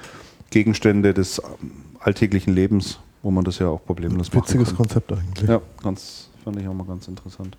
Gegenstände 0.50 1.14
des 1.14 1.40
ähm, 1.40 1.70
alltäglichen 1.98 2.54
Lebens, 2.54 2.98
wo 3.22 3.30
man 3.30 3.44
das 3.44 3.58
ja 3.58 3.68
auch 3.68 3.84
problemlos 3.84 4.32
macht. 4.32 4.48
Witziges 4.48 4.74
Konzept 4.74 5.12
eigentlich. 5.12 5.48
Ja, 5.48 5.60
ganz, 5.82 6.28
fand 6.44 6.60
ich 6.60 6.68
auch 6.68 6.74
mal 6.74 6.86
ganz 6.86 7.08
interessant. 7.08 7.56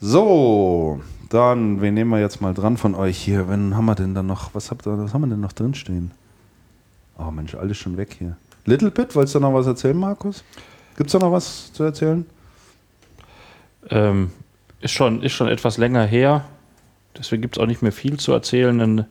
So, 0.00 1.00
dann, 1.28 1.80
wen 1.80 1.94
nehmen 1.94 2.10
wir 2.10 2.20
jetzt 2.20 2.40
mal 2.40 2.54
dran 2.54 2.76
von 2.76 2.94
euch 2.94 3.18
hier? 3.18 3.48
Wen 3.48 3.76
haben 3.76 3.84
wir 3.84 3.94
denn 3.94 4.14
da 4.14 4.22
noch? 4.22 4.54
Was, 4.54 4.70
habt 4.70 4.86
ihr, 4.86 4.98
was 4.98 5.14
haben 5.14 5.22
wir 5.22 5.28
denn 5.28 5.40
noch 5.40 5.52
drinstehen? 5.52 6.10
Oh 7.24 7.30
Mensch, 7.30 7.54
alles 7.54 7.76
schon 7.78 7.96
weg 7.96 8.16
hier. 8.18 8.36
Little 8.64 8.90
Bit, 8.90 9.14
wolltest 9.14 9.34
du 9.34 9.40
noch 9.40 9.54
was 9.54 9.66
erzählen, 9.66 9.96
Markus? 9.96 10.44
Gibt 10.96 11.08
es 11.08 11.12
da 11.12 11.18
noch 11.18 11.32
was 11.32 11.72
zu 11.72 11.84
erzählen? 11.84 12.26
Ähm, 13.90 14.30
ist, 14.80 14.92
schon, 14.92 15.22
ist 15.22 15.32
schon 15.32 15.48
etwas 15.48 15.78
länger 15.78 16.04
her. 16.04 16.44
Deswegen 17.16 17.42
gibt 17.42 17.56
es 17.56 17.62
auch 17.62 17.66
nicht 17.66 17.82
mehr 17.82 17.92
viel 17.92 18.18
zu 18.18 18.32
erzählen. 18.32 18.78
Denn 18.78 19.04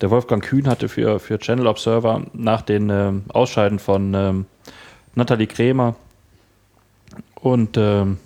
der 0.00 0.10
Wolfgang 0.10 0.42
Kühn 0.42 0.66
hatte 0.66 0.88
für, 0.88 1.18
für 1.18 1.38
Channel 1.38 1.66
Observer 1.66 2.22
nach 2.32 2.62
den 2.62 2.90
ähm, 2.90 3.24
Ausscheiden 3.28 3.78
von 3.78 4.14
ähm, 4.14 4.46
Nathalie 5.14 5.46
Krämer 5.46 5.96
und, 7.34 7.76
ähm, 7.76 8.18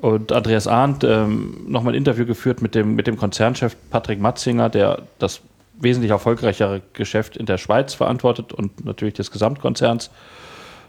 und 0.00 0.32
Andreas 0.32 0.66
Arndt 0.66 1.04
ähm, 1.04 1.64
nochmal 1.66 1.94
ein 1.94 1.98
Interview 1.98 2.26
geführt 2.26 2.62
mit 2.62 2.74
dem, 2.74 2.94
mit 2.94 3.06
dem 3.06 3.16
Konzernchef 3.16 3.76
Patrick 3.90 4.20
Matzinger, 4.20 4.68
der 4.68 5.02
das 5.18 5.40
wesentlich 5.80 6.10
erfolgreichere 6.10 6.82
Geschäft 6.92 7.36
in 7.36 7.46
der 7.46 7.58
Schweiz 7.58 7.94
verantwortet 7.94 8.52
und 8.52 8.84
natürlich 8.84 9.14
des 9.14 9.30
Gesamtkonzerns. 9.30 10.10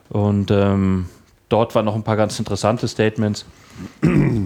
Und 0.09 0.51
ähm, 0.51 1.07
dort 1.49 1.75
waren 1.75 1.85
noch 1.85 1.95
ein 1.95 2.03
paar 2.03 2.17
ganz 2.17 2.39
interessante 2.39 2.87
Statements 2.87 3.45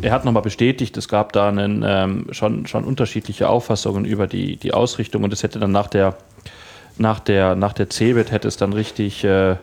er 0.01 0.11
hat 0.11 0.25
nochmal 0.25 0.43
bestätigt, 0.43 0.95
es 0.97 1.07
gab 1.07 1.33
da 1.33 1.49
einen, 1.49 1.83
ähm, 1.85 2.27
schon, 2.31 2.67
schon 2.67 2.83
unterschiedliche 2.83 3.49
Auffassungen 3.49 4.05
über 4.05 4.27
die, 4.27 4.57
die 4.57 4.73
Ausrichtung 4.73 5.23
und 5.23 5.33
es 5.33 5.43
hätte 5.43 5.59
dann 5.59 5.71
nach 5.71 5.87
der, 5.87 6.17
nach 6.97 7.19
der, 7.19 7.55
nach 7.55 7.73
der 7.73 7.89
CeBIT 7.89 8.31
hätte 8.31 8.47
es 8.47 8.57
dann 8.57 8.73
richtig, 8.73 9.23
äh, 9.23 9.55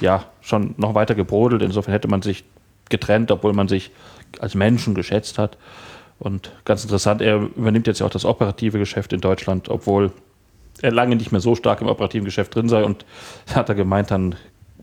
ja, 0.00 0.24
schon 0.40 0.74
noch 0.76 0.94
weiter 0.94 1.14
gebrodelt. 1.14 1.62
Insofern 1.62 1.92
hätte 1.92 2.08
man 2.08 2.22
sich 2.22 2.44
getrennt, 2.88 3.30
obwohl 3.32 3.52
man 3.52 3.66
sich 3.66 3.90
als 4.38 4.54
Menschen 4.54 4.94
geschätzt 4.94 5.38
hat. 5.38 5.58
Und 6.18 6.52
ganz 6.64 6.82
interessant, 6.82 7.22
er 7.22 7.36
übernimmt 7.36 7.86
jetzt 7.86 8.00
ja 8.00 8.06
auch 8.06 8.10
das 8.10 8.24
operative 8.24 8.78
Geschäft 8.78 9.12
in 9.12 9.20
Deutschland, 9.20 9.68
obwohl 9.68 10.12
er 10.82 10.92
lange 10.92 11.16
nicht 11.16 11.32
mehr 11.32 11.40
so 11.40 11.54
stark 11.54 11.80
im 11.80 11.88
operativen 11.88 12.24
Geschäft 12.24 12.54
drin 12.54 12.68
sei 12.68 12.84
und 12.84 13.04
hat 13.54 13.68
er 13.68 13.74
gemeint, 13.74 14.10
dann 14.10 14.34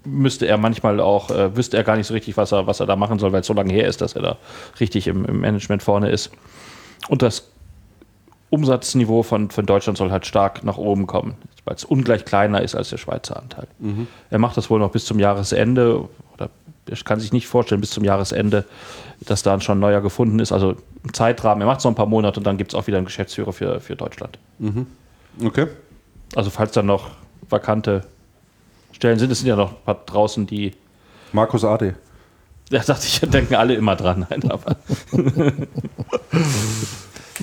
müsste 0.06 0.45
er 0.45 0.57
manchmal 0.57 0.99
auch, 0.99 1.32
äh, 1.32 1.56
wüsste 1.56 1.78
er 1.78 1.84
gar 1.84 1.98
nicht 1.98 2.07
so 2.07 2.14
richtig, 2.14 2.38
was 2.38 2.52
er, 2.52 2.68
was 2.68 2.80
er 2.80 2.86
da 2.86 2.95
machen 2.95 3.20
soll, 3.20 3.32
weil 3.32 3.41
es 3.41 3.48
so 3.48 3.53
lange 3.53 3.74
her 3.74 3.88
ist, 3.88 4.02
dass 4.02 4.14
er 4.14 4.22
da 4.22 4.38
richtig 4.80 5.07
im, 5.07 5.26
im 5.26 5.41
Management 5.41 5.84
vorne 5.84 6.10
ist. 6.10 6.32
Und 7.10 7.22
das 7.22 7.49
Umsatzniveau 8.49 9.24
von, 9.24 9.49
von 9.49 9.66
Deutschland 9.66 9.98
soll 9.98 10.12
halt 10.12 10.26
stark 10.26 10.64
nach 10.64 10.78
oben 10.78 11.07
kommen, 11.07 11.36
weil 11.66 11.76
es 11.76 11.84
ungleich 11.84 12.26
kleiner 12.26 12.62
ist 12.62 12.76
als 12.76 12.90
der 12.90 12.98
Schweizer 12.98 13.38
Anteil. 13.38 13.68
Mhm. 13.80 14.07
Er 14.30 14.40
macht 14.40 14.57
das 14.57 14.70
wohl 14.70 14.80
noch 14.80 14.91
bis 14.91 15.06
zum 15.06 15.20
Jahresende 15.20 16.07
oder 16.34 16.49
ich 16.90 17.06
kann 17.06 17.20
sich 17.20 17.34
nicht 17.34 17.48
vorstellen, 17.48 17.82
bis 17.82 17.91
zum 17.91 18.03
Jahresende, 18.03 18.66
dass 19.22 19.44
da 19.44 19.60
schon 19.60 19.78
ein 19.78 19.82
neuer 19.82 20.02
gefunden 20.02 20.40
ist. 20.40 20.52
Also 20.52 20.76
im 21.03 21.14
Zeitrahmen, 21.14 21.62
er 21.62 21.68
macht 21.68 21.80
es 21.80 21.84
noch 21.84 21.91
ein 21.91 21.95
paar 21.95 22.06
Monate 22.06 22.40
und 22.40 22.45
dann 22.45 22.57
gibt 22.57 22.74
es 22.74 22.76
auch 22.80 22.88
wieder 22.88 22.98
einen 22.98 23.06
Geschäftsführer 23.06 23.53
für, 23.53 23.80
für 23.80 23.95
Deutschland. 23.95 24.38
Mhm. 24.60 24.88
Okay. 25.44 25.68
Also 26.36 26.49
falls 26.49 26.72
dann 26.72 26.86
noch 26.86 27.12
vakante 27.49 28.03
Stellen 28.95 29.20
sind. 29.20 29.32
Es 29.32 29.40
sind 29.40 29.48
ja 29.48 29.56
noch 29.56 29.72
ein 29.72 29.84
paar 29.86 30.02
draußen, 30.06 30.48
die. 30.48 30.72
Markus 31.34 31.66
Ade. 31.66 31.95
Da 32.70 32.80
dachte 32.80 33.06
ich, 33.06 33.20
denken 33.20 33.56
alle 33.56 33.76
immer 33.76 33.95
dran. 33.95 34.26
Nein, 34.30 34.49
aber 34.49 34.78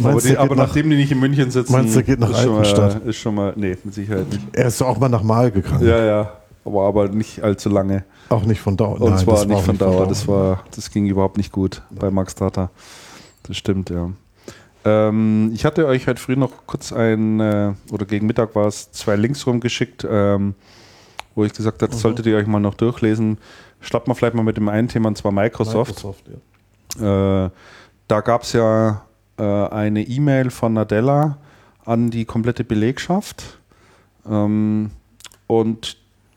aber, 0.03 0.21
die, 0.21 0.37
aber 0.37 0.57
nach, 0.57 0.67
nachdem 0.69 0.91
die 0.91 0.97
nicht 0.97 1.13
in 1.13 1.21
München 1.21 1.51
sitzen, 1.51 1.73
meinst 1.73 1.95
du, 1.95 2.03
geht 2.03 2.19
nach 2.19 2.31
ist, 2.31 2.41
schon 2.41 2.55
mal, 2.55 3.03
ist 3.05 3.17
schon 3.19 3.35
mal, 3.35 3.53
nee, 3.55 3.77
mit 3.85 3.95
Sicherheit 3.95 4.27
nicht. 4.29 4.41
Er 4.53 4.67
ist 4.67 4.81
auch 4.83 4.99
mal 4.99 5.11
nach 5.11 5.23
Mal 5.23 5.51
gegangen. 5.51 5.87
Ja, 5.87 6.03
ja, 6.03 6.33
aber, 6.65 6.83
aber 6.83 7.09
nicht 7.09 7.43
allzu 7.43 7.69
lange. 7.69 8.05
Auch 8.29 8.45
nicht 8.45 8.61
von 8.61 8.77
Dauer. 8.77 9.01
Und 9.01 9.11
Nein, 9.11 9.19
zwar 9.19 9.45
nicht 9.45 9.63
von 9.63 9.79
Dauer. 9.79 9.99
Dauer. 9.99 10.07
Das, 10.07 10.29
war, 10.29 10.65
das 10.75 10.91
ging 10.91 11.07
überhaupt 11.07 11.37
nicht 11.37 11.53
gut 11.53 11.83
bei 11.91 12.11
Max 12.11 12.35
Tata. 12.35 12.71
Das 13.45 13.57
stimmt, 13.57 13.91
ja. 13.91 14.11
Ähm, 14.85 15.51
ich 15.55 15.65
hatte 15.65 15.87
euch 15.87 16.07
heute 16.07 16.21
früh 16.21 16.37
noch 16.37 16.67
kurz 16.67 16.93
ein, 16.93 17.41
äh, 17.41 17.73
oder 17.91 18.05
gegen 18.05 18.27
Mittag 18.27 18.55
war 18.55 18.67
es, 18.67 18.91
zwei 18.93 19.17
Links 19.17 19.47
rumgeschickt, 19.47 20.07
ähm, 20.09 20.55
wo 21.35 21.45
ich 21.45 21.53
gesagt 21.53 21.83
habe, 21.83 21.95
mhm. 21.95 21.99
solltet 21.99 22.27
ihr 22.27 22.37
euch 22.37 22.47
mal 22.47 22.61
noch 22.61 22.75
durchlesen. 22.75 23.39
Starten 23.81 24.11
wir 24.11 24.15
vielleicht 24.15 24.35
mal 24.35 24.43
mit 24.43 24.57
dem 24.57 24.69
einen 24.69 24.89
Thema, 24.89 25.09
und 25.09 25.19
zwar 25.19 25.33
Microsoft. 25.33 26.05
Microsoft 26.05 26.25
ja. 27.01 27.47
äh, 27.47 27.51
da 28.09 28.21
gab 28.21 28.43
es 28.43 28.53
ja 28.53 29.03
äh, 29.39 29.43
eine 29.43 30.03
E-Mail 30.03 30.51
von 30.51 30.73
Nadella 30.75 31.39
an 31.85 32.11
die 32.11 32.25
komplette 32.25 32.65
Belegschaft. 32.65 33.59
Ähm, 34.29 34.91
und 35.47 35.97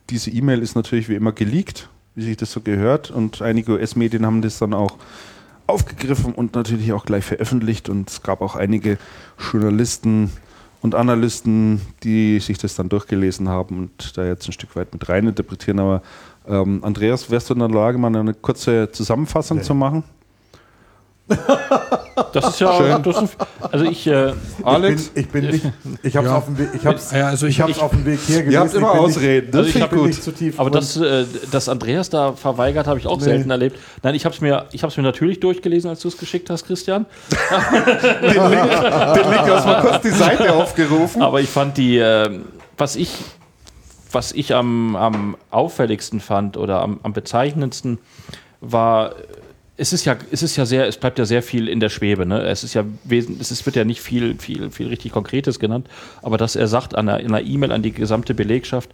diese 0.09 0.31
E-Mail 0.31 0.61
ist 0.61 0.75
natürlich 0.75 1.09
wie 1.09 1.15
immer 1.15 1.31
geleakt, 1.31 1.89
wie 2.15 2.23
sich 2.23 2.37
das 2.37 2.51
so 2.51 2.61
gehört. 2.61 3.11
Und 3.11 3.41
einige 3.41 3.73
US-Medien 3.73 4.25
haben 4.25 4.41
das 4.41 4.59
dann 4.59 4.73
auch 4.73 4.97
aufgegriffen 5.67 6.33
und 6.33 6.55
natürlich 6.55 6.93
auch 6.93 7.05
gleich 7.05 7.25
veröffentlicht. 7.25 7.89
Und 7.89 8.09
es 8.09 8.21
gab 8.23 8.41
auch 8.41 8.55
einige 8.55 8.97
Journalisten 9.51 10.31
und 10.81 10.95
Analysten, 10.95 11.81
die 12.03 12.39
sich 12.39 12.57
das 12.57 12.75
dann 12.75 12.89
durchgelesen 12.89 13.49
haben 13.49 13.79
und 13.79 14.17
da 14.17 14.25
jetzt 14.25 14.47
ein 14.47 14.51
Stück 14.51 14.75
weit 14.75 14.93
mit 14.93 15.09
rein 15.09 15.27
interpretieren. 15.27 15.79
Aber 15.79 16.01
ähm, 16.47 16.83
Andreas, 16.83 17.31
wärst 17.31 17.49
du 17.49 17.53
in 17.53 17.59
der 17.59 17.69
Lage, 17.69 17.97
mal 17.97 18.15
eine 18.15 18.33
kurze 18.33 18.91
Zusammenfassung 18.91 19.57
nee. 19.57 19.63
zu 19.63 19.73
machen? 19.73 20.03
Das 22.33 22.49
ist 22.49 22.59
ja 22.59 22.73
Schön. 22.77 23.03
Das 23.03 23.21
ist, 23.21 23.37
also 23.71 23.85
ich, 23.85 24.05
äh, 24.07 24.33
Alex, 24.63 25.11
ich 25.15 25.27
bin, 25.29 25.45
ich 25.45 25.61
bin 25.63 25.71
nicht, 25.83 26.03
ich 26.03 26.15
habe 26.15 26.27
es 26.27 26.31
ja. 26.31 26.37
auf 26.37 26.45
dem 26.45 26.57
Weg, 26.57 26.69
ich 26.73 26.85
hab's, 26.85 27.11
ja, 27.11 27.27
also 27.27 27.47
ich, 27.47 27.59
ich 27.59 27.81
auf 27.81 27.91
dem 27.91 28.05
Weg 28.05 28.19
hier 28.19 28.43
gelesen. 28.43 28.51
Ihr 28.51 28.59
habt 28.59 28.73
immer 28.73 28.91
Ausreden, 28.91 29.51
das 29.51 29.65
also 29.65 29.79
ich 29.79 29.89
gut. 29.89 30.07
Nicht 30.07 30.23
zu 30.23 30.31
tief 30.31 30.59
Aber 30.59 30.69
das, 30.69 30.97
äh, 30.97 31.25
dass 31.51 31.67
Andreas 31.67 32.09
da 32.09 32.33
verweigert, 32.33 32.87
habe 32.87 32.99
ich 32.99 33.07
auch 33.07 33.17
nee. 33.17 33.23
selten 33.23 33.49
erlebt. 33.49 33.79
Nein, 34.03 34.15
ich 34.15 34.25
habe 34.25 34.35
es 34.35 34.41
mir, 34.41 34.65
ich 34.71 34.83
habe 34.83 34.93
mir 34.95 35.03
natürlich 35.03 35.39
durchgelesen, 35.39 35.89
als 35.89 36.01
du 36.01 36.07
es 36.09 36.17
geschickt 36.17 36.49
hast, 36.49 36.65
Christian. 36.65 37.05
den, 38.21 38.29
Link, 38.29 38.41
den 38.41 39.31
Link 39.31 39.49
hast 39.49 39.65
mal 39.65 39.81
kurz 39.81 40.01
die 40.01 40.09
Seite 40.09 40.53
aufgerufen. 40.53 41.21
Aber 41.21 41.41
ich 41.41 41.49
fand 41.49 41.77
die, 41.77 41.97
äh, 41.97 42.39
was 42.77 42.95
ich, 42.95 43.11
was 44.11 44.31
ich 44.31 44.53
am, 44.53 44.95
am 44.95 45.37
auffälligsten 45.49 46.19
fand 46.19 46.57
oder 46.57 46.81
am, 46.81 46.99
am 47.03 47.13
bezeichnendsten 47.13 47.97
war 48.61 49.15
es 49.77 49.91
ist 49.91 50.05
ja, 50.05 50.15
es 50.31 50.41
ist 50.41 50.55
ja 50.55 50.65
sehr, 50.65 50.87
es 50.87 50.97
bleibt 50.97 51.19
ja 51.19 51.25
sehr 51.25 51.43
viel 51.43 51.67
in 51.67 51.79
der 51.79 51.89
Schwebe. 51.89 52.25
Ne? 52.25 52.41
Es 52.41 52.63
ist 52.63 52.73
ja 52.73 52.85
es 53.09 53.51
ist, 53.51 53.65
wird 53.65 53.75
ja 53.75 53.83
nicht 53.83 54.01
viel, 54.01 54.37
viel, 54.39 54.71
viel 54.71 54.87
richtig 54.87 55.11
Konkretes 55.11 55.59
genannt, 55.59 55.87
aber 56.21 56.37
dass 56.37 56.55
er 56.55 56.67
sagt 56.67 56.95
an 56.95 57.09
einer, 57.09 57.19
in 57.19 57.27
einer 57.27 57.45
E-Mail 57.45 57.71
an 57.71 57.81
die 57.81 57.91
gesamte 57.91 58.33
Belegschaft, 58.33 58.89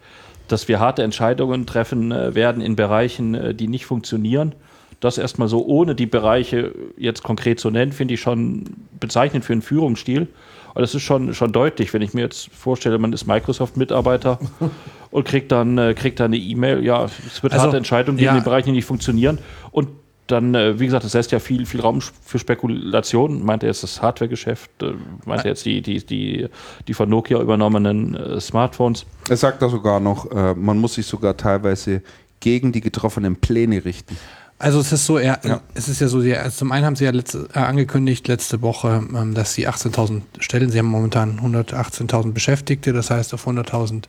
dass 0.47 0.67
wir 0.67 0.79
harte 0.79 1.03
Entscheidungen 1.03 1.65
treffen 1.65 2.11
äh, 2.11 2.33
werden 2.33 2.61
in 2.61 2.75
Bereichen, 2.75 3.35
äh, 3.35 3.53
die 3.53 3.67
nicht 3.67 3.85
funktionieren. 3.85 4.53
Das 4.99 5.17
erstmal 5.17 5.47
so 5.47 5.65
ohne 5.65 5.95
die 5.95 6.05
Bereiche 6.05 6.73
jetzt 6.97 7.23
konkret 7.23 7.59
zu 7.59 7.69
nennen, 7.69 7.91
finde 7.91 8.15
ich 8.15 8.21
schon 8.21 8.65
bezeichnend 8.99 9.45
für 9.45 9.53
einen 9.53 9.61
Führungsstil. 9.61 10.27
Aber 10.71 10.81
das 10.81 10.95
ist 10.95 11.01
schon, 11.01 11.33
schon 11.33 11.51
deutlich, 11.51 11.93
wenn 11.93 12.01
ich 12.01 12.13
mir 12.13 12.21
jetzt 12.21 12.49
vorstelle, 12.53 12.97
man 12.97 13.11
ist 13.11 13.27
Microsoft-Mitarbeiter 13.27 14.39
und 15.11 15.25
kriegt 15.25 15.51
dann, 15.51 15.77
äh, 15.77 15.93
kriegt 15.93 16.19
dann 16.19 16.27
eine 16.27 16.37
E-Mail, 16.37 16.83
ja, 16.83 17.05
es 17.05 17.43
wird 17.43 17.53
also, 17.53 17.65
harte 17.65 17.77
Entscheidungen 17.77 18.17
geben 18.17 18.25
ja. 18.25 18.31
in 18.31 18.39
den 18.39 18.45
Bereichen, 18.45 18.67
die 18.67 18.73
nicht 18.73 18.85
funktionieren. 18.85 19.39
Und 19.71 19.89
dann, 20.31 20.55
äh, 20.55 20.79
wie 20.79 20.85
gesagt, 20.85 21.03
das 21.03 21.13
lässt 21.13 21.31
ja 21.31 21.39
viel, 21.39 21.65
viel 21.65 21.81
Raum 21.81 22.01
für 22.01 22.39
Spekulation. 22.39 23.43
Meint 23.43 23.63
er 23.63 23.67
jetzt 23.67 23.83
das 23.83 24.01
Hardware-Geschäft? 24.01 24.71
Äh, 24.81 24.93
meint 25.25 25.43
er 25.43 25.51
jetzt 25.51 25.65
die, 25.65 25.81
die, 25.81 26.05
die, 26.05 26.47
die 26.87 26.93
von 26.93 27.09
Nokia 27.09 27.39
übernommenen 27.41 28.15
äh, 28.15 28.39
Smartphones? 28.39 29.05
Er 29.29 29.37
sagt 29.37 29.61
da 29.61 29.69
sogar 29.69 29.99
noch, 29.99 30.31
man 30.55 30.77
muss 30.77 30.95
sich 30.95 31.05
sogar 31.05 31.37
teilweise 31.37 32.01
gegen 32.39 32.71
die 32.71 32.81
getroffenen 32.81 33.35
Pläne 33.35 33.85
richten. 33.85 34.17
Also 34.61 34.79
es 34.79 34.91
ist 34.91 35.07
so, 35.07 35.17
er, 35.17 35.39
ja. 35.43 35.61
es 35.73 35.87
ist 35.87 36.01
ja 36.01 36.07
so, 36.07 36.21
die, 36.21 36.35
also 36.37 36.55
zum 36.55 36.71
einen 36.71 36.85
haben 36.85 36.95
sie 36.95 37.05
ja 37.05 37.11
letzte, 37.11 37.47
äh, 37.55 37.59
angekündigt 37.59 38.27
letzte 38.27 38.61
Woche, 38.61 39.03
ähm, 39.11 39.33
dass 39.33 39.55
sie 39.55 39.67
18.000 39.67 40.21
Stellen, 40.37 40.69
sie 40.69 40.77
haben 40.77 40.85
momentan 40.85 41.39
118.000 41.39 42.31
Beschäftigte, 42.31 42.93
das 42.93 43.09
heißt 43.09 43.33
auf 43.33 43.47
100.000 43.47 44.03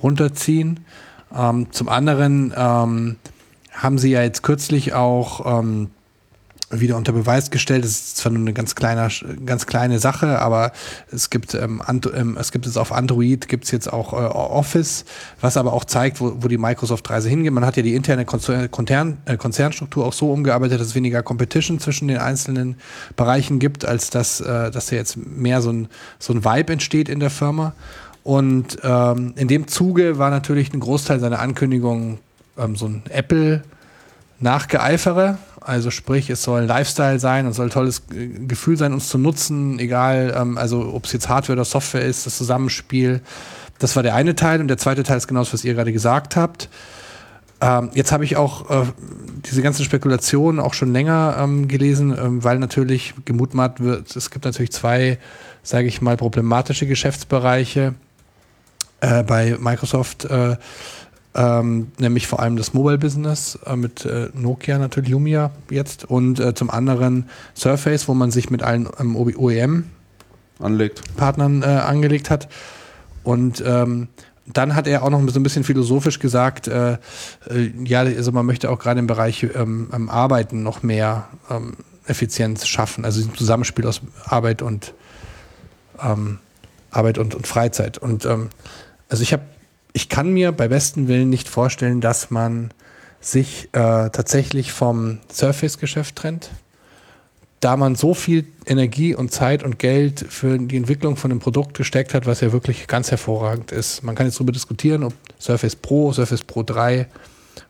runterziehen. 0.00 0.80
Ähm, 1.36 1.72
zum 1.72 1.88
anderen 1.88 2.54
ähm, 2.56 3.16
haben 3.82 3.98
sie 3.98 4.10
ja 4.10 4.22
jetzt 4.22 4.42
kürzlich 4.42 4.92
auch 4.92 5.60
ähm, 5.60 5.90
wieder 6.70 6.96
unter 6.96 7.12
Beweis 7.12 7.50
gestellt. 7.50 7.84
Das 7.84 7.92
ist 7.92 8.16
zwar 8.18 8.32
nur 8.32 8.42
eine 8.42 8.52
ganz 8.52 8.74
kleine, 8.74 9.08
ganz 9.46 9.66
kleine 9.66 9.98
Sache, 9.98 10.38
aber 10.38 10.72
es 11.10 11.30
gibt, 11.30 11.54
ähm, 11.54 11.82
ähm, 11.88 12.36
es 12.38 12.52
gibt 12.52 12.66
jetzt 12.66 12.76
auf 12.76 12.92
Android 12.92 13.48
gibt 13.48 13.64
es 13.64 13.70
jetzt 13.70 13.90
auch 13.90 14.12
äh, 14.12 14.16
Office, 14.16 15.04
was 15.40 15.56
aber 15.56 15.72
auch 15.72 15.84
zeigt, 15.84 16.20
wo, 16.20 16.34
wo 16.40 16.48
die 16.48 16.58
Microsoft-Reise 16.58 17.28
hingeht. 17.28 17.52
Man 17.52 17.64
hat 17.64 17.76
ja 17.76 17.82
die 17.82 17.94
interne 17.94 18.26
Konzern, 18.26 19.18
äh, 19.24 19.36
Konzernstruktur 19.36 20.04
auch 20.04 20.12
so 20.12 20.30
umgearbeitet, 20.30 20.80
dass 20.80 20.88
es 20.88 20.94
weniger 20.94 21.22
Competition 21.22 21.78
zwischen 21.78 22.08
den 22.08 22.18
einzelnen 22.18 22.76
Bereichen 23.16 23.58
gibt, 23.58 23.84
als 23.86 24.10
dass, 24.10 24.40
äh, 24.40 24.70
dass 24.70 24.86
da 24.86 24.96
jetzt 24.96 25.16
mehr 25.16 25.62
so 25.62 25.70
ein, 25.70 25.88
so 26.18 26.34
ein 26.34 26.44
Vibe 26.44 26.74
entsteht 26.74 27.08
in 27.08 27.20
der 27.20 27.30
Firma. 27.30 27.72
Und 28.24 28.78
ähm, 28.82 29.32
in 29.36 29.48
dem 29.48 29.68
Zuge 29.68 30.18
war 30.18 30.28
natürlich 30.28 30.74
ein 30.74 30.80
Großteil 30.80 31.18
seiner 31.18 31.38
Ankündigungen 31.38 32.18
ähm, 32.58 32.76
so 32.76 32.86
ein 32.86 33.02
Apple 33.10 33.62
nachgeeifere. 34.40 35.38
Also 35.60 35.90
sprich, 35.90 36.30
es 36.30 36.42
soll 36.42 36.62
ein 36.62 36.68
Lifestyle 36.68 37.18
sein 37.18 37.46
und 37.46 37.52
soll 37.52 37.66
ein 37.66 37.70
tolles 37.70 38.02
Gefühl 38.08 38.76
sein, 38.76 38.92
uns 38.92 39.08
zu 39.08 39.18
nutzen, 39.18 39.78
egal, 39.78 40.34
ähm, 40.36 40.56
also 40.56 40.92
ob 40.94 41.04
es 41.06 41.12
jetzt 41.12 41.28
Hardware 41.28 41.54
oder 41.54 41.64
Software 41.64 42.02
ist, 42.02 42.26
das 42.26 42.38
Zusammenspiel. 42.38 43.20
Das 43.78 43.94
war 43.96 44.02
der 44.02 44.14
eine 44.14 44.34
Teil 44.34 44.60
und 44.60 44.68
der 44.68 44.78
zweite 44.78 45.02
Teil 45.02 45.18
ist 45.18 45.28
genau 45.28 45.40
das, 45.40 45.52
was 45.52 45.64
ihr 45.64 45.74
gerade 45.74 45.92
gesagt 45.92 46.36
habt. 46.36 46.68
Ähm, 47.60 47.90
jetzt 47.94 48.12
habe 48.12 48.24
ich 48.24 48.36
auch 48.36 48.70
äh, 48.70 48.86
diese 49.44 49.62
ganzen 49.62 49.84
Spekulationen 49.84 50.60
auch 50.60 50.74
schon 50.74 50.92
länger 50.92 51.36
ähm, 51.40 51.66
gelesen, 51.66 52.16
ähm, 52.16 52.44
weil 52.44 52.58
natürlich 52.60 53.14
gemutmaßt 53.24 53.80
wird, 53.80 54.14
es 54.14 54.30
gibt 54.30 54.44
natürlich 54.44 54.70
zwei, 54.70 55.18
sage 55.64 55.88
ich 55.88 56.00
mal, 56.00 56.16
problematische 56.16 56.86
Geschäftsbereiche 56.86 57.94
äh, 59.00 59.24
bei 59.24 59.56
Microsoft. 59.58 60.24
Äh, 60.24 60.56
ähm, 61.34 61.92
nämlich 61.98 62.26
vor 62.26 62.40
allem 62.40 62.56
das 62.56 62.72
Mobile-Business 62.74 63.58
äh, 63.66 63.76
mit 63.76 64.04
äh, 64.04 64.30
Nokia 64.34 64.78
natürlich, 64.78 65.10
Lumia 65.10 65.52
jetzt 65.70 66.04
und 66.04 66.40
äh, 66.40 66.54
zum 66.54 66.70
anderen 66.70 67.28
Surface, 67.54 68.08
wo 68.08 68.14
man 68.14 68.30
sich 68.30 68.50
mit 68.50 68.62
allen 68.62 68.88
ähm, 68.98 69.14
OEM-Partnern 69.16 69.92
äh, 71.62 71.66
angelegt 71.66 72.30
hat. 72.30 72.48
Und 73.24 73.62
ähm, 73.66 74.08
dann 74.46 74.74
hat 74.74 74.86
er 74.86 75.02
auch 75.02 75.10
noch 75.10 75.20
so 75.28 75.38
ein 75.38 75.42
bisschen 75.42 75.64
philosophisch 75.64 76.18
gesagt, 76.18 76.66
äh, 76.66 76.92
äh, 76.92 76.98
ja, 77.84 78.00
also 78.00 78.32
man 78.32 78.46
möchte 78.46 78.70
auch 78.70 78.78
gerade 78.78 78.98
im 78.98 79.06
Bereich 79.06 79.46
ähm, 79.54 80.08
Arbeiten 80.10 80.62
noch 80.62 80.82
mehr 80.82 81.28
ähm, 81.50 81.74
Effizienz 82.06 82.66
schaffen, 82.66 83.04
also 83.04 83.20
ein 83.20 83.34
Zusammenspiel 83.34 83.86
aus 83.86 84.00
Arbeit 84.24 84.62
und 84.62 84.94
ähm, 86.02 86.38
Arbeit 86.90 87.18
und, 87.18 87.34
und 87.34 87.46
Freizeit. 87.46 87.98
Und 87.98 88.24
also 88.24 89.22
ich 89.22 89.34
habe 89.34 89.42
ich 89.92 90.08
kann 90.08 90.32
mir 90.32 90.52
bei 90.52 90.68
besten 90.68 91.08
Willen 91.08 91.30
nicht 91.30 91.48
vorstellen, 91.48 92.00
dass 92.00 92.30
man 92.30 92.70
sich 93.20 93.68
äh, 93.72 94.10
tatsächlich 94.10 94.72
vom 94.72 95.18
Surface-Geschäft 95.32 96.16
trennt, 96.16 96.50
da 97.60 97.76
man 97.76 97.96
so 97.96 98.14
viel 98.14 98.46
Energie 98.66 99.14
und 99.14 99.32
Zeit 99.32 99.64
und 99.64 99.78
Geld 99.78 100.24
für 100.28 100.58
die 100.58 100.76
Entwicklung 100.76 101.16
von 101.16 101.30
einem 101.30 101.40
Produkt 101.40 101.74
gesteckt 101.74 102.14
hat, 102.14 102.26
was 102.26 102.40
ja 102.40 102.52
wirklich 102.52 102.86
ganz 102.86 103.10
hervorragend 103.10 103.72
ist. 103.72 104.04
Man 104.04 104.14
kann 104.14 104.26
jetzt 104.26 104.36
darüber 104.36 104.52
diskutieren, 104.52 105.02
ob 105.02 105.14
Surface 105.40 105.74
Pro, 105.74 106.12
Surface 106.12 106.44
Pro 106.44 106.62
3 106.62 107.08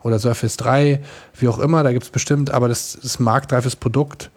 oder 0.03 0.19
Surface 0.19 0.59
3, 0.59 1.01
wie 1.39 1.49
auch 1.49 1.59
immer, 1.59 1.83
da 1.83 1.93
gibt 1.93 2.05
es 2.05 2.11
bestimmt, 2.11 2.51
aber 2.51 2.69
das 2.69 2.95
ist 2.95 3.21
ein 3.21 3.25
marktreifes 3.25 3.77
Produkt 3.77 4.31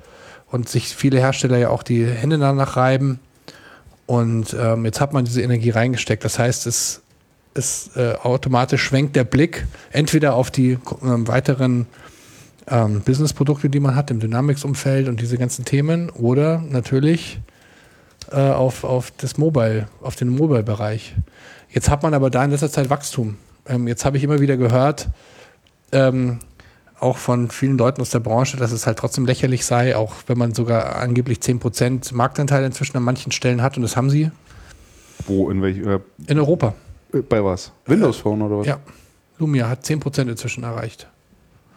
und 0.50 0.70
sich 0.70 0.96
viele 0.96 1.20
Hersteller 1.20 1.58
ja 1.58 1.70
auch 1.70 1.84
die 1.84 2.06
Hände 2.06 2.38
danach 2.38 2.78
reiben. 2.78 3.20
Und 4.06 4.56
ähm, 4.60 4.86
jetzt 4.86 5.00
hat 5.00 5.14
man 5.14 5.24
diese 5.24 5.42
Energie 5.42 5.70
reingesteckt. 5.70 6.26
Das 6.26 6.38
heißt, 6.38 6.68
es 6.68 7.02
ist 7.54 7.98
äh, 7.98 8.14
automatisch 8.22 8.84
schwenkt 8.84 9.16
der 9.16 9.24
Blick 9.24 9.66
entweder 9.92 10.36
auf 10.36 10.52
die 10.52 10.72
äh, 10.72 10.78
weiteren 11.02 11.88
ähm, 12.68 13.02
Business-Produkte, 13.02 13.70
die 13.70 13.80
man 13.80 13.96
hat 13.96 14.12
im 14.12 14.20
Dynamics-Umfeld 14.20 15.08
und 15.08 15.22
diese 15.22 15.38
ganzen 15.38 15.66
Themen, 15.66 16.10
oder 16.10 16.64
natürlich 16.70 17.40
äh, 18.32 18.40
auf, 18.40 18.84
auf 18.84 19.12
das 19.12 19.38
Mobile, 19.38 19.88
auf 20.02 20.16
den 20.16 20.30
Mobile-Bereich. 20.30 21.16
Jetzt 21.70 21.90
hat 21.90 22.04
man 22.04 22.14
aber 22.14 22.30
da 22.30 22.44
in 22.44 22.52
letzter 22.52 22.72
Zeit 22.72 22.90
Wachstum. 22.90 23.38
Ähm, 23.68 23.88
jetzt 23.88 24.06
habe 24.06 24.18
ich 24.18 24.24
immer 24.24 24.40
wieder 24.40 24.58
gehört, 24.58 25.10
ähm, 25.92 26.40
auch 27.00 27.18
von 27.18 27.50
vielen 27.50 27.78
Leuten 27.78 28.00
aus 28.02 28.12
der 28.12 28.20
Branche, 28.20 28.58
dass 28.58 28.72
es 28.72 28.86
halt 28.86 29.00
trotzdem 29.00 29.26
lächerlich 29.26 29.66
sei, 29.66 29.96
auch 29.98 30.14
wenn 30.28 30.38
man 30.38 30.54
sogar 30.54 30.98
angeblich 30.98 31.40
10% 31.40 32.14
Marktanteil 32.14 32.64
inzwischen 32.64 32.96
an 32.96 33.04
manchen 33.04 33.32
Stellen 33.32 33.62
hat 33.62 33.76
und 33.76 33.84
das 33.84 33.98
haben 33.98 34.10
sie. 34.10 34.32
Wo, 35.26 35.50
in 35.50 35.62
welch? 35.62 35.78
Äh 35.80 36.00
in 36.28 36.40
Europa. 36.40 36.76
Bei 37.30 37.44
was? 37.44 37.72
Windows 37.86 38.18
Phone 38.18 38.42
oder 38.42 38.60
was? 38.60 38.68
Ja. 38.68 38.80
Lumia 39.38 39.68
hat 39.70 39.84
10% 39.84 40.30
inzwischen 40.30 40.64
erreicht. 40.64 41.08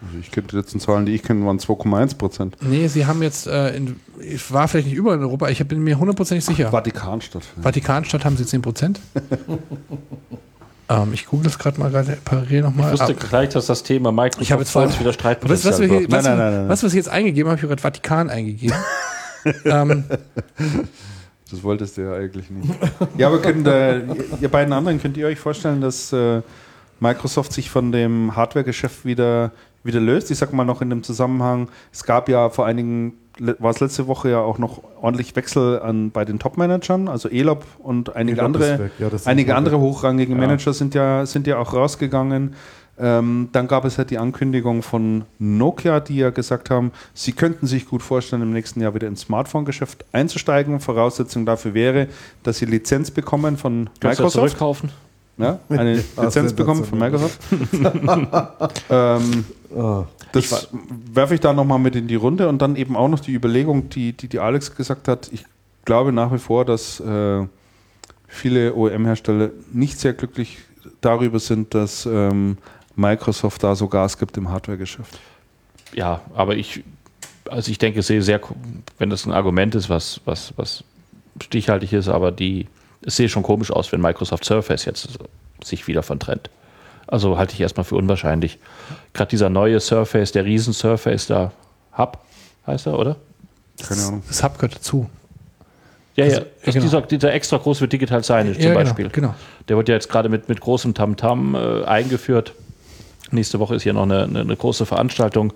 Also 0.07 0.19
ich 0.21 0.31
kenne 0.31 0.47
die 0.49 0.57
letzten 0.57 0.81
Zahlen, 0.81 1.07
die 1.07 1.15
ich 1.15 1.23
kenne, 1.23 1.47
waren 1.47 1.59
2,1 1.59 2.19
Prozent. 2.19 2.57
Nee, 2.61 2.89
sie 2.89 3.07
haben 3.07 3.23
jetzt, 3.23 3.47
äh, 3.47 3.75
in, 3.75 3.99
ich 4.21 4.53
war 4.53 4.69
vielleicht 4.69 4.89
nicht 4.89 4.97
überall 4.97 5.17
in 5.17 5.23
Europa, 5.23 5.49
ich 5.49 5.67
bin 5.67 5.83
mir 5.83 5.99
hundertprozentig 5.99 6.45
sicher. 6.45 6.71
Vatikanstadt. 6.71 7.43
Vatikanstadt 7.63 8.25
haben 8.25 8.37
sie 8.37 8.45
10 8.45 8.61
Prozent. 8.61 9.01
ähm, 10.91 11.13
ich 11.15 11.25
google 11.27 11.45
das 11.45 11.59
gerade 11.59 11.81
mal 11.81 11.91
gerade 11.91 12.19
parallel 12.23 12.63
nochmal. 12.63 12.93
Ich 12.93 13.01
wusste 13.01 13.15
gleich, 13.15 13.49
dass 13.51 13.67
das 13.67 13.83
Thema 13.83 14.13
Microsoft 14.13 14.43
Ich 14.43 14.53
habe 14.53 14.63
jetzt 14.63 14.71
vor- 14.73 14.87
wieder 14.89 15.05
was, 15.07 15.15
Streitpotenzial 15.15 15.73
was, 15.73 15.81
wir 15.81 15.89
hier, 15.89 16.01
wird. 16.01 16.13
was, 16.13 16.25
Nein, 16.25 16.37
nein, 16.37 16.51
nein, 16.53 16.61
nein. 16.61 16.69
was, 16.69 16.83
was 16.83 16.93
ich 16.93 16.97
jetzt 16.97 17.09
eingegeben 17.09 17.49
habe, 17.51 17.57
ich 17.59 17.63
habe 17.63 17.71
gerade 17.75 17.83
Vatikan 17.83 18.29
eingegeben. 18.29 18.77
ähm, 19.65 20.05
Das 21.55 21.63
wolltest 21.63 21.97
du 21.97 22.03
ja 22.03 22.15
eigentlich 22.15 22.51
nicht. 22.51 22.69
ja, 23.17 23.29
aber 23.29 23.41
könnt, 23.41 23.67
äh, 23.69 24.01
ihr 24.41 24.49
beiden 24.49 24.73
anderen, 24.73 25.01
könnt 25.01 25.17
ihr 25.17 25.29
euch 25.29 25.39
vorstellen, 25.39 25.81
dass 25.81 26.13
äh, 26.13 26.43
Microsoft 26.99 27.53
sich 27.53 27.71
von 27.71 27.93
dem 27.93 28.35
Hardware-Geschäft 28.35 29.05
wieder, 29.05 29.53
wieder 29.85 30.01
löst? 30.01 30.33
Ich 30.33 30.39
sag 30.39 30.53
mal 30.53 30.65
noch 30.65 30.83
in 30.83 30.91
dem 30.91 31.05
Zusammenhang, 31.05 31.69
es 31.93 32.03
gab 32.03 32.29
ja 32.29 32.51
vor 32.51 32.67
einigen, 32.67 33.13
war 33.39 33.71
es 33.71 33.79
letzte 33.79 34.09
Woche 34.09 34.31
ja 34.31 34.41
auch 34.41 34.59
noch 34.59 34.83
ordentlich 35.01 35.37
Wechsel 35.37 35.81
an, 35.81 36.11
bei 36.11 36.25
den 36.25 36.41
Top-Managern, 36.41 37.07
also 37.07 37.29
Elop 37.29 37.65
und 37.79 38.17
einige 38.17 38.39
Elop 38.39 38.47
andere. 38.47 38.91
Ja, 38.99 39.09
einige 39.27 39.55
andere 39.55 39.79
hochrangige 39.79 40.33
Ja. 40.33 40.39
Manager 40.39 40.73
sind 40.73 40.95
ja, 40.95 41.25
sind 41.25 41.47
ja 41.47 41.59
auch 41.59 41.73
rausgegangen. 41.73 42.55
Ähm, 42.99 43.49
dann 43.53 43.67
gab 43.67 43.85
es 43.85 43.99
halt 43.99 44.11
die 44.11 44.19
Ankündigung 44.19 44.83
von 44.83 45.25
Nokia, 45.39 46.01
die 46.01 46.17
ja 46.17 46.31
gesagt 46.31 46.71
haben, 46.71 46.93
sie 47.13 47.33
könnten 47.33 47.67
sich 47.67 47.89
gut 47.89 48.03
vorstellen, 48.03 48.43
im 48.43 48.53
nächsten 48.53 48.81
Jahr 48.81 48.95
wieder 48.95 49.09
ins 49.09 49.23
Smartphone-Geschäft 49.23 50.05
einzusteigen. 50.13 50.79
Voraussetzung 50.81 51.45
dafür 51.45 51.75
wäre, 51.75 52.09
dass 52.43 52.59
sie 52.59 52.67
Lizenz 52.67 53.11
bekommen 53.11 53.57
von 53.57 53.91
Kannst 54.01 54.21
du 54.21 54.25
Microsoft. 54.25 54.35
zurückkaufen? 54.35 54.91
Ja, 55.37 55.59
eine 55.69 55.95
Lizenz 56.21 56.53
bekommen 56.53 56.85
von 56.85 56.99
Microsoft. 56.99 57.41
ähm, 58.91 59.45
Ah, 59.77 60.05
das 60.33 60.69
werfe 61.13 61.35
ich 61.35 61.41
da 61.41 61.53
nochmal 61.53 61.79
mit 61.79 61.97
in 61.97 62.07
die 62.07 62.15
Runde 62.15 62.49
und 62.49 62.63
dann 62.63 62.77
eben 62.77 62.97
auch 62.97 63.09
noch 63.09 63.21
die 63.21 63.33
Überlegung, 63.33 63.89
die, 63.89 64.13
die, 64.13 64.29
die 64.29 64.39
Alex 64.39 64.75
gesagt 64.75 65.09
hat. 65.09 65.31
Ich 65.33 65.45
glaube 65.85 66.13
nach 66.13 66.33
wie 66.33 66.39
vor, 66.39 66.65
dass 66.65 67.01
äh, 67.01 67.47
viele 68.29 68.75
OEM-Hersteller 68.75 69.51
nicht 69.73 69.99
sehr 69.99 70.13
glücklich 70.13 70.59
darüber 71.01 71.39
sind, 71.41 71.75
dass 71.75 72.07
ähm, 72.07 72.59
Microsoft 72.97 73.63
da 73.63 73.75
so 73.75 73.89
Gas 73.89 74.19
gibt 74.19 74.37
im 74.37 74.51
Hardware-Geschäft. 74.51 75.19
Ja, 75.95 76.21
aber 76.35 76.57
ich, 76.57 76.83
also 77.49 77.71
ich 77.71 77.79
denke, 77.79 78.03
sehe 78.03 78.23
sehr, 78.23 78.41
wenn 78.99 79.11
das 79.11 79.27
ein 79.27 79.33
Argument 79.33 79.75
ist, 79.75 79.89
was, 79.89 80.21
was, 80.25 80.53
was 80.57 80.85
stichhaltig 81.43 81.93
ist, 81.93 82.09
aber 82.09 82.33
die, 82.33 82.67
es 83.05 83.17
sehe 83.17 83.29
schon 83.29 83.43
komisch 83.43 83.71
aus, 83.71 83.93
wenn 83.93 84.01
Microsoft 84.01 84.45
Surface 84.45 84.85
jetzt 84.85 85.09
sich 85.63 85.87
wieder 85.87 86.03
von 86.03 86.19
trennt. 86.19 86.51
Also 87.07 87.37
halte 87.39 87.55
ich 87.55 87.61
erstmal 87.61 87.85
für 87.85 87.97
unwahrscheinlich. 87.97 88.59
Gerade 89.13 89.29
dieser 89.31 89.51
neue 89.51 89.79
Surface, 89.81 90.33
der 90.33 90.45
Riesen 90.45 90.73
Surface 90.73 91.27
da, 91.27 91.53
Hub 91.97 92.19
heißt 92.67 92.87
er, 92.87 92.99
oder? 92.99 93.17
Keine 93.87 94.03
Ahnung. 94.03 94.23
das 94.27 94.43
Hub 94.43 94.55
gehört 94.59 94.77
dazu. 94.77 95.09
Ja, 96.17 96.25
Also, 96.25 96.37
ja. 96.41 96.47
Das 96.65 96.75
genau. 96.75 96.85
dieser, 96.87 97.03
dieser 97.03 97.33
extra 97.35 97.57
groß 97.59 97.79
für 97.79 97.89
Digital 97.89 98.23
Signage 98.23 98.53
zum 98.55 98.63
Ja, 98.63 98.69
genau, 98.71 98.81
Beispiel. 98.85 99.09
genau. 99.11 99.35
Der 99.69 99.77
wird 99.77 99.89
ja 99.89 99.95
jetzt 99.97 100.09
gerade 100.09 100.29
mit, 100.29 100.49
mit 100.49 100.61
großem 100.61 100.95
Tamtam 100.95 101.55
äh, 101.55 101.85
eingeführt. 101.85 102.55
Nächste 103.31 103.59
Woche 103.59 103.75
ist 103.75 103.83
hier 103.83 103.93
noch 103.93 104.03
eine, 104.03 104.25
eine, 104.25 104.57
große 104.57 104.87
Veranstaltung 104.87 105.53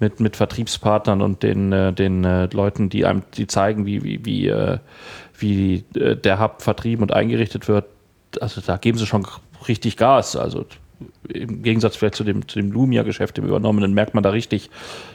mit, 0.00 0.20
mit 0.20 0.36
Vertriebspartnern 0.36 1.22
und 1.22 1.42
den, 1.42 1.72
äh, 1.72 1.92
den 1.92 2.24
äh, 2.24 2.46
Leuten, 2.46 2.88
die 2.88 3.04
einem 3.04 3.22
die 3.34 3.46
zeigen, 3.46 3.86
wie, 3.86 4.02
wie, 4.02 4.24
wie, 4.24 4.48
äh, 4.48 4.78
wie 5.38 5.84
äh, 5.94 6.16
der 6.16 6.40
Hub 6.40 6.62
vertrieben 6.62 7.02
und 7.02 7.12
eingerichtet 7.12 7.68
wird. 7.68 7.86
Also 8.40 8.60
da 8.60 8.76
geben 8.76 8.98
sie 8.98 9.06
schon 9.06 9.26
richtig 9.68 9.96
Gas. 9.96 10.34
Also 10.34 10.66
im 11.28 11.62
Gegensatz 11.62 11.96
vielleicht 11.96 12.16
zu 12.16 12.24
dem, 12.24 12.48
zu 12.48 12.58
dem 12.58 12.72
Lumia-Geschäft, 12.72 13.36
dem 13.36 13.46
übernommenen, 13.46 13.94
merkt 13.94 14.14
man 14.14 14.22
da 14.22 14.30
richtig, 14.30 14.70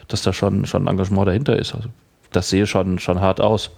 dass 0.08 0.22
da 0.22 0.32
schon, 0.32 0.64
schon 0.66 0.84
ein 0.84 0.88
Engagement 0.88 1.28
dahinter 1.28 1.58
ist. 1.58 1.74
Also 1.74 1.90
das 2.32 2.48
sehe 2.48 2.66
schon, 2.66 2.98
schon 2.98 3.20
hart 3.20 3.40
aus. 3.40 3.70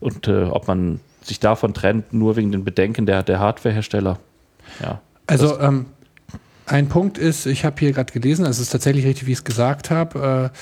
Und 0.00 0.26
ob 0.26 0.66
man 0.66 0.98
sich 1.20 1.38
davon 1.38 1.74
trennt, 1.74 2.12
nur 2.12 2.34
wegen 2.34 2.50
den 2.50 2.64
Bedenken 2.64 3.06
der, 3.06 3.22
der 3.22 3.38
Hardwarehersteller. 3.38 4.18
Ja. 4.80 5.00
Also 5.26 5.60
ähm, 5.60 5.86
ein 6.66 6.88
Punkt 6.88 7.18
ist, 7.18 7.46
ich 7.46 7.64
habe 7.64 7.76
hier 7.78 7.92
gerade 7.92 8.12
gelesen, 8.12 8.44
es 8.46 8.58
ist 8.58 8.70
tatsächlich 8.70 9.04
richtig, 9.04 9.26
wie 9.26 9.32
ich 9.32 9.38
es 9.38 9.44
gesagt 9.44 9.90
habe. 9.90 10.50
Äh, 10.52 10.58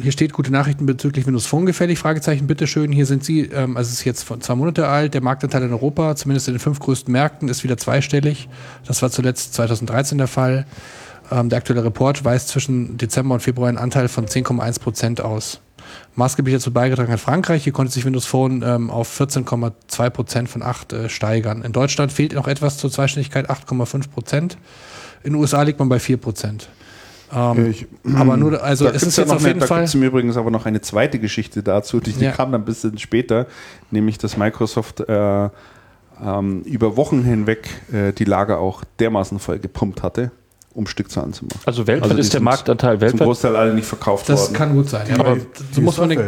hier 0.00 0.12
steht 0.12 0.32
gute 0.32 0.52
Nachrichten 0.52 0.86
bezüglich 0.86 1.26
Windows 1.26 1.46
Phone 1.46 1.66
gefällig, 1.66 1.98
Fragezeichen, 1.98 2.46
bitteschön. 2.46 2.92
Hier 2.92 3.06
sind 3.06 3.24
sie, 3.24 3.42
ähm, 3.46 3.76
also 3.76 3.88
es 3.88 3.94
ist 3.94 4.04
jetzt 4.04 4.26
zwei 4.40 4.54
Monate 4.54 4.86
alt, 4.86 5.14
der 5.14 5.22
Marktanteil 5.22 5.64
in 5.64 5.72
Europa, 5.72 6.14
zumindest 6.14 6.48
in 6.48 6.54
den 6.54 6.60
fünf 6.60 6.78
größten 6.78 7.10
Märkten, 7.10 7.48
ist 7.48 7.64
wieder 7.64 7.76
zweistellig. 7.76 8.48
Das 8.86 9.02
war 9.02 9.10
zuletzt 9.10 9.54
2013 9.54 10.18
der 10.18 10.28
Fall. 10.28 10.66
Ähm, 11.30 11.48
der 11.48 11.58
aktuelle 11.58 11.84
Report 11.84 12.24
weist 12.24 12.48
zwischen 12.48 12.96
Dezember 12.96 13.34
und 13.34 13.40
Februar 13.40 13.68
einen 13.68 13.78
Anteil 13.78 14.08
von 14.08 14.26
10,1 14.26 14.80
Prozent 14.80 15.20
aus. 15.20 15.60
Maßgeblich 16.14 16.54
dazu 16.54 16.72
beigetragen 16.72 17.12
hat 17.12 17.20
Frankreich. 17.20 17.64
Hier 17.64 17.72
konnte 17.72 17.92
sich 17.92 18.04
Windows 18.04 18.26
Phone 18.26 18.62
ähm, 18.62 18.90
auf 18.90 19.20
14,2 19.20 20.10
Prozent 20.10 20.48
von 20.48 20.62
8 20.62 20.92
äh, 20.92 21.08
steigern. 21.08 21.62
In 21.62 21.72
Deutschland 21.72 22.12
fehlt 22.12 22.34
noch 22.34 22.46
etwas 22.46 22.76
zur 22.76 22.90
Zweistelligkeit, 22.90 23.50
8,5 23.50 24.10
Prozent. 24.10 24.58
In 25.24 25.32
den 25.32 25.40
USA 25.40 25.62
liegt 25.62 25.78
man 25.78 25.88
bei 25.88 25.98
4 25.98 26.16
Prozent. 26.16 26.68
Ähm, 27.34 27.70
Ich- 27.70 27.86
aber 28.14 28.36
nur, 28.36 28.62
also 28.62 28.84
da 28.84 28.90
es 28.90 29.02
ist 29.02 29.16
ja 29.16 29.22
jetzt 29.22 29.28
noch 29.30 29.36
auf 29.36 29.42
eine, 29.42 29.48
jeden 29.48 29.60
da 29.60 29.66
Fall. 29.66 29.78
gibt 29.78 29.88
es 29.88 29.94
im 29.94 30.02
Übrigen 30.02 30.36
aber 30.36 30.50
noch 30.50 30.66
eine 30.66 30.80
zweite 30.82 31.18
Geschichte 31.18 31.62
dazu, 31.62 31.98
die, 32.00 32.12
die 32.12 32.24
Ja. 32.24 32.32
kam 32.32 32.52
dann 32.52 32.60
ein 32.60 32.64
bisschen 32.64 32.98
später, 32.98 33.46
nämlich 33.90 34.18
dass 34.18 34.36
Microsoft 34.36 35.00
äh, 35.00 35.48
ähm, 36.22 36.62
über 36.64 36.96
Wochen 36.96 37.22
hinweg 37.24 37.68
äh, 37.92 38.12
die 38.12 38.24
Lager 38.24 38.58
auch 38.58 38.84
dermaßen 39.00 39.38
voll 39.38 39.58
gepumpt 39.58 40.02
hatte, 40.02 40.30
um 40.74 40.86
Stückzahlen 40.86 41.32
zu 41.32 41.46
machen. 41.46 41.60
Also 41.64 41.86
weltweit 41.86 42.10
Also 42.10 42.20
ist 42.20 42.34
der 42.34 42.42
Marktanteil 42.42 42.96
Zum 42.96 43.00
weltweit. 43.00 43.26
Großteil 43.26 43.56
alle 43.56 43.74
nicht 43.74 43.86
verkauft 43.86 44.28
Das 44.28 44.42
worden. 44.42 44.52
kann 44.54 44.74
gut 44.74 44.90
sein. 44.90 45.06
Ja, 45.08 45.18
aber 45.18 45.36
die, 45.36 45.42
so 45.72 45.80
muss 45.80 45.96
man 45.98 46.10
den, 46.10 46.18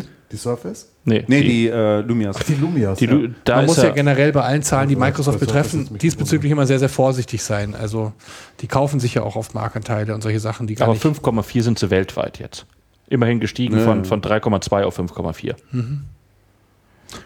Surface. 0.00 0.10
Die 0.30 0.36
Surface? 0.36 0.88
Nee, 1.04 1.24
nee, 1.28 1.42
die, 1.42 1.48
die 1.48 1.68
äh, 1.68 2.00
Lumias. 2.00 2.36
Ach, 2.38 2.42
die 2.44 2.54
Lumias. 2.54 2.98
die, 2.98 3.06
ja. 3.06 3.18
Da 3.44 3.56
man 3.56 3.66
muss 3.66 3.76
ja 3.76 3.84
ja, 3.84 3.90
generell 3.90 4.32
bei 4.32 4.42
allen 4.42 4.62
Zahlen, 4.62 4.88
die 4.88 4.96
Also, 4.96 5.04
Microsoft 5.06 5.38
Surface 5.38 5.46
betreffen, 5.72 5.98
diesbezüglich 5.98 6.50
immer 6.50 6.66
sehr, 6.66 6.78
sehr 6.78 6.88
vorsichtig 6.88 7.42
sein. 7.42 7.74
Also 7.74 8.12
die 8.60 8.66
kaufen 8.66 9.00
sich 9.00 9.14
ja 9.14 9.22
auch 9.22 9.36
oft 9.36 9.54
Marktanteile 9.54 10.14
und 10.14 10.22
solche 10.22 10.40
Sachen, 10.40 10.66
die 10.66 10.74
gar 10.74 10.86
aber 10.88 10.94
nicht 10.94 11.04
5,4 11.04 11.62
sind 11.62 11.78
sie 11.78 11.90
weltweit 11.90 12.38
jetzt. 12.38 12.66
Immerhin 13.08 13.38
gestiegen 13.38 13.78
Ja. 13.78 13.84
von, 13.84 14.04
von 14.04 14.22
3,2 14.22 14.82
auf 14.84 14.98
5,4. 14.98 15.54
Ja, 15.72 16.00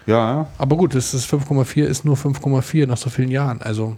ja. 0.07 0.47
Aber 0.59 0.77
gut, 0.77 0.95
es 0.95 1.15
ist 1.15 1.33
5,4 1.33 1.85
ist 1.85 2.05
nur 2.05 2.17
5,4 2.17 2.87
nach 2.87 2.97
so 2.97 3.11
vielen 3.11 3.31
Jahren. 3.31 3.63
Also 3.63 3.97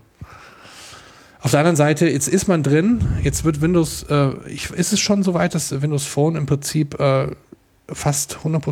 auf 1.40 1.50
der 1.52 1.60
anderen 1.60 1.76
Seite, 1.76 2.06
jetzt 2.08 2.28
ist 2.28 2.48
man 2.48 2.62
drin, 2.62 3.00
jetzt 3.22 3.44
wird 3.44 3.62
Windows, 3.62 4.02
äh, 4.10 4.32
ich, 4.46 4.70
ist 4.70 4.92
es 4.92 5.00
schon 5.00 5.22
so 5.22 5.32
weit, 5.32 5.54
dass 5.54 5.80
Windows 5.80 6.04
Phone 6.04 6.36
im 6.36 6.44
Prinzip 6.46 7.00
äh, 7.00 7.28
fast 7.92 8.36
100 8.38 8.62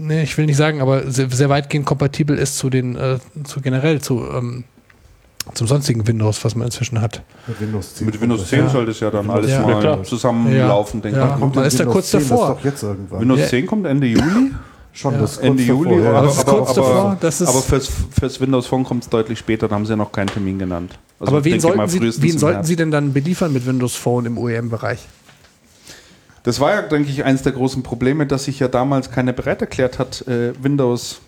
nee, 0.00 0.22
ich 0.22 0.36
will 0.38 0.46
nicht 0.46 0.56
sagen, 0.56 0.80
aber 0.80 1.10
sehr, 1.10 1.30
sehr 1.30 1.48
weitgehend 1.48 1.86
kompatibel 1.86 2.36
ist 2.38 2.58
zu 2.58 2.70
den, 2.70 2.96
äh, 2.96 3.18
zu 3.44 3.60
generell, 3.60 4.00
zu, 4.00 4.24
ähm, 4.30 4.64
zum 5.54 5.66
sonstigen 5.66 6.06
Windows, 6.06 6.44
was 6.44 6.54
man 6.54 6.66
inzwischen 6.66 7.00
hat. 7.00 7.22
Mit 7.46 7.60
Windows 7.60 7.94
10. 7.94 8.06
Mit 8.06 8.20
Windows 8.20 8.48
10 8.48 8.58
Ja. 8.60 8.68
sollte 8.68 8.90
es 8.90 9.00
ja 9.00 9.10
dann 9.10 9.30
alles 9.30 9.50
Ja. 9.50 9.62
mal 9.62 9.82
Ja, 9.82 10.02
zusammenlaufen, 10.02 11.00
denke 11.00 11.18
Ja. 11.18 11.34
ich. 11.34 11.40
Man 11.40 11.64
ist 11.64 11.74
da 11.74 11.80
Windows 11.80 11.92
kurz 11.94 12.10
10, 12.10 12.20
davor. 12.28 12.48
Das 12.48 12.56
ist 12.56 12.58
doch 12.58 12.64
jetzt 12.64 12.82
irgendwann. 12.82 13.20
Windows 13.20 13.40
Ja. 13.40 13.46
10 13.46 13.66
kommt 13.66 13.86
Ende 13.86 14.06
Juli. 14.06 14.50
Schon 14.92 15.14
Ja. 15.14 15.20
das 15.20 15.38
Ende 15.38 15.62
Juli, 15.62 15.90
davor, 15.90 16.02
ja. 16.04 16.10
aber, 16.18 16.26
Das 16.26 16.38
aber, 16.40 16.52
kurz 16.58 16.70
aber, 16.70 16.80
davor, 16.88 17.16
das 17.20 17.40
ist- 17.40 17.48
aber 17.48 17.62
fürs, 17.62 17.88
fürs 18.18 18.40
Windows 18.40 18.66
Phone 18.66 18.84
kommt 18.84 19.04
es 19.04 19.08
deutlich 19.08 19.38
später, 19.38 19.68
da 19.68 19.74
haben 19.76 19.86
sie 19.86 19.90
ja 19.92 19.96
noch 19.96 20.10
keinen 20.12 20.26
Termin 20.26 20.58
genannt. 20.58 20.98
Also 21.20 21.30
aber 21.32 21.38
ich 21.38 21.44
wen 21.44 21.50
denke 21.52 21.62
sollten, 21.62 21.76
mal 21.78 21.88
Sie, 21.88 21.98
frühestens 21.98 22.24
wen 22.24 22.38
sollten. 22.38 22.64
Sie 22.64 22.76
denn 22.76 22.90
dann 22.90 23.12
beliefern 23.12 23.52
mit 23.52 23.64
Windows 23.66 23.94
Phone 23.94 24.26
im 24.26 24.38
OEM-Bereich? 24.38 24.98
Das 26.44 26.60
war 26.60 26.72
ja, 26.74 26.82
denke 26.82 27.10
ich, 27.10 27.24
eines 27.24 27.42
der 27.42 27.52
großen 27.52 27.82
Probleme, 27.82 28.26
dass 28.26 28.44
sich 28.44 28.58
ja 28.60 28.68
damals 28.68 29.10
keiner 29.10 29.32
bereit 29.32 29.60
erklärt 29.60 29.98
hat, 29.98 30.26
äh, 30.28 30.52
Windows 30.62 31.20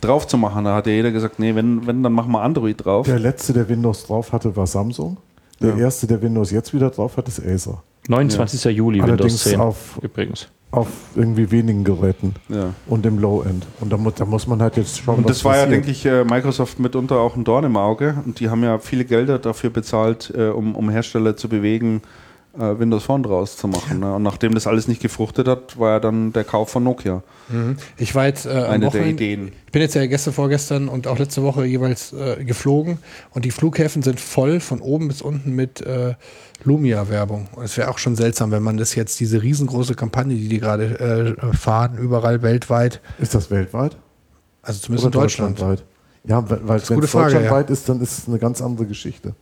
drauf 0.00 0.26
zu 0.26 0.38
machen. 0.38 0.64
Da 0.64 0.74
hat 0.76 0.86
ja 0.86 0.92
jeder 0.92 1.10
gesagt, 1.10 1.38
nee, 1.38 1.54
wenn, 1.54 1.86
wenn 1.86 2.02
dann 2.02 2.12
machen 2.12 2.30
wir 2.32 2.42
Android 2.42 2.84
drauf. 2.84 3.06
Der 3.06 3.18
letzte, 3.18 3.52
der 3.52 3.68
Windows 3.68 4.06
drauf 4.06 4.32
hatte, 4.32 4.54
war 4.56 4.66
Samsung. 4.66 5.16
Der 5.60 5.70
Ja. 5.70 5.76
erste, 5.84 6.06
der 6.06 6.22
Windows 6.22 6.50
jetzt 6.52 6.72
wieder 6.72 6.90
drauf 6.90 7.16
hat, 7.16 7.28
ist 7.28 7.44
Acer. 7.44 7.82
29. 8.08 8.64
Juli 8.74 9.00
Allerdings 9.00 9.20
Windows 9.22 9.42
10 9.44 9.60
auf, 9.60 9.98
übrigens. 10.02 10.48
auf 10.70 10.88
irgendwie 11.16 11.50
wenigen 11.50 11.84
Geräten 11.84 12.34
Ja. 12.48 12.72
und 12.86 13.04
im 13.04 13.18
Low-End. 13.18 13.66
Und 13.80 13.90
da, 13.92 13.96
mu 13.98 14.10
da 14.10 14.24
muss 14.24 14.46
man 14.46 14.62
halt 14.62 14.76
jetzt 14.76 14.98
schauen, 15.00 15.18
Und 15.18 15.24
was 15.24 15.38
das 15.38 15.44
war 15.44 15.56
ja, 15.56 15.64
passiert. 15.64 15.74
denke 15.86 15.90
ich, 15.90 16.06
äh, 16.06 16.24
Microsoft 16.24 16.78
mitunter 16.80 17.18
auch 17.18 17.36
ein 17.36 17.44
Dorn 17.44 17.64
im 17.64 17.76
Auge. 17.76 18.14
Und 18.24 18.40
die 18.40 18.48
haben 18.48 18.62
ja 18.62 18.78
viele 18.78 19.04
Gelder 19.04 19.38
dafür 19.38 19.70
bezahlt, 19.70 20.32
äh, 20.36 20.48
um, 20.48 20.74
um 20.76 20.88
Hersteller 20.88 21.36
zu 21.36 21.48
bewegen, 21.48 22.00
Windows 22.52 23.04
Phone 23.04 23.22
draus 23.22 23.56
zu 23.56 23.68
machen. 23.68 24.00
Ne? 24.00 24.14
Und 24.14 24.22
nachdem 24.24 24.54
das 24.54 24.66
alles 24.66 24.88
nicht 24.88 25.00
gefruchtet 25.00 25.46
hat, 25.46 25.78
war 25.78 25.90
ja 25.92 26.00
dann 26.00 26.32
der 26.32 26.42
Kauf 26.44 26.70
von 26.70 26.82
Nokia 26.82 27.22
Ich 27.96 28.14
war 28.14 28.26
jetzt 28.26 28.46
äh, 28.46 28.50
eine 28.50 28.80
der 28.80 28.88
Wochenende, 28.88 29.10
Ideen. 29.24 29.52
Ich 29.66 29.72
bin 29.72 29.82
jetzt 29.82 29.94
ja 29.94 30.04
gestern, 30.06 30.34
vorgestern 30.34 30.88
und 30.88 31.06
auch 31.06 31.18
letzte 31.18 31.42
Woche 31.44 31.64
jeweils 31.64 32.12
äh, 32.12 32.44
geflogen 32.44 32.98
und 33.30 33.44
die 33.44 33.50
Flughäfen 33.52 34.02
sind 34.02 34.18
voll 34.20 34.58
von 34.60 34.80
oben 34.80 35.06
bis 35.08 35.22
unten 35.22 35.54
mit 35.54 35.80
äh, 35.82 36.14
Lumia-Werbung. 36.64 37.48
Und 37.54 37.64
es 37.64 37.76
wäre 37.76 37.88
auch 37.88 37.98
schon 37.98 38.16
seltsam, 38.16 38.50
wenn 38.50 38.62
man 38.62 38.76
das 38.76 38.94
jetzt, 38.94 39.20
diese 39.20 39.42
riesengroße 39.42 39.94
Kampagne, 39.94 40.34
die 40.34 40.48
die 40.48 40.58
gerade 40.60 41.36
äh, 41.40 41.56
fahren, 41.56 41.98
überall 41.98 42.42
weltweit, 42.42 43.00
Ist 43.18 43.34
das 43.34 43.50
weltweit? 43.50 43.96
also 44.62 44.80
zumindest 44.80 45.06
in 45.06 45.12
Deutschland. 45.12 45.58
deutschlandweit? 45.60 45.84
Ja, 46.24 46.44
weil 46.50 46.66
wenn 46.66 46.98
es 47.02 47.12
deutschlandweit 47.12 47.70
ist, 47.70 47.88
dann 47.88 48.00
ist 48.00 48.18
es 48.18 48.28
eine 48.28 48.38
ganz 48.38 48.60
andere 48.60 48.86
Geschichte. 48.86 49.34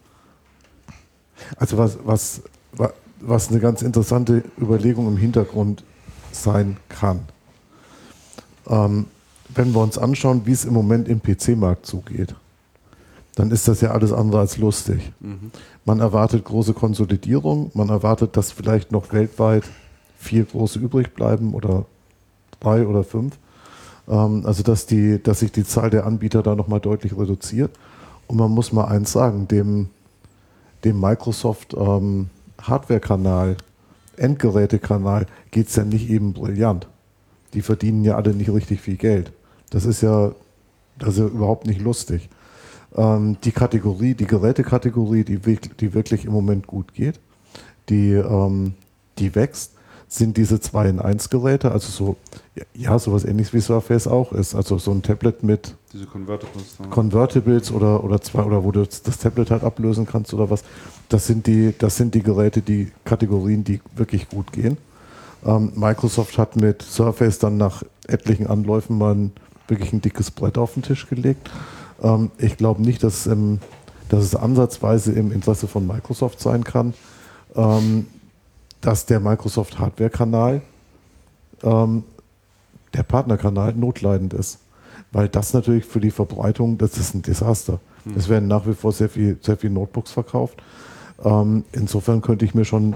Also 1.57 1.77
was, 1.79 1.99
was, 2.05 2.43
wa- 2.43 2.49
was 3.21 3.51
eine 3.51 3.61
ganz 3.61 3.83
interessante 3.83 4.45
Überlegung 4.61 5.09
im 5.09 5.17
Hintergrund 5.17 5.85
sein 6.33 6.77
kann. 6.89 7.21
Ähm, 8.69 9.07
wenn 9.55 9.75
wir 9.75 9.81
uns 9.81 9.99
anschauen, 9.99 10.43
wie 10.45 10.53
es 10.53 10.65
im 10.65 10.75
Moment 10.75 11.09
im 11.09 11.23
PC-Markt 11.23 11.87
zugeht, 11.87 12.35
dann 13.35 13.51
ist 13.51 13.69
das 13.69 13.81
ja 13.81 13.93
alles 13.93 14.13
andere 14.13 14.41
als 14.41 14.59
lustig. 14.59 15.13
Mhm. 15.21 15.51
Man 15.85 16.01
erwartet 16.01 16.45
große 16.45 16.75
Konsolidierung, 16.75 17.71
man 17.75 17.89
erwartet, 17.89 18.37
dass 18.37 18.53
vielleicht 18.53 18.93
noch 18.93 19.13
weltweit 19.13 19.65
vier 20.19 20.45
große 20.45 20.79
übrig 20.79 21.15
bleiben 21.15 21.55
oder 21.55 21.87
drei 22.61 22.87
oder 22.87 23.05
fünf. 23.05 23.39
Ähm, 24.09 24.43
also 24.45 24.63
dass, 24.63 24.87
die, 24.87 25.23
dass 25.23 25.41
sich 25.41 25.53
die 25.53 25.65
Zahl 25.65 25.91
der 25.91 26.07
Anbieter 26.07 26.43
da 26.43 26.55
nochmal 26.55 26.81
deutlich 26.81 27.17
reduziert. 27.17 27.71
Und 28.27 28.37
man 28.37 28.51
muss 28.51 28.73
mal 28.73 28.87
eins 28.87 29.13
sagen, 29.13 29.49
dem, 29.49 29.89
dem 30.85 31.01
Microsoft 31.01 31.75
ähm, 31.75 32.29
Hardware-Kanal, 32.61 33.57
Endgerätekanal 34.17 35.27
geht 35.51 35.69
es 35.69 35.77
ja 35.77 35.85
nicht 35.85 36.11
eben 36.11 36.33
brillant. 36.33 36.89
Die 37.55 37.63
verdienen 37.63 38.05
ja 38.05 38.17
alle 38.17 38.35
nicht 38.35 38.51
richtig 38.51 38.81
viel 38.81 38.97
Geld. 38.97 39.33
Das 39.71 39.85
ist 39.85 40.03
ja, 40.03 40.33
das 40.99 41.11
ist 41.11 41.19
ja 41.19 41.27
überhaupt 41.27 41.67
nicht 41.67 41.81
lustig. 41.81 42.29
Ähm, 42.97 43.37
die 43.45 43.53
Kategorie, 43.53 44.15
die 44.15 44.27
Gerätekategorie, 44.27 45.25
die, 45.25 45.39
die 45.39 45.95
wirklich 45.95 46.25
im 46.25 46.33
Moment 46.33 46.67
gut 46.67 46.95
geht, 46.95 47.21
die, 47.89 48.13
ähm, 48.13 48.75
die 49.19 49.35
wächst, 49.35 49.73
sind 50.09 50.39
diese 50.39 50.59
2 50.59 50.89
in 50.89 51.01
1 51.01 51.29
Geräte, 51.29 51.71
also 51.71 51.91
so, 51.91 52.17
ja, 52.75 52.99
sowas 52.99 53.27
ähnliches 53.27 53.53
wie 53.53 53.61
Surface 53.61 54.07
auch 54.07 54.33
ist. 54.33 54.55
Also 54.55 54.79
so 54.79 54.91
ein 54.91 55.03
Tablet 55.03 55.43
mit 55.43 55.77
Convertibles, 56.11 56.79
Convertibles 56.91 57.71
oder, 57.71 58.03
oder 58.03 58.21
zwei, 58.21 58.43
oder 58.43 58.65
wo 58.65 58.73
du 58.73 58.87
das 58.87 59.19
Tablet 59.19 59.51
halt 59.51 59.65
ablösen 59.65 60.07
kannst 60.07 60.33
oder 60.33 60.49
was. 60.49 60.65
Das 61.09 61.27
sind 61.27 61.47
die, 61.47 61.75
das 61.77 61.97
sind 61.97 62.15
die 62.15 62.23
Geräte, 62.23 62.61
die 62.61 62.93
Kategorien, 63.05 63.65
die 63.65 63.81
wirklich 63.97 64.29
gut 64.29 64.53
gehen. 64.53 64.77
Ähm, 65.45 65.73
Microsoft 65.75 66.37
hat 66.37 66.57
mit 66.57 66.83
Surface 66.83 67.39
dann 67.39 67.57
nach 67.57 67.83
etlichen 68.07 68.47
Anläufen 68.47 68.99
mal 68.99 69.15
ein, 69.15 69.33
wirklich 69.69 69.93
ein 69.93 70.01
dickes 70.01 70.31
Brett 70.31 70.59
auf 70.59 70.75
den 70.75 70.83
Tisch 70.83 71.09
gelegt. 71.09 71.51
Ähm, 72.03 72.31
ich 72.39 72.57
glaube 72.57 72.83
nicht, 72.83 73.03
dass, 73.03 73.27
ähm, 73.27 73.61
dass 74.09 74.25
es 74.25 74.35
ansatzweise 74.35 75.13
im 75.13 75.33
Interesse 75.33 75.69
von 75.69 75.87
Microsoft 75.87 76.41
sein 76.41 76.65
kann, 76.65 76.95
ähm, 77.55 78.07
dass 78.81 79.07
der 79.07 79.21
Microsoft 79.21 79.79
Hardware-Kanal, 79.79 80.63
ähm, 81.63 82.05
der 82.95 83.03
Partnerkanal, 83.03 83.75
notleidend 83.75 84.35
ist. 84.35 84.59
Weil 85.11 85.29
das 85.29 85.55
natürlich 85.55 85.85
für 85.85 86.01
die 86.01 86.11
Verbreitung, 86.11 86.77
das 86.77 86.99
ist 86.99 87.15
ein 87.15 87.23
Desaster. 87.23 87.81
Hm. 88.05 88.15
Es 88.17 88.29
werden 88.29 88.49
nach 88.49 88.67
wie 88.67 88.75
vor 88.75 88.93
sehr 88.93 89.09
viel, 89.09 89.39
sehr 89.41 89.57
viel 89.57 89.71
Notebooks 89.71 90.13
verkauft. 90.13 90.63
Ähm, 91.25 91.65
insofern 91.73 92.23
könnte 92.23 92.45
ich 92.45 92.55
mir 92.55 92.65
schon, 92.65 92.95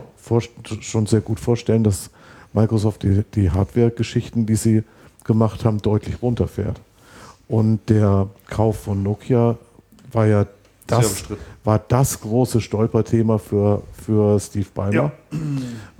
schon 0.81 1.07
sehr 1.07 1.21
gut 1.21 1.41
vorstellen, 1.41 1.85
dass 1.85 2.11
Microsoft 2.53 3.03
die, 3.03 3.25
die 3.35 3.51
Hardware-Geschichten, 3.51 4.47
die 4.47 4.57
sie 4.57 4.85
gemacht 5.25 5.65
haben, 5.65 5.79
deutlich 5.79 6.23
runterfährt. 6.23 6.81
Und 7.49 7.81
der 7.89 8.29
Kauf 8.49 8.81
von 8.81 9.03
Nokia 9.03 9.57
war 10.13 10.27
ja 10.27 10.47
das, 10.87 11.25
war 11.65 11.79
das 11.79 12.21
große 12.21 12.61
Stolperthema 12.61 13.39
für, 13.39 13.83
für 13.93 14.39
Steve 14.41 14.67
Ballmer. 14.75 15.13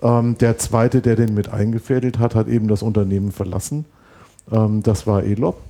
Ja. 0.01 0.19
Ähm, 0.19 0.37
der 0.39 0.59
zweite, 0.59 1.01
der 1.01 1.17
den 1.17 1.35
mit 1.35 1.49
eingefädelt 1.49 2.19
hat, 2.19 2.35
hat 2.35 2.49
eben 2.49 2.69
das 2.69 2.83
Unternehmen 2.83 3.33
verlassen. 3.33 3.85
Ähm, 4.51 4.83
das 4.83 5.07
war 5.07 5.23
Elop. 5.23 5.61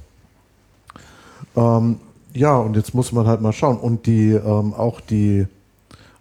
Ähm, 1.56 2.00
ja, 2.32 2.56
und 2.56 2.76
jetzt 2.76 2.94
muss 2.94 3.12
man 3.12 3.26
halt 3.26 3.40
mal 3.40 3.52
schauen. 3.52 3.76
Und 3.76 4.06
die, 4.06 4.31
ähm, 4.31 4.74
auch 4.74 5.00
die, 5.00 5.47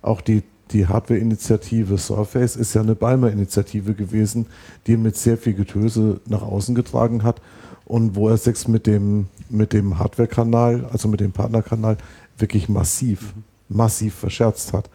auch 0.02 0.22
die, 0.22 0.44
die 0.72 0.88
Hardware-Initiative 0.88 1.98
Surface 1.98 2.56
ist 2.56 2.74
ja 2.74 2.82
eine 2.82 2.96
Balmer-Initiative 2.96 3.94
gewesen, 3.94 4.48
die 4.88 4.98
mit 4.98 5.18
sehr 5.18 5.38
viel 5.38 5.54
Getöse 5.54 6.22
nach 6.28 6.42
außen 6.42 6.76
getragen 6.76 7.24
hat 7.24 7.42
und 7.86 8.16
wo 8.16 8.30
er 8.30 8.38
sich 8.38 8.68
mit 8.68 8.88
dem, 8.88 9.28
mit 9.50 9.74
dem 9.74 10.00
Hardware-Kanal, 10.00 10.86
also 10.92 11.08
mit 11.08 11.20
dem 11.20 11.34
Partnerkanal, 11.34 11.98
wirklich 12.38 12.70
massiv, 12.70 13.36
mhm. 13.36 13.44
massiv 13.78 14.16
verscherzt 14.16 14.74
hat. 14.74 14.90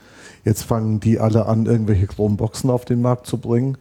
Jetzt 0.44 0.62
fangen 0.62 1.00
die 1.00 1.18
alle 1.18 1.46
an, 1.46 1.66
irgendwelche 1.66 2.06
Chromeboxen 2.06 2.70
auf 2.70 2.84
den 2.84 3.02
Markt 3.02 3.26
zu 3.26 3.38
bringen. 3.38 3.76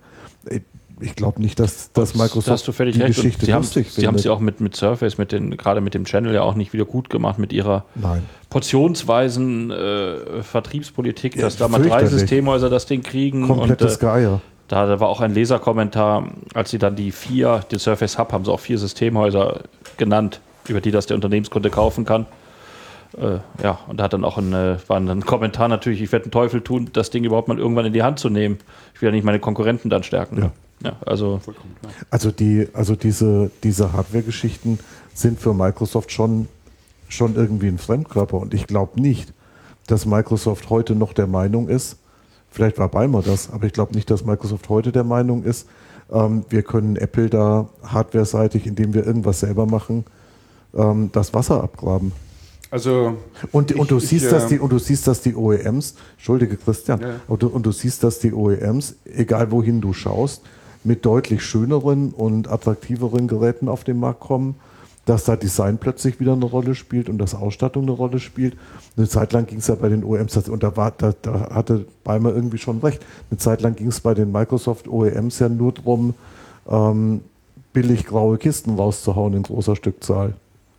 Ich 1.01 1.15
glaube 1.15 1.41
nicht, 1.41 1.59
dass, 1.59 1.91
dass 1.91 2.15
Microsoft 2.15 2.47
da 2.47 2.51
hast 2.53 2.67
du 2.67 2.71
völlig 2.71 2.95
die 2.95 3.01
recht. 3.01 3.15
Geschichte 3.15 3.45
sie 3.45 3.53
haben, 3.53 3.63
sie 3.63 4.07
haben 4.07 4.17
sie 4.17 4.29
auch 4.29 4.39
mit, 4.39 4.61
mit 4.61 4.75
Surface, 4.75 5.17
mit 5.17 5.31
den, 5.31 5.57
gerade 5.57 5.81
mit 5.81 5.93
dem 5.93 6.05
Channel 6.05 6.33
ja 6.33 6.41
auch 6.41 6.55
nicht 6.55 6.73
wieder 6.73 6.85
gut 6.85 7.09
gemacht 7.09 7.37
mit 7.37 7.51
ihrer 7.51 7.85
Nein. 7.95 8.23
portionsweisen 8.49 9.71
äh, 9.71 10.43
Vertriebspolitik, 10.43 11.37
dass 11.37 11.59
ja, 11.59 11.67
da 11.67 11.77
mal 11.77 11.81
drei 11.81 12.05
Systemhäuser 12.05 12.69
das 12.69 12.85
Ding 12.85 13.03
kriegen. 13.03 13.47
Komplettes 13.47 13.97
und, 13.97 14.03
äh, 14.03 14.05
Geier. 14.05 14.41
Da, 14.67 14.87
da 14.87 14.99
war 14.99 15.09
auch 15.09 15.21
ein 15.21 15.33
Leserkommentar, 15.33 16.29
als 16.53 16.71
sie 16.71 16.79
dann 16.79 16.95
die 16.95 17.11
vier, 17.11 17.61
den 17.71 17.79
Surface 17.79 18.17
Hub, 18.17 18.31
haben 18.31 18.45
sie 18.45 18.51
auch 18.51 18.59
vier 18.59 18.77
Systemhäuser 18.77 19.61
genannt, 19.97 20.39
über 20.67 20.81
die 20.81 20.91
das 20.91 21.05
der 21.05 21.15
Unternehmenskunde 21.15 21.69
kaufen 21.69 22.05
kann. 22.05 22.25
Äh, 23.17 23.39
ja, 23.63 23.79
und 23.87 23.99
da 23.99 24.05
hat 24.05 24.13
dann 24.13 24.23
auch 24.23 24.37
ein, 24.37 24.53
äh, 24.53 24.77
war 24.87 24.97
ein 24.97 25.25
Kommentar 25.25 25.67
natürlich, 25.67 26.01
ich 26.01 26.11
werde 26.11 26.25
einen 26.25 26.31
Teufel 26.31 26.61
tun, 26.61 26.89
das 26.93 27.11
Ding 27.11 27.23
überhaupt 27.23 27.47
mal 27.47 27.59
irgendwann 27.59 27.85
in 27.85 27.93
die 27.93 28.03
Hand 28.03 28.19
zu 28.19 28.29
nehmen. 28.29 28.57
Ich 28.93 29.01
will 29.01 29.09
ja 29.09 29.11
nicht 29.11 29.23
meine 29.23 29.39
Konkurrenten 29.39 29.89
dann 29.89 30.03
stärken. 30.03 30.41
Ja. 30.41 30.51
Ja, 30.83 30.97
also, 31.05 31.39
also, 32.09 32.31
die, 32.31 32.67
also 32.73 32.95
diese, 32.95 33.49
diese 33.63 33.93
Hardware-Geschichten 33.93 34.79
sind 35.13 35.39
für 35.39 35.53
Microsoft 35.53 36.11
schon, 36.11 36.47
schon 37.07 37.35
irgendwie 37.35 37.67
ein 37.67 37.77
Fremdkörper. 37.77 38.37
Und 38.37 38.53
ich 38.53 38.67
glaube 38.67 39.01
nicht, 39.01 39.33
dass 39.87 40.05
Microsoft 40.05 40.69
heute 40.69 40.95
noch 40.95 41.13
der 41.13 41.27
Meinung 41.27 41.69
ist, 41.69 41.97
Vielleicht 42.55 42.77
war 42.77 42.87
Balmer 42.87 43.21
das, 43.21 43.51
aber 43.51 43.65
ich 43.65 43.73
glaube 43.73 43.93
nicht, 43.93 44.09
dass 44.09 44.23
Microsoft 44.23 44.69
heute 44.69 44.93
der 44.93 45.03
Meinung 45.03 45.43
ist, 45.43 45.67
ähm, 46.09 46.45
wir 46.47 46.63
können 46.63 46.95
Apple 46.95 47.29
da 47.29 47.67
hardware-seitig, 47.83 48.65
indem 48.65 48.93
wir 48.93 49.05
irgendwas 49.05 49.41
selber 49.41 49.65
machen, 49.65 50.05
ähm, 50.73 51.09
das 51.11 51.33
Wasser 51.33 51.61
abgraben. 51.61 52.13
Also 52.71 53.17
und, 53.51 53.71
ich, 53.71 53.77
und, 53.77 53.91
du 53.91 53.99
siehst, 53.99 54.27
ich, 54.27 54.31
dass 54.31 54.47
die, 54.47 54.59
und 54.59 54.71
du 54.71 54.79
siehst, 54.79 55.05
dass 55.05 55.19
die 55.19 55.35
OEMs, 55.35 55.95
Entschuldige 56.13 56.55
Christian, 56.55 57.01
ja. 57.01 57.07
und, 57.27 57.43
du, 57.43 57.47
und 57.47 57.65
du 57.65 57.73
siehst, 57.73 58.05
dass 58.05 58.19
die 58.19 58.31
OEMs, 58.31 58.95
egal 59.03 59.51
wohin 59.51 59.81
du 59.81 59.91
schaust, 59.91 60.41
mit 60.85 61.05
deutlich 61.05 61.43
schöneren 61.43 62.11
und 62.11 62.49
attraktiveren 62.49 63.27
Geräten 63.27 63.67
auf 63.67 63.83
den 63.83 63.99
Markt 63.99 64.21
kommen 64.21 64.55
dass 65.05 65.23
da 65.23 65.35
Design 65.35 65.77
plötzlich 65.77 66.19
wieder 66.19 66.33
eine 66.33 66.45
Rolle 66.45 66.75
spielt 66.75 67.09
und 67.09 67.19
dass 67.19 67.35
Ausstattung 67.35 67.83
eine 67.83 67.91
Rolle 67.91 68.19
spielt. 68.19 68.57
Eine 68.97 69.07
Zeit 69.07 69.33
lang 69.33 69.45
ging 69.45 69.59
es 69.59 69.67
ja 69.67 69.75
bei 69.75 69.89
den 69.89 70.03
OEMs, 70.03 70.35
und 70.49 70.63
da, 70.63 70.75
war, 70.75 70.91
da, 70.97 71.13
da 71.21 71.51
hatte 71.51 71.85
Beimer 72.03 72.33
irgendwie 72.33 72.57
schon 72.57 72.79
recht, 72.79 73.05
eine 73.29 73.37
Zeit 73.37 73.61
lang 73.61 73.75
ging 73.75 73.87
es 73.87 73.99
bei 73.99 74.13
den 74.13 74.31
Microsoft 74.31 74.87
OEMs 74.87 75.39
ja 75.39 75.49
nur 75.49 75.73
darum, 75.73 76.15
ähm, 76.67 77.21
billig 77.71 78.05
graue 78.05 78.37
Kisten 78.37 78.75
rauszuhauen 78.75 79.33
in 79.33 79.43
großer 79.43 79.75
Stückzahl. 79.75 80.33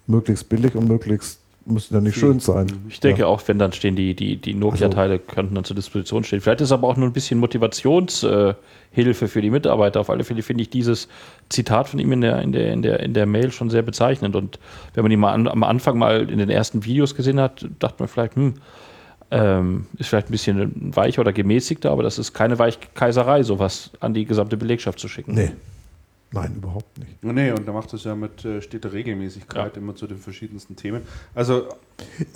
Möglichst 0.09 0.49
billig 0.49 0.75
und 0.75 0.89
möglichst 0.89 1.41
müssen 1.66 1.94
ja 1.94 2.00
nicht 2.00 2.16
schön 2.16 2.40
sein. 2.40 2.66
Ich 2.88 3.00
denke 3.00 3.22
ja. 3.22 3.26
auch, 3.26 3.42
wenn 3.46 3.58
dann 3.58 3.72
stehen 3.72 3.96
die, 3.96 4.14
die, 4.14 4.36
die 4.36 4.54
Nokia-Teile, 4.54 5.14
also, 5.14 5.24
könnten 5.26 5.54
dann 5.54 5.64
zur 5.64 5.76
Disposition 5.76 6.24
stehen. 6.24 6.40
Vielleicht 6.40 6.60
ist 6.60 6.72
aber 6.72 6.86
auch 6.88 6.96
nur 6.96 7.08
ein 7.08 7.12
bisschen 7.12 7.38
Motivationshilfe 7.38 8.56
äh, 8.94 9.28
für 9.28 9.42
die 9.42 9.50
Mitarbeiter. 9.50 10.00
Auf 10.00 10.10
alle 10.10 10.24
Fälle 10.24 10.42
finde 10.42 10.62
ich 10.62 10.70
dieses 10.70 11.08
Zitat 11.48 11.88
von 11.88 11.98
ihm 11.98 12.12
in 12.12 12.20
der, 12.20 12.40
in, 12.40 12.52
der, 12.52 12.72
in, 12.72 12.82
der, 12.82 13.00
in 13.00 13.14
der 13.14 13.26
Mail 13.26 13.50
schon 13.50 13.70
sehr 13.70 13.82
bezeichnend. 13.82 14.36
Und 14.36 14.58
wenn 14.94 15.02
man 15.02 15.10
ihn 15.10 15.20
mal 15.20 15.32
an, 15.32 15.48
am 15.48 15.62
Anfang 15.64 15.98
mal 15.98 16.30
in 16.30 16.38
den 16.38 16.50
ersten 16.50 16.84
Videos 16.84 17.14
gesehen 17.14 17.40
hat, 17.40 17.66
dachte 17.78 17.96
man 17.98 18.08
vielleicht, 18.08 18.36
hm, 18.36 18.54
ähm, 19.30 19.86
ist 19.98 20.08
vielleicht 20.08 20.28
ein 20.28 20.32
bisschen 20.32 20.94
weicher 20.94 21.20
oder 21.20 21.32
gemäßigter, 21.32 21.90
aber 21.90 22.04
das 22.04 22.18
ist 22.18 22.32
keine 22.32 22.58
Weichkaiserei, 22.60 23.42
sowas 23.42 23.90
an 23.98 24.14
die 24.14 24.24
gesamte 24.24 24.56
Belegschaft 24.56 25.00
zu 25.00 25.08
schicken. 25.08 25.34
Nee. 25.34 25.50
Nein, 26.32 26.55
überhaupt 26.56 26.98
nicht. 26.98 27.22
Nee, 27.22 27.52
und 27.52 27.66
er 27.66 27.72
macht 27.72 27.92
das 27.92 28.05
ja 28.05 28.14
mit 28.14 28.44
äh, 28.44 28.60
steter 28.60 28.92
Regelmäßigkeit 28.92 29.76
ja. 29.76 29.82
immer 29.82 29.94
zu 29.94 30.06
den 30.06 30.18
verschiedensten 30.18 30.74
Themen. 30.74 31.02
Also 31.34 31.68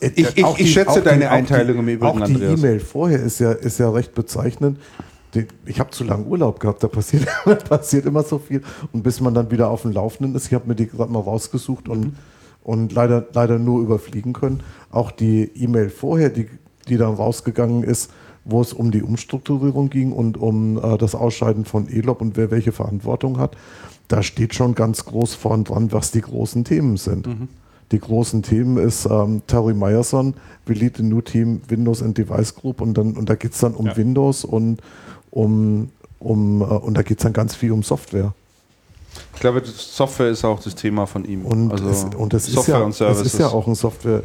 äh, 0.00 0.10
ich, 0.14 0.36
ich, 0.36 0.58
ich 0.58 0.72
schätze 0.72 1.02
deine 1.02 1.22
die, 1.22 1.26
Einteilung 1.26 1.78
im 1.78 1.88
Übrigen, 1.88 2.22
Auch 2.22 2.26
die 2.26 2.34
E-Mail 2.34 2.80
vorher 2.80 3.20
ist 3.20 3.40
ja, 3.40 3.52
ist 3.52 3.78
ja 3.78 3.90
recht 3.90 4.14
bezeichnend. 4.14 4.78
Ich 5.64 5.78
habe 5.78 5.90
zu 5.90 6.04
lange 6.04 6.24
Urlaub 6.24 6.60
gehabt, 6.60 6.82
da 6.82 6.88
passiert, 6.88 7.26
da 7.44 7.54
passiert 7.54 8.06
immer 8.06 8.22
so 8.22 8.38
viel. 8.38 8.62
Und 8.92 9.02
bis 9.02 9.20
man 9.20 9.34
dann 9.34 9.50
wieder 9.50 9.70
auf 9.70 9.82
dem 9.82 9.92
Laufenden 9.92 10.34
ist, 10.36 10.46
ich 10.46 10.54
habe 10.54 10.68
mir 10.68 10.76
die 10.76 10.86
gerade 10.86 11.12
mal 11.12 11.20
rausgesucht 11.20 11.88
und, 11.88 12.00
mhm. 12.00 12.14
und 12.62 12.92
leider, 12.92 13.26
leider 13.32 13.58
nur 13.58 13.82
überfliegen 13.82 14.32
können. 14.32 14.62
Auch 14.90 15.10
die 15.10 15.50
E-Mail 15.54 15.90
vorher, 15.90 16.30
die, 16.30 16.48
die 16.88 16.96
dann 16.96 17.14
rausgegangen 17.14 17.82
ist, 17.82 18.10
wo 18.44 18.60
es 18.60 18.72
um 18.72 18.90
die 18.90 19.02
Umstrukturierung 19.02 19.90
ging 19.90 20.12
und 20.12 20.36
um 20.36 20.78
äh, 20.78 20.98
das 20.98 21.14
Ausscheiden 21.14 21.64
von 21.64 21.88
ELOP 21.88 22.20
und 22.20 22.36
wer 22.36 22.50
welche 22.50 22.72
Verantwortung 22.72 23.38
hat 23.38 23.56
da 24.10 24.24
steht 24.24 24.54
schon 24.54 24.74
ganz 24.74 25.04
groß 25.04 25.34
vorn 25.34 25.64
dran, 25.64 25.92
was 25.92 26.10
die 26.10 26.20
großen 26.20 26.64
Themen 26.64 26.96
sind. 26.96 27.28
Mhm. 27.28 27.48
Die 27.92 28.00
großen 28.00 28.42
Themen 28.42 28.76
ist 28.76 29.06
ähm, 29.06 29.42
Terry 29.46 29.72
Meyerson, 29.72 30.34
we 30.66 30.74
lead 30.74 30.96
the 30.96 31.02
new 31.02 31.20
team 31.20 31.60
Windows 31.68 32.02
and 32.02 32.18
Device 32.18 32.54
Group 32.54 32.80
und 32.80 32.94
dann 32.94 33.12
und 33.14 33.28
da 33.28 33.36
geht 33.36 33.52
es 33.52 33.58
dann 33.58 33.74
um 33.74 33.86
ja. 33.86 33.96
Windows 33.96 34.44
und 34.44 34.80
um, 35.30 35.90
um 36.18 36.60
äh, 36.60 36.64
und 36.64 36.94
da 36.94 37.02
geht 37.02 37.18
es 37.18 37.22
dann 37.22 37.32
ganz 37.32 37.54
viel 37.54 37.70
um 37.70 37.82
Software. 37.84 38.34
Ich 39.34 39.40
glaube, 39.40 39.62
Software 39.64 40.28
ist 40.28 40.44
auch 40.44 40.60
das 40.60 40.74
Thema 40.74 41.06
von 41.06 41.24
ihm. 41.24 41.44
Und 41.44 41.70
also 41.72 41.88
es, 41.88 42.04
und 42.16 42.32
das 42.32 42.46
Software 42.46 42.74
ist 42.74 42.80
ja, 42.80 42.84
und 42.84 42.94
Services. 42.94 43.26
Es 43.26 43.34
ist 43.34 43.40
ja 43.40 43.48
auch 43.48 43.66
ein 43.66 43.74
Software, 43.76 44.22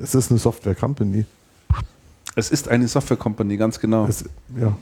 es 0.00 0.14
ist 0.14 0.30
eine 0.30 0.38
Software 0.38 0.74
Company. 0.74 1.24
Es 2.38 2.52
ist 2.52 2.68
eine 2.68 2.86
Software 2.86 3.16
Company, 3.16 3.56
ganz 3.56 3.80
genau. 3.80 4.06
Es, 4.06 4.24
ja. 4.56 4.72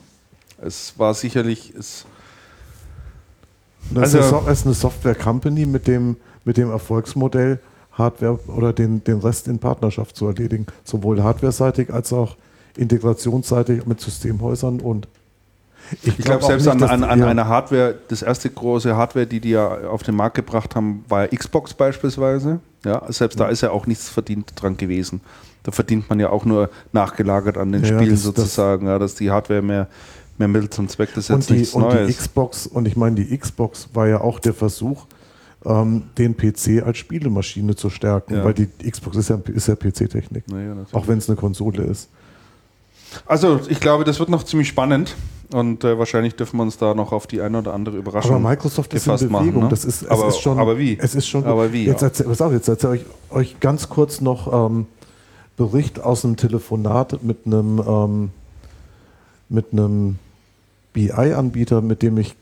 Es 0.62 0.92
war 0.98 1.14
sicherlich, 1.14 1.72
es, 1.74 2.04
Das 3.90 4.12
ist, 4.12 4.30
eine, 4.30 4.50
ist 4.50 4.66
eine 4.66 4.74
Software-Company 4.74 5.64
mit 5.64 5.86
dem, 5.86 6.16
mit 6.44 6.58
dem 6.58 6.70
Erfolgsmodell, 6.70 7.58
Hardware 7.92 8.38
oder 8.48 8.74
den, 8.74 9.02
den 9.04 9.20
Rest 9.20 9.48
in 9.48 9.58
Partnerschaft 9.58 10.16
zu 10.16 10.26
erledigen. 10.26 10.66
Sowohl 10.84 11.22
hardware-seitig 11.22 11.90
als 11.90 12.12
auch 12.12 12.36
integrationsseitig 12.76 13.86
mit 13.86 14.02
Systemhäusern 14.02 14.80
und 14.80 15.08
ich, 16.02 16.08
ich 16.08 16.24
glaube, 16.24 16.40
glaub 16.40 16.50
selbst 16.50 16.66
nicht, 16.66 16.90
an, 16.90 17.04
an, 17.04 17.04
an 17.04 17.22
einer 17.22 17.48
Hardware, 17.48 17.94
das 18.08 18.20
erste 18.20 18.50
große 18.50 18.94
Hardware, 18.96 19.26
die 19.26 19.40
die 19.40 19.50
ja 19.50 19.88
auf 19.88 20.02
den 20.02 20.14
Markt 20.16 20.34
gebracht 20.34 20.74
haben, 20.74 21.06
war 21.08 21.26
Xbox 21.28 21.72
beispielsweise. 21.72 22.60
Ja, 22.84 23.10
selbst 23.10 23.38
ja. 23.38 23.46
da 23.46 23.50
ist 23.50 23.62
ja 23.62 23.70
auch 23.70 23.86
nichts 23.86 24.10
verdient 24.10 24.52
dran 24.56 24.76
gewesen. 24.76 25.22
Da 25.66 25.72
verdient 25.72 26.08
man 26.08 26.20
ja 26.20 26.30
auch 26.30 26.44
nur 26.44 26.70
nachgelagert 26.92 27.58
an 27.58 27.72
den 27.72 27.82
ja, 27.82 27.88
Spielen 27.88 28.12
das, 28.12 28.22
sozusagen, 28.22 28.86
das 28.86 28.92
ja, 28.92 28.98
dass 29.00 29.14
die 29.16 29.32
Hardware 29.32 29.62
mehr, 29.62 29.88
mehr 30.38 30.46
Mittel 30.46 30.70
zum 30.70 30.86
Zweck 30.86 31.12
des 31.12 31.26
jetzt 31.26 31.50
und 31.50 31.58
die, 31.58 31.66
und 31.74 31.82
Neues. 31.82 32.06
die 32.06 32.14
Xbox, 32.14 32.68
und 32.68 32.86
ich 32.86 32.96
meine, 32.96 33.16
die 33.16 33.36
Xbox 33.36 33.88
war 33.92 34.06
ja 34.06 34.20
auch 34.20 34.38
der 34.38 34.54
Versuch, 34.54 35.06
ähm, 35.64 36.04
den 36.18 36.36
PC 36.36 36.86
als 36.86 36.98
Spielemaschine 36.98 37.74
zu 37.74 37.90
stärken, 37.90 38.36
ja. 38.36 38.44
weil 38.44 38.54
die 38.54 38.68
Xbox 38.88 39.16
ist 39.16 39.28
ja, 39.28 39.40
ist 39.52 39.66
ja 39.66 39.74
PC-Technik. 39.74 40.44
Ja, 40.52 40.76
auch 40.92 41.08
wenn 41.08 41.18
es 41.18 41.28
eine 41.28 41.34
Konsole 41.34 41.82
ist. 41.82 42.10
Also 43.26 43.58
ich 43.68 43.80
glaube, 43.80 44.04
das 44.04 44.20
wird 44.20 44.28
noch 44.28 44.44
ziemlich 44.44 44.68
spannend 44.68 45.16
und 45.52 45.82
äh, 45.82 45.98
wahrscheinlich 45.98 46.36
dürfen 46.36 46.58
wir 46.58 46.62
uns 46.62 46.78
da 46.78 46.94
noch 46.94 47.10
auf 47.10 47.26
die 47.26 47.40
eine 47.40 47.58
oder 47.58 47.74
andere 47.74 47.96
Überraschung 47.96 48.36
Aber 48.36 48.48
Microsoft 48.50 48.94
ist 48.94 49.08
in 49.08 49.14
Bewegung. 49.14 49.30
Machen, 49.32 49.60
ne? 49.62 49.68
das 49.68 49.84
ist, 49.84 50.02
es 50.02 50.08
aber, 50.08 50.28
ist 50.28 50.38
schon, 50.38 50.60
aber 50.60 50.78
wie? 50.78 50.96
Es 50.96 51.16
ist 51.16 51.26
schon 51.26 51.44
aber 51.44 51.72
wie? 51.72 51.86
Jetzt 51.86 52.02
erzähle 52.02 52.36
erzähl 52.64 52.94
ich 52.94 53.04
euch 53.34 53.58
ganz 53.58 53.88
kurz 53.88 54.20
noch 54.20 54.70
ähm, 54.70 54.86
Bericht 55.56 56.00
aus 56.00 56.24
einem 56.24 56.36
Telefonat 56.36 57.22
mit 57.22 57.46
einem 57.46 57.82
ähm, 57.86 58.30
mit 59.48 59.72
einem 59.72 60.18
BI-Anbieter, 60.92 61.82
mit 61.82 62.02
dem 62.02 62.18
ich 62.18 62.36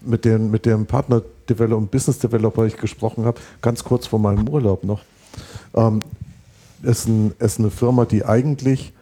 mit 0.00 0.24
dem, 0.24 0.50
mit 0.50 0.66
dem 0.66 0.86
Partner 0.86 1.22
und 1.48 1.90
Business 1.90 2.18
Developer 2.18 2.64
ich 2.64 2.76
gesprochen 2.76 3.24
habe, 3.24 3.40
ganz 3.62 3.84
kurz 3.84 4.06
vor 4.06 4.18
meinem 4.18 4.48
Urlaub 4.48 4.84
noch. 4.84 5.02
Ähm, 5.74 6.02
ist, 6.82 7.08
ein, 7.08 7.32
ist 7.38 7.58
eine 7.58 7.70
Firma, 7.70 8.04
die 8.04 8.24
eigentlich 8.24 8.92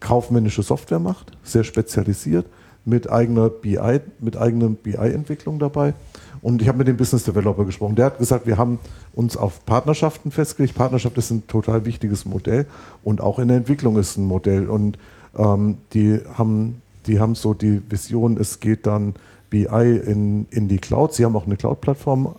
kaufmännische 0.00 0.62
Software 0.62 0.98
macht, 0.98 1.32
sehr 1.44 1.64
spezialisiert, 1.64 2.46
mit 2.84 3.10
eigener 3.10 3.50
BI, 3.50 4.00
mit 4.20 4.36
eigener 4.36 4.70
BI-Entwicklung 4.70 5.58
dabei. 5.58 5.94
Und 6.42 6.62
ich 6.62 6.68
habe 6.68 6.78
mit 6.78 6.88
dem 6.88 6.96
Business 6.96 7.24
Developer 7.24 7.64
gesprochen. 7.64 7.96
Der 7.96 8.06
hat 8.06 8.18
gesagt, 8.18 8.46
wir 8.46 8.56
haben 8.56 8.78
uns 9.14 9.36
auf 9.36 9.64
Partnerschaften 9.66 10.30
festgelegt. 10.30 10.74
Partnerschaft 10.74 11.18
ist 11.18 11.30
ein 11.30 11.46
total 11.46 11.84
wichtiges 11.84 12.24
Modell 12.24 12.66
und 13.04 13.20
auch 13.20 13.38
in 13.38 13.48
der 13.48 13.58
Entwicklung 13.58 13.98
ist 13.98 14.16
ein 14.16 14.24
Modell. 14.24 14.68
Und 14.68 14.98
ähm, 15.36 15.78
die 15.92 16.20
haben, 16.34 16.80
die 17.06 17.20
haben 17.20 17.34
so 17.34 17.52
die 17.52 17.82
Vision, 17.90 18.38
es 18.38 18.60
geht 18.60 18.86
dann 18.86 19.14
BI 19.50 19.66
in, 19.66 20.46
in 20.50 20.68
die 20.68 20.78
Cloud. 20.78 21.12
Sie 21.12 21.24
haben 21.24 21.36
auch 21.36 21.46
eine 21.46 21.56
Cloud-Plattform 21.56 22.34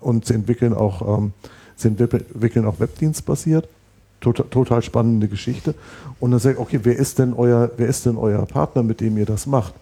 und 0.00 0.26
sie 0.26 0.34
entwickeln 0.34 0.72
auch, 0.72 1.18
ähm, 1.18 1.32
sie 1.74 1.88
entwickeln 1.88 2.66
auch 2.66 2.78
Webdienstbasiert. 2.78 3.68
Total, 4.20 4.46
total 4.50 4.82
spannende 4.82 5.28
Geschichte. 5.28 5.74
Und 6.20 6.30
dann 6.30 6.40
sagt 6.40 6.58
okay, 6.58 6.80
wer 6.82 6.96
ist 6.96 7.18
denn 7.18 7.32
euer, 7.32 7.70
wer 7.78 7.88
ist 7.88 8.04
denn 8.04 8.16
euer 8.16 8.44
Partner, 8.46 8.82
mit 8.82 9.00
dem 9.00 9.16
ihr 9.16 9.26
das 9.26 9.46
macht? 9.46 9.72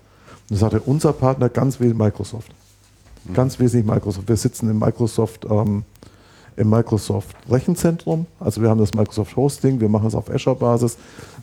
Und 0.49 0.53
dann 0.53 0.59
sagt 0.59 0.75
er, 0.75 0.89
unser 0.89 1.13
Partner 1.13 1.49
ganz 1.49 1.81
wesentlich 1.81 1.99
Microsoft. 1.99 2.53
Ganz 3.35 3.59
wesentlich 3.59 3.87
Microsoft. 3.87 4.29
Wir 4.29 4.37
sitzen 4.37 4.71
im 4.71 4.79
Microsoft, 4.79 5.47
ähm, 5.51 5.85
im 6.57 6.71
Microsoft 6.71 7.37
Rechenzentrum. 7.49 8.27
Also 8.41 8.63
wir 8.63 8.71
haben 8.71 8.81
das 8.81 8.95
Microsoft 8.95 9.37
Hosting, 9.37 9.81
wir 9.81 9.89
machen 9.89 10.09
es 10.09 10.15
auf 10.15 10.31
Azure-Basis. 10.31 10.97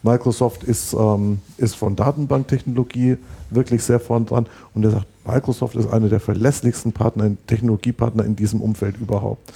Microsoft 0.04 0.64
ist, 0.64 0.94
ähm, 0.94 1.40
ist 1.58 1.76
von 1.76 1.96
Datenbanktechnologie 1.96 3.18
wirklich 3.50 3.84
sehr 3.84 4.00
vorn 4.00 4.26
dran. 4.26 4.48
Und 4.74 4.84
er 4.84 4.92
sagt, 4.92 5.08
Microsoft 5.26 5.76
ist 5.76 5.88
einer 5.88 6.10
der 6.10 6.20
verlässlichsten 6.20 6.92
Partner, 6.92 7.32
Technologiepartner 7.48 8.26
in 8.26 8.36
diesem 8.36 8.62
Umfeld 8.62 8.98
überhaupt. 8.98 9.52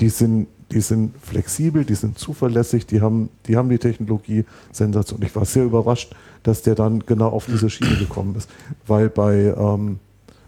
Die 0.00 0.08
sind 0.08 0.48
die 0.72 0.80
sind 0.80 1.14
flexibel, 1.20 1.84
die 1.84 1.94
sind 1.94 2.18
zuverlässig, 2.18 2.86
die 2.86 3.00
haben 3.00 3.28
die, 3.46 3.56
haben 3.56 3.68
die 3.68 3.78
Technologie 3.78 4.44
Sensation. 4.72 5.20
Ich 5.22 5.36
war 5.36 5.44
sehr 5.44 5.64
überrascht, 5.64 6.14
dass 6.42 6.62
der 6.62 6.74
dann 6.74 7.04
genau 7.04 7.28
auf 7.28 7.46
diese 7.46 7.70
Schiene 7.70 7.96
gekommen 7.96 8.34
ist, 8.36 8.48
weil 8.86 9.08
bei, 9.08 9.54
ähm, 9.56 9.98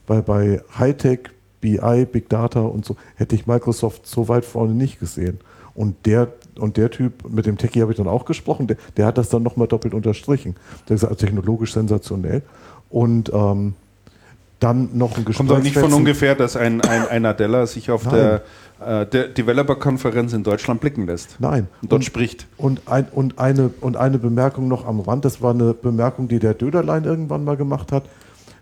weil 0.07 0.23
bei 0.23 0.63
Hightech, 0.79 1.31
BI, 1.61 2.07
Big 2.11 2.29
Data 2.29 2.61
und 2.61 2.85
so 2.85 2.97
hätte 3.17 3.35
ich 3.35 3.47
Microsoft 3.47 4.07
so 4.07 4.29
weit 4.29 4.45
vorne 4.45 4.75
nicht 4.75 5.01
gesehen. 5.01 5.41
Und 5.75 6.07
der, 6.07 6.29
und 6.59 6.77
der 6.77 6.91
Typ, 6.91 7.29
mit 7.29 7.47
dem 7.47 7.59
Techie 7.59 7.83
habe 7.83 7.93
ich 7.93 7.97
dann 7.97 8.07
auch 8.07 8.27
gesprochen, 8.27 8.67
der, 8.67 8.77
der 8.97 9.07
hat 9.07 9.19
das 9.19 9.29
dann 9.29 9.43
nochmal 9.43 9.67
doppelt 9.67 9.95
unterstrichen. 9.95 10.57
Der 10.89 10.97
ist 10.97 11.19
technologisch 11.19 11.73
sensationell. 11.73 12.43
Und 12.91 13.33
ähm, 13.33 13.75
dann 14.61 14.91
noch 14.97 15.17
ein 15.17 15.25
Gespräch. 15.25 15.37
Kommt 15.37 15.51
doch 15.51 15.63
nicht 15.63 15.77
von 15.77 15.93
ungefähr, 15.93 16.37
dass 16.37 16.57
ein, 16.57 16.81
ein, 16.83 17.09
ein 17.09 17.23
Nadella 17.23 17.67
sich 17.67 17.91
auf 17.91 18.05
Nein. 18.05 18.15
der 18.15 18.43
äh, 18.81 19.07
der 19.07 19.29
Developer-Konferenz 19.29 20.33
in 20.33 20.43
Deutschland 20.43 20.81
blicken 20.81 21.07
lässt. 21.07 21.37
Nein. 21.39 21.69
Und 21.83 21.93
dort 21.93 22.01
und, 22.01 22.05
spricht. 22.05 22.47
Und, 22.57 22.83
ein, 22.87 23.07
und, 23.13 23.39
eine, 23.39 23.71
und 23.81 23.97
eine 23.97 24.19
Bemerkung 24.19 24.69
noch 24.69 24.87
am 24.87 25.01
Rand, 25.01 25.25
das 25.25 25.41
war 25.41 25.55
eine 25.55 25.75
Bemerkung, 25.75 26.29
die 26.29 26.39
der 26.39 26.55
Döderlein 26.55 27.05
irgendwann 27.05 27.45
mal 27.45 27.57
gemacht 27.57 27.93
hat. 27.93 28.05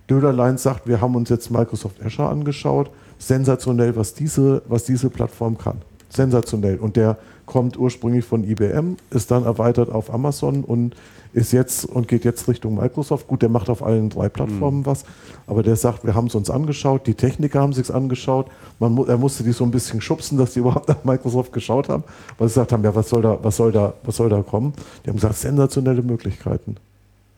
Döderlein 0.09 0.59
sagt, 0.59 0.87
wir 0.87 1.01
haben 1.01 1.15
uns 1.15 1.29
jetzt 1.29 1.51
Microsoft 1.51 2.03
Azure 2.05 2.29
angeschaut. 2.29 2.91
Sensationell, 3.19 3.95
was 3.97 4.15
diese, 4.15 4.63
was 4.67 4.85
diese 4.85 5.11
Plattform 5.11 5.57
kann. 5.57 5.79
Sensationell. 6.09 6.77
Und 6.77 6.97
der 6.97 7.19
kommt 7.47 7.79
ursprünglich 7.79 8.25
von 8.25 8.45
IBM, 8.45 8.97
ist 9.11 9.31
dann 9.31 9.45
erweitert 9.45 9.91
auf 9.91 10.13
Amazon 10.13 10.65
und 10.65 10.95
ist 11.33 11.53
jetzt 11.53 11.87
und 11.87 12.09
geht 12.09 12.25
jetzt 12.25 12.47
Richtung 12.49 12.77
Microsoft. 12.77 13.27
Gut, 13.27 13.43
der 13.43 13.49
macht 13.49 13.71
auf 13.71 13.83
allen 13.83 14.11
drei 14.11 14.29
Plattformen 14.29 14.81
mhm. 14.81 14.87
was, 14.87 15.05
aber 15.47 15.63
der 15.63 15.77
sagt, 15.77 16.05
wir 16.05 16.15
haben 16.15 16.27
es 16.27 16.35
uns 16.35 16.51
angeschaut, 16.51 17.07
die 17.07 17.15
Techniker 17.15 17.61
haben 17.61 17.73
sich 17.73 17.93
angeschaut. 17.93 18.49
Man, 18.79 18.97
er 19.09 19.17
musste 19.17 19.43
die 19.43 19.53
so 19.53 19.65
ein 19.65 19.71
bisschen 19.71 20.01
schubsen, 20.01 20.39
dass 20.39 20.53
die 20.53 20.59
überhaupt 20.61 20.89
nach 20.89 21.05
Microsoft 21.05 21.53
geschaut 21.53 21.89
haben, 21.89 22.05
weil 22.39 22.49
sie 22.49 22.55
gesagt 22.55 22.73
haben, 22.73 22.85
ja, 22.85 22.95
was 22.95 23.09
soll 23.09 23.23
da, 23.23 23.39
was 23.43 23.57
soll 23.57 23.73
da, 23.73 23.95
was 24.05 24.17
soll 24.17 24.29
da 24.29 24.43
kommen? 24.43 24.75
Die 25.05 25.11
haben 25.11 25.17
gesagt, 25.17 25.37
sensationelle 25.37 26.03
Möglichkeiten. 26.03 26.77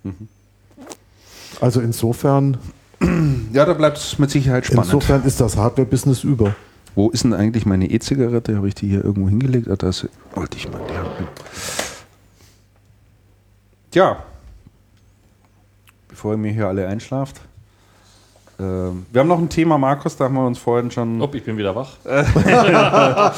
Mhm. 0.03 0.29
Also 1.61 1.81
insofern. 1.81 2.59
Ja, 3.53 3.65
da 3.65 3.75
bleibt 3.75 3.99
es 3.99 4.19
mit 4.19 4.31
Sicherheit 4.31 4.67
spannend. 4.67 4.87
Insofern 4.87 5.25
ist 5.25 5.41
das 5.41 5.57
Hardware-Business 5.57 6.25
über. 6.25 6.55
Wo 6.95 7.11
ist 7.11 7.25
denn 7.25 7.35
eigentlich 7.35 7.67
meine 7.67 7.91
E-Zigarette? 7.91 8.57
Habe 8.57 8.69
ich 8.69 8.75
die 8.75 8.89
hier 8.89 9.05
irgendwo 9.05 9.29
hingelegt? 9.29 9.69
Ah, 9.69 9.77
das 9.77 10.09
wollte 10.35 10.57
ich 10.57 10.71
mal. 10.71 10.81
Die 10.89 10.97
haben. 10.97 11.29
Tja, 13.91 14.17
bevor 16.09 16.33
ihr 16.33 16.39
mir 16.39 16.53
hier 16.53 16.69
alle 16.69 16.87
einschlaft. 16.87 17.41
Ähm, 18.59 19.07
wir 19.11 19.21
haben 19.21 19.29
noch 19.29 19.39
ein 19.39 19.49
Thema, 19.49 19.79
Markus, 19.79 20.17
da 20.17 20.25
haben 20.25 20.35
wir 20.35 20.47
uns 20.47 20.59
vorhin 20.59 20.91
schon. 20.91 21.21
Ob, 21.21 21.35
ich 21.35 21.45
bin 21.45 21.57
wieder 21.57 21.75
wach. 21.75 21.97
da 22.05 23.33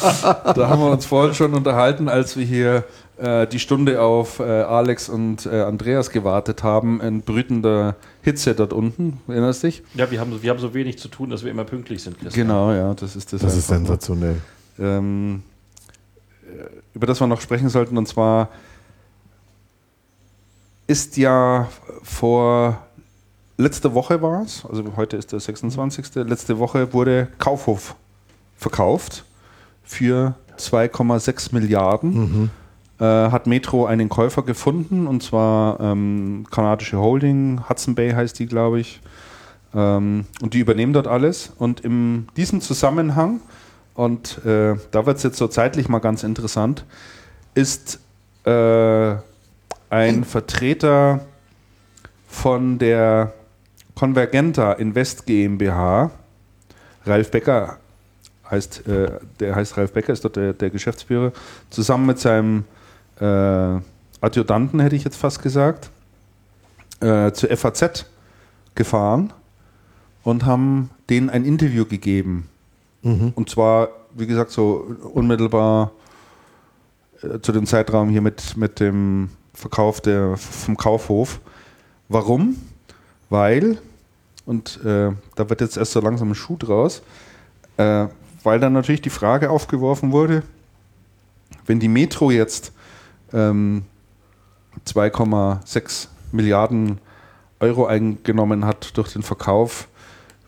haben 0.68 0.80
wir 0.80 0.90
uns 0.90 1.06
vorhin 1.06 1.34
schon 1.34 1.54
unterhalten, 1.54 2.08
als 2.08 2.36
wir 2.36 2.44
hier 2.44 2.84
die 3.18 3.58
Stunde 3.58 4.02
auf 4.02 4.40
äh, 4.40 4.42
Alex 4.42 5.08
und 5.08 5.46
äh, 5.46 5.62
Andreas 5.62 6.10
gewartet 6.10 6.62
haben, 6.62 7.00
in 7.00 7.22
brütender 7.22 7.96
Hitze 8.20 8.54
dort 8.54 8.74
unten. 8.74 9.20
Erinnerst 9.26 9.62
du 9.62 9.68
dich? 9.68 9.82
Ja, 9.94 10.10
wir 10.10 10.20
haben, 10.20 10.42
wir 10.42 10.50
haben 10.50 10.58
so 10.58 10.74
wenig 10.74 10.98
zu 10.98 11.08
tun, 11.08 11.30
dass 11.30 11.42
wir 11.42 11.50
immer 11.50 11.64
pünktlich 11.64 12.02
sind, 12.02 12.18
Christian. 12.18 12.46
Genau, 12.46 12.72
ja, 12.72 12.92
das 12.92 13.16
ist 13.16 13.32
das. 13.32 13.40
Das 13.40 13.56
ist 13.56 13.68
sensationell. 13.68 14.36
Ähm, 14.78 15.42
äh, 16.44 16.64
über 16.94 17.06
das 17.06 17.20
wir 17.20 17.26
noch 17.26 17.40
sprechen 17.40 17.70
sollten, 17.70 17.96
und 17.96 18.06
zwar 18.06 18.50
ist 20.86 21.16
ja 21.16 21.68
vor 22.02 22.86
letzte 23.56 23.94
Woche 23.94 24.20
war 24.22 24.42
es, 24.42 24.64
also 24.66 24.84
heute 24.96 25.16
ist 25.16 25.32
der 25.32 25.40
26. 25.40 26.14
Letzte 26.16 26.58
Woche 26.58 26.92
wurde 26.92 27.28
Kaufhof 27.38 27.96
verkauft 28.56 29.24
für 29.82 30.34
2,6 30.58 31.54
Milliarden. 31.54 32.14
Mhm. 32.14 32.50
Äh, 32.98 33.04
hat 33.04 33.46
Metro 33.46 33.84
einen 33.84 34.08
Käufer 34.08 34.42
gefunden 34.42 35.06
und 35.06 35.22
zwar 35.22 35.78
ähm, 35.80 36.46
kanadische 36.50 36.98
Holding, 36.98 37.68
Hudson 37.68 37.94
Bay 37.94 38.12
heißt 38.12 38.38
die, 38.38 38.46
glaube 38.46 38.80
ich. 38.80 39.00
Ähm, 39.74 40.24
und 40.40 40.54
die 40.54 40.60
übernehmen 40.60 40.94
dort 40.94 41.06
alles. 41.06 41.52
Und 41.58 41.80
in 41.80 42.28
diesem 42.38 42.62
Zusammenhang, 42.62 43.40
und 43.92 44.44
äh, 44.46 44.76
da 44.92 45.04
wird 45.04 45.18
es 45.18 45.22
jetzt 45.24 45.36
so 45.36 45.46
zeitlich 45.46 45.90
mal 45.90 45.98
ganz 45.98 46.22
interessant, 46.22 46.86
ist 47.54 48.00
äh, 48.44 49.16
ein 49.90 50.24
Vertreter 50.24 51.20
von 52.28 52.78
der 52.78 53.34
Convergenta 53.94 54.72
Invest 54.72 55.26
GmbH, 55.26 56.10
Ralf 57.04 57.30
Becker 57.30 57.78
heißt, 58.50 58.86
äh, 58.88 59.10
der 59.40 59.54
heißt 59.54 59.76
Ralf 59.76 59.92
Becker, 59.92 60.12
ist 60.12 60.24
dort 60.24 60.36
der, 60.36 60.52
der 60.52 60.70
Geschäftsführer, 60.70 61.32
zusammen 61.70 62.06
mit 62.06 62.18
seinem 62.18 62.64
äh, 63.20 63.80
Adjutanten, 64.20 64.80
hätte 64.80 64.96
ich 64.96 65.04
jetzt 65.04 65.16
fast 65.16 65.42
gesagt, 65.42 65.90
äh, 67.00 67.32
zur 67.32 67.54
FAZ 67.56 68.06
gefahren 68.74 69.32
und 70.22 70.44
haben 70.44 70.90
denen 71.08 71.30
ein 71.30 71.44
Interview 71.44 71.84
gegeben. 71.84 72.48
Mhm. 73.02 73.32
Und 73.34 73.50
zwar, 73.50 73.88
wie 74.14 74.26
gesagt, 74.26 74.50
so 74.50 74.96
unmittelbar 75.12 75.92
äh, 77.22 77.40
zu 77.40 77.52
dem 77.52 77.66
Zeitraum 77.66 78.08
hier 78.08 78.22
mit, 78.22 78.56
mit 78.56 78.80
dem 78.80 79.30
Verkauf 79.54 80.00
der, 80.00 80.36
vom 80.36 80.76
Kaufhof. 80.76 81.40
Warum? 82.08 82.56
weil, 83.30 83.78
und 84.44 84.80
äh, 84.84 85.10
da 85.34 85.50
wird 85.50 85.60
jetzt 85.60 85.76
erst 85.76 85.92
so 85.92 86.00
langsam 86.00 86.30
ein 86.30 86.34
Schuh 86.34 86.56
draus, 86.56 87.02
äh, 87.76 88.06
weil 88.42 88.60
dann 88.60 88.72
natürlich 88.72 89.02
die 89.02 89.10
Frage 89.10 89.50
aufgeworfen 89.50 90.12
wurde, 90.12 90.42
wenn 91.66 91.80
die 91.80 91.88
Metro 91.88 92.30
jetzt 92.30 92.72
ähm, 93.32 93.84
2,6 94.86 96.08
Milliarden 96.32 96.98
Euro 97.60 97.86
eingenommen 97.86 98.64
hat 98.64 98.96
durch 98.96 99.12
den 99.12 99.22
Verkauf, 99.22 99.88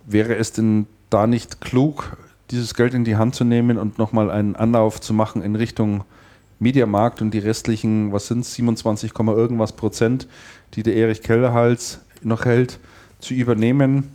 wäre 0.07 0.37
es 0.37 0.53
denn 0.53 0.87
da 1.11 1.27
nicht 1.27 1.61
klug, 1.61 2.17
dieses 2.51 2.75
Geld 2.75 2.95
in 2.95 3.05
die 3.05 3.17
Hand 3.17 3.35
zu 3.35 3.45
nehmen 3.45 3.79
und 3.79 3.99
nochmal 3.99 4.31
einen 4.31 4.57
Anlauf 4.57 5.01
zu 5.01 5.13
machen 5.13 5.43
in 5.43 5.57
Richtung 5.57 6.05
Mediamarkt 6.61 7.23
und 7.23 7.33
die 7.33 7.39
restlichen, 7.39 8.13
was 8.13 8.27
sind 8.27 8.41
es, 8.41 8.55
27, 8.55 9.13
irgendwas 9.17 9.73
Prozent, 9.73 10.27
die 10.75 10.83
der 10.83 10.97
Erich 10.97 11.23
Kellerhals 11.23 12.01
noch 12.23 12.45
hält, 12.45 12.79
zu 13.21 13.35
übernehmen, 13.35 14.11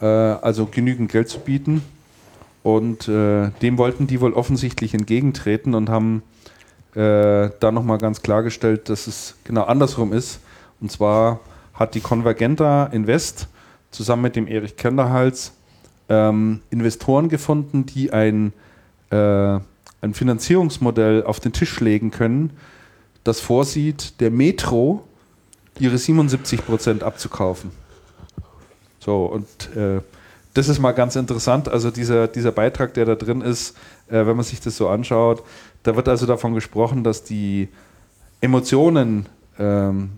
äh, 0.00 0.06
also 0.06 0.66
genügend 0.66 1.10
Geld 1.10 1.28
zu 1.28 1.40
bieten. 1.40 1.82
Und 2.62 3.08
äh, 3.08 3.50
dem 3.62 3.78
wollten 3.78 4.06
die 4.06 4.20
wohl 4.20 4.34
offensichtlich 4.34 4.92
entgegentreten 4.92 5.74
und 5.74 5.88
haben 5.88 6.22
äh, 6.94 7.50
da 7.60 7.72
nochmal 7.72 7.98
ganz 7.98 8.22
klargestellt, 8.22 8.88
dass 8.88 9.06
es 9.06 9.34
genau 9.44 9.64
andersrum 9.64 10.12
ist. 10.12 10.40
Und 10.80 10.90
zwar 10.90 11.40
hat 11.74 11.94
die 11.94 12.00
Convergenta 12.00 12.86
Invest 12.86 13.48
zusammen 13.90 14.22
mit 14.22 14.36
dem 14.36 14.46
Erich 14.46 14.76
Kenderhals 14.76 15.52
ähm, 16.08 16.60
Investoren 16.70 17.28
gefunden, 17.28 17.86
die 17.86 18.12
ein, 18.12 18.52
äh, 19.10 19.16
ein 19.16 20.14
Finanzierungsmodell 20.14 21.24
auf 21.24 21.40
den 21.40 21.52
Tisch 21.52 21.80
legen 21.80 22.10
können, 22.10 22.50
das 23.24 23.40
vorsieht, 23.40 24.20
der 24.20 24.30
Metro 24.30 25.04
ihre 25.78 25.98
77 25.98 26.64
Prozent 26.64 27.02
abzukaufen. 27.02 27.70
So, 28.98 29.26
und 29.26 29.76
äh, 29.76 30.00
das 30.54 30.68
ist 30.68 30.80
mal 30.80 30.92
ganz 30.92 31.14
interessant. 31.14 31.68
Also 31.68 31.90
dieser, 31.90 32.26
dieser 32.26 32.52
Beitrag, 32.52 32.94
der 32.94 33.04
da 33.04 33.14
drin 33.14 33.42
ist, 33.42 33.76
äh, 34.08 34.26
wenn 34.26 34.36
man 34.36 34.44
sich 34.44 34.60
das 34.60 34.76
so 34.76 34.88
anschaut, 34.88 35.44
da 35.82 35.96
wird 35.96 36.08
also 36.08 36.26
davon 36.26 36.54
gesprochen, 36.54 37.04
dass 37.04 37.24
die 37.24 37.68
Emotionen, 38.40 39.26
ähm, 39.58 40.10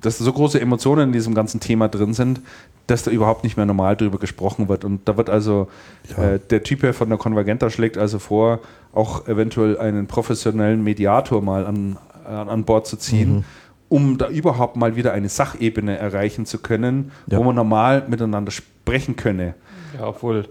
dass 0.00 0.18
so 0.18 0.32
große 0.32 0.60
Emotionen 0.60 1.08
in 1.08 1.12
diesem 1.12 1.34
ganzen 1.34 1.60
Thema 1.60 1.88
drin 1.88 2.14
sind, 2.14 2.40
dass 2.86 3.02
da 3.02 3.10
überhaupt 3.10 3.44
nicht 3.44 3.56
mehr 3.56 3.66
normal 3.66 3.96
drüber 3.96 4.18
gesprochen 4.18 4.68
wird. 4.68 4.84
Und 4.84 5.06
da 5.08 5.16
wird 5.16 5.28
also 5.28 5.68
ja. 6.16 6.34
äh, 6.34 6.40
der 6.50 6.62
Typ 6.62 6.94
von 6.94 7.08
der 7.08 7.18
Konvergenta 7.18 7.70
schlägt 7.70 7.98
also 7.98 8.18
vor, 8.18 8.60
auch 8.92 9.28
eventuell 9.28 9.78
einen 9.78 10.06
professionellen 10.06 10.82
Mediator 10.82 11.42
mal 11.42 11.66
an, 11.66 11.98
an, 12.24 12.48
an 12.48 12.64
Bord 12.64 12.86
zu 12.86 12.96
ziehen. 12.96 13.36
Mhm 13.36 13.44
um 13.88 14.18
da 14.18 14.28
überhaupt 14.28 14.76
mal 14.76 14.96
wieder 14.96 15.12
eine 15.12 15.28
Sachebene 15.28 15.96
erreichen 15.96 16.46
zu 16.46 16.58
können, 16.58 17.10
ja. 17.26 17.38
wo 17.38 17.44
man 17.44 17.54
normal 17.54 18.04
miteinander 18.08 18.50
sprechen 18.50 19.16
könne. 19.16 19.54
Ja, 19.98 20.08
obwohl 20.08 20.46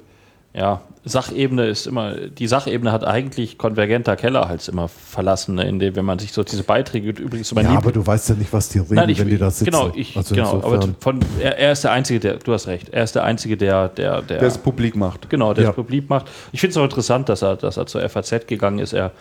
ja, 0.58 0.82
Sachebene 1.06 1.68
ist 1.68 1.86
immer, 1.86 2.16
die 2.16 2.48
Sachebene 2.48 2.92
hat 2.92 3.06
eigentlich 3.06 3.60
konvergenter 3.60 4.16
Keller 4.16 4.50
halt 4.50 4.68
immer 4.68 4.88
verlassen, 4.88 5.56
ne, 5.56 5.68
indem, 5.68 5.96
wenn 5.96 6.04
man 6.04 6.18
sich 6.18 6.34
so 6.34 6.44
diese 6.44 6.64
Beiträge 6.64 7.10
übrigens 7.10 7.52
Ja, 7.52 7.70
aber 7.78 7.92
du 7.92 8.06
weißt 8.06 8.30
ja 8.30 8.36
nicht, 8.36 8.52
was 8.52 8.70
die 8.70 8.80
reden, 8.80 8.96
Nein, 8.96 9.10
ich, 9.10 9.20
wenn 9.20 9.30
die 9.30 9.38
da 9.38 9.52
sitzen. 9.52 9.66
Genau, 9.66 9.92
ich, 9.94 10.18
also 10.18 10.34
genau 10.34 10.62
aber 10.64 10.82
von, 11.00 11.20
er, 11.40 11.60
er, 11.60 11.72
ist 11.72 11.84
der 11.84 11.92
Einzige, 11.92 12.20
der, 12.20 12.38
du 12.38 12.54
hast 12.54 12.68
recht, 12.68 12.90
er 12.90 13.04
ist 13.04 13.14
der 13.14 13.24
Einzige, 13.24 13.56
der, 13.56 13.90
der, 13.90 14.24
der, 14.24 14.40
der 14.40 14.48
es 14.48 14.58
publik 14.58 14.96
macht. 14.96 15.30
Genau, 15.30 15.54
der 15.54 15.66
ja. 15.66 15.70
es 15.70 15.76
publik 15.76 16.10
macht. 16.10 16.26
Ich 16.52 16.60
finde 16.60 16.72
es 16.72 16.78
auch 16.78 16.84
interessant, 16.84 17.30
dass 17.30 17.44
er, 17.44 17.56
dass 17.56 17.78
er 17.78 17.86
zur 17.86 18.08
FAZ 18.10 18.48
gegangen 18.48 18.80
ist. 18.80 18.94
Er 18.94 19.12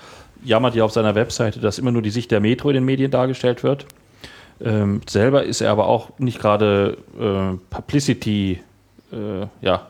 jammert 0.42 0.74
ja 0.74 0.84
auf 0.84 0.92
seiner 0.92 1.14
Webseite, 1.14 1.60
dass 1.60 1.78
immer 1.78 1.92
nur 1.92 2.02
die 2.02 2.10
Sicht 2.10 2.30
der 2.30 2.40
Metro 2.40 2.70
in 2.70 2.76
den 2.76 2.84
Medien 2.84 3.10
dargestellt 3.10 3.62
wird. 3.62 3.84
Ähm, 4.64 5.02
selber 5.06 5.44
ist 5.44 5.60
er 5.60 5.70
aber 5.70 5.86
auch 5.86 6.18
nicht 6.18 6.40
gerade 6.40 6.96
äh, 7.20 7.56
Publicity, 7.68 8.60
äh, 9.12 9.46
ja, 9.60 9.88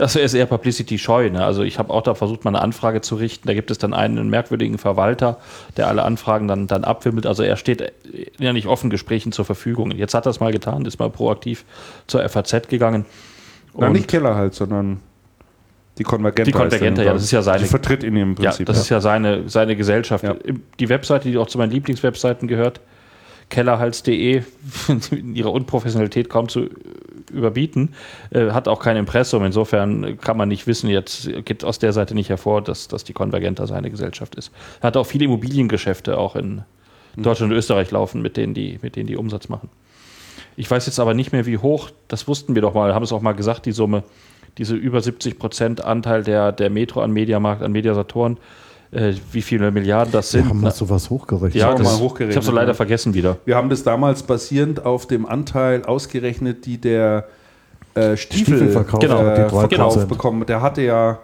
das 0.00 0.16
ist 0.16 0.32
eher 0.32 0.46
Publicity-scheu. 0.46 1.28
Ne? 1.28 1.44
Also 1.44 1.62
ich 1.62 1.78
habe 1.78 1.92
auch 1.92 2.00
da 2.00 2.14
versucht, 2.14 2.44
mal 2.44 2.50
eine 2.50 2.62
Anfrage 2.62 3.02
zu 3.02 3.16
richten. 3.16 3.46
Da 3.46 3.52
gibt 3.52 3.70
es 3.70 3.76
dann 3.76 3.92
einen 3.92 4.30
merkwürdigen 4.30 4.78
Verwalter, 4.78 5.36
der 5.76 5.88
alle 5.88 6.04
Anfragen 6.04 6.48
dann, 6.48 6.66
dann 6.66 6.84
abwimmelt. 6.84 7.26
Also 7.26 7.42
er 7.42 7.56
steht 7.56 7.92
ja 8.38 8.54
nicht 8.54 8.66
offen 8.66 8.88
Gesprächen 8.88 9.30
zur 9.30 9.44
Verfügung. 9.44 9.90
Jetzt 9.90 10.14
hat 10.14 10.26
er 10.26 10.30
es 10.30 10.40
mal 10.40 10.52
getan, 10.52 10.86
ist 10.86 10.98
mal 10.98 11.10
proaktiv 11.10 11.66
zur 12.06 12.26
FAZ 12.26 12.68
gegangen. 12.68 13.04
Na, 13.76 13.90
nicht 13.90 14.08
Keller 14.08 14.36
halt, 14.36 14.54
sondern 14.54 15.00
die 15.98 16.04
Konvergenta. 16.04 16.44
Die 16.44 16.52
Konvergenta, 16.52 17.02
ja, 17.02 17.12
das 17.12 17.24
ist 17.24 17.30
ja 17.30 17.42
seine. 17.42 17.58
Die 17.58 17.68
vertritt 17.68 18.02
ihn 18.02 18.16
im 18.16 18.36
Prinzip. 18.36 18.60
Ja, 18.60 18.64
das 18.64 18.76
ja. 18.76 18.82
ist 18.82 18.88
ja 18.88 19.00
seine, 19.02 19.50
seine 19.50 19.76
Gesellschaft. 19.76 20.24
Ja. 20.24 20.34
Die 20.78 20.88
Webseite, 20.88 21.30
die 21.30 21.36
auch 21.36 21.46
zu 21.46 21.58
meinen 21.58 21.72
Lieblingswebseiten 21.72 22.48
gehört, 22.48 22.80
kellerhals.de 23.50 24.42
in 25.10 25.34
ihrer 25.34 25.52
Unprofessionalität 25.52 26.30
kaum 26.30 26.48
zu 26.48 26.70
überbieten, 27.30 27.94
äh, 28.30 28.50
hat 28.50 28.68
auch 28.68 28.80
kein 28.80 28.96
Impressum. 28.96 29.44
Insofern 29.44 30.18
kann 30.18 30.36
man 30.36 30.48
nicht 30.48 30.66
wissen, 30.66 30.88
jetzt 30.88 31.28
geht 31.44 31.64
aus 31.64 31.78
der 31.78 31.92
Seite 31.92 32.14
nicht 32.14 32.28
hervor, 32.28 32.62
dass, 32.62 32.88
dass 32.88 33.04
die 33.04 33.12
Konvergenta 33.12 33.66
seine 33.66 33.90
Gesellschaft 33.90 34.34
ist. 34.34 34.50
Er 34.80 34.88
hat 34.88 34.96
auch 34.96 35.06
viele 35.06 35.26
Immobiliengeschäfte 35.26 36.18
auch 36.18 36.36
in 36.36 36.62
mhm. 37.16 37.22
Deutschland 37.22 37.52
und 37.52 37.58
Österreich 37.58 37.90
laufen, 37.90 38.22
mit 38.22 38.36
denen 38.36 38.54
die, 38.54 38.78
mit 38.82 38.96
denen 38.96 39.06
die 39.06 39.16
Umsatz 39.16 39.48
machen. 39.48 39.68
Ich 40.56 40.70
weiß 40.70 40.86
jetzt 40.86 41.00
aber 41.00 41.14
nicht 41.14 41.32
mehr, 41.32 41.46
wie 41.46 41.58
hoch, 41.58 41.90
das 42.08 42.28
wussten 42.28 42.54
wir 42.54 42.62
doch 42.62 42.74
mal, 42.74 42.94
haben 42.94 43.04
es 43.04 43.12
auch 43.12 43.22
mal 43.22 43.32
gesagt, 43.32 43.66
die 43.66 43.72
Summe, 43.72 44.02
diese 44.58 44.74
über 44.74 45.00
70 45.00 45.38
Prozent 45.38 45.84
Anteil 45.84 46.22
der, 46.22 46.52
der 46.52 46.70
Metro 46.70 47.00
an 47.00 47.12
Mediamarkt, 47.12 47.62
an 47.62 47.72
Mediasatoren, 47.72 48.38
äh, 48.92 49.14
wie 49.32 49.42
viele 49.42 49.70
Milliarden 49.70 50.12
das 50.12 50.30
sind. 50.30 50.44
Wir 50.44 50.50
haben 50.50 50.60
mal 50.60 50.72
sowas 50.72 51.10
hochgerechnet. 51.10 51.54
Ja, 51.54 51.74
das, 51.74 51.82
mal 51.82 51.98
hochgerechnet. 51.98 52.30
Ich 52.30 52.36
habe 52.36 52.46
es 52.46 52.52
leider 52.52 52.74
vergessen 52.74 53.14
wieder. 53.14 53.38
Wir 53.44 53.56
haben 53.56 53.68
das 53.70 53.82
damals 53.82 54.22
basierend 54.22 54.84
auf 54.84 55.06
dem 55.06 55.26
Anteil 55.26 55.84
ausgerechnet, 55.84 56.66
die 56.66 56.78
der 56.78 57.26
äh, 57.94 58.16
Stiefel, 58.16 58.56
Stiefelverkauf 58.56 59.00
genau, 59.00 59.26
äh, 59.26 59.48
Verkauf 59.48 60.06
bekommen. 60.06 60.46
Der 60.46 60.62
hatte 60.62 60.82
ja. 60.82 61.18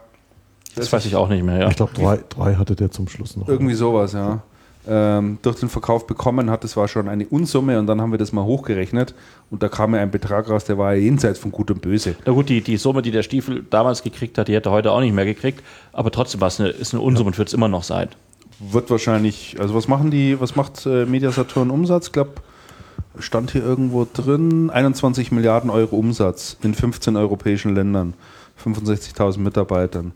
Das, 0.75 0.85
das 0.85 0.93
weiß 0.93 1.07
ich 1.07 1.17
auch 1.17 1.29
nicht 1.29 1.43
mehr. 1.43 1.61
Ja. 1.61 1.69
Ich 1.69 1.77
glaube, 1.77 1.93
drei, 1.95 2.21
drei 2.29 2.55
hatte 2.55 2.77
der 2.77 2.91
zum 2.91 3.09
Schluss 3.09 3.37
noch. 3.37 3.49
Irgendwie 3.49 3.75
sowas, 3.75 4.13
ja 4.13 4.43
ähm, 4.89 5.39
durch 5.43 5.61
den 5.61 5.69
Verkauf 5.69 6.07
bekommen 6.07 6.51
hat. 6.51 6.65
Das 6.65 6.77
war 6.77 6.89
schon 6.89 7.09
eine 7.09 7.27
Unsumme 7.27 7.79
und 7.79 7.87
dann 7.87 8.01
haben 8.01 8.13
wir 8.13 8.19
das 8.19 8.33
mal 8.33 8.45
hochgerechnet 8.45 9.15
und 9.51 9.63
da 9.63 9.69
kam 9.69 9.95
ja 9.95 10.01
ein 10.01 10.11
Betrag 10.11 10.49
raus, 10.49 10.65
der 10.65 10.79
war 10.79 10.95
ja 10.95 11.01
jenseits 11.01 11.39
von 11.39 11.53
Gut 11.53 11.71
und 11.71 11.83
Böse. 11.83 12.17
Na 12.25 12.33
gut, 12.33 12.49
die, 12.49 12.61
die 12.61 12.77
Summe, 12.77 13.03
die 13.03 13.11
der 13.11 13.23
Stiefel 13.23 13.65
damals 13.69 14.03
gekriegt 14.03 14.39
hat, 14.39 14.49
die 14.49 14.55
hätte 14.55 14.69
er 14.71 14.73
heute 14.73 14.93
auch 14.93 15.01
nicht 15.01 15.15
mehr 15.15 15.25
gekriegt, 15.25 15.63
aber 15.93 16.11
trotzdem 16.11 16.41
war 16.41 16.49
es 16.49 16.61
eine, 16.61 16.71
ist 16.71 16.95
eine 16.95 17.03
Unsumme 17.03 17.29
und 17.29 17.39
wird 17.39 17.49
es 17.49 17.55
immer 17.55 17.69
noch 17.69 17.83
sein. 17.83 18.09
Wird 18.59 18.91
wahrscheinlich, 18.91 19.57
also 19.61 19.75
was 19.75 19.87
machen 19.89 20.11
die, 20.11 20.41
was 20.41 20.57
macht 20.57 20.87
äh, 20.87 21.05
Mediasaturn 21.05 21.71
Umsatz? 21.71 22.07
Ich 22.07 22.13
glaube, 22.13 22.33
stand 23.19 23.51
hier 23.51 23.63
irgendwo 23.63 24.07
drin, 24.11 24.71
21 24.71 25.33
Milliarden 25.33 25.71
Euro 25.71 25.97
Umsatz 25.97 26.57
in 26.63 26.75
15 26.75 27.17
europäischen 27.17 27.75
Ländern, 27.75 28.15
65.000 28.63 29.39
Mitarbeitern. 29.39 30.13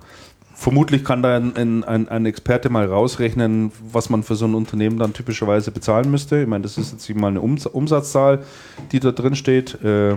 Vermutlich 0.60 1.04
kann 1.04 1.22
da 1.22 1.38
ein, 1.38 1.84
ein, 1.86 2.08
ein, 2.08 2.26
Experte 2.26 2.68
mal 2.68 2.84
rausrechnen, 2.84 3.72
was 3.90 4.10
man 4.10 4.22
für 4.22 4.34
so 4.34 4.44
ein 4.44 4.54
Unternehmen 4.54 4.98
dann 4.98 5.14
typischerweise 5.14 5.70
bezahlen 5.70 6.10
müsste. 6.10 6.42
Ich 6.42 6.46
meine, 6.46 6.60
das 6.64 6.76
ist 6.76 6.92
jetzt 6.92 7.08
mal 7.16 7.28
eine 7.28 7.40
Umsatzzahl, 7.40 8.40
die 8.92 9.00
da 9.00 9.10
drin 9.10 9.34
steht. 9.36 9.82
Äh, 9.82 10.16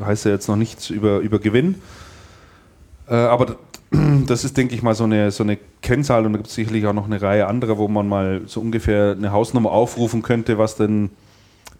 heißt 0.00 0.26
ja 0.26 0.30
jetzt 0.30 0.46
noch 0.46 0.54
nichts 0.54 0.90
über, 0.90 1.18
über 1.18 1.40
Gewinn. 1.40 1.74
Äh, 3.08 3.14
aber 3.16 3.56
das 4.28 4.44
ist, 4.44 4.56
denke 4.56 4.76
ich 4.76 4.82
mal, 4.84 4.94
so 4.94 5.02
eine, 5.02 5.32
so 5.32 5.42
eine 5.42 5.58
Kennzahl 5.80 6.24
und 6.24 6.34
da 6.34 6.36
gibt 6.36 6.48
es 6.48 6.54
sicherlich 6.54 6.86
auch 6.86 6.92
noch 6.92 7.06
eine 7.06 7.20
Reihe 7.20 7.48
anderer, 7.48 7.78
wo 7.78 7.88
man 7.88 8.08
mal 8.08 8.42
so 8.46 8.60
ungefähr 8.60 9.16
eine 9.18 9.32
Hausnummer 9.32 9.72
aufrufen 9.72 10.22
könnte, 10.22 10.56
was 10.56 10.76
denn 10.76 11.10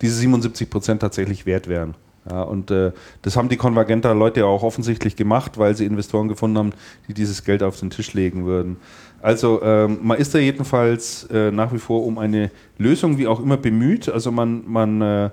diese 0.00 0.16
77 0.16 0.68
Prozent 0.68 1.00
tatsächlich 1.00 1.46
wert 1.46 1.68
wären. 1.68 1.94
Ja, 2.28 2.42
und 2.42 2.70
äh, 2.70 2.92
das 3.22 3.36
haben 3.36 3.48
die 3.48 3.56
Konvergenter-Leute 3.56 4.46
auch 4.46 4.62
offensichtlich 4.62 5.16
gemacht, 5.16 5.58
weil 5.58 5.74
sie 5.74 5.86
Investoren 5.86 6.28
gefunden 6.28 6.58
haben, 6.58 6.72
die 7.08 7.14
dieses 7.14 7.42
Geld 7.44 7.62
auf 7.62 7.80
den 7.80 7.90
Tisch 7.90 8.14
legen 8.14 8.46
würden. 8.46 8.76
Also 9.20 9.60
ähm, 9.62 9.98
man 10.02 10.18
ist 10.18 10.34
da 10.34 10.38
jedenfalls 10.38 11.24
äh, 11.24 11.50
nach 11.50 11.72
wie 11.72 11.78
vor 11.78 12.04
um 12.04 12.18
eine 12.18 12.50
Lösung, 12.78 13.18
wie 13.18 13.26
auch 13.26 13.40
immer, 13.40 13.56
bemüht. 13.56 14.08
Also 14.08 14.30
man, 14.30 14.62
man, 14.66 15.00
äh, 15.00 15.30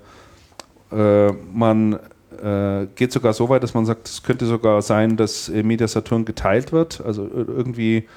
äh 0.92 1.34
man 1.54 2.00
äh, 2.42 2.88
geht 2.96 3.12
sogar 3.12 3.34
so 3.34 3.50
weit, 3.50 3.64
dass 3.64 3.74
man 3.74 3.86
sagt, 3.86 4.08
es 4.08 4.24
könnte 4.24 4.46
sogar 4.46 4.82
sein, 4.82 5.18
dass 5.18 5.50
äh, 5.50 5.64
Media 5.64 5.88
Saturn 5.88 6.26
geteilt 6.26 6.72
wird. 6.72 7.02
Also 7.06 7.28
irgendwie 7.34 8.08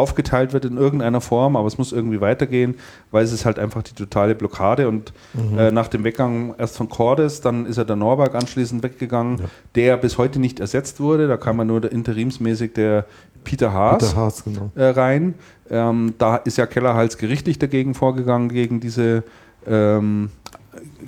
aufgeteilt 0.00 0.54
wird 0.54 0.64
in 0.64 0.78
irgendeiner 0.78 1.20
Form, 1.20 1.56
aber 1.56 1.66
es 1.66 1.76
muss 1.76 1.92
irgendwie 1.92 2.20
weitergehen, 2.20 2.76
weil 3.10 3.22
es 3.22 3.32
ist 3.32 3.44
halt 3.44 3.58
einfach 3.58 3.82
die 3.82 3.92
totale 3.92 4.34
Blockade. 4.34 4.88
Und 4.88 5.12
mhm. 5.34 5.58
äh, 5.58 5.70
nach 5.70 5.88
dem 5.88 6.04
Weggang 6.04 6.54
erst 6.58 6.76
von 6.78 6.88
Cordes, 6.88 7.42
dann 7.42 7.66
ist 7.66 7.76
er 7.76 7.84
der 7.84 7.96
Norberg 7.96 8.34
anschließend 8.34 8.82
weggegangen, 8.82 9.38
ja. 9.38 9.44
der 9.74 9.96
bis 9.98 10.16
heute 10.16 10.40
nicht 10.40 10.58
ersetzt 10.58 11.00
wurde. 11.00 11.28
Da 11.28 11.36
kam 11.36 11.58
ja 11.58 11.64
nur 11.64 11.82
der, 11.82 11.92
interimsmäßig 11.92 12.72
der 12.72 13.04
Peter 13.44 13.72
Haas, 13.72 13.98
Peter 13.98 14.16
Haas 14.16 14.44
genau. 14.44 14.70
äh, 14.74 14.84
rein. 14.84 15.34
Ähm, 15.70 16.14
da 16.18 16.36
ist 16.36 16.56
ja 16.56 16.66
Kellerhals 16.66 17.18
gerichtlich 17.18 17.58
dagegen 17.58 17.94
vorgegangen, 17.94 18.48
gegen 18.48 18.80
diese 18.80 19.22
ähm, 19.66 20.30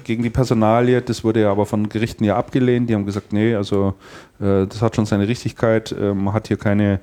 gegen 0.04 0.22
die 0.22 0.30
Personalie, 0.30 1.00
das 1.00 1.24
wurde 1.24 1.40
ja 1.42 1.50
aber 1.50 1.66
von 1.66 1.88
Gerichten 1.88 2.24
ja 2.24 2.36
abgelehnt. 2.36 2.90
Die 2.90 2.94
haben 2.94 3.06
gesagt, 3.06 3.32
nee, 3.32 3.54
also 3.54 3.94
äh, 4.40 4.66
das 4.66 4.82
hat 4.82 4.96
schon 4.96 5.06
seine 5.06 5.28
Richtigkeit, 5.28 5.94
man 5.98 6.34
hat 6.34 6.48
hier 6.48 6.56
keine 6.56 7.00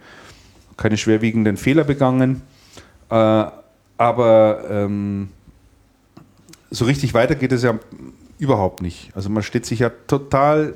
keine 0.79 0.97
schwerwiegenden 0.97 1.57
Fehler 1.57 1.83
begangen. 1.83 2.41
Äh, 3.09 3.45
aber 3.97 4.63
ähm, 4.69 5.29
so 6.71 6.85
richtig 6.85 7.13
weiter 7.13 7.35
geht 7.35 7.51
es 7.51 7.63
ja 7.63 7.77
überhaupt 8.39 8.81
nicht. 8.81 9.11
Also 9.13 9.29
man 9.29 9.43
steht 9.43 9.65
sich 9.65 9.79
ja 9.79 9.91
total 10.07 10.75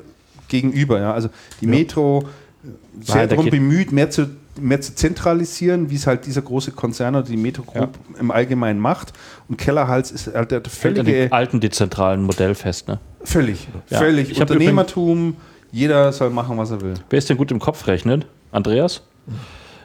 gegenüber. 0.49 0.99
Ja? 0.99 1.13
Also 1.13 1.29
die 1.61 1.67
Metro 1.67 2.25
äh, 2.63 3.03
sehr 3.03 3.27
darum 3.27 3.49
bemüht, 3.49 3.91
mehr 3.93 4.09
zu, 4.09 4.27
mehr 4.59 4.81
zu 4.81 4.93
zentralisieren, 4.93 5.89
wie 5.89 5.95
es 5.95 6.05
halt 6.05 6.25
dieser 6.25 6.41
große 6.41 6.71
Konzern 6.71 7.15
oder 7.15 7.25
die 7.25 7.37
Metro 7.37 7.63
Group 7.63 7.97
im 8.19 8.29
Allgemeinen 8.29 8.79
macht. 8.79 9.13
Und 9.47 9.57
Kellerhals 9.57 10.11
ist 10.11 10.27
halt 10.33 10.51
der 10.51 10.59
an 10.59 10.65
völlige, 10.65 11.03
dem 11.03 11.33
alten 11.33 11.61
dezentralen 11.61 12.23
Modell 12.23 12.55
fest. 12.55 12.89
Ne? 12.89 12.99
völlig, 13.23 13.69
Ja. 13.89 13.99
völlig 13.99 14.31
Ich 14.31 14.41
Unternehmertum. 14.41 15.37
Jeder 15.71 16.11
soll 16.11 16.29
machen, 16.29 16.57
was 16.57 16.69
er 16.69 16.81
will. 16.81 16.93
Wer 17.09 17.17
ist 17.17 17.29
denn 17.29 17.37
gut 17.37 17.51
im 17.51 17.59
Kopf 17.59 17.87
rechnen? 17.87 18.25
Andreas? 18.51 19.01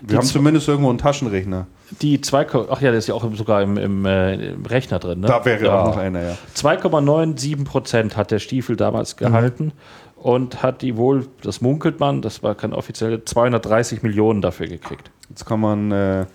Wir 0.03 0.19
haben 0.19 0.27
zumindest 0.27 0.69
irgendwo 0.69 0.91
einen 0.91 0.99
Taschenrechner. 0.99 1.67
Die 2.03 2.21
2, 2.21 2.47
ach 2.71 2.81
ja, 2.81 2.91
der 2.91 2.99
ist 2.99 3.09
ja 3.09 3.15
auch 3.15 3.25
sogar 3.35 3.63
im, 3.63 3.77
im, 3.79 4.05
äh, 4.05 4.51
im 4.53 4.67
Rechner 4.67 4.99
drin. 4.99 5.21
Ne? 5.21 5.27
Da 5.27 5.45
wäre 5.45 5.65
ja. 5.65 5.81
auch 5.81 5.87
noch 5.87 5.97
einer, 5.97 6.23
ja. 6.23 6.37
2,97 6.55 7.65
Prozent 7.65 8.17
hat 8.17 8.31
der 8.31 8.39
Stiefel 8.39 8.77
damals 8.77 9.17
gehalten 9.17 9.73
und 10.17 10.63
hat 10.63 10.83
die 10.83 10.97
wohl, 10.97 11.27
das 11.43 11.61
munkelt 11.61 12.01
man, 12.01 12.23
das 12.23 12.43
war 12.43 12.55
kein 12.55 12.73
offiziell, 12.73 13.25
230 13.25 14.03
Millionen 14.03 14.43
dafür 14.43 14.67
gekriegt. 14.67 15.11
Jetzt 15.31 15.47
kann 15.47 15.61
man, 15.61 15.93
äh, 15.93 16.27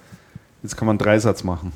jetzt 0.63 0.77
kann 0.77 0.85
man 0.87 0.93
einen 0.93 0.99
Dreisatz 0.99 1.43
machen. 1.43 1.71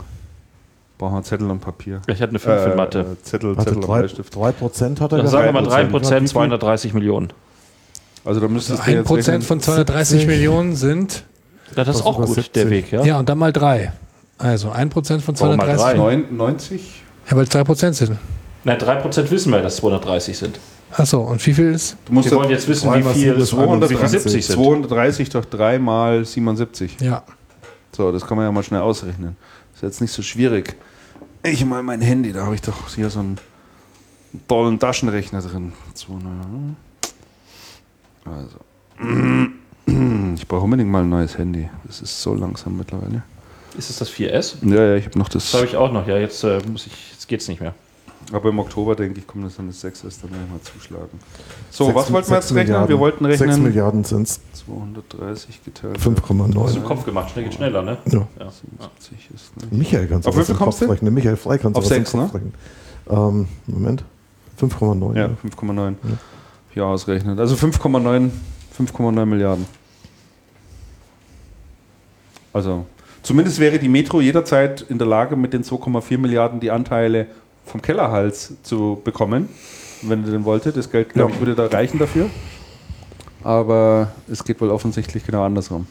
Brauchen 0.97 1.15
wir 1.15 1.23
Zettel 1.23 1.51
und 1.51 1.59
Papier. 1.59 2.01
Ich 2.07 2.21
hatte 2.21 2.31
eine 2.31 2.39
5 2.39 2.65
in 2.65 2.75
Mathe. 2.75 2.99
Äh, 2.99 3.23
Zettel, 3.23 3.55
Warte, 3.55 3.69
Zettel 3.69 3.83
und 3.83 3.87
drei, 3.87 3.99
Bleistift. 3.99 4.35
drei 4.35 4.51
Prozent 4.51 4.99
hat 4.99 5.11
er 5.11 5.19
Dann 5.19 5.27
sagen 5.27 5.45
wir 5.45 5.51
mal 5.51 5.63
3 5.63 5.71
Hat 5.75 5.87
wie 5.87 5.91
Prozent, 5.91 6.19
viel? 6.21 6.29
230 6.29 6.93
Millionen. 6.95 7.33
Also 8.25 8.39
da 8.39 8.47
müsstest 8.47 8.79
du 8.79 8.83
Ein 8.83 8.93
jetzt 8.95 9.07
Prozent 9.07 9.27
rechnen. 9.27 9.41
von 9.43 9.59
230 9.61 10.21
70. 10.21 10.27
Millionen 10.27 10.75
sind, 10.75 11.23
Ja, 11.75 11.83
das 11.83 11.97
ist 11.97 12.05
auch 12.05 12.17
gut, 12.17 12.27
70. 12.27 12.51
der 12.53 12.69
Weg, 12.69 12.91
ja. 12.91 13.03
ja, 13.03 13.19
und 13.19 13.27
dann 13.29 13.37
mal 13.37 13.51
drei. 13.53 13.91
Also 14.37 14.69
ein 14.71 14.89
Prozent 14.89 15.21
von 15.23 15.39
Warum 15.39 15.57
mal 15.57 15.65
230 15.75 15.99
drei? 15.99 16.15
Millionen. 16.17 16.37
Neun- 16.37 16.51
90? 16.53 17.03
Ja, 17.29 17.35
weil 17.35 17.43
es 17.43 17.49
drei 17.49 17.63
Prozent 17.63 17.95
sind. 17.95 18.17
Nein, 18.63 18.79
3 18.79 18.95
Prozent 18.95 19.31
wissen 19.31 19.51
wir, 19.51 19.61
dass 19.61 19.77
230 19.77 20.37
sind. 20.37 20.59
Achso, 20.91 21.21
und 21.21 21.45
wie 21.45 21.53
viel 21.53 21.71
ist? 21.73 21.95
Du 22.05 22.13
musst 22.13 22.29
Wir 22.29 22.37
wollen 22.37 22.49
jetzt 22.49 22.67
wissen, 22.67 22.89
wie 22.93 23.01
viel, 23.03 23.13
sieben 23.13 23.37
ist 23.37 23.53
wie 23.53 23.57
viel 23.57 23.65
230, 23.67 24.09
70 24.09 24.45
sind. 24.45 24.55
230 24.55 25.29
durch 25.29 25.45
3 25.45 25.79
mal 25.79 26.25
77. 26.25 26.97
Ja. 27.01 27.23
So, 27.95 28.11
das 28.11 28.25
kann 28.25 28.37
man 28.37 28.45
ja 28.45 28.51
mal 28.51 28.63
schnell 28.63 28.81
ausrechnen. 28.81 29.37
Ist 29.73 29.83
jetzt 29.83 30.01
nicht 30.01 30.11
so 30.11 30.21
schwierig. 30.21 30.75
Ich 31.43 31.63
mal 31.65 31.81
mein 31.83 32.01
Handy, 32.01 32.33
da 32.33 32.45
habe 32.45 32.55
ich 32.55 32.61
doch 32.61 32.93
hier 32.93 33.09
so 33.09 33.19
einen 33.19 33.37
tollen 34.47 34.79
Taschenrechner 34.79 35.41
drin. 35.41 35.71
200. 35.93 36.25
Also. 38.25 38.57
Ich 39.87 40.47
brauche 40.47 40.63
unbedingt 40.65 40.89
mal 40.89 41.03
ein 41.03 41.09
neues 41.09 41.37
Handy. 41.37 41.69
Das 41.85 42.01
ist 42.01 42.21
so 42.21 42.33
langsam 42.35 42.77
mittlerweile. 42.77 43.23
Ist 43.77 43.89
es 43.89 43.97
das 43.99 44.09
4S? 44.11 44.55
Ja, 44.63 44.83
ja, 44.83 44.95
ich 44.95 45.05
habe 45.05 45.17
noch 45.17 45.29
das. 45.29 45.45
Das 45.51 45.53
habe 45.61 45.65
ich 45.65 45.75
auch 45.77 45.91
noch, 45.91 46.07
ja. 46.07 46.17
Jetzt 46.17 46.43
äh, 46.43 46.59
muss 46.69 46.87
ich, 46.87 46.93
jetzt 47.13 47.27
geht's 47.27 47.47
nicht 47.47 47.61
mehr. 47.61 47.73
Aber 48.33 48.49
im 48.49 48.59
Oktober, 48.59 48.95
denke 48.95 49.19
ich, 49.19 49.27
kommt 49.27 49.45
das 49.45 49.55
dann 49.55 49.67
das 49.67 49.79
6 49.79 50.03
ist, 50.03 50.21
dann 50.23 50.31
werde 50.31 50.43
ich 50.45 50.51
mal 50.51 50.61
zuschlagen. 50.61 51.07
So, 51.71 51.85
Sechs- 51.85 51.95
was 51.95 52.11
wollten 52.11 52.29
wir 52.29 52.35
jetzt 52.35 52.49
rechnen? 52.51 52.63
Milliarden. 52.65 52.89
Wir 52.89 52.99
wollten 52.99 53.25
6 53.25 53.41
rechnen. 53.41 53.63
Milliarden 53.63 54.03
sind 54.03 54.27
es. 54.27 54.41
230 54.65 55.63
geteilt. 55.63 55.97
5,9. 55.99 56.63
Hast 56.63 56.75
du 56.75 56.79
im 56.79 56.85
Kopf 56.85 57.05
gemacht, 57.05 57.29
schnell 57.31 57.45
geht 57.45 57.53
schneller, 57.53 57.81
ne? 57.83 57.97
Ja. 58.07 58.27
Ja. 58.39 58.51
77 58.51 59.29
ist 59.33 59.55
nicht. 59.57 59.71
Michael 59.71 60.07
kannst 60.07 60.25
du 60.25 60.29
Auf 60.29 60.35
was 60.35 60.41
wie 60.41 60.45
viel 60.47 60.55
im 60.55 60.59
kommst 60.59 60.79
Kopf 60.79 60.87
du? 60.87 60.91
rechnen. 60.93 61.13
Michael 61.13 61.37
Frei 61.37 61.57
kannst 61.57 61.77
du 61.77 61.79
Auf 61.79 61.85
was 61.85 61.91
im 61.91 62.03
sechs, 62.05 62.11
Kopf 62.11 62.33
rechnen. 62.33 62.53
Ähm, 63.09 63.47
Moment. 63.67 64.03
5,9. 64.59 65.15
Ja, 65.15 65.27
5,9. 65.27 65.93
Hier 66.73 66.85
ausrechnet. 66.85 67.39
Also 67.39 67.55
5,9 67.55 68.31
5,9 68.77 69.25
Milliarden. 69.25 69.65
Also, 72.57 72.87
zumindest 73.21 73.59
wäre 73.59 73.77
die 73.77 73.87
Metro 73.87 74.19
jederzeit 74.19 74.81
in 74.89 74.97
der 74.97 75.05
Lage, 75.05 75.35
mit 75.35 75.53
den 75.53 75.63
2,4 75.63 76.17
Milliarden 76.17 76.59
die 76.59 76.71
Anteile 76.71 77.27
vom 77.67 77.83
Kellerhals 77.83 78.53
zu 78.63 78.99
bekommen, 79.03 79.47
wenn 80.01 80.25
ihr 80.25 80.31
denn 80.31 80.43
wollte. 80.43 80.71
Das 80.71 80.89
Geld, 80.89 81.13
glaube 81.13 81.33
ich, 81.33 81.39
würde 81.39 81.53
da 81.53 81.67
reichen 81.67 81.99
dafür. 81.99 82.31
Aber 83.43 84.11
es 84.27 84.43
geht 84.43 84.59
wohl 84.59 84.71
offensichtlich 84.71 85.23
genau 85.23 85.43
andersrum. 85.43 85.85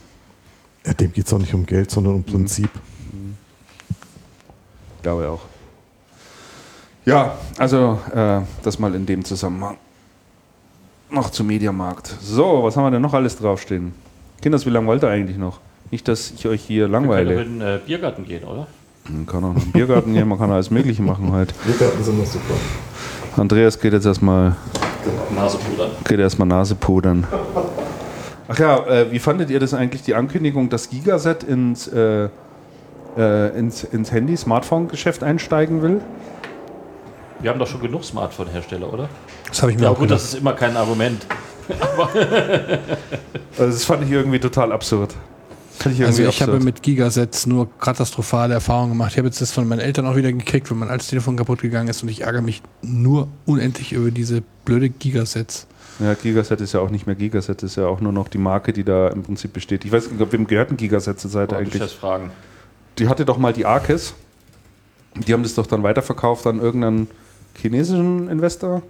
Ja, 0.85 0.93
dem 0.93 1.13
geht 1.13 1.27
es 1.29 1.33
auch 1.33 1.39
nicht 1.39 1.55
um 1.55 1.65
Geld, 1.65 1.89
sondern 1.89 2.15
Mhm. 2.15 2.19
um 2.19 2.25
Prinzip. 2.25 2.71
Glaube 5.03 5.29
auch. 5.29 5.43
Ja, 7.05 7.39
also 7.59 8.01
äh, 8.13 8.41
das 8.65 8.81
mal 8.81 8.93
in 8.97 9.07
dem 9.07 9.25
Zusammenhang. 9.25 9.77
Noch 11.11 11.31
zum 11.31 11.47
Mediamarkt. 11.47 12.09
So, 12.21 12.65
was 12.65 12.77
haben 12.77 12.85
wir 12.87 12.91
denn 12.91 13.03
noch 13.03 13.15
alles 13.15 13.37
draufstehen? 13.39 13.93
Kinders, 14.43 14.67
wie 14.67 14.71
lange 14.71 14.89
wollt 14.89 15.05
ihr 15.05 15.09
eigentlich 15.11 15.37
noch? 15.39 15.61
Nicht, 15.91 16.09
dass 16.09 16.31
ich 16.33 16.47
euch 16.47 16.63
hier 16.63 16.77
Wir 16.77 16.93
können 16.93 16.93
langweile. 16.93 17.43
in 17.43 17.59
den 17.61 17.69
äh, 17.69 17.79
Biergarten 17.85 18.25
gehen, 18.25 18.45
oder? 18.45 18.67
Man 19.09 19.25
kann 19.27 19.45
auch 19.45 19.55
noch 19.55 19.63
einen 19.63 19.73
Biergarten 19.73 20.13
gehen, 20.15 20.27
man 20.29 20.39
kann 20.39 20.51
alles 20.51 20.71
Mögliche 20.71 21.03
machen 21.03 21.31
heute. 21.33 21.55
Biergarten 21.65 22.03
sind 22.03 22.17
immer 22.17 22.27
super. 22.27 22.55
Andreas 23.37 23.79
geht 23.79 23.93
jetzt 23.93 24.07
erstmal 24.07 24.57
Nasepudern. 25.35 25.91
geht 26.09 26.19
erstmal 26.19 26.49
Nase 26.49 26.75
pudern. 26.75 27.25
Ach 28.49 28.59
ja, 28.59 28.85
äh, 28.87 29.13
wie 29.13 29.19
fandet 29.19 29.51
ihr 29.51 29.61
das 29.61 29.75
eigentlich, 29.75 30.03
die 30.03 30.15
Ankündigung, 30.15 30.69
dass 30.71 30.89
Gigaset 30.91 31.45
ins, 31.45 31.87
äh, 31.89 32.29
äh, 33.17 33.59
ins, 33.59 33.85
ins 33.85 34.11
Handy-Smartphone-Geschäft 34.11 35.23
einsteigen 35.23 35.83
will? 35.83 36.01
Wir 37.41 37.51
haben 37.51 37.59
doch 37.59 37.67
schon 37.69 37.83
genug 37.83 38.05
Smartphone-Hersteller, 38.05 38.93
oder? 38.93 39.09
Das 39.49 39.63
habe 39.63 39.71
ich 39.73 39.79
mir 39.79 39.85
Ja, 39.85 39.91
auch 39.91 39.95
gut, 39.99 40.09
gedacht. 40.09 40.21
das 40.23 40.33
ist 40.35 40.41
immer 40.41 40.53
kein 40.55 40.77
Argument. 40.77 41.27
Also 43.59 43.73
das 43.73 43.85
fand 43.85 44.05
ich 44.05 44.11
irgendwie 44.11 44.39
total 44.39 44.71
absurd. 44.73 45.15
Ich 45.85 46.05
Also 46.05 46.23
ich 46.23 46.43
habe 46.43 46.59
mit 46.61 46.83
Gigasets 46.83 47.47
nur 47.47 47.69
katastrophale 47.79 48.55
Erfahrungen 48.55 48.93
gemacht. 48.93 49.13
Ich 49.13 49.19
habe 49.19 49.29
jetzt 49.29 49.41
das 49.41 49.53
von 49.53 49.69
meinen 49.69 49.81
Eltern 49.81 50.07
auch 50.07 50.17
wieder 50.17 50.33
gekriegt, 50.33 50.71
wenn 50.71 50.79
mein 50.79 50.91
altes 50.91 51.09
Telefon 51.09 51.37
kaputt 51.37 51.61
gegangen 51.61 51.89
ist 51.89 52.03
und 52.03 52.09
ich 52.09 52.23
ärgere 52.23 52.43
mich 52.43 52.63
nur 52.83 53.29
unendlich 53.45 53.93
über 53.93 54.11
diese 54.11 54.43
blöde 54.65 54.89
Gigasets. 54.89 55.67
Ja, 55.99 56.15
Gigaset 56.15 56.61
ist 56.61 56.73
ja 56.75 56.81
auch 56.81 56.91
nicht 56.91 57.07
mehr 57.07 57.15
Gigaset, 57.15 57.63
ist 57.63 57.77
ja 57.77 57.87
auch 57.87 58.01
nur 58.01 58.13
noch 58.13 58.29
die 58.29 58.39
Marke, 58.39 58.73
die 58.73 58.85
da 58.85 59.09
im 59.09 59.23
Prinzip 59.23 59.53
besteht. 59.53 59.85
Ich 59.85 59.93
weiß 59.93 60.11
nicht, 60.11 60.33
wem 60.33 60.47
gehört 60.47 60.71
ein 60.71 60.77
Gigaset 60.77 61.19
zur 61.19 61.31
Seite 61.31 61.55
Boah, 61.55 61.61
eigentlich? 61.61 61.81
eigentlich. 61.81 61.97
fragen. 61.99 62.31
Die 62.99 63.09
hatte 63.09 63.25
doch 63.25 63.39
mal 63.39 63.53
die 63.53 63.65
Arkes. 63.65 64.15
Die 65.15 65.33
haben 65.33 65.43
das 65.43 65.55
doch 65.55 65.67
dann 65.67 65.83
weiterverkauft 65.83 66.47
an 66.47 66.61
irgendeinen 66.61 67.09
chinesischen 67.55 68.29
Investor. 68.29 68.83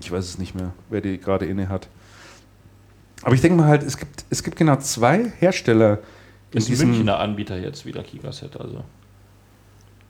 Ich 0.00 0.10
weiß 0.10 0.24
es 0.24 0.38
nicht 0.38 0.54
mehr, 0.54 0.72
wer 0.90 1.00
die 1.00 1.18
gerade 1.18 1.46
inne 1.46 1.68
hat. 1.68 1.88
Aber 3.22 3.34
ich 3.34 3.40
denke 3.40 3.58
mal 3.58 3.68
halt, 3.68 3.82
es 3.82 3.96
gibt, 3.96 4.24
es 4.30 4.42
gibt 4.42 4.56
genau 4.56 4.76
zwei 4.76 5.32
Hersteller 5.38 5.98
in 6.50 6.58
Ist 6.58 6.66
ein 6.66 6.70
diesem 6.72 6.90
Münchner 6.90 7.18
Anbieter 7.18 7.58
jetzt 7.58 7.86
wieder 7.86 8.02
Gigaset, 8.02 8.60
also. 8.60 8.84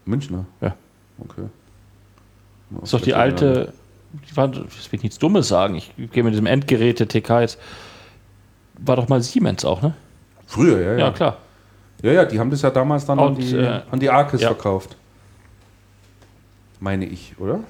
Münchner? 0.04 0.46
Ja. 0.60 0.74
Okay. 1.18 1.42
Das 2.70 2.84
ist 2.84 2.94
doch 2.94 3.00
die 3.00 3.14
alte, 3.14 3.72
die 4.28 4.36
war, 4.36 4.48
das 4.48 4.56
will 4.64 4.96
ich 4.96 5.02
nichts 5.02 5.18
Dummes 5.18 5.46
sagen, 5.46 5.74
ich 5.74 5.92
gehe 6.10 6.24
mit 6.24 6.32
diesem 6.32 6.46
Endgeräte 6.46 7.06
TK 7.06 7.40
jetzt, 7.40 7.58
war 8.78 8.96
doch 8.96 9.08
mal 9.08 9.22
Siemens 9.22 9.64
auch, 9.64 9.82
ne? 9.82 9.94
Früher, 10.46 10.80
ja, 10.80 10.92
Ja, 10.92 10.98
ja. 10.98 11.10
klar. 11.10 11.36
Ja, 12.02 12.12
ja, 12.12 12.24
die 12.24 12.40
haben 12.40 12.50
das 12.50 12.62
ja 12.62 12.70
damals 12.70 13.06
dann 13.06 13.18
an 13.20 13.28
Und, 13.28 13.36
die, 13.36 13.54
äh, 13.54 13.82
an 13.90 14.00
die 14.00 14.10
Arkes 14.10 14.40
ja. 14.40 14.48
verkauft. 14.48 14.96
Meine 16.80 17.04
ich, 17.04 17.34
oder? 17.38 17.60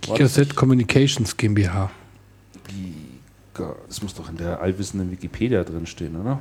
Gigaset 0.00 0.56
Communications 0.56 1.36
GmbH. 1.36 1.90
Giga. 2.66 3.05
Das 3.88 4.02
muss 4.02 4.14
doch 4.14 4.28
in 4.28 4.36
der 4.36 4.60
allwissenden 4.60 5.10
Wikipedia 5.10 5.64
drinstehen, 5.64 6.20
oder? 6.20 6.38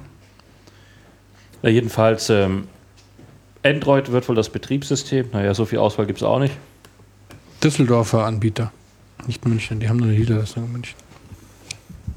Ja, 1.62 1.70
jedenfalls, 1.70 2.30
ähm, 2.30 2.68
Android 3.64 4.12
wird 4.12 4.30
wohl 4.30 4.36
das 4.36 4.50
Betriebssystem. 4.50 5.30
Naja, 5.32 5.54
so 5.54 5.66
viel 5.66 5.80
Auswahl 5.80 6.06
gibt 6.06 6.20
es 6.20 6.24
auch 6.24 6.40
nicht. 6.40 6.56
Düsseldorfer 7.64 8.26
Anbieter. 8.26 8.72
Nicht 9.26 9.46
München, 9.46 9.80
die 9.80 9.90
haben 9.90 9.98
nur 9.98 10.10
eine 10.10 10.18
Niederlassung 10.18 10.66
in 10.66 10.72
München. 10.72 10.96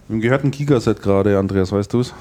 Wem 0.09 0.21
gehört 0.21 0.45
ein 0.45 0.51
Gigaset 0.51 1.01
gerade, 1.01 1.39
Andreas, 1.39 1.73
weißt 1.73 1.93
du 1.93 2.01
es? 2.01 2.15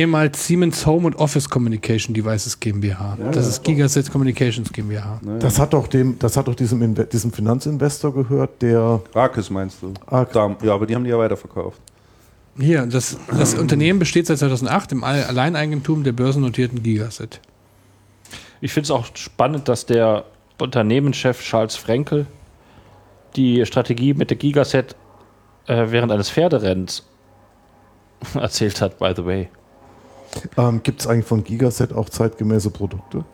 Ehemals 0.00 0.46
Siemens 0.46 0.84
Home 0.84 1.06
und 1.06 1.16
Office 1.16 1.48
Communication 1.48 2.12
Devices 2.14 2.60
GmbH. 2.60 3.16
das 3.32 3.46
ist 3.46 3.64
Gigaset 3.64 4.10
Communications 4.12 4.70
GmbH. 4.70 5.20
Das 5.38 5.58
hat 5.58 5.72
doch 5.72 5.86
dem, 5.86 6.18
das 6.18 6.36
hat 6.36 6.48
doch 6.48 6.54
diesem, 6.54 6.82
Inve 6.82 7.04
diesem 7.06 7.32
Finanzinvestor 7.32 8.12
gehört, 8.12 8.60
der 8.60 9.00
Arkes 9.14 9.48
meinst 9.48 9.78
du? 9.80 9.94
Dam- 10.32 10.56
Ja, 10.62 10.74
aber 10.74 10.84
die 10.86 10.94
haben 10.94 11.04
die 11.04 11.10
ja 11.10 11.18
weiterverkauft. 11.18 11.80
Hier, 12.58 12.84
das, 12.86 13.16
das 13.30 13.54
Unternehmen 13.54 13.98
besteht 13.98 14.26
seit 14.26 14.38
2008 14.38 14.92
im 14.92 15.02
All- 15.02 15.24
Alleineigentum 15.24 16.04
der 16.04 16.12
börsennotierten 16.12 16.82
Gigaset. 16.82 17.40
Ich 18.60 18.72
finde 18.74 18.84
es 18.84 18.90
auch 18.90 19.06
spannend, 19.14 19.66
dass 19.68 19.86
der 19.86 20.24
Unternehmenschef 20.60 21.40
Charles 21.42 21.76
Frenkel 21.76 22.26
die 23.34 23.64
Strategie 23.64 24.12
mit 24.12 24.28
der 24.28 24.36
Gigaset 24.36 24.94
äh, 25.66 25.86
während 25.88 26.12
eines 26.12 26.28
Pferderennens 26.30 27.02
erzählt 28.34 28.80
hat, 28.82 28.98
by 28.98 29.12
the 29.16 29.24
way. 29.24 29.48
Ähm, 30.56 30.80
gibt 30.82 31.00
es 31.00 31.06
eigentlich 31.06 31.26
von 31.26 31.44
Gigaset 31.44 31.92
auch 31.92 32.08
zeitgemäße 32.08 32.70
Produkte? 32.70 33.24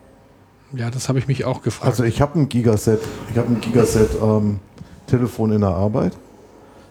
Ja, 0.75 0.89
das 0.89 1.07
habe 1.09 1.19
ich 1.19 1.27
mich 1.27 1.45
auch 1.45 1.61
gefragt. 1.61 1.85
Also 1.89 2.03
ich 2.03 2.21
habe 2.21 2.39
ein 2.39 2.49
Gigaset, 2.49 2.99
ich 3.31 3.37
habe 3.37 3.47
ein 3.49 3.61
Gigaset 3.61 4.09
ähm, 4.21 4.59
Telefon 5.07 5.51
in 5.51 5.61
der 5.61 5.69
Arbeit. 5.69 6.13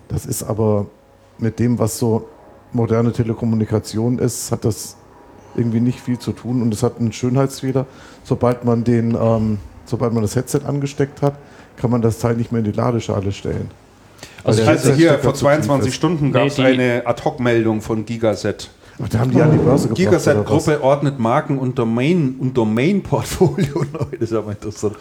Das 0.08 0.26
ist 0.26 0.42
aber 0.42 0.86
mit 1.39 1.58
dem, 1.58 1.78
was 1.78 1.98
so 1.98 2.28
moderne 2.72 3.12
Telekommunikation 3.12 4.18
ist, 4.18 4.52
hat 4.52 4.64
das 4.64 4.97
irgendwie 5.56 5.81
nicht 5.81 6.00
viel 6.00 6.18
zu 6.18 6.32
tun 6.32 6.62
und 6.62 6.72
es 6.72 6.82
hat 6.82 6.98
einen 7.00 7.12
Schönheitsfehler. 7.12 7.86
Sobald 8.24 8.64
man 8.64 8.84
den, 8.84 9.16
ähm, 9.20 9.58
sobald 9.84 10.12
man 10.12 10.22
das 10.22 10.36
Headset 10.36 10.60
angesteckt 10.66 11.20
hat, 11.22 11.34
kann 11.76 11.90
man 11.90 12.02
das 12.02 12.18
Teil 12.18 12.36
nicht 12.36 12.52
mehr 12.52 12.60
in 12.60 12.64
die 12.64 12.72
Ladeschale 12.72 13.32
stellen. 13.32 13.70
Also, 14.44 14.60
der 14.62 14.70
also 14.70 14.92
hier 14.92 15.18
vor 15.18 15.34
zu 15.34 15.40
tief 15.44 15.48
22 15.48 15.89
ist. 15.89 15.94
Stunden 15.94 16.26
Nee, 16.26 16.32
gab 16.32 16.47
es 16.47 16.55
die- 16.56 16.62
eine 16.62 17.02
Ad-Hoc-Meldung 17.05 17.81
von 17.81 18.05
Gigaset. 18.05 18.70
Ach, 19.02 19.08
da 19.08 19.18
haben 19.18 19.31
die 19.31 19.40
an 19.40 19.50
die 19.50 19.58
Börse 19.58 19.89
gebracht. 19.89 19.98
Gigaset-Gruppe 19.98 20.82
ordnet 20.82 21.18
Marken 21.18 21.58
und 21.58 21.78
Domain- 21.78 22.36
und 22.39 22.56
Domain-Portfolio 22.56 23.84
neu. 23.92 24.06
Das 24.12 24.31
ist 24.31 24.32
aber 24.32 24.52
interessant. 24.52 24.97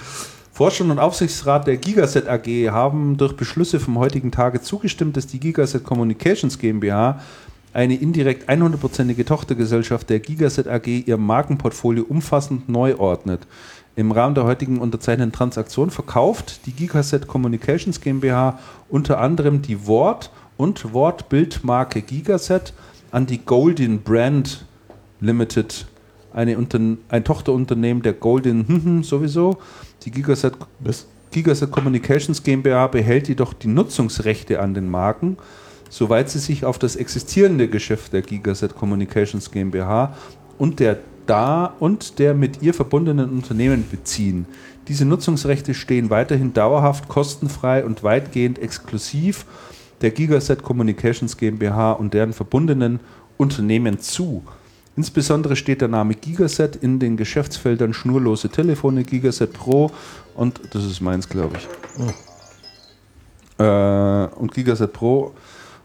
Vorstand 0.51 0.91
und 0.91 0.99
Aufsichtsrat 0.99 1.67
der 1.67 1.77
Gigaset 1.77 2.27
AG 2.27 2.45
haben 2.71 3.17
durch 3.17 3.35
Beschlüsse 3.35 3.79
vom 3.79 3.99
heutigen 3.99 4.31
Tage 4.31 4.61
zugestimmt, 4.61 5.17
dass 5.17 5.27
die 5.27 5.39
Gigaset 5.39 5.83
Communications 5.83 6.57
GmbH, 6.57 7.21
eine 7.73 7.95
indirekt 7.95 8.49
100%ige 8.49 9.23
Tochtergesellschaft 9.23 10.09
der 10.09 10.19
Gigaset 10.19 10.67
AG, 10.67 10.87
ihr 10.87 11.17
Markenportfolio 11.17 12.03
umfassend 12.03 12.67
neu 12.67 12.97
ordnet. 12.97 13.47
Im 13.95 14.11
Rahmen 14.11 14.35
der 14.35 14.45
heutigen 14.45 14.79
unterzeichneten 14.79 15.31
Transaktion 15.31 15.89
verkauft 15.89 16.65
die 16.65 16.71
Gigaset 16.71 17.27
Communications 17.27 18.01
GmbH 18.01 18.59
unter 18.89 19.19
anderem 19.19 19.61
die 19.61 19.85
Wort- 19.85 20.31
und 20.57 20.93
Wortbildmarke 20.93 22.01
Gigaset 22.01 22.73
an 23.11 23.25
die 23.25 23.39
Golden 23.39 24.01
Brand 24.01 24.65
Limited, 25.19 25.85
eine 26.33 26.57
Unterne 26.57 26.97
ein 27.09 27.23
Tochterunternehmen 27.23 28.01
der 28.01 28.13
Golden 28.13 28.67
hm, 28.67 29.03
sowieso. 29.03 29.57
Die 30.03 30.11
Gigaset? 30.11 30.55
Gigaset 31.31 31.71
Communications 31.71 32.43
GmbH 32.43 32.87
behält 32.87 33.29
jedoch 33.29 33.53
die 33.53 33.67
Nutzungsrechte 33.67 34.59
an 34.59 34.73
den 34.73 34.89
Marken, 34.89 35.37
soweit 35.89 36.29
sie 36.29 36.39
sich 36.39 36.65
auf 36.65 36.77
das 36.77 36.97
existierende 36.97 37.69
Geschäft 37.69 38.11
der 38.11 38.21
Gigaset 38.21 38.75
Communications 38.75 39.49
GmbH 39.49 40.13
und 40.57 40.79
der 40.79 40.99
da 41.27 41.73
und 41.79 42.19
der 42.19 42.33
mit 42.33 42.61
ihr 42.61 42.73
verbundenen 42.73 43.29
Unternehmen 43.29 43.85
beziehen. 43.89 44.45
Diese 44.87 45.05
Nutzungsrechte 45.05 45.73
stehen 45.73 46.09
weiterhin 46.09 46.53
dauerhaft, 46.53 47.07
kostenfrei 47.07 47.85
und 47.85 48.03
weitgehend 48.03 48.59
exklusiv 48.59 49.45
der 50.01 50.11
Gigaset 50.11 50.63
Communications 50.63 51.37
GmbH 51.37 51.93
und 51.93 52.13
deren 52.13 52.33
verbundenen 52.33 52.99
Unternehmen 53.37 53.99
zu. 53.99 54.43
Insbesondere 54.97 55.55
steht 55.55 55.81
der 55.81 55.87
Name 55.87 56.15
Gigaset 56.15 56.75
in 56.75 56.99
den 56.99 57.15
Geschäftsfeldern 57.15 57.93
schnurlose 57.93 58.49
Telefone, 58.49 59.03
Gigaset 59.03 59.53
Pro 59.53 59.91
und 60.35 60.59
das 60.71 60.85
ist 60.85 61.01
meins, 61.01 61.29
glaube 61.29 61.57
ich. 61.57 61.67
Äh, 63.57 64.25
und 64.35 64.53
Gigaset 64.53 64.91
Pro 64.91 65.33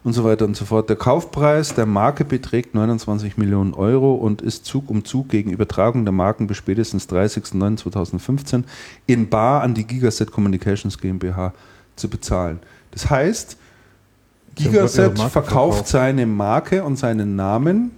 und 0.02 0.12
so 0.12 0.24
weiter 0.24 0.44
und 0.44 0.56
so 0.56 0.64
fort. 0.64 0.88
Der 0.88 0.96
Kaufpreis 0.96 1.74
der 1.74 1.86
Marke 1.86 2.24
beträgt 2.24 2.74
29 2.74 3.36
Millionen 3.36 3.74
Euro 3.74 4.14
und 4.14 4.42
ist 4.42 4.64
Zug 4.64 4.90
um 4.90 5.04
Zug 5.04 5.28
gegen 5.28 5.50
Übertragung 5.52 6.04
der 6.04 6.12
Marken 6.12 6.46
bis 6.46 6.56
spätestens 6.56 7.08
30.09.2015 7.08 8.64
in 9.06 9.28
bar 9.28 9.62
an 9.62 9.74
die 9.74 9.84
Gigaset 9.84 10.32
Communications 10.32 10.98
GmbH 10.98 11.52
zu 11.96 12.08
bezahlen. 12.08 12.60
Das 12.90 13.08
heißt, 13.08 13.56
Gigaset 14.56 15.16
verkauft 15.18 15.32
verkauft. 15.32 15.88
seine 15.88 16.26
Marke 16.26 16.82
und 16.82 16.96
seinen 16.96 17.36
Namen 17.36 17.92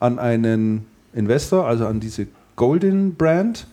an 0.00 0.18
einen 0.18 0.86
Investor, 1.12 1.66
also 1.66 1.86
an 1.86 2.00
diese 2.00 2.26
Golden 2.56 3.14
Brand. 3.14 3.66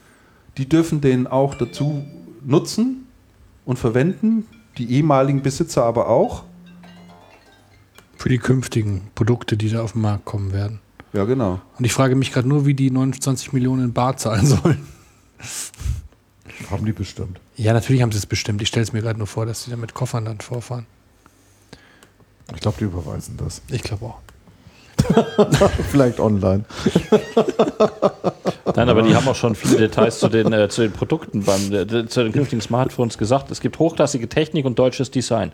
Die 0.58 0.68
dürfen 0.68 1.02
den 1.02 1.28
auch 1.28 1.56
dazu 1.56 2.04
nutzen 2.44 3.08
und 3.66 3.80
verwenden, 3.80 4.46
die 4.78 4.92
ehemaligen 4.92 5.42
Besitzer 5.42 5.84
aber 5.84 6.10
auch. 6.10 6.44
Für 8.18 8.30
die 8.30 8.38
künftigen 8.38 9.02
Produkte, 9.16 9.58
die 9.58 9.70
da 9.70 9.82
auf 9.82 9.94
den 9.94 10.02
Markt 10.02 10.26
kommen 10.26 10.54
werden. 10.54 10.80
Ja, 11.14 11.26
genau. 11.26 11.60
Und 11.78 11.86
ich 11.86 11.94
frage 11.94 12.16
mich 12.16 12.32
gerade 12.32 12.48
nur, 12.48 12.66
wie 12.66 12.74
die 12.74 12.92
29 12.92 13.54
Millionen 13.54 13.86
in 13.86 13.94
Bar 13.94 14.18
zahlen 14.18 14.46
sollen. 14.46 14.88
Haben 16.70 16.86
die 16.86 16.94
bestimmt. 16.94 17.40
Ja, 17.58 17.74
natürlich 17.74 18.02
haben 18.02 18.12
sie 18.12 18.18
es 18.18 18.26
bestimmt. 18.26 18.62
Ich 18.62 18.68
stelle 18.68 18.84
es 18.84 18.94
mir 18.94 19.02
gerade 19.02 19.18
nur 19.18 19.28
vor, 19.28 19.46
dass 19.46 19.64
sie 19.64 19.72
da 19.72 19.78
mit 19.78 19.94
Koffern 19.94 20.26
dann 20.26 20.40
vorfahren. 20.40 20.86
Ich 22.54 22.62
glaube, 22.62 22.78
die 22.80 22.86
überweisen 22.86 23.38
das. 23.38 23.62
Ich 23.70 23.84
glaube 23.84 24.06
auch. 24.06 24.18
Vielleicht 25.90 26.20
online. 26.20 26.64
Nein, 28.76 28.90
aber 28.90 29.02
die 29.02 29.16
haben 29.16 29.28
auch 29.28 29.36
schon 29.36 29.56
viele 29.56 29.78
Details 29.78 30.20
zu 30.20 30.30
den, 30.30 30.54
äh, 30.54 30.70
zu 30.70 30.82
den 30.82 30.92
Produkten, 30.92 31.44
beim, 31.44 31.72
äh, 31.74 32.08
zu 32.08 32.24
den 32.24 32.32
künftigen 32.32 32.62
Smartphones 32.62 33.18
gesagt. 33.18 33.50
Es 33.52 33.62
gibt 33.62 33.80
hochklassige 33.80 34.30
Technik 34.30 34.66
und 34.66 34.78
deutsches 34.78 35.10
Design. 35.10 35.54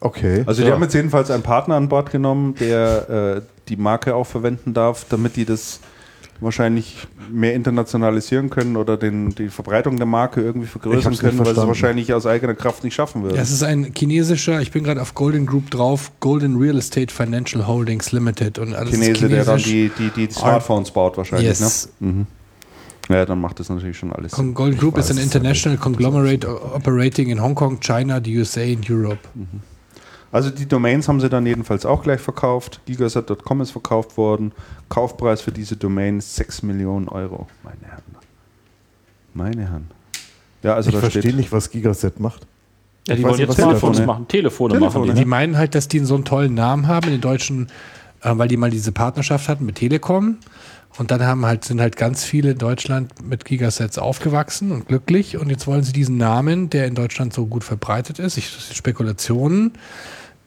Okay. 0.00 0.44
Also 0.46 0.62
die 0.62 0.68
Ja. 0.68 0.74
haben 0.74 0.82
jetzt 0.82 0.94
jedenfalls 0.94 1.30
einen 1.30 1.42
Partner 1.42 1.74
an 1.76 1.88
Bord 1.88 2.10
genommen, 2.10 2.54
der 2.60 3.36
äh, 3.38 3.42
die 3.68 3.76
Marke 3.76 4.14
auch 4.14 4.26
verwenden 4.26 4.74
darf, 4.74 5.06
damit 5.08 5.36
die 5.36 5.44
das 5.44 5.80
wahrscheinlich 6.40 7.06
mehr 7.30 7.54
internationalisieren 7.54 8.50
können 8.50 8.76
oder 8.76 8.96
den, 8.96 9.34
die 9.34 9.48
Verbreitung 9.48 9.96
der 9.96 10.06
Marke 10.06 10.40
irgendwie 10.40 10.66
vergrößern 10.66 11.16
können, 11.16 11.38
weil 11.38 11.54
sie 11.54 11.60
es 11.60 11.66
wahrscheinlich 11.66 12.12
aus 12.12 12.26
eigener 12.26 12.54
Kraft 12.54 12.84
nicht 12.84 12.94
schaffen 12.94 13.22
würden. 13.22 13.36
Ja, 13.36 13.42
es 13.42 13.50
ist 13.50 13.62
ein 13.62 13.92
chinesischer, 13.96 14.60
ich 14.60 14.70
bin 14.70 14.84
gerade 14.84 15.02
auf 15.02 15.14
Golden 15.14 15.46
Group 15.46 15.70
drauf, 15.70 16.12
Golden 16.20 16.56
Real 16.56 16.78
Estate 16.78 17.12
Financial 17.12 17.66
Holdings 17.66 18.12
Limited 18.12 18.58
und 18.58 18.74
alles 18.74 18.90
Chinese, 18.90 19.12
ist 19.12 19.22
der 19.22 19.44
dann 19.44 19.58
chinesisch. 19.58 19.94
die, 19.96 20.10
die, 20.10 20.26
die 20.26 20.32
Smartphones 20.32 20.90
baut 20.90 21.16
wahrscheinlich. 21.16 21.48
Yes. 21.48 21.88
Ne? 22.00 22.08
Mhm. 22.08 22.26
Ja, 23.08 23.24
dann 23.24 23.40
macht 23.40 23.58
das 23.58 23.70
natürlich 23.70 23.96
schon 23.96 24.12
alles. 24.12 24.32
Golden 24.32 24.76
Group 24.76 24.98
ist 24.98 25.08
weiß 25.08 25.16
an 25.16 25.22
international 25.22 25.78
conglomerate 25.78 26.46
operating 26.46 27.30
in 27.30 27.42
Hong 27.42 27.54
Kong, 27.54 27.80
China, 27.80 28.20
the 28.22 28.36
USA 28.36 28.60
and 28.60 28.88
Europe. 28.88 29.20
Also 30.30 30.50
die 30.50 30.66
Domains 30.66 31.08
haben 31.08 31.20
sie 31.20 31.28
dann 31.30 31.46
jedenfalls 31.46 31.86
auch 31.86 32.02
gleich 32.02 32.20
verkauft. 32.20 32.80
Gigaset.com 32.86 33.60
ist 33.62 33.70
verkauft 33.70 34.16
worden. 34.16 34.52
Kaufpreis 34.88 35.40
für 35.40 35.52
diese 35.52 35.76
Domain 35.76 36.18
ist 36.18 36.36
6 36.36 36.62
Millionen 36.62 37.08
Euro. 37.08 37.46
Meine 37.62 37.78
Herren. 37.82 38.02
Meine 39.34 39.62
Herren. 39.62 39.90
Ja, 40.62 40.74
also 40.74 40.90
ich 40.90 40.94
da 40.96 41.00
verstehe 41.00 41.34
nicht, 41.34 41.52
was 41.52 41.70
Gigaset 41.70 42.20
macht. 42.20 42.46
Ja, 43.06 43.14
die 43.16 43.22
wollen 43.22 43.38
jetzt 43.38 43.56
Telefone- 43.56 44.04
machen, 44.04 44.28
Telefone, 44.28 44.74
Telefone, 44.74 45.06
machen 45.06 45.14
Die 45.16 45.22
die. 45.22 45.24
meinen 45.26 45.56
halt, 45.56 45.74
dass 45.74 45.88
die 45.88 46.00
so 46.00 46.14
einen 46.14 46.24
tollen 46.24 46.52
Namen 46.54 46.88
haben 46.88 47.06
in 47.06 47.12
den 47.14 47.20
deutschen, 47.22 47.68
äh, 48.22 48.30
weil 48.34 48.48
die 48.48 48.58
mal 48.58 48.70
diese 48.70 48.92
Partnerschaft 48.92 49.48
hatten 49.48 49.64
mit 49.64 49.76
Telekom. 49.76 50.38
Und 50.98 51.10
dann 51.10 51.22
haben 51.24 51.46
halt, 51.46 51.64
sind 51.64 51.80
halt 51.80 51.96
ganz 51.96 52.24
viele 52.24 52.50
in 52.50 52.58
Deutschland 52.58 53.24
mit 53.26 53.44
Gigasets 53.44 53.98
aufgewachsen 53.98 54.72
und 54.72 54.88
glücklich. 54.88 55.38
Und 55.38 55.48
jetzt 55.48 55.66
wollen 55.66 55.84
sie 55.84 55.92
diesen 55.92 56.16
Namen, 56.16 56.70
der 56.70 56.86
in 56.86 56.94
Deutschland 56.96 57.32
so 57.32 57.46
gut 57.46 57.62
verbreitet 57.62 58.18
ist, 58.18 58.36
ich, 58.36 58.48
Spekulationen, 58.48 59.72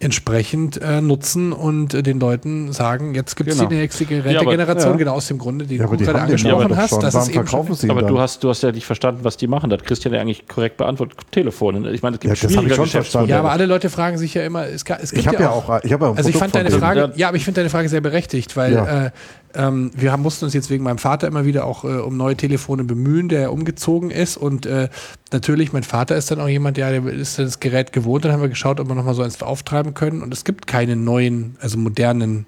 entsprechend 0.02 0.82
äh, 0.82 1.00
nutzen 1.02 1.54
und 1.54 1.94
äh, 1.94 2.04
den 2.04 2.20
Leuten 2.20 2.72
sagen, 2.74 3.14
jetzt 3.16 3.36
gibt 3.36 3.50
es 3.50 3.58
Genau. 3.58 3.70
die 3.70 3.76
nächste 3.76 4.04
Ja, 4.06 4.20
aber- 4.20 4.30
Rentegeneration, 4.30 4.92
ja. 4.94 4.98
genau 4.98 5.14
aus 5.14 5.28
dem 5.28 5.38
Grunde, 5.38 5.66
den 5.66 5.78
Ja, 5.78 5.84
aber 5.86 5.94
du 5.94 5.98
die 6.00 6.06
gerade 6.06 6.22
angesprochen 6.24 6.76
hast. 6.76 6.90
schon. 6.90 7.00
Das 7.02 7.14
Warum 7.14 7.28
ist 7.30 7.36
eben 7.36 7.48
verkaufen 7.48 7.76
sie 7.76 7.90
Aber 7.90 8.02
dann? 8.02 8.10
du 8.14 8.20
hast, 8.20 8.44
du 8.44 8.50
hast 8.50 8.64
ja 8.64 8.72
nicht 8.72 8.86
verstanden, 8.86 9.20
was 9.24 9.38
die 9.38 9.48
machen. 9.48 9.70
Das 9.70 9.80
hat 9.80 9.88
Christian 9.88 10.14
ja 10.14 10.22
eigentlich 10.22 10.48
korrekt 10.48 10.78
beantwortet. 10.78 11.18
Telefone. 11.32 11.92
Ich 11.92 12.02
meine, 12.02 12.16
es 12.16 12.20
gibt 12.20 12.36
Ja, 12.36 12.42
hab 12.42 12.52
schwierige 12.52 12.76
schon 12.76 12.84
Geschäftsmodelle. 12.86 12.94
verstanden. 13.04 13.30
ja, 13.30 13.40
aber 13.40 13.52
alle 13.52 13.66
Leute 13.66 13.90
fragen 13.90 14.18
sich 14.18 14.34
ja 14.34 14.44
immer, 14.44 14.68
es, 14.68 14.86
ga- 14.86 14.98
es 15.02 15.12
gibt 15.12 15.22
Ich 15.22 15.28
habe 15.28 15.42
ja 15.42 15.50
auch, 15.50 15.80
ich 15.84 15.94
habe 15.94 16.06
ja 16.06 16.12
ein 16.12 16.18
Also 16.18 16.30
ich 16.30 16.38
fand 16.38 16.56
deine. 16.56 16.72
Frage, 16.72 17.00
Ja. 17.00 17.12
ja, 17.16 17.28
aber 17.28 17.38
ich 17.38 17.44
finde 17.46 17.62
deine 17.62 17.70
Frage 17.70 17.90
sehr 17.90 18.02
berechtigt, 18.02 18.56
weil 18.58 18.74
Ja. 18.74 19.06
äh, 19.08 19.12
ähm, 19.56 19.92
wir 19.96 20.12
haben, 20.12 20.22
mussten 20.22 20.46
uns 20.46 20.54
jetzt 20.54 20.70
wegen 20.70 20.84
meinem 20.84 20.98
Vater 20.98 21.28
immer 21.28 21.46
wieder 21.46 21.66
auch 21.66 21.84
äh, 21.84 22.00
um 22.00 22.18
neue 22.18 22.36
Telefone 22.36 22.84
bemühen, 22.84 23.30
der 23.30 23.52
umgezogen 23.52 24.12
ist 24.12 24.38
und 24.38 24.66
äh, 24.66 24.90
natürlich, 25.32 25.74
mein 25.74 25.84
Vater 25.84 26.16
ist 26.16 26.32
dann 26.32 26.40
auch 26.40 26.48
jemand, 26.48 26.78
ja, 26.78 26.90
der 26.90 27.06
ist 27.08 27.40
das 27.40 27.60
Gerät 27.60 27.94
gewohnt, 27.94 28.26
dann 28.26 28.32
haben 28.32 28.42
wir 28.42 28.50
geschaut, 28.50 28.80
ob 28.80 28.88
wir 28.88 28.96
nochmal 28.96 29.14
so 29.14 29.24
eins 29.24 29.42
auftreiben 29.42 29.94
können 29.94 30.22
und 30.22 30.34
es 30.34 30.44
gibt 30.44 30.68
keine 30.68 30.96
neuen, 30.96 31.58
also 31.60 31.78
modernen 31.78 32.46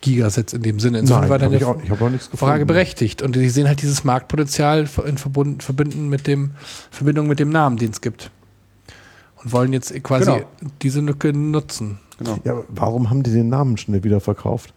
Gigasets 0.00 0.52
in 0.52 0.62
dem 0.62 0.80
Sinne. 0.80 0.98
Insofern 0.98 1.22
Nein, 1.22 1.30
war 1.30 1.38
deine 1.38 1.56
ich, 1.56 1.64
auch, 1.64 1.76
ich 1.82 1.92
auch 1.92 2.10
nichts 2.10 2.30
gefunden. 2.30 2.50
Frage 2.50 2.66
berechtigt 2.66 3.22
und 3.22 3.36
die 3.36 3.48
sehen 3.48 3.68
halt 3.68 3.82
dieses 3.82 4.04
Marktpotenzial 4.04 4.88
in 5.06 5.16
Verbund, 5.16 5.62
verbinden 5.62 6.08
mit 6.08 6.26
dem, 6.26 6.50
Verbindung 6.90 7.28
mit 7.28 7.38
dem 7.38 7.50
Namen, 7.50 7.76
den 7.76 7.90
es 7.90 8.00
gibt. 8.00 8.30
Und 9.42 9.52
wollen 9.52 9.72
jetzt 9.72 9.92
quasi 10.02 10.24
Genau. 10.26 10.44
diese 10.82 11.00
Lücke 11.00 11.32
nutzen. 11.32 11.98
Genau. 12.18 12.38
Ja, 12.44 12.62
warum 12.68 13.10
haben 13.10 13.22
die 13.22 13.32
den 13.32 13.48
Namen 13.48 13.76
schnell 13.76 14.04
wieder 14.04 14.20
verkauft? 14.20 14.74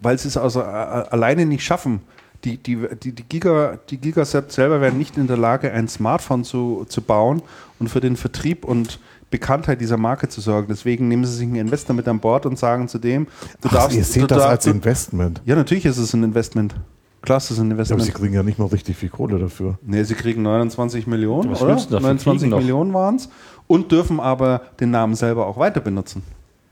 Weil 0.00 0.18
sie 0.18 0.28
es 0.28 0.36
also 0.36 0.60
äh, 0.60 0.64
alleine 0.64 1.46
nicht 1.46 1.64
schaffen. 1.64 2.00
Die, 2.44 2.58
die, 2.58 2.78
die, 3.02 3.12
die, 3.12 3.22
Giga, 3.24 3.78
die 3.88 3.96
Gigaset 3.98 4.52
selber 4.52 4.80
werden 4.80 4.98
nicht 4.98 5.16
in 5.16 5.26
der 5.26 5.38
Lage, 5.38 5.72
ein 5.72 5.88
Smartphone 5.88 6.44
zu, 6.44 6.84
zu 6.88 7.00
bauen 7.00 7.42
und 7.80 7.88
für 7.88 8.00
den 8.00 8.16
Vertrieb 8.16 8.64
und 8.64 9.00
Bekanntheit 9.30 9.80
dieser 9.80 9.96
Marke 9.96 10.28
zu 10.28 10.40
sorgen. 10.40 10.68
Deswegen 10.68 11.08
nehmen 11.08 11.24
sie 11.24 11.32
sich 11.34 11.46
einen 11.46 11.56
Investor 11.56 11.96
mit 11.96 12.06
an 12.06 12.20
Bord 12.20 12.46
und 12.46 12.58
sagen 12.58 12.88
zu 12.88 12.98
dem, 12.98 13.26
du 13.62 13.68
Ach, 13.68 13.72
darfst. 13.72 13.96
ihr 13.96 14.02
du 14.04 14.08
seht 14.08 14.30
das 14.30 14.38
dar- 14.38 14.50
als 14.50 14.64
du, 14.64 14.70
Investment. 14.70 15.40
Ja, 15.46 15.56
natürlich 15.56 15.86
ist 15.86 15.98
es 15.98 16.12
ein 16.14 16.22
Investment. 16.22 16.76
Klar, 17.22 17.38
es 17.38 17.50
ist 17.50 17.58
ein 17.58 17.70
Ja, 17.70 17.74
aber 17.74 17.84
sie 17.84 17.92
Investment. 17.94 18.14
kriegen 18.20 18.34
ja 18.34 18.42
nicht 18.44 18.58
mal 18.60 18.66
richtig 18.66 18.96
viel 18.96 19.08
Kohle 19.08 19.38
dafür. 19.40 19.78
Nee, 19.82 20.04
sie 20.04 20.14
kriegen 20.14 20.42
29 20.42 21.08
Millionen, 21.08 21.50
Was 21.50 21.62
oder? 21.62 21.72
willst 21.72 21.86
du 21.86 21.94
dafür 21.94 22.08
29 22.08 22.42
kriegen 22.42 22.50
noch? 22.50 22.58
Millionen 22.58 22.94
waren 22.94 23.16
es 23.16 23.28
und 23.66 23.90
dürfen 23.90 24.20
aber 24.20 24.60
den 24.78 24.92
Namen 24.92 25.16
selber 25.16 25.46
auch 25.48 25.56
weiter 25.56 25.80
benutzen. 25.80 26.22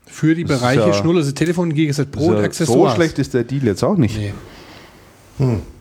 Für 0.07 0.35
die 0.35 0.43
Das 0.43 0.59
Bereiche 0.59 0.81
ja- 0.87 0.93
schnurlose 0.93 1.33
Telefon, 1.33 1.73
Gigaset 1.73 2.11
Pro 2.11 2.25
und 2.27 2.29
Also, 2.35 2.41
so 2.41 2.45
Accessoires. 2.45 2.95
schlecht 2.95 3.19
ist 3.19 3.33
der 3.33 3.43
Deal 3.43 3.63
jetzt 3.63 3.83
auch 3.83 3.97
nicht. 3.97 4.17
Nee. 4.17 4.33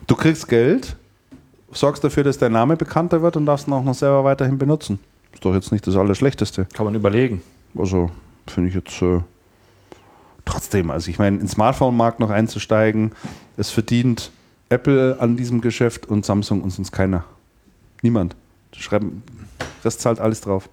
Du 0.06 0.16
kriegst 0.16 0.48
Geld, 0.48 0.96
sorgst 1.72 2.02
dafür, 2.02 2.24
dass 2.24 2.38
dein 2.38 2.52
Name 2.52 2.76
bekannter 2.76 3.22
wird 3.22 3.36
und 3.36 3.46
darfst 3.46 3.68
ihn 3.68 3.72
auch 3.72 3.84
noch 3.84 3.94
selber 3.94 4.24
weiterhin 4.24 4.58
benutzen. 4.58 4.98
Ist 5.32 5.44
doch 5.44 5.54
jetzt 5.54 5.72
nicht 5.72 5.86
das 5.86 5.96
Allerschlechteste. 5.96 6.66
Kann 6.72 6.84
man 6.86 6.94
überlegen. 6.94 7.42
Also 7.76 8.10
finde 8.46 8.68
ich 8.70 8.74
jetzt 8.74 9.00
äh, 9.02 9.20
trotzdem, 10.44 10.90
also 10.90 11.10
ich 11.10 11.18
meine, 11.18 11.38
ins 11.38 11.52
Smartphone-Markt 11.52 12.20
noch 12.20 12.30
einzusteigen, 12.30 13.12
es 13.56 13.70
verdient 13.70 14.30
Apple 14.68 15.16
an 15.20 15.36
diesem 15.36 15.60
Geschäft 15.60 16.06
und 16.06 16.24
Samsung 16.24 16.62
und 16.62 16.70
sonst 16.70 16.92
keiner. 16.92 17.24
Niemand. 18.02 18.34
Schreiben, 18.76 19.22
Rest 19.84 20.00
zahlt 20.00 20.18
alles 20.20 20.40
drauf. 20.40 20.68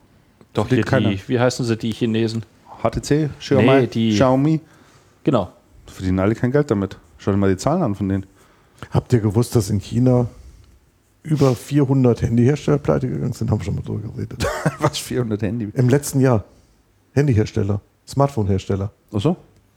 Doch, 0.53 0.67
die, 0.67 0.83
wie 1.27 1.39
heißen 1.39 1.65
sie, 1.65 1.77
die 1.77 1.91
Chinesen? 1.91 2.43
HTC, 2.81 3.29
Xiaomi, 3.39 3.65
Nee, 3.67 3.87
die- 3.87 4.11
Xiaomi. 4.13 4.59
Genau. 5.23 5.51
Verdienen 5.87 6.19
alle 6.19 6.35
kein 6.35 6.51
Geld 6.51 6.71
damit. 6.71 6.97
Schau 7.17 7.31
dir 7.31 7.37
mal 7.37 7.49
die 7.49 7.57
Zahlen 7.57 7.83
an 7.83 7.95
von 7.95 8.09
denen. 8.09 8.25
Habt 8.91 9.13
ihr 9.13 9.19
gewusst, 9.19 9.55
dass 9.55 9.69
in 9.69 9.79
China 9.79 10.27
über 11.23 11.55
400 11.55 12.21
Handyhersteller 12.23 12.79
pleite 12.79 13.07
gegangen 13.07 13.33
sind? 13.33 13.51
Haben 13.51 13.59
wir 13.59 13.65
schon 13.65 13.75
mal 13.75 13.83
drüber 13.83 14.09
geredet. 14.09 14.45
Was, 14.79 14.97
400 14.97 15.41
Handy? 15.43 15.69
Im 15.73 15.89
letzten 15.89 16.19
Jahr. 16.19 16.43
Handyhersteller, 17.13 17.81
Smartphone-Hersteller. 18.07 18.91
Achso? 19.13 19.35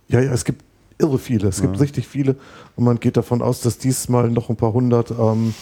Ja, 0.08 0.20
ja, 0.20 0.32
es 0.32 0.44
gibt 0.44 0.62
irre 0.98 1.18
viele. 1.18 1.48
Es 1.48 1.60
gibt 1.60 1.74
Ja. 1.74 1.80
richtig 1.80 2.06
viele. 2.06 2.36
Und 2.76 2.84
man 2.84 3.00
geht 3.00 3.16
davon 3.16 3.42
aus, 3.42 3.60
dass 3.60 3.76
diesmal 3.78 4.30
noch 4.30 4.48
ein 4.48 4.56
paar 4.56 4.72
hundert. 4.72 5.10
Ähm, 5.10 5.52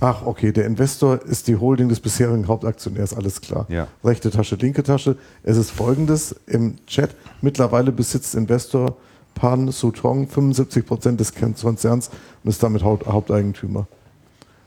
Ach, 0.00 0.24
okay, 0.24 0.52
der 0.52 0.66
Investor 0.66 1.22
ist 1.22 1.48
die 1.48 1.56
Holding 1.56 1.88
des 1.88 2.00
bisherigen 2.00 2.46
Hauptaktionärs, 2.48 3.14
alles 3.14 3.40
klar. 3.40 3.66
Ja. 3.68 3.88
Rechte 4.04 4.30
Tasche, 4.30 4.56
linke 4.56 4.82
Tasche. 4.82 5.16
Es 5.42 5.56
ist 5.56 5.70
folgendes 5.70 6.34
im 6.46 6.76
Chat. 6.86 7.14
Mittlerweile 7.42 7.92
besitzt 7.92 8.34
Investor 8.34 8.96
Pan 9.34 9.70
Sutong 9.70 10.28
75 10.28 10.86
Prozent 10.86 11.20
des 11.20 11.34
Konzerns 11.34 12.10
und 12.42 12.50
ist 12.50 12.62
damit 12.62 12.82
Haupt 12.82 13.06
Haupteigentümer. 13.06 13.86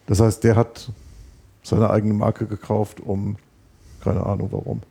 Das 0.06 0.20
heißt, 0.20 0.44
der 0.44 0.56
hat 0.56 0.92
seine 1.64 1.90
eigene 1.90 2.14
Marke 2.14 2.46
gekauft, 2.46 3.00
um, 3.00 3.38
keine 4.02 4.26
Ahnung 4.26 4.50
warum, 4.52 4.82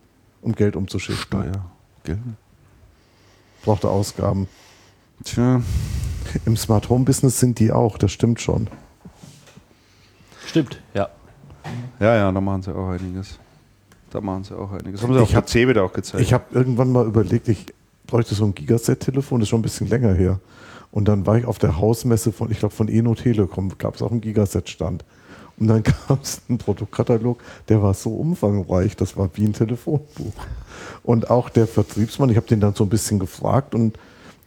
um 0.41 0.53
Geld 0.53 0.75
umzuschichten. 0.75 1.41
Steuer. 1.41 1.65
Gell? 2.03 2.19
Brauchte 3.63 3.89
Ausgaben. 3.89 4.47
Tja. 5.23 5.61
Im 6.45 6.55
Smart 6.57 6.89
Home 6.89 7.05
Business 7.05 7.39
sind 7.39 7.59
die 7.59 7.71
auch, 7.71 7.97
das 7.97 8.11
stimmt 8.11 8.39
schon. 8.39 8.67
Stimmt, 10.49 10.81
ja. 10.93 11.09
Ja, 11.99 12.15
ja, 12.15 12.31
da 12.31 12.41
machen 12.41 12.61
sie 12.63 12.75
auch 12.75 12.89
einiges. 12.89 13.37
Da 14.09 14.19
machen 14.21 14.43
sie 14.43 14.57
auch 14.57 14.71
einiges. 14.71 15.03
Haben 15.03 15.13
sie 15.13 15.19
Ich 15.19 15.23
auf 15.23 15.35
hab- 15.35 15.45
PC 15.45 15.67
wieder 15.67 15.83
auch 15.83 15.93
gezeigt. 15.93 16.23
Ich 16.23 16.33
habe 16.33 16.45
irgendwann 16.51 16.91
mal 16.91 17.05
überlegt, 17.05 17.47
ich 17.47 17.67
bräuchte 18.07 18.33
so 18.33 18.45
ein 18.45 18.55
Gigaset-Telefon, 18.55 19.39
das 19.39 19.45
ist 19.45 19.49
schon 19.49 19.59
ein 19.59 19.63
bisschen 19.63 19.87
länger 19.87 20.13
her. 20.13 20.39
Und 20.91 21.07
dann 21.07 21.27
war 21.27 21.37
ich 21.37 21.45
auf 21.45 21.59
der 21.59 21.77
Hausmesse 21.77 22.31
von, 22.31 22.49
ich 22.51 22.57
glaube, 22.57 22.73
von 22.73 22.87
Eno 22.87 23.13
Telekom, 23.13 23.71
gab 23.77 23.93
es 23.95 24.01
auch 24.01 24.09
einen 24.11 24.21
Gigaset-Stand. 24.21 25.05
Und 25.59 25.67
dann 25.67 25.83
gab 26.07 26.23
es 26.23 26.41
einen 26.49 26.57
Produktkatalog, 26.57 27.39
der 27.67 27.83
war 27.83 27.93
so 27.93 28.09
umfangreich, 28.15 28.95
das 28.95 29.15
war 29.15 29.29
wie 29.35 29.45
ein 29.45 29.53
Telefonbuch. 29.53 30.33
Und 31.03 31.29
auch 31.29 31.49
der 31.49 31.67
Vertriebsmann, 31.67 32.29
ich 32.29 32.37
habe 32.37 32.47
den 32.47 32.59
dann 32.59 32.73
so 32.73 32.85
ein 32.85 32.89
bisschen 32.89 33.19
gefragt 33.19 33.75
und 33.75 33.99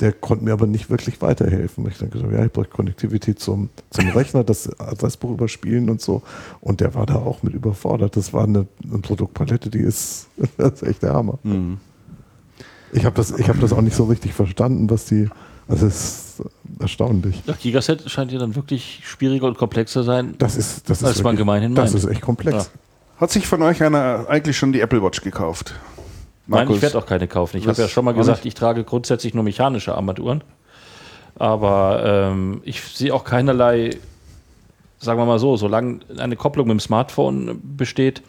der 0.02 0.12
konnte 0.12 0.44
mir 0.44 0.52
aber 0.52 0.66
nicht 0.66 0.90
wirklich 0.90 1.22
weiterhelfen. 1.22 1.86
Ich 1.86 1.98
dann 1.98 2.10
gesagt, 2.10 2.32
ja, 2.32 2.44
ich 2.44 2.50
brauche 2.50 2.66
Konnektivität 2.66 3.38
zum, 3.38 3.70
zum 3.90 4.08
Rechner, 4.08 4.42
das 4.42 4.68
Adressbuch 4.80 5.30
überspielen 5.30 5.88
und 5.88 6.00
so. 6.00 6.22
Und 6.60 6.80
der 6.80 6.96
war 6.96 7.06
da 7.06 7.14
auch 7.14 7.44
mit 7.44 7.54
überfordert. 7.54 8.16
Das 8.16 8.32
war 8.32 8.42
eine, 8.42 8.66
eine 8.82 8.98
Produktpalette, 8.98 9.70
die 9.70 9.78
ist, 9.78 10.26
das 10.56 10.72
ist 10.72 10.82
echt 10.82 11.04
der 11.04 11.14
Hammer. 11.14 11.38
Mhm. 11.44 11.78
Ich 12.92 13.04
habe 13.04 13.14
das, 13.14 13.30
ich 13.38 13.48
hab 13.48 13.60
das 13.60 13.72
auch 13.72 13.80
nicht 13.80 13.94
so 13.94 14.04
richtig 14.04 14.34
verstanden, 14.34 14.90
was 14.90 15.04
die. 15.04 15.28
Also 15.68 15.86
es 15.86 15.94
ist 15.94 16.42
erstaunlich. 16.80 17.40
Das 17.46 17.60
Gigaset 17.60 18.10
scheint 18.10 18.32
ja 18.32 18.40
dann 18.40 18.56
wirklich 18.56 19.02
schwieriger 19.04 19.46
und 19.46 19.56
komplexer 19.56 20.02
sein. 20.02 20.34
Das 20.38 20.56
ist, 20.56 20.90
das 20.90 21.00
ist 21.00 21.06
Als 21.06 21.22
man 21.22 21.36
gemeinhin 21.36 21.76
Das 21.76 21.92
meint. 21.92 22.04
ist 22.04 22.10
echt 22.10 22.22
komplex. 22.22 22.56
Ja. 22.56 23.20
Hat 23.20 23.30
sich 23.30 23.46
von 23.46 23.62
euch 23.62 23.80
einer 23.84 24.26
eigentlich 24.28 24.58
schon 24.58 24.72
die 24.72 24.80
Apple 24.80 25.00
Watch 25.00 25.20
gekauft? 25.20 25.76
Nein, 26.46 26.60
Markus? 26.60 26.76
ich 26.76 26.82
werde 26.82 26.98
auch 26.98 27.06
keine 27.06 27.28
kaufen. 27.28 27.56
Ich 27.56 27.66
habe 27.66 27.80
ja 27.80 27.88
schon 27.88 28.04
mal 28.04 28.14
gesagt, 28.14 28.44
ich 28.44 28.54
trage 28.54 28.84
grundsätzlich 28.84 29.34
nur 29.34 29.44
mechanische 29.44 29.94
Armbanduhren. 29.94 30.42
Aber 31.36 32.02
ähm, 32.04 32.60
ich 32.64 32.82
sehe 32.82 33.14
auch 33.14 33.24
keinerlei, 33.24 33.90
sagen 34.98 35.18
wir 35.18 35.24
mal 35.24 35.38
so, 35.38 35.56
solange 35.56 36.00
eine 36.18 36.36
Kopplung 36.36 36.66
mit 36.66 36.74
dem 36.74 36.80
Smartphone 36.80 37.60
besteht, 37.62 38.22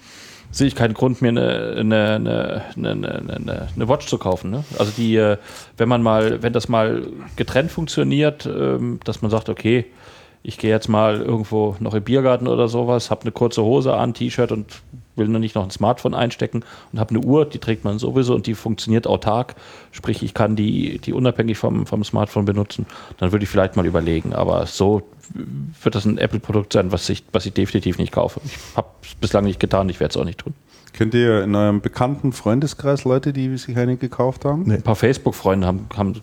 sehe 0.52 0.68
ich 0.68 0.76
keinen 0.76 0.94
Grund, 0.94 1.22
mir 1.22 1.30
eine, 1.30 1.76
eine, 1.78 2.16
eine, 2.16 2.64
eine, 2.78 3.36
eine, 3.36 3.68
eine 3.76 3.90
Watch 3.90 4.08
zu 4.08 4.20
kaufen. 4.20 4.52
Ne? 4.52 4.64
Also 4.78 4.92
die, 4.96 5.16
äh, 5.16 5.38
wenn 5.78 5.90
man 5.90 6.04
mal, 6.04 6.44
wenn 6.44 6.54
das 6.54 6.70
mal 6.70 7.08
getrennt 7.36 7.72
funktioniert, 7.72 8.46
ähm, 8.46 9.00
dass 9.04 9.22
man 9.22 9.32
sagt, 9.32 9.50
okay, 9.50 9.86
ich 10.44 10.58
gehe 10.58 10.70
jetzt 10.70 10.90
mal 10.90 11.22
irgendwo 11.22 11.76
noch 11.80 11.94
im 11.94 12.04
Biergarten 12.04 12.48
oder 12.48 12.68
sowas, 12.68 13.10
habe 13.10 13.22
eine 13.22 13.32
kurze 13.32 13.64
Hose 13.64 13.94
an, 13.94 14.14
T-Shirt 14.14 14.52
und 14.52 14.82
will 15.16 15.28
nur 15.28 15.40
nicht 15.40 15.56
noch 15.56 15.64
ein 15.64 15.70
Smartphone 15.70 16.14
einstecken 16.14 16.64
und 16.92 17.00
habe 17.00 17.12
eine 17.12 17.26
Uhr, 17.26 17.46
die 17.46 17.60
trägt 17.60 17.86
man 17.86 18.00
sowieso 18.00 18.36
und 18.36 18.46
die 18.46 18.56
funktioniert 18.56 19.08
autark. 19.08 19.56
Sprich, 19.92 20.22
ich 20.24 20.34
kann 20.34 20.56
die, 20.56 21.00
die 21.00 21.14
unabhängig 21.14 21.58
vom, 21.58 21.86
vom 21.86 22.04
Smartphone 22.04 22.46
benutzen. 22.46 22.86
Dann 23.18 23.32
würde 23.32 23.44
ich 23.44 23.50
vielleicht 23.50 23.76
mal 23.76 23.86
überlegen. 23.86 24.34
Aber 24.34 24.66
so 24.66 25.04
wird 25.82 25.96
das 25.96 26.06
ein 26.06 26.18
Apple-Produkt 26.18 26.74
sein, 26.74 26.92
was 26.92 27.08
ich, 27.10 27.24
was 27.32 27.46
ich 27.46 27.54
definitiv 27.54 27.98
nicht 27.98 28.12
kaufe. 28.12 28.42
Ich 28.44 28.58
habe 28.76 28.88
es 29.04 29.16
bislang 29.16 29.46
nicht 29.46 29.60
getan, 29.60 29.88
ich 29.90 30.00
werde 30.00 30.12
es 30.12 30.18
auch 30.18 30.26
nicht 30.26 30.40
tun. 30.40 30.54
Kennt 30.94 31.14
ihr 31.14 31.44
in 31.44 31.56
eurem 31.56 31.82
bekannten 31.82 32.34
Freundeskreis 32.34 33.04
Leute, 33.04 33.34
die 33.34 33.56
sich 33.58 33.78
eine 33.78 33.98
gekauft 33.98 34.46
haben? 34.46 34.64
Nee. 34.64 34.76
Ein 34.76 34.84
paar 34.84 34.96
Facebook-Freunde 34.96 35.66
haben, 35.66 35.88
haben 35.96 36.22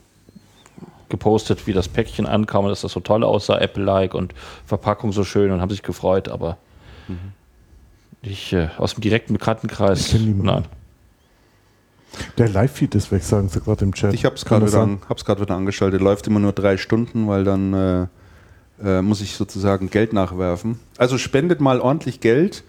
gepostet, 1.10 1.66
wie 1.66 1.72
das 1.72 1.88
Päckchen 1.88 2.26
ankam 2.26 2.64
und 2.64 2.70
dass 2.70 2.80
das 2.82 2.92
so 2.92 3.00
toll 3.00 3.22
aussah, 3.24 3.58
Apple-like 3.58 4.14
und 4.14 4.32
Verpackung 4.66 5.12
so 5.12 5.24
schön 5.24 5.50
und 5.50 5.60
haben 5.60 5.70
sich 5.70 5.82
gefreut, 5.82 6.28
aber 6.28 6.56
ich 8.22 8.52
äh, 8.52 8.68
aus 8.78 8.94
dem 8.94 9.00
direkten 9.00 9.32
Bekanntenkreis, 9.34 10.06
Ich 10.06 10.12
kenn 10.12 10.24
niemanden. 10.24 10.46
nein. 10.46 10.64
Der 12.38 12.48
Live-Feed 12.48 12.94
ist 12.96 13.12
weg, 13.12 13.22
sagen 13.22 13.48
sie 13.48 13.60
gerade 13.60 13.84
im 13.84 13.94
Chat. 13.94 14.12
Ich 14.14 14.24
habe 14.24 14.34
es 14.34 14.44
gerade 14.44 14.66
wieder, 14.66 14.80
an- 14.82 15.00
wieder 15.00 15.54
angeschaltet. 15.54 16.00
Läuft 16.00 16.26
immer 16.26 16.40
nur 16.40 16.52
drei 16.52 16.76
Stunden, 16.76 17.28
weil 17.28 17.44
dann 17.44 17.72
äh, 17.72 18.06
äh, 18.84 19.00
muss 19.02 19.20
ich 19.20 19.36
sozusagen 19.36 19.90
Geld 19.90 20.12
nachwerfen. 20.12 20.80
Also 20.98 21.18
spendet 21.18 21.60
mal 21.60 21.80
ordentlich 21.80 22.20
Geld. 22.20 22.64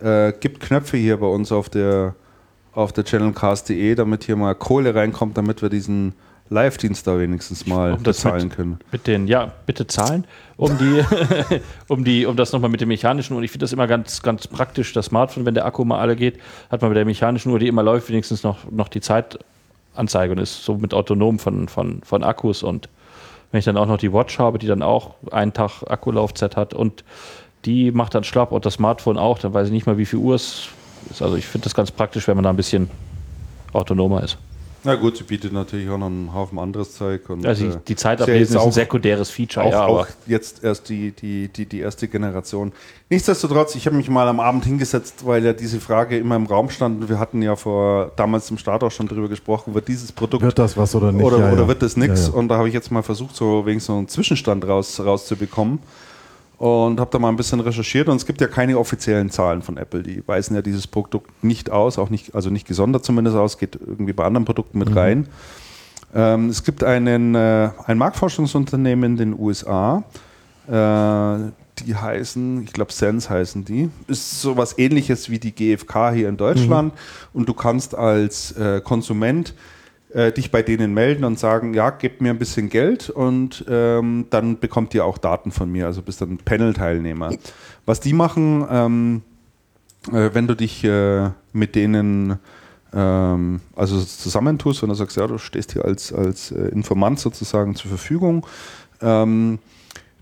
Äh, 0.00 0.32
gibt 0.40 0.60
Knöpfe 0.60 0.96
hier 0.96 1.18
bei 1.18 1.26
uns 1.26 1.52
auf 1.52 1.68
der, 1.68 2.14
auf 2.72 2.92
der 2.94 3.04
channelcast.de, 3.04 3.94
damit 3.94 4.24
hier 4.24 4.36
mal 4.36 4.54
Kohle 4.54 4.94
reinkommt, 4.94 5.36
damit 5.36 5.60
wir 5.60 5.68
diesen 5.68 6.14
Live-Dienst 6.50 7.06
da 7.06 7.18
wenigstens 7.18 7.66
mal 7.66 7.92
Um 7.92 8.02
das 8.02 8.16
bezahlen 8.18 8.44
mit- 8.48 8.56
können. 8.56 8.78
Mit 8.92 9.06
den, 9.06 9.26
ja, 9.26 9.52
bitte 9.66 9.86
zahlen, 9.86 10.24
um 10.56 10.76
die, 10.78 11.04
um 11.88 12.04
die, 12.04 12.24
um 12.26 12.36
das 12.36 12.52
nochmal 12.52 12.70
mit 12.70 12.80
dem 12.80 12.88
mechanischen 12.88 13.36
Uhr. 13.36 13.42
Ich 13.42 13.50
finde 13.50 13.64
das 13.64 13.72
immer 13.72 13.86
ganz, 13.86 14.22
ganz 14.22 14.46
praktisch. 14.46 14.92
Das 14.92 15.06
Smartphone, 15.06 15.44
wenn 15.46 15.54
der 15.54 15.66
Akku 15.66 15.84
mal 15.84 15.98
alle 16.00 16.16
geht, 16.16 16.38
hat 16.70 16.80
man 16.80 16.90
mit 16.90 16.96
der 16.96 17.04
mechanischen 17.04 17.52
Uhr, 17.52 17.58
die 17.58 17.68
immer 17.68 17.82
läuft, 17.82 18.08
wenigstens 18.08 18.42
noch, 18.42 18.70
noch 18.70 18.88
die 18.88 19.00
Zeitanzeige 19.00 20.32
und 20.32 20.38
ist 20.38 20.64
somit 20.64 20.94
autonom 20.94 21.38
von, 21.38 21.68
von, 21.68 22.00
von 22.02 22.24
Akkus. 22.24 22.62
Und 22.62 22.88
wenn 23.52 23.58
ich 23.58 23.64
dann 23.64 23.76
auch 23.76 23.86
noch 23.86 23.98
die 23.98 24.12
Watch 24.12 24.38
habe, 24.38 24.58
die 24.58 24.66
dann 24.66 24.82
auch 24.82 25.14
einen 25.30 25.52
Tag 25.52 25.82
Akkulaufzeit 25.86 26.56
hat 26.56 26.74
und 26.74 27.04
die 27.64 27.90
macht 27.92 28.14
dann 28.14 28.24
schlapp 28.24 28.52
und 28.52 28.64
das 28.64 28.74
Smartphone 28.74 29.18
auch, 29.18 29.38
dann 29.38 29.52
weiß 29.52 29.66
ich 29.66 29.72
nicht 29.72 29.86
mal, 29.86 29.98
wie 29.98 30.06
viel 30.06 30.18
Uhr 30.18 30.34
es 30.36 30.68
ist. 31.10 31.22
Also 31.22 31.36
ich 31.36 31.46
finde 31.46 31.64
das 31.64 31.74
ganz 31.74 31.90
praktisch, 31.90 32.26
wenn 32.28 32.36
man 32.36 32.44
da 32.44 32.50
ein 32.50 32.56
bisschen 32.56 32.88
autonomer 33.72 34.22
ist. 34.22 34.38
Na 34.88 34.94
gut, 34.94 35.18
sie 35.18 35.24
bietet 35.24 35.52
natürlich 35.52 35.90
auch 35.90 35.98
noch 35.98 36.06
einen 36.06 36.32
Haufen 36.32 36.58
anderes 36.58 36.94
Zeug. 36.94 37.28
Und, 37.28 37.44
Also 37.44 37.66
äh, 37.66 37.68
die, 37.68 37.76
die 37.88 37.96
Zeit 37.96 38.20
ist 38.20 38.26
ja 38.26 38.32
ablesen 38.32 38.54
jetzt 38.54 38.62
ist 38.62 38.66
ein 38.68 38.72
sekundäres 38.72 39.28
Feature, 39.28 39.66
auch, 39.66 39.70
ja, 39.70 39.82
aber 39.82 40.00
auch 40.00 40.06
jetzt 40.26 40.64
erst 40.64 40.88
die, 40.88 41.10
die, 41.10 41.48
die, 41.48 41.66
die 41.66 41.80
erste 41.80 42.08
Generation. 42.08 42.72
Nichtsdestotrotz, 43.10 43.74
ich 43.74 43.84
habe 43.84 43.96
mich 43.96 44.08
mal 44.08 44.26
am 44.26 44.40
Abend 44.40 44.64
hingesetzt, 44.64 45.26
weil 45.26 45.44
ja 45.44 45.52
diese 45.52 45.78
Frage 45.78 46.16
immer 46.16 46.36
im 46.36 46.46
Raum 46.46 46.70
stand. 46.70 47.02
Und 47.02 47.10
wir 47.10 47.18
hatten 47.18 47.42
ja 47.42 47.54
vor 47.54 48.12
damals 48.16 48.50
im 48.50 48.56
Start 48.56 48.82
auch 48.82 48.90
schon 48.90 49.08
drüber 49.08 49.28
gesprochen, 49.28 49.74
wird 49.74 49.88
dieses 49.88 50.10
Produkt 50.10 50.42
Wird 50.42 50.58
das 50.58 50.78
was 50.78 50.94
oder 50.94 51.12
nicht? 51.12 51.22
oder, 51.22 51.38
Ja, 51.38 51.52
oder 51.52 51.62
ja. 51.62 51.68
wird 51.68 51.82
das 51.82 51.98
nichts? 51.98 52.28
Ja, 52.28 52.32
ja. 52.32 52.38
Und 52.38 52.48
da 52.48 52.56
habe 52.56 52.68
ich 52.68 52.74
jetzt 52.74 52.90
mal 52.90 53.02
versucht, 53.02 53.36
so 53.36 53.66
wegen 53.66 53.80
so 53.80 53.92
einen 53.92 54.08
Zwischenstand 54.08 54.66
raus, 54.66 54.98
rauszubekommen. 54.98 55.80
Und 56.58 56.98
habe 56.98 57.10
da 57.12 57.20
mal 57.20 57.28
ein 57.28 57.36
bisschen 57.36 57.60
recherchiert. 57.60 58.08
Und 58.08 58.16
es 58.16 58.26
gibt 58.26 58.40
ja 58.40 58.48
keine 58.48 58.78
offiziellen 58.78 59.30
Zahlen 59.30 59.62
von 59.62 59.76
Apple. 59.76 60.02
Die 60.02 60.26
weisen 60.26 60.56
ja 60.56 60.62
dieses 60.62 60.88
Produkt 60.88 61.44
nicht 61.44 61.70
aus, 61.70 61.98
auch 61.98 62.10
nicht, 62.10 62.34
also 62.34 62.50
nicht 62.50 62.66
gesondert 62.66 63.04
zumindest 63.04 63.36
aus, 63.36 63.58
geht 63.58 63.76
irgendwie 63.80 64.12
bei 64.12 64.24
anderen 64.24 64.44
Produkten 64.44 64.78
mit 64.78 64.94
rein. 64.94 65.28
Ähm, 66.14 66.48
es 66.48 66.64
gibt 66.64 66.82
einen, 66.82 67.34
äh, 67.34 67.70
ein 67.86 67.98
Marktforschungsunternehmen 67.98 69.12
in 69.12 69.16
den 69.16 69.38
USA, 69.38 70.02
äh, 70.66 71.50
die 71.84 71.94
heißen, 71.94 72.64
ich 72.64 72.72
glaube 72.72 72.92
Sense 72.92 73.30
heißen 73.30 73.64
die, 73.64 73.90
ist 74.08 74.40
sowas 74.40 74.78
ähnliches 74.78 75.30
wie 75.30 75.38
die 75.38 75.52
GfK 75.52 76.12
hier 76.12 76.28
in 76.28 76.36
Deutschland. 76.36 76.92
Und 77.32 77.48
du 77.48 77.54
kannst 77.54 77.94
als 77.94 78.52
äh, 78.52 78.80
Konsument 78.80 79.54
äh, 80.12 80.32
dich 80.32 80.50
bei 80.50 80.62
denen 80.62 80.94
melden 80.94 81.24
und 81.24 81.38
sagen, 81.38 81.74
ja, 81.74 81.90
gebt 81.90 82.20
mir 82.20 82.30
ein 82.30 82.38
bisschen 82.38 82.68
Geld 82.68 83.10
und 83.10 83.64
ähm, 83.68 84.26
dann 84.30 84.58
bekommt 84.58 84.94
ihr 84.94 85.04
auch 85.04 85.18
Daten 85.18 85.50
von 85.50 85.70
mir, 85.70 85.86
also 85.86 86.02
bist 86.02 86.20
dann 86.20 86.38
Panel-Teilnehmer. 86.38 87.32
Was 87.86 88.00
die 88.00 88.12
machen, 88.12 88.66
ähm, 88.70 89.22
äh, 90.12 90.30
wenn 90.32 90.46
du 90.46 90.54
dich 90.54 90.84
äh, 90.84 91.30
mit 91.52 91.74
denen 91.74 92.38
ähm, 92.92 93.60
also 93.76 94.00
zusammentust, 94.00 94.82
wenn 94.82 94.88
du 94.88 94.94
sagst, 94.94 95.16
ja, 95.16 95.26
du 95.26 95.38
stehst 95.38 95.72
hier 95.72 95.84
als, 95.84 96.12
als 96.12 96.50
äh, 96.52 96.68
Informant 96.68 97.20
sozusagen 97.20 97.74
zur 97.74 97.90
Verfügung, 97.90 98.46
ähm, 99.02 99.58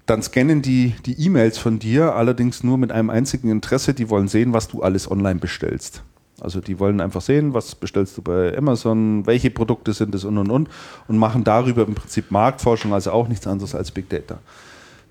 dann 0.07 0.23
scannen 0.23 0.63
die 0.63 0.95
die 1.05 1.21
E-Mails 1.25 1.59
von 1.59 1.79
dir 1.79 2.15
allerdings 2.15 2.63
nur 2.63 2.79
mit 2.79 2.93
einem 2.93 3.11
einzigen 3.11 3.51
Interesse, 3.51 3.95
die 3.95 4.09
wollen 4.09 4.29
sehen, 4.29 4.53
was 4.53 4.69
du 4.69 4.83
alles 4.83 5.11
online 5.11 5.41
bestellst. 5.41 6.03
Also 6.41 6.61
die 6.61 6.79
wollen 6.79 7.01
einfach 7.01 7.23
sehen, 7.23 7.55
was 7.55 7.75
bestellst 7.75 8.17
du 8.19 8.23
bei 8.23 8.57
Amazon, 8.57 9.27
welche 9.27 9.51
Produkte 9.51 9.93
sind 9.93 10.15
es 10.15 10.25
und 10.25 10.37
und 10.37 10.51
und 10.51 10.69
und 11.09 11.19
machen 11.19 11.45
darüber 11.45 11.87
im 11.87 11.95
Prinzip 11.95 12.31
Marktforschung, 12.31 12.93
also 12.93 13.11
auch 13.13 13.29
nichts 13.29 13.47
anderes 13.47 13.75
als 13.75 13.91
Big 13.91 14.09
Data. 14.11 14.39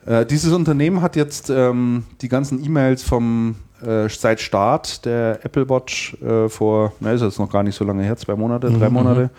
Äh, 0.06 0.26
dieses 0.26 0.54
Unternehmen 0.54 1.02
hat 1.02 1.16
jetzt 1.16 1.50
ähm, 1.50 2.04
die 2.22 2.30
ganzen 2.30 2.64
E-Mails 2.64 3.02
vom 3.02 3.56
äh, 3.82 4.08
seit 4.08 4.40
Start 4.40 5.06
der 5.06 5.44
Apple 5.44 5.68
Watch 5.68 6.16
äh, 6.22 6.48
vor, 6.48 6.94
na 7.00 7.12
ist 7.12 7.22
jetzt 7.22 7.40
noch 7.40 7.52
gar 7.52 7.64
nicht 7.64 7.76
so 7.76 7.84
lange 7.84 8.04
her, 8.04 8.18
zwei 8.18 8.36
Monate, 8.36 8.72
drei 8.72 8.90
Monate, 8.90 9.32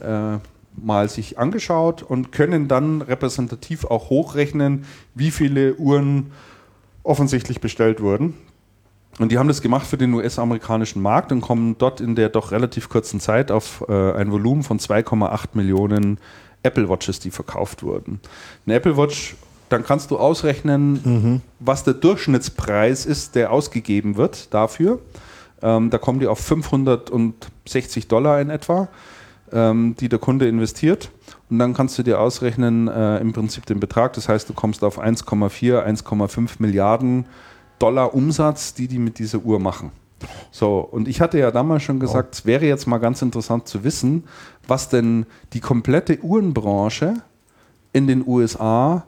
äh, 0.00 0.38
mal 0.80 1.08
sich 1.08 1.38
angeschaut 1.38 2.02
und 2.02 2.32
können 2.32 2.68
dann 2.68 3.02
repräsentativ 3.02 3.84
auch 3.84 4.10
hochrechnen, 4.10 4.84
wie 5.14 5.30
viele 5.30 5.74
Uhren 5.74 6.30
offensichtlich 7.02 7.60
bestellt 7.60 8.00
wurden. 8.00 8.34
Und 9.18 9.32
die 9.32 9.38
haben 9.38 9.48
das 9.48 9.62
gemacht 9.62 9.86
für 9.86 9.98
den 9.98 10.14
US-amerikanischen 10.14 11.02
Markt 11.02 11.32
und 11.32 11.40
kommen 11.40 11.76
dort 11.78 12.00
in 12.00 12.14
der 12.14 12.28
doch 12.28 12.52
relativ 12.52 12.88
kurzen 12.88 13.20
Zeit 13.20 13.50
auf 13.50 13.84
äh, 13.88 14.12
ein 14.12 14.30
Volumen 14.30 14.62
von 14.62 14.78
2,8 14.78 15.48
Millionen 15.54 16.18
Apple 16.62 16.88
Watches, 16.88 17.18
die 17.18 17.30
verkauft 17.30 17.82
wurden. 17.82 18.20
Eine 18.66 18.76
Apple 18.76 18.96
Watch, 18.96 19.36
dann 19.68 19.84
kannst 19.84 20.10
du 20.10 20.18
ausrechnen, 20.18 21.42
was 21.60 21.84
der 21.84 21.94
Durchschnittspreis 21.94 23.06
ist, 23.06 23.34
der 23.34 23.52
ausgegeben 23.52 24.16
wird 24.16 24.52
dafür. 24.54 25.00
Ähm, 25.60 25.90
da 25.90 25.98
kommen 25.98 26.20
die 26.20 26.26
auf 26.26 26.38
560 26.38 28.08
Dollar 28.08 28.40
in 28.40 28.50
etwa, 28.50 28.88
ähm, 29.52 29.94
die 29.98 30.08
der 30.08 30.18
Kunde 30.18 30.48
investiert. 30.48 31.10
Und 31.50 31.58
dann 31.58 31.74
kannst 31.74 31.98
du 31.98 32.02
dir 32.02 32.20
ausrechnen, 32.20 32.88
äh, 32.88 33.18
im 33.18 33.32
Prinzip 33.32 33.66
den 33.66 33.80
Betrag. 33.80 34.14
Das 34.14 34.28
heißt, 34.28 34.48
du 34.48 34.54
kommst 34.54 34.82
auf 34.84 34.98
1,4, 34.98 35.84
1,5 35.84 36.50
Milliarden 36.58 37.24
Dollar 37.24 37.34
Umsatz, 37.80 38.74
die 38.74 38.88
die 38.88 38.98
mit 38.98 39.18
dieser 39.18 39.38
Uhr 39.38 39.58
machen. 39.58 39.92
So, 40.50 40.80
und 40.80 41.06
ich 41.06 41.20
hatte 41.20 41.38
ja 41.38 41.50
damals 41.50 41.84
schon 41.84 42.00
gesagt, 42.00 42.34
es 42.34 42.46
wäre 42.46 42.66
jetzt 42.66 42.86
mal 42.86 42.98
ganz 42.98 43.22
interessant 43.22 43.68
zu 43.68 43.84
wissen, 43.84 44.24
was 44.66 44.88
denn 44.88 45.26
die 45.52 45.60
komplette 45.60 46.18
Uhrenbranche 46.22 47.14
in 47.92 48.06
den 48.06 48.26
USA 48.26 49.04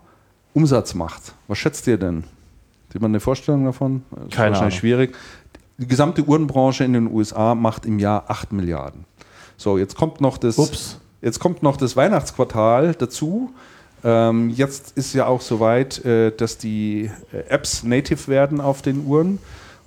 Umsatz 0.54 0.94
macht. 0.94 1.34
Was 1.48 1.58
schätzt 1.58 1.86
ihr 1.86 1.98
denn? 1.98 2.24
Hat 2.94 3.00
man 3.00 3.12
eine 3.12 3.20
Vorstellung 3.20 3.64
davon? 3.64 4.02
Das 4.10 4.18
Keine 4.18 4.28
wahrscheinlich 4.28 4.58
Ahnung. 4.58 4.70
schwierig. 4.70 5.16
Die 5.78 5.86
gesamte 5.86 6.22
Uhrenbranche 6.24 6.84
in 6.84 6.92
den 6.92 7.10
USA 7.10 7.54
macht 7.54 7.86
im 7.86 7.98
Jahr 7.98 8.24
8 8.28 8.52
Milliarden. 8.52 9.04
So, 9.56 9.78
jetzt 9.78 9.96
kommt 9.96 10.20
noch 10.20 10.38
das, 10.38 10.58
Ups. 10.58 10.98
jetzt 11.20 11.38
kommt 11.38 11.62
noch 11.62 11.76
das 11.76 11.96
Weihnachtsquartal 11.96 12.94
dazu. 12.94 13.50
Ähm, 14.02 14.50
jetzt 14.50 14.96
ist 14.96 15.14
ja 15.14 15.26
auch 15.26 15.40
soweit, 15.40 16.04
äh, 16.04 16.30
dass 16.34 16.58
die 16.58 17.10
äh, 17.32 17.38
Apps 17.48 17.82
native 17.82 18.28
werden 18.28 18.60
auf 18.60 18.82
den 18.82 19.04
Uhren. 19.06 19.38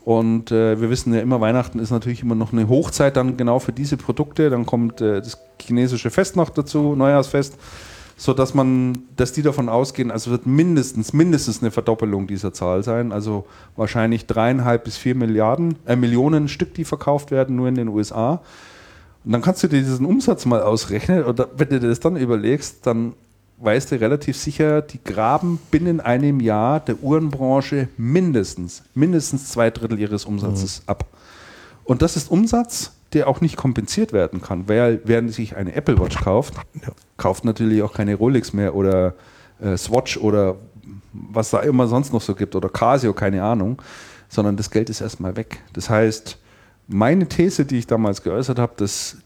Und 0.06 0.51
äh, 0.51 0.80
wir 0.82 0.90
wissen 0.90 1.14
ja 1.14 1.22
immer, 1.22 1.40
Weihnachten 1.40 1.80
ist 1.80 1.90
natürlich 1.92 2.22
immer 2.24 2.35
noch 2.35 2.51
eine 2.51 2.67
Hochzeit 2.67 3.16
dann 3.16 3.38
genau 3.38 3.59
für 3.59 3.72
diese 3.72 3.95
Produkte. 3.98 4.50
Dann 4.50 4.66
kommt 4.66 5.00
äh, 5.01 5.19
das 5.22 5.38
chinesische 5.61 6.09
Fest 6.11 6.35
noch 6.35 6.50
dazu, 6.50 6.93
Neujahrsfest, 6.95 7.56
so 8.17 8.33
dass 8.33 8.53
man, 8.53 9.03
dass 9.16 9.32
die 9.32 9.42
davon 9.42 9.69
ausgehen, 9.69 10.11
also 10.11 10.30
wird 10.30 10.45
mindestens 10.45 11.14
mindestens 11.14 11.61
eine 11.61 11.72
Verdoppelung 11.72 12.27
dieser 12.27 12.53
Zahl 12.53 12.83
sein. 12.83 13.11
Also 13.14 13.45
wahrscheinlich 13.77 14.27
dreieinhalb 14.27 14.83
bis 14.83 14.98
vier 14.98 15.16
Milliarden 15.16 15.75
äh, 15.85 15.95
Millionen 15.95 16.50
Stück, 16.50 16.74
die 16.74 16.83
verkauft 16.83 17.32
werden, 17.32 17.56
nur 17.56 17.69
in 17.69 17.75
den 17.75 17.88
USA. 17.88 18.42
Und 19.25 19.32
dann 19.32 19.42
kannst 19.42 19.64
du 19.64 19.69
dir 19.69 19.80
diesen 19.80 20.06
Umsatz 20.06 20.45
mal 20.45 20.61
ausrechnen. 20.61 21.24
Da- 21.35 21.48
wenn 21.56 21.69
du 21.69 21.80
dir 21.80 21.88
das 21.88 22.01
dann 22.01 22.17
überlegst, 22.17 22.85
dann 22.85 23.14
weißt 23.64 23.92
du 23.92 24.00
relativ 24.00 24.38
sicher, 24.38 24.82
die 24.82 25.03
graben 25.03 25.59
binnen 25.72 26.00
einem 26.00 26.40
Jahr 26.40 26.80
der 26.80 27.01
Uhrenbranche 27.01 27.88
mindestens, 27.98 28.83
mindestens 28.93 29.50
zwei 29.50 29.69
Drittel 29.69 30.00
ihres 30.00 30.25
Umsatzes 30.25 30.83
ab. 30.85 31.06
Und 31.83 32.01
das 32.01 32.16
ist 32.16 32.30
Umsatz, 32.30 32.92
der 33.14 33.27
auch 33.27 33.42
nicht 33.42 33.58
kompensiert 33.58 34.14
werden 34.14 34.42
kann. 34.42 34.64
Wer, 34.67 35.00
wer 35.06 35.27
sich 35.30 35.56
eine 35.56 35.74
Apple 35.75 36.00
Watch 36.00 36.19
kauft, 36.22 36.56
kauft 37.17 37.45
natürlich 37.45 37.82
auch 37.83 37.93
keine 37.93 38.16
Rolex 38.16 38.53
mehr 38.53 38.75
oder 38.75 39.14
äh, 39.61 39.77
Swatch 39.77 40.17
oder 40.17 40.56
was 41.14 41.51
da 41.51 41.59
immer 41.59 41.88
sonst 41.88 42.11
noch 42.11 42.22
so 42.22 42.33
gibt 42.35 42.56
oder 42.56 42.69
Casio, 42.69 43.14
keine 43.14 43.43
Ahnung, 43.43 43.82
sondern 44.30 44.58
das 44.58 44.72
Geld 44.72 44.90
ist 44.90 45.01
erstmal 45.01 45.35
weg. 45.35 45.61
Das 45.74 45.90
heißt, 45.90 46.38
meine 46.88 47.27
These, 47.27 47.66
die 47.66 47.77
ich 47.77 47.88
damals 47.88 48.24
geäußert 48.24 48.59
habe, 48.59 48.74
dass 48.77 49.17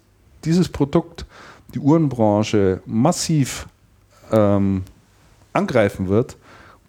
dieses 0.44 0.70
Produkt 0.70 1.26
die 1.74 1.80
Uhrenbranche 1.80 2.82
massiv 2.86 3.68
ähm, 4.32 4.84
angreifen 5.54 6.08
wird, 6.08 6.38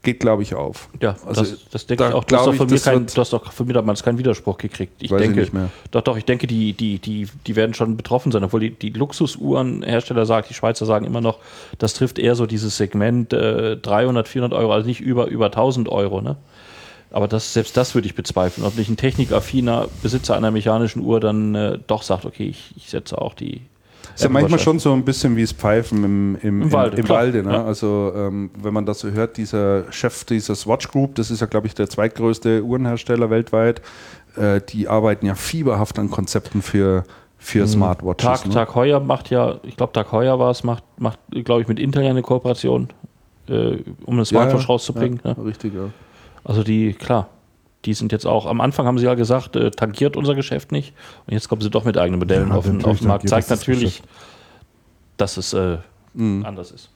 geht, 0.03 0.21
glaube 0.21 0.43
ich, 0.43 0.55
auf. 0.55 0.89
Ja, 1.01 1.17
Also, 1.27 1.43
das, 1.43 1.69
das 1.71 1.87
denke 1.87 2.05
da 2.05 2.09
ich 2.11 2.15
auch. 2.15 2.25
Du 2.25 2.37
hast, 2.37 2.47
doch 2.47 2.53
ich, 2.53 2.59
von 2.59 2.69
mir 2.69 2.79
kein, 2.79 3.07
du 3.07 3.21
hast 3.21 3.33
doch 3.33 3.53
von 3.53 3.67
mir 3.67 3.73
damals 3.73 4.03
keinen 4.03 4.19
Widerspruch 4.19 4.59
gekriegt. 4.59 4.95
Ich 5.03 5.11
ich 5.11 5.17
denke, 5.17 5.49
mehr. 5.53 5.71
doch, 5.91 6.03
doch, 6.03 6.17
ich 6.17 6.25
denke, 6.25 6.47
die, 6.47 6.73
die, 6.73 6.99
die, 6.99 7.29
die 7.47 7.57
werden 7.57 7.75
schon 7.75 7.97
betroffen 7.97 8.31
sein, 8.31 8.45
obwohl 8.45 8.61
die, 8.61 8.71
die 8.71 8.91
Luxusuhrenhersteller 8.91 10.25
sagt, 10.27 10.51
die 10.51 10.55
Schweizer 10.55 10.87
sagen 10.87 11.05
immer 11.05 11.21
noch, 11.21 11.39
das 11.79 11.95
trifft 11.95 12.19
eher 12.19 12.35
so 12.35 12.47
dieses 12.47 12.77
Segment 12.77 13.33
äh, 13.33 13.77
300, 13.77 14.29
400 14.29 14.59
Euro, 14.59 14.73
also 14.73 14.87
nicht 14.87 15.01
über, 15.01 15.27
über 15.27 15.47
1000 15.47 15.89
Euro, 15.89 16.21
ne? 16.21 16.37
Aber 17.11 17.27
das, 17.27 17.55
selbst 17.55 17.77
das 17.77 17.95
würde 17.95 18.07
ich 18.07 18.15
bezweifeln. 18.15 18.67
Ob 18.67 18.77
nicht 18.77 18.91
ein 18.91 18.97
technikaffiner 18.97 19.89
Besitzer 20.03 20.37
einer 20.37 20.51
mechanischen 20.51 21.03
Uhr 21.03 21.21
dann 21.21 21.55
äh, 21.55 21.79
doch 21.87 22.03
sagt, 22.03 22.27
okay, 22.27 22.49
ich, 22.49 22.75
ich 22.77 22.91
setze 22.91 23.21
auch 23.21 23.35
die. 23.35 23.63
Ist 24.19 24.25
ja 24.25 24.31
manchmal 24.31 24.59
schon 24.59 24.81
so 24.81 24.93
ein 24.93 25.05
bisschen 25.05 25.37
wie 25.37 25.43
das 25.43 25.53
Pfeifen 25.53 26.03
im, 26.03 26.35
im, 26.37 26.41
Im 26.43 26.63
im 26.63 26.73
Walde, 26.73 26.97
Im 26.97 27.05
klar. 27.05 27.19
Walde 27.21 27.45
ne? 27.45 27.53
Ja. 27.53 27.65
Also, 27.65 28.13
ähm, 28.17 28.51
wenn 28.61 28.75
man 28.75 28.85
das 28.85 28.99
so 28.99 29.11
hört, 29.13 29.37
dieser 29.37 29.93
Chef 29.93 30.25
dieser 30.25 30.57
Swatch 30.57 30.89
Group, 30.89 31.15
das 31.15 31.31
ist 31.31 31.41
ja, 31.41 31.47
glaube 31.47 31.69
ich, 31.69 31.75
der 31.75 31.89
zweitgrößte 31.89 32.65
Uhrenhersteller 32.65 33.31
weltweit, 33.31 33.81
äh, 34.35 34.61
die 34.69 34.89
arbeiten 34.89 35.25
ja 35.25 35.37
fieberhaft 35.37 36.01
an 36.01 36.11
Konzepten 36.11 36.63
für, 36.63 37.05
für 37.39 37.69
Smartwatches. 37.69 38.25
Tag, 38.25 38.47
ne? 38.47 38.55
Tag 38.55 38.75
Heuer 38.75 38.99
macht 38.99 39.31
ja, 39.31 39.61
ich 39.63 39.77
glaube, 39.77 39.93
Tag 39.93 40.11
Heuer 40.11 40.37
war 40.41 40.51
es, 40.51 40.65
macht, 40.65 40.83
macht 40.99 41.21
glaube 41.31 41.63
ich, 41.63 41.69
mit 41.69 41.79
Intel 41.79 42.03
ja 42.03 42.11
eine 42.11 42.23
Kooperation, 42.23 42.89
äh, 43.49 43.77
um 44.05 44.15
eine 44.15 44.25
Smartwatch 44.25 44.69
rauszubringen. 44.69 45.21
Ja, 45.23 45.35
ne? 45.35 45.45
Richtig, 45.45 45.75
ja. 45.75 45.91
Also 46.43 46.65
die, 46.65 46.93
klar, 46.93 47.29
die 47.89 47.95
sind 47.95 48.13
jetzt 48.13 48.27
auch, 48.27 48.45
am 48.45 48.61
Anfang 48.61 48.85
haben 48.87 48.99
sie 48.99 49.07
ja 49.07 49.15
gesagt, 49.15 49.57
äh, 49.57 49.71
tangiert 49.71 50.15
unser 50.15 50.35
Geschäft 50.35 50.73
nicht. 50.73 50.93
Und 51.27 51.33
jetzt 51.33 51.49
kommen 51.49 51.63
sie 51.63 51.71
doch 51.71 51.87
mit 51.87 51.97
eigenen 51.97 52.19
Modellen 52.19 52.51
Ja, 52.51 52.55
auf, 52.57 52.67
den, 52.67 52.85
auf 52.85 52.99
den 52.99 53.09
Markt. 53.09 53.27
Zeigt 53.27 53.51
das 53.51 53.61
das 53.61 53.67
natürlich, 53.67 54.03
dass 55.17 55.39
es 55.39 55.55
äh, 55.55 55.79
Mhm. 56.13 56.45
anders 56.45 56.71
ist. 56.71 56.91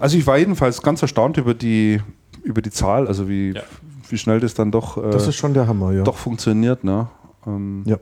Also 0.00 0.16
ich 0.18 0.26
war 0.26 0.38
jedenfalls 0.38 0.82
ganz 0.82 1.00
erstaunt 1.02 1.36
über 1.36 1.54
die, 1.54 2.00
über 2.42 2.60
die 2.60 2.70
Zahl, 2.70 3.06
also 3.06 3.28
wie, 3.28 3.52
Ja. 3.54 3.62
wie 4.08 4.18
schnell 4.18 4.40
das 4.40 4.54
dann 4.54 4.72
doch, 4.72 4.96
äh, 4.96 5.10
Das 5.10 5.28
ist 5.28 5.36
schon 5.36 5.54
der 5.54 5.68
Hammer, 5.68 5.92
ja. 5.92 6.02
doch 6.02 6.16
funktioniert. 6.16 6.82
Ne? 6.82 7.06
Ähm, 7.46 7.82
Ja. 7.86 7.98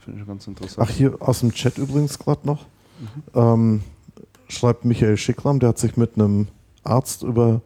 Finde 0.00 0.20
ich 0.20 0.26
ganz 0.26 0.46
interessant. 0.48 0.88
Ach, 0.88 0.92
hier 0.92 1.16
aus 1.20 1.40
dem 1.40 1.52
Chat 1.52 1.78
übrigens 1.78 2.18
gerade 2.18 2.44
noch. 2.44 2.66
Ähm, 3.34 3.82
schreibt 4.48 4.84
Michael 4.84 5.16
Schickram, 5.16 5.60
der 5.60 5.68
hat 5.70 5.78
sich 5.78 5.96
mit 5.96 6.16
einem 6.16 6.48
Arzt 6.82 7.22
über, 7.22 7.60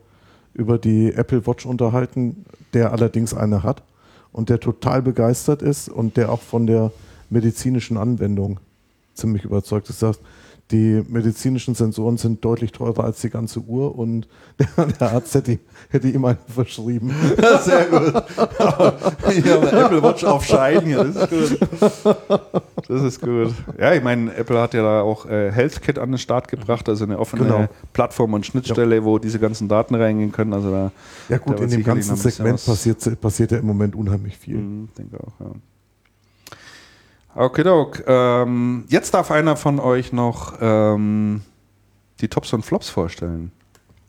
über 0.55 0.77
die 0.79 1.13
Apple 1.15 1.47
Watch 1.47 1.65
unterhalten, 1.67 2.45
der 2.75 2.93
allerdings 2.93 3.33
eine 3.35 3.63
hat 3.63 3.83
und 4.39 4.51
der 4.51 4.61
total 4.61 5.03
begeistert 5.03 5.63
ist 5.63 5.89
und 5.89 6.17
der 6.17 6.31
auch 6.31 6.43
von 6.43 6.69
der 6.69 6.93
medizinischen 7.29 7.97
Anwendung 7.97 8.61
ziemlich 9.15 9.43
überzeugt 9.43 9.91
ist. 9.91 9.99
Sagt, 9.99 10.21
die 10.71 11.03
medizinischen 11.09 11.75
Sensoren 11.75 12.19
sind 12.19 12.45
deutlich 12.45 12.73
teurer 12.73 13.05
als 13.05 13.21
die 13.23 13.31
ganze 13.31 13.61
Uhr 13.61 13.99
und 13.99 14.29
der, 14.59 14.87
der 15.01 15.13
Arzt 15.13 15.35
hätte, 15.35 15.53
ihm- 15.53 15.59
hätte 15.89 16.09
ihm 16.09 16.25
einen 16.27 16.39
verschrieben. 16.47 17.11
Sehr 17.63 17.87
gut. 17.87 18.23
Ich 19.35 19.51
habe 19.51 19.69
eine 19.69 19.81
Apple 19.87 20.03
Watch 20.03 20.25
auf 20.25 20.45
Schein 20.45 20.83
hier. 20.85 21.05
Das 21.05 21.31
ist 21.31 21.31
gut. 21.31 22.17
Das 22.89 23.03
ist 23.03 23.21
gut. 23.21 23.55
Ja, 23.79 23.95
ich 23.95 24.03
meine, 24.03 24.35
Apple 24.35 24.61
hat 24.61 24.75
ja 24.75 24.83
da 24.83 25.01
auch 25.03 25.27
äh, 25.27 25.51
HealthKit 25.53 25.99
an 25.99 26.11
den 26.13 26.19
Start 26.19 26.49
gebracht, 26.49 26.89
also 26.89 27.05
eine 27.05 27.19
offene 27.19 27.45
Genau. 27.45 27.69
Plattform 27.93 28.35
und 28.35 28.45
Schnittstelle, 28.45 29.05
wo 29.05 29.19
diese 29.19 29.39
ganzen 29.39 29.69
Daten 29.69 29.95
reingehen 29.95 30.33
können. 30.33 30.53
Also 30.53 30.71
da, 30.71 30.93
Ja 31.29 31.39
gut, 31.39 31.61
in 31.61 31.71
dem 31.71 31.83
ganzen 31.85 32.17
Segment 32.17 32.63
passiert, 32.65 33.21
passiert 33.21 33.53
ja 33.53 33.59
im 33.59 33.67
Moment 33.67 33.95
unheimlich 33.97 34.37
viel. 34.37 34.57
Mhm, 34.59 34.89
denke 34.99 35.17
auch, 35.19 35.33
ja. 35.41 35.51
Okay, 37.41 37.63
Doc. 37.63 38.03
Ähm, 38.09 38.85
jetzt 38.89 39.15
darf 39.15 39.31
einer 39.31 39.55
von 39.55 39.79
euch 39.79 40.13
noch 40.13 40.55
ähm, 40.61 41.43
die 42.21 42.27
Tops 42.27 42.53
und 42.53 42.65
Flops 42.65 42.91
vorstellen. 42.91 43.53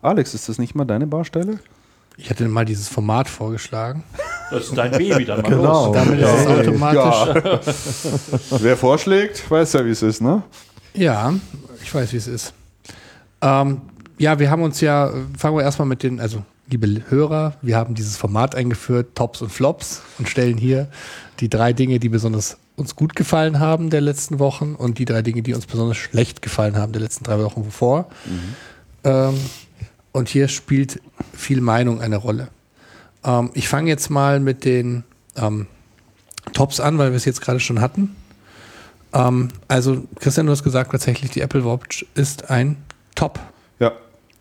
Alex, 0.02 0.34
ist 0.34 0.48
das 0.48 0.58
nicht 0.58 0.74
mal 0.74 0.84
deine 0.84 1.06
Baustelle? 1.06 1.60
Ich 2.16 2.28
hatte 2.28 2.48
mal 2.48 2.64
dieses 2.64 2.88
Format 2.88 3.28
vorgeschlagen. 3.28 4.02
Das 4.50 4.64
ist 4.64 4.76
dein 4.76 4.90
Baby 4.90 5.24
dann 5.24 5.42
mal 5.42 5.48
Genau. 5.48 5.86
los. 5.86 5.94
Damit 5.94 6.18
ist 6.18 6.28
es 6.28 6.46
automatisch. 6.48 7.44
Wer 8.62 8.76
vorschlägt, 8.76 9.48
weiß 9.48 9.74
ja, 9.74 9.86
wie 9.86 9.90
es 9.90 10.02
ist, 10.02 10.20
ne? 10.20 10.42
Ja, 10.92 11.32
ich 11.80 11.94
weiß, 11.94 12.12
wie 12.12 12.16
es 12.16 12.26
ist. 12.26 12.52
Ähm, 13.42 13.80
ja, 14.18 14.40
wir 14.40 14.50
haben 14.50 14.62
uns 14.62 14.80
ja, 14.80 15.12
fangen 15.38 15.56
wir 15.56 15.62
erstmal 15.62 15.86
mit 15.86 16.02
den, 16.02 16.18
also 16.18 16.42
liebe 16.68 16.88
Hörer, 17.08 17.54
wir 17.62 17.76
haben 17.76 17.94
dieses 17.94 18.16
Format 18.16 18.56
eingeführt, 18.56 19.14
Tops 19.14 19.40
und 19.40 19.52
Flops, 19.52 20.02
und 20.18 20.28
stellen 20.28 20.56
hier 20.56 20.88
die 21.38 21.48
drei 21.48 21.72
Dinge, 21.72 22.00
die 22.00 22.08
besonders 22.08 22.56
uns 22.80 22.96
gut 22.96 23.14
gefallen 23.14 23.60
haben 23.60 23.90
der 23.90 24.00
letzten 24.00 24.38
Wochen 24.38 24.74
und 24.74 24.98
die 24.98 25.04
drei 25.04 25.22
Dinge, 25.22 25.42
die 25.42 25.54
uns 25.54 25.66
besonders 25.66 25.98
schlecht 25.98 26.42
gefallen 26.42 26.76
haben 26.76 26.92
der 26.92 27.02
letzten 27.02 27.24
drei 27.24 27.38
Wochen 27.38 27.70
vor. 27.70 28.08
Ähm, 29.04 29.34
und 30.12 30.28
hier 30.28 30.48
spielt 30.48 31.00
viel 31.32 31.60
Meinung 31.60 32.00
eine 32.00 32.16
Rolle. 32.16 32.48
Ähm, 33.24 33.50
ich 33.54 33.68
fange 33.68 33.88
jetzt 33.88 34.10
mal 34.10 34.40
mit 34.40 34.64
den 34.64 35.04
ähm, 35.36 35.66
Tops 36.52 36.80
an, 36.80 36.98
weil 36.98 37.10
wir 37.10 37.16
es 37.16 37.24
jetzt 37.24 37.40
gerade 37.40 37.60
schon 37.60 37.80
hatten. 37.80 38.16
Ähm, 39.12 39.48
also, 39.68 40.04
Christian, 40.18 40.46
du 40.46 40.52
hast 40.52 40.64
gesagt, 40.64 40.92
tatsächlich, 40.92 41.30
die 41.30 41.40
Apple 41.40 41.64
Watch 41.64 42.06
ist 42.14 42.50
ein 42.50 42.76
Top. 43.14 43.38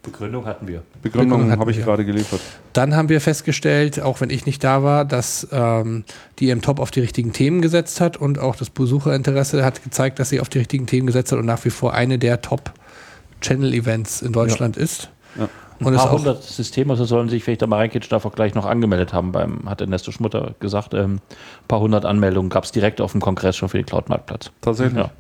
Ja. 0.10 0.18
Begründung 0.18 0.46
hatten 0.46 0.68
wir. 0.68 0.84
Begründung, 1.02 1.52
habe 1.52 1.72
ich 1.72 1.78
wir. 1.78 1.86
gerade 1.86 2.06
geliefert. 2.06 2.42
Dann 2.74 2.96
haben 2.96 3.10
wir 3.10 3.22
festgestellt, 3.22 4.02
auch 4.02 4.22
wenn 4.22 4.30
ich 4.30 4.46
nicht 4.46 4.64
da 4.64 4.84
war, 4.84 5.06
dass 5.06 5.48
ähm, 5.52 6.04
die 6.40 6.50
im 6.50 6.62
Top 6.62 6.80
auf 6.80 6.92
die 6.92 7.00
richtigen 7.00 7.34
Themen 7.34 7.62
gesetzt 7.62 8.02
hat 8.02 8.18
und 8.18 8.40
auch 8.40 8.56
das 8.56 8.70
Besucherinteresse 8.70 9.64
hat 9.64 9.84
gezeigt, 9.84 10.20
dass 10.20 10.30
sie 10.30 10.40
auf 10.40 10.50
die 10.50 10.60
richtigen 10.60 10.88
Themen 10.88 11.08
gesetzt 11.08 11.32
hat 11.32 11.40
und 11.40 11.46
nach 11.46 11.64
wie 11.66 11.70
vor 11.70 11.94
eine 11.94 12.20
der 12.20 12.42
Top-Channel-Events 12.42 14.22
in 14.22 14.34
Deutschland 14.34 14.78
ist. 14.78 15.10
Ja. 15.38 15.50
Und 15.80 15.88
Ein 15.88 15.96
paar 15.96 16.12
hundert 16.12 16.44
Systemhäuser 16.44 17.06
sollen 17.06 17.30
sich, 17.30 17.48
wenn 17.48 17.54
ich 17.54 17.58
da 17.58 17.66
mal 17.66 17.78
reinkitsch 17.78 18.12
darf, 18.12 18.26
auch 18.26 18.34
gleich 18.34 18.54
noch 18.54 18.66
angemeldet 18.66 19.14
haben. 19.14 19.32
Beim, 19.32 19.70
hat 19.70 19.80
Ernesto 19.80 20.12
Schmutter 20.12 20.54
gesagt, 20.60 20.94
ähm, 20.94 21.16
ein 21.16 21.68
paar 21.70 21.80
hundert 21.80 22.04
Anmeldungen 22.04 22.50
gab 22.50 22.66
es 22.66 22.72
direkt 22.74 23.00
auf 23.00 23.14
dem 23.14 23.22
Kongress 23.22 23.56
schon 23.56 23.70
für 23.70 23.78
den 23.78 23.86
Cloud-Marktplatz. 23.86 24.52
Tatsächlich. 24.60 24.98
Ja. 24.98 25.12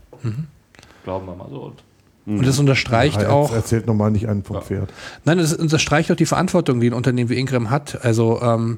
Glauben 1.05 1.25
wir 1.27 1.35
mal 1.35 1.47
so. 1.49 1.61
Und 1.61 1.83
Und 2.25 2.45
das 2.45 2.59
unterstreicht 2.59 3.21
Er 3.21 3.33
auch. 3.33 3.51
erzählt 3.53 3.87
nochmal 3.87 4.11
nicht 4.11 4.27
einen 4.29 4.43
vom 4.43 4.57
Ja. 4.57 4.61
Pferd. 4.61 4.93
Nein, 5.25 5.39
das 5.39 5.53
unterstreicht 5.53 6.11
auch 6.11 6.15
die 6.15 6.27
Verantwortung, 6.27 6.79
die 6.79 6.87
ein 6.89 6.93
Unternehmen 6.93 7.29
wie 7.29 7.37
Ingram 7.39 7.71
hat. 7.71 8.05
Also 8.05 8.39
ähm, 8.41 8.77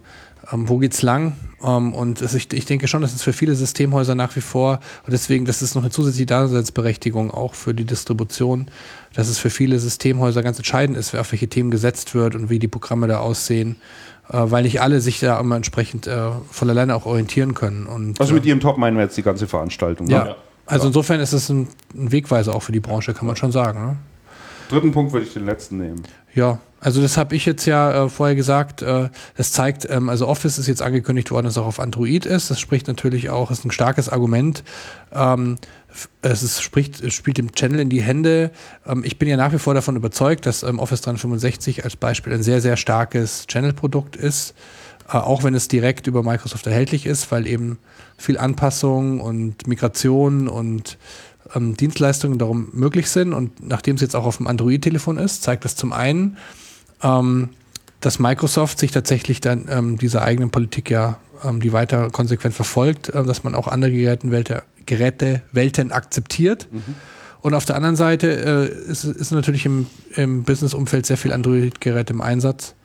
ähm, 0.53 0.69
wo 0.69 0.77
geht's 0.77 1.01
lang? 1.01 1.33
Ähm, 1.61 1.93
und 1.93 2.21
es, 2.21 2.33
ich, 2.33 2.51
ich 2.53 2.65
denke 2.65 2.87
schon, 2.87 3.01
dass 3.01 3.13
es 3.13 3.23
für 3.23 3.33
viele 3.33 3.53
Systemhäuser 3.55 4.15
nach 4.15 4.35
wie 4.37 4.41
vor 4.41 4.79
und 5.05 5.11
deswegen, 5.11 5.43
das 5.45 5.61
ist 5.61 5.75
noch 5.75 5.81
eine 5.83 5.91
zusätzliche 5.91 6.25
Daseinsberechtigung 6.27 7.29
auch 7.31 7.53
für 7.53 7.73
die 7.73 7.83
Distribution, 7.85 8.67
dass 9.13 9.27
es 9.27 9.37
für 9.37 9.49
viele 9.49 9.79
Systemhäuser 9.79 10.43
ganz 10.43 10.57
entscheidend 10.57 10.97
ist, 10.97 11.11
wer 11.13 11.21
auf 11.21 11.31
welche 11.31 11.47
Themen 11.49 11.71
gesetzt 11.71 12.15
wird 12.15 12.35
und 12.35 12.49
wie 12.49 12.57
die 12.59 12.67
Programme 12.69 13.07
da 13.07 13.19
aussehen, 13.19 13.75
äh, 14.29 14.37
weil 14.39 14.63
nicht 14.63 14.81
alle 14.81 15.01
sich 15.01 15.19
da 15.19 15.39
immer 15.39 15.57
entsprechend 15.57 16.07
äh, 16.07 16.29
von 16.49 16.69
alleine 16.69 16.95
auch 16.95 17.05
orientieren 17.05 17.53
können. 17.53 17.85
Und, 17.85 18.19
Also 18.21 18.31
äh, 18.31 18.35
mit 18.35 18.45
Ihrem 18.45 18.61
Top 18.61 18.77
meinen 18.77 18.95
wir 18.97 19.03
jetzt 19.03 19.17
die 19.17 19.23
ganze 19.23 19.45
Veranstaltung. 19.47 20.07
ja. 20.07 20.23
Ne? 20.23 20.35
Also 20.65 20.87
insofern 20.87 21.19
ist 21.19 21.33
es 21.33 21.49
ein, 21.49 21.67
ein 21.93 22.11
Wegweiser 22.11 22.55
auch 22.55 22.63
für 22.63 22.71
die 22.71 22.79
Branche, 22.79 23.13
kann 23.13 23.27
man 23.27 23.35
schon 23.35 23.51
sagen. 23.51 23.85
Ne? 23.85 23.97
Dritten 24.69 24.91
Punkt 24.91 25.11
würde 25.11 25.25
ich 25.25 25.33
den 25.33 25.45
letzten 25.45 25.77
nehmen. 25.77 26.03
Ja, 26.33 26.59
also 26.79 27.01
das 27.01 27.17
habe 27.17 27.35
ich 27.35 27.45
jetzt 27.45 27.65
ja 27.65 28.05
äh, 28.05 28.09
vorher 28.09 28.35
gesagt. 28.35 28.81
Äh, 28.81 29.09
das 29.35 29.51
zeigt, 29.51 29.87
ähm, 29.89 30.09
also 30.09 30.27
Office 30.27 30.57
ist 30.57 30.67
jetzt 30.67 30.81
angekündigt 30.81 31.29
worden, 31.29 31.45
dass 31.45 31.53
es 31.53 31.57
auch 31.57 31.67
auf 31.67 31.79
Android 31.79 32.25
ist. 32.25 32.49
Das 32.49 32.59
spricht 32.59 32.87
natürlich 32.87 33.29
auch, 33.29 33.51
ist 33.51 33.65
ein 33.65 33.71
starkes 33.71 34.09
Argument. 34.09 34.63
Ähm, 35.13 35.57
es 36.21 36.41
ist, 36.41 36.61
spricht, 36.61 37.01
es 37.01 37.13
spielt 37.13 37.37
dem 37.37 37.51
Channel 37.51 37.81
in 37.81 37.89
die 37.89 38.01
Hände. 38.01 38.51
Ähm, 38.87 39.03
ich 39.03 39.19
bin 39.19 39.27
ja 39.27 39.37
nach 39.37 39.51
wie 39.51 39.59
vor 39.59 39.73
davon 39.73 39.95
überzeugt, 39.95 40.45
dass 40.45 40.63
ähm, 40.63 40.79
Office 40.79 41.01
365 41.01 41.83
als 41.83 41.95
Beispiel 41.95 42.33
ein 42.33 42.43
sehr, 42.43 42.61
sehr 42.61 42.77
starkes 42.77 43.45
Channel-Produkt 43.47 44.15
ist. 44.15 44.55
Äh, 45.07 45.17
auch 45.17 45.43
wenn 45.43 45.53
es 45.53 45.67
direkt 45.67 46.07
über 46.07 46.23
Microsoft 46.23 46.65
erhältlich 46.65 47.05
ist, 47.05 47.31
weil 47.31 47.45
eben 47.45 47.77
viel 48.21 48.37
Anpassung 48.37 49.19
und 49.19 49.67
Migration 49.67 50.47
und 50.47 50.97
ähm, 51.55 51.75
Dienstleistungen 51.75 52.37
darum 52.37 52.69
möglich 52.73 53.09
sind. 53.09 53.33
Und 53.33 53.67
nachdem 53.67 53.95
es 53.95 54.01
jetzt 54.01 54.15
auch 54.15 54.25
auf 54.25 54.37
dem 54.37 54.47
Android-Telefon 54.47 55.17
ist, 55.17 55.43
zeigt 55.43 55.65
das 55.65 55.75
zum 55.75 55.93
einen, 55.93 56.37
ähm, 57.03 57.49
dass 57.99 58.19
Microsoft 58.19 58.79
sich 58.79 58.91
tatsächlich 58.91 59.41
dann 59.41 59.65
ähm, 59.69 59.97
dieser 59.97 60.23
eigenen 60.23 60.49
Politik 60.49 60.89
ja, 60.89 61.17
ähm, 61.43 61.59
die 61.59 61.73
weiter 61.73 62.09
konsequent 62.09 62.53
verfolgt, 62.53 63.09
äh, 63.09 63.23
dass 63.23 63.43
man 63.43 63.55
auch 63.55 63.67
andere 63.67 63.91
Gerätenwelten, 63.91 64.61
Gerätewelten 64.85 65.91
akzeptiert. 65.91 66.67
Und 67.41 67.53
auf 67.53 67.65
der 67.65 67.75
anderen 67.75 67.95
Seite 67.95 68.71
äh, 68.87 68.91
ist, 68.91 69.03
ist 69.03 69.31
natürlich 69.31 69.65
im, 69.65 69.87
im 70.15 70.43
Business-Umfeld 70.43 71.05
sehr 71.05 71.17
viel 71.17 71.33
Android-Geräte 71.33 72.13
im 72.13 72.21
Einsatz. 72.21 72.75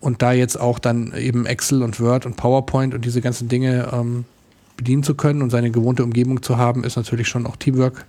Und 0.00 0.20
da 0.20 0.32
jetzt 0.32 0.60
auch 0.60 0.78
dann 0.78 1.14
eben 1.16 1.46
Excel 1.46 1.82
und 1.82 1.98
Word 1.98 2.26
und 2.26 2.36
PowerPoint 2.36 2.94
und 2.94 3.04
diese 3.04 3.22
ganzen 3.22 3.48
Dinge 3.48 3.88
ähm, 3.92 4.26
bedienen 4.76 5.02
zu 5.02 5.14
können 5.14 5.42
und 5.42 5.50
seine 5.50 5.70
gewohnte 5.70 6.02
Umgebung 6.04 6.42
zu 6.42 6.56
haben, 6.58 6.84
ist 6.84 6.96
natürlich 6.96 7.28
schon 7.28 7.46
auch 7.46 7.56
Teamwork, 7.56 8.04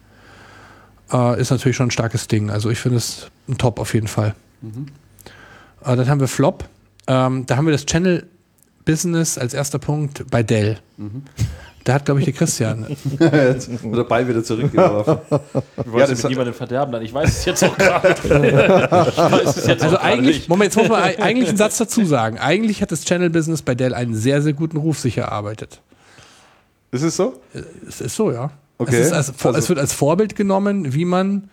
äh, 1.13 1.39
ist 1.39 1.51
natürlich 1.51 1.75
schon 1.77 1.87
ein 1.87 1.91
starkes 1.91 2.27
Ding. 2.27 2.49
Also 2.49 2.69
ich 2.69 2.79
finde 2.79 2.97
es 2.97 3.27
ein 3.47 3.57
Top 3.57 3.79
auf 3.79 3.93
jeden 3.93 4.07
Fall. 4.07 4.33
Äh, 5.83 5.95
dann 5.95 6.07
haben 6.09 6.19
wir 6.19 6.27
Flop. 6.27 6.65
Ähm, 7.07 7.45
da 7.45 7.57
haben 7.57 7.65
wir 7.65 7.71
das 7.71 7.85
Channel 7.85 8.25
Business 8.85 9.37
als 9.37 9.53
erster 9.53 9.79
Punkt 9.79 10.25
bei 10.31 10.41
Dell. 10.43 10.77
Da 11.83 11.93
hat, 11.93 12.05
glaube 12.05 12.19
ich, 12.19 12.25
der 12.25 12.33
Christian. 12.33 12.87
Jetzt 12.89 13.83
wird 13.83 13.95
der 13.95 14.03
Ball 14.05 14.27
wieder 14.27 14.43
zurückgeworfen. 14.43 15.17
Ich 15.29 15.91
wollte 15.91 15.99
Ja, 15.99 16.07
das- 16.07 16.23
mit 16.23 16.29
niemandem 16.31 16.53
verderben, 16.55 16.91
dann 16.91 17.03
ich 17.03 17.13
weiß 17.13 17.29
es 17.29 17.45
jetzt 17.45 17.63
auch 17.63 17.77
gerade. 17.77 18.15
Also 19.81 19.97
eigentlich, 19.99 20.37
nicht. 20.37 20.49
Moment, 20.49 20.73
jetzt 20.73 20.77
muss 20.81 20.89
man 20.89 21.03
ei- 21.03 21.19
eigentlich 21.21 21.49
einen 21.49 21.57
Satz 21.57 21.77
dazu 21.77 22.05
sagen. 22.05 22.39
Eigentlich 22.39 22.81
hat 22.81 22.91
das 22.91 23.05
Channel 23.05 23.29
Business 23.29 23.61
bei 23.61 23.75
Dell 23.75 23.93
einen 23.93 24.15
sehr, 24.15 24.41
sehr 24.41 24.53
guten 24.53 24.77
Ruf 24.77 24.97
sich 24.99 25.17
erarbeitet. 25.19 25.81
Ist 26.91 27.01
es 27.03 27.15
so? 27.17 27.33
Es 27.87 28.01
ist 28.01 28.15
so, 28.15 28.31
ja. 28.31 28.51
Okay. 28.77 28.95
Es, 28.99 29.07
ist 29.07 29.13
als, 29.13 29.45
Also- 29.45 29.57
es 29.59 29.69
wird 29.69 29.79
als 29.79 29.93
Vorbild 29.93 30.35
genommen, 30.35 30.93
wie 30.93 31.05
man 31.05 31.49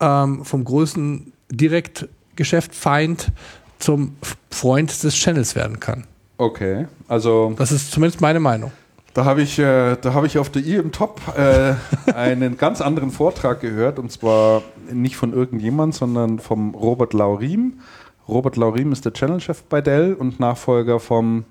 ähm, 0.00 0.44
vom 0.44 0.64
größten 0.64 1.32
Direktgeschäft-Feind 1.50 3.32
zum 3.78 4.16
Freund 4.50 5.02
des 5.02 5.14
Channels 5.14 5.54
werden 5.54 5.80
kann. 5.80 6.04
Okay. 6.38 6.86
Also 7.08 7.54
Das 7.56 7.72
ist 7.72 7.92
zumindest 7.92 8.20
meine 8.20 8.40
Meinung. 8.40 8.72
da 9.14 9.24
habe 9.24 9.42
ich, 9.42 9.58
äh, 9.58 9.96
da 10.00 10.14
habe 10.14 10.26
ich 10.26 10.38
auf 10.38 10.50
der 10.50 10.62
I 10.64 10.76
im 10.76 10.90
Top 10.92 11.20
äh, 11.36 11.74
einen 12.12 12.56
ganz 12.58 12.80
anderen 12.80 13.10
Vortrag 13.10 13.60
gehört 13.60 13.98
und 13.98 14.10
zwar 14.10 14.62
nicht 14.92 15.16
von 15.16 15.32
irgendjemand, 15.32 15.94
sondern 15.94 16.38
vom 16.40 16.74
Robert 16.74 17.12
Laurim. 17.12 17.80
Robert 18.28 18.56
Laurim 18.56 18.90
ist 18.92 19.04
der 19.04 19.12
Channel-Chef 19.12 19.62
bei 19.64 19.80
Dell 19.80 20.14
und 20.14 20.40
Nachfolger 20.40 20.98
vom 20.98 21.44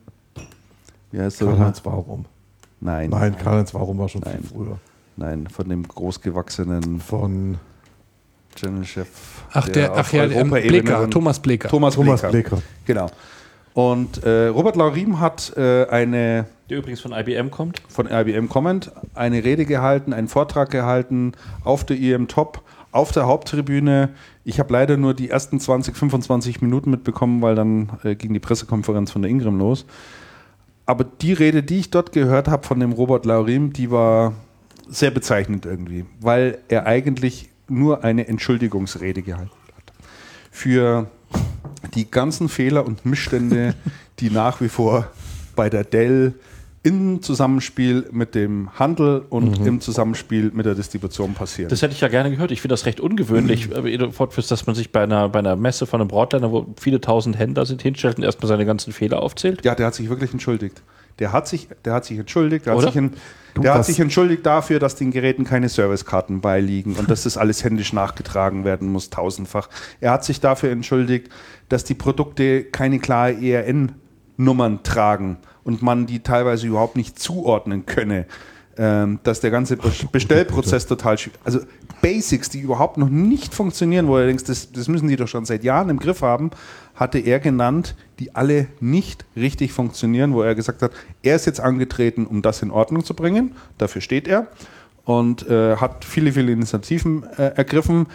wie 1.12 1.20
heißt 1.22 1.42
der? 1.42 1.48
Karl-Heinz 1.50 1.82
Warum? 1.86 2.26
Nein, 2.84 3.10
Nein, 3.10 3.38
Karl-Heinz 3.38 3.74
Warum 3.74 3.98
war 3.98 4.10
schon 4.10 4.22
Nein. 4.22 4.40
viel 4.42 4.50
früher. 4.50 4.80
nein, 5.16 5.48
von 5.48 5.70
dem 5.70 5.88
großgewachsenen 5.88 7.00
Von 7.00 7.58
Channel-Chef. 8.56 9.08
Ach, 9.54 9.68
der, 9.70 9.94
ach 9.94 10.00
auf 10.00 10.14
ja, 10.14 10.28
der, 10.28 10.42
ähm, 10.42 10.50
Bleker, 10.50 11.10
Thomas 11.10 11.40
Bleker. 11.40 11.70
Thomas, 11.70 11.96
Thomas 11.96 12.22
Bleker. 12.22 12.58
Bleker. 12.58 12.62
Genau. 12.86 13.10
Und 13.74 14.24
äh, 14.24 14.48
Robert 14.48 14.76
Laurim 14.76 15.20
hat 15.20 15.54
äh, 15.58 15.88
eine 15.88 16.46
Der 16.70 16.78
übrigens 16.78 17.00
von 17.02 17.12
IBM 17.12 17.50
kommt. 17.50 17.82
von 17.88 18.08
IBM 18.08 18.48
Comment 18.48 18.92
eine 19.16 19.44
Rede 19.44 19.66
gehalten, 19.66 20.14
einen 20.14 20.28
Vortrag 20.28 20.70
gehalten 20.70 21.32
auf 21.64 21.84
der 21.84 21.98
IM 21.98 22.28
Top, 22.28 22.62
auf 22.92 23.12
der 23.12 23.26
Haupttribüne. 23.26 24.10
Ich 24.44 24.60
habe 24.60 24.72
leider 24.74 24.98
nur 24.98 25.16
die 25.16 25.30
ersten 25.32 25.60
20, 25.60 25.96
25 25.98 26.62
Minuten 26.62 26.92
mitbekommen, 26.92 27.42
weil 27.42 27.56
dann 27.56 27.90
äh, 28.04 28.14
ging 28.14 28.34
die 28.34 28.40
Pressekonferenz 28.40 29.10
von 29.12 29.24
der 29.24 29.32
Ingram 29.32 29.58
los. 29.58 29.86
Aber 30.86 31.04
die 31.04 31.34
Rede, 31.34 31.64
die 31.64 31.80
ich 31.80 31.90
dort 31.92 32.12
gehört 32.12 32.48
habe 32.48 32.68
von 32.68 32.80
dem 32.80 32.92
Robert 32.92 33.26
Laurim, 33.26 33.72
die 33.72 33.90
war 33.90 34.34
sehr 34.88 35.12
bezeichnend 35.12 35.66
irgendwie, 35.66 36.06
weil 36.20 36.60
er 36.68 36.86
eigentlich 36.86 37.50
nur 37.70 38.04
eine 38.04 38.28
Entschuldigungsrede 38.28 39.22
gehalten 39.22 39.52
hat. 39.76 39.94
Für 40.52 41.10
die 41.96 42.10
ganzen 42.10 42.50
Fehler 42.50 42.86
und 42.86 43.06
Missstände, 43.06 43.76
die 44.20 44.30
nach 44.30 44.60
wie 44.62 44.70
vor 44.70 45.08
bei 45.56 45.70
der 45.70 45.84
Dell 45.84 46.34
im 46.86 47.22
Zusammenspiel 47.22 48.10
mit 48.12 48.36
dem 48.36 48.78
Handel 48.78 49.24
und 49.30 49.66
im 49.66 49.80
Zusammenspiel 49.80 50.52
mit 50.54 50.66
der 50.66 50.76
Distribution 50.76 51.34
passieren. 51.34 51.70
Das 51.70 51.82
hätte 51.82 51.94
ich 51.94 52.02
ja 52.02 52.10
gerne 52.10 52.30
gehört. 52.30 52.52
Ich 52.52 52.60
finde 52.60 52.74
das 52.74 52.86
recht 52.86 53.00
ungewöhnlich, 53.00 53.72
äh, 53.72 53.98
du 53.98 54.12
fortführst, 54.12 54.52
dass 54.52 54.68
man 54.68 54.76
sich 54.76 54.92
bei 54.92 55.04
einer, 55.04 55.30
bei 55.30 55.40
einer 55.40 55.56
Messe 55.56 55.86
von 55.86 56.02
einem 56.02 56.10
Broadliner, 56.10 56.52
wo 56.52 56.68
viele 56.78 57.00
tausend 57.00 57.40
Händler 57.40 57.66
sind, 57.66 57.82
hinstellt 57.82 58.18
und 58.18 58.24
erstmal 58.24 58.50
seine 58.50 58.66
ganzen 58.66 58.92
Fehler 58.92 59.22
aufzählt. 59.22 59.64
ja, 59.64 59.76
der 59.76 59.88
hat 59.88 59.96
sich 59.96 60.10
wirklich 60.10 60.34
entschuldigt. 60.34 60.84
Der 61.20 61.32
hat 61.32 61.48
sich, 61.48 61.70
der 61.86 61.94
hat 61.94 62.06
sich 62.06 62.18
entschuldigt, 62.18 62.66
der, 62.66 62.76
hat 62.76 62.82
sich, 62.82 62.96
en, 62.96 63.14
der 63.56 63.76
hat 63.76 63.86
sich 63.86 64.00
entschuldigt 64.00 64.46
dafür, 64.46 64.80
dass 64.80 64.96
den 64.96 65.12
Geräten 65.12 65.46
keine 65.46 65.70
Servicekarten 65.70 66.42
beiliegen 66.42 66.96
und 66.96 67.10
dass 67.10 67.24
das 67.24 67.38
alles 67.38 67.64
händisch 67.64 67.94
nachgetragen 67.94 68.66
werden 68.66 68.92
muss, 68.92 69.10
tausendfach. 69.10 69.70
Er 70.02 70.12
hat 70.12 70.26
sich 70.26 70.42
dafür 70.42 70.72
entschuldigt, 70.72 71.30
dass 71.70 71.84
die 71.84 71.94
Produkte 71.94 72.64
keine 72.64 73.00
klare 73.00 73.34
ERN-Nummern 73.34 74.82
tragen 74.84 75.38
und 75.64 75.82
man 75.82 76.06
die 76.06 76.22
teilweise 76.22 76.68
überhaupt 76.68 76.96
nicht 76.96 77.20
zuordnen 77.20 77.86
könne. 77.86 78.26
Ähm, 78.76 79.20
dass 79.22 79.40
der 79.40 79.52
ganze 79.52 79.78
Be- 79.78 79.92
Bestellprozess 80.12 80.88
total 80.88 81.16
schwierig 81.20 81.40
Also 81.44 81.60
Basics, 82.02 82.50
die 82.50 82.60
überhaupt 82.60 82.98
noch 82.98 83.08
nicht 83.08 83.54
funktionieren, 83.54 84.08
wo 84.08 84.18
du 84.18 84.26
denkst, 84.26 84.46
das, 84.46 84.72
das 84.72 84.88
müssen 84.88 85.08
die 85.08 85.16
doch 85.16 85.28
schon 85.28 85.46
seit 85.46 85.64
Jahren 85.64 85.90
im 85.90 86.00
Griff 86.00 86.24
haben, 86.24 86.50
hatte 86.96 87.20
er 87.20 87.40
genannt, 87.40 87.96
die 88.18 88.34
alle 88.34 88.66
nicht 88.80 89.26
richtig 89.36 89.74
funktionieren, 89.74 90.34
wo 90.34 90.42
er 90.42 90.56
gesagt 90.56 90.82
hat, 90.82 90.92
er 91.22 91.36
ist 91.36 91.46
jetzt 91.46 91.60
angetreten, 91.60 92.26
um 92.26 92.42
das 92.42 92.64
in 92.64 92.72
Ordnung 92.72 93.06
zu 93.06 93.14
bringen. 93.14 93.54
Dafür 93.78 94.02
steht 94.02 94.28
er 94.28 94.48
und 95.06 95.48
äh, 95.48 95.76
hat 95.76 96.04
viele, 96.04 96.32
viele 96.32 96.52
Initiativen 96.52 97.26
äh, 97.38 97.52
ergriffen. 97.56 98.08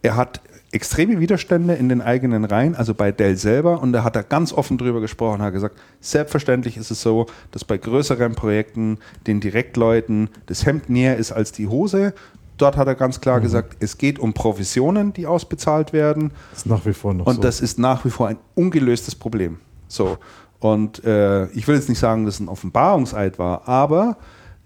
Er 0.00 0.16
hat 0.16 0.40
extreme 0.70 1.18
Widerstände 1.18 1.74
in 1.74 1.88
den 1.88 2.02
eigenen 2.02 2.44
Reihen, 2.44 2.74
also 2.74 2.94
bei 2.94 3.10
Dell 3.10 3.36
selber, 3.36 3.80
und 3.80 3.92
da 3.92 4.04
hat 4.04 4.16
er 4.16 4.22
ganz 4.22 4.52
offen 4.52 4.76
drüber 4.76 5.00
gesprochen, 5.00 5.40
hat 5.40 5.52
gesagt, 5.52 5.78
selbstverständlich 6.00 6.76
ist 6.76 6.90
es 6.90 7.00
so, 7.00 7.26
dass 7.52 7.64
bei 7.64 7.78
größeren 7.78 8.34
Projekten 8.34 8.98
den 9.26 9.40
Direktleuten 9.40 10.28
das 10.46 10.66
Hemd 10.66 10.90
näher 10.90 11.16
ist 11.16 11.32
als 11.32 11.52
die 11.52 11.68
Hose. 11.68 12.12
Dort 12.58 12.76
hat 12.76 12.88
er 12.88 12.96
ganz 12.96 13.20
klar 13.20 13.40
gesagt, 13.40 13.76
es 13.80 13.98
geht 13.98 14.18
um 14.18 14.34
Provisionen, 14.34 15.12
die 15.12 15.26
ausbezahlt 15.26 15.92
werden. 15.92 16.32
ist 16.52 16.66
nach 16.66 16.84
wie 16.84 16.92
vor 16.92 17.14
noch 17.14 17.26
Und 17.26 17.36
so. 17.36 17.42
das 17.42 17.60
ist 17.60 17.78
nach 17.78 18.04
wie 18.04 18.10
vor 18.10 18.28
ein 18.28 18.38
ungelöstes 18.54 19.14
Problem. 19.14 19.58
So. 19.86 20.18
Und 20.58 21.04
äh, 21.04 21.46
ich 21.50 21.68
will 21.68 21.76
jetzt 21.76 21.88
nicht 21.88 22.00
sagen, 22.00 22.24
dass 22.24 22.34
es 22.34 22.40
ein 22.40 22.48
Offenbarungseid 22.48 23.38
war, 23.38 23.68
aber 23.68 24.16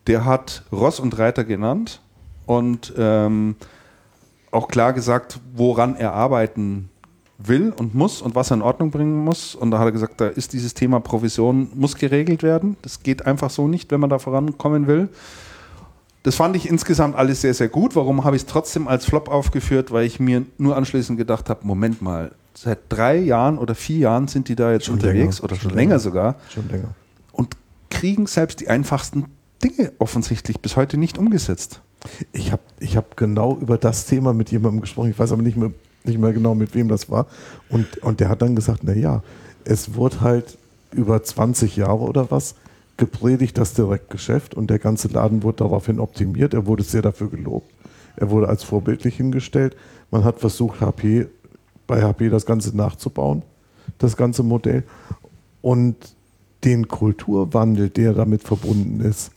der 0.06 0.24
hat 0.24 0.64
Ross 0.72 0.98
und 1.00 1.18
Reiter 1.18 1.44
genannt 1.44 2.00
und 2.47 2.92
ähm, 2.97 3.56
auch 4.52 4.68
klar 4.68 4.92
gesagt, 4.92 5.40
woran 5.55 5.97
er 5.97 6.12
arbeiten 6.12 6.89
will 7.39 7.72
und 7.76 7.94
muss 7.94 8.22
und 8.22 8.34
was 8.34 8.50
er 8.52 8.58
in 8.58 8.62
Ordnung 8.62 8.90
bringen 8.90 9.24
muss. 9.24 9.55
Und 9.55 9.72
da 9.72 9.78
hat 9.78 9.86
er 9.86 9.92
gesagt, 9.92 10.20
da 10.20 10.28
ist 10.28 10.52
dieses 10.52 10.74
Thema 10.74 11.00
Provision, 11.00 11.70
muss 11.74 11.97
geregelt 11.97 12.42
werden. 12.42 12.76
Das 12.82 13.02
geht 13.02 13.26
einfach 13.26 13.50
so 13.50 13.66
nicht, 13.66 13.90
wenn 13.90 14.00
man 14.00 14.10
da 14.10 14.18
vorankommen 14.18 14.86
will. 14.86 15.08
Das 16.22 16.36
fand 16.36 16.55
ich 16.55 16.68
insgesamt 16.68 17.16
alles 17.16 17.40
sehr, 17.40 17.55
sehr 17.55 17.68
gut. 17.68 17.97
Warum 17.97 18.22
habe 18.24 18.36
ich 18.36 18.42
es 18.42 18.47
trotzdem 18.47 18.86
als 18.86 19.05
Flop 19.05 19.28
aufgeführt? 19.28 19.90
Weil 19.90 20.06
ich 20.06 20.20
mir 20.20 20.44
nur 20.56 20.76
anschließend 20.76 21.18
gedacht 21.18 21.50
habe, 21.50 21.66
Moment 21.66 22.00
mal, 22.00 22.31
seit 22.55 22.78
drei 22.89 23.16
Jahren 23.16 23.58
oder 23.58 23.74
vier 23.74 23.98
Jahren 23.98 24.28
sind 24.28 24.48
die 24.48 24.55
da 24.55 24.70
jetzt 24.70 24.86
schon 24.86 24.94
unterwegs 24.94 25.39
länger. 25.39 25.44
oder 25.44 25.56
schon, 25.56 25.70
länger, 25.70 25.81
länger 25.81 25.98
sogar. 25.98 26.36
Schon 26.48 26.68
länger. 26.68 26.94
Und 27.32 27.56
kriegen 27.90 28.26
selbst 28.26 28.60
die 28.60 28.68
einfachsten 28.68 29.24
Dinge 29.62 29.92
offensichtlich 29.99 30.60
bis 30.60 30.76
heute 30.76 30.97
nicht 30.97 31.18
umgesetzt. 31.18 31.81
Ich 32.32 32.52
habe 32.52 32.62
ich 32.81 32.97
hab 32.97 33.16
genau 33.16 33.57
über 33.58 33.78
das 33.78 34.07
Thema 34.07 34.32
mit 34.32 34.50
jemandem 34.50 34.81
gesprochen, 34.81 35.10
ich 35.10 35.18
weiß 35.18 35.32
aber 35.32 35.42
nicht 35.42 35.57
mehr, 35.57 35.70
nicht 36.05 36.18
mehr 36.18 36.32
genau, 36.32 36.55
mit 36.55 36.74
wem 36.74 36.89
das 36.89 37.10
war. 37.10 37.26
Und, 37.68 37.99
und 37.99 38.20
der 38.20 38.28
hat 38.28 38.42
dann 38.42 38.57
gesagt, 38.57 38.81
na 38.82 38.92
ja, 38.92 39.23
es 39.65 39.94
wurde 39.94 40.20
halt 40.20 40.58
über 40.91 41.23
20 41.23 41.76
Jahre 41.76 42.00
oder 42.00 42.31
was 42.31 42.57
gepredigt, 42.97 43.57
das 43.58 43.74
Direktgeschäft 43.74 44.55
und 44.55 44.68
der 44.68 44.78
ganze 44.78 45.08
Laden 45.08 45.42
wurde 45.42 45.58
daraufhin 45.58 45.99
optimiert. 45.99 46.55
Er 46.55 46.66
wurde 46.66 46.82
sehr 46.82 47.02
dafür 47.02 47.31
gelobt. 47.31 47.70
Er 48.16 48.31
wurde 48.31 48.49
als 48.49 48.62
vorbildlich 48.62 49.16
hingestellt. 49.16 49.76
Man 50.10 50.24
hat 50.24 50.41
versucht, 50.41 50.81
HP, 50.81 51.26
bei 51.86 52.02
HP 52.02 52.28
das 52.28 52.47
Ganze 52.47 52.76
nachzubauen, 52.76 53.42
das 53.99 54.16
ganze 54.16 54.42
Modell. 54.42 54.84
Und 55.62 55.97
den 56.65 56.86
Kulturwandel, 56.89 57.89
der 57.89 58.12
damit 58.12 58.42
verbunden 58.42 59.00
ist, 59.00 59.32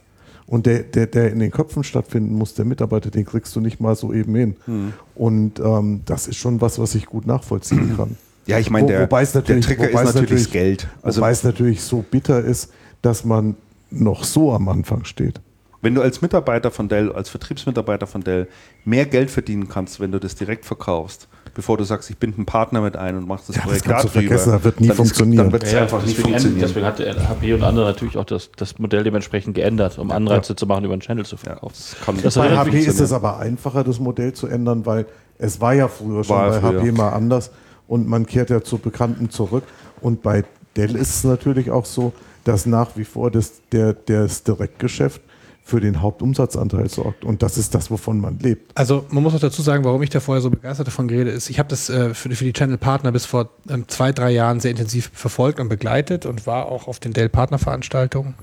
und 0.48 0.66
der, 0.66 0.84
der, 0.84 1.08
der 1.08 1.32
in 1.32 1.40
den 1.40 1.52
Köpfen 1.52 1.84
stattfinden 1.84 2.36
muss, 2.36 2.54
der 2.54 2.66
Mitarbeiter, 2.66 3.10
den 3.10 3.26
kriegst 3.26 3.56
du 3.56 3.62
nicht 3.62 3.80
mal 3.80 3.96
so 3.96 4.14
eben 4.14 4.36
hin. 4.36 4.56
Mhm. 4.68 4.94
Und 5.16 5.60
ähm, 5.60 6.02
das 6.06 6.28
ist 6.28 6.38
schon 6.38 6.62
was, 6.62 6.78
was 6.78 6.94
ich 6.96 7.08
gut 7.08 7.26
nachvollziehen 7.26 7.96
kann. 7.98 8.18
Ja, 8.48 8.60
ich 8.60 8.70
meine, 8.70 8.86
der, 8.86 9.12
es 9.12 9.34
natürlich, 9.34 9.66
der 9.66 9.76
Trigger 9.76 10.04
ist 10.04 10.14
natürlich, 10.14 10.52
Geld. 10.52 10.88
Also 11.02 11.20
wobei 11.20 11.32
es 11.32 11.44
natürlich 11.44 11.82
so 11.82 12.06
bitter 12.08 12.44
ist, 12.44 12.72
dass 13.02 13.26
man 13.26 13.56
noch 13.90 14.24
so 14.24 14.54
am 14.54 14.70
Anfang 14.70 15.04
steht. 15.04 15.42
Wenn 15.82 15.96
du 15.96 16.02
als 16.04 16.22
Mitarbeiter 16.22 16.70
von 16.70 16.88
Dell, 16.88 17.12
als 17.12 17.30
Vertriebsmitarbeiter 17.30 18.06
von 18.06 18.24
Dell 18.24 18.48
mehr 18.84 19.08
Geld 19.08 19.32
verdienen 19.32 19.68
kannst, 19.68 20.00
wenn 20.00 20.12
du 20.12 20.20
das 20.20 20.36
direkt 20.36 20.66
verkaufst, 20.66 21.28
bevor 21.56 21.77
du 21.77 21.84
sagst, 21.84 22.09
ich 22.11 22.17
binde 22.17 22.38
einen 22.38 22.45
Partner 22.45 22.82
mit 22.82 22.95
ein 22.95 23.17
und 23.17 23.27
machst 23.27 23.50
das 23.50 23.56
ja, 23.56 23.64
Projekt 23.64 23.88
das 23.88 24.03
darüber, 24.03 24.09
vergessen, 24.09 24.51
das 24.51 24.64
wird 24.64 24.82
nie 24.82 24.90
funktionieren. 24.90 25.45
dann 25.45 25.51
wird 25.53 25.64
es 25.64 25.72
ja, 25.72 25.82
einfach 25.82 26.06
nicht 26.06 26.19
funktionieren. 26.19 26.59
Deswegen 26.61 26.85
hat 26.85 27.00
HP 27.00 27.53
und 27.53 27.64
andere 27.64 27.85
natürlich 27.85 28.17
auch 28.17 28.25
das, 28.25 28.51
das 28.56 28.77
Modell 28.77 29.03
dementsprechend 29.03 29.56
geändert, 29.56 29.98
um 29.98 30.11
Anreize 30.11 30.53
ja. 30.53 30.58
zu 30.58 30.67
machen, 30.67 30.84
über 30.84 30.93
einen 30.93 31.01
Channel 31.01 31.25
zu 31.25 31.38
verkaufen. 31.38 31.74
Ja, 32.06 32.14
das 32.22 32.35
bei 32.35 32.56
HP 32.56 32.80
ist 32.80 33.00
es 33.00 33.11
aber 33.11 33.40
einfacher, 33.40 33.84
das 33.84 34.00
Modell 34.00 34.34
zu 34.34 34.48
ändern, 34.48 34.85
weil 34.85 35.08
es 35.40 35.59
war 35.59 35.74
ja 35.74 35.88
früher 35.88 36.24
schon 36.24 36.35
war 36.35 36.50
bei 36.50 36.59
früher. 36.59 36.82
HP 36.82 36.92
mal 36.92 37.09
anders 37.09 37.51
und 37.88 38.08
man 38.08 38.25
kehrt 38.25 38.50
ja 38.50 38.61
zu 38.61 38.77
Bekannten 38.77 39.30
zurück. 39.30 39.64
Und 40.01 40.22
bei 40.22 40.43
Dell 40.75 40.95
ist 40.95 41.16
es 41.16 41.24
natürlich 41.24 41.72
auch 41.72 41.85
so, 41.85 42.14
dass 42.43 42.66
nach 42.66 42.98
wie 42.98 43.06
vor 43.06 43.32
das, 43.32 43.53
der, 43.72 43.93
das 43.93 44.43
Direktgeschäft 44.43 45.22
für 45.68 45.82
den 45.82 46.00
Hauptumsatzanteil 46.00 46.88
sorgt. 46.90 47.26
Und 47.26 47.42
das 47.42 47.58
ist 47.58 47.74
das, 47.74 47.90
wovon 47.90 48.22
man 48.22 48.38
lebt. 48.38 48.72
Also 48.77 49.03
man 49.10 49.24
muss 49.24 49.34
auch 49.34 49.40
dazu 49.40 49.64
sagen, 49.64 49.84
warum 49.84 50.03
ich 50.03 50.11
da 50.11 50.19
vorher 50.19 50.40
so 50.40 50.52
begeistert 50.52 50.85
davon 50.85 51.08
geredet 51.08 51.34
ist. 51.34 51.50
Ich 51.50 51.58
habe 51.58 51.68
das 51.68 51.90
äh, 51.90 52.14
für, 52.14 52.30
für, 52.30 52.44
die 52.44 52.53
Channel 52.53 52.77
Partner 52.77 53.11
bis 53.11 53.26
vor 53.26 53.50
ähm, 53.68 53.88
zwei, 53.88 54.11
drei 54.11 54.30
Jahren 54.30 54.60
sehr 54.60 54.69
intensiv 54.69 55.10
verfolgt 55.11 55.60
und 55.60 55.68
begleitet 55.68 56.27
und 56.27 56.45
war 56.45 56.68
auch 56.68 56.88
auf 56.88 57.00
den 57.00 57.14
Dell 57.14 57.30
Partner 57.30 57.58
Veranstaltungen 57.58 58.35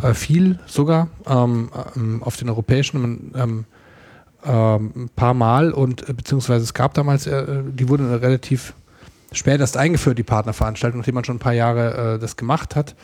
äh, 0.00 0.14
viel 0.14 0.60
sogar 0.66 1.08
ähm, 1.28 1.70
ähm, 1.96 2.22
auf 2.22 2.36
den 2.36 2.48
europäischen 2.48 3.32
ähm, 3.34 3.64
ähm, 4.44 4.92
ein 4.94 5.08
paar 5.16 5.34
Mal 5.34 5.72
und 5.72 6.08
äh, 6.08 6.12
beziehungsweise 6.12 6.62
es 6.62 6.74
gab 6.74 6.94
damals, 6.94 7.26
äh, 7.26 7.44
die 7.66 7.88
wurden 7.88 8.14
relativ 8.14 8.74
spät 9.32 9.60
erst 9.60 9.76
eingeführt, 9.76 10.16
die 10.16 10.22
Partnerveranstaltung, 10.22 11.00
nachdem 11.00 11.16
man 11.16 11.24
schon 11.24 11.36
ein 11.36 11.40
paar 11.40 11.54
Jahre 11.54 12.14
äh, 12.14 12.18
das 12.20 12.36
gemacht 12.36 12.76
hat. 12.76 12.94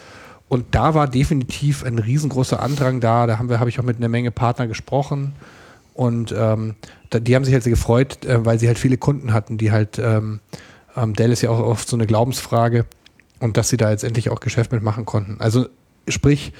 Und 0.49 0.75
da 0.75 0.95
war 0.95 1.09
definitiv 1.09 1.85
ein 1.85 1.99
riesengroßer 1.99 2.61
Andrang 2.61 3.01
da. 3.01 3.27
Da 3.27 3.39
haben 3.39 3.49
wir, 3.49 3.61
habe 3.61 3.69
ich 3.69 3.79
auch 3.79 3.85
mit 3.85 3.99
einer 3.99 4.09
Menge 4.09 4.31
Partner 4.31 4.67
gesprochen. 4.67 5.35
Und 5.95 6.35
ähm, 6.37 6.77
die 7.13 7.35
haben 7.35 7.45
sich 7.45 7.53
halt 7.53 7.65
sehr 7.65 7.73
gefreut, 7.73 8.25
äh, 8.25 8.45
weil 8.45 8.59
sie 8.59 8.69
halt 8.69 8.79
viele 8.79 8.97
Kunden 8.97 9.33
hatten, 9.33 9.59
die 9.59 9.73
halt, 9.73 9.99
ähm, 9.99 10.41
ähm, 10.97 11.15
Dell 11.15 11.33
ist 11.33 11.43
ja 11.43 11.51
auch 11.51 11.59
oft 11.59 11.89
so 11.89 11.97
eine 11.97 12.07
Glaubensfrage 12.07 12.87
und 13.41 13.57
dass 13.57 13.69
sie 13.69 13.77
da 13.77 13.91
jetzt 13.91 14.05
endlich 14.05 14.31
auch 14.31 14.41
Geschäft 14.41 14.73
mitmachen 14.73 15.05
konnten. 15.05 15.37
Also 15.41 15.67
sprich, 16.07 16.53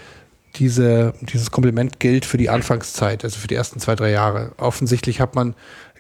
diese, 0.57 1.15
dieses 1.21 1.51
Kompliment 1.51 2.01
gilt 2.01 2.25
für 2.25 2.37
die 2.37 2.51
Anfangszeit, 2.51 3.25
also 3.25 3.39
für 3.39 3.47
die 3.47 3.55
ersten 3.55 3.81
zwei, 3.81 3.95
drei 3.95 4.11
Jahre. 4.11 4.53
Offensichtlich 4.57 5.21
hat 5.21 5.35
man, 5.35 5.55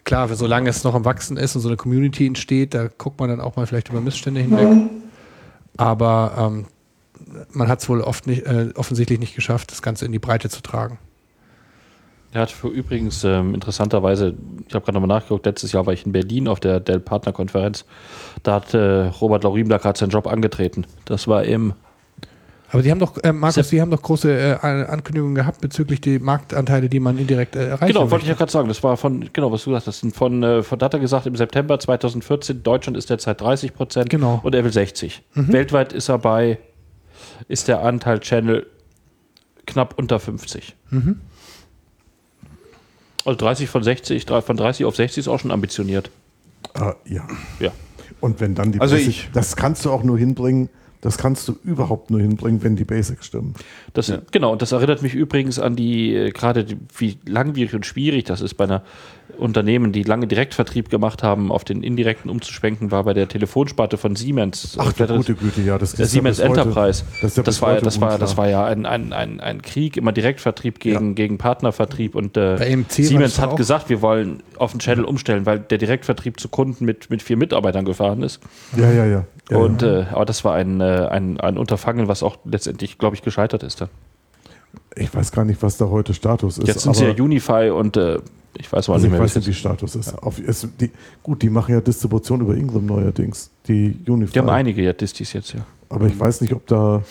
klar, 0.04 0.28
solange 0.34 0.70
es 0.70 0.84
noch 0.84 0.94
am 0.94 1.04
Wachsen 1.04 1.36
ist 1.36 1.54
und 1.54 1.62
so 1.62 1.68
eine 1.68 1.76
Community 1.76 2.26
entsteht, 2.26 2.74
da 2.74 2.88
guckt 2.88 3.20
man 3.20 3.28
dann 3.28 3.40
auch 3.40 3.56
mal 3.56 3.66
vielleicht 3.66 3.88
über 3.88 4.00
Missstände 4.00 4.40
hinweg. 4.40 4.90
Aber 5.76 6.32
ähm, 6.38 6.64
man 7.50 7.68
hat 7.68 7.80
es 7.80 7.88
wohl 7.88 8.00
oft 8.00 8.26
nicht, 8.26 8.46
äh, 8.46 8.70
offensichtlich 8.74 9.18
nicht 9.18 9.34
geschafft, 9.34 9.70
das 9.70 9.82
Ganze 9.82 10.04
in 10.04 10.12
die 10.12 10.18
Breite 10.18 10.48
zu 10.48 10.62
tragen. 10.62 10.98
Er 12.32 12.42
hat 12.42 12.50
für 12.50 12.68
übrigens 12.68 13.24
ähm, 13.24 13.54
interessanterweise, 13.54 14.34
ich 14.66 14.74
habe 14.74 14.84
gerade 14.84 15.00
nochmal 15.00 15.18
nachgeguckt, 15.18 15.46
letztes 15.46 15.72
Jahr 15.72 15.86
war 15.86 15.94
ich 15.94 16.04
in 16.04 16.12
Berlin 16.12 16.46
auf 16.46 16.60
der 16.60 16.78
Dell 16.78 17.00
Partner 17.00 17.32
Konferenz. 17.32 17.86
Da 18.42 18.56
hat 18.56 18.74
äh, 18.74 19.06
Robert 19.06 19.44
Laurim 19.44 19.68
da 19.68 19.78
gerade 19.78 19.98
seinen 19.98 20.10
Job 20.10 20.26
angetreten. 20.26 20.84
Das 21.06 21.26
war 21.26 21.44
im. 21.44 21.72
Aber 22.70 22.82
Sie 22.82 22.90
haben 22.90 22.98
doch, 22.98 23.16
äh, 23.24 23.32
Markus, 23.32 23.70
Sie 23.70 23.80
haben 23.80 23.90
doch 23.90 24.02
große 24.02 24.30
äh, 24.30 24.56
Ankündigungen 24.60 25.34
gehabt 25.34 25.62
bezüglich 25.62 26.02
die 26.02 26.18
Marktanteile, 26.18 26.90
die 26.90 27.00
man 27.00 27.16
indirekt 27.16 27.56
äh, 27.56 27.68
erreicht. 27.68 27.94
Genau, 27.94 28.10
wollte 28.10 28.24
ich 28.24 28.28
ja 28.28 28.34
gerade 28.34 28.52
sagen. 28.52 28.68
Das 28.68 28.82
war 28.82 28.98
von, 28.98 29.30
genau, 29.32 29.50
was 29.50 29.64
du 29.64 29.70
gesagt 29.70 29.86
hast. 29.86 30.04
Von, 30.14 30.42
äh, 30.42 30.62
von 30.62 30.78
Data 30.78 30.98
gesagt 30.98 31.24
im 31.24 31.34
September 31.34 31.80
2014. 31.80 32.62
Deutschland 32.62 32.98
ist 32.98 33.08
derzeit 33.08 33.40
30 33.40 33.72
Prozent. 33.72 34.10
Genau. 34.10 34.40
Und 34.42 34.54
er 34.54 34.64
will 34.64 34.72
60. 34.72 35.22
Mhm. 35.32 35.50
Weltweit 35.50 35.94
ist 35.94 36.10
er 36.10 36.18
bei 36.18 36.58
ist 37.46 37.68
der 37.68 37.82
Anteil 37.82 38.20
Channel 38.20 38.66
knapp 39.66 39.94
unter 39.98 40.18
50. 40.18 40.74
Mhm. 40.90 41.20
Also 43.24 43.38
30 43.38 43.68
von 43.68 43.82
60, 43.82 44.24
von 44.24 44.56
30 44.56 44.86
auf 44.86 44.96
60 44.96 45.18
ist 45.18 45.28
auch 45.28 45.38
schon 45.38 45.50
ambitioniert. 45.50 46.10
Uh, 46.78 46.92
ja. 47.04 47.26
Ja. 47.60 47.72
Und 48.20 48.40
wenn 48.40 48.54
dann 48.54 48.72
die 48.72 48.80
also 48.80 48.96
Basics, 48.96 49.16
ich, 49.16 49.30
das 49.32 49.56
kannst 49.56 49.84
du 49.84 49.90
auch 49.90 50.02
nur 50.02 50.18
hinbringen, 50.18 50.70
das 51.00 51.18
kannst 51.18 51.46
du 51.46 51.56
überhaupt 51.62 52.10
nur 52.10 52.20
hinbringen, 52.20 52.62
wenn 52.62 52.74
die 52.74 52.84
Basics 52.84 53.26
stimmen. 53.26 53.54
Das, 53.92 54.08
ja. 54.08 54.18
Genau, 54.32 54.52
und 54.52 54.62
das 54.62 54.72
erinnert 54.72 55.02
mich 55.02 55.14
übrigens 55.14 55.58
an 55.58 55.76
die, 55.76 56.14
äh, 56.14 56.30
gerade 56.30 56.66
wie 56.96 57.18
langwierig 57.26 57.74
und 57.74 57.86
schwierig 57.86 58.24
das 58.24 58.40
ist 58.40 58.54
bei 58.54 58.64
einer 58.64 58.82
Unternehmen, 59.38 59.92
die 59.92 60.02
lange 60.02 60.26
Direktvertrieb 60.26 60.90
gemacht 60.90 61.22
haben, 61.22 61.50
auf 61.52 61.64
den 61.64 61.82
indirekten 61.82 62.30
umzuschwenken, 62.30 62.90
war 62.90 63.04
bei 63.04 63.14
der 63.14 63.28
Telefonsparte 63.28 63.96
von 63.96 64.16
Siemens. 64.16 64.76
Ach, 64.78 64.92
der 64.92 65.06
gute 65.06 65.34
Güte, 65.34 65.62
ja. 65.62 65.78
Das 65.78 65.92
der 65.92 66.06
Siemens 66.06 66.38
Enterprise. 66.38 67.04
Heute, 67.04 67.22
das, 67.22 67.34
das, 67.34 67.62
war, 67.62 67.80
das, 67.80 68.00
war, 68.00 68.18
das 68.18 68.36
war 68.36 68.48
ja 68.48 68.64
ein, 68.64 68.86
ein, 68.86 69.12
ein, 69.12 69.40
ein 69.40 69.62
Krieg, 69.62 69.96
immer 69.96 70.12
Direktvertrieb 70.12 70.80
gegen, 70.80 71.08
ja. 71.08 71.14
gegen 71.14 71.38
Partnervertrieb. 71.38 72.14
Und 72.14 72.36
äh, 72.36 72.84
Siemens 72.88 73.38
hat 73.38 73.56
gesagt, 73.56 73.88
wir 73.88 74.02
wollen 74.02 74.42
auf 74.56 74.72
den 74.72 74.80
Channel 74.80 75.04
umstellen, 75.04 75.46
weil 75.46 75.60
der 75.60 75.78
Direktvertrieb 75.78 76.40
zu 76.40 76.48
Kunden 76.48 76.84
mit, 76.84 77.10
mit 77.10 77.22
vier 77.22 77.36
Mitarbeitern 77.36 77.84
gefahren 77.84 78.22
ist. 78.22 78.40
Ja, 78.76 78.90
ja, 78.90 79.04
ja. 79.04 79.24
ja 79.50 79.56
und. 79.56 79.82
Äh, 79.82 80.06
aber 80.10 80.24
das 80.24 80.44
war 80.44 80.54
ein, 80.54 80.80
äh, 80.80 81.06
ein, 81.10 81.38
ein 81.40 81.58
Unterfangen, 81.58 82.08
was 82.08 82.22
auch 82.22 82.38
letztendlich, 82.44 82.98
glaube 82.98 83.16
ich, 83.16 83.22
gescheitert 83.22 83.62
ist 83.62 83.80
dann. 83.80 83.88
Ich 84.98 85.14
weiß 85.14 85.32
gar 85.32 85.44
nicht, 85.44 85.62
was 85.62 85.76
da 85.76 85.88
heute 85.88 86.14
Status 86.14 86.58
ist. 86.58 86.66
Jetzt 86.66 86.82
sind 86.82 86.96
sie 86.96 87.04
ja 87.04 87.12
Unify 87.12 87.70
und 87.70 87.96
äh, 87.96 88.18
ich 88.58 88.70
weiß 88.72 88.88
mal 88.88 88.94
also 88.94 89.06
nicht 89.06 89.12
mehr. 89.12 89.20
Ich 89.20 89.24
weiß 89.24 89.36
nicht, 89.36 89.48
wie 89.48 89.54
Status 89.54 89.94
ist. 89.94 90.12
Ja. 90.12 90.18
Auf, 90.18 90.38
es, 90.38 90.66
die, 90.80 90.90
gut, 91.22 91.42
die 91.42 91.50
machen 91.50 91.74
ja 91.74 91.80
Distribution 91.80 92.40
über 92.40 92.54
Ingram 92.56 92.86
neuerdings. 92.86 93.50
Die 93.66 93.96
Unify. 94.06 94.32
Die 94.32 94.38
haben 94.38 94.48
einige 94.48 94.82
ja 94.82 94.92
Distis 94.92 95.32
jetzt, 95.32 95.54
ja. 95.54 95.60
Aber 95.88 96.06
ich 96.06 96.18
weiß 96.18 96.40
nicht, 96.40 96.52
ob 96.52 96.66
da, 96.66 97.02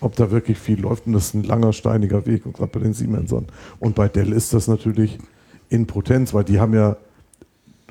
ob 0.00 0.16
da 0.16 0.30
wirklich 0.30 0.58
viel 0.58 0.80
läuft. 0.80 1.06
Und 1.06 1.12
das 1.12 1.26
ist 1.26 1.34
ein 1.34 1.44
langer, 1.44 1.72
steiniger 1.72 2.26
Weg, 2.26 2.44
gerade 2.44 2.66
bei 2.66 2.80
den 2.80 2.94
Siemensern. 2.94 3.46
Und 3.78 3.94
bei 3.94 4.08
Dell 4.08 4.32
ist 4.32 4.52
das 4.54 4.68
natürlich 4.68 5.18
in 5.68 5.86
Potenz, 5.86 6.34
weil 6.34 6.44
die 6.44 6.58
haben 6.58 6.74
ja, 6.74 6.96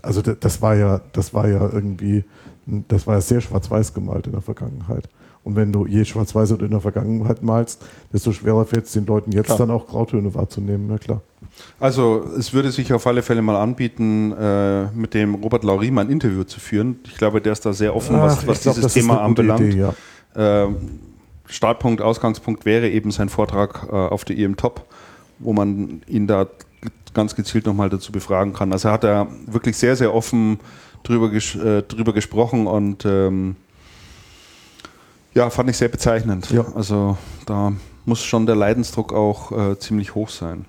also 0.02 0.22
das 0.22 0.62
war 0.62 0.76
ja, 0.76 1.02
das 1.14 1.34
war 1.34 1.48
ja 1.48 1.70
irgendwie, 1.72 2.24
das 2.66 3.08
war 3.08 3.16
ja 3.16 3.22
sehr 3.22 3.42
schwarz-weiß 3.42 3.94
gemalt 3.94 4.28
in 4.28 4.34
der 4.34 4.42
Vergangenheit. 4.42 5.08
Und 5.44 5.56
wenn 5.56 5.72
du 5.72 5.86
je 5.86 6.06
schwarz-weiß 6.06 6.52
in 6.52 6.70
der 6.70 6.82
Vergangenheit 6.82 7.42
malst, 7.42 7.84
desto 8.14 8.32
schwerer 8.32 8.66
fällt 8.66 8.86
es 8.86 8.92
den 8.92 9.06
Leuten 9.06 9.32
jetzt 9.32 9.48
klar. 9.48 9.58
dann 9.60 9.72
auch 9.72 9.88
Grautöne 9.88 10.34
wahrzunehmen, 10.36 10.88
na 10.90 10.98
klar. 10.98 11.22
Also 11.80 12.26
es 12.38 12.54
würde 12.54 12.72
sich 12.72 12.94
auf 12.94 13.08
alle 13.08 13.22
Fälle 13.22 13.42
mal 13.42 13.56
anbieten, 13.56 14.34
äh, 14.34 14.88
mit 14.88 15.14
dem 15.14 15.36
Robert 15.36 15.64
Laurim 15.64 15.98
ein 15.98 16.10
Interview 16.10 16.44
zu 16.44 16.60
führen. 16.60 17.00
Ich 17.06 17.18
glaube, 17.18 17.42
der 17.42 17.54
ist 17.54 17.66
da 17.66 17.74
sehr 17.74 17.96
offen, 17.96 18.20
was, 18.20 18.46
was 18.46 18.62
glaub, 18.62 18.76
dieses 18.76 18.94
Thema 18.94 19.22
anbelangt. 19.22 19.62
Idee, 19.62 19.80
ja. 20.36 20.66
äh, 20.66 20.70
Startpunkt, 21.46 22.02
Ausgangspunkt 22.02 22.66
wäre 22.66 22.90
eben 22.90 23.12
sein 23.12 23.30
Vortrag 23.30 23.88
äh, 23.90 23.96
auf 23.96 24.26
der 24.26 24.38
IM 24.38 24.56
Top, 24.56 24.86
wo 25.40 25.54
man 25.54 26.02
ihn 26.08 26.28
da 26.28 26.48
ganz 27.14 27.36
gezielt 27.36 27.66
nochmal 27.66 27.90
dazu 27.90 28.12
befragen 28.12 28.54
kann. 28.54 28.72
Also 28.72 28.90
er 28.90 28.94
hat 28.94 29.04
da 29.04 29.28
wirklich 29.48 29.78
sehr, 29.78 29.96
sehr 29.96 30.14
offen 30.14 30.60
drüber, 31.04 31.30
ges 31.30 31.56
äh, 31.56 31.82
drüber 31.84 32.14
gesprochen 32.14 32.68
und 32.68 33.06
ähm, 33.06 33.56
ja, 35.34 35.50
fand 35.50 35.70
ich 35.70 35.78
sehr 35.78 35.90
bezeichnend. 35.90 36.50
Ja. 36.52 36.66
Also 36.76 37.18
da 37.46 37.74
muss 38.06 38.24
schon 38.24 38.46
der 38.46 38.56
Leidensdruck 38.56 39.14
auch 39.14 39.52
äh, 39.52 39.80
ziemlich 39.80 40.16
hoch 40.16 40.30
sein. 40.30 40.66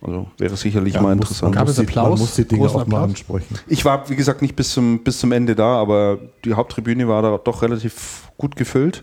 Also 0.00 0.28
wäre 0.38 0.56
sicherlich 0.56 0.94
Ja, 0.94 1.02
mal 1.02 1.16
muss- 1.16 1.24
interessant. 1.30 1.54
Gab 1.54 1.66
muss, 1.66 1.70
es 1.72 1.76
die, 1.84 1.88
Applaus? 1.88 2.08
man 2.10 2.18
muss 2.20 2.34
die 2.36 2.44
Dinge 2.46 2.66
auch 2.68 2.74
mal 2.74 2.82
Applaus? 2.82 3.02
ansprechen. 3.04 3.58
Ich 3.66 3.84
war, 3.84 4.08
wie 4.08 4.14
gesagt, 4.16 4.42
nicht 4.42 4.54
bis 4.54 4.70
zum, 4.72 5.00
bis 5.02 5.18
zum 5.18 5.32
Ende 5.32 5.56
da, 5.56 5.76
aber 5.80 6.18
die 6.44 6.54
Haupttribüne 6.54 7.08
war 7.08 7.22
da 7.22 7.38
doch 7.38 7.62
relativ 7.62 8.30
gut 8.38 8.54
gefüllt. 8.54 9.02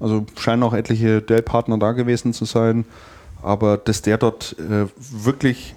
Also 0.00 0.26
scheinen 0.38 0.62
auch 0.62 0.74
etliche 0.74 1.22
Dell-Partner 1.22 1.78
da 1.78 1.92
gewesen 1.92 2.32
zu 2.32 2.44
sein. 2.44 2.84
Aber 3.42 3.76
dass 3.78 4.02
der 4.02 4.18
dort 4.18 4.54
äh, 4.58 4.86
wirklich 4.98 5.74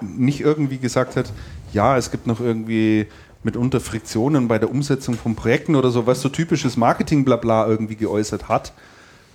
nicht 0.00 0.40
irgendwie 0.40 0.78
gesagt 0.78 1.16
hat, 1.16 1.32
ja, 1.72 1.96
es 1.96 2.10
gibt 2.10 2.26
noch 2.26 2.40
irgendwie 2.40 3.06
mitunter 3.42 3.80
Friktionen 3.80 4.48
bei 4.48 4.58
der 4.58 4.70
Umsetzung 4.70 5.14
von 5.14 5.34
Projekten 5.34 5.76
oder 5.76 5.90
so, 5.90 6.06
was 6.06 6.20
so 6.20 6.28
typisches 6.28 6.76
Marketing-Blabla 6.76 7.66
irgendwie 7.66 7.96
geäußert 7.96 8.48
hat, 8.48 8.72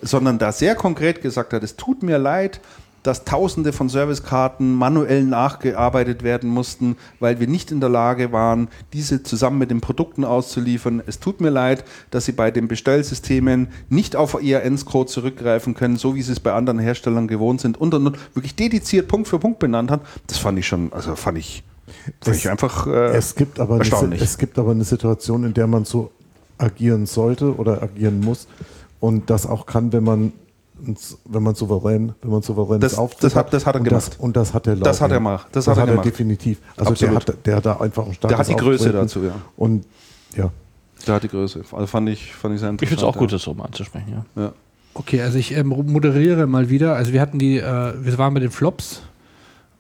sondern 0.02 0.38
da 0.40 0.52
sehr 0.52 0.76
konkret 0.76 1.22
gesagt 1.22 1.54
hat, 1.54 1.64
es 1.64 1.76
tut 1.76 2.04
mir 2.04 2.18
leid, 2.18 2.60
dass 3.04 3.26
Tausende 3.26 3.74
von 3.74 3.90
Servicekarten 3.90 4.74
manuell 4.74 5.24
nachgearbeitet 5.24 6.24
werden 6.24 6.50
mussten, 6.50 6.96
weil 7.20 7.40
wir 7.40 7.48
nicht 7.48 7.70
in 7.72 7.82
der 7.82 7.90
Lage 7.90 8.32
waren, 8.32 8.70
diese 8.94 9.24
zusammen 9.24 9.60
mit 9.60 9.70
den 9.70 9.82
Produkten 9.82 10.24
auszuliefern. 10.24 11.04
Es 11.06 11.20
tut 11.20 11.42
mir 11.42 11.50
leid, 11.50 11.84
dass 12.12 12.26
Sie 12.26 12.32
bei 12.32 12.50
den 12.50 12.68
Bestellsystemen 12.68 13.68
nicht 13.90 14.16
auf 14.16 14.42
ERNs-Code 14.42 15.10
zurückgreifen 15.10 15.74
können, 15.74 15.98
so 15.98 16.16
wie 16.16 16.22
Sie 16.22 16.32
es 16.32 16.40
bei 16.40 16.54
anderen 16.54 16.80
Herstellern 16.80 17.28
gewohnt 17.28 17.62
sind 17.62 17.78
und, 17.78 17.94
und 17.94 18.18
wirklich 18.34 18.56
dediziert 18.56 19.10
Punkt 19.10 19.28
für 19.28 19.40
Punkt 19.40 19.60
benannt 19.60 19.92
hat. 19.92 20.02
Das 20.28 20.38
fand 20.38 20.58
ich 20.58 20.68
schon, 20.68 20.92
also 20.94 21.16
fand 21.16 21.38
ich, 21.38 21.64
fand 22.22 22.38
ich 22.38 22.50
einfach 22.50 22.88
äh, 22.88 23.16
Es 23.16 23.36
gibt, 23.36 23.60
aber 23.60 23.76
eine, 23.76 23.84
erstaunlich. 23.84 24.22
es 24.22 24.38
gibt 24.38 24.58
aber 24.60 24.72
eine 24.72 24.84
Situation, 24.84 25.44
in 25.44 25.54
der 25.54 25.68
man 25.68 25.86
so 25.86 26.12
agieren 26.58 27.06
sollte 27.06 27.56
oder 27.56 27.82
agieren 27.84 28.20
muss 28.22 28.48
und 29.00 29.30
das 29.30 29.46
auch 29.46 29.66
kann, 29.66 29.92
wenn 29.94 30.04
man 30.04 30.34
wenn 31.26 31.44
man 31.44 31.56
souverän, 31.56 32.14
wenn 32.22 32.32
man 32.32 32.42
souverän 32.42 32.82
Das- 32.82 32.98
auftritt. 32.98 33.24
das 33.24 33.36
hat- 33.36 33.54
das 33.54 33.66
hat 33.66 33.76
er 33.76 33.80
und 33.82 33.86
gemacht. 33.88 34.08
Das, 34.14 34.18
und 34.20 34.36
das 34.36 34.54
hat 34.54 34.68
er 34.68 34.76
Das 34.76 35.00
hat 35.00 35.12
er 35.12 35.18
gemacht. 35.18 35.48
Das 35.54 35.66
hat 35.68 35.78
er 35.78 35.86
gemacht. 35.86 36.06
definitiv. 36.06 36.58
Also 36.76 36.94
der 36.94 37.16
hat, 37.16 37.34
der 37.46 37.56
hat 37.56 37.66
da 37.66 37.78
einfach 37.78 38.06
ein 38.06 38.14
starkes 38.14 38.30
Der 38.30 38.38
hat 38.38 38.48
die 38.50 38.56
Größe 38.56 38.86
Auftreten. 38.90 38.98
dazu, 38.98 39.24
ja. 39.24 39.36
Und 39.56 39.86
ja, 40.36 40.52
Da 41.06 41.14
hat 41.16 41.24
die 41.24 41.30
Größe. 41.30 41.62
Also 41.72 41.88
fand 41.88 42.10
ich, 42.10 42.34
fand 42.34 42.56
ich 42.56 42.60
sehr 42.60 42.70
Ich 42.70 42.74
interessant. 42.74 42.90
finde 42.90 42.96
es 42.96 43.04
auch 43.16 43.18
gut, 43.18 43.32
ja. 43.32 43.36
das 43.38 43.44
so 43.44 43.54
mal 43.54 43.66
anzusprechen, 43.66 44.26
ja. 44.36 44.42
Ja. 44.44 44.52
Okay, 44.94 45.22
also 45.22 45.38
ich 45.38 45.56
ähm, 45.56 45.68
moderiere 45.70 46.48
mal 46.48 46.70
wieder. 46.70 46.96
Also 46.96 47.14
wir 47.14 47.22
hatten 47.22 47.40
die, 47.40 47.60
äh, 47.60 47.94
wir 48.02 48.18
waren 48.18 48.34
bei 48.34 48.40
den 48.42 48.52
Flops. 48.52 49.04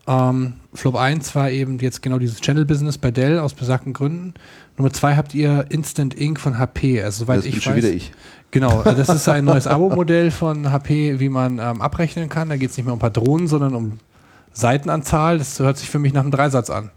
Ähm, 0.06 0.53
Flop 0.73 0.95
1 0.95 1.33
war 1.35 1.49
eben 1.49 1.80
jetzt 1.80 2.01
genau 2.01 2.19
dieses 2.19 2.41
Channel-Business 2.41 2.98
bei 2.98 3.11
Dell 3.11 3.40
aus 3.40 3.53
besagten 3.53 3.93
Gründen. 3.93 4.33
Nummer 4.77 4.91
2 4.91 5.15
habt 5.15 5.33
ihr 5.33 5.65
Instant 5.69 6.19
Ink 6.19 6.40
von 6.40 6.57
HP. 6.59 7.01
Also 7.01 7.23
soweit 7.23 7.40
Das 7.40 7.45
ich 7.45 7.51
bin 7.51 7.57
weiß. 7.59 7.64
schon 7.64 7.75
wieder 7.75 7.90
ich. 7.90 8.11
Genau, 8.51 8.82
also 8.82 8.91
das 8.91 9.09
ist 9.09 9.27
ein 9.30 9.45
neues 9.45 9.65
Abo-Modell 9.67 10.30
von 10.30 10.72
HP, 10.72 11.19
wie 11.19 11.30
man 11.30 11.53
ähm, 11.59 11.82
abrechnen 11.82 12.30
kann. 12.30 12.49
Da 12.49 12.57
geht 12.57 12.72
es 12.72 12.77
nicht 12.77 12.85
mehr 12.85 12.93
um 12.93 12.99
Patronen, 12.99 13.48
sondern 13.48 13.75
um 13.75 13.99
Seitenanzahl. 14.51 15.38
Das 15.38 15.59
hört 15.59 15.77
sich 15.77 15.90
für 15.90 15.99
mich 15.99 16.14
nach 16.14 16.22
einem 16.22 16.32
Dreisatz 16.32 16.69
an. 16.69 16.91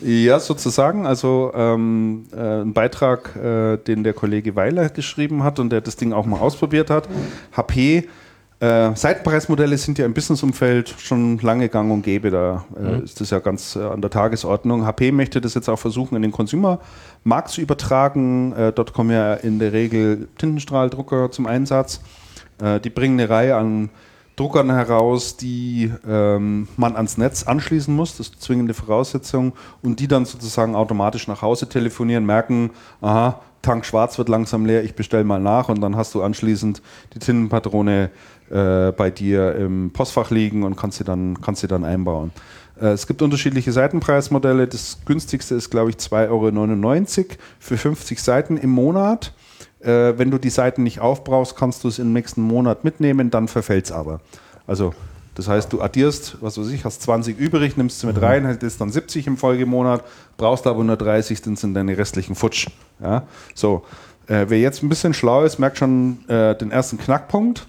Ja, 0.00 0.40
sozusagen. 0.40 1.06
Also 1.06 1.52
ähm, 1.54 2.24
äh, 2.32 2.62
ein 2.62 2.72
Beitrag, 2.72 3.36
äh, 3.36 3.76
den 3.76 4.02
der 4.02 4.14
Kollege 4.14 4.56
Weiler 4.56 4.88
geschrieben 4.88 5.44
hat 5.44 5.58
und 5.58 5.70
der 5.70 5.82
das 5.82 5.96
Ding 5.96 6.12
auch 6.14 6.24
mal 6.24 6.40
ausprobiert 6.40 6.88
hat. 6.88 7.06
HP, 7.54 8.08
äh, 8.60 8.94
Seitenpreismodelle 8.94 9.78
sind 9.78 9.98
ja 9.98 10.04
im 10.04 10.12
Businessumfeld 10.12 10.94
schon 10.98 11.38
lange 11.38 11.70
gang 11.70 11.90
und 11.90 12.02
gäbe. 12.02 12.30
Da 12.30 12.66
äh, 12.78 13.02
ist 13.02 13.20
das 13.20 13.30
ja 13.30 13.38
ganz 13.38 13.74
äh, 13.74 13.80
an 13.80 14.02
der 14.02 14.10
Tagesordnung. 14.10 14.84
HP 14.84 15.12
möchte 15.12 15.40
das 15.40 15.54
jetzt 15.54 15.68
auch 15.70 15.78
versuchen, 15.78 16.14
in 16.14 16.22
den 16.22 16.30
Consumer-Markt 16.30 17.48
zu 17.48 17.62
übertragen. 17.62 18.52
Äh, 18.52 18.72
dort 18.72 18.92
kommen 18.92 19.10
ja 19.10 19.34
in 19.34 19.58
der 19.58 19.72
Regel 19.72 20.28
Tintenstrahldrucker 20.36 21.30
zum 21.30 21.46
Einsatz. 21.46 22.02
Äh, 22.62 22.80
die 22.80 22.90
bringen 22.90 23.18
eine 23.18 23.30
Reihe 23.30 23.56
an 23.56 23.88
Druckern 24.36 24.70
heraus, 24.70 25.36
die 25.36 25.92
ähm, 26.08 26.68
man 26.76 26.96
ans 26.96 27.18
Netz 27.18 27.42
anschließen 27.42 27.94
muss, 27.94 28.16
das 28.16 28.28
ist 28.28 28.42
zwingende 28.42 28.72
Voraussetzung, 28.72 29.52
und 29.82 30.00
die 30.00 30.08
dann 30.08 30.24
sozusagen 30.24 30.74
automatisch 30.74 31.28
nach 31.28 31.42
Hause 31.42 31.68
telefonieren, 31.68 32.24
merken, 32.24 32.70
aha, 33.02 33.40
Tank 33.62 33.84
schwarz 33.84 34.16
wird 34.16 34.30
langsam 34.30 34.64
leer, 34.64 34.82
ich 34.82 34.94
bestelle 34.94 35.24
mal 35.24 35.40
nach 35.40 35.68
und 35.68 35.82
dann 35.82 35.94
hast 35.94 36.14
du 36.14 36.22
anschließend 36.22 36.80
die 37.12 37.18
Tintenpatrone 37.18 38.10
äh, 38.50 38.92
bei 38.92 39.10
dir 39.10 39.54
im 39.54 39.92
Postfach 39.92 40.30
liegen 40.30 40.62
und 40.64 40.76
kannst 40.76 40.98
sie 40.98 41.04
dann, 41.04 41.40
kannst 41.40 41.60
sie 41.60 41.68
dann 41.68 41.84
einbauen. 41.84 42.32
Äh, 42.80 42.88
es 42.88 43.06
gibt 43.06 43.22
unterschiedliche 43.22 43.72
Seitenpreismodelle. 43.72 44.66
Das 44.66 44.98
günstigste 45.04 45.54
ist, 45.54 45.70
glaube 45.70 45.90
ich, 45.90 45.96
2,99 45.96 47.18
Euro 47.18 47.26
für 47.58 47.76
50 47.76 48.20
Seiten 48.20 48.56
im 48.56 48.70
Monat. 48.70 49.32
Äh, 49.80 50.14
wenn 50.18 50.30
du 50.30 50.38
die 50.38 50.50
Seiten 50.50 50.82
nicht 50.82 51.00
aufbrauchst, 51.00 51.56
kannst 51.56 51.84
du 51.84 51.88
es 51.88 51.98
im 51.98 52.12
nächsten 52.12 52.42
Monat 52.42 52.84
mitnehmen, 52.84 53.30
dann 53.30 53.48
verfällt 53.48 53.86
es 53.86 53.92
aber. 53.92 54.20
Also, 54.66 54.94
das 55.34 55.48
heißt, 55.48 55.72
du 55.72 55.80
addierst, 55.80 56.36
was 56.42 56.58
weiß 56.58 56.68
ich, 56.68 56.84
hast 56.84 57.02
20 57.02 57.38
übrig, 57.38 57.76
nimmst 57.76 58.00
sie 58.00 58.06
mit 58.06 58.20
rein, 58.20 58.44
hättest 58.44 58.80
dann 58.80 58.90
70 58.90 59.26
im 59.26 59.36
Folgemonat, 59.36 60.04
brauchst 60.36 60.66
aber 60.66 60.84
nur 60.84 60.96
30, 60.96 61.40
dann 61.42 61.56
sind 61.56 61.74
deine 61.74 61.96
restlichen 61.96 62.34
futsch. 62.34 62.68
Ja? 63.00 63.22
So, 63.54 63.84
äh, 64.26 64.46
wer 64.48 64.58
jetzt 64.58 64.82
ein 64.82 64.88
bisschen 64.88 65.14
schlau 65.14 65.44
ist, 65.44 65.58
merkt 65.58 65.78
schon 65.78 66.28
äh, 66.28 66.54
den 66.56 66.72
ersten 66.72 66.98
Knackpunkt. 66.98 67.68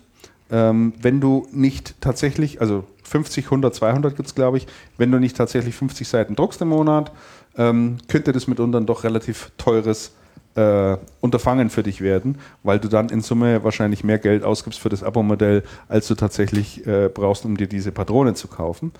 Ähm, 0.51 0.93
wenn 1.01 1.21
du 1.21 1.47
nicht 1.51 1.95
tatsächlich, 2.01 2.59
also 2.59 2.83
50, 3.03 3.45
100, 3.45 3.73
200 3.73 4.15
gibt 4.15 4.27
es, 4.27 4.35
glaube 4.35 4.57
ich, 4.57 4.67
wenn 4.97 5.11
du 5.11 5.19
nicht 5.19 5.37
tatsächlich 5.37 5.75
50 5.75 6.07
Seiten 6.07 6.35
druckst 6.35 6.61
im 6.61 6.69
Monat, 6.69 7.11
ähm, 7.57 7.97
könnte 8.07 8.31
das 8.31 8.47
mitunter 8.47 8.81
doch 8.81 9.03
relativ 9.03 9.51
teures 9.57 10.11
äh, 10.55 10.97
Unterfangen 11.21 11.69
für 11.69 11.83
dich 11.83 12.01
werden, 12.01 12.37
weil 12.63 12.79
du 12.79 12.89
dann 12.89 13.09
in 13.09 13.21
Summe 13.21 13.63
wahrscheinlich 13.63 14.03
mehr 14.03 14.19
Geld 14.19 14.43
ausgibst 14.43 14.79
für 14.79 14.89
das 14.89 15.03
Abo-Modell, 15.03 15.63
als 15.87 16.07
du 16.07 16.15
tatsächlich 16.15 16.85
äh, 16.85 17.09
brauchst, 17.09 17.45
um 17.45 17.55
dir 17.55 17.67
diese 17.67 17.91
Patronen 17.91 18.35
zu 18.35 18.47
kaufen. 18.47 18.91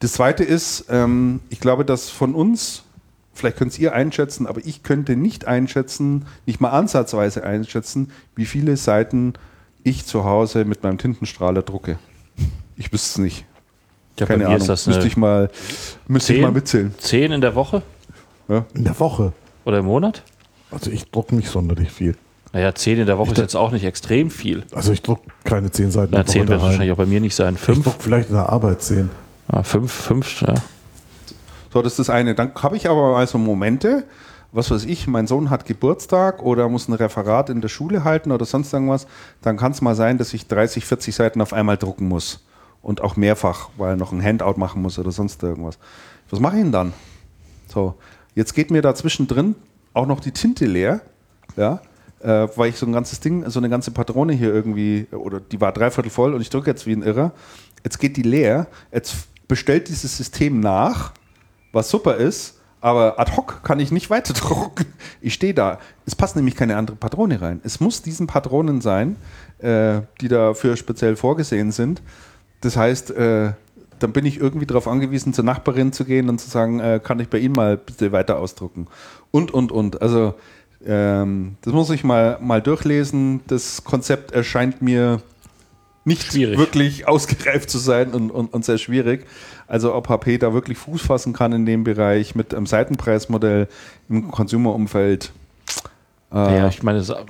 Das 0.00 0.14
zweite 0.14 0.42
ist, 0.42 0.86
ähm, 0.88 1.40
ich 1.48 1.60
glaube, 1.60 1.84
dass 1.84 2.10
von 2.10 2.34
uns, 2.34 2.82
vielleicht 3.34 3.56
könnt 3.56 3.78
ihr 3.78 3.94
einschätzen, 3.94 4.48
aber 4.48 4.60
ich 4.64 4.82
könnte 4.82 5.14
nicht 5.14 5.46
einschätzen, 5.46 6.26
nicht 6.46 6.60
mal 6.60 6.70
ansatzweise 6.70 7.44
einschätzen, 7.44 8.10
wie 8.34 8.46
viele 8.46 8.76
Seiten 8.76 9.34
ich 9.84 10.06
zu 10.06 10.24
Hause 10.24 10.64
mit 10.64 10.82
meinem 10.82 10.98
Tintenstrahler 10.98 11.62
drucke. 11.62 11.98
Ich 12.76 12.92
wüsste 12.92 13.08
es 13.08 13.18
nicht. 13.18 13.44
Ja, 14.18 14.26
Keine 14.26 14.46
Ahnung. 14.46 14.58
ist 14.58 14.68
das 14.68 14.86
müsste 14.86 15.06
ich 15.06 15.16
mal, 15.16 15.50
müsste 16.06 16.32
ich 16.32 16.38
Zehn? 16.38 16.42
mal 16.42 16.52
mitzählen. 16.52 16.94
10 16.98 17.32
in 17.32 17.40
der 17.40 17.54
Woche 17.54 17.82
in 18.74 18.84
der 18.84 18.98
Woche. 19.00 19.32
oder 19.64 19.78
im 19.78 19.86
Monat? 19.86 20.22
Also 20.70 20.90
ich 20.90 21.10
drucke 21.10 21.34
nicht 21.34 21.48
sonderlich 21.48 21.90
viel. 21.90 22.16
Naja, 22.52 22.74
10 22.74 22.98
in 23.00 23.06
der 23.06 23.16
Woche 23.16 23.32
ist 23.32 23.38
jetzt 23.38 23.54
auch 23.56 23.70
nicht 23.72 23.84
extrem 23.84 24.30
viel. 24.30 24.64
Also 24.74 24.92
ich 24.92 25.00
drucke 25.00 25.30
keine 25.44 25.70
zehn 25.70 25.90
Seiten 25.90 26.10
Na, 26.12 26.20
in 26.20 26.26
der 26.26 26.32
10 26.32 26.42
Woche 26.42 26.48
wird 26.50 26.62
wahrscheinlich 26.62 26.92
auch 26.92 26.96
bei 26.98 27.06
mir 27.06 27.20
nicht 27.20 27.34
sein. 27.34 27.54
Ich 27.54 27.60
5, 27.60 27.84
drucke 27.84 27.96
vielleicht 28.00 28.28
in 28.28 28.34
der 28.34 28.50
Arbeit 28.50 28.82
zehn. 28.82 29.08
ah, 29.48 29.62
5, 29.62 29.90
5, 29.90 30.42
ja. 30.42 30.54
So, 31.72 31.80
das 31.80 31.94
ist 31.94 32.00
das 32.00 32.10
eine. 32.10 32.34
Dann 32.34 32.52
habe 32.54 32.76
ich 32.76 32.90
aber 32.90 33.12
mal 33.12 33.26
so 33.26 33.38
Momente, 33.38 34.04
was 34.52 34.70
weiß 34.70 34.84
ich, 34.84 35.06
mein 35.06 35.26
Sohn 35.26 35.48
hat 35.48 35.64
Geburtstag 35.64 36.42
oder 36.42 36.68
muss 36.68 36.86
ein 36.86 36.92
Referat 36.92 37.48
in 37.48 37.62
der 37.62 37.68
Schule 37.68 38.04
halten 38.04 38.30
oder 38.32 38.44
sonst 38.44 38.72
irgendwas. 38.72 39.06
Dann 39.40 39.56
kann 39.56 39.72
es 39.72 39.80
mal 39.80 39.94
sein, 39.94 40.18
dass 40.18 40.34
ich 40.34 40.46
30, 40.46 40.84
40 40.84 41.14
Seiten 41.14 41.40
auf 41.40 41.54
einmal 41.54 41.78
drucken 41.78 42.06
muss. 42.06 42.44
Und 42.82 43.00
auch 43.00 43.16
mehrfach, 43.16 43.70
weil 43.76 43.90
er 43.90 43.96
noch 43.96 44.12
ein 44.12 44.22
Handout 44.22 44.58
machen 44.58 44.82
muss 44.82 44.98
oder 44.98 45.12
sonst 45.12 45.42
irgendwas. 45.42 45.78
Was 46.30 46.40
mache 46.40 46.56
ich 46.56 46.62
denn 46.62 46.72
dann? 46.72 46.92
So, 47.68 47.94
jetzt 48.34 48.54
geht 48.54 48.70
mir 48.70 48.82
da 48.82 48.94
zwischendrin 48.94 49.54
auch 49.94 50.06
noch 50.06 50.20
die 50.20 50.32
Tinte 50.32 50.66
leer, 50.66 51.00
ja, 51.56 51.80
äh, 52.20 52.48
weil 52.56 52.70
ich 52.70 52.76
so 52.76 52.86
ein 52.86 52.92
ganzes 52.92 53.20
Ding, 53.20 53.48
so 53.48 53.60
eine 53.60 53.68
ganze 53.68 53.92
Patrone 53.92 54.32
hier 54.32 54.52
irgendwie, 54.52 55.06
oder 55.12 55.38
die 55.38 55.60
war 55.60 55.72
dreiviertel 55.72 56.10
voll 56.10 56.34
und 56.34 56.40
ich 56.40 56.50
drücke 56.50 56.70
jetzt 56.70 56.86
wie 56.86 56.92
ein 56.92 57.02
Irrer. 57.02 57.32
Jetzt 57.84 57.98
geht 57.98 58.16
die 58.16 58.22
leer, 58.22 58.66
jetzt 58.92 59.28
bestellt 59.46 59.88
dieses 59.88 60.16
System 60.16 60.60
nach, 60.60 61.12
was 61.72 61.88
super 61.88 62.16
ist, 62.16 62.58
aber 62.82 63.18
ad 63.18 63.32
hoc 63.36 63.62
kann 63.62 63.80
ich 63.80 63.90
nicht 63.90 64.10
weiter 64.10 64.34
drucken. 64.34 64.84
Ich 65.22 65.32
stehe 65.32 65.54
da. 65.54 65.78
Es 66.04 66.14
passt 66.14 66.36
nämlich 66.36 66.56
keine 66.56 66.76
andere 66.76 66.96
Patrone 66.96 67.40
rein. 67.40 67.60
Es 67.64 67.80
muss 67.80 68.02
diesen 68.02 68.26
Patronen 68.26 68.82
sein, 68.82 69.16
äh, 69.60 70.02
die 70.20 70.28
dafür 70.28 70.76
speziell 70.76 71.16
vorgesehen 71.16 71.72
sind. 71.72 72.02
Das 72.60 72.76
heißt, 72.76 73.12
äh, 73.12 73.52
dann 73.98 74.12
bin 74.12 74.26
ich 74.26 74.38
irgendwie 74.40 74.66
darauf 74.66 74.88
angewiesen, 74.88 75.32
zur 75.32 75.44
Nachbarin 75.44 75.92
zu 75.92 76.04
gehen 76.04 76.28
und 76.28 76.40
zu 76.40 76.50
sagen, 76.50 76.80
äh, 76.80 77.00
kann 77.02 77.20
ich 77.20 77.28
bei 77.28 77.38
Ihnen 77.38 77.54
mal 77.54 77.76
bitte 77.76 78.12
weiter 78.12 78.38
ausdrucken. 78.38 78.88
Und, 79.30 79.52
und, 79.52 79.72
und. 79.72 80.02
Also 80.02 80.34
ähm, 80.84 81.56
das 81.62 81.72
muss 81.72 81.90
ich 81.90 82.02
mal, 82.02 82.38
mal 82.40 82.60
durchlesen. 82.60 83.40
Das 83.46 83.84
Konzept 83.84 84.32
erscheint 84.32 84.82
mir 84.82 85.22
nicht 86.04 86.32
Schwierig. 86.32 86.58
wirklich 86.58 87.06
ausgereift 87.08 87.70
zu 87.70 87.78
sein 87.78 88.10
und, 88.10 88.30
und, 88.30 88.52
und 88.52 88.64
sehr 88.64 88.78
schwierig. 88.78 89.26
Also 89.72 89.94
ob 89.94 90.10
HP 90.10 90.36
da 90.36 90.52
wirklich 90.52 90.76
Fuß 90.76 91.00
fassen 91.00 91.32
kann 91.32 91.54
in 91.54 91.64
dem 91.64 91.82
Bereich 91.82 92.34
mit 92.34 92.54
einem 92.54 92.66
Seitenpreismodell 92.66 93.68
im 94.10 94.30
Consumer-Umfeld, 94.30 95.32
äh, 96.30 96.36
ja, 96.36 96.68
ich 96.68 96.82
meine, 96.82 96.98
ich 96.98 97.08
weiß 97.08 97.16
auch 97.16 97.26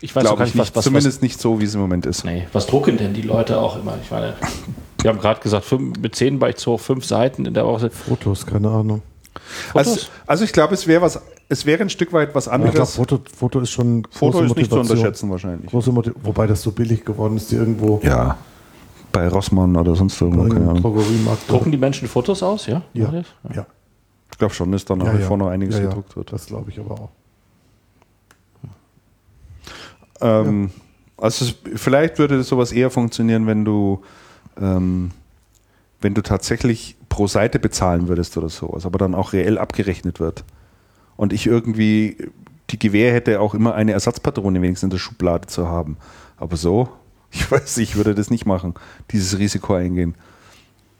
glaube 0.00 0.38
gar 0.38 0.46
ich 0.46 0.54
nicht, 0.54 0.64
nicht. 0.64 0.70
was, 0.70 0.74
was, 0.74 0.84
Zumindest 0.84 1.20
nicht 1.20 1.38
so, 1.38 1.60
wie 1.60 1.64
es 1.64 1.74
im 1.74 1.82
Moment 1.82 2.06
ist. 2.06 2.24
Nee, 2.24 2.46
was 2.54 2.66
drucken 2.66 2.96
denn 2.96 3.12
die 3.12 3.20
Leute 3.20 3.58
auch 3.60 3.78
immer? 3.78 3.98
Ich 4.02 4.10
meine, 4.10 4.32
wir 5.02 5.10
haben 5.10 5.18
gerade 5.18 5.38
gesagt, 5.38 5.66
fünf, 5.66 5.98
mit 5.98 6.14
10 6.14 6.38
Bytes 6.38 6.66
hoch, 6.66 6.80
5 6.80 7.04
Seiten 7.04 7.44
in 7.44 7.52
der 7.52 7.66
Woche. 7.66 7.90
Fotos, 7.90 8.46
keine 8.46 8.70
Ahnung. 8.70 9.02
Fotos? 9.72 9.86
Also, 9.86 10.06
also 10.26 10.44
ich 10.44 10.54
glaube, 10.54 10.72
es 10.72 10.86
wäre 10.86 11.02
was, 11.02 11.20
es 11.50 11.66
wäre 11.66 11.82
ein 11.82 11.90
Stück 11.90 12.10
weit 12.14 12.34
was 12.34 12.46
Ja, 12.46 12.52
ich 12.52 12.58
glaube, 12.58 12.70
anderes. 12.70 12.94
Foto, 12.96 13.20
Foto 13.36 13.60
ist 13.60 13.70
schon 13.70 14.06
Foto 14.10 14.38
große 14.38 14.46
ist 14.46 14.56
nicht 14.56 14.70
zu 14.70 14.80
unterschätzen 14.80 15.30
wahrscheinlich. 15.30 15.70
Große 15.70 15.92
Motiv 15.92 16.14
wobei 16.22 16.46
das 16.46 16.62
so 16.62 16.72
billig 16.72 17.04
geworden 17.04 17.36
ist, 17.36 17.50
die 17.50 17.56
irgendwo. 17.56 18.00
Ja. 18.02 18.38
Bei 19.16 19.28
Rossmann 19.28 19.76
oder 19.76 19.96
sonst 19.96 20.20
irgendwo, 20.20 20.48
keine. 20.48 20.80
Drogeriemarkt. 20.80 21.50
Drucken 21.50 21.72
die 21.72 21.78
Menschen 21.78 22.08
Fotos 22.08 22.42
aus, 22.42 22.66
ja? 22.66 22.82
Ja. 22.92 23.12
Ja. 23.52 23.66
Ich 24.30 24.38
glaube 24.38 24.54
schon, 24.54 24.70
dass 24.72 24.84
da 24.84 24.96
nach 24.96 25.16
wie 25.16 25.22
vor 25.22 25.36
noch 25.36 25.48
einiges 25.48 25.76
ja, 25.76 25.82
ja. 25.82 25.88
gedruckt 25.88 26.16
wird. 26.16 26.32
Das 26.32 26.46
glaube 26.46 26.70
ich 26.70 26.78
aber 26.78 26.92
auch. 27.00 27.10
Ähm, 30.20 30.70
Also 31.16 31.46
vielleicht 31.74 32.18
würde 32.18 32.42
sowas 32.42 32.72
eher 32.72 32.90
funktionieren, 32.90 33.46
wenn 33.46 33.64
du 33.64 34.02
ähm, 34.60 35.12
wenn 36.00 36.14
du 36.14 36.22
tatsächlich 36.22 36.96
pro 37.08 37.26
Seite 37.26 37.58
bezahlen 37.58 38.08
würdest 38.08 38.36
oder 38.36 38.50
sowas, 38.50 38.84
aber 38.84 38.98
dann 38.98 39.14
auch 39.14 39.32
reell 39.32 39.56
abgerechnet 39.56 40.20
wird. 40.20 40.44
Und 41.16 41.32
ich 41.32 41.46
irgendwie 41.46 42.30
die 42.70 42.78
Gewehr 42.78 43.14
hätte 43.14 43.40
auch 43.40 43.54
immer 43.54 43.74
eine 43.74 43.92
Ersatzpatrone 43.92 44.60
wenigstens 44.60 44.88
in 44.88 44.90
der 44.90 44.98
Schublade 44.98 45.46
zu 45.46 45.68
haben. 45.68 45.96
Aber 46.36 46.56
so, 46.56 46.88
ich 47.30 47.50
weiß, 47.50 47.78
ich 47.78 47.96
würde 47.96 48.14
das 48.14 48.30
nicht 48.30 48.46
machen, 48.46 48.74
dieses 49.10 49.38
Risiko 49.38 49.74
eingehen. 49.74 50.14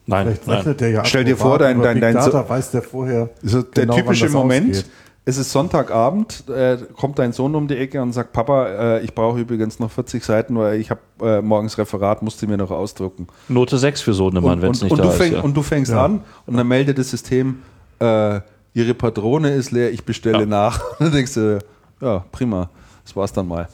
Nein, 0.07 0.27
Vielleicht 0.27 0.47
nein. 0.47 0.57
rechnet 0.59 0.81
der 0.81 0.91
ja 0.91 1.05
Stell 1.05 1.25
dir 1.25 1.37
vor, 1.37 1.59
dein- 1.59 1.81
dein- 1.83 2.01
dein 2.01 2.15
Data 2.15 2.49
weiß 2.49 2.71
der 2.71 2.83
vorher. 2.83 3.31
Also 3.43 3.63
der 3.63 3.85
genau, 3.87 3.95
wann 3.97 4.03
typische 4.03 4.25
das 4.27 4.33
Moment, 4.33 4.71
ausgeht. 4.71 4.91
es 5.25 5.37
ist 5.39 5.51
Sonntagabend, 5.51 6.45
äh, 6.49 6.79
kommt 6.97 7.19
dein 7.19 7.33
Sohn 7.33 7.57
um 7.57 7.67
die 7.67 7.77
Ecke 7.77 8.01
und 8.01 8.13
sagt, 8.13 8.33
Papa, 8.33 8.69
äh, 8.99 9.05
ich 9.05 9.15
brauche 9.15 9.41
übrigens 9.41 9.81
noch 9.81 9.91
40 9.91 10.23
Seiten, 10.25 10.57
weil 10.57 10.79
ich 10.79 10.91
habe 10.91 11.01
äh, 11.23 11.43
morgens 11.43 11.77
Referat, 11.77 12.23
musste 12.23 12.47
mir 12.47 12.57
noch 12.57 12.71
ausdrucken. 12.71 13.27
Note 13.49 13.79
6 13.79 14.01
für 14.01 14.13
Sohnemann, 14.15 14.63
wenn 14.63 14.71
es 14.71 14.83
und, 14.83 14.85
nicht 14.85 14.93
und, 14.93 14.99
da 14.99 15.05
du 15.05 15.11
ist. 15.11 15.17
fäng, 15.17 15.33
ja. 15.33 15.41
und 15.41 15.57
du 15.57 15.63
fängst 15.63 15.91
Ja. 15.91 16.05
an 16.05 16.21
und 16.47 16.57
dann 16.57 16.69
meldet 16.69 16.99
das 16.99 17.11
System, 17.11 17.63
äh, 17.99 18.41
Ihre 18.75 18.93
Patrone 18.93 19.55
ist 19.55 19.71
leer, 19.73 19.91
ich 19.91 20.05
bestelle 20.05 20.41
Ja. 20.41 20.47
nach. 20.47 20.81
Und 21.01 21.07
dann 21.07 21.13
denkst 21.13 21.33
du, 21.33 21.59
ja, 22.03 22.23
prima, 22.31 22.69
das 23.03 23.17
war's 23.17 23.33
dann 23.33 23.49
mal. 23.49 23.67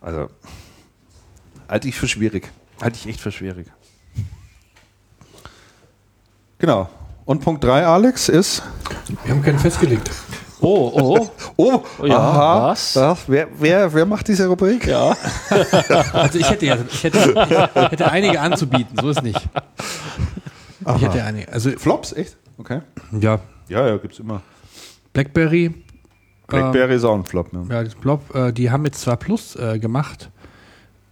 Also, 0.00 0.28
halte 1.68 1.88
ich 1.88 1.96
für 1.96 2.08
schwierig. 2.08 2.50
Halte 2.80 2.96
ich 3.00 3.08
echt 3.08 3.20
für 3.20 3.32
schwierig. 3.32 3.66
Genau. 6.58 6.88
Und 7.24 7.40
Punkt 7.44 7.62
3, 7.64 7.86
Alex, 7.86 8.28
ist. 8.28 8.62
Wir 9.24 9.34
haben 9.34 9.42
keinen 9.42 9.58
festgelegt. 9.58 10.10
oh, 10.60 10.90
oh, 10.94 11.28
Oh, 12.00 12.06
Ja, 12.06 12.18
aha. 12.18 12.62
was? 12.70 12.94
Ja, 12.94 13.16
wer, 13.26 13.48
wer, 13.58 13.92
wer 13.92 14.06
macht 14.06 14.28
diese 14.28 14.46
Rubrik? 14.46 14.86
ja. 14.86 15.16
Also 16.12 16.38
ich 16.38 16.48
hätte 16.50 16.66
ja, 16.66 16.78
ich 16.90 17.04
hätte, 17.04 17.18
ich 17.18 17.90
hätte 17.92 18.10
einige 18.10 18.40
anzubieten, 18.40 18.96
so 19.00 19.10
ist 19.10 19.22
nicht. 19.22 19.40
Ich 20.96 21.02
hätte 21.02 21.22
einige. 21.22 21.52
Also 21.52 21.70
Flops, 21.72 22.12
echt? 22.12 22.36
Okay. 22.56 22.80
ja, 23.20 23.38
Ja, 23.68 23.86
ja, 23.86 23.96
gibt's 23.98 24.18
immer. 24.18 24.42
BlackBerry, 25.12 25.74
Blackberry 26.46 26.94
ist 26.94 27.04
auch 27.04 27.14
ein 27.14 27.24
Flop. 27.24 27.52
Ja. 27.52 27.62
ja, 27.68 27.84
das 27.84 27.94
Blob, 27.94 28.34
äh, 28.34 28.52
die 28.52 28.70
haben 28.70 28.84
jetzt 28.86 29.00
zwar 29.02 29.16
Plus 29.16 29.54
äh, 29.56 29.78
gemacht, 29.78 30.30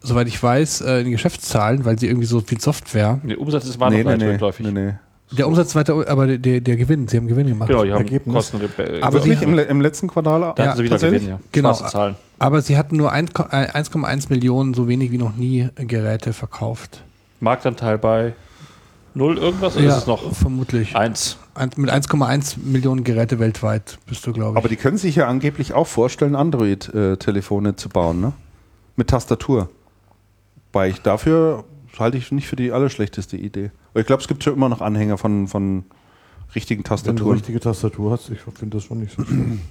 soweit 0.01 0.29
ich 0.29 0.43
weiß, 0.43 0.81
äh, 0.83 1.01
in 1.01 1.11
Geschäftszahlen, 1.11 1.85
weil 1.85 1.99
sie 1.99 2.07
irgendwie 2.07 2.27
so 2.27 2.41
viel 2.41 2.61
Software. 2.61 3.21
Der 3.25 3.41
Umsatz 3.41 3.65
ist 3.67 3.79
war 3.81 3.91
Nee, 3.91 4.05
noch 4.05 4.17
nee, 4.17 4.25
rückläufig. 4.33 4.67
nee, 4.67 4.73
nee. 4.73 4.95
Der 5.33 5.49
Umsatz 5.49 5.75
weiter, 5.75 6.09
aber 6.09 6.27
der, 6.29 6.39
der, 6.39 6.61
der 6.61 6.77
Gewinn, 6.77 7.09
sie 7.09 7.17
haben 7.17 7.27
Gewinn 7.27 7.49
gemacht. 7.49 7.69
Genau, 7.69 7.83
die 7.83 7.91
haben 7.91 7.99
Ergebnis. 8.05 8.33
Kosten. 8.33 8.59
Aber 8.59 9.03
Aber 9.07 9.21
sie- 9.21 9.31
Wirklich 9.31 9.43
im, 9.43 9.59
im 9.59 9.81
letzten 9.81 10.07
Quartal? 10.07 10.41
da 10.55 10.63
Ja, 10.63 10.69
hatten 10.71 10.79
sie 10.79 10.85
wieder? 10.85 10.99
Gewinn, 10.99 11.27
ja. 11.29 11.41
Genau. 11.51 11.73
Zahlen. 11.73 12.15
Aber 12.39 12.63
sie 12.63 12.77
hatten 12.79 12.97
nur 12.97 13.11
1 13.11 13.31
äh, 13.33 13.67
1,1 13.73 14.27
Millionen, 14.31 14.73
so 14.73 14.87
wenig 14.87 15.11
wie 15.11 15.19
noch 15.19 15.35
nie, 15.35 15.69
äh, 15.75 15.85
Geräte 15.85 16.33
verkauft. 16.33 17.03
Marktanteil 17.41 17.99
bei 17.99 18.35
0 19.15 19.39
irgendwas 19.39 19.77
oder 19.77 19.87
ist 19.87 19.97
es 19.97 20.07
noch 20.07 20.33
vermutlich. 20.33 20.95
1? 20.95 21.39
Ein, 21.55 21.71
mit 21.77 21.91
1,1 21.91 22.59
Millionen 22.63 23.03
Geräte 23.03 23.41
weltweit 23.41 23.99
bist 24.07 24.25
du, 24.29 24.33
glaube 24.33 24.53
ich. 24.53 24.57
Aber 24.59 24.69
die 24.69 24.77
können 24.77 24.99
sich 24.99 25.17
ja 25.17 25.27
angeblich 25.27 25.73
auch 25.73 25.87
vorstellen, 25.89 26.37
Android-Telefone 26.37 27.75
zu 27.77 27.89
bauen, 27.89 28.21
ne? 28.21 28.33
Mit 28.95 29.09
Tastatur. 29.09 29.71
Weil 30.77 30.91
ich 30.91 31.01
dafür 31.01 31.65
halte 31.99 32.19
ich 32.19 32.31
nicht 32.33 32.49
für 32.49 32.57
die 32.57 32.71
allerschlechteste 32.71 33.39
Idee. 33.39 33.71
Aber 33.93 34.01
ich 34.01 34.07
glaube, 34.07 34.21
es 34.21 34.29
gibt 34.29 34.45
schon 34.45 34.53
immer 34.53 34.69
noch 34.69 34.83
Anhänger 34.83 35.17
von, 35.17 35.49
von 35.49 35.85
richtigen 36.55 36.81
Wenn 36.81 36.85
du 36.85 36.89
Tastaturen. 36.89 37.33
richtige 37.33 37.61
Tastatur 37.61 38.11
hast, 38.11 38.29
ich 38.29 38.41
finde 38.41 38.77
das 38.77 38.85
schon 38.85 39.01
nicht 39.01 39.17
so 39.17 39.25
schlimm. 39.25 39.63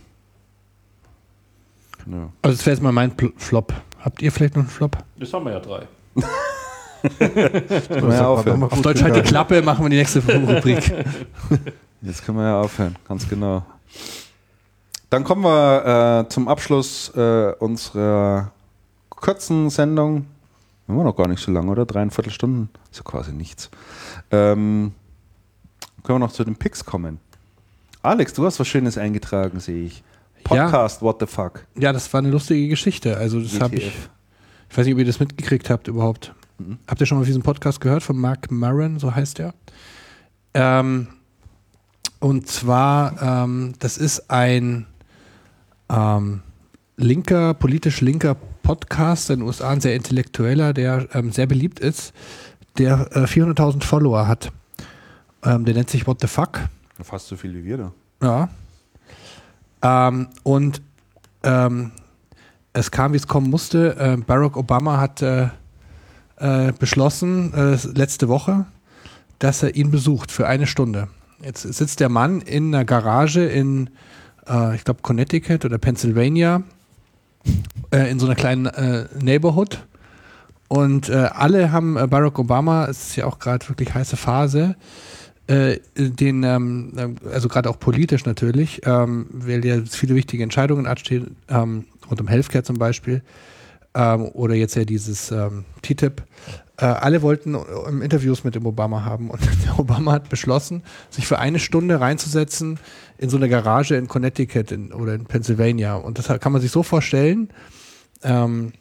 Ja. 2.07 2.29
also 2.41 2.55
das 2.57 2.65
wäre 2.65 2.75
jetzt 2.75 2.81
mal 2.81 2.91
mein 2.91 3.15
Pl 3.15 3.33
Flop. 3.37 3.71
Habt 3.99 4.23
ihr 4.23 4.31
vielleicht 4.31 4.55
noch 4.55 4.63
einen 4.63 4.69
Flop? 4.69 4.97
Das 5.17 5.31
haben 5.31 5.45
wir 5.45 5.51
ja 5.53 5.59
drei. 5.59 5.87
Können 7.19 8.07
wir 8.07 8.15
ja 8.15 8.27
aufhören. 8.27 8.63
Auf 8.63 8.81
Deutsch 8.81 9.03
halt 9.03 9.15
die 9.15 9.21
Klappe, 9.21 9.61
machen 9.61 9.85
wir 9.85 9.89
die 9.89 9.97
nächste 9.97 10.23
Rubrik. 10.23 10.91
Jetzt 12.01 12.25
können 12.25 12.39
wir 12.39 12.45
ja 12.45 12.61
aufhören, 12.61 12.95
ganz 13.07 13.29
genau. 13.29 13.63
Dann 15.11 15.23
kommen 15.23 15.43
wir 15.43 16.25
äh, 16.25 16.29
zum 16.29 16.47
Abschluss 16.47 17.11
äh, 17.15 17.53
unserer 17.59 18.51
kurzen 19.09 19.69
Sendung. 19.69 20.25
Haben 20.87 20.97
wir 20.97 21.03
noch 21.03 21.15
gar 21.15 21.27
nicht 21.27 21.41
so 21.41 21.51
lange, 21.51 21.71
oder? 21.71 21.85
Dreieinviertel 21.85 22.31
Stunden? 22.31 22.69
Ist 22.91 22.97
ja 22.97 23.03
quasi 23.03 23.31
nichts. 23.31 23.69
Ähm, 24.31 24.93
können 26.03 26.15
wir 26.15 26.19
noch 26.19 26.31
zu 26.31 26.43
den 26.43 26.55
Picks 26.55 26.85
kommen? 26.85 27.19
Alex, 28.03 28.33
du 28.33 28.45
hast 28.45 28.59
was 28.59 28.67
Schönes 28.67 28.97
eingetragen, 28.97 29.59
sehe 29.59 29.85
ich. 29.85 30.03
Podcast, 30.43 31.01
what 31.01 31.19
the 31.19 31.25
fuck? 31.25 31.65
Ja, 31.75 31.91
das 31.91 32.11
war 32.13 32.19
eine 32.19 32.29
lustige 32.29 32.67
Geschichte. 32.67 33.17
Also 33.17 33.41
das 33.41 33.59
habe 33.59 33.75
ich, 33.75 33.87
WTF. 33.87 34.09
ich 34.69 34.77
weiß 34.77 34.85
nicht, 34.85 34.93
ob 34.93 34.99
ihr 34.99 35.05
das 35.05 35.19
mitgekriegt 35.19 35.71
habt 35.71 35.87
überhaupt. 35.87 36.35
Mhm. 36.59 36.77
Habt 36.87 37.01
ihr 37.01 37.07
schon 37.07 37.17
mal 37.17 37.25
diesen 37.25 37.41
Podcast 37.41 37.81
gehört 37.81 38.03
von 38.03 38.15
Mark 38.15 38.51
Maron, 38.51 38.99
so 38.99 39.13
heißt 39.13 39.39
er? 39.39 39.55
Ähm, 40.53 41.07
und 42.19 42.47
zwar, 42.47 43.21
ähm, 43.21 43.73
das 43.79 43.97
ist 43.97 44.29
ein 44.29 44.85
ähm, 45.89 46.43
linker, 46.97 47.55
politisch 47.55 48.01
linker 48.01 48.35
Podcast 48.65 49.29
in 49.29 49.39
den 49.39 49.47
USA, 49.47 49.69
ein 49.69 49.79
sehr 49.79 49.95
intellektueller, 49.95 50.73
der 50.73 51.07
ähm, 51.13 51.31
sehr 51.31 51.45
beliebt 51.45 51.79
ist, 51.79 52.13
der 52.79 53.07
äh, 53.11 53.25
400.000 53.25 53.83
Follower 53.83 54.27
hat. 54.27 54.51
Ähm, 55.43 55.65
der 55.65 55.75
nennt 55.75 55.89
sich 55.91 56.07
What 56.07 56.19
the 56.19 56.27
Fuck. 56.27 56.61
Fast 57.01 57.27
so 57.27 57.37
viel 57.37 57.53
wie 57.53 57.63
wir 57.63 57.77
da. 57.77 58.49
Ja. 59.81 60.09
Ähm, 60.09 60.29
und 60.41 60.81
ähm, 61.43 61.91
es 62.73 62.89
kam, 62.89 63.13
wie 63.13 63.17
es 63.17 63.27
kommen 63.27 63.51
musste. 63.51 63.95
Äh, 63.97 64.17
Barack 64.17 64.57
Obama 64.57 64.97
hat 64.97 65.21
äh, 65.21 65.49
äh, 66.37 66.73
beschlossen, 66.77 67.53
äh, 67.53 67.77
letzte 67.93 68.27
Woche, 68.27 68.65
dass 69.37 69.61
er 69.61 69.75
ihn 69.75 69.91
besucht 69.91 70.31
für 70.31 70.47
eine 70.47 70.65
Stunde. 70.65 71.07
Jetzt 71.43 71.61
sitzt 71.61 71.99
der 71.99 72.09
Mann 72.09 72.41
in 72.41 72.73
einer 72.73 72.83
Garage 72.83 73.45
in, 73.45 73.91
äh, 74.47 74.75
ich 74.75 74.83
glaube, 74.83 75.03
Connecticut 75.03 75.65
oder 75.65 75.77
Pennsylvania, 75.77 76.63
äh, 77.91 78.09
in 78.09 78.19
so 78.19 78.25
einer 78.25 78.35
kleinen 78.35 78.65
äh, 78.67 79.05
Neighborhood. 79.19 79.85
Und 80.67 81.09
äh, 81.09 81.29
alle 81.31 81.71
haben 81.71 81.97
äh, 81.97 82.07
Barack 82.07 82.39
Obama, 82.39 82.87
es 82.87 83.09
ist 83.09 83.15
ja 83.17 83.25
auch 83.25 83.39
gerade 83.39 83.67
wirklich 83.69 83.93
heiße 83.93 84.17
Phase, 84.17 84.75
äh, 85.47 85.77
den, 85.95 86.43
ähm, 86.43 87.17
also 87.31 87.47
gerade 87.47 87.69
auch 87.69 87.79
politisch 87.79 88.25
natürlich, 88.25 88.81
ähm, 88.85 89.27
weil 89.31 89.63
ja 89.63 89.77
viele 89.87 90.15
wichtige 90.15 90.43
Entscheidungen 90.43 90.87
anstehen, 90.87 91.35
ähm, 91.49 91.85
rund 92.09 92.19
um 92.19 92.27
Healthcare 92.27 92.63
zum 92.63 92.77
Beispiel, 92.77 93.21
ähm, 93.93 94.23
oder 94.33 94.55
jetzt 94.55 94.75
ja 94.75 94.85
dieses 94.85 95.31
ähm, 95.31 95.65
TTIP. 95.83 96.23
Äh, 96.77 96.85
alle 96.85 97.21
wollten 97.21 97.55
ähm, 97.87 98.01
Interviews 98.01 98.43
mit 98.43 98.55
dem 98.55 98.65
Obama 98.65 99.05
haben 99.05 99.29
und 99.29 99.39
der 99.65 99.79
Obama 99.79 100.11
hat 100.11 100.29
beschlossen, 100.29 100.83
sich 101.09 101.25
für 101.25 101.39
eine 101.39 101.59
Stunde 101.59 102.01
reinzusetzen 102.01 102.79
in 103.17 103.29
so 103.29 103.37
eine 103.37 103.47
Garage 103.47 103.95
in 103.95 104.07
Connecticut 104.07 104.71
in, 104.71 104.91
oder 104.91 105.13
in 105.13 105.25
Pennsylvania. 105.25 105.95
Und 105.95 106.19
das 106.19 106.27
kann 106.39 106.51
man 106.51 106.61
sich 106.61 106.71
so 106.71 106.83
vorstellen, 106.83 107.49
ähm, 108.23 108.73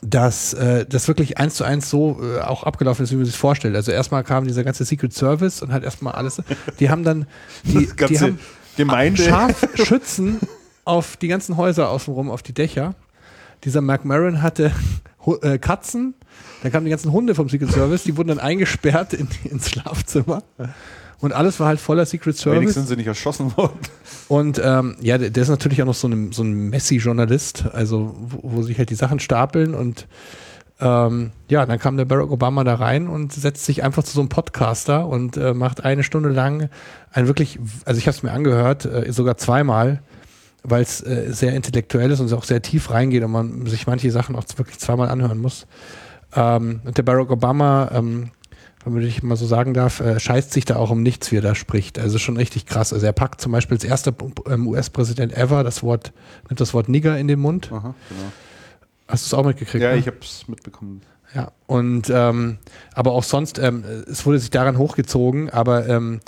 dass 0.00 0.52
äh, 0.54 0.84
das 0.84 1.06
wirklich 1.06 1.38
eins 1.38 1.54
zu 1.54 1.64
eins 1.64 1.88
so 1.88 2.20
äh, 2.20 2.40
auch 2.40 2.64
abgelaufen 2.64 3.04
ist, 3.04 3.12
wie 3.12 3.16
man 3.16 3.24
sich 3.24 3.36
vorstellt. 3.36 3.76
Also 3.76 3.92
erstmal 3.92 4.24
kam 4.24 4.46
dieser 4.46 4.64
ganze 4.64 4.84
Secret 4.84 5.12
Service 5.12 5.62
und 5.62 5.72
hat 5.72 5.84
erstmal 5.84 6.14
alles. 6.14 6.42
Die 6.80 6.90
haben 6.90 7.04
dann 7.04 7.26
die, 7.64 7.88
die 8.08 8.18
haben 8.18 8.40
Gemeinde. 8.76 9.22
Scharfschützen 9.22 10.40
auf 10.84 11.16
die 11.16 11.28
ganzen 11.28 11.56
Häuser 11.56 11.88
außenrum, 11.88 12.30
auf 12.30 12.42
die 12.42 12.52
Dächer. 12.52 12.94
Dieser 13.62 13.80
Maron 13.80 14.42
hatte 14.42 14.72
äh, 15.42 15.58
Katzen, 15.58 16.14
da 16.62 16.70
kamen 16.70 16.84
die 16.84 16.90
ganzen 16.90 17.12
Hunde 17.12 17.34
vom 17.34 17.48
Secret 17.48 17.72
Service, 17.72 18.04
die 18.04 18.16
wurden 18.16 18.28
dann 18.28 18.40
eingesperrt 18.40 19.14
in, 19.14 19.28
ins 19.44 19.70
Schlafzimmer. 19.70 20.42
Und 21.20 21.32
alles 21.32 21.60
war 21.60 21.68
halt 21.68 21.78
voller 21.78 22.04
Secret 22.04 22.36
Service. 22.36 22.60
Wenigstens 22.60 22.88
sind 22.88 22.96
sie 22.96 22.96
nicht 22.96 23.06
erschossen 23.06 23.56
worden. 23.56 23.78
Und 24.28 24.60
ähm, 24.62 24.96
ja, 25.00 25.18
der, 25.18 25.30
der 25.30 25.42
ist 25.42 25.48
natürlich 25.48 25.80
auch 25.80 25.86
noch 25.86 25.94
so 25.94 26.08
ein, 26.08 26.32
so 26.32 26.42
ein 26.42 26.70
Messi-Journalist, 26.70 27.66
also 27.72 28.16
wo, 28.20 28.56
wo 28.56 28.62
sich 28.62 28.78
halt 28.78 28.90
die 28.90 28.96
Sachen 28.96 29.20
stapeln 29.20 29.74
und 29.74 30.08
ähm, 30.80 31.30
ja, 31.48 31.64
dann 31.64 31.78
kam 31.78 31.96
der 31.96 32.06
Barack 32.06 32.32
Obama 32.32 32.64
da 32.64 32.74
rein 32.74 33.06
und 33.06 33.32
setzt 33.32 33.64
sich 33.64 33.84
einfach 33.84 34.02
zu 34.02 34.14
so 34.14 34.20
einem 34.20 34.28
Podcaster 34.28 35.06
und 35.06 35.36
äh, 35.36 35.54
macht 35.54 35.84
eine 35.84 36.02
Stunde 36.02 36.30
lang 36.30 36.70
ein 37.12 37.28
wirklich, 37.28 37.60
also 37.84 37.98
ich 37.98 38.08
habe 38.08 38.16
es 38.16 38.24
mir 38.24 38.32
angehört, 38.32 38.84
äh, 38.84 39.12
sogar 39.12 39.36
zweimal, 39.36 40.02
weil 40.62 40.82
es 40.82 41.02
äh, 41.02 41.32
sehr 41.32 41.54
intellektuell 41.54 42.10
ist 42.10 42.20
und 42.20 42.32
auch 42.32 42.44
sehr 42.44 42.62
tief 42.62 42.90
reingeht 42.90 43.22
und 43.24 43.30
man 43.30 43.66
sich 43.66 43.86
manche 43.86 44.10
Sachen 44.10 44.36
auch 44.36 44.44
wirklich 44.56 44.78
zweimal 44.78 45.08
anhören 45.08 45.38
muss. 45.38 45.66
Ähm, 46.34 46.80
und 46.84 46.96
der 46.96 47.02
Barack 47.02 47.30
Obama, 47.30 47.90
ähm, 47.92 48.30
wenn 48.84 49.02
ich 49.02 49.22
mal 49.22 49.36
so 49.36 49.46
sagen 49.46 49.74
darf, 49.74 50.00
äh, 50.00 50.18
scheißt 50.18 50.52
sich 50.52 50.64
da 50.64 50.76
auch 50.76 50.90
um 50.90 51.02
nichts, 51.02 51.30
wie 51.30 51.36
er 51.36 51.42
da 51.42 51.54
spricht. 51.54 51.98
Also 51.98 52.18
schon 52.18 52.36
richtig 52.36 52.66
krass. 52.66 52.92
Also 52.92 53.06
er 53.06 53.12
packt 53.12 53.40
zum 53.40 53.52
Beispiel 53.52 53.76
als 53.76 53.84
erster 53.84 54.12
ähm, 54.48 54.66
US-Präsident 54.66 55.36
ever 55.36 55.62
das 55.62 55.82
Wort, 55.82 56.12
nimmt 56.48 56.60
das 56.60 56.74
Wort 56.74 56.88
Nigger 56.88 57.18
in 57.18 57.28
den 57.28 57.38
Mund. 57.38 57.70
Aha, 57.72 57.94
genau. 58.08 58.32
Hast 59.08 59.24
du 59.24 59.26
es 59.26 59.34
auch 59.34 59.44
mitgekriegt? 59.44 59.82
Ja, 59.82 59.92
ne? 59.92 59.98
ich 59.98 60.06
habe 60.06 60.16
es 60.20 60.48
mitbekommen. 60.48 61.02
Ja, 61.34 61.52
und 61.66 62.10
ähm, 62.10 62.58
aber 62.94 63.12
auch 63.12 63.24
sonst, 63.24 63.58
ähm, 63.58 63.84
es 64.06 64.26
wurde 64.26 64.38
sich 64.38 64.50
daran 64.50 64.76
hochgezogen, 64.76 65.48
aber 65.48 65.88
ähm, 65.88 66.20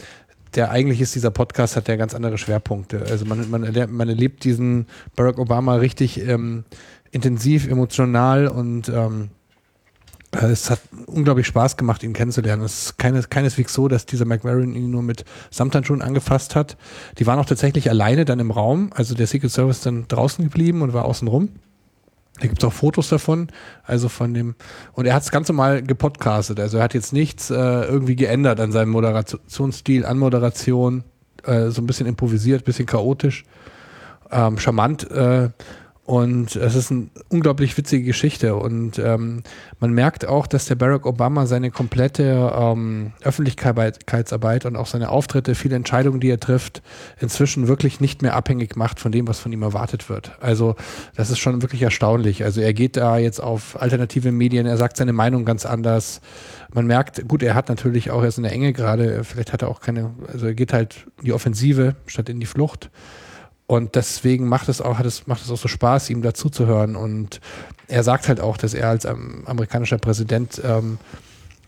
der 0.54 0.70
eigentlich 0.70 1.00
ist 1.00 1.14
dieser 1.14 1.30
Podcast, 1.30 1.76
hat 1.76 1.88
ja 1.88 1.96
ganz 1.96 2.14
andere 2.14 2.38
Schwerpunkte. 2.38 3.04
Also 3.10 3.24
man, 3.24 3.50
man, 3.50 3.72
man 3.90 4.08
erlebt 4.08 4.44
diesen 4.44 4.86
Barack 5.16 5.38
Obama 5.38 5.76
richtig 5.76 6.20
ähm, 6.26 6.64
intensiv, 7.10 7.68
emotional 7.68 8.48
und 8.48 8.88
ähm, 8.88 9.30
äh, 10.34 10.46
es 10.46 10.70
hat 10.70 10.80
unglaublich 11.06 11.46
Spaß 11.46 11.76
gemacht, 11.76 12.02
ihn 12.02 12.12
kennenzulernen. 12.12 12.62
Es 12.62 12.86
ist 12.86 12.98
keine, 12.98 13.22
keineswegs 13.22 13.72
so, 13.72 13.88
dass 13.88 14.06
dieser 14.06 14.24
McMarron 14.24 14.74
ihn 14.74 14.90
nur 14.90 15.02
mit 15.02 15.24
Samthandschuhen 15.50 16.02
angefasst 16.02 16.56
hat. 16.56 16.76
Die 17.18 17.26
waren 17.26 17.38
auch 17.38 17.46
tatsächlich 17.46 17.88
alleine 17.90 18.24
dann 18.24 18.40
im 18.40 18.50
Raum. 18.50 18.90
Also 18.94 19.14
der 19.14 19.26
Secret 19.26 19.50
Service 19.50 19.80
dann 19.80 20.06
draußen 20.08 20.44
geblieben 20.44 20.82
und 20.82 20.92
war 20.92 21.04
außen 21.04 21.28
rum. 21.28 21.50
Da 22.40 22.48
gibt 22.48 22.62
es 22.62 22.68
auch 22.68 22.72
Fotos 22.72 23.08
davon, 23.08 23.48
also 23.84 24.08
von 24.08 24.34
dem, 24.34 24.56
und 24.92 25.06
er 25.06 25.14
hat 25.14 25.22
es 25.22 25.30
ganz 25.30 25.48
normal 25.48 25.82
gepodcastet, 25.82 26.58
also 26.58 26.78
er 26.78 26.84
hat 26.84 26.94
jetzt 26.94 27.12
nichts 27.12 27.50
äh, 27.50 27.54
irgendwie 27.54 28.16
geändert 28.16 28.58
an 28.58 28.72
seinem 28.72 28.90
Moderationsstil, 28.90 30.04
Anmoderation, 30.04 31.04
äh, 31.44 31.68
so 31.68 31.80
ein 31.80 31.86
bisschen 31.86 32.08
improvisiert, 32.08 32.64
bisschen 32.64 32.86
chaotisch, 32.86 33.44
ähm, 34.32 34.58
charmant, 34.58 35.08
äh, 35.12 35.50
und 36.06 36.54
es 36.56 36.74
ist 36.74 36.90
eine 36.90 37.06
unglaublich 37.30 37.76
witzige 37.78 38.04
Geschichte. 38.04 38.56
Und 38.56 38.98
ähm, 38.98 39.42
man 39.80 39.92
merkt 39.92 40.26
auch, 40.26 40.46
dass 40.46 40.66
der 40.66 40.74
Barack 40.74 41.06
Obama 41.06 41.46
seine 41.46 41.70
komplette 41.70 42.52
ähm, 42.54 43.12
Öffentlichkeitsarbeit 43.22 44.66
und 44.66 44.76
auch 44.76 44.86
seine 44.86 45.08
Auftritte, 45.08 45.54
viele 45.54 45.76
Entscheidungen, 45.76 46.20
die 46.20 46.28
er 46.28 46.38
trifft, 46.38 46.82
inzwischen 47.20 47.68
wirklich 47.68 48.00
nicht 48.00 48.20
mehr 48.20 48.36
abhängig 48.36 48.76
macht 48.76 49.00
von 49.00 49.12
dem, 49.12 49.26
was 49.26 49.40
von 49.40 49.50
ihm 49.50 49.62
erwartet 49.62 50.10
wird. 50.10 50.32
Also 50.42 50.76
das 51.16 51.30
ist 51.30 51.38
schon 51.38 51.62
wirklich 51.62 51.80
erstaunlich. 51.80 52.44
Also 52.44 52.60
er 52.60 52.74
geht 52.74 52.98
da 52.98 53.16
jetzt 53.16 53.42
auf 53.42 53.80
alternative 53.80 54.30
Medien, 54.30 54.66
er 54.66 54.76
sagt 54.76 54.98
seine 54.98 55.14
Meinung 55.14 55.46
ganz 55.46 55.64
anders. 55.64 56.20
Man 56.74 56.86
merkt, 56.86 57.26
gut, 57.26 57.42
er 57.42 57.54
hat 57.54 57.70
natürlich 57.70 58.10
auch, 58.10 58.20
er 58.20 58.28
ist 58.28 58.36
in 58.36 58.42
der 58.42 58.52
Enge 58.52 58.74
gerade, 58.74 59.24
vielleicht 59.24 59.54
hat 59.54 59.62
er 59.62 59.68
auch 59.68 59.80
keine, 59.80 60.12
also 60.30 60.46
er 60.46 60.54
geht 60.54 60.74
halt 60.74 61.06
in 61.20 61.24
die 61.24 61.32
Offensive 61.32 61.96
statt 62.06 62.28
in 62.28 62.40
die 62.40 62.46
Flucht. 62.46 62.90
Und 63.74 63.94
deswegen 63.94 64.48
macht 64.48 64.68
es 64.68 64.80
auch, 64.80 64.98
hat 64.98 65.06
es, 65.06 65.26
macht 65.26 65.42
es 65.44 65.50
auch 65.50 65.56
so 65.56 65.68
Spaß, 65.68 66.10
ihm 66.10 66.22
dazuzuhören. 66.22 66.96
Und 66.96 67.40
er 67.88 68.02
sagt 68.02 68.28
halt 68.28 68.40
auch, 68.40 68.56
dass 68.56 68.74
er 68.74 68.88
als 68.88 69.06
amerikanischer 69.06 69.98
Präsident 69.98 70.60
ähm, 70.64 70.98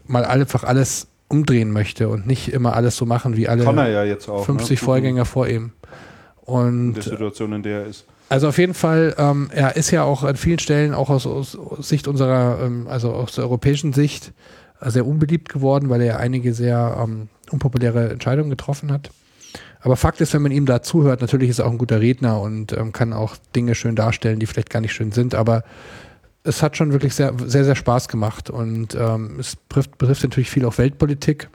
mal 0.07 0.25
einfach 0.25 0.65
alles 0.65 1.09
umdrehen 1.29 1.73
möchte 1.73 2.09
und 2.09 2.27
nicht 2.27 2.53
immer 2.53 2.75
alles 2.75 2.97
so 2.97 3.05
machen 3.05 3.37
wie 3.37 3.49
alle 3.49 3.65
ja 3.65 4.17
auch, 4.29 4.45
50 4.45 4.71
ne? 4.71 4.85
Vorgänger 4.85 5.23
mhm. 5.23 5.27
vor 5.27 5.49
ihm. 5.49 5.73
Und 6.45 6.89
in 6.89 6.95
der 6.95 7.03
Situation, 7.03 7.53
in 7.53 7.63
der 7.63 7.81
er 7.81 7.87
ist. 7.87 8.05
Also 8.29 8.49
auf 8.49 8.59
jeden 8.59 8.75
Fall, 8.75 9.15
ähm, 9.19 9.51
er 9.53 9.77
ist 9.77 9.91
ja 9.91 10.03
auch 10.03 10.25
an 10.25 10.37
vielen 10.37 10.59
Stellen 10.59 10.95
auch 10.95 11.11
aus, 11.11 11.27
aus 11.27 11.57
Sicht 11.81 12.09
unserer, 12.09 12.61
ähm, 12.63 12.87
also 12.89 13.13
aus 13.13 13.35
der 13.35 13.45
europäischen 13.45 13.93
Sicht, 13.93 14.33
äh, 14.81 14.91
sehr 14.91 15.07
unbeliebt 15.07 15.49
geworden, 15.49 15.91
weil 15.91 16.03
er 16.03 16.19
einige 16.19 16.55
sehr 16.55 16.99
ähm, 17.03 17.29
unpopuläre 17.51 18.11
Entscheidungen 18.11 18.51
getroffen 18.51 18.93
hat. 18.93 19.11
Aber 19.87 19.95
Fakt 19.95 20.21
ist, 20.21 20.35
wenn 20.35 20.43
man 20.43 20.51
ihm 20.51 20.67
da 20.67 20.83
zuhört, 20.83 21.21
natürlich 21.21 21.49
ist 21.49 21.61
er 21.61 21.67
auch 21.67 21.71
ein 21.71 21.79
guter 21.79 22.01
Redner 22.01 22.41
und 22.41 22.73
ähm, 22.73 22.91
kann 22.91 23.13
auch 23.13 23.37
Dinge 23.55 23.77
schön 23.77 23.95
darstellen, 23.95 24.41
die 24.41 24.47
vielleicht 24.47 24.69
gar 24.69 24.81
nicht 24.81 24.93
schön 24.93 25.13
sind, 25.13 25.37
aber 25.37 25.63
es 26.43 26.61
hat 26.61 26.77
schon 26.77 26.91
wirklich 26.91 27.15
sehr, 27.15 27.33
sehr, 27.47 27.65
sehr 27.65 27.77
Spaß 27.77 28.09
gemacht 28.09 28.51
und 28.51 28.97
ähm, 28.97 29.37
es 29.39 29.55
betrifft, 29.55 29.97
betrifft 29.97 30.25
natürlich 30.25 30.51
viel 30.51 30.65
auch 30.65 30.77
Weltpolitik. 30.79 31.51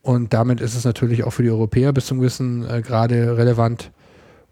Und 0.00 0.32
damit 0.32 0.60
ist 0.60 0.76
es 0.76 0.84
natürlich 0.84 1.24
auch 1.24 1.32
für 1.32 1.42
die 1.42 1.50
Europäer 1.50 1.92
bis 1.92 2.06
zum 2.06 2.20
gewissen 2.20 2.70
äh, 2.70 2.82
Grade 2.82 3.36
relevant. 3.36 3.90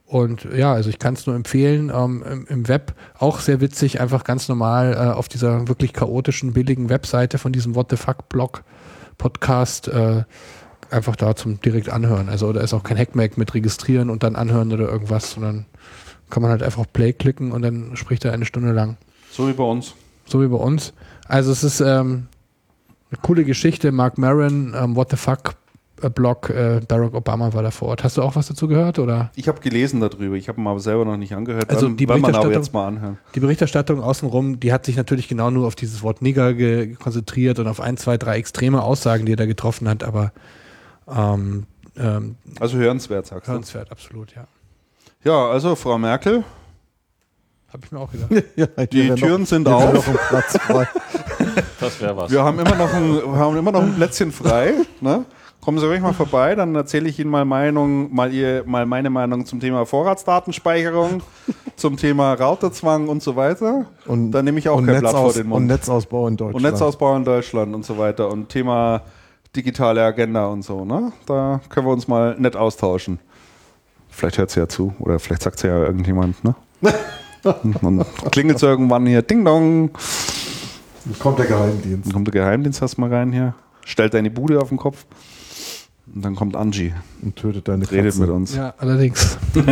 Und 0.05 0.49
ja, 0.53 0.73
also 0.73 0.91
ich 0.91 0.99
kann 0.99 1.15
es 1.15 1.25
nur 1.25 1.37
empfehlen, 1.37 1.93
ähm, 1.95 2.25
im, 2.29 2.47
im, 2.49 2.69
Web. 2.69 2.95
Auch 3.17 3.39
sehr 3.39 3.61
witzig, 3.61 4.01
einfach 4.01 4.25
ganz 4.25 4.49
normal 4.49 4.95
äh, 4.95 5.13
auf 5.13 5.29
dieser 5.29 5.69
wirklich 5.69 5.93
chaotischen, 5.93 6.53
billigen 6.53 6.89
Webseite 6.89 7.39
von 7.39 7.53
diesem 7.53 7.77
What 7.77 7.91
the 7.91 7.97
Fuck 7.97 8.29
Blog 8.29 8.65
Podcast 9.19 9.87
äh, 9.87 10.25
einfach 10.93 11.17
da 11.17 11.35
zum 11.35 11.61
direkt 11.61 11.89
anhören. 11.89 12.29
Also 12.29 12.53
da 12.53 12.61
ist 12.61 12.75
auch 12.75 12.83
kein 12.83 12.99
Hackmack 12.99 13.39
mit 13.39 13.55
registrieren 13.55 14.11
und 14.11 14.23
dann 14.23 14.37
anhören 14.37 14.73
oder 14.73 14.89
irgendwas, 14.89 15.33
sondern 15.33 15.67
kann 16.31 16.43
man 16.43 16.51
halt 16.51 16.63
einfach 16.63 16.81
auf 16.81 16.93
Play 16.93 17.13
klicken 17.13 17.53
und 17.53 17.63
dann 17.63 17.97
spricht 17.97 18.25
er 18.25 18.33
eine 18.33 18.45
Stunde 18.45 18.73
lang. 18.73 18.97
So 19.31 19.49
wie 19.49 19.53
bei 19.53 19.65
uns. 19.65 19.95
So 20.25 20.43
wie 20.43 20.49
bei 20.49 20.57
uns. 20.57 20.93
Also 21.27 21.53
es 21.53 21.63
ist 21.65 21.81
ähm, 21.81 22.29
eine 23.11 23.21
coole 23.23 23.45
Geschichte. 23.45 23.93
Mark 23.93 24.19
Maron, 24.19 24.75
ähm, 24.77 24.97
What 24.97 25.11
the 25.11 25.17
Fuck 25.17 25.55
äh, 26.03 26.11
Blog, 26.11 26.51
äh, 26.51 26.81
Barack 26.87 27.15
Obama 27.15 27.53
war 27.53 27.63
da 27.63 27.71
vor 27.71 27.89
Ort. 27.89 28.05
Hast 28.05 28.17
du 28.17 28.23
auch 28.23 28.35
was 28.35 28.49
dazu 28.49 28.69
gehört? 28.69 28.99
Oder? 28.99 29.31
Ich 29.37 29.49
habe 29.49 29.61
gelesen 29.61 30.01
darüber. 30.01 30.37
Ich 30.37 30.49
habe 30.49 30.61
ihn 30.61 30.67
aber 30.67 30.81
selber 30.81 31.05
noch 31.05 31.17
nicht 31.17 31.35
angehört. 31.35 31.71
Also 31.71 31.89
die 31.89 32.07
Berichterstattung, 32.07 32.53
jetzt 32.53 32.73
mal 32.73 32.89
anhören. 32.89 33.19
Die 33.35 33.41
Berichterstattung 33.41 34.01
außenrum, 34.01 34.61
die 34.61 34.73
hat 34.73 34.85
sich 34.85 34.97
natürlich 34.97 35.29
genau 35.29 35.51
nur 35.51 35.67
auf 35.67 35.75
dieses 35.75 36.03
Wort 36.03 36.23
Nigger 36.23 36.55
konzentriert 36.97 37.59
und 37.59 37.67
auf 37.69 37.81
ein, 37.81 37.97
zwei, 37.97 38.17
drei 38.17 38.37
extreme 38.37 38.83
Aussagen, 38.83 39.27
die 39.27 39.33
er 39.33 39.37
da 39.37 39.47
getroffen 39.47 39.89
hat. 39.89 40.03
Aber 40.03 40.33
ähm, 41.09 41.67
ähm, 41.97 42.37
also 42.59 42.79
hörenswert, 42.79 43.27
sagst 43.27 43.49
du? 43.49 43.53
Hörenswert, 43.53 43.91
absolut, 43.91 44.35
ja. 44.35 44.47
Ja, 45.25 45.51
also 45.51 45.77
Frau 45.77 45.99
Merkel. 45.99 46.45
Habe 47.73 47.87
ich 47.87 47.93
mir 47.93 48.01
auch 48.01 48.11
gedacht. 48.11 48.45
ja, 48.57 48.67
die 48.87 49.15
Türen 49.15 49.43
noch, 49.43 49.49
sind 49.49 49.69
auf. 49.69 50.11
das 51.81 52.01
wäre 52.01 52.17
was. 52.17 52.31
Wir 52.31 52.43
haben 52.43 52.59
immer 52.59 52.75
noch 52.75 52.93
ein, 52.93 53.23
haben 53.39 53.57
immer 53.57 53.73
noch 53.73 53.83
ein 53.83 53.95
Plätzchen 53.95 54.33
frei. 54.33 54.75
Ne? 55.01 55.25
Kommen 55.63 55.79
Sie 55.79 55.87
ruhig 55.87 56.01
mal 56.01 56.13
vorbei, 56.13 56.57
dann 56.57 56.75
erzähle 56.75 57.09
ich 57.09 57.21
Ihnen 57.21 57.31
mal 57.31 57.45
Meinung, 57.45 58.13
mal, 58.13 58.33
ihr, 58.33 58.65
mal 58.67 58.85
meine 58.85 59.11
Meinung 59.11 59.47
zum 59.47 59.61
Thema 59.61 59.87
Vorratsdatenspeicherung, 59.87 61.23
zum 61.77 61.97
Thema 61.97 62.35
Routerzwang 62.35 63.09
und 63.09 63.23
so 63.23 63.37
weiter. 63.37 63.87
Und 64.07 64.33
dann 64.33 64.45
nehme 64.45 64.59
ich 64.59 64.69
auch 64.69 64.85
kein 64.85 64.99
Blatt 64.99 65.13
vor 65.13 65.33
den 65.33 65.47
Mund. 65.47 65.63
Und 65.63 65.67
Netzausbau 65.69 66.27
in 66.27 66.37
Deutschland. 66.37 66.57
Und 66.57 66.63
Netzausbau 66.63 67.17
in 67.17 67.25
Deutschland 67.25 67.75
und 67.77 67.85
so 67.85 67.97
weiter. 67.97 68.29
Und 68.29 68.49
Thema 68.49 69.03
digitale 69.55 70.03
Agenda 70.03 70.47
und 70.47 70.63
so, 70.63 70.85
ne? 70.85 71.13
Da 71.27 71.61
können 71.69 71.87
wir 71.87 71.93
uns 71.93 72.09
mal 72.09 72.37
nett 72.39 72.57
austauschen. 72.57 73.19
Vielleicht 74.09 74.39
hört 74.39 74.51
sie 74.51 74.61
ja 74.61 74.69
zu 74.69 74.95
oder 74.99 75.19
vielleicht 75.19 75.43
sagt 75.43 75.59
sie 75.59 75.69
ja 75.69 75.79
irgendjemand, 75.79 76.43
ne? 76.45 76.55
Dann 77.43 78.05
klingelt 78.31 78.57
es 78.57 78.63
irgendwann 78.63 79.07
hier, 79.07 79.23
Ding 79.23 79.45
Dong. 79.45 79.91
Dann 81.05 81.19
kommt 81.19 81.39
der 81.39 81.47
Geheimdienst. 81.47 82.07
Dann 82.07 82.13
kommt 82.13 82.29
der 82.29 82.41
Geheimdienst 82.41 82.81
erstmal 82.81 83.13
rein 83.13 83.33
hier, 83.33 83.55
stellt 83.85 84.15
deine 84.15 84.31
Bude 84.31 84.61
auf 84.61 84.69
den 84.69 84.79
Kopf. 84.79 85.05
Und 86.15 86.25
dann 86.25 86.35
kommt 86.35 86.57
Angie. 86.57 86.93
Und 87.23 87.37
tötet 87.37 87.69
deine 87.69 87.85
Katze. 87.85 87.97
Redet 87.97 88.17
mit 88.17 88.29
uns. 88.29 88.55
Ja, 88.55 88.75
allerdings. 88.79 89.39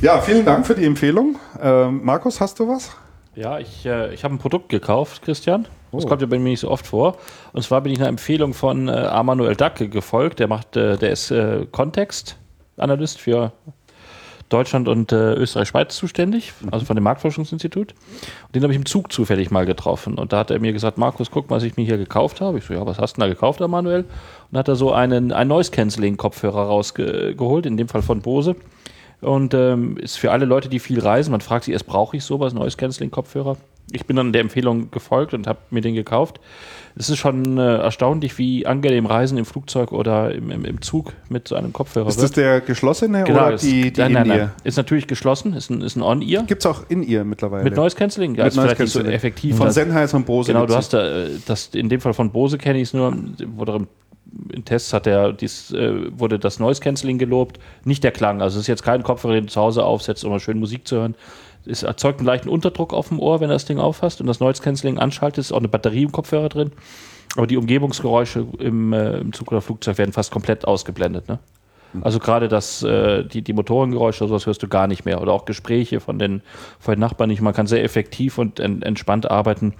ja, 0.00 0.20
vielen 0.20 0.44
Dank 0.44 0.66
für 0.66 0.74
die 0.74 0.84
Empfehlung. 0.84 1.36
Ähm, 1.60 2.00
Markus, 2.04 2.40
hast 2.40 2.58
du 2.58 2.68
was? 2.68 2.90
Ja, 3.38 3.60
ich, 3.60 3.86
äh, 3.86 4.12
ich 4.12 4.24
habe 4.24 4.34
ein 4.34 4.38
Produkt 4.38 4.68
gekauft, 4.68 5.22
Christian. 5.22 5.68
Das 5.92 6.04
oh. 6.04 6.08
kommt 6.08 6.22
ja 6.22 6.26
bei 6.26 6.40
mir 6.40 6.50
nicht 6.50 6.60
so 6.60 6.70
oft 6.70 6.88
vor. 6.88 7.18
Und 7.52 7.62
zwar 7.62 7.82
bin 7.82 7.92
ich 7.92 8.00
einer 8.00 8.08
Empfehlung 8.08 8.52
von 8.52 8.88
äh, 8.88 8.90
Armanuel 8.90 9.54
Dacke 9.54 9.88
gefolgt. 9.88 10.40
Der 10.40 10.48
macht, 10.48 10.76
äh, 10.76 10.96
der 10.96 11.12
ist 11.12 11.30
äh, 11.30 11.64
Kontextanalyst 11.70 13.20
für 13.20 13.52
Deutschland 14.48 14.88
und 14.88 15.12
äh, 15.12 15.34
Österreich-Schweiz 15.34 15.94
zuständig, 15.94 16.52
mhm. 16.60 16.70
also 16.72 16.84
von 16.84 16.96
dem 16.96 17.04
Marktforschungsinstitut. 17.04 17.92
Und 17.92 18.56
den 18.56 18.64
habe 18.64 18.72
ich 18.72 18.78
im 18.78 18.86
Zug 18.86 19.12
zufällig 19.12 19.52
mal 19.52 19.66
getroffen. 19.66 20.18
Und 20.18 20.32
da 20.32 20.38
hat 20.38 20.50
er 20.50 20.58
mir 20.58 20.72
gesagt, 20.72 20.98
Markus, 20.98 21.30
guck 21.30 21.48
mal, 21.48 21.56
was 21.56 21.62
ich 21.62 21.76
mir 21.76 21.84
hier 21.84 21.98
gekauft 21.98 22.40
habe. 22.40 22.58
Ich 22.58 22.64
so, 22.64 22.74
ja, 22.74 22.84
was 22.86 22.98
hast 22.98 23.16
du 23.16 23.20
denn 23.20 23.28
da 23.28 23.34
gekauft, 23.34 23.62
Armanuel? 23.62 24.04
Und 24.50 24.58
hat 24.58 24.66
er 24.66 24.74
so 24.74 24.92
einen, 24.92 25.30
einen 25.30 25.48
Noise-Canceling-Kopfhörer 25.48 26.62
rausgeholt, 26.66 27.66
in 27.66 27.76
dem 27.76 27.86
Fall 27.86 28.02
von 28.02 28.20
Bose. 28.20 28.56
Und 29.20 29.52
ähm, 29.54 29.96
ist 29.96 30.16
für 30.16 30.30
alle 30.30 30.44
Leute, 30.44 30.68
die 30.68 30.78
viel 30.78 31.00
reisen, 31.00 31.32
man 31.32 31.40
fragt 31.40 31.64
sich 31.64 31.72
erst, 31.72 31.86
brauche 31.86 32.16
ich 32.16 32.24
sowas, 32.24 32.54
Noise-Canceling-Kopfhörer? 32.54 33.56
Ich 33.90 34.04
bin 34.04 34.16
dann 34.16 34.32
der 34.32 34.42
Empfehlung 34.42 34.90
gefolgt 34.90 35.32
und 35.32 35.46
habe 35.46 35.60
mir 35.70 35.80
den 35.80 35.94
gekauft. 35.94 36.40
Es 36.94 37.08
ist 37.08 37.16
schon 37.16 37.56
äh, 37.56 37.78
erstaunlich, 37.78 38.36
wie 38.36 38.66
angenehm 38.66 39.06
Reisen 39.06 39.38
im 39.38 39.46
Flugzeug 39.46 39.92
oder 39.92 40.34
im, 40.34 40.50
im, 40.50 40.64
im 40.64 40.82
Zug 40.82 41.14
mit 41.30 41.48
so 41.48 41.54
einem 41.54 41.72
Kopfhörer 41.72 42.08
Ist 42.08 42.22
das 42.22 42.32
der 42.32 42.60
geschlossene 42.60 43.24
genau, 43.24 43.46
oder 43.46 43.56
die, 43.56 43.90
die 43.92 44.00
nein, 44.00 44.12
nein, 44.12 44.28
nein. 44.28 44.50
Ist 44.62 44.76
natürlich 44.76 45.06
geschlossen, 45.06 45.54
ist 45.54 45.70
ein, 45.70 45.80
ist 45.80 45.96
ein 45.96 46.02
On-Ear. 46.02 46.44
Gibt 46.44 46.62
es 46.62 46.66
auch 46.66 46.82
In-Ear 46.88 47.24
mittlerweile? 47.24 47.64
Mit 47.64 47.76
Noise 47.76 47.96
Cancelling? 47.96 48.34
Ja, 48.34 48.44
mit 48.44 48.52
ist 48.52 48.56
Noise 48.56 48.82
nicht 48.82 48.92
so 48.92 49.00
effektiv. 49.00 49.56
Von 49.56 49.70
Sennheiser 49.70 50.18
und 50.18 50.26
Bose. 50.26 50.52
Genau, 50.52 50.66
du 50.66 50.74
hast 50.74 50.92
da, 50.92 51.24
äh, 51.24 51.30
das, 51.46 51.68
in 51.68 51.88
dem 51.88 52.00
Fall 52.00 52.12
von 52.12 52.30
Bose 52.30 52.58
kenne 52.58 52.78
ich 52.78 52.88
es 52.88 52.94
nur, 52.94 53.16
wurde 53.56 53.86
in 54.52 54.64
Tests 54.64 54.92
hat 54.92 55.06
er 55.06 55.32
dies, 55.32 55.72
äh, 55.72 56.18
wurde 56.18 56.38
das 56.38 56.58
Noise 56.58 56.80
Cancelling 56.80 57.18
gelobt, 57.18 57.58
nicht 57.84 58.04
der 58.04 58.12
Klang. 58.12 58.42
Also 58.42 58.56
es 58.56 58.62
ist 58.62 58.68
jetzt 58.68 58.82
kein 58.82 59.02
Kopfhörer, 59.02 59.34
den 59.34 59.46
du 59.46 59.52
zu 59.52 59.60
Hause 59.60 59.84
aufsetzt, 59.84 60.24
um 60.24 60.30
mal 60.30 60.40
schön 60.40 60.58
Musik 60.58 60.86
zu 60.86 60.96
hören, 60.96 61.14
es 61.68 61.82
erzeugt 61.82 62.20
einen 62.20 62.26
leichten 62.26 62.48
Unterdruck 62.48 62.92
auf 62.92 63.08
dem 63.08 63.20
Ohr, 63.20 63.40
wenn 63.40 63.48
du 63.48 63.54
das 63.54 63.66
Ding 63.66 63.78
aufhast 63.78 64.20
und 64.20 64.26
das 64.26 64.40
Noise 64.40 64.62
Cancelling 64.62 64.98
anschaltet. 64.98 65.38
Ist 65.38 65.52
auch 65.52 65.58
eine 65.58 65.68
Batterie 65.68 66.04
im 66.04 66.12
Kopfhörer 66.12 66.48
drin. 66.48 66.72
Aber 67.36 67.46
die 67.46 67.56
Umgebungsgeräusche 67.56 68.46
im, 68.58 68.92
äh, 68.92 69.18
im 69.18 69.32
Zug 69.32 69.52
oder 69.52 69.60
Flugzeug 69.60 69.98
werden 69.98 70.12
fast 70.12 70.30
komplett 70.30 70.66
ausgeblendet. 70.66 71.28
Ne? 71.28 71.38
Mhm. 71.92 72.02
Also 72.02 72.18
gerade 72.20 72.48
das, 72.48 72.82
äh, 72.82 73.24
die, 73.24 73.42
die 73.42 73.52
Motorengeräusche 73.52 74.24
oder 74.24 74.30
sowas 74.30 74.46
hörst 74.46 74.62
du 74.62 74.68
gar 74.68 74.86
nicht 74.86 75.04
mehr. 75.04 75.20
Oder 75.20 75.32
auch 75.32 75.44
Gespräche 75.44 76.00
von 76.00 76.18
den, 76.18 76.40
von 76.78 76.94
den 76.94 77.00
Nachbarn 77.00 77.28
nicht. 77.28 77.42
Man 77.42 77.52
kann 77.52 77.66
sehr 77.66 77.84
effektiv 77.84 78.38
und 78.38 78.60
en, 78.60 78.80
entspannt 78.80 79.30
arbeiten, 79.30 79.74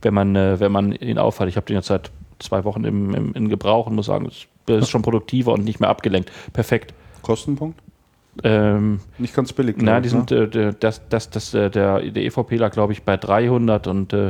wenn 0.00 0.14
man, 0.14 0.34
äh, 0.34 0.60
wenn 0.60 0.72
man 0.72 0.92
ihn 0.92 1.18
aufhat. 1.18 1.48
Ich 1.48 1.56
habe 1.56 1.66
den 1.66 1.76
jetzt 1.76 1.88
seit 1.88 2.10
zwei 2.38 2.64
Wochen 2.64 2.84
im, 2.84 3.14
im, 3.14 3.32
in 3.34 3.48
Gebrauch 3.48 3.86
und 3.86 3.94
muss 3.94 4.06
sagen, 4.06 4.26
es 4.26 4.46
ist 4.66 4.90
schon 4.90 5.02
produktiver 5.02 5.52
und 5.52 5.64
nicht 5.64 5.80
mehr 5.80 5.90
abgelenkt. 5.90 6.30
Perfekt. 6.52 6.94
Kostenpunkt? 7.22 7.80
Ähm, 8.44 9.00
Nicht 9.18 9.34
ganz 9.34 9.52
billig. 9.52 9.76
na, 9.78 10.00
die 10.00 10.08
sind, 10.08 10.30
ne? 10.30 10.42
äh, 10.42 10.48
der, 10.48 10.72
das, 10.72 11.08
das, 11.08 11.30
das, 11.30 11.54
äh, 11.54 11.70
der, 11.70 12.00
der 12.00 12.22
EVP 12.24 12.56
lag, 12.56 12.72
glaube 12.72 12.92
ich, 12.92 13.02
bei 13.02 13.16
300 13.16 13.86
und 13.88 14.12
äh, 14.12 14.28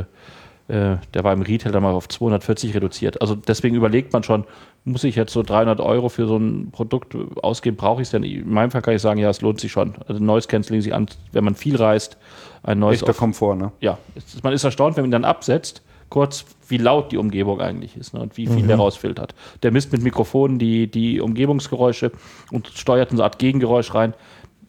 äh, 0.69 0.97
der 1.13 1.23
war 1.23 1.33
im 1.33 1.41
Retail 1.41 1.71
dann 1.71 1.83
mal 1.83 1.93
auf 1.93 2.07
240 2.07 2.75
reduziert. 2.75 3.21
Also 3.21 3.35
deswegen 3.35 3.75
überlegt 3.75 4.13
man 4.13 4.23
schon, 4.23 4.45
muss 4.83 5.03
ich 5.03 5.15
jetzt 5.15 5.33
so 5.33 5.43
300 5.43 5.79
Euro 5.79 6.09
für 6.09 6.27
so 6.27 6.37
ein 6.37 6.69
Produkt 6.71 7.15
ausgeben, 7.41 7.75
brauche 7.75 8.01
ich 8.01 8.07
es 8.07 8.11
denn? 8.11 8.23
In 8.23 8.49
meinem 8.49 8.71
Fall 8.71 8.81
kann 8.81 8.95
ich 8.95 9.01
sagen, 9.01 9.19
ja, 9.19 9.29
es 9.29 9.41
lohnt 9.41 9.59
sich 9.59 9.71
schon. 9.71 9.95
Also 10.07 10.23
Noise 10.23 10.47
Cancelling 10.47 10.81
sich 10.81 10.93
an, 10.93 11.07
wenn 11.31 11.43
man 11.43 11.55
viel 11.55 11.75
reist, 11.75 12.17
ein 12.63 12.79
neues 12.79 13.01
Echter 13.01 13.13
Komfort, 13.13 13.55
ne? 13.55 13.71
ja, 13.79 13.97
man 14.43 14.53
ist 14.53 14.63
erstaunt, 14.63 14.95
wenn 14.95 15.03
man 15.03 15.09
ihn 15.09 15.11
dann 15.11 15.25
absetzt, 15.25 15.81
kurz, 16.09 16.45
wie 16.67 16.77
laut 16.77 17.11
die 17.11 17.17
Umgebung 17.17 17.61
eigentlich 17.61 17.95
ist 17.97 18.13
ne, 18.13 18.19
und 18.21 18.37
wie 18.37 18.47
viel 18.47 18.65
der 18.67 18.77
rausfiltert. 18.77 19.33
Der 19.63 19.71
misst 19.71 19.91
mit 19.91 20.01
Mikrofonen 20.01 20.59
die, 20.59 20.87
die 20.89 21.21
Umgebungsgeräusche 21.21 22.11
und 22.51 22.67
steuert 22.67 23.11
eine 23.11 23.23
Art 23.23 23.39
Gegengeräusch 23.39 23.93
rein. 23.93 24.13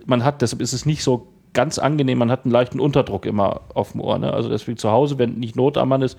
Man 0.07 0.25
hat, 0.25 0.43
deshalb 0.43 0.61
ist 0.63 0.73
es 0.73 0.87
nicht 0.87 1.03
so 1.03 1.29
ganz 1.53 1.79
angenehm, 1.79 2.19
man 2.19 2.31
hat 2.31 2.45
einen 2.45 2.53
leichten 2.53 2.79
Unterdruck 2.81 3.27
immer 3.27 3.63
auf 3.75 3.93
dem 3.93 4.01
Ohr. 4.01 4.19
Ne? 4.19 4.33
Also 4.33 4.49
deswegen 4.49 4.79
zu 4.79 4.91
Hause, 4.91 5.19
wenn 5.19 5.35
nicht 5.35 5.57
Not 5.57 5.77
am 5.79 5.89
Mann 5.89 6.03
ist, 6.03 6.17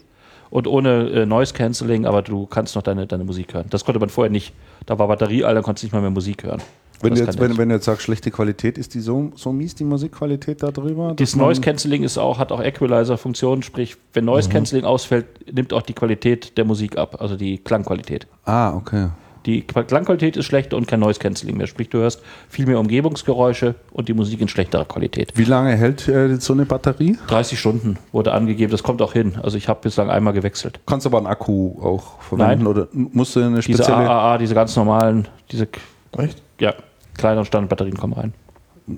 und 0.51 0.67
ohne 0.67 1.09
äh, 1.11 1.27
Noise 1.27 1.55
Cancelling, 1.55 2.05
aber 2.05 2.21
du 2.23 2.47
kannst 2.47 2.75
noch 2.77 2.83
deine, 2.83 3.07
deine 3.07 3.25
Musik 3.25 3.55
hören. 3.55 3.67
Das 3.71 3.85
konnte 3.85 3.99
man 4.01 4.11
vorher 4.11 4.31
nicht. 4.31 4.53
Da 4.87 4.99
war 4.99 5.09
Batterie 5.09 5.45
all, 5.45 5.55
dann 5.55 5.63
konntest 5.63 5.83
du 5.83 5.87
nicht 5.87 5.93
mal 5.95 6.03
mehr 6.03 6.11
Musik 6.11 6.45
hören. 6.45 6.61
Wenn 7.01 7.11
Das 7.11 7.19
du, 7.21 7.25
jetzt, 7.27 7.41
wenn, 7.41 7.59
wenn 7.59 7.69
du 7.71 7.75
jetzt 7.75 7.87
sagst, 7.87 8.03
schlechte 8.03 8.31
Qualität, 8.31 8.79
ist 8.79 8.95
die 8.95 9.01
so, 9.01 9.33
so 9.35 9.53
mies, 9.53 9.75
die 9.75 9.85
Musikqualität 9.85 10.63
da 10.63 10.71
drüber? 10.71 11.15
Man- 11.19 11.39
Noise 11.39 11.61
Cancelling 11.61 12.03
ist 12.05 12.19
auch, 12.19 12.39
hat 12.39 12.53
auch 12.53 12.63
Equalizer-Funktionen, 12.63 13.63
sprich, 13.63 13.97
wenn 14.13 14.25
Mhm. 14.25 14.31
Noise 14.31 14.49
Cancelling 14.51 14.85
ausfällt, 14.85 15.27
nimmt 15.53 15.73
auch 15.73 15.83
die 15.83 15.93
Qualität 15.95 16.57
der 16.57 16.65
Musik 16.65 16.97
ab, 16.99 17.17
also 17.21 17.37
die 17.37 17.59
Klangqualität. 17.59 18.27
Ah, 18.45 18.75
okay. 18.75 19.09
Die 19.47 19.61
Klangqualität 19.63 20.39
ist 20.39 20.47
schlechter 20.47 20.77
und 20.77 20.89
kein 20.89 21.01
Noise 21.01 21.21
Cancelling 21.21 21.59
mehr. 21.59 21.67
Sprich, 21.67 21.91
du 21.91 21.99
hörst 21.99 22.23
viel 22.49 22.65
mehr 22.67 22.79
Umgebungsgeräusche 22.81 23.75
und 23.93 24.09
die 24.09 24.15
Musik 24.15 24.41
in 24.41 24.49
schlechterer 24.49 24.87
Qualität. 24.87 25.33
Wie 25.35 25.45
lange 25.45 25.77
hält 25.77 26.09
äh, 26.09 26.37
so 26.37 26.55
eine 26.55 26.65
Batterie? 26.65 27.19
30 27.27 27.59
Stunden 27.61 27.99
wurde 28.13 28.33
angegeben, 28.33 28.71
das 28.73 28.83
kommt 28.83 29.03
auch 29.03 29.13
hin. 29.13 29.35
Also 29.43 29.59
ich 29.59 29.69
habe 29.69 29.81
bislang 29.83 30.09
einmal 30.09 30.33
gewechselt. 30.33 30.81
Kannst 30.87 31.07
aber 31.07 31.19
einen 31.19 31.27
Akku 31.27 31.75
auch 31.83 32.23
verwenden 32.23 32.65
Nein. 32.65 32.67
oder 32.67 32.89
musst 32.93 33.37
du 33.37 33.41
eine 33.41 33.61
Diese 33.61 33.83
spezielle. 33.83 34.09
AAA, 34.09 34.39
diese 34.39 34.55
ganz 34.55 34.75
normalen, 34.77 35.29
diese 35.53 35.69
Echt? 36.17 36.41
ja, 36.59 36.73
kleineren 37.19 37.45
Standardbatterien 37.45 37.99
kommen 37.99 38.15
rein. 38.15 38.33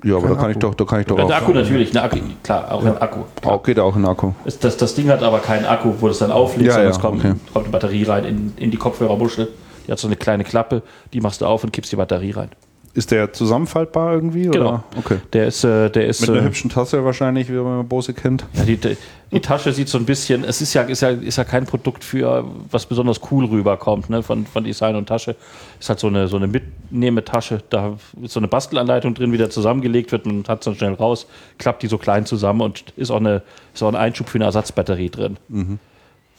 ja, 0.05 0.17
aber 0.17 0.29
da 0.29 0.35
kann 0.37 0.51
ich 0.53 0.59
doch, 0.59 0.75
da 0.75 0.85
kann 0.85 1.01
ich 1.01 1.07
doch 1.07 1.17
Der 1.17 1.25
auch. 1.27 1.31
Akku 1.33 1.53
natürlich, 1.53 1.93
ne, 1.93 2.03
Akku, 2.03 2.19
klar, 2.45 2.71
auch 2.71 2.85
ein 2.85 2.99
Akku. 2.99 3.21
Auch 3.45 3.63
geht 3.65 3.81
auch 3.81 3.97
ein 3.97 4.05
Akku. 4.05 4.31
Das, 4.45 4.61
das, 4.61 4.77
das 4.77 4.95
Ding 4.95 5.09
hat 5.09 5.25
aber 5.25 5.41
keinen 5.41 5.65
Akku, 5.65 5.93
wo 5.99 6.07
das 6.07 6.19
dann 6.19 6.31
auflädt, 6.31 6.67
Ja, 6.67 6.73
sondern 6.75 6.91
ja, 6.91 6.97
es 6.97 7.01
kommt, 7.03 7.25
okay. 7.25 7.35
kommt 7.53 7.65
eine 7.65 7.73
Batterie 7.73 8.05
rein 8.05 8.25
in, 8.25 8.53
in 8.57 8.71
die 8.71 8.77
Kopfhörermuschel. 8.77 9.49
Die 9.87 9.93
hat 9.93 9.99
so 9.99 10.09
eine 10.09 10.17
kleine 10.17 10.45
Klappe, 10.45 10.83
die 11.13 11.21
machst 11.21 11.41
du 11.41 11.47
auf 11.47 11.65
und 11.65 11.73
kippst 11.73 11.93
die 11.93 11.97
Batterie 11.97 12.33
rein. 12.33 12.51
Ist 12.97 13.11
der 13.11 13.31
zusammenfaltbar 13.31 14.15
irgendwie? 14.15 14.45
Genau. 14.45 14.69
Oder? 14.69 14.85
Okay. 14.97 15.19
Der 15.35 15.47
ist, 15.49 15.63
äh, 15.65 15.91
der 15.91 16.07
ist 16.07 16.23
Mit 16.23 16.31
einer 16.31 16.41
äh, 16.41 16.45
hübschen 16.45 16.71
Tasse 16.71 17.05
wahrscheinlich, 17.05 17.51
wie 17.51 17.53
man 17.53 17.87
Bose 17.87 18.15
kennt. 18.15 18.47
ja, 18.55 18.65
die, 18.65 18.79
die, 18.79 19.41
Tasche 19.41 19.71
sieht 19.75 19.91
so 19.91 19.99
ein 19.99 20.07
bisschen, 20.07 20.45
es 20.45 20.63
ist 20.63 20.73
ja, 20.73 20.81
ist 20.81 21.03
ja, 21.03 21.11
ist 21.11 21.37
ja 21.37 21.45
kein 21.45 21.67
Produkt 21.67 22.05
für, 22.05 22.47
was 22.71 22.87
besonders 22.87 23.21
cool 23.31 23.45
rüberkommt, 23.45 24.09
ne, 24.09 24.23
von, 24.23 24.47
von 24.47 24.65
Design 24.65 24.97
und 24.97 25.11
Tasche. 25.11 25.37
Ist 25.79 25.91
halt 25.91 25.99
so 26.01 26.07
eine, 26.07 26.27
so 26.27 26.39
eine 26.39 26.47
Mitnehmetasche, 26.47 27.63
da 27.69 27.99
ist 28.23 28.33
so 28.33 28.41
eine 28.41 28.49
Bastelanleitung 28.49 29.13
drin, 29.13 29.31
wie 29.31 29.37
der 29.37 29.51
zusammengelegt 29.51 30.11
wird, 30.11 30.25
man 30.25 30.45
hat 30.49 30.61
es 30.61 30.65
dann 30.65 30.75
schnell 30.75 30.95
raus, 30.95 31.27
klappt 31.59 31.83
die 31.83 31.89
so 31.89 31.99
klein 31.99 32.25
zusammen 32.25 32.63
und 32.63 32.95
ist 32.97 33.11
auch, 33.11 33.21
eine, 33.21 33.43
ist 33.75 33.83
auch 33.83 33.89
ein 33.89 33.97
Einschub 33.97 34.31
für 34.31 34.39
eine 34.39 34.47
Ersatzbatterie 34.47 35.11
drin. 35.11 35.37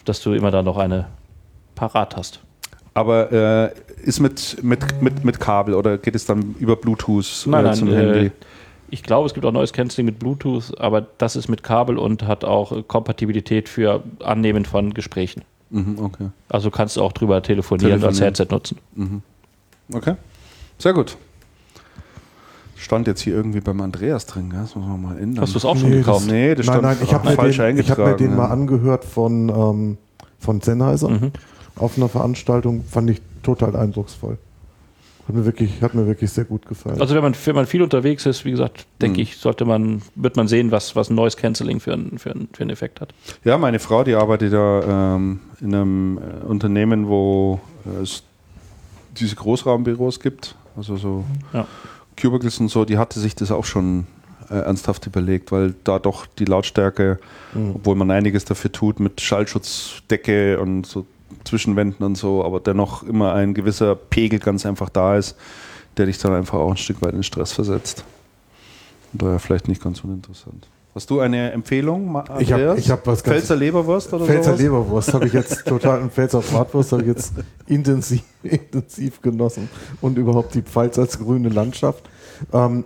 Dass 0.05 0.21
du 0.21 0.33
immer 0.33 0.49
da 0.49 0.63
noch 0.63 0.77
eine 0.77 1.05
parat 1.75 2.17
hast. 2.17 2.39
Aber 2.97 3.31
äh, 3.31 3.71
ist 4.03 4.19
mit, 4.19 4.57
mit, 4.63 5.03
mit, 5.03 5.23
mit 5.23 5.39
Kabel 5.39 5.75
oder 5.75 5.99
geht 5.99 6.15
es 6.15 6.25
dann 6.25 6.55
über 6.57 6.75
Bluetooth 6.75 7.45
Nein, 7.45 7.59
äh, 7.59 7.67
nein, 7.67 7.75
zum 7.75 7.89
äh, 7.89 7.95
Handy? 7.95 8.31
Ich 8.89 9.03
glaube, 9.03 9.27
es 9.27 9.35
gibt 9.35 9.45
auch 9.45 9.51
neues 9.51 9.71
Canceling 9.71 10.07
mit 10.07 10.17
Bluetooth, 10.17 10.73
aber 10.79 11.05
das 11.19 11.35
ist 11.35 11.47
mit 11.47 11.61
Kabel 11.61 11.99
und 11.99 12.23
hat 12.23 12.43
auch 12.43 12.71
äh, 12.71 12.81
Kompatibilität 12.81 13.69
für 13.69 14.01
Annehmen 14.23 14.65
von 14.65 14.95
Gesprächen. 14.95 15.43
Mhm, 15.69 15.99
okay. 15.99 16.29
Also 16.49 16.71
kannst 16.71 16.97
du 16.97 17.03
auch 17.03 17.11
drüber 17.11 17.43
telefonieren, 17.43 17.99
und 17.99 18.03
als 18.03 18.17
Telefonieren. 18.17 18.55
Headset 18.55 18.75
nutzen. 19.05 19.23
Okay. 19.93 20.15
Sehr 20.79 20.93
gut. 20.93 21.17
Stand 22.77 23.05
jetzt 23.05 23.21
hier 23.21 23.35
irgendwie 23.35 23.61
beim 23.61 23.79
Andreas 23.81 24.25
drin, 24.25 24.49
gell? 24.49 24.61
das 24.61 24.75
muss 24.75 24.87
man 24.87 24.99
mal 24.99 25.19
ändern. 25.19 25.43
Hast 25.43 25.53
du 25.53 25.59
es 25.59 25.65
auch 25.65 25.77
schon 25.77 25.91
Nee, 25.91 25.97
gekauft? 25.97 26.25
Nee, 26.25 26.55
das 26.55 26.65
Nein, 26.65 26.73
stand 26.73 26.83
nein, 26.83 26.97
ich 27.03 27.13
habe 27.13 27.29
mir, 27.29 27.35
falsch 27.35 27.57
den, 27.57 27.77
ich 27.77 27.91
hab 27.91 27.99
mir 27.99 28.15
den 28.15 28.31
ja. 28.31 28.37
mal 28.37 28.47
angehört 28.47 29.05
von, 29.05 29.49
ähm, 29.49 29.97
von 30.39 30.61
Sennheiser 30.61 31.09
Mhm. 31.09 31.31
Auf 31.79 31.97
einer 31.97 32.09
Veranstaltung. 32.09 32.83
Fand 32.83 33.09
ich 33.09 33.21
total 33.43 33.75
eindrucksvoll. 33.75 34.37
Hat 35.27 35.35
mir 35.35 35.43
wirklich, 35.45 35.81
hat 35.81 35.93
mir 35.93 36.07
wirklich 36.07 36.31
sehr 36.31 36.45
gut 36.45 36.65
gefallen. 36.67 37.01
Also 37.01 37.13
wenn 37.13 37.21
man, 37.21 37.35
wenn 37.45 37.55
man 37.55 37.65
viel 37.65 37.81
unterwegs 37.81 38.25
ist, 38.25 38.45
wie 38.45 38.51
gesagt, 38.51 38.85
denke 39.01 39.17
Mhm. 39.17 39.23
ich, 39.23 39.37
sollte 39.37 39.65
man, 39.65 40.01
wird 40.15 40.37
man 40.37 40.47
sehen, 40.47 40.71
was, 40.71 40.95
was 40.95 41.09
ein 41.09 41.15
neues 41.15 41.35
Canceling 41.35 41.81
für, 41.81 41.91
ein, 41.93 42.17
für, 42.17 42.31
ein, 42.31 42.47
für 42.53 42.61
einen 42.61 42.69
Effekt 42.69 43.01
hat. 43.01 43.13
Ja, 43.43 43.57
meine 43.57 43.79
Frau, 43.79 44.05
die 44.05 44.15
arbeitet 44.15 44.53
ja 44.53 45.15
ähm, 45.15 45.41
in 45.59 45.75
einem 45.75 46.17
äh, 46.17 46.45
Unternehmen, 46.45 47.09
wo 47.09 47.59
äh, 47.85 48.03
es 48.03 48.23
diese 49.19 49.35
Großraumbüros 49.35 50.21
gibt, 50.21 50.55
also 50.77 50.95
so 50.95 51.25
Ja. 51.51 51.67
Cubicles 52.19 52.59
und 52.59 52.69
so, 52.69 52.85
die 52.85 52.97
hatte 52.97 53.19
sich 53.19 53.35
das 53.35 53.51
auch 53.51 53.65
schon 53.65 54.07
äh, 54.49 54.55
ernsthaft 54.55 55.07
überlegt, 55.07 55.51
weil 55.51 55.75
da 55.83 55.99
doch 55.99 56.25
die 56.25 56.45
Lautstärke, 56.45 57.19
obwohl 57.75 57.95
man 57.95 58.11
einiges 58.11 58.45
dafür 58.45 58.71
tut 58.71 58.99
mit 59.01 59.19
Schallschutzdecke 59.19 60.59
und 60.59 60.85
so 60.85 61.05
Zwischenwänden 61.43 62.05
und 62.05 62.15
so, 62.15 62.43
aber 62.43 62.59
dennoch 62.59 63.03
immer 63.03 63.33
ein 63.33 63.53
gewisser 63.53 63.95
Pegel 63.95 64.39
ganz 64.39 64.65
einfach 64.65 64.89
da 64.89 65.17
ist, 65.17 65.35
der 65.97 66.05
dich 66.05 66.17
dann 66.19 66.33
einfach 66.33 66.59
auch 66.59 66.71
ein 66.71 66.77
Stück 66.77 67.01
weit 67.01 67.13
in 67.13 67.23
Stress 67.23 67.51
versetzt. 67.53 68.03
Und 69.13 69.21
daher 69.21 69.39
vielleicht 69.39 69.67
nicht 69.67 69.81
ganz 69.81 70.03
uninteressant. 70.03 70.67
Hast 70.93 71.09
du 71.11 71.19
eine 71.19 71.51
Empfehlung, 71.51 72.09
Ich 72.39 72.51
Andreas? 72.53 72.79
ich 72.79 72.89
hab 72.89 73.05
was 73.05 73.23
ganz- 73.23 73.37
Pfälzer 73.37 73.55
Leberwurst 73.55 74.11
oder 74.13 74.25
Pfälzer 74.25 74.51
sowas? 74.51 74.61
Leberwurst 74.61 75.13
habe 75.13 75.27
ich 75.27 75.33
jetzt 75.33 75.65
total 75.67 76.01
und 76.01 76.11
Pfälzer 76.11 76.39
Bratwurst 76.41 76.91
habe 76.91 77.03
ich 77.03 77.09
jetzt 77.09 77.33
intensiv, 77.67 78.23
intensiv 78.43 79.21
genossen 79.21 79.69
und 80.01 80.17
überhaupt 80.17 80.55
die 80.55 80.63
Pfalz 80.63 80.97
als 80.97 81.19
grüne 81.19 81.49
Landschaft. 81.49 82.03
Ähm, 82.51 82.83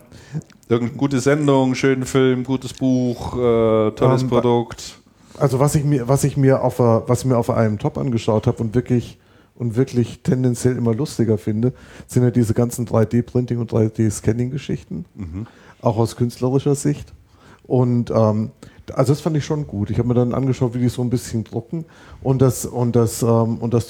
Irgendeine 0.67 0.97
gute 0.97 1.19
Sendung, 1.19 1.75
schönen 1.75 2.05
Film, 2.05 2.43
gutes 2.45 2.73
Buch, 2.73 3.33
äh, 3.37 3.91
tolles 3.91 4.21
Ähm, 4.23 4.29
Produkt. 4.29 5.00
Also 5.41 5.59
was 5.59 5.75
ich 5.75 5.83
mir, 5.83 6.07
was 6.07 6.23
ich 6.23 6.37
mir 6.37 6.63
auf 6.63 6.77
der, 6.77 7.03
was 7.07 7.19
ich 7.21 7.25
mir 7.25 7.37
auf 7.37 7.49
einem 7.49 7.79
Top 7.79 7.97
angeschaut 7.97 8.47
habe 8.47 8.61
und 8.63 8.75
wirklich 8.75 9.17
und 9.55 9.75
wirklich 9.75 10.21
tendenziell 10.23 10.75
immer 10.77 10.93
lustiger 10.95 11.37
finde, 11.37 11.73
sind 12.07 12.23
ja 12.23 12.31
diese 12.31 12.53
ganzen 12.53 12.87
3D-Printing 12.87 13.59
und 13.59 13.71
3D-Scanning-Geschichten, 13.71 15.05
auch 15.81 15.97
aus 15.97 16.15
künstlerischer 16.15 16.73
Sicht. 16.73 17.13
Und 17.67 18.09
ähm, 18.11 18.51
also 18.93 19.13
das 19.13 19.21
fand 19.21 19.37
ich 19.37 19.45
schon 19.45 19.67
gut. 19.67 19.89
Ich 19.91 19.99
habe 19.99 20.07
mir 20.07 20.13
dann 20.15 20.33
angeschaut, 20.33 20.73
wie 20.73 20.79
die 20.79 20.89
so 20.89 21.01
ein 21.03 21.09
bisschen 21.09 21.43
drucken 21.43 21.85
und 22.23 22.41
das 22.41 22.65
und 22.65 22.95
das 22.95 23.21
ähm, 23.21 23.57
und 23.59 23.73
das 23.73 23.87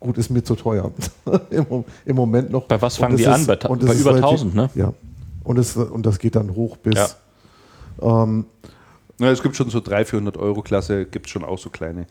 gut 0.00 0.18
ist 0.18 0.30
mir 0.30 0.42
zu 0.42 0.54
teuer 0.56 0.90
Im, 1.50 1.66
im 2.06 2.16
Moment 2.16 2.50
noch. 2.50 2.64
Bei 2.64 2.80
was 2.80 2.96
fangen 2.96 3.16
die 3.16 3.22
ist- 3.24 3.28
an? 3.28 3.46
Bei 3.46 3.56
bei 3.56 3.74
über 3.76 4.14
relativ- 4.14 4.14
1000, 4.24 4.54
ne? 4.54 4.70
Ja. 4.74 4.92
Und 5.44 5.58
es 5.58 5.76
und 5.76 6.06
das 6.06 6.18
geht 6.18 6.36
dann 6.36 6.54
hoch 6.54 6.76
bis 6.78 7.16
ähm, 8.00 8.46
Ja, 9.22 9.30
es 9.30 9.40
gibt 9.40 9.54
schon 9.54 9.70
so 9.70 9.78
300, 9.78 10.08
400 10.08 10.36
Euro 10.36 10.62
Klasse, 10.62 11.04
gibt 11.04 11.26
es 11.26 11.32
schon 11.32 11.44
auch 11.44 11.58
so 11.58 11.70
kleine. 11.70 12.06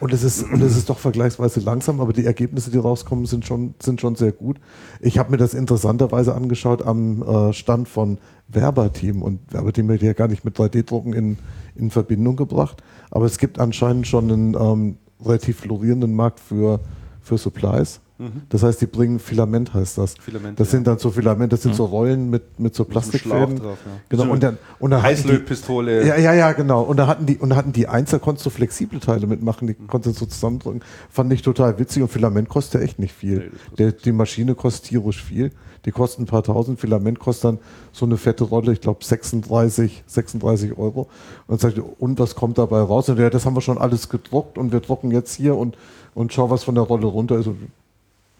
Und 0.00 0.12
es 0.12 0.22
ist, 0.22 0.42
und 0.42 0.60
es 0.60 0.76
ist 0.76 0.90
doch 0.90 0.98
vergleichsweise 0.98 1.60
langsam, 1.60 1.98
aber 2.02 2.12
die 2.12 2.26
Ergebnisse, 2.26 2.70
die 2.70 2.76
rauskommen, 2.76 3.24
sind 3.24 3.46
schon, 3.46 3.74
sind 3.80 4.02
schon 4.02 4.16
sehr 4.16 4.32
gut. 4.32 4.58
Ich 5.00 5.16
habe 5.16 5.30
mir 5.30 5.38
das 5.38 5.54
interessanterweise 5.54 6.34
angeschaut 6.34 6.84
am 6.84 7.22
äh, 7.22 7.54
Stand 7.54 7.88
von 7.88 8.18
Werberteam 8.48 9.22
und 9.22 9.40
Werberteam 9.50 9.88
wird 9.88 10.02
ja 10.02 10.12
gar 10.12 10.28
nicht 10.28 10.44
mit 10.44 10.58
3D-Drucken 10.58 11.14
in, 11.14 11.38
in 11.74 11.90
Verbindung 11.90 12.36
gebracht, 12.36 12.82
aber 13.10 13.24
es 13.24 13.38
gibt 13.38 13.58
anscheinend 13.58 14.06
schon 14.06 14.30
einen 14.30 14.54
ähm, 14.54 14.98
relativ 15.24 15.60
florierenden 15.60 16.14
Markt 16.14 16.40
für, 16.40 16.80
für 17.22 17.38
Supplies. 17.38 18.00
Mhm. 18.18 18.42
Das 18.48 18.62
heißt, 18.62 18.80
die 18.80 18.86
bringen 18.86 19.18
Filament, 19.18 19.74
heißt 19.74 19.98
das. 19.98 20.14
Filament, 20.18 20.58
das 20.58 20.68
ja. 20.68 20.72
sind 20.72 20.86
dann 20.86 20.98
so 20.98 21.10
Filament, 21.10 21.52
das 21.52 21.62
sind 21.62 21.72
mhm. 21.72 21.76
so 21.76 21.84
Rollen 21.84 22.30
mit, 22.30 22.58
mit 22.58 22.74
so 22.74 22.84
Plastikfäden. 22.84 23.58
Drauf, 23.58 23.78
ja. 23.84 23.92
Genau. 24.08 24.24
So 24.24 24.30
und 24.30 24.42
dann, 24.42 24.58
und 24.78 24.90
dann 24.90 25.02
Heißlötpistole. 25.02 26.06
Ja, 26.06 26.16
ja, 26.16 26.32
ja, 26.32 26.52
genau. 26.52 26.82
Und 26.82 26.96
da 26.96 27.06
hatten 27.06 27.26
die, 27.26 27.36
und 27.36 27.50
da 27.50 27.56
hatten 27.56 27.72
die 27.72 27.88
Einzel 27.88 28.18
konntest 28.18 28.46
du 28.46 28.50
flexible 28.50 29.00
Teile 29.00 29.26
mitmachen, 29.26 29.68
die 29.68 29.76
mhm. 29.78 29.86
konntest 29.86 30.16
du 30.16 30.24
so 30.24 30.30
zusammendrücken. 30.30 30.82
Fand 31.10 31.32
ich 31.32 31.42
total 31.42 31.78
witzig 31.78 32.02
und 32.02 32.08
Filament 32.08 32.48
kostet 32.48 32.80
ja 32.80 32.86
echt 32.86 32.98
nicht 32.98 33.14
viel. 33.14 33.38
Nee, 33.38 33.76
Der, 33.76 33.92
die 33.92 34.12
Maschine 34.12 34.54
kostet 34.54 34.88
tierisch 34.88 35.22
viel. 35.22 35.50
Die 35.84 35.92
kosten 35.92 36.22
ein 36.22 36.26
paar 36.26 36.42
tausend. 36.42 36.80
Filament 36.80 37.18
kostet 37.18 37.44
dann 37.44 37.58
so 37.92 38.06
eine 38.06 38.16
fette 38.16 38.44
Rolle, 38.44 38.72
ich 38.72 38.80
glaube 38.80 39.04
36, 39.04 40.02
36 40.06 40.76
Euro. 40.76 41.02
Und 41.46 41.62
dann 41.62 41.70
sagt 41.70 41.80
und 41.98 42.18
was 42.18 42.34
kommt 42.34 42.58
dabei 42.58 42.80
raus? 42.80 43.08
Und 43.08 43.18
ja, 43.18 43.30
das 43.30 43.46
haben 43.46 43.54
wir 43.54 43.60
schon 43.60 43.78
alles 43.78 44.08
gedruckt 44.08 44.58
und 44.58 44.72
wir 44.72 44.80
drucken 44.80 45.10
jetzt 45.10 45.34
hier 45.34 45.54
und, 45.54 45.76
und 46.14 46.32
schau, 46.32 46.50
was 46.50 46.64
von 46.64 46.74
der 46.74 46.84
Rolle 46.84 47.06
runter 47.06 47.38
ist 47.38 47.48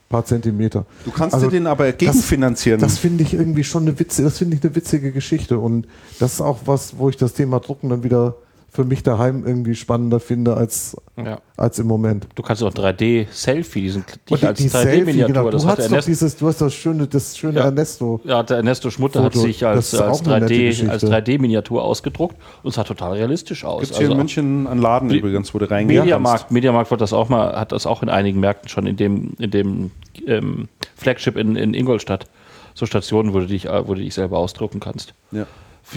paar 0.08 0.24
Zentimeter. 0.24 0.86
Du 1.04 1.10
kannst 1.10 1.34
also, 1.34 1.46
dir 1.46 1.58
den 1.58 1.66
aber 1.66 1.90
gegenfinanzieren. 1.92 2.80
Das, 2.80 2.92
das 2.92 2.98
finde 2.98 3.24
ich 3.24 3.34
irgendwie 3.34 3.64
schon 3.64 3.82
eine 3.82 3.98
witzige, 3.98 4.28
das 4.28 4.38
finde 4.38 4.56
ich 4.56 4.64
eine 4.64 4.74
witzige 4.74 5.12
Geschichte 5.12 5.58
und 5.58 5.86
das 6.18 6.34
ist 6.34 6.40
auch 6.40 6.60
was, 6.66 6.98
wo 6.98 7.08
ich 7.08 7.16
das 7.16 7.32
Thema 7.32 7.60
Drucken 7.60 7.88
dann 7.88 8.04
wieder 8.04 8.36
für 8.76 8.84
mich 8.84 9.02
daheim 9.02 9.44
irgendwie 9.46 9.74
spannender 9.74 10.20
finde 10.20 10.54
als, 10.54 10.96
ja. 11.16 11.40
als 11.56 11.78
im 11.78 11.86
Moment. 11.86 12.28
Du 12.34 12.42
kannst 12.42 12.62
auch 12.62 12.72
3D-Selfie, 12.72 13.80
diesen 13.80 14.04
die, 14.28 14.34
als 14.34 14.60
3D-Miniatur. 14.60 15.26
Genau. 15.26 15.50
Du, 15.50 15.64
hast 15.64 15.90
doch 15.90 16.04
dieses, 16.04 16.36
du 16.36 16.46
hast 16.46 16.60
das 16.60 16.74
schöne, 16.74 17.06
das 17.06 17.38
schöne 17.38 17.60
ja. 17.60 17.64
Ernesto. 17.64 18.20
Ja, 18.24 18.42
der 18.42 18.58
Ernesto 18.58 18.90
Schmutter 18.90 19.24
hat 19.24 19.32
sich 19.32 19.64
als, 19.64 19.94
als 19.94 20.22
3D, 20.22 20.88
als 20.88 21.04
3D-Miniatur 21.04 21.82
ausgedruckt 21.82 22.36
und 22.62 22.68
es 22.68 22.74
sah 22.74 22.84
total 22.84 23.14
realistisch 23.14 23.64
aus. 23.64 23.80
Gibt 23.80 23.92
es 23.92 23.96
hier 23.96 24.04
also 24.08 24.12
in 24.12 24.18
München 24.18 24.66
einen 24.66 24.82
Laden 24.82 25.10
übrigens, 25.10 25.54
wo 25.54 25.58
du 25.58 25.70
reingehen 25.70 26.02
Mediamarkt, 26.02 26.50
Mediamarkt 26.50 26.90
wird 26.90 27.00
das 27.00 27.14
auch 27.14 27.30
mal, 27.30 27.58
hat 27.58 27.72
das 27.72 27.86
auch 27.86 28.02
in 28.02 28.10
einigen 28.10 28.40
Märkten 28.40 28.68
schon 28.68 28.86
in 28.86 28.96
dem, 28.96 29.32
in 29.38 29.50
dem 29.50 29.90
ähm, 30.26 30.68
Flagship 30.96 31.38
in, 31.38 31.56
in 31.56 31.72
Ingolstadt. 31.72 32.26
So 32.74 32.84
Stationen, 32.84 33.32
wo 33.32 33.38
du 33.38 33.46
dich, 33.46 33.64
wo 33.64 33.94
du 33.94 34.02
dich 34.02 34.12
selber 34.12 34.36
ausdrucken 34.36 34.80
kannst. 34.80 35.14
Ja. 35.32 35.46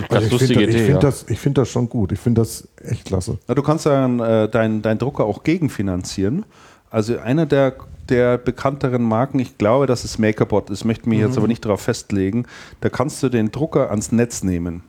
Also 0.09 0.29
lustige 0.29 0.59
find, 0.59 0.69
Idee. 0.69 0.77
Ich 0.77 0.83
finde 0.83 0.93
ja. 0.93 0.99
das, 0.99 1.23
find 1.23 1.57
das 1.57 1.69
schon 1.69 1.89
gut. 1.89 2.11
Ich 2.11 2.19
finde 2.19 2.41
das 2.41 2.67
echt 2.83 3.05
klasse. 3.05 3.37
Na, 3.47 3.55
du 3.55 3.63
kannst 3.63 3.85
dann 3.85 4.19
äh, 4.19 4.47
deinen 4.47 4.81
dein 4.81 4.97
Drucker 4.97 5.25
auch 5.25 5.43
gegenfinanzieren. 5.43 6.45
Also 6.91 7.17
einer 7.19 7.45
der, 7.45 7.75
der 8.07 8.37
bekannteren 8.37 9.03
Marken, 9.03 9.39
ich 9.39 9.57
glaube, 9.57 9.85
dass 9.85 10.03
es 10.03 10.17
MakerBot 10.17 10.69
ist, 10.69 10.85
möchte 10.85 11.09
mich 11.09 11.19
mhm. 11.19 11.25
jetzt 11.25 11.37
aber 11.37 11.47
nicht 11.47 11.65
darauf 11.65 11.81
festlegen. 11.81 12.45
Da 12.81 12.89
kannst 12.89 13.21
du 13.23 13.29
den 13.29 13.51
Drucker 13.51 13.89
ans 13.89 14.11
Netz 14.11 14.43
nehmen. 14.43 14.83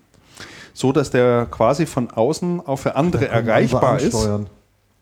So 0.72 0.92
dass 0.92 1.10
der 1.10 1.46
quasi 1.50 1.86
von 1.86 2.10
außen 2.10 2.60
auch 2.60 2.76
für 2.76 2.96
andere 2.96 3.28
erreichbar 3.28 4.00
ist. 4.00 4.28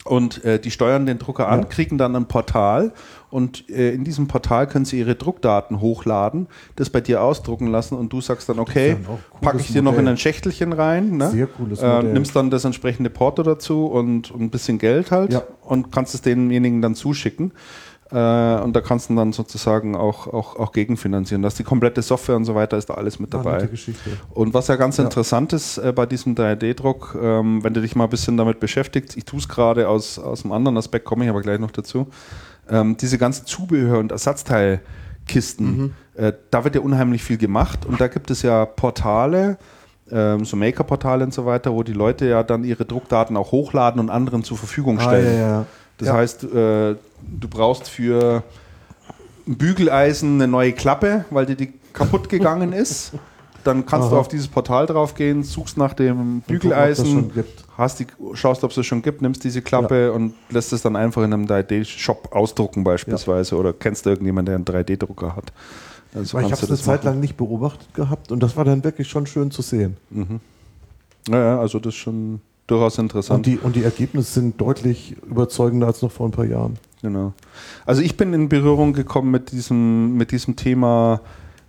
Und 0.05 0.43
äh, 0.45 0.59
die 0.59 0.71
steuern 0.71 1.07
den 1.07 1.19
Drucker 1.19 1.49
an, 1.49 1.61
ja. 1.61 1.67
kriegen 1.67 1.99
dann 1.99 2.17
ein 2.17 2.27
Portal 2.27 2.93
und 3.31 3.69
äh, 3.69 3.93
in 3.93 4.05
diesem 4.05 4.27
Portal 4.27 4.67
können 4.67 4.85
sie 4.85 4.99
ihre 4.99 5.15
Druckdaten 5.15 5.81
hochladen, 5.81 6.47
das 6.77 6.91
bei 6.91 7.01
dir 7.01 7.23
ausdrucken 7.23 7.67
lassen 7.67 7.95
und 7.97 8.13
du 8.13 8.21
sagst 8.21 8.49
dann, 8.49 8.59
okay, 8.59 8.97
packe 9.41 9.59
ich 9.59 9.73
dir 9.73 9.83
noch 9.83 9.99
in 9.99 10.09
ein 10.09 10.17
Schächtelchen 10.17 10.73
rein, 10.73 11.17
ne? 11.17 11.31
Sehr 11.31 11.47
cooles 11.47 11.81
äh, 11.83 12.03
nimmst 12.03 12.35
dann 12.35 12.51
das 12.51 12.65
entsprechende 12.65 13.11
Porto 13.11 13.43
dazu 13.43 13.87
und, 13.87 14.31
und 14.31 14.41
ein 14.41 14.51
bisschen 14.51 14.79
Geld 14.79 15.11
halt 15.11 15.33
ja. 15.33 15.43
und 15.63 15.93
kannst 15.93 16.15
es 16.15 16.23
denjenigen 16.23 16.81
dann 16.81 16.95
zuschicken. 16.95 17.53
Äh, 18.11 18.61
und 18.63 18.75
da 18.75 18.81
kannst 18.81 19.11
du 19.11 19.15
dann 19.17 19.33
sozusagen 19.33 19.95
auch, 19.95 20.27
auch, 20.29 20.57
auch 20.57 20.73
gegenfinanzieren. 20.73 21.43
Das 21.43 21.57
die 21.57 21.65
komplette 21.65 22.01
Software 22.01 22.37
und 22.37 22.47
so 22.47 22.55
weiter 22.55 22.79
ist 22.79 22.89
da 22.89 22.95
alles 22.95 23.19
mit 23.19 23.35
dabei. 23.35 23.69
Und 24.31 24.55
was 24.55 24.69
ja 24.69 24.77
ganz 24.77 24.97
ja. 24.97 25.05
interessant 25.05 25.53
ist 25.53 25.77
äh, 25.77 25.93
bei 25.93 26.07
diesem 26.07 26.35
3D-Druck, 26.35 27.19
ähm, 27.21 27.63
wenn 27.63 27.75
du 27.75 27.83
dich 27.83 27.97
mal 27.97 28.05
ein 28.05 28.11
bisschen 28.11 28.39
damit 28.39 28.61
beschäftigst, 28.61 29.17
ich 29.17 29.27
tue 29.27 29.41
es 29.41 29.49
gerade 29.49 29.89
aus, 29.89 30.19
aus 30.19 30.45
einem 30.45 30.53
anderen 30.53 30.79
Aspekt, 30.79 31.05
komme 31.05 31.25
ich 31.25 31.31
aber 31.31 31.43
gleich 31.43 31.61
noch 31.61 31.71
dazu, 31.71 32.07
ähm, 32.71 32.97
diese 32.97 33.19
ganzen 33.19 33.47
Zubehör- 33.47 33.99
und 33.99 34.13
Ersatzteilkisten, 34.13 35.77
mhm. 35.77 35.95
äh, 36.15 36.33
da 36.51 36.65
wird 36.65 36.75
ja 36.75 36.81
unheimlich 36.81 37.23
viel 37.23 37.39
gemacht 37.39 37.87
und 37.87 38.01
da 38.01 38.09
gibt 38.09 38.31
es 38.31 38.43
ja 38.43 38.65
Portale, 38.65 39.59
ähm, 40.11 40.45
so 40.45 40.57
Maker-Portale 40.57 41.25
und 41.25 41.35
so 41.35 41.47
weiter, 41.47 41.73
wo 41.73 41.83
die 41.83 41.93
Leute 41.93 42.27
ja 42.27 42.43
dann 42.43 42.65
ihre 42.65 42.85
Druckdaten 42.85 43.37
auch 43.37 43.53
hochladen 43.53 44.01
und 44.01 44.11
anderen 44.11 44.43
zur 44.45 44.57
Verfügung 44.57 45.01
stellen. 45.01 45.27
Ah, 45.27 45.41
ja, 45.41 45.49
ja. 45.49 45.67
Das 45.99 46.09
ja. 46.09 46.15
heißt, 46.15 46.45
äh, 46.45 46.47
du 46.47 47.49
brauchst 47.51 47.89
für 47.89 48.43
ein 49.47 49.57
Bügeleisen 49.57 50.35
eine 50.35 50.49
neue 50.49 50.73
Klappe, 50.73 51.25
weil 51.31 51.47
dir 51.47 51.57
die 51.57 51.73
kaputt 51.93 52.29
gegangen 52.29 52.73
ist. 52.73 53.13
Dann 53.69 53.85
kannst 53.85 54.07
Aha. 54.07 54.15
du 54.15 54.21
auf 54.21 54.29
dieses 54.29 54.49
Portal 54.49 54.87
draufgehen, 54.87 55.43
suchst 55.43 55.77
nach 55.77 55.93
dem 55.93 56.41
Bügeleisen, 56.41 57.31
hast 57.77 58.01
die, 58.01 58.07
schaust, 58.33 58.65
ob 58.65 58.71
es 58.71 58.79
es 58.79 58.87
schon 58.87 59.03
gibt, 59.03 59.21
nimmst 59.21 59.45
diese 59.45 59.61
Klappe 59.61 60.07
ja. 60.07 60.11
und 60.11 60.33
lässt 60.49 60.73
es 60.73 60.81
dann 60.81 60.97
einfach 60.97 61.23
in 61.23 61.35
einem 61.35 61.45
3D-Shop 61.45 62.31
ausdrucken 62.33 62.83
beispielsweise 62.83 63.57
ja. 63.57 63.61
oder 63.61 63.75
kennst 63.75 64.07
du 64.07 64.11
irgendjemanden, 64.11 64.65
der 64.65 64.75
einen 64.75 64.87
3D-Drucker 64.87 65.37
hat. 65.37 65.53
Also 66.15 66.39
ich 66.39 66.45
habe 66.45 66.55
es 66.55 66.67
eine 66.67 66.79
Zeit 66.79 67.05
lang 67.05 67.21
nicht 67.21 67.37
beobachtet 67.37 67.93
gehabt 67.93 68.33
und 68.33 68.43
das 68.43 68.57
war 68.57 68.65
dann 68.65 68.83
wirklich 68.85 69.07
schon 69.07 69.27
schön 69.27 69.51
zu 69.51 69.61
sehen. 69.61 69.99
Mhm. 70.09 70.41
Naja, 71.29 71.61
also 71.61 71.79
das 71.79 71.93
ist 71.93 72.01
schon 72.01 72.41
durchaus 72.67 72.97
interessant. 72.97 73.37
Und 73.37 73.47
die, 73.47 73.59
und 73.59 73.77
die 73.77 73.85
Ergebnisse 73.85 74.33
sind 74.33 74.59
deutlich 74.59 75.15
überzeugender 75.29 75.89
als 75.89 76.01
noch 76.01 76.11
vor 76.11 76.27
ein 76.27 76.33
paar 76.33 76.47
Jahren. 76.47 76.79
Genau. 77.03 77.35
Also 77.85 78.01
ich 78.01 78.17
bin 78.17 78.33
in 78.33 78.49
Berührung 78.49 78.95
gekommen 78.95 79.31
mit 79.31 79.53
diesem, 79.53 80.17
mit 80.17 80.31
diesem 80.33 80.57
Thema, 80.57 81.21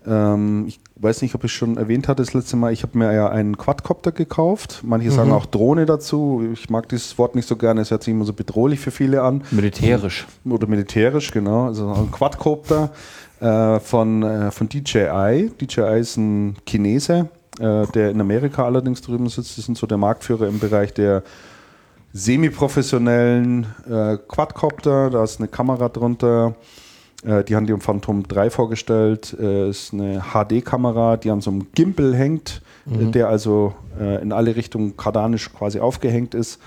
ähm, 0.10 0.66
ich 0.68 0.80
weiß 0.96 1.22
nicht, 1.22 1.36
ob 1.36 1.44
ich 1.44 1.54
schon 1.54 1.78
erwähnt 1.78 2.08
hatte 2.08 2.24
das 2.24 2.34
letzte 2.34 2.58
Mal, 2.58 2.74
ich 2.74 2.84
habe 2.84 2.98
mir 2.98 3.14
ja 3.14 3.30
einen 3.30 3.58
Quadcopter 3.58 4.12
gekauft. 4.12 4.82
Manche 4.84 5.10
mhm. 5.10 5.14
sagen 5.14 5.32
auch 5.32 5.46
Drohne 5.46 5.86
dazu. 5.86 6.44
Ich 6.54 6.70
mag 6.70 6.90
dieses 6.90 7.18
Wort 7.18 7.36
nicht 7.36 7.48
so 7.48 7.56
gerne, 7.56 7.82
es 7.82 7.92
hört 7.92 8.04
sich 8.04 8.14
immer 8.14 8.26
so 8.26 8.34
bedrohlich 8.34 8.80
für 8.80 8.92
viele 8.92 9.22
an. 9.22 9.44
Militärisch. 9.52 10.28
Oder 10.46 10.68
militärisch, 10.68 11.32
genau. 11.32 11.68
Also 11.68 11.92
ein 11.92 12.12
Quadcopter 12.12 12.90
äh, 13.40 13.80
von, 13.80 14.24
äh, 14.24 14.52
von 14.52 14.68
DJI. 14.68 15.52
DJI 15.62 16.00
ist 16.00 16.18
ein 16.18 16.56
Chinese, 16.68 17.30
äh, 17.60 17.86
der 17.88 18.10
in 18.10 18.20
Amerika 18.20 18.66
allerdings 18.66 19.02
drüben 19.02 19.30
sitzt. 19.30 19.58
Die 19.58 19.62
sind 19.62 19.78
so 19.78 19.86
der 19.86 19.98
Marktführer 19.98 20.48
im 20.48 20.60
Bereich 20.60 20.94
der 20.94 21.24
semi-professionellen 22.14 23.68
äh, 23.88 24.18
Quadcopter. 24.28 25.12
Da 25.12 25.24
ist 25.24 25.40
eine 25.40 25.48
Kamera 25.48 25.90
drunter. 25.90 26.56
Äh, 27.24 27.44
die 27.44 27.56
haben 27.56 27.66
die 27.66 27.74
im 27.74 27.82
Phantom 27.82 28.28
3 28.28 28.50
vorgestellt. 28.50 29.36
Äh, 29.40 29.70
ist 29.70 29.94
eine 29.94 30.22
HD-Kamera, 30.34 31.18
die 31.18 31.32
an 31.32 31.42
so 31.42 31.52
einem 31.52 31.68
Gimbal 31.74 32.16
hängt, 32.16 32.62
mhm. 32.86 33.12
der 33.12 33.28
also 33.30 33.74
äh, 34.00 34.22
in 34.22 34.32
alle 34.32 34.56
Richtungen 34.56 34.98
kardanisch 34.98 35.52
quasi 35.54 35.80
aufgehängt 35.80 36.34
ist. 36.34 36.60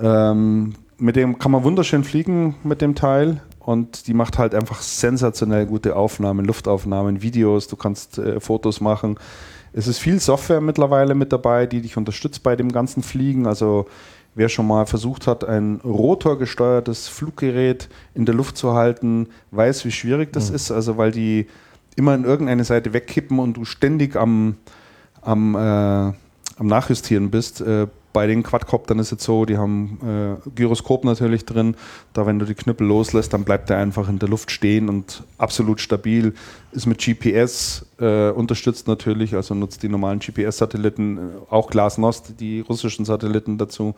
Ähm, 0.00 0.74
mit 0.98 1.16
dem 1.16 1.38
kann 1.38 1.52
man 1.52 1.64
wunderschön 1.64 2.04
fliegen 2.04 2.56
mit 2.62 2.82
dem 2.82 2.94
Teil 2.94 3.40
und 3.58 4.06
die 4.06 4.14
macht 4.14 4.38
halt 4.38 4.54
einfach 4.54 4.80
sensationell 4.80 5.66
gute 5.66 5.96
Aufnahmen, 5.96 6.44
Luftaufnahmen, 6.44 7.22
Videos, 7.22 7.68
du 7.68 7.76
kannst 7.76 8.18
äh, 8.18 8.40
Fotos 8.40 8.80
machen. 8.80 9.18
Es 9.72 9.86
ist 9.86 9.98
viel 9.98 10.18
Software 10.18 10.60
mittlerweile 10.60 11.14
mit 11.14 11.32
dabei, 11.32 11.66
die 11.66 11.80
dich 11.80 11.96
unterstützt 11.96 12.42
bei 12.42 12.56
dem 12.56 12.72
ganzen 12.72 13.02
Fliegen. 13.02 13.46
Also 13.46 13.86
wer 14.34 14.48
schon 14.48 14.66
mal 14.66 14.86
versucht 14.86 15.26
hat, 15.26 15.44
ein 15.44 15.80
rotorgesteuertes 15.84 17.08
Fluggerät 17.08 17.88
in 18.14 18.26
der 18.26 18.34
Luft 18.34 18.56
zu 18.56 18.74
halten, 18.74 19.28
weiß, 19.50 19.84
wie 19.84 19.90
schwierig 19.90 20.32
das 20.32 20.50
mhm. 20.50 20.56
ist. 20.56 20.70
Also 20.70 20.96
weil 20.96 21.10
die 21.10 21.46
immer 21.96 22.14
in 22.14 22.24
irgendeine 22.24 22.64
Seite 22.64 22.92
wegkippen 22.92 23.38
und 23.38 23.56
du 23.56 23.64
ständig 23.64 24.16
am, 24.16 24.56
am, 25.20 25.54
äh, 25.54 25.58
am 25.58 26.66
Nachjustieren 26.66 27.30
bist. 27.30 27.60
Äh, 27.60 27.88
bei 28.12 28.26
den 28.26 28.42
Quadcoptern 28.42 28.98
ist 28.98 29.12
es 29.12 29.22
so, 29.22 29.44
die 29.44 29.56
haben 29.56 29.98
äh, 30.44 30.50
Gyroskop 30.54 31.04
natürlich 31.04 31.44
drin. 31.44 31.76
Da, 32.12 32.26
wenn 32.26 32.38
du 32.38 32.44
die 32.44 32.54
Knüppel 32.54 32.86
loslässt, 32.86 33.32
dann 33.32 33.44
bleibt 33.44 33.70
der 33.70 33.78
einfach 33.78 34.08
in 34.08 34.18
der 34.18 34.28
Luft 34.28 34.50
stehen 34.50 34.88
und 34.88 35.22
absolut 35.38 35.80
stabil. 35.80 36.34
Ist 36.72 36.86
mit 36.86 36.98
GPS 36.98 37.86
äh, 38.00 38.30
unterstützt 38.30 38.88
natürlich, 38.88 39.34
also 39.34 39.54
nutzt 39.54 39.82
die 39.82 39.88
normalen 39.88 40.18
GPS-Satelliten, 40.18 41.18
äh, 41.18 41.20
auch 41.50 41.70
Glasnost, 41.70 42.40
die 42.40 42.60
russischen 42.60 43.04
Satelliten 43.04 43.58
dazu. 43.58 43.94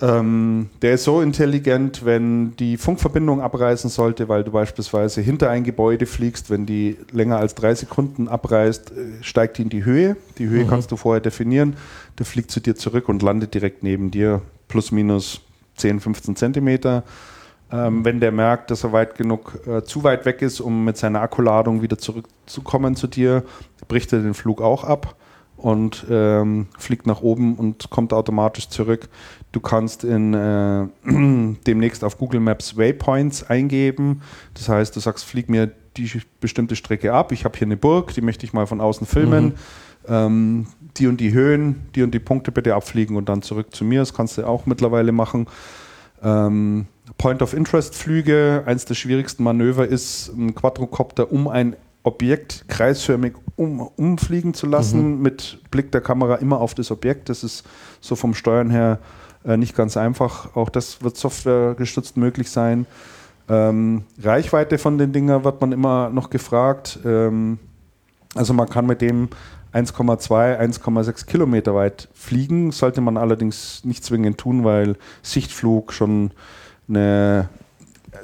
Ähm, 0.00 0.70
der 0.82 0.94
ist 0.94 1.04
so 1.04 1.20
intelligent, 1.20 2.04
wenn 2.04 2.56
die 2.56 2.76
Funkverbindung 2.76 3.40
abreißen 3.40 3.88
sollte, 3.88 4.28
weil 4.28 4.42
du 4.42 4.50
beispielsweise 4.50 5.20
hinter 5.20 5.50
ein 5.50 5.62
Gebäude 5.62 6.06
fliegst, 6.06 6.50
wenn 6.50 6.66
die 6.66 6.96
länger 7.12 7.36
als 7.36 7.54
drei 7.54 7.74
Sekunden 7.76 8.26
abreißt, 8.26 8.90
äh, 8.90 9.22
steigt 9.22 9.58
die 9.58 9.62
in 9.62 9.68
die 9.68 9.84
Höhe. 9.84 10.16
Die 10.38 10.48
Höhe 10.48 10.64
mhm. 10.64 10.68
kannst 10.68 10.90
du 10.90 10.96
vorher 10.96 11.20
definieren. 11.20 11.76
Der 12.18 12.26
fliegt 12.26 12.50
zu 12.50 12.60
dir 12.60 12.74
zurück 12.74 13.08
und 13.08 13.22
landet 13.22 13.54
direkt 13.54 13.84
neben 13.84 14.10
dir, 14.10 14.42
plus 14.66 14.90
minus 14.90 15.42
10, 15.76 16.00
15 16.00 16.34
Zentimeter. 16.34 17.04
Ähm, 17.70 18.04
wenn 18.04 18.18
der 18.18 18.32
merkt, 18.32 18.72
dass 18.72 18.82
er 18.82 18.92
weit 18.92 19.14
genug, 19.14 19.60
äh, 19.66 19.82
zu 19.84 20.02
weit 20.02 20.26
weg 20.26 20.42
ist, 20.42 20.60
um 20.60 20.84
mit 20.84 20.96
seiner 20.96 21.20
Akkuladung 21.20 21.82
wieder 21.82 21.98
zurückzukommen 21.98 22.96
zu 22.96 23.06
dir, 23.06 23.44
bricht 23.86 24.12
er 24.12 24.20
den 24.20 24.34
Flug 24.34 24.60
auch 24.60 24.82
ab 24.82 25.16
und 25.56 26.04
ähm, 26.10 26.66
fliegt 26.78 27.06
nach 27.06 27.22
oben 27.22 27.54
und 27.54 27.90
kommt 27.90 28.12
automatisch 28.12 28.68
zurück. 28.68 29.08
Du 29.54 29.60
kannst 29.60 30.02
in, 30.02 30.34
äh, 30.34 30.88
demnächst 31.66 32.02
auf 32.02 32.18
Google 32.18 32.40
Maps 32.40 32.76
Waypoints 32.76 33.48
eingeben. 33.48 34.20
Das 34.54 34.68
heißt, 34.68 34.96
du 34.96 34.98
sagst, 34.98 35.24
flieg 35.24 35.48
mir 35.48 35.70
die 35.96 36.10
bestimmte 36.40 36.74
Strecke 36.74 37.12
ab. 37.12 37.30
Ich 37.30 37.44
habe 37.44 37.56
hier 37.56 37.68
eine 37.68 37.76
Burg, 37.76 38.12
die 38.14 38.20
möchte 38.20 38.44
ich 38.44 38.52
mal 38.52 38.66
von 38.66 38.80
außen 38.80 39.06
filmen. 39.06 39.44
Mhm. 39.44 39.52
Ähm, 40.08 40.66
die 40.96 41.06
und 41.06 41.20
die 41.20 41.32
Höhen, 41.32 41.86
die 41.94 42.02
und 42.02 42.12
die 42.12 42.18
Punkte 42.18 42.50
bitte 42.50 42.74
abfliegen 42.74 43.16
und 43.16 43.28
dann 43.28 43.42
zurück 43.42 43.72
zu 43.72 43.84
mir. 43.84 44.00
Das 44.00 44.12
kannst 44.12 44.38
du 44.38 44.44
auch 44.44 44.66
mittlerweile 44.66 45.12
machen. 45.12 45.46
Ähm, 46.20 46.86
Point 47.16 47.40
of 47.40 47.54
Interest 47.54 47.94
Flüge, 47.94 48.64
eins 48.66 48.86
der 48.86 48.94
schwierigsten 48.94 49.44
Manöver 49.44 49.86
ist, 49.86 50.32
ein 50.36 50.56
Quadrocopter 50.56 51.30
um 51.30 51.46
ein 51.46 51.76
Objekt 52.02 52.64
kreisförmig 52.66 53.34
um, 53.54 53.80
umfliegen 53.80 54.52
zu 54.52 54.66
lassen, 54.66 55.18
mhm. 55.18 55.22
mit 55.22 55.60
Blick 55.70 55.92
der 55.92 56.00
Kamera 56.00 56.34
immer 56.36 56.60
auf 56.60 56.74
das 56.74 56.90
Objekt. 56.90 57.28
Das 57.28 57.44
ist 57.44 57.64
so 58.00 58.16
vom 58.16 58.34
Steuern 58.34 58.68
her 58.68 58.98
äh, 59.44 59.56
nicht 59.56 59.76
ganz 59.76 59.96
einfach. 59.96 60.54
Auch 60.56 60.68
das 60.68 61.02
wird 61.02 61.16
softwaregestützt 61.16 62.16
möglich 62.16 62.50
sein. 62.50 62.86
Ähm, 63.48 64.04
Reichweite 64.22 64.78
von 64.78 64.98
den 64.98 65.12
Dingern 65.12 65.44
wird 65.44 65.60
man 65.60 65.72
immer 65.72 66.08
noch 66.10 66.30
gefragt. 66.30 66.98
Ähm, 67.04 67.58
also 68.34 68.54
man 68.54 68.68
kann 68.68 68.86
mit 68.86 69.00
dem 69.00 69.28
1,2, 69.72 70.58
1,6 70.58 71.26
Kilometer 71.26 71.74
weit 71.74 72.08
fliegen, 72.14 72.70
sollte 72.70 73.00
man 73.00 73.16
allerdings 73.16 73.84
nicht 73.84 74.04
zwingend 74.04 74.38
tun, 74.38 74.64
weil 74.64 74.96
Sichtflug 75.22 75.92
schon 75.92 76.30
eine 76.88 77.48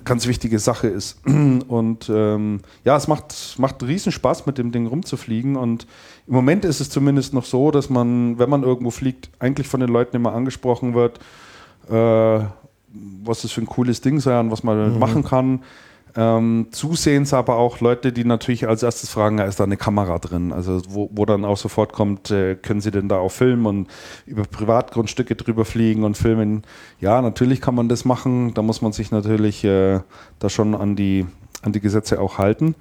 ganz 0.04 0.26
wichtige 0.26 0.58
Sache 0.58 0.88
ist. 0.88 1.18
Und 1.26 2.08
ähm, 2.08 2.60
ja, 2.84 2.96
es 2.96 3.08
macht, 3.08 3.56
macht 3.58 3.82
riesen 3.82 4.12
Spaß, 4.12 4.46
mit 4.46 4.58
dem 4.58 4.72
Ding 4.72 4.86
rumzufliegen. 4.86 5.56
Und 5.56 5.86
im 6.30 6.36
Moment 6.36 6.64
ist 6.64 6.78
es 6.80 6.88
zumindest 6.88 7.34
noch 7.34 7.44
so, 7.44 7.72
dass 7.72 7.90
man, 7.90 8.38
wenn 8.38 8.48
man 8.48 8.62
irgendwo 8.62 8.92
fliegt, 8.92 9.30
eigentlich 9.40 9.66
von 9.66 9.80
den 9.80 9.88
Leuten 9.88 10.14
immer 10.14 10.32
angesprochen 10.32 10.94
wird, 10.94 11.18
äh, 11.88 12.44
was 13.24 13.42
das 13.42 13.50
für 13.50 13.60
ein 13.60 13.66
cooles 13.66 14.00
Ding 14.00 14.20
sei 14.20 14.38
und 14.38 14.52
was 14.52 14.62
man 14.62 14.92
mhm. 14.92 14.98
machen 15.00 15.24
kann. 15.24 15.64
Ähm, 16.14 16.68
zusehends 16.70 17.34
aber 17.34 17.56
auch 17.56 17.80
Leute, 17.80 18.12
die 18.12 18.24
natürlich 18.24 18.68
als 18.68 18.84
erstes 18.84 19.10
fragen, 19.10 19.38
ja, 19.38 19.44
ist 19.44 19.58
da 19.58 19.64
eine 19.64 19.76
Kamera 19.76 20.20
drin? 20.20 20.52
Also 20.52 20.80
wo, 20.88 21.10
wo 21.12 21.24
dann 21.26 21.44
auch 21.44 21.56
sofort 21.56 21.92
kommt, 21.92 22.30
äh, 22.30 22.54
können 22.54 22.80
Sie 22.80 22.92
denn 22.92 23.08
da 23.08 23.18
auch 23.18 23.32
filmen 23.32 23.66
und 23.66 23.88
über 24.24 24.44
Privatgrundstücke 24.44 25.34
drüber 25.34 25.64
fliegen 25.64 26.04
und 26.04 26.16
filmen? 26.16 26.62
Ja, 27.00 27.22
natürlich 27.22 27.60
kann 27.60 27.74
man 27.74 27.88
das 27.88 28.04
machen. 28.04 28.54
Da 28.54 28.62
muss 28.62 28.82
man 28.82 28.92
sich 28.92 29.10
natürlich 29.10 29.64
äh, 29.64 29.98
da 30.38 30.48
schon 30.48 30.76
an 30.76 30.94
die, 30.94 31.26
an 31.62 31.72
die 31.72 31.80
Gesetze 31.80 32.20
auch 32.20 32.38
halten. 32.38 32.76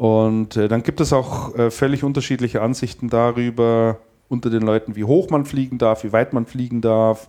Und 0.00 0.56
äh, 0.56 0.66
dann 0.66 0.82
gibt 0.82 1.02
es 1.02 1.12
auch 1.12 1.54
äh, 1.56 1.70
völlig 1.70 2.04
unterschiedliche 2.04 2.62
Ansichten 2.62 3.10
darüber 3.10 3.98
unter 4.30 4.48
den 4.48 4.62
Leuten, 4.62 4.96
wie 4.96 5.04
hoch 5.04 5.28
man 5.28 5.44
fliegen 5.44 5.76
darf, 5.76 6.04
wie 6.04 6.12
weit 6.14 6.32
man 6.32 6.46
fliegen 6.46 6.80
darf, 6.80 7.28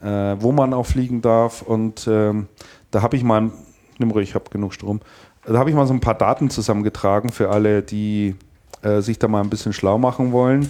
äh, 0.00 0.34
wo 0.40 0.50
man 0.50 0.74
auch 0.74 0.86
fliegen 0.86 1.22
darf. 1.22 1.62
Und 1.62 2.08
ähm, 2.10 2.48
da 2.90 3.02
habe 3.02 3.16
ich 3.16 3.22
mal 3.22 3.52
nimm 4.00 4.10
ruhig, 4.10 4.30
ich 4.30 4.34
habe 4.34 4.50
genug 4.50 4.74
Strom. 4.74 4.98
Da 5.46 5.56
habe 5.56 5.70
ich 5.70 5.76
mal 5.76 5.86
so 5.86 5.94
ein 5.94 6.00
paar 6.00 6.16
Daten 6.16 6.50
zusammengetragen 6.50 7.30
für 7.30 7.50
alle, 7.50 7.80
die 7.80 8.34
äh, 8.82 9.02
sich 9.02 9.20
da 9.20 9.28
mal 9.28 9.42
ein 9.42 9.50
bisschen 9.50 9.72
schlau 9.72 9.96
machen 9.96 10.32
wollen. 10.32 10.68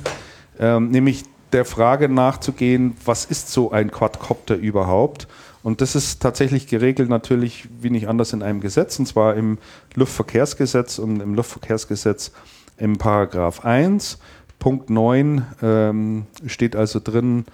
Ähm, 0.59 0.91
nämlich 0.91 1.25
der 1.53 1.65
Frage 1.65 2.11
nachzugehen, 2.11 2.99
was 3.07 3.25
ist 3.25 3.51
so 3.51 3.71
ein 3.71 3.91
Quadcopter 3.91 4.57
überhaupt? 4.57 5.27
Und 5.63 5.81
das 5.81 5.95
ist 5.95 6.23
tatsächlich 6.23 6.67
geregelt 6.67 7.11
natürlich 7.11 7.69
wie 7.81 7.91
nicht 7.91 8.09
anders 8.09 8.33
in 8.33 8.43
einem 8.43 8.61
Gesetz, 8.61 8.99
und 8.99 9.07
zwar 9.07 9.35
im 9.37 9.59
Luftverkehrsgesetz 9.95 10.99
und 10.99 11.21
im 11.21 11.35
Luftverkehrsgesetz 11.35 12.33
im 12.79 12.97
Paragraph 12.97 13.65
1, 13.65 14.19
Punkt 14.59 14.91
9 14.91 15.45
ähm, 15.63 16.27
steht 16.47 16.77
also 16.77 17.01
drin, 17.03 17.45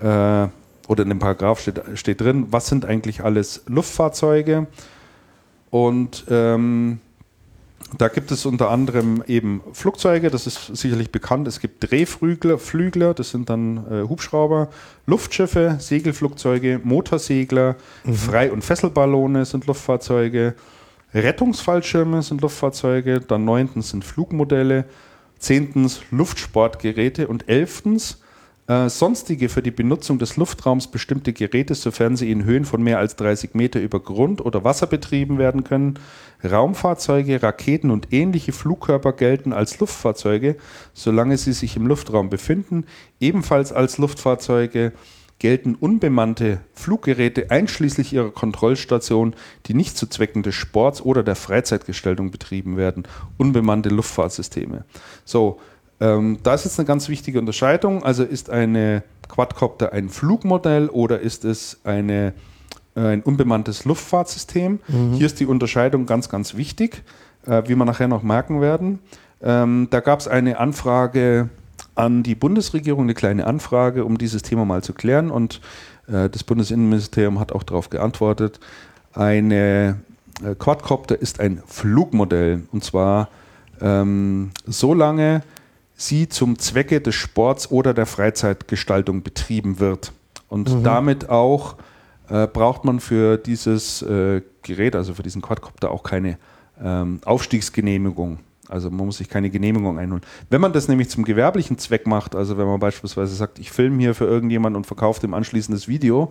äh, 0.00 0.04
oder 0.88 1.02
in 1.02 1.08
dem 1.08 1.18
Paragraph 1.18 1.60
steht, 1.60 1.80
steht 1.94 2.20
drin, 2.20 2.48
was 2.50 2.66
sind 2.66 2.84
eigentlich 2.84 3.22
alles 3.22 3.62
Luftfahrzeuge? 3.66 4.66
Und 5.70 6.24
ähm, 6.28 7.00
da 7.98 8.08
gibt 8.08 8.30
es 8.30 8.46
unter 8.46 8.70
anderem 8.70 9.22
eben 9.26 9.62
Flugzeuge, 9.72 10.30
das 10.30 10.46
ist 10.46 10.76
sicherlich 10.76 11.10
bekannt. 11.10 11.48
Es 11.48 11.60
gibt 11.60 11.90
Drehflügler, 11.90 12.58
Flügler, 12.58 13.14
das 13.14 13.30
sind 13.30 13.50
dann 13.50 13.78
äh, 13.90 14.08
Hubschrauber, 14.08 14.68
Luftschiffe, 15.06 15.76
Segelflugzeuge, 15.78 16.80
Motorsegler, 16.82 17.76
mhm. 18.04 18.14
Frei- 18.14 18.52
und 18.52 18.62
Fesselballone 18.62 19.44
sind 19.44 19.66
Luftfahrzeuge, 19.66 20.54
Rettungsfallschirme 21.12 22.22
sind 22.22 22.40
Luftfahrzeuge, 22.42 23.20
dann 23.20 23.44
neuntens 23.44 23.90
sind 23.90 24.04
Flugmodelle, 24.04 24.84
zehntens 25.38 26.02
Luftsportgeräte 26.10 27.26
und 27.26 27.48
elftens 27.48 28.19
äh, 28.70 28.88
sonstige 28.88 29.48
für 29.48 29.62
die 29.62 29.72
Benutzung 29.72 30.20
des 30.20 30.36
Luftraums 30.36 30.86
bestimmte 30.86 31.32
Geräte, 31.32 31.74
sofern 31.74 32.16
sie 32.16 32.30
in 32.30 32.44
Höhen 32.44 32.64
von 32.64 32.80
mehr 32.80 33.00
als 33.00 33.16
30 33.16 33.54
Meter 33.54 33.80
über 33.80 33.98
Grund 33.98 34.40
oder 34.40 34.62
Wasser 34.62 34.86
betrieben 34.86 35.38
werden 35.38 35.64
können. 35.64 35.98
Raumfahrzeuge, 36.48 37.42
Raketen 37.42 37.90
und 37.90 38.12
ähnliche 38.12 38.52
Flugkörper 38.52 39.12
gelten 39.12 39.52
als 39.52 39.80
Luftfahrzeuge, 39.80 40.54
solange 40.94 41.36
sie 41.36 41.52
sich 41.52 41.74
im 41.74 41.88
Luftraum 41.88 42.30
befinden. 42.30 42.84
Ebenfalls 43.18 43.72
als 43.72 43.98
Luftfahrzeuge 43.98 44.92
gelten 45.40 45.74
unbemannte 45.74 46.60
Fluggeräte 46.72 47.50
einschließlich 47.50 48.12
ihrer 48.12 48.30
Kontrollstation, 48.30 49.34
die 49.66 49.74
nicht 49.74 49.96
zu 49.96 50.06
Zwecken 50.06 50.44
des 50.44 50.54
Sports 50.54 51.02
oder 51.02 51.24
der 51.24 51.34
Freizeitgestaltung 51.34 52.30
betrieben 52.30 52.76
werden. 52.76 53.02
Unbemannte 53.36 53.88
Luftfahrtsysteme. 53.88 54.84
So, 55.24 55.58
ähm, 56.00 56.38
da 56.42 56.54
ist 56.54 56.64
jetzt 56.64 56.78
eine 56.78 56.86
ganz 56.86 57.08
wichtige 57.08 57.38
Unterscheidung. 57.38 58.02
Also 58.02 58.24
ist 58.24 58.50
eine 58.50 59.02
Quadcopter 59.28 59.92
ein 59.92 60.08
Flugmodell 60.08 60.88
oder 60.88 61.20
ist 61.20 61.44
es 61.44 61.80
eine, 61.84 62.32
äh, 62.96 63.00
ein 63.00 63.22
unbemanntes 63.22 63.84
Luftfahrtsystem? 63.84 64.80
Mhm. 64.88 65.12
Hier 65.12 65.26
ist 65.26 65.40
die 65.40 65.46
Unterscheidung 65.46 66.06
ganz, 66.06 66.28
ganz 66.28 66.56
wichtig, 66.56 67.02
äh, 67.46 67.62
wie 67.66 67.74
wir 67.76 67.84
nachher 67.84 68.08
noch 68.08 68.22
merken 68.22 68.60
werden. 68.60 68.98
Ähm, 69.42 69.88
da 69.90 70.00
gab 70.00 70.20
es 70.20 70.28
eine 70.28 70.58
Anfrage 70.58 71.48
an 71.94 72.22
die 72.22 72.34
Bundesregierung, 72.34 73.04
eine 73.04 73.14
kleine 73.14 73.46
Anfrage, 73.46 74.04
um 74.04 74.18
dieses 74.18 74.42
Thema 74.42 74.64
mal 74.64 74.82
zu 74.82 74.94
klären. 74.94 75.30
Und 75.30 75.60
äh, 76.08 76.28
das 76.28 76.44
Bundesinnenministerium 76.44 77.38
hat 77.38 77.52
auch 77.52 77.62
darauf 77.62 77.90
geantwortet. 77.90 78.58
Eine 79.12 80.00
äh, 80.42 80.54
Quadcopter 80.54 81.20
ist 81.20 81.40
ein 81.40 81.62
Flugmodell. 81.66 82.62
Und 82.72 82.84
zwar 82.84 83.28
ähm, 83.80 84.50
so 84.66 84.94
lange, 84.94 85.42
sie 86.00 86.28
zum 86.28 86.58
Zwecke 86.58 87.00
des 87.00 87.14
Sports 87.14 87.70
oder 87.70 87.92
der 87.92 88.06
Freizeitgestaltung 88.06 89.22
betrieben 89.22 89.80
wird. 89.80 90.12
Und 90.48 90.74
mhm. 90.74 90.82
damit 90.82 91.28
auch 91.28 91.76
äh, 92.28 92.46
braucht 92.46 92.84
man 92.84 93.00
für 93.00 93.36
dieses 93.36 94.02
äh, 94.02 94.42
Gerät, 94.62 94.96
also 94.96 95.14
für 95.14 95.22
diesen 95.22 95.42
Quadcopter, 95.42 95.90
auch 95.90 96.02
keine 96.02 96.38
ähm, 96.82 97.20
Aufstiegsgenehmigung. 97.24 98.38
Also 98.68 98.88
man 98.90 99.06
muss 99.06 99.18
sich 99.18 99.28
keine 99.28 99.50
Genehmigung 99.50 99.98
einholen. 99.98 100.22
Wenn 100.48 100.60
man 100.60 100.72
das 100.72 100.88
nämlich 100.88 101.10
zum 101.10 101.24
gewerblichen 101.24 101.76
Zweck 101.76 102.06
macht, 102.06 102.36
also 102.36 102.56
wenn 102.56 102.66
man 102.66 102.78
beispielsweise 102.78 103.34
sagt, 103.34 103.58
ich 103.58 103.70
filme 103.70 103.98
hier 103.98 104.14
für 104.14 104.26
irgendjemanden 104.26 104.76
und 104.76 104.86
verkaufe 104.86 105.20
dem 105.20 105.34
anschließendes 105.34 105.88
Video, 105.88 106.30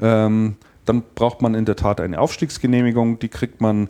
ähm, 0.00 0.56
dann 0.84 1.02
braucht 1.14 1.42
man 1.42 1.54
in 1.54 1.64
der 1.64 1.76
Tat 1.76 2.00
eine 2.00 2.20
Aufstiegsgenehmigung. 2.20 3.18
Die 3.20 3.28
kriegt 3.28 3.60
man 3.60 3.88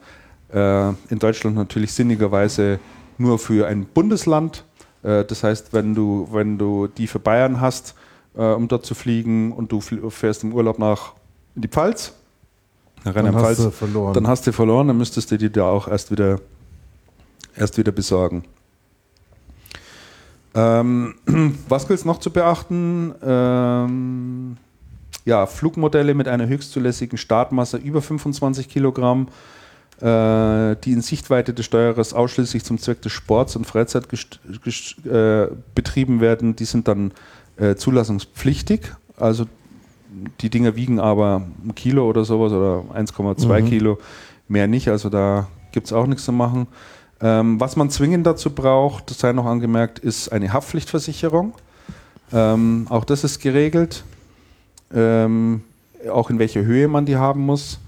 äh, 0.53 0.89
in 0.89 1.19
Deutschland 1.19 1.57
natürlich 1.57 1.93
sinnigerweise 1.93 2.79
nur 3.19 3.39
für 3.39 3.67
ein 3.67 3.87
Bundesland. 3.87 4.65
Äh, 5.07 5.25
das 5.25 5.45
heißt, 5.45 5.73
wenn 5.73 5.95
du, 5.95 6.29
wenn 6.33 6.59
du 6.59 6.89
die 6.89 7.07
für 7.07 7.21
Bayern 7.21 7.61
hast, 7.61 7.95
äh, 8.37 8.43
um 8.43 8.69
dort 8.69 8.85
zu 8.85 8.95
fliegen 8.95 9.53
und 9.53 9.71
du 9.73 9.81
fährst 9.81 10.43
im 10.43 10.53
Urlaub 10.53 10.79
nach 10.79 11.13
in 11.55 11.63
die 11.63 11.69
Pfalz, 11.69 12.13
nach 13.05 13.15
dann 13.15 13.35
hast 13.35 13.59
du 13.61 13.71
verloren. 13.71 14.15
Dann 14.15 14.27
hast 14.27 14.47
du 14.47 14.53
verloren, 14.53 14.89
dann 14.89 14.99
müsstest 14.99 15.31
du 15.31 15.39
die 15.39 15.51
da 15.51 15.69
auch 15.69 15.87
erst 15.87 16.11
wieder, 16.11 16.41
erst 17.55 17.79
wieder 17.79 17.93
besorgen. 17.93 18.45
Ähm, 20.55 21.15
was 21.69 21.87
gilt 21.87 22.01
es 22.01 22.05
noch 22.05 22.19
zu 22.19 22.31
beachten? 22.31 23.15
Ähm, 23.23 24.57
ja, 25.25 25.47
Flugmodelle 25.47 26.15
mit 26.15 26.27
einer 26.27 26.49
höchstzulässigen 26.49 27.17
Startmasse 27.17 27.77
über 27.77 28.03
25 28.03 28.69
Kilogramm 28.69 29.29
die 30.01 30.93
in 30.93 31.01
Sichtweite 31.01 31.55
des 31.55 31.65
Steuerers 31.65 32.13
ausschließlich 32.13 32.65
zum 32.65 32.79
Zweck 32.79 33.01
des 33.01 33.13
Sports 33.13 33.57
und 33.57 33.67
Freizeit 33.67 34.07
äh, 34.13 35.47
betrieben 35.75 36.21
werden, 36.21 36.55
die 36.55 36.67
sind 36.67 36.87
dann 36.87 37.13
äh, 37.57 37.77
zulassungspflichtig. 37.77 38.93
Also 39.17 39.47
die 40.41 40.51
Dinger 40.51 40.77
wiegen 40.77 41.01
aber 41.01 41.43
ein 41.65 41.75
Kilo 41.75 42.07
oder 42.07 42.25
sowas 42.25 42.53
oder 42.53 42.85
1,2 42.95 43.63
mhm. 43.63 43.67
Kilo, 43.67 43.99
mehr 44.49 44.67
nicht. 44.67 44.89
Also 44.89 45.09
da 45.09 45.49
gibt 45.73 45.87
es 45.87 45.93
auch 45.95 46.07
nichts 46.07 46.27
zu 46.27 46.33
machen. 46.33 46.67
Ähm, 47.23 47.59
was 47.59 47.77
man 47.77 47.89
zwingend 47.89 48.27
dazu 48.27 48.51
braucht, 48.51 49.11
das 49.11 49.19
sei 49.19 49.33
noch 49.33 49.47
angemerkt, 49.47 49.99
ist 49.99 50.31
eine 50.31 50.53
Haftpflichtversicherung. 50.53 51.55
Ähm, 52.33 52.87
auch 52.91 53.05
das 53.05 53.25
ist 53.25 53.41
geregelt. 53.41 54.05
Ähm, 54.93 55.63
auch 56.13 56.29
in 56.29 56.39
welcher 56.39 56.63
Höhe 56.63 56.87
man 56.87 57.07
die 57.07 57.17
haben 57.17 57.41
muss 57.41 57.79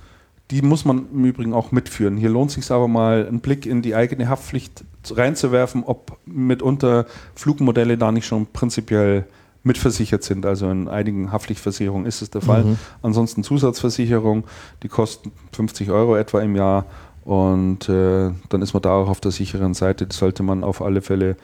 die 0.51 0.62
muss 0.62 0.85
man 0.85 1.07
im 1.12 1.25
Übrigen 1.25 1.52
auch 1.52 1.73
mitführen. 1.73 2.17
Hier 2.17 2.31
lohnt 2.31 2.51
es 2.51 2.55
sich 2.55 2.70
aber 2.70 2.89
mal, 2.89 3.27
einen 3.27 3.41
Blick 3.41 3.67
in 3.67 3.83
die 3.83 3.94
eigene 3.94 4.28
Haftpflicht 4.28 4.85
reinzuwerfen, 5.10 5.85
ob 5.85 6.18
mitunter 6.25 7.07
Flugmodelle 7.35 7.99
da 7.99 8.12
nicht 8.12 8.27
schon 8.27 8.47
prinzipiell 8.47 9.27
mitversichert 9.62 10.23
sind. 10.23 10.47
Also 10.47 10.70
in 10.70 10.89
einigen 10.89 11.33
Haftpflichtversicherungen 11.33 12.07
ist 12.07 12.23
es 12.23 12.31
der 12.31 12.41
Fall. 12.41 12.65
Mhm. 12.65 12.78
Ansonsten 13.02 13.44
Zusatzversicherung, 13.44 14.44
die 14.83 14.89
kosten 14.89 15.33
50 15.52 15.91
Euro 15.91 16.17
etwa 16.17 16.41
im 16.41 16.57
Jahr. 16.57 16.86
Und 17.25 17.89
äh, 17.91 18.31
dann 18.49 18.62
ist 18.62 18.73
man 18.73 18.83
da 18.83 18.93
auch 18.93 19.09
auf 19.09 19.20
der 19.20 19.33
sicheren 19.33 19.75
Seite. 19.75 20.07
Das 20.07 20.17
sollte 20.17 20.43
man 20.43 20.65
auf 20.65 20.81
alle 20.81 21.02
Fälle 21.02 21.36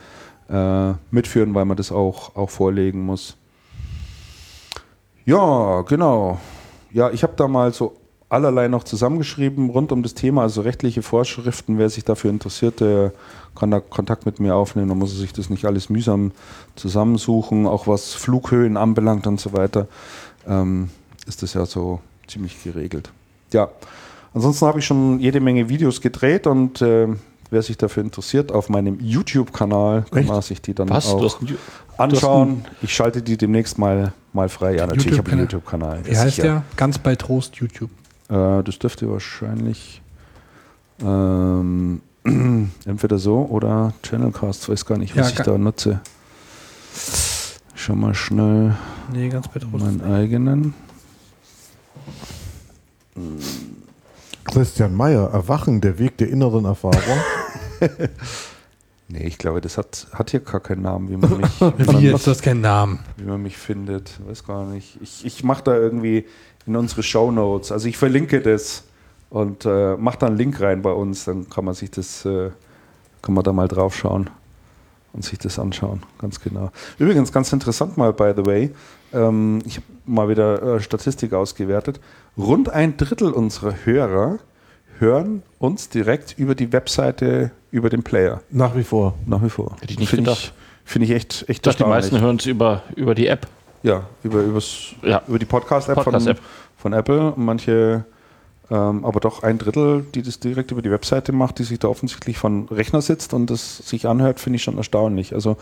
äh, 0.49 0.92
mitführen, 1.10 1.55
weil 1.55 1.66
man 1.66 1.76
das 1.76 1.92
auch, 1.92 2.34
auch 2.36 2.49
vorlegen 2.49 3.05
muss. 3.05 3.36
Ja, 5.26 5.83
genau. 5.83 6.39
Ja, 6.91 7.10
ich 7.10 7.23
habe 7.23 7.34
da 7.36 7.49
mal 7.49 7.73
so 7.73 7.97
allerlei 8.35 8.69
noch 8.69 8.85
zusammengeschrieben 8.85 9.71
rund 9.71 9.93
um 9.93 10.03
das 10.03 10.15
Thema, 10.15 10.43
also 10.43 10.61
rechtliche 10.61 11.03
Vorschriften. 11.03 11.79
Wer 11.79 11.89
sich 11.89 12.05
dafür 12.05 12.31
interessiert, 12.31 12.81
der 12.81 13.13
kann 13.55 13.71
da 13.71 13.81
Kontakt 13.81 14.27
mit 14.27 14.41
mir 14.41 14.57
aufnehmen. 14.57 14.89
Da 14.89 14.95
muss 14.95 15.13
er 15.13 15.21
sich 15.21 15.33
das 15.33 15.49
nicht 15.49 15.65
alles 15.65 15.89
mühsam 15.89 16.33
zusammensuchen. 16.75 17.67
Auch 17.67 17.87
was 17.87 18.15
Flughöhen 18.15 18.77
anbelangt 18.77 19.27
und 19.27 19.41
so 19.41 19.53
weiter, 19.53 19.87
ähm, 20.47 20.91
ist 21.27 21.43
das 21.43 21.55
ja 21.55 21.65
so 21.65 22.01
ziemlich 22.27 22.63
geregelt. 22.63 23.11
Ja, 23.53 23.69
ansonsten 24.35 24.67
habe 24.67 24.81
ich 24.81 24.85
schon 24.85 25.21
jede 25.21 25.41
Menge 25.41 25.69
Videos 25.69 26.01
gedreht 26.01 26.47
und 26.47 26.83
äh, 26.83 27.09
wer 27.51 27.63
sich 27.63 27.79
dafür 27.79 28.03
interessiert, 28.03 28.51
auf 28.51 28.69
meinem 28.69 28.99
YouTube-Kanal 29.01 30.07
kann 30.11 30.27
man 30.27 30.43
sich 30.43 30.61
die 30.61 30.75
dann 30.75 30.91
Was? 30.91 31.07
Auch 31.07 31.39
anschauen. 31.97 32.65
Ich 32.83 32.93
schalte 32.93 33.23
die 33.23 33.37
demnächst 33.37 33.79
mal, 33.79 34.13
mal 34.33 34.49
frei. 34.49 34.75
Ja, 34.77 34.87
natürlich 34.89 35.17
habe 35.19 35.29
ich 35.29 35.33
einen 35.35 35.43
YouTube-Kanal. 35.43 35.99
YouTube-Kanal. 35.99 36.13
Wie 36.13 36.19
heißt 36.19 36.37
sicher. 36.37 36.43
der? 36.43 36.65
Ganz 36.77 36.99
bei 36.99 37.15
Trost 37.15 37.57
YouTube. 37.57 37.91
Äh, 38.28 38.62
das 38.62 38.78
dürfte 38.78 39.11
wahrscheinlich 39.11 40.01
ähm, 41.01 42.01
entweder 42.86 43.19
so 43.19 43.43
oder 43.51 43.93
Channelcast, 44.03 44.69
weiß 44.69 44.86
gar 44.86 44.99
nicht, 44.99 45.17
was 45.17 45.33
Ja, 45.33 45.39
ich 45.39 45.44
da 45.44 45.59
nutze. 45.59 46.01
Schau 47.75 47.94
mal 47.94 48.15
schnell 48.15 48.75
Nee, 49.12 49.28
ganz 49.28 49.49
meinen 49.73 50.01
eigenen. 50.03 50.75
Christian 54.44 54.94
Meyer, 54.94 55.31
Erwachen, 55.31 55.81
der 55.81 55.99
Weg 55.99 56.17
der 56.19 56.28
inneren 56.28 56.65
Erfahrung. 56.65 57.01
Nee, 59.08 59.26
ich 59.26 59.36
glaube, 59.39 59.60
das 59.60 59.76
hat, 59.76 60.07
hat 60.12 60.31
hier 60.31 60.41
gar 60.41 60.60
keinen 60.60 60.83
Namen, 60.83 61.10
wie 61.10 61.16
man 61.16 61.36
mich, 61.39 61.60
wie 61.60 61.86
Wie 61.86 62.10
man 62.10 62.20
du 62.23 62.31
hast 62.31 62.42
keinen 62.42 62.62
Namen. 62.62 63.00
wie 63.16 63.24
man 63.24 63.42
mich 63.42 63.57
findet. 63.57 64.18
Weiß 64.26 64.44
gar 64.44 64.65
nicht. 64.65 64.99
Ich, 65.02 65.24
ich 65.26 65.44
mache 65.44 65.62
da 65.65 65.74
irgendwie 65.76 66.24
in 66.66 66.76
unsere 66.76 67.02
Show 67.02 67.31
Notes, 67.31 67.70
also 67.73 67.89
ich 67.89 67.99
verlinke 67.99 68.41
das 68.41 68.84
und 69.28 69.66
äh, 69.66 69.97
mache 69.97 70.18
da 70.18 70.26
einen 70.28 70.36
Link 70.36 70.60
rein 70.60 70.81
bei 70.81 70.92
uns, 70.92 71.24
dann 71.24 71.49
kann 71.50 71.65
man 71.65 71.74
sich 71.74 71.91
das, 71.91 72.24
äh, 72.24 72.50
kann 73.20 73.34
man 73.34 73.44
da 73.44 73.52
mal 73.52 73.68
drauf 73.68 73.94
schauen 73.94 74.31
und 75.12 75.24
sich 75.24 75.39
das 75.39 75.58
anschauen, 75.58 76.02
ganz 76.18 76.41
genau. 76.41 76.70
Übrigens, 76.99 77.33
ganz 77.33 77.52
interessant 77.52 77.99
mal, 77.99 78.12
by 78.15 78.33
the 78.34 78.47
way, 78.47 78.70
ähm, 79.12 79.60
ich 79.66 79.76
habe 79.76 79.86
mal 80.07 80.28
wieder 80.31 80.62
äh, 80.62 80.81
Statistik 80.81 81.34
ausgewertet. 81.34 82.00
Rund 82.39 82.70
ein 82.70 82.97
Drittel 82.97 83.31
unserer 83.33 83.74
Hörer 83.84 84.39
hören 84.98 85.42
uns 85.58 85.89
direkt 85.89 86.34
über 86.39 86.55
die 86.55 86.73
Webseite, 86.73 87.50
über 87.70 87.90
den 87.90 88.02
Player, 88.02 88.40
Nach 88.50 88.74
wie 88.76 88.84
vor. 88.84 89.14
nach 89.26 89.42
wie 89.42 89.50
vor. 89.50 89.76
Hätte 89.81 89.92
ich 89.92 89.98
nicht 89.98 90.08
Finde 90.10 90.31
gedacht. 90.31 90.52
ich, 90.84 90.90
finde 90.90 91.06
ich 91.06 91.12
echt, 91.12 91.42
echt 91.42 91.50
Ich 91.50 91.60
dachte, 91.62 91.84
die 91.84 91.89
meisten 91.89 92.20
hören 92.20 92.36
es 92.36 92.47
über, 92.47 92.82
über 92.97 93.14
die 93.14 93.26
App. 93.26 93.47
Ja, 93.82 94.05
über, 94.23 94.40
übers, 94.42 94.94
Ja. 95.02 95.23
über 95.28 95.39
die 95.39 95.44
Podcast-App 95.44 95.97
Podcast-App. 95.97 96.39
von, 96.39 96.92
von 96.92 96.92
Apple. 96.94 97.32
Manche, 97.36 98.05
ähm, 98.70 99.05
aber 99.05 99.20
doch 99.20 99.42
ein 99.42 99.58
Drittel, 99.58 100.06
die 100.14 100.23
das 100.23 100.40
direkt 100.40 100.70
über 100.70 100.81
die 100.81 100.90
Webseite 100.90 101.32
macht, 101.32 101.58
die 101.58 101.64
sich 101.64 101.78
da 101.81 101.89
offensichtlich 101.89 102.39
von 102.39 102.66
Rechner 102.70 103.02
sitzt 103.02 103.34
und 103.34 103.50
das 103.50 103.78
sich 103.78 104.06
anhört, 104.08 104.40
finde 104.40 104.56
ich 104.56 104.62
schon 104.62 104.76
erstaunlich. 104.78 105.34
Also, 105.34 105.56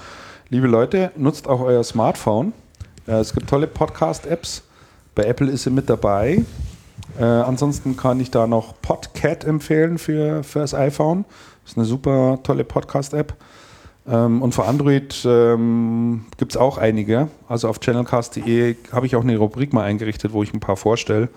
liebe 0.51 0.67
Leute, 0.69 1.11
nutzt 1.17 1.49
auch 1.49 1.61
euer 1.61 1.83
Smartphone. 1.83 2.53
Äh, 3.09 3.15
es 3.15 3.33
gibt 3.35 3.49
tolle 3.51 3.67
Podcast-Apps. 3.67 4.63
Bei 5.17 5.25
Apple 5.25 5.51
ist 5.51 5.65
sie 5.65 5.71
mit 5.71 5.91
dabei. 5.91 6.45
Äh, 7.19 7.25
ansonsten 7.25 7.97
kann 7.97 8.21
ich 8.21 8.31
da 8.31 8.47
noch 8.47 8.75
Podcat 8.81 9.45
empfehlen 9.45 9.99
für, 9.99 10.43
für 10.45 10.61
das 10.61 10.75
iPhone. 10.75 11.25
Das 11.65 11.73
ist 11.73 11.79
eine 11.79 11.87
super 11.87 12.39
tolle 12.43 12.65
Podcast-App. 12.65 13.35
Ähm, 14.09 14.43
und 14.43 14.55
für 14.55 14.65
Android 14.65 15.23
ähm, 15.25 16.25
gibt 16.39 16.53
es 16.53 16.57
auch 16.57 16.79
einige. 16.79 17.29
Also 17.49 17.69
auf 17.69 17.79
channelcast.de 17.81 18.77
habe 18.93 19.07
ich 19.07 19.15
auch 19.17 19.23
eine 19.23 19.37
Rubrik 19.37 19.73
mal 19.73 19.85
eingerichtet, 19.85 20.33
wo 20.33 20.43
ich 20.43 20.53
ein 20.55 20.61
paar 20.61 20.77
vorstelle. 20.77 21.29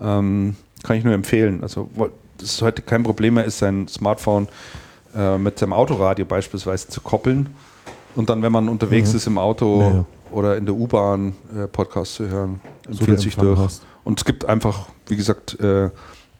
Ähm, 0.00 0.56
kann 0.84 0.96
ich 0.96 1.04
nur 1.04 1.12
empfehlen. 1.14 1.62
Also 1.62 1.90
das 2.38 2.50
ist 2.50 2.62
heute 2.62 2.82
kein 2.82 3.02
Problem 3.02 3.34
mehr, 3.34 3.44
ist 3.44 3.58
sein 3.58 3.88
Smartphone 3.88 4.46
äh, 5.14 5.36
mit 5.36 5.58
seinem 5.58 5.72
Autoradio 5.72 6.24
beispielsweise 6.24 6.88
zu 6.88 7.00
koppeln. 7.00 7.48
Und 8.14 8.30
dann, 8.30 8.42
wenn 8.42 8.52
man 8.52 8.68
unterwegs 8.68 9.10
Mhm. 9.10 9.16
ist 9.16 9.26
im 9.26 9.38
Auto 9.38 9.80
Ja, 9.80 9.88
ja. 9.90 10.04
oder 10.30 10.56
in 10.56 10.64
der 10.66 10.74
U-Bahn 10.76 11.34
äh, 11.54 11.66
Podcast 11.66 12.14
zu 12.14 12.28
hören, 12.28 12.60
So 12.84 12.90
empfiehlt 12.90 13.08
der 13.08 13.18
sich 13.18 13.36
durch. 13.36 13.58
hast. 13.58 13.82
Und 14.04 14.20
es 14.20 14.24
gibt 14.24 14.44
einfach, 14.46 14.86
wie 15.08 15.16
gesagt, 15.16 15.58
äh, 15.60 15.90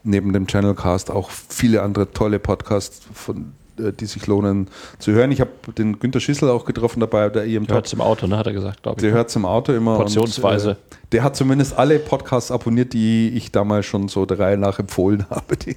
neben 0.05 0.32
dem 0.32 0.47
Channelcast 0.47 1.10
auch 1.10 1.30
viele 1.30 1.82
andere 1.82 2.10
tolle 2.10 2.38
Podcasts, 2.38 3.02
von, 3.12 3.52
äh, 3.78 3.92
die 3.92 4.06
sich 4.06 4.26
lohnen 4.26 4.68
zu 4.98 5.12
hören. 5.12 5.32
Ich 5.32 5.40
habe 5.40 5.50
den 5.76 5.98
Günter 5.98 6.20
Schissel 6.20 6.48
auch 6.50 6.64
getroffen 6.64 7.00
dabei, 7.00 7.28
der 7.28 7.44
IM 7.44 7.66
Der 7.66 7.76
hört 7.76 7.92
im 7.92 8.00
Auto, 8.00 8.26
ne, 8.26 8.36
hat 8.36 8.47
er 8.47 8.52
gesagt, 8.52 8.82
glaube 8.82 8.98
ich. 8.98 9.02
Der 9.02 9.12
hört 9.12 9.30
zum 9.30 9.44
Auto 9.44 9.72
immer. 9.72 9.97
Portionsweise. 9.97 10.70
Und, 10.70 10.74
äh, 10.76 10.97
der 11.12 11.22
hat 11.24 11.36
zumindest 11.36 11.76
alle 11.78 11.98
Podcasts 11.98 12.50
abonniert, 12.50 12.92
die 12.92 13.30
ich 13.30 13.52
damals 13.52 13.86
schon 13.86 14.08
so 14.08 14.26
der 14.26 14.38
Reihe 14.38 14.58
nach 14.58 14.78
empfohlen 14.78 15.26
habe. 15.30 15.56
Die, 15.56 15.76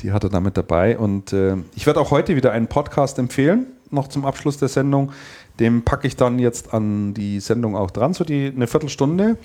die 0.00 0.12
hat 0.12 0.24
er 0.24 0.30
damit 0.30 0.56
dabei. 0.56 0.98
Und 0.98 1.32
äh, 1.32 1.56
ich 1.74 1.86
werde 1.86 2.00
auch 2.00 2.10
heute 2.10 2.36
wieder 2.36 2.52
einen 2.52 2.68
Podcast 2.68 3.18
empfehlen, 3.18 3.66
noch 3.90 4.08
zum 4.08 4.24
Abschluss 4.24 4.58
der 4.58 4.68
Sendung. 4.68 5.12
Den 5.60 5.84
packe 5.84 6.06
ich 6.06 6.16
dann 6.16 6.38
jetzt 6.38 6.74
an 6.74 7.14
die 7.14 7.38
Sendung 7.38 7.76
auch 7.76 7.90
dran, 7.90 8.12
so 8.12 8.24
die 8.24 8.52
eine 8.54 8.66
Viertelstunde. 8.66 9.36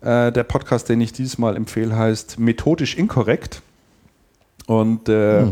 Äh, 0.00 0.32
der 0.32 0.44
Podcast, 0.44 0.88
den 0.88 1.00
ich 1.00 1.12
dieses 1.12 1.38
Mal 1.38 1.56
empfehle, 1.56 1.96
heißt 1.96 2.38
Methodisch 2.38 2.96
Inkorrekt. 2.96 3.62
Und 4.66 5.08
äh, 5.08 5.46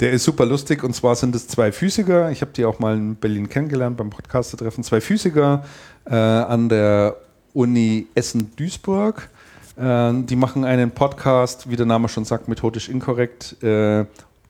der 0.00 0.12
ist 0.12 0.24
super 0.24 0.46
lustig. 0.46 0.84
Und 0.84 0.94
zwar 0.94 1.16
sind 1.16 1.34
es 1.34 1.48
zwei 1.48 1.72
Physiker. 1.72 2.30
Ich 2.30 2.40
habe 2.40 2.52
die 2.52 2.64
auch 2.64 2.78
mal 2.78 2.96
in 2.96 3.16
Berlin 3.16 3.48
kennengelernt 3.48 3.96
beim 3.96 4.10
Podcaster-Treffen. 4.10 4.84
Zwei 4.84 5.00
Physiker 5.00 5.64
äh, 6.04 6.14
an 6.14 6.68
der 6.68 7.16
Uni 7.54 8.06
Essen-Duisburg. 8.14 9.28
Äh, 9.76 10.12
die 10.24 10.36
machen 10.36 10.64
einen 10.64 10.90
Podcast, 10.90 11.70
wie 11.70 11.76
der 11.76 11.86
Name 11.86 12.08
schon 12.08 12.24
sagt, 12.24 12.48
methodisch 12.48 12.88
inkorrekt. 12.88 13.62
Äh, 13.62 14.04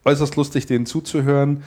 äußerst 0.05 0.37
lustig, 0.37 0.67
denen 0.67 0.87
zuzuhören. 0.87 1.63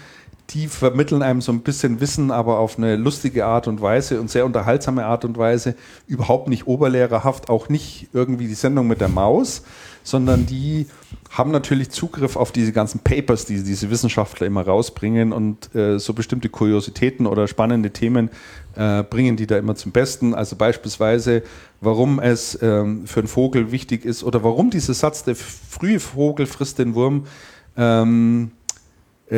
Die 0.54 0.68
vermitteln 0.68 1.22
einem 1.22 1.40
so 1.42 1.52
ein 1.52 1.62
bisschen 1.62 2.02
Wissen, 2.02 2.30
aber 2.30 2.60
auf 2.60 2.78
eine 2.78 2.98
lustige 2.98 3.46
Art 3.46 3.68
und 3.68 3.82
Weise 3.82 4.20
und 4.20 4.30
sehr 4.30 4.46
unterhaltsame 4.46 5.06
Art 5.06 5.24
und 5.24 5.38
Weise. 5.38 5.76
Überhaupt 6.08 6.50
nicht 6.50 6.68
oberlehrerhaft, 6.68 7.50
auch 7.50 7.70
nicht 7.70 8.10
irgendwie 8.12 8.48
die 8.48 8.54
Sendung 8.54 8.88
mit 8.88 9.00
der 9.00 9.08
Maus, 9.08 9.64
sondern 10.04 10.46
die 10.46 10.88
haben 11.30 11.52
natürlich 11.52 11.92
Zugriff 11.92 12.36
auf 12.36 12.52
diese 12.52 12.74
ganzen 12.74 13.00
Papers, 13.00 13.46
die 13.46 13.64
diese 13.64 13.90
Wissenschaftler 13.90 14.46
immer 14.46 14.66
rausbringen 14.66 15.32
und 15.32 15.74
äh, 15.74 16.00
so 16.00 16.14
bestimmte 16.14 16.50
Kuriositäten 16.50 17.28
oder 17.28 17.48
spannende 17.48 17.92
Themen 17.92 18.30
äh, 18.76 19.04
bringen 19.04 19.38
die 19.38 19.48
da 19.48 19.58
immer 19.58 19.76
zum 19.76 19.94
Besten. 19.94 20.34
Also 20.34 20.58
beispielsweise, 20.58 21.44
warum 21.80 22.20
es 22.20 22.58
ähm, 22.62 23.08
für 23.08 23.22
einen 23.22 23.30
Vogel 23.30 23.72
wichtig 23.72 24.04
ist 24.04 24.24
oder 24.24 24.44
warum 24.44 24.70
dieser 24.70 24.94
Satz, 24.94 25.24
der 25.24 25.36
frühe 25.36 26.02
Vogel 26.02 26.46
frisst 26.46 26.80
den 26.80 26.96
Wurm, 26.96 27.26
ähm, 27.78 28.52
äh, 28.52 28.61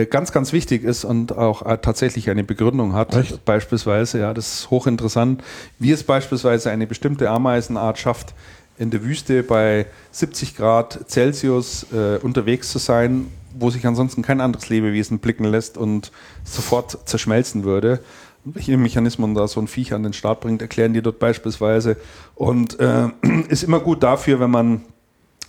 ganz, 0.05 0.31
ganz 0.31 0.53
wichtig 0.53 0.83
ist 0.83 1.05
und 1.05 1.38
auch 1.38 1.65
äh, 1.65 1.77
tatsächlich 1.77 2.30
eine 2.30 2.43
Begründung 2.43 2.93
hat. 2.93 3.15
Echt? 3.15 3.45
Beispielsweise, 3.45 4.19
ja, 4.19 4.33
das 4.33 4.53
ist 4.53 4.69
hochinteressant, 4.72 5.43
wie 5.77 5.91
es 5.91 6.03
beispielsweise 6.03 6.72
eine 6.72 6.88
bestimmte 6.88 7.30
Ameisenart 7.30 7.99
schafft, 7.99 8.33
in 8.77 8.89
der 8.89 9.03
Wüste 9.03 9.43
bei 9.43 9.85
70 10.11 10.55
Grad 10.55 10.99
Celsius 11.07 11.85
äh, 11.93 12.17
unterwegs 12.17 12.72
zu 12.72 12.80
sein, 12.80 13.27
wo 13.57 13.69
sich 13.69 13.85
ansonsten 13.85 14.23
kein 14.23 14.41
anderes 14.41 14.69
Lebewesen 14.69 15.19
blicken 15.19 15.45
lässt 15.45 15.77
und 15.77 16.11
sofort 16.43 16.97
zerschmelzen 17.07 17.63
würde. 17.63 17.99
Welche 18.45 18.75
Mechanismen 18.77 19.35
da 19.35 19.47
so 19.47 19.61
ein 19.61 19.67
Viech 19.67 19.93
an 19.93 20.03
den 20.03 20.13
Start 20.13 20.41
bringt, 20.41 20.61
erklären 20.61 20.93
die 20.93 21.01
dort 21.01 21.19
beispielsweise. 21.19 21.97
Und 22.35 22.80
äh, 22.80 23.09
ist 23.47 23.63
immer 23.63 23.80
gut 23.80 24.01
dafür, 24.01 24.39
wenn 24.39 24.51
man 24.51 24.81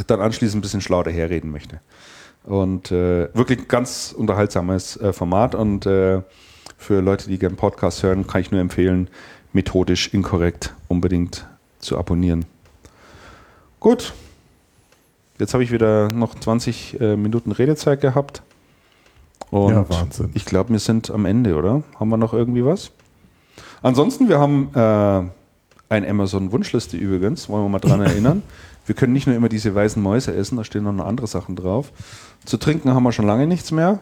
dann 0.07 0.21
anschließend 0.21 0.59
ein 0.59 0.63
bisschen 0.63 0.81
schlau 0.81 1.03
daherreden 1.03 1.51
möchte. 1.51 1.81
Und 2.45 2.93
äh, 2.93 3.35
wirklich 3.35 3.69
ganz 3.69 4.15
unterhaltsames 4.17 4.97
äh, 4.99 5.13
Format. 5.13 5.55
Und 5.55 5.87
äh, 5.87 6.21
für 6.77 7.01
Leute, 7.01 7.29
die 7.29 7.39
gerne 7.39 7.57
Podcasts 7.57 8.03
hören, 8.03 8.27
kann 8.27 8.41
ich 8.43 8.51
nur 8.51 8.61
empfehlen, 8.61 9.09
methodisch 9.53 10.13
inkorrekt 10.13 10.75
unbedingt 10.89 11.47
zu 11.79 11.99
abonnieren. 11.99 12.45
Gut. 13.81 14.13
Jetzt 15.39 15.53
habe 15.55 15.65
ich 15.65 15.73
wieder 15.73 16.11
noch 16.11 16.35
20 16.39 17.01
äh, 17.01 17.17
Minuten 17.17 17.53
Redezeit 17.53 18.01
gehabt. 18.01 18.43
Und 19.51 19.73
Ja, 19.73 19.89
Wahnsinn. 19.89 20.31
ich 20.35 20.45
glaube, 20.45 20.71
wir 20.71 20.79
sind 20.79 21.11
am 21.11 21.27
Ende, 21.27 21.57
oder? 21.57 21.83
Haben 21.99 22.09
wir 22.11 22.17
noch 22.17 22.35
irgendwie 22.35 22.65
was? 22.65 22.91
Ansonsten, 23.83 24.29
wir 24.29 24.39
haben 24.39 24.71
äh, 24.75 25.31
ein 25.95 26.09
Amazon-Wunschliste 26.09 26.97
übrigens, 26.97 27.49
wollen 27.49 27.65
wir 27.65 27.69
mal 27.69 27.79
dran 27.79 28.01
erinnern. 28.05 28.43
Wir 28.87 28.95
können 28.95 29.13
nicht 29.13 29.27
nur 29.27 29.35
immer 29.35 29.49
diese 29.49 29.75
weißen 29.75 30.03
Mäuse 30.03 30.35
essen, 30.35 30.57
da 30.57 30.65
stehen 30.65 30.85
noch 30.85 31.05
andere 31.05 31.27
Sachen 31.27 31.57
drauf. 31.57 31.93
Zu 32.45 32.57
trinken 32.59 32.93
haben 32.93 33.03
wir 33.03 33.13
schon 33.13 33.27
lange 33.27 33.47
nichts 33.47 33.71
mehr. 33.73 34.01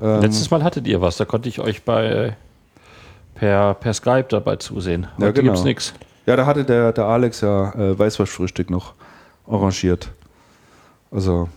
Ähm, 0.00 0.20
Letztes 0.20 0.50
Mal 0.50 0.64
hattet 0.64 0.86
ihr 0.86 1.00
was, 1.00 1.16
da 1.16 1.24
konnte 1.24 1.48
ich 1.48 1.60
euch 1.60 1.84
bei, 1.84 2.36
per, 3.34 3.74
per 3.74 3.94
Skype 3.94 4.26
dabei 4.28 4.56
zusehen. 4.56 5.06
Ja, 5.18 5.26
Heute 5.26 5.40
genau. 5.40 5.52
gibt's 5.52 5.64
nichts. 5.64 5.94
Ja, 6.26 6.36
da 6.36 6.46
hatte 6.46 6.64
der, 6.64 6.92
der 6.92 7.04
Alex 7.04 7.42
ja 7.42 7.72
äh, 7.74 7.98
Weißwurstfrühstück 7.98 8.70
noch 8.70 8.94
arrangiert. 9.46 10.10
Also, 11.10 11.48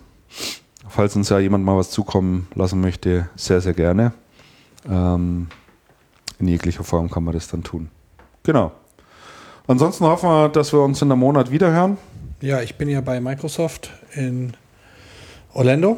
falls 0.88 1.16
uns 1.16 1.30
ja 1.30 1.40
jemand 1.40 1.64
mal 1.64 1.78
was 1.78 1.90
zukommen 1.90 2.48
lassen 2.54 2.82
möchte, 2.82 3.30
sehr, 3.36 3.62
sehr 3.62 3.74
gerne. 3.74 4.12
Ähm, 4.88 5.48
in 6.40 6.48
jeglicher 6.48 6.84
Form 6.84 7.10
kann 7.10 7.24
man 7.24 7.34
das 7.34 7.48
dann 7.48 7.64
tun. 7.64 7.90
Genau. 8.44 8.72
Ansonsten 9.68 10.06
hoffen 10.06 10.30
wir, 10.30 10.50
dass 10.50 10.72
wir 10.72 10.80
uns 10.80 11.02
in 11.02 11.12
einem 11.12 11.20
Monat 11.20 11.52
wiederhören. 11.52 11.98
Ja, 12.42 12.62
ich 12.62 12.76
bin 12.76 12.90
ja 12.90 13.02
bei 13.02 13.20
Microsoft 13.20 13.92
in 14.14 14.54
Orlando. 15.54 15.98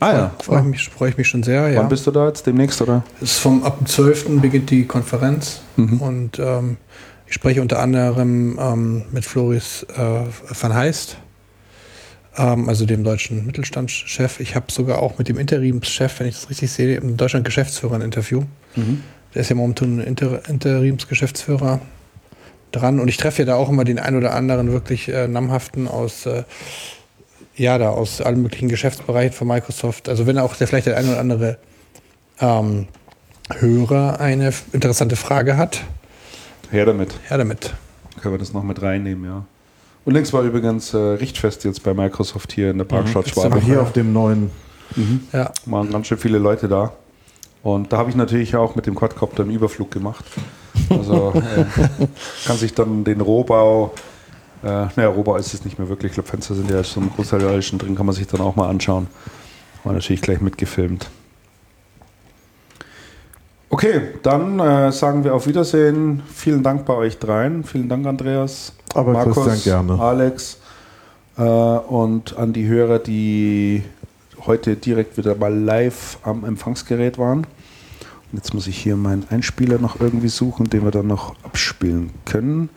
Ah 0.00 0.12
ja. 0.12 0.34
Freue 0.42 0.60
ich, 0.60 0.64
mich- 0.66 0.88
freu 0.88 1.08
ich 1.08 1.16
mich 1.16 1.28
schon 1.28 1.42
sehr. 1.42 1.68
Ja. 1.70 1.80
Wann 1.80 1.88
bist 1.88 2.06
du 2.06 2.10
da 2.10 2.26
jetzt? 2.26 2.46
Demnächst, 2.46 2.82
oder? 2.82 3.02
Es 3.22 3.32
ist 3.32 3.38
vom 3.38 3.62
ab 3.64 3.78
dem 3.78 3.86
12. 3.86 4.40
beginnt 4.40 4.70
die 4.70 4.84
Konferenz 4.86 5.60
Mhm. 5.76 6.00
und 6.00 6.38
ähm, 6.38 6.76
ich 7.26 7.34
spreche 7.34 7.62
unter 7.62 7.78
anderem 7.80 8.58
ähm, 8.60 9.02
mit 9.12 9.24
Floris 9.24 9.86
äh, 9.96 10.24
van 10.60 10.74
Heist, 10.74 11.16
ähm, 12.36 12.68
also 12.68 12.84
dem 12.84 13.02
deutschen 13.02 13.46
Mittelstandschef. 13.46 14.40
Ich 14.40 14.54
habe 14.56 14.66
sogar 14.70 14.98
auch 15.00 15.16
mit 15.18 15.28
dem 15.28 15.38
Interimschef, 15.38 16.20
wenn 16.20 16.26
ich 16.26 16.34
das 16.34 16.50
richtig 16.50 16.70
sehe, 16.72 16.96
im 16.96 17.16
Deutschland 17.16 17.44
Geschäftsführer 17.46 17.94
ein 17.94 18.02
Interview. 18.02 18.42
Der 19.34 19.40
ist 19.40 19.48
ja 19.48 19.56
momentan 19.56 20.00
Inter 20.00 20.46
Interimsgeschäftsführer 20.48 21.80
dran 22.74 23.00
und 23.00 23.08
ich 23.08 23.16
treffe 23.16 23.42
ja 23.42 23.46
da 23.46 23.54
auch 23.56 23.68
immer 23.68 23.84
den 23.84 23.98
ein 23.98 24.16
oder 24.16 24.34
anderen 24.34 24.72
wirklich 24.72 25.08
äh, 25.08 25.28
namhaften 25.28 25.88
aus 25.88 26.26
äh, 26.26 26.44
ja 27.56 27.78
da 27.78 27.90
aus 27.90 28.20
allen 28.20 28.42
möglichen 28.42 28.68
Geschäftsbereichen 28.68 29.32
von 29.32 29.48
Microsoft. 29.48 30.08
Also 30.08 30.26
wenn 30.26 30.38
auch 30.38 30.54
der 30.56 30.66
vielleicht 30.66 30.86
der 30.86 30.96
ein 30.96 31.08
oder 31.08 31.20
andere 31.20 31.58
ähm, 32.40 32.88
Hörer 33.58 34.20
eine 34.20 34.52
interessante 34.72 35.16
Frage 35.16 35.56
hat, 35.56 35.82
Her 36.70 36.86
damit. 36.86 37.14
her 37.28 37.38
damit. 37.38 37.74
Können 38.20 38.34
wir 38.34 38.38
das 38.38 38.52
noch 38.52 38.62
mit 38.62 38.80
reinnehmen, 38.82 39.24
ja. 39.24 39.44
Und 40.04 40.14
links 40.14 40.32
war 40.32 40.42
übrigens 40.42 40.92
äh, 40.92 40.98
Richtfest 40.98 41.64
jetzt 41.64 41.82
bei 41.82 41.94
Microsoft 41.94 42.52
hier 42.52 42.70
in 42.70 42.78
der 42.78 42.84
Parkstadt 42.84 43.26
Ist 43.26 43.36
ja 43.36 43.42
Schwabing. 43.42 43.52
Aber 43.58 43.66
hier 43.66 43.82
auf 43.82 43.92
dem 43.92 44.12
neuen, 44.12 44.50
Ja, 45.32 45.52
waren 45.66 45.90
ganz 45.90 46.06
schön 46.08 46.18
viele 46.18 46.38
Leute 46.38 46.68
da. 46.68 46.92
Und 47.62 47.92
da 47.92 47.98
habe 47.98 48.10
ich 48.10 48.16
natürlich 48.16 48.54
auch 48.56 48.74
mit 48.74 48.86
dem 48.86 48.94
Quadcopter 48.94 49.42
einen 49.42 49.52
Überflug 49.52 49.90
gemacht. 49.90 50.24
Also 50.90 51.32
äh, 51.34 52.06
kann 52.46 52.56
sich 52.56 52.74
dann 52.74 53.04
den 53.04 53.20
Rohbau, 53.20 53.94
äh, 54.62 54.66
naja, 54.66 55.08
Rohbau 55.08 55.36
ist 55.36 55.52
es 55.54 55.64
nicht 55.64 55.78
mehr 55.78 55.88
wirklich, 55.88 56.10
ich 56.10 56.14
glaube, 56.14 56.28
Fenster 56.28 56.54
sind 56.54 56.70
ja 56.70 56.82
so 56.82 57.00
ein 57.00 57.10
Großteil 57.14 57.62
schon 57.62 57.78
drin, 57.78 57.94
kann 57.94 58.06
man 58.06 58.14
sich 58.14 58.26
dann 58.26 58.40
auch 58.40 58.56
mal 58.56 58.68
anschauen. 58.68 59.08
War 59.84 59.92
natürlich 59.92 60.22
gleich 60.22 60.40
mitgefilmt. 60.40 61.10
Okay, 63.68 64.00
dann 64.22 64.60
äh, 64.60 64.92
sagen 64.92 65.24
wir 65.24 65.34
auf 65.34 65.46
Wiedersehen. 65.46 66.22
Vielen 66.32 66.62
Dank 66.62 66.86
bei 66.86 66.94
euch 66.94 67.18
dreien. 67.18 67.64
Vielen 67.64 67.88
Dank, 67.88 68.06
Andreas. 68.06 68.72
Aber 68.94 69.24
gerne. 69.64 70.00
Alex 70.00 70.58
äh, 71.36 71.42
und 71.42 72.36
an 72.36 72.52
die 72.52 72.66
Hörer, 72.68 73.00
die 73.00 73.82
heute 74.46 74.76
direkt 74.76 75.16
wieder 75.16 75.34
mal 75.34 75.52
live 75.52 76.18
am 76.22 76.44
Empfangsgerät 76.44 77.18
waren. 77.18 77.46
Jetzt 78.34 78.52
muss 78.52 78.66
ich 78.66 78.76
hier 78.76 78.96
meinen 78.96 79.28
Einspieler 79.28 79.78
noch 79.78 80.00
irgendwie 80.00 80.28
suchen, 80.28 80.68
den 80.68 80.82
wir 80.84 80.90
dann 80.90 81.06
noch 81.06 81.40
abspielen 81.44 82.10
können. 82.24 82.68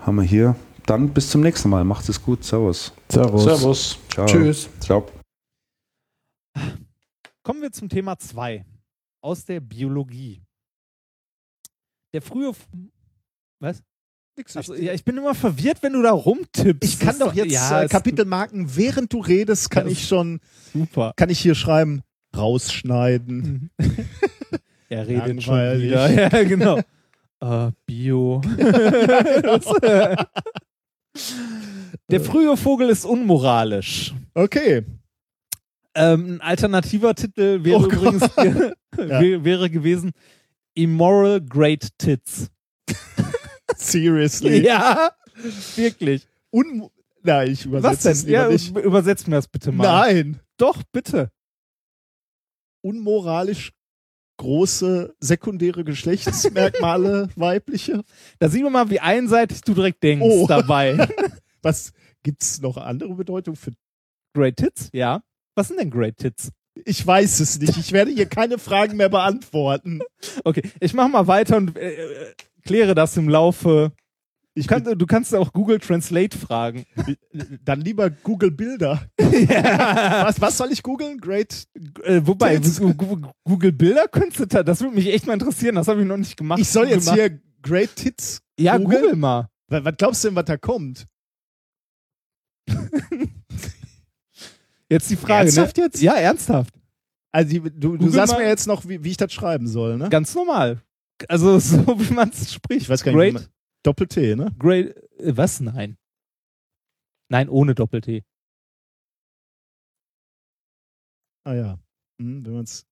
Haben 0.00 0.16
wir 0.16 0.24
hier. 0.24 0.56
Dann 0.86 1.10
bis 1.10 1.30
zum 1.30 1.40
nächsten 1.42 1.68
Mal. 1.68 1.84
Macht 1.84 2.08
es 2.08 2.22
gut. 2.22 2.42
Servus. 2.44 2.92
Servus. 3.08 3.44
Servus. 3.44 3.98
Ciao. 4.10 4.26
tschüss. 4.26 4.68
Ciao. 4.80 5.06
Kommen 7.42 7.62
wir 7.62 7.70
zum 7.70 7.88
Thema 7.88 8.18
2 8.18 8.64
aus 9.20 9.44
der 9.44 9.60
Biologie. 9.60 10.42
Der 12.12 12.22
frühe. 12.22 12.50
F 12.50 12.66
Was? 13.60 13.82
Nix, 14.36 14.56
Also, 14.56 14.74
ich, 14.74 14.82
ja, 14.82 14.94
ich 14.94 15.04
bin 15.04 15.16
immer 15.16 15.34
verwirrt, 15.34 15.82
wenn 15.82 15.92
du 15.92 16.02
da 16.02 16.12
rumtippst. 16.12 16.82
ich 16.82 16.98
kann 16.98 17.18
doch 17.18 17.34
jetzt 17.34 17.52
ja, 17.52 17.82
äh, 17.82 17.88
Kapitelmarken, 17.88 18.76
während 18.76 19.12
du 19.12 19.20
redest, 19.20 19.70
kann 19.70 19.88
ich 19.88 20.06
schon, 20.06 20.40
Super. 20.72 21.12
kann 21.16 21.28
ich 21.28 21.40
hier 21.40 21.54
schreiben, 21.54 22.02
rausschneiden. 22.36 23.70
Er 24.88 25.06
redet 25.06 25.42
schon 25.42 25.54
wieder. 25.80 26.10
Ja, 26.32 26.42
genau. 26.44 26.78
äh, 27.40 27.70
Bio. 27.86 28.40
Der 32.10 32.20
frühe 32.20 32.56
Vogel 32.56 32.88
ist 32.90 33.04
unmoralisch. 33.04 34.14
Okay. 34.34 34.84
Ähm, 35.94 36.34
ein 36.36 36.40
alternativer 36.40 37.14
Titel 37.14 37.64
wäre 37.64 37.80
Oh 37.80 37.86
übrigens 37.86 38.22
ge 38.36 38.72
wär- 38.96 39.44
wäre 39.44 39.68
gewesen 39.70 40.12
Immoral 40.74 41.40
Great 41.40 41.88
Tits. 41.98 42.50
Seriously. 43.76 44.64
Ja, 44.64 45.10
wirklich. 45.76 46.26
Un 46.50 46.88
Nein, 47.22 47.50
ich 47.50 47.60
Was 47.60 47.66
übersetze 47.66 48.10
es 48.10 48.24
Ja, 48.26 48.48
nicht. 48.48 48.74
übersetzt 48.76 49.26
mir 49.28 49.36
das 49.36 49.48
bitte 49.48 49.72
mal. 49.72 49.84
Nein. 49.84 50.40
Doch, 50.56 50.82
bitte. 50.92 51.30
Unmoralisch 52.80 53.72
große 54.38 55.14
sekundäre 55.20 55.84
Geschlechtsmerkmale 55.84 57.28
weibliche. 57.36 58.02
Da 58.38 58.48
sehen 58.48 58.62
wir 58.62 58.70
mal, 58.70 58.88
wie 58.90 59.00
einseitig 59.00 59.60
du 59.62 59.74
direkt 59.74 60.02
denkst 60.02 60.24
Oh. 60.26 60.46
dabei. 60.46 61.06
Was 61.62 61.92
gibt's 62.22 62.60
noch 62.60 62.76
andere 62.76 63.14
Bedeutung 63.14 63.56
für 63.56 63.72
Great 64.34 64.56
Tits? 64.56 64.88
Ja. 64.92 65.22
Was 65.54 65.68
sind 65.68 65.80
denn 65.80 65.90
Great 65.90 66.16
Tits? 66.16 66.50
Ich 66.84 67.04
weiß 67.04 67.40
es 67.40 67.58
nicht. 67.58 67.76
Ich 67.76 67.90
werde 67.92 68.12
hier 68.12 68.26
keine 68.26 68.58
Fragen 68.58 68.96
mehr 68.96 69.08
beantworten. 69.08 70.00
Okay, 70.44 70.62
ich 70.80 70.94
mach 70.94 71.08
mal 71.08 71.26
weiter 71.26 71.56
und 71.56 71.76
äh, 71.76 71.90
äh, 71.94 72.34
kläre 72.64 72.94
das 72.94 73.16
im 73.16 73.28
Laufe. 73.28 73.92
Kann, 74.66 74.84
du 74.84 75.06
kannst 75.06 75.34
auch 75.34 75.52
Google 75.52 75.78
Translate 75.78 76.36
fragen. 76.36 76.84
dann 77.64 77.80
lieber 77.80 78.10
Google 78.10 78.50
Bilder. 78.50 79.02
Was, 79.18 80.40
was 80.40 80.56
soll 80.56 80.72
ich 80.72 80.82
googeln? 80.82 81.18
Great. 81.18 81.66
Äh, 82.02 82.22
wobei, 82.24 82.58
Google 83.44 83.72
Bilder 83.72 84.08
könntest 84.08 84.40
du, 84.40 84.46
da- 84.46 84.62
das 84.62 84.80
würde 84.80 84.94
mich 84.94 85.06
echt 85.08 85.26
mal 85.26 85.34
interessieren. 85.34 85.74
Das 85.76 85.88
habe 85.88 86.00
ich 86.00 86.06
noch 86.06 86.16
nicht 86.16 86.36
gemacht. 86.36 86.58
Ich 86.60 86.68
soll 86.68 86.84
Google 86.84 86.96
jetzt 86.96 87.06
mal. 87.06 87.14
hier 87.14 87.40
Great 87.62 87.94
Tits. 87.96 88.40
Ja, 88.58 88.76
googeln? 88.76 89.02
Google 89.02 89.16
mal. 89.16 89.48
Was, 89.68 89.84
was 89.84 89.94
glaubst 89.96 90.24
du 90.24 90.28
denn, 90.28 90.36
was 90.36 90.44
da 90.46 90.56
kommt? 90.56 91.06
Jetzt 94.90 95.10
die 95.10 95.16
Frage. 95.16 95.44
Ernsthaft 95.46 95.76
ne? 95.76 95.82
jetzt? 95.84 96.00
Ja, 96.00 96.14
ernsthaft. 96.14 96.74
Also 97.30 97.50
die, 97.50 97.60
du, 97.60 97.96
du 97.96 98.08
sagst 98.08 98.32
mal. 98.32 98.42
mir 98.42 98.48
jetzt 98.48 98.66
noch, 98.66 98.88
wie, 98.88 99.04
wie 99.04 99.10
ich 99.10 99.16
das 99.18 99.32
schreiben 99.32 99.68
soll, 99.68 99.98
ne? 99.98 100.08
Ganz 100.08 100.34
normal. 100.34 100.80
Also 101.28 101.58
so 101.60 101.78
wie 102.00 102.14
man 102.14 102.30
es 102.30 102.52
spricht. 102.54 102.82
Ich 102.82 102.88
weiß 102.88 103.04
gar 103.04 103.12
nicht, 103.12 103.34
Great, 103.34 103.50
Doppel-T, 103.88 104.36
ne? 104.36 104.54
great. 104.58 104.96
Äh, 105.18 105.36
was? 105.36 105.60
Nein. 105.60 105.96
Nein, 107.30 107.48
ohne 107.48 107.74
Doppel-T. 107.74 108.22
Ah 111.44 111.54
ja. 111.54 111.78
Hm, 112.20 112.44
wenn 112.44 112.52
man's. 112.52 112.86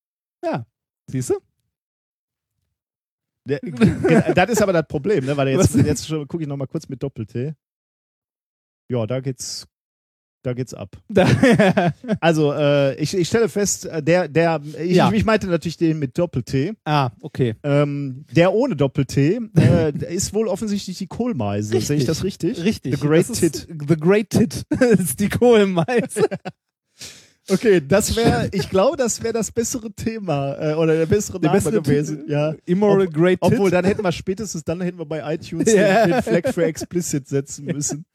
Siehst 1.08 1.31
du? 1.31 1.41
Der, 3.44 3.60
das 4.34 4.50
ist 4.50 4.62
aber 4.62 4.73
das 4.73 4.89
Problem, 4.89 5.25
ne? 5.25 5.36
Weil 5.36 5.49
jetzt, 5.49 5.76
Was? 5.76 5.86
jetzt 5.86 6.08
gucke 6.08 6.42
ich 6.42 6.49
noch 6.49 6.57
mal 6.57 6.66
kurz 6.66 6.89
mit 6.89 7.02
Doppel-T. 7.02 7.55
Ja, 8.91 9.07
da 9.07 9.20
geht's, 9.20 9.66
da 10.47 10.52
geht's 10.52 10.73
ab. 10.75 10.97
Also 12.20 12.52
äh, 12.52 12.94
ich, 13.00 13.15
ich 13.16 13.28
stelle 13.28 13.49
fest, 13.49 13.86
äh, 13.86 14.02
der, 14.02 14.28
der, 14.28 14.60
ich, 14.83 14.97
Ja. 14.97 15.10
ich 15.12 15.25
meinte 15.25 15.47
natürlich 15.49 15.76
den 15.76 15.99
mit 15.99 16.16
Doppel-T. 16.16 16.73
ah, 16.84 17.10
okay. 17.20 17.55
Ähm, 17.62 18.25
der 18.33 18.52
ohne 18.52 18.76
Doppel-T 18.76 19.41
äh, 19.58 19.92
ist 20.15 20.33
wohl 20.34 20.49
offensichtlich 20.49 20.99
die 20.99 21.07
Kohlmeise. 21.07 21.81
Sehe 21.81 21.97
ich 21.97 22.05
das 22.05 22.25
richtig? 22.25 22.62
Richtig. 22.62 22.94
The 22.94 23.00
Great 23.07 23.28
das 23.28 23.42
ist, 23.42 23.68
The 23.68 23.97
Great 23.97 24.31
Tit 24.31 24.65
ist 24.81 25.20
die 25.20 25.28
Kohlenmeise. 25.28 26.23
Okay, 27.49 27.81
das 27.86 28.16
wäre, 28.16 28.49
ich 28.52 28.68
glaube, 28.68 28.97
das 28.97 29.23
wäre 29.23 29.33
das 29.33 29.52
bessere 29.52 29.92
Thema 29.92 30.55
äh, 30.55 30.75
oder 30.75 30.97
der 30.97 31.07
bessere 31.07 31.39
Der 31.39 31.50
Name 31.50 31.58
bessere 31.62 31.81
gewesen. 31.81 32.25
Ja. 32.26 32.55
Immoral 32.65 33.07
Ob- 33.07 33.15
Great 33.15 33.41
Tit. 33.41 33.52
Obwohl, 33.52 33.70
dann 33.70 33.84
hätten 33.84 34.02
wir 34.02 34.10
spätestens, 34.10 34.65
dann 34.65 34.81
hätten 34.81 34.99
wir 34.99 35.07
bei 35.07 35.34
iTunes 35.34 35.73
Ja. 35.73 36.07
den, 36.07 36.12
den 36.15 36.23
Flag 36.25 36.52
für 36.52 36.65
explicit 36.65 37.28
setzen 37.28 37.66
müssen. 37.66 38.05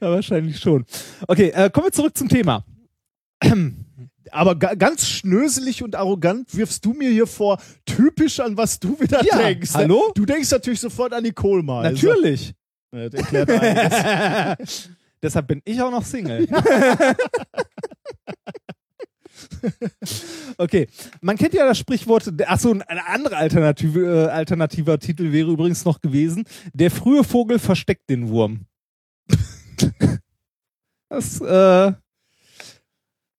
Ja, 0.00 0.10
wahrscheinlich 0.10 0.58
schon. 0.58 0.84
Okay, 1.28 1.50
äh, 1.54 1.70
kommen 1.70 1.86
wir 1.86 1.92
zurück 1.92 2.16
zum 2.18 2.28
Thema. 2.28 2.64
Aber 4.32 4.56
ga, 4.56 4.74
ganz 4.74 5.06
schnöselig 5.06 5.82
und 5.82 5.94
arrogant 5.94 6.56
wirfst 6.56 6.84
du 6.84 6.92
mir 6.92 7.10
hier 7.10 7.26
vor, 7.26 7.60
typisch 7.84 8.40
an 8.40 8.56
was 8.56 8.80
du 8.80 8.98
wieder 8.98 9.22
Ja, 9.24 9.38
denkst. 9.38 9.72
ne? 9.74 9.78
hallo? 9.78 10.10
Du 10.14 10.24
denkst 10.26 10.50
natürlich 10.50 10.80
sofort 10.80 11.12
an 11.12 11.22
die 11.22 11.32
Kohlmeise. 11.32 11.92
Natürlich. 11.92 12.54
Ja, 12.92 13.08
das 13.08 13.20
erklärt 13.20 13.50
einiges. 13.50 14.90
Deshalb 15.22 15.46
bin 15.46 15.60
ich 15.64 15.80
auch 15.80 15.90
noch 15.92 16.04
Single. 16.04 16.48
okay, 20.58 20.88
man 21.20 21.36
kennt 21.36 21.54
ja 21.54 21.66
das 21.66 21.78
Sprichwort, 21.78 22.30
achso, 22.46 22.70
ein 22.72 22.82
anderer 22.82 23.36
alternative, 23.38 24.26
äh, 24.26 24.30
alternativer 24.30 24.98
Titel 24.98 25.32
wäre 25.32 25.50
übrigens 25.50 25.84
noch 25.84 26.00
gewesen, 26.00 26.44
der 26.72 26.90
frühe 26.90 27.24
Vogel 27.24 27.58
versteckt 27.58 28.08
den 28.10 28.28
Wurm. 28.28 28.66
das, 31.08 31.40
äh, 31.40 31.92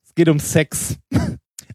es 0.06 0.16
geht 0.16 0.30
um 0.30 0.40
Sex. 0.40 0.98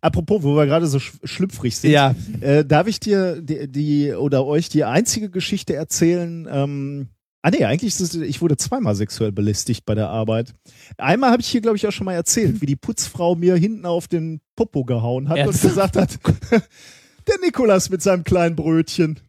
Apropos, 0.01 0.43
wo 0.43 0.55
wir 0.55 0.67
gerade 0.67 0.87
so 0.87 1.01
sch 1.01 1.15
schlüpfrig 1.25 1.77
sind, 1.77 1.91
Ja. 1.91 2.15
äh, 2.41 2.65
darf 2.65 2.87
ich 2.87 3.01
dir 3.01 3.43
die, 3.43 3.67
die 3.69 4.13
oder 4.13 4.47
euch 4.47 4.69
die 4.69 4.85
einzige 4.85 5.29
Geschichte 5.29 5.75
erzählen? 5.75 6.47
Ähm, 6.51 7.09
ah 7.43 7.51
nee, 7.51 7.65
eigentlich 7.65 7.95
ist 7.95 8.01
es, 8.01 8.15
ich 8.15 8.41
wurde 8.41 8.57
zweimal 8.57 8.95
sexuell 8.95 9.33
belästigt 9.33 9.85
bei 9.87 9.95
der 9.95 10.09
Arbeit. 10.09 10.55
Einmal 10.97 11.31
habe 11.31 11.43
ich 11.43 11.49
hier, 11.49 11.61
glaube 11.61 11.77
ich, 11.77 11.87
auch 11.87 11.93
schon 11.93 12.05
mal 12.07 12.15
erzählt, 12.15 12.61
wie 12.61 12.67
die 12.67 12.77
Putzfrau 12.77 13.35
mir 13.35 13.57
hinten 13.57 13.87
auf 13.87 14.09
den 14.09 14.41
Popo 14.57 14.85
gehauen 14.85 15.29
hat 15.29 15.39
Ernsthaft? 15.39 15.65
und 15.65 15.71
gesagt 15.71 15.97
hat, 15.97 16.19
der 17.29 17.39
Nikolas 17.43 17.91
mit 17.91 18.03
seinem 18.03 18.25
kleinen 18.25 18.57
Brötchen. 18.57 19.21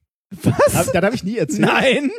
Was? 0.44 0.92
Das 0.92 0.94
habe 0.94 1.16
ich 1.16 1.24
nie 1.24 1.38
erzählt. 1.38 1.62
Nein. 1.62 2.12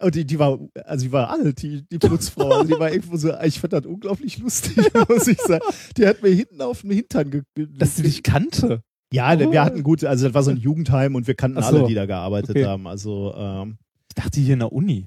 Und 0.00 0.14
die, 0.16 0.24
die 0.24 0.38
war, 0.38 0.58
also 0.84 1.06
die 1.06 1.12
war 1.12 1.30
alt, 1.30 1.62
die, 1.62 1.82
die 1.88 1.98
Putzfrau. 1.98 2.50
Also 2.50 2.74
die 2.74 2.80
war 2.80 2.92
irgendwo 2.92 3.16
so, 3.16 3.32
ich 3.42 3.60
fand 3.60 3.72
das 3.72 3.86
unglaublich 3.86 4.38
lustig, 4.38 4.76
muss 5.08 5.28
ich 5.28 5.40
sagen. 5.40 5.64
Die 5.96 6.06
hat 6.06 6.22
mir 6.22 6.30
hinten 6.30 6.60
auf 6.60 6.82
den 6.82 6.90
Hintern 6.90 7.30
ge 7.30 7.42
Dass 7.78 7.96
sie 7.96 8.02
dich 8.02 8.22
kannte. 8.22 8.82
Ja, 9.12 9.38
wir 9.38 9.62
hatten 9.62 9.82
gut, 9.82 10.04
also 10.04 10.24
das 10.26 10.34
war 10.34 10.42
so 10.42 10.50
ein 10.50 10.56
Jugendheim 10.56 11.14
und 11.14 11.26
wir 11.26 11.34
kannten 11.34 11.60
so. 11.62 11.68
alle, 11.68 11.86
die 11.86 11.94
da 11.94 12.06
gearbeitet 12.06 12.50
Okay. 12.50 12.64
haben. 12.64 12.86
Also 12.86 13.34
ähm, 13.36 13.76
Ich 14.08 14.14
dachte 14.14 14.40
hier 14.40 14.54
in 14.54 14.60
der 14.60 14.72
Uni. 14.72 15.06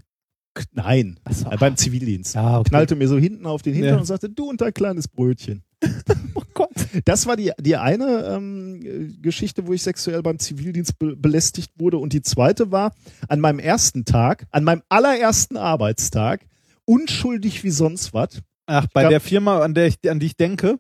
Nein, 0.74 1.20
Achso. 1.24 1.50
äh, 1.52 1.58
beim 1.58 1.76
Zivildienst. 1.78 2.36
Ja, 2.36 2.60
okay. 2.60 2.70
Knallte 2.70 2.96
mir 2.96 3.08
so 3.08 3.18
hinten 3.18 3.46
auf 3.46 3.62
den 3.62 3.74
Hintern 3.74 3.94
Ja. 3.96 4.00
und 4.00 4.06
sagte, 4.06 4.30
du 4.30 4.50
und 4.50 4.62
dein 4.62 4.74
kleines 4.74 5.08
Brötchen. 5.08 5.64
Oh 6.38 6.42
Gott. 6.54 6.70
Das 7.06 7.28
war 7.28 7.36
die, 7.36 7.52
die 7.60 7.76
eine 7.78 8.26
ähm, 8.28 8.82
äh, 8.84 9.22
Geschichte, 9.22 9.68
wo 9.68 9.74
ich 9.74 9.84
sexuell 9.84 10.22
beim 10.22 10.40
Zivildienst 10.40 10.98
be 11.00 11.16
belästigt 11.16 11.72
wurde. 11.78 11.98
Und 11.98 12.14
die 12.14 12.22
zweite 12.22 12.72
war 12.72 12.94
an 13.28 13.40
meinem 13.42 13.60
ersten 13.60 14.06
Tag, 14.06 14.46
an 14.52 14.64
meinem 14.64 14.82
allerersten 14.90 15.58
Arbeitstag, 15.58 16.46
unschuldig 16.86 17.64
wie 17.64 17.70
sonst 17.72 18.14
was. 18.14 18.42
Ach, 18.68 18.86
bei 18.94 19.04
gab- 19.04 19.10
der 19.12 19.20
Firma, 19.22 19.62
an 19.62 19.74
der 19.74 19.88
ich, 19.88 19.98
an 20.10 20.20
die 20.20 20.28
ich 20.28 20.38
denke, 20.38 20.78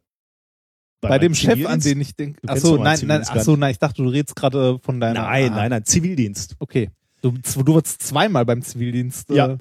bei, 1.01 1.19
dem 1.19 1.31
meinem 1.31 1.35
Chef, 1.35 1.65
an 1.67 1.79
den 1.81 2.01
ich 2.01 2.15
denke. 2.15 2.39
Achso, 2.47 2.77
nein, 2.77 2.99
nein, 3.05 3.21
achso, 3.27 3.55
nein, 3.57 3.71
ich 3.71 3.79
dachte, 3.79 4.01
du 4.01 4.09
redest 4.09 4.35
gerade 4.35 4.79
von 4.81 4.99
deiner. 4.99 5.21
Nein, 5.21 5.51
Ah, 5.51 5.55
nein, 5.55 5.69
nein, 5.71 5.85
Zivildienst. 5.85 6.55
Okay. 6.59 6.89
Du, 7.25 7.63
du 7.63 7.73
warst 7.73 8.03
zweimal 8.03 8.45
beim 8.45 8.61
Zivildienst. 8.61 9.29
Ja. 9.31 9.53
Äh, 9.53 9.57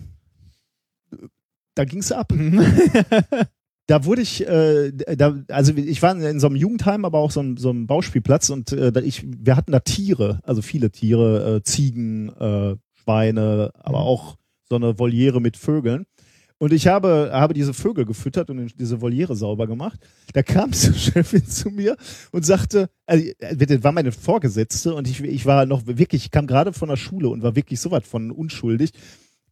Da 1.75 1.85
ging's 1.85 2.13
ab. 2.13 2.31
da 3.87 4.05
wurde 4.05 4.23
ich, 4.23 4.47
äh, 4.47 4.93
da, 4.93 5.43
also 5.49 5.75
ich 5.75 6.03
war 6.03 6.15
in 6.17 6.41
so 6.41 6.47
einem 6.47 6.57
Jugendheim, 6.57 7.05
aber 7.05 7.19
auch 7.19 7.31
so 7.31 7.41
einem, 7.41 7.57
so 7.57 7.71
einem 7.71 7.87
Bauspielplatz 7.87 8.51
und 8.51 8.73
äh, 8.73 8.93
ich, 9.01 9.25
wir 9.27 9.57
hatten 9.57 9.73
da 9.73 9.81
Tiere, 9.81 10.41
also 10.43 10.63
viele 10.63 10.91
Tiere, 10.91 11.57
äh, 11.57 11.63
Ziegen, 11.63 12.29
äh, 12.37 12.77
Schweine, 13.03 13.71
aber 13.79 14.01
Mhm. 14.01 14.05
auch 14.05 14.37
so 14.69 14.77
eine 14.77 14.99
Voliere 14.99 15.41
mit 15.41 15.57
Vögeln. 15.57 16.07
Und 16.59 16.73
ich 16.73 16.87
habe, 16.87 17.31
habe 17.33 17.53
diese 17.53 17.75
Vögel 17.75 18.05
gefüttert 18.07 18.49
und 18.49 18.79
diese 18.79 19.01
Voliere 19.01 19.37
sauber 19.37 19.67
gemacht. 19.67 19.99
Da 20.33 20.43
kam 20.43 20.71
die 20.73 20.95
Chefin 20.95 21.47
zu 21.47 21.71
mir 21.71 21.97
und 22.31 22.47
sagte, 22.47 22.89
also, 23.07 23.25
äh, 23.39 23.57
das 23.57 23.83
war 23.83 23.93
meine 23.93 24.13
Vorgesetzte 24.13 24.95
und 24.95 25.09
ich, 25.09 25.21
ich 25.23 25.47
war 25.47 25.67
noch 25.67 25.87
wirklich, 25.87 26.25
ich 26.25 26.31
kam 26.31 26.47
gerade 26.47 26.73
von 26.73 26.89
der 26.89 26.97
Schule 26.97 27.29
und 27.29 27.43
war 27.43 27.57
wirklich 27.57 27.81
so 27.81 27.91
was 27.91 28.07
von 28.07 28.31
unschuldig. 28.31 28.93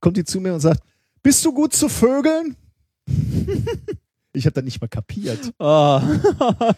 Kommt 0.01 0.17
die 0.17 0.25
zu 0.25 0.41
mir 0.41 0.55
und 0.55 0.61
sagt, 0.61 0.83
bist 1.23 1.45
du 1.45 1.53
gut 1.53 1.73
zu 1.73 1.89
Vögeln? 1.89 2.57
Ich 4.35 4.47
habe 4.47 4.55
das 4.55 4.65
nicht 4.65 4.81
mal 4.81 4.89
kapiert. 4.89 5.53
Ah. 5.59 6.03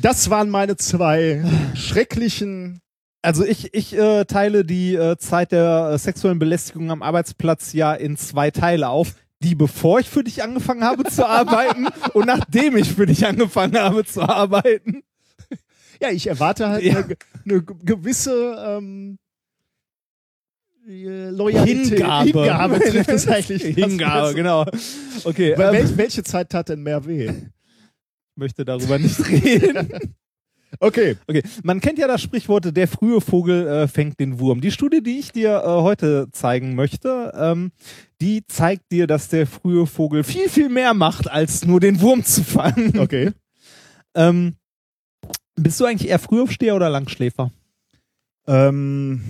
Das 0.00 0.30
waren 0.30 0.48
meine 0.48 0.76
zwei 0.76 1.44
schrecklichen. 1.74 2.80
Also 3.22 3.44
ich, 3.44 3.74
ich 3.74 3.96
äh, 3.96 4.24
teile 4.24 4.64
die 4.64 4.94
äh, 4.94 5.16
Zeit 5.18 5.52
der 5.52 5.90
äh, 5.94 5.98
sexuellen 5.98 6.38
Belästigung 6.38 6.90
am 6.90 7.02
Arbeitsplatz 7.02 7.72
ja 7.72 7.92
in 7.94 8.16
zwei 8.16 8.50
Teile 8.50 8.88
auf. 8.88 9.14
Die 9.40 9.54
bevor 9.54 10.00
ich 10.00 10.08
für 10.08 10.24
dich 10.24 10.42
angefangen 10.42 10.82
habe 10.82 11.04
zu 11.04 11.26
arbeiten 11.28 11.86
und 12.12 12.26
nachdem 12.26 12.76
ich 12.76 12.92
für 12.92 13.06
dich 13.06 13.26
angefangen 13.26 13.76
habe 13.78 14.04
zu 14.04 14.22
arbeiten. 14.22 15.02
Ja, 16.00 16.10
ich 16.10 16.28
erwarte 16.28 16.68
halt 16.68 16.84
Ja. 16.84 16.98
eine, 16.98 17.16
eine 17.44 17.62
gewisse 17.64 18.54
ähm, 18.68 19.18
äh, 20.86 21.30
Loyalität. 21.30 21.88
Hingabe. 21.98 22.24
Hingabe 22.24 22.78
trifft 22.88 23.08
es 23.10 23.26
eigentlich. 23.26 23.62
Hingabe, 23.64 24.32
genau. 24.34 24.64
Okay, 25.24 25.54
ähm, 25.54 25.58
welch, 25.58 25.96
welche 25.96 26.22
Zeit 26.22 26.50
tat 26.50 26.68
denn 26.68 26.84
mehr 26.84 27.04
weh? 27.04 27.32
möchte 28.36 28.64
darüber 28.64 28.96
nicht 28.98 29.18
reden. 29.28 30.14
Okay. 30.80 31.16
Okay, 31.26 31.42
man 31.62 31.80
kennt 31.80 31.98
ja 31.98 32.06
das 32.08 32.20
Sprichwort, 32.22 32.76
der 32.76 32.88
frühe 32.88 33.20
Vogel 33.20 33.66
äh, 33.66 33.88
fängt 33.88 34.18
den 34.20 34.38
Wurm. 34.38 34.60
Die 34.60 34.70
Studie, 34.70 35.02
die 35.02 35.18
ich 35.18 35.32
dir 35.32 35.62
äh, 35.64 35.66
heute 35.66 36.28
zeigen 36.32 36.74
möchte, 36.74 37.32
ähm, 37.36 37.72
die 38.20 38.46
zeigt 38.46 38.90
dir, 38.92 39.06
dass 39.06 39.28
der 39.28 39.46
frühe 39.46 39.86
Vogel 39.86 40.24
viel, 40.24 40.48
viel 40.48 40.68
mehr 40.68 40.94
macht, 40.94 41.30
als 41.30 41.64
nur 41.64 41.80
den 41.80 42.00
Wurm 42.00 42.24
zu 42.24 42.44
fangen. 42.44 42.98
Okay. 42.98 43.32
Ähm, 44.14 44.56
bist 45.54 45.78
du 45.78 45.84
eigentlich 45.84 46.08
eher 46.10 46.18
Frühaufsteher 46.18 46.74
oder 46.74 46.88
Langschläfer? 46.88 47.52
Ähm, 48.48 49.20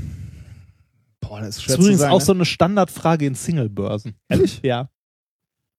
boah, 1.20 1.40
das 1.40 1.56
ist 1.56 1.58
Das 1.58 1.64
schwer 1.64 1.74
ist 1.74 1.78
übrigens 1.80 1.96
zu 1.98 2.02
sagen. 2.02 2.14
auch 2.14 2.18
ne? 2.20 2.24
so 2.24 2.32
eine 2.32 2.44
Standardfrage 2.44 3.26
in 3.26 3.34
Singlebörsen. 3.34 4.14
Ehrlich? 4.28 4.60
Ja. 4.62 4.88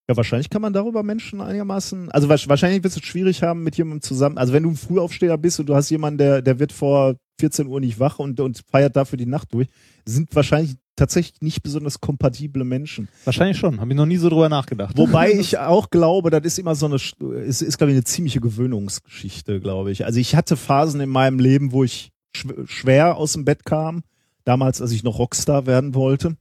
Ja, 0.10 0.18
wahrscheinlich 0.18 0.50
kann 0.50 0.64
man 0.64 0.74
darüber 0.74 1.04
Menschen 1.04 1.40
einigermaßen, 1.40 2.10
also 2.12 2.28
wahrsch- 2.28 2.50
wahrscheinlich 2.50 2.84
wirst 2.84 2.96
du 2.96 3.00
es 3.00 3.06
schwierig 3.06 3.44
haben 3.44 3.62
mit 3.64 3.78
jemandem 3.78 4.02
zusammen, 4.02 4.40
also 4.40 4.54
wenn 4.54 4.64
du 4.64 4.72
ein 4.72 4.76
Frühaufsteher 4.76 5.38
bist 5.38 5.60
und 5.60 5.68
du 5.70 5.76
hast 5.76 5.92
jemanden, 5.92 6.18
der, 6.18 6.42
der 6.42 6.58
wird 6.58 6.72
vor 6.72 7.16
14 7.40 7.68
Uhr 7.68 7.80
nicht 7.80 8.00
wach 8.00 8.18
und, 8.18 8.40
und 8.40 8.64
feiert 8.72 8.96
dafür 8.96 9.18
die 9.18 9.28
Nacht 9.28 9.54
durch, 9.54 9.68
sind 10.06 10.36
wahrscheinlich 10.36 10.76
tatsächlich 10.96 11.40
nicht 11.42 11.62
besonders 11.62 12.02
kompatible 12.02 12.64
Menschen. 12.66 13.08
Wahrscheinlich 13.24 13.58
schon. 13.58 13.80
Habe 13.80 13.92
ich 13.92 13.96
noch 13.98 14.08
nie 14.08 14.18
so 14.18 14.28
drüber 14.30 14.50
nachgedacht. 14.50 14.98
Wobei 14.98 15.32
ich 15.40 15.58
auch 15.60 15.92
glaube, 15.92 16.32
das 16.32 16.44
ist 16.44 16.58
immer 16.60 16.74
so 16.76 16.88
eine, 16.88 16.96
ist, 17.46 17.62
ist 17.62 17.78
glaube 17.78 17.92
ich 17.92 17.96
eine 17.96 18.04
ziemliche 18.04 18.42
Gewöhnungsgeschichte, 18.42 19.60
glaube 19.60 19.92
ich. 19.92 20.06
Also 20.06 20.20
ich 20.20 20.36
hatte 20.36 20.58
Phasen 20.58 21.00
in 21.02 21.10
meinem 21.10 21.40
Leben, 21.40 21.72
wo 21.72 21.84
ich 21.84 22.10
schw- 22.36 22.68
schwer 22.68 23.16
aus 23.16 23.34
dem 23.34 23.46
Bett 23.46 23.64
kam, 23.64 24.02
damals, 24.44 24.82
als 24.82 24.92
ich 24.92 25.04
noch 25.04 25.20
Rockstar 25.20 25.68
werden 25.68 25.94
wollte. 25.94 26.36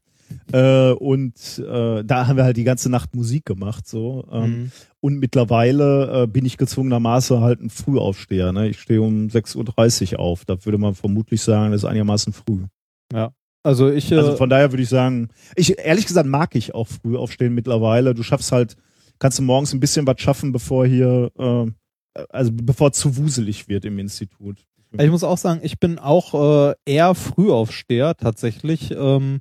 Äh, 0.52 0.92
und 0.92 1.34
äh, 1.58 2.04
da 2.04 2.26
haben 2.26 2.36
wir 2.36 2.44
halt 2.44 2.56
die 2.56 2.64
ganze 2.64 2.90
Nacht 2.90 3.14
Musik 3.14 3.44
gemacht, 3.44 3.86
so. 3.86 4.26
Ähm, 4.32 4.48
Mhm. 4.48 4.70
Und 5.00 5.18
mittlerweile 5.20 6.24
äh, 6.24 6.26
bin 6.26 6.44
ich 6.44 6.56
gezwungenermaßen 6.56 7.40
halt 7.40 7.60
ein 7.60 7.70
Frühaufsteher. 7.70 8.50
Ne? 8.52 8.68
Ich 8.68 8.80
stehe 8.80 9.00
um 9.00 9.28
6.30 9.28 10.14
Uhr 10.14 10.18
auf. 10.18 10.44
Da 10.44 10.64
würde 10.64 10.78
man 10.78 10.94
vermutlich 10.96 11.40
sagen, 11.40 11.70
das 11.70 11.82
ist 11.82 11.88
einigermaßen 11.88 12.32
früh. 12.32 12.64
Also 13.62 13.90
ich, 13.90 14.10
äh, 14.10 14.16
Also 14.16 14.36
von 14.36 14.48
daher 14.50 14.72
würde 14.72 14.82
ich 14.82 14.88
sagen, 14.88 15.28
ich 15.54 15.78
ehrlich 15.78 16.06
gesagt 16.06 16.28
mag 16.28 16.54
ich 16.56 16.74
auch 16.74 16.88
früh 16.88 17.16
aufstehen 17.16 17.54
mittlerweile. 17.54 18.14
Du 18.14 18.22
schaffst 18.22 18.50
halt, 18.50 18.76
kannst 19.18 19.38
du 19.38 19.42
morgens 19.42 19.72
ein 19.72 19.80
bisschen 19.80 20.06
was 20.06 20.20
schaffen, 20.20 20.52
bevor 20.52 20.86
hier, 20.86 21.30
äh, 21.38 21.66
also 22.30 22.50
bevor 22.52 22.92
zu 22.92 23.16
wuselig 23.16 23.68
wird 23.68 23.84
im 23.84 23.98
Institut. 23.98 24.64
ich 24.98 25.10
muss 25.10 25.22
auch 25.22 25.38
sagen, 25.38 25.60
ich 25.62 25.78
bin 25.78 25.98
auch 25.98 26.70
äh, 26.70 26.74
eher 26.86 27.14
Frühaufsteher 27.14 28.16
tatsächlich, 28.16 28.90
ähm, 28.90 29.40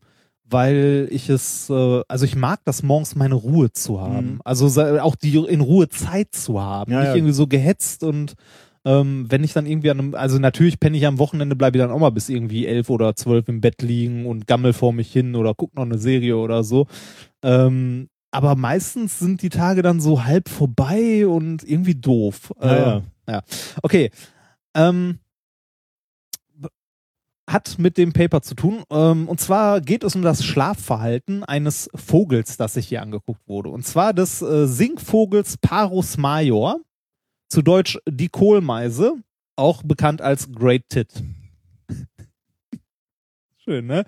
weil 0.50 1.08
ich 1.12 1.30
es, 1.30 1.70
äh, 1.70 2.02
also 2.08 2.26
ich 2.26 2.36
mag 2.36 2.60
das 2.66 2.84
morgens 2.84 3.16
meine 3.16 3.36
Ruhe 3.36 3.72
zu 3.72 4.00
haben. 4.02 4.34
Mhm. 4.36 4.42
Also 4.44 4.82
auch 5.02 5.16
die 5.16 5.36
in 5.36 5.62
Ruhe 5.62 5.90
Zeit 5.90 6.34
zu 6.34 6.62
haben. 6.62 6.92
Ja, 6.92 7.00
Nicht 7.00 7.08
ja. 7.10 7.16
irgendwie 7.16 7.34
so 7.34 7.48
gehetzt 7.48 8.04
und 8.04 8.34
ähm, 8.86 9.26
wenn 9.28 9.44
ich 9.44 9.52
dann 9.52 9.66
irgendwie 9.66 9.92
an 9.92 10.00
einem, 10.00 10.16
also 10.16 10.40
natürlich 10.40 10.80
penne 10.80 10.96
ich 10.98 11.06
am 11.06 11.20
Wochenende, 11.20 11.58
bleibe 11.58 11.78
ich 11.78 11.84
dann 11.84 11.92
auch 11.92 12.00
mal 12.00 12.10
bis 12.12 12.30
irgendwie 12.30 12.66
elf 12.66 12.90
oder 12.90 13.16
zwölf 13.18 13.50
im 13.50 13.60
Bett 13.60 13.82
liegen 13.82 14.26
und 14.26 14.48
gammel 14.48 14.72
vor 14.72 14.94
mich 14.94 15.12
hin 15.12 15.36
oder 15.36 15.54
guck 15.54 15.76
noch 15.76 15.84
eine 15.84 15.98
Serie 15.98 16.38
oder 16.38 16.64
so. 16.64 16.88
Ähm, 17.44 18.08
aber 18.32 18.56
meistens 18.56 19.20
sind 19.20 19.42
die 19.42 19.50
Tage 19.50 19.82
dann 19.82 20.00
so 20.00 20.24
halb 20.24 20.48
vorbei 20.48 21.28
und 21.28 21.64
irgendwie 21.64 21.96
doof. 21.96 22.54
Ja, 22.62 23.02
Äh, 23.26 23.42
Okay. 23.84 24.10
Ähm, 24.74 25.20
hat 27.48 27.80
mit 27.80 27.98
dem 27.98 28.12
Paper 28.12 28.42
zu 28.42 28.56
tun. 28.56 28.84
Ähm, 28.92 29.28
und 29.28 29.40
zwar 29.40 29.82
geht 29.82 30.04
es 30.04 30.16
um 30.16 30.22
das 30.22 30.44
Schlafverhalten 30.44 31.44
eines 31.44 31.90
Vogels, 31.96 32.58
das 32.58 32.74
sich 32.74 32.88
hier 32.88 33.02
angeguckt 33.02 33.48
wurde. 33.48 33.70
Und 33.70 33.86
zwar 33.86 34.14
des 34.14 34.42
äh, 34.42 34.68
Singvogels 34.68 35.58
Parus 35.58 36.18
major, 36.18 36.80
zu 37.50 37.62
Deutsch 37.62 37.98
die 38.08 38.28
Kohlmeise, 38.28 39.14
auch 39.56 39.82
bekannt 39.84 40.22
als 40.22 40.52
Great 40.52 40.84
Tit. 40.90 41.24
Schön, 43.64 43.88
ne? 43.88 44.04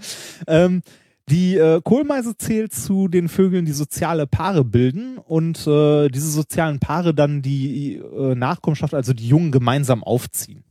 Ähm, 0.45 0.81
die 1.29 1.57
äh, 1.57 1.79
Kohlmeise 1.81 2.35
zählt 2.35 2.73
zu 2.73 3.07
den 3.07 3.29
Vögeln, 3.29 3.65
die 3.65 3.71
soziale 3.71 4.25
Paare 4.25 4.65
bilden 4.65 5.17
und 5.19 5.65
äh, 5.67 6.09
diese 6.09 6.29
sozialen 6.29 6.79
Paare 6.79 7.13
dann 7.13 7.41
die 7.41 7.95
äh, 7.97 8.35
Nachkommenschaft, 8.35 8.95
also 8.95 9.13
die 9.13 9.27
Jungen, 9.27 9.51
gemeinsam 9.51 10.03
aufziehen. 10.03 10.63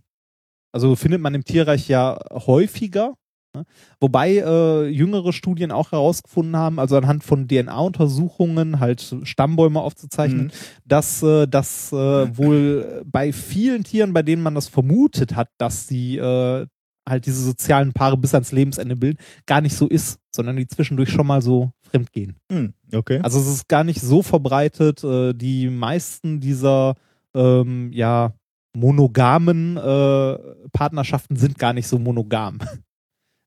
Also 0.73 0.97
findet 0.97 1.21
man 1.21 1.35
im 1.35 1.45
Tierreich 1.45 1.89
ja 1.89 2.19
häufiger, 2.31 3.15
ne? 3.55 3.65
wobei 4.01 4.37
äh, 4.37 4.87
jüngere 4.89 5.33
Studien 5.33 5.71
auch 5.73 5.93
herausgefunden 5.93 6.57
haben, 6.57 6.79
also 6.79 6.97
anhand 6.97 7.25
von 7.25 7.49
DNA-Untersuchungen 7.49 8.81
halt 8.81 9.17
Stammbäume 9.23 9.81
aufzuzeichnen, 9.81 10.47
Mhm. 10.47 10.51
dass 10.85 11.23
äh, 11.23 11.47
das 11.49 11.93
äh, 11.93 12.37
wohl 12.37 13.03
bei 13.07 13.33
vielen 13.33 13.85
Tieren, 13.85 14.13
bei 14.13 14.23
denen 14.23 14.43
man 14.43 14.55
das 14.55 14.69
vermutet 14.69 15.35
hat, 15.37 15.49
dass 15.59 15.89
sie 15.89 16.17
äh, 16.19 16.67
halt 17.09 17.25
diese 17.25 17.43
sozialen 17.43 17.95
Paare 17.95 18.19
bis 18.19 18.35
ans 18.35 18.53
Lebensende 18.53 18.95
bilden, 18.95 19.19
gar 19.47 19.63
nicht 19.63 19.75
so 19.75 19.89
ist, 19.89 20.19
sondern 20.31 20.57
die 20.57 20.67
zwischendurch 20.67 21.09
schon 21.11 21.27
mal 21.27 21.41
so 21.41 21.71
fremdgehen. 21.81 22.37
Hm, 22.53 22.75
okay. 22.93 23.21
Also 23.23 23.41
es 23.41 23.47
ist 23.49 23.69
gar 23.69 23.83
nicht 23.83 24.03
so 24.03 24.23
verbreitet. 24.23 25.03
Äh, 25.03 25.33
die 25.33 25.71
meisten 25.71 26.39
dieser 26.41 26.97
ähm, 27.35 27.91
ja 27.95 28.35
monogamen 28.75 29.77
äh, 29.77 30.39
Partnerschaften 30.73 31.37
sind 31.37 31.59
gar 31.59 31.73
nicht 31.73 31.89
so 31.89 31.99
monogam. 31.99 32.59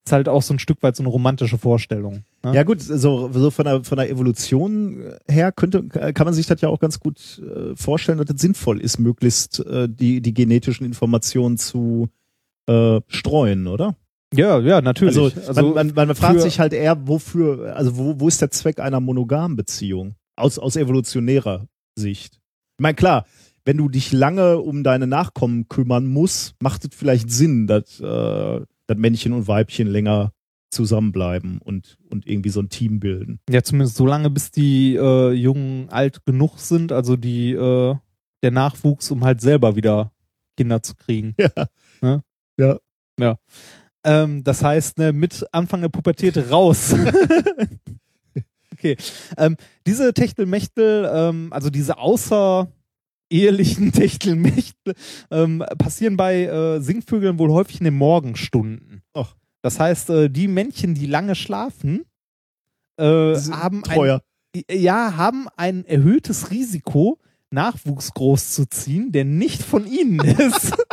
ist 0.06 0.12
halt 0.12 0.28
auch 0.28 0.42
so 0.42 0.54
ein 0.54 0.60
Stück 0.60 0.82
weit 0.82 0.96
so 0.96 1.04
eine 1.04 1.10
romantische 1.10 1.58
Vorstellung. 1.58 2.24
Ne? 2.44 2.56
Ja 2.56 2.64
gut, 2.64 2.82
so, 2.82 3.30
so 3.32 3.52
von, 3.52 3.66
der, 3.66 3.84
von 3.84 3.98
der 3.98 4.10
Evolution 4.10 5.14
her 5.28 5.52
könnte, 5.52 5.88
kann 5.88 6.26
man 6.26 6.34
sich 6.34 6.48
das 6.48 6.62
ja 6.62 6.70
auch 6.70 6.80
ganz 6.80 7.00
gut 7.00 7.40
äh, 7.40 7.76
vorstellen, 7.76 8.18
dass 8.18 8.30
es 8.34 8.42
sinnvoll 8.42 8.82
ist, 8.82 8.98
möglichst 8.98 9.60
äh, 9.66 9.88
die, 9.88 10.22
die 10.22 10.34
genetischen 10.34 10.86
Informationen 10.86 11.58
zu 11.58 12.10
äh, 12.68 13.00
streuen, 13.08 13.68
oder? 13.68 13.96
Ja, 14.34 14.60
ja, 14.60 14.82
natürlich. 14.82 15.18
Also, 15.18 15.42
Also 15.48 15.74
man, 15.74 15.94
man, 15.94 16.08
man 16.08 16.16
fragt 16.16 16.42
sich 16.42 16.60
halt 16.60 16.74
eher, 16.74 17.08
wofür, 17.08 17.76
also 17.76 17.98
wo, 17.98 18.20
wo 18.20 18.28
ist 18.28 18.42
der 18.42 18.50
Zweck 18.50 18.80
einer 18.80 19.00
monogamen 19.00 19.58
Beziehung? 19.58 20.16
Aus, 20.36 20.58
aus 20.58 20.78
evolutionärer 20.78 21.68
Sicht. 21.96 22.36
Ich 22.36 22.82
meine, 22.82 22.96
klar, 22.96 23.26
wenn 23.66 23.78
du 23.78 23.90
dich 23.90 24.12
lange 24.12 24.60
um 24.60 24.84
deine 24.84 25.08
Nachkommen 25.08 25.68
kümmern 25.70 26.08
musst, 26.08 26.56
macht 26.62 26.86
es 26.86 26.96
vielleicht 26.96 27.30
Sinn, 27.30 27.68
dass, 27.68 28.00
äh, 28.00 28.62
dass 28.88 28.98
Männchen 28.98 29.34
und 29.34 29.48
Weibchen 29.48 29.88
länger 29.88 30.34
zusammenbleiben 30.72 31.60
und, 31.60 31.98
und 32.10 32.26
irgendwie 32.28 32.50
so 32.50 32.62
ein 32.62 32.70
Team 32.70 33.00
bilden. 33.00 33.40
Ja, 33.50 33.62
zumindest 33.62 33.98
so 33.98 34.06
lange, 34.06 34.30
bis 34.30 34.52
die 34.52 34.96
äh, 34.96 35.32
Jungen 35.32 35.90
alt 35.90 36.26
genug 36.26 36.60
sind, 36.60 36.92
also 36.92 37.18
die 37.18 37.52
äh, 37.52 37.96
der 38.42 38.52
Nachwuchs, 38.52 39.12
um 39.12 39.24
halt 39.24 39.42
selber 39.42 39.76
wieder 39.76 40.12
Kinder 40.58 40.82
zu 40.82 40.96
kriegen. 40.96 41.36
Ja. 41.38 41.68
Ne? 42.02 42.24
Ja. 42.58 42.80
Ja. 43.20 43.38
Ähm, 44.04 44.44
das 44.44 44.64
heißt, 44.64 44.98
ne, 44.98 45.14
mit 45.14 45.46
Anfang 45.52 45.82
der 45.82 45.90
Pubertät 45.90 46.38
raus. 46.50 46.96
okay. 48.72 48.98
Ähm, 49.38 49.58
diese 49.86 50.14
Techtelmechtel, 50.14 51.10
ähm, 51.14 51.54
also 51.54 51.70
diese 51.70 51.98
außerehelichen 53.32 53.92
Techtelmechtel, 53.94 54.94
ähm, 55.30 55.64
passieren 55.78 56.18
bei 56.18 56.44
äh, 56.44 56.82
Singvögeln 56.82 57.40
wohl 57.40 57.52
häufig 57.52 57.80
in 57.80 57.86
den 57.86 57.98
Morgenstunden. 57.98 59.02
Ach. 59.14 59.36
Das 59.62 59.80
heißt, 59.80 60.10
äh, 60.10 60.30
die 60.30 60.48
Männchen, 60.48 60.94
die 60.94 61.06
lange 61.06 61.36
schlafen, 61.36 62.06
äh, 62.98 63.36
haben 63.36 63.84
ein, 63.86 64.20
ja, 64.70 65.16
haben 65.18 65.48
ein 65.56 65.86
erhöhtes 65.86 66.52
Risiko, 66.52 67.20
Nachwuchs 67.52 68.14
großzuziehen, 68.14 69.12
der 69.12 69.26
nicht 69.26 69.62
von 69.62 69.86
ihnen 69.86 70.20
ist. 70.20 70.74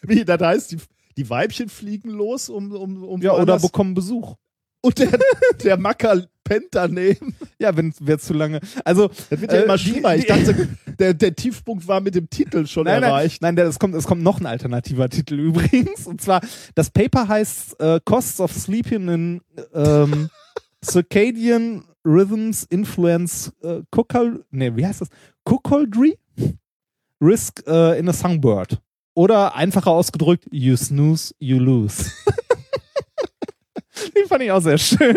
Wie, 0.02 0.24
das 0.24 0.40
heißt, 0.40 0.72
die, 0.72 0.78
die 1.16 1.28
Weibchen 1.28 1.68
fliegen 1.68 2.10
los, 2.10 2.48
um, 2.48 2.72
um, 2.72 3.04
um 3.04 3.22
ja, 3.22 3.34
oder 3.34 3.58
bekommen 3.58 3.94
Besuch. 3.94 4.36
Und 4.82 4.98
der, 4.98 5.18
der 5.64 5.76
Macker 5.76 6.24
pennt 6.44 6.66
daneben. 6.72 7.34
Ja, 7.58 7.76
wenn 7.76 7.92
es 8.06 8.22
zu 8.24 8.32
lange. 8.34 8.60
Also, 8.84 9.08
Das 9.28 9.40
wird 9.40 9.52
ja 9.52 9.58
Äh, 9.60 9.64
immer 9.64 9.76
die- 9.76 9.82
schlimmer. 9.82 10.16
Ich 10.16 10.26
dachte, 10.26 10.68
der, 10.98 11.14
der 11.14 11.34
Tiefpunkt 11.36 11.86
war 11.86 12.00
mit 12.00 12.14
dem 12.14 12.28
Titel 12.30 12.66
schon 12.66 12.84
nein, 12.84 13.00
nein, 13.02 13.10
erreicht. 13.10 13.42
nein, 13.42 13.56
es 13.58 13.78
kommt, 13.78 13.94
es 13.94 14.04
kommt 14.06 14.22
noch 14.22 14.40
ein 14.40 14.46
alternativer 14.46 15.08
Titel 15.08 15.34
übrigens. 15.38 16.06
Und 16.06 16.20
zwar, 16.20 16.40
das 16.74 16.90
Paper 16.90 17.28
heißt 17.28 17.78
äh, 17.80 18.00
Costs 18.04 18.40
of 18.40 18.52
Sleeping 18.52 19.08
in 19.08 19.40
ähm, 19.74 20.28
Circadian 20.84 21.84
Rhythms 22.04 22.64
Influence 22.70 23.52
äh, 23.62 23.82
Cuckold, 23.90 24.44
nee, 24.50 24.74
wie 24.74 24.86
heißt 24.86 25.02
das? 25.02 25.08
Cuckoldry? 25.44 26.18
Risk 27.22 27.62
äh, 27.66 27.98
in 27.98 28.08
a 28.08 28.12
Songbird. 28.14 28.80
Oder 29.14 29.54
einfacher 29.54 29.90
ausgedrückt, 29.90 30.46
you 30.50 30.74
snooze, 30.76 31.34
you 31.38 31.58
lose. 31.58 32.10
Den 34.16 34.26
fand 34.28 34.42
ich 34.42 34.50
auch 34.50 34.60
sehr 34.60 34.78
schön. 34.78 35.16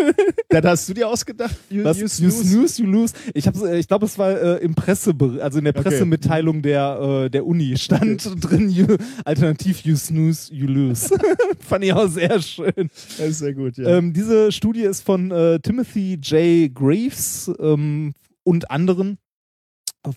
Das 0.50 0.64
hast 0.66 0.90
du 0.90 0.94
dir 0.94 1.08
ausgedacht? 1.08 1.56
You, 1.70 1.84
Was? 1.84 1.98
you 1.98 2.04
You 2.04 2.08
snooze? 2.10 2.44
snooze, 2.46 2.82
you 2.82 2.88
lose. 2.90 3.14
Ich, 3.34 3.46
äh, 3.48 3.80
ich 3.80 3.88
glaube, 3.88 4.06
es 4.06 4.18
war 4.18 4.32
äh, 4.32 4.58
im 4.64 4.76
Presse, 4.76 5.14
also 5.42 5.58
in 5.60 5.66
der 5.66 5.74
Okay. 5.76 5.84
Pressemitteilung 5.90 6.62
der, 6.62 7.24
äh, 7.26 7.30
der 7.30 7.46
Uni 7.46 7.76
stand 7.78 8.30
drin, 8.44 8.70
you, 8.70 8.86
alternativ 9.26 9.82
you 9.82 9.96
snooze, 9.96 10.54
you 10.54 10.68
lose. 10.68 11.10
Fand 11.60 11.84
ich 11.84 11.94
auch 11.94 12.08
sehr 12.08 12.40
schön. 12.42 12.74
Das 13.18 13.20
ist 13.20 13.40
sehr 13.40 13.54
gut, 13.54 13.78
ja. 13.78 13.98
Ähm, 13.98 14.14
diese 14.14 14.52
Studie 14.52 14.82
ist 14.82 15.02
von 15.02 15.32
äh, 15.32 15.60
Timothy 15.60 16.20
J. 16.22 16.74
Graves 16.74 17.52
ähm, 17.60 18.14
und 18.44 18.70
anderen 18.70 19.18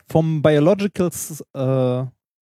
vom 0.08 0.42
Biologicals, 0.42 1.42
äh, 1.54 2.04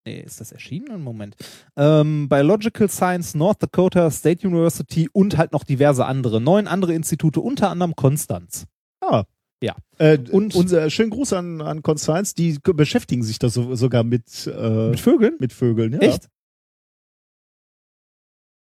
nee, 0.07 0.21
ist 0.21 0.41
das 0.41 0.53
erschienen? 0.53 0.91
Einen 0.91 1.03
Moment. 1.03 1.37
Ähm, 1.77 2.29
Biological 2.29 2.89
Science, 2.89 3.35
North 3.35 3.63
Dakota 3.63 4.11
State 4.11 4.47
University 4.47 5.09
und 5.13 5.37
halt 5.37 5.53
noch 5.53 5.65
diverse 5.65 6.07
andere. 6.07 6.41
Neun 6.41 6.67
andere 6.67 6.95
Institute, 6.95 7.41
unter 7.41 7.69
anderem 7.71 7.95
Konstanz. 7.97 8.65
ah. 9.03 9.25
ja. 9.63 9.75
Äh, 9.99 10.19
Und- 10.31 10.55
unser 10.55 10.89
schönen 10.91 11.11
Gruß 11.11 11.33
an, 11.33 11.61
an 11.61 11.83
Konstanz, 11.83 12.35
die 12.35 12.59
beschäftigen 12.63 13.23
sich 13.23 13.39
da 13.39 13.49
so, 13.49 13.75
sogar 13.75 14.05
mit, 14.05 14.47
äh, 14.47 14.91
Mit 14.91 15.01
Vögeln? 15.01 15.37
mit 15.41 15.53
Vögeln. 15.53 15.93
Ja. 15.95 15.99
Echt? 16.01 16.29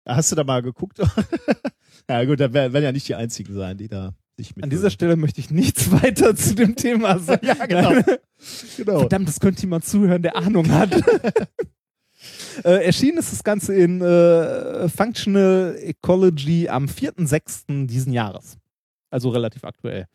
Hast 0.07 0.33
du 0.33 0.37
da 0.37 0.45
mal 0.45 0.63
geguckt? 0.63 0.99
ja 2.09 2.25
gut, 2.25 2.41
da 2.41 2.53
werden 2.53 2.83
ja 2.83 2.91
nicht 2.93 3.07
die 3.09 3.15
einzigen 3.15 3.55
sein, 3.55 3.77
die 3.79 3.89
da 3.89 4.13
sich 4.37 4.57
mit 4.57 4.65
An 4.65 4.71
dieser 4.71 4.91
Stelle 4.91 5.17
möchte 5.17 5.41
ich 5.41 5.51
nichts 5.51 5.91
weiter 6.03 6.35
zu 6.35 6.55
dem 6.55 6.77
Thema 6.77 7.19
sagen. 7.19 7.47
Ja, 7.47 7.67
genau. 7.67 7.91
genau. 8.77 9.01
Verdammt, 9.01 9.29
das 9.29 9.41
könnte 9.41 9.63
jemand 9.63 9.85
zuhören, 9.85 10.23
der 10.23 10.37
Ahnung 10.37 10.71
hat. 10.71 10.93
äh, 12.65 12.85
erschienen 12.85 13.19
ist 13.19 13.33
das 13.33 13.45
Ganze 13.45 13.75
in 13.75 14.01
äh, 14.01 14.89
Functional 14.89 15.77
Ecology 15.81 16.69
am 16.69 16.87
4.6. 16.87 17.87
diesen 17.87 18.13
Jahres. 18.13 18.57
Also 19.11 19.29
relativ 19.31 19.65
aktuell. 19.65 20.07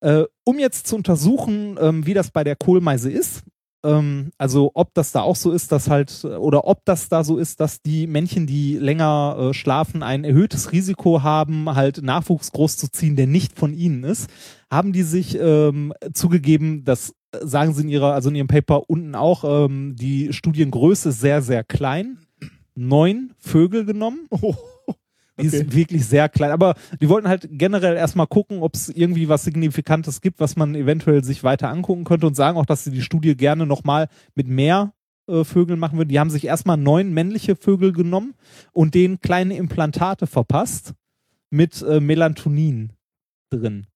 Äh, 0.00 0.24
um 0.44 0.58
jetzt 0.58 0.86
zu 0.86 0.96
untersuchen, 0.96 1.76
ähm, 1.80 2.06
wie 2.06 2.14
das 2.14 2.30
bei 2.30 2.44
der 2.44 2.54
Kohlmeise 2.54 3.10
ist, 3.10 3.42
ähm, 3.88 4.30
also 4.38 4.70
ob 4.74 4.94
das 4.94 5.12
da 5.12 5.22
auch 5.22 5.36
so 5.36 5.52
ist, 5.52 5.72
dass 5.72 5.88
halt, 5.88 6.24
oder 6.24 6.66
ob 6.66 6.84
das 6.84 7.08
da 7.08 7.24
so 7.24 7.38
ist, 7.38 7.60
dass 7.60 7.82
die 7.82 8.06
Männchen, 8.06 8.46
die 8.46 8.76
länger 8.76 9.36
äh, 9.38 9.54
schlafen, 9.54 10.02
ein 10.02 10.24
erhöhtes 10.24 10.72
Risiko 10.72 11.22
haben, 11.22 11.74
halt 11.74 12.02
Nachwuchs 12.02 12.52
großzuziehen, 12.52 13.16
der 13.16 13.26
nicht 13.26 13.58
von 13.58 13.72
ihnen 13.72 14.04
ist, 14.04 14.30
haben 14.70 14.92
die 14.92 15.02
sich 15.02 15.38
ähm, 15.40 15.92
zugegeben, 16.12 16.84
dass 16.84 17.14
sagen 17.32 17.74
sie 17.74 17.82
in 17.82 17.88
ihrer, 17.88 18.14
also 18.14 18.30
in 18.30 18.36
ihrem 18.36 18.46
Paper 18.46 18.88
unten 18.88 19.14
auch, 19.14 19.44
ähm, 19.44 19.96
die 19.96 20.32
Studiengröße 20.32 21.10
ist 21.10 21.20
sehr, 21.20 21.42
sehr 21.42 21.64
klein. 21.64 22.18
Neun 22.74 23.34
Vögel 23.38 23.84
genommen. 23.84 24.26
Oh, 24.30 24.54
Die 25.40 25.48
okay. 25.48 25.56
ist 25.56 25.74
wirklich 25.74 26.06
sehr 26.06 26.28
klein. 26.28 26.50
Aber 26.50 26.74
die 27.00 27.08
wollten 27.08 27.28
halt 27.28 27.48
generell 27.50 27.96
erstmal 27.96 28.26
gucken, 28.26 28.60
ob 28.60 28.74
es 28.74 28.88
irgendwie 28.88 29.28
was 29.28 29.44
Signifikantes 29.44 30.20
gibt, 30.20 30.40
was 30.40 30.56
man 30.56 30.74
eventuell 30.74 31.24
sich 31.24 31.44
weiter 31.44 31.68
angucken 31.68 32.04
könnte 32.04 32.26
und 32.26 32.34
sagen 32.34 32.58
auch, 32.58 32.66
dass 32.66 32.84
sie 32.84 32.90
die 32.90 33.02
Studie 33.02 33.36
gerne 33.36 33.66
nochmal 33.66 34.08
mit 34.34 34.48
mehr 34.48 34.92
äh, 35.28 35.44
Vögeln 35.44 35.78
machen 35.78 35.98
würden. 35.98 36.08
Die 36.08 36.18
haben 36.18 36.30
sich 36.30 36.44
erstmal 36.44 36.76
neun 36.76 37.12
männliche 37.12 37.56
Vögel 37.56 37.92
genommen 37.92 38.34
und 38.72 38.94
denen 38.94 39.20
kleine 39.20 39.56
Implantate 39.56 40.26
verpasst 40.26 40.94
mit 41.50 41.82
äh, 41.82 42.00
Melatonin 42.00 42.92
drin. 43.50 43.86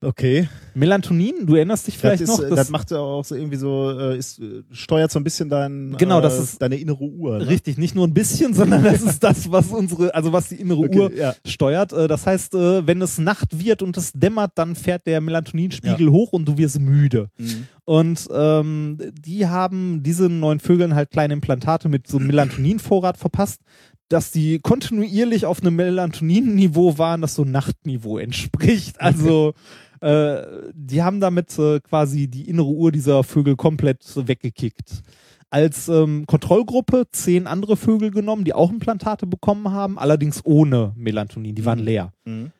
Okay. 0.00 0.48
Melatonin, 0.74 1.44
du 1.44 1.56
erinnerst 1.56 1.88
dich 1.88 1.98
vielleicht 1.98 2.22
das, 2.22 2.30
ist, 2.30 2.38
noch? 2.38 2.44
äh, 2.44 2.54
das 2.54 2.70
macht 2.70 2.92
ja 2.92 2.98
auch 2.98 3.24
so 3.24 3.34
irgendwie 3.34 3.56
so, 3.56 3.90
äh, 3.98 4.16
ist, 4.16 4.38
äh, 4.38 4.62
steuert 4.70 5.10
so 5.10 5.18
ein 5.18 5.24
bisschen 5.24 5.48
dein, 5.48 5.96
Genau, 5.98 6.20
äh, 6.20 6.22
das 6.22 6.38
ist- 6.38 6.62
deine 6.62 6.76
innere 6.76 7.02
Uhr. 7.02 7.38
Ne? 7.38 7.48
Richtig, 7.48 7.78
nicht 7.78 7.96
nur 7.96 8.06
ein 8.06 8.14
bisschen, 8.14 8.54
sondern 8.82 8.84
das 8.84 9.02
ist 9.02 9.24
das, 9.24 9.50
was 9.50 9.66
unsere, 9.72 10.14
also 10.14 10.32
was 10.32 10.50
die 10.50 10.54
innere 10.54 10.78
Okay, 10.84 10.98
Uhr 11.00 11.12
ja. 11.16 11.34
steuert. 11.44 11.92
Äh, 11.92 12.06
Das 12.06 12.26
heißt, 12.26 12.54
äh, 12.54 12.86
wenn 12.86 13.02
es 13.02 13.18
Nacht 13.18 13.58
wird 13.58 13.82
und 13.82 13.96
es 13.96 14.12
dämmert, 14.12 14.52
dann 14.54 14.76
fährt 14.76 15.04
der 15.08 15.20
Melatoninspiegel 15.20 16.10
hoch 16.12 16.32
und 16.32 16.46
du 16.46 16.56
wirst 16.58 16.78
müde. 16.78 17.30
Mhm. 17.36 17.66
Und 17.84 18.28
ähm, 18.32 18.98
die 19.20 19.48
haben 19.48 20.04
diesen 20.04 20.38
neuen 20.38 20.60
Vögeln 20.60 20.94
halt 20.94 21.10
kleine 21.10 21.34
Implantate 21.34 21.88
mit 21.88 22.06
so 22.06 22.18
einem 22.18 22.28
Melatoninvorrat 22.28 23.16
verpasst, 23.16 23.62
dass 24.08 24.30
die 24.30 24.58
kontinuierlich 24.60 25.44
auf 25.44 25.60
einem 25.60 25.74
Melatonin-Niveau 25.76 26.98
waren, 26.98 27.20
das 27.20 27.34
so 27.34 27.44
Nachtniveau 27.44 28.16
entspricht. 28.18 29.00
Also 29.00 29.54
äh, 30.00 30.70
die 30.72 31.02
haben 31.02 31.20
damit 31.20 31.58
äh, 31.58 31.80
quasi 31.80 32.28
die 32.28 32.48
innere 32.48 32.68
Uhr 32.68 32.92
dieser 32.92 33.24
Vögel 33.24 33.56
komplett 33.56 34.04
weggekickt. 34.14 35.02
Als 35.50 35.88
ähm, 35.88 36.26
Kontrollgruppe 36.26 37.06
zehn 37.10 37.46
andere 37.46 37.76
Vögel 37.76 38.10
genommen, 38.10 38.44
die 38.44 38.52
auch 38.52 38.70
Implantate 38.70 39.26
bekommen 39.26 39.70
haben, 39.70 39.98
allerdings 39.98 40.44
ohne 40.44 40.92
Melatonin, 40.96 41.54
die 41.54 41.64
waren 41.64 41.78
leer. 41.78 42.12
Mhm. 42.24 42.52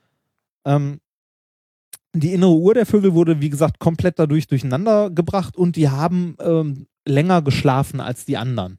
Ähm, 0.64 1.00
die 2.14 2.32
innere 2.32 2.54
Uhr 2.54 2.74
der 2.74 2.86
Vögel 2.86 3.14
wurde, 3.14 3.40
wie 3.40 3.50
gesagt, 3.50 3.78
komplett 3.78 4.18
dadurch 4.18 4.46
durcheinander 4.46 5.10
gebracht 5.10 5.56
und 5.56 5.76
die 5.76 5.88
haben 5.88 6.36
ähm, 6.40 6.86
länger 7.06 7.42
geschlafen 7.42 8.00
als 8.00 8.24
die 8.24 8.36
anderen. 8.36 8.78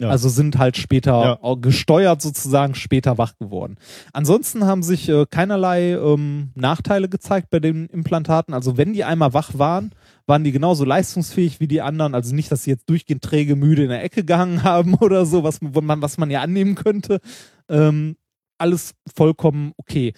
Ja. 0.00 0.08
Also 0.08 0.30
sind 0.30 0.56
halt 0.58 0.78
später 0.78 1.38
Ja. 1.42 1.54
gesteuert 1.56 2.22
sozusagen 2.22 2.74
später 2.74 3.18
wach 3.18 3.34
geworden. 3.38 3.76
Ansonsten 4.14 4.64
haben 4.64 4.82
sich 4.82 5.08
äh, 5.10 5.26
keinerlei 5.30 5.92
ähm, 5.92 6.50
Nachteile 6.54 7.08
gezeigt 7.10 7.50
bei 7.50 7.60
den 7.60 7.86
Implantaten. 7.86 8.54
Also 8.54 8.78
wenn 8.78 8.94
die 8.94 9.04
einmal 9.04 9.34
wach 9.34 9.58
waren, 9.58 9.92
waren 10.26 10.42
die 10.42 10.52
genauso 10.52 10.86
leistungsfähig 10.86 11.60
wie 11.60 11.68
die 11.68 11.82
anderen. 11.82 12.14
Also 12.14 12.34
nicht, 12.34 12.50
dass 12.50 12.64
sie 12.64 12.70
jetzt 12.70 12.88
durchgehend 12.88 13.22
träge 13.22 13.56
müde 13.56 13.82
in 13.82 13.90
der 13.90 14.02
Ecke 14.02 14.24
gehangen 14.24 14.62
haben 14.64 14.94
oder 14.94 15.26
so, 15.26 15.44
was 15.44 15.60
man, 15.60 16.00
was 16.00 16.16
man 16.16 16.30
ja 16.30 16.40
annehmen 16.40 16.76
könnte. 16.76 17.20
Ähm, 17.68 18.16
alles 18.56 18.94
vollkommen 19.14 19.72
okay. 19.76 20.14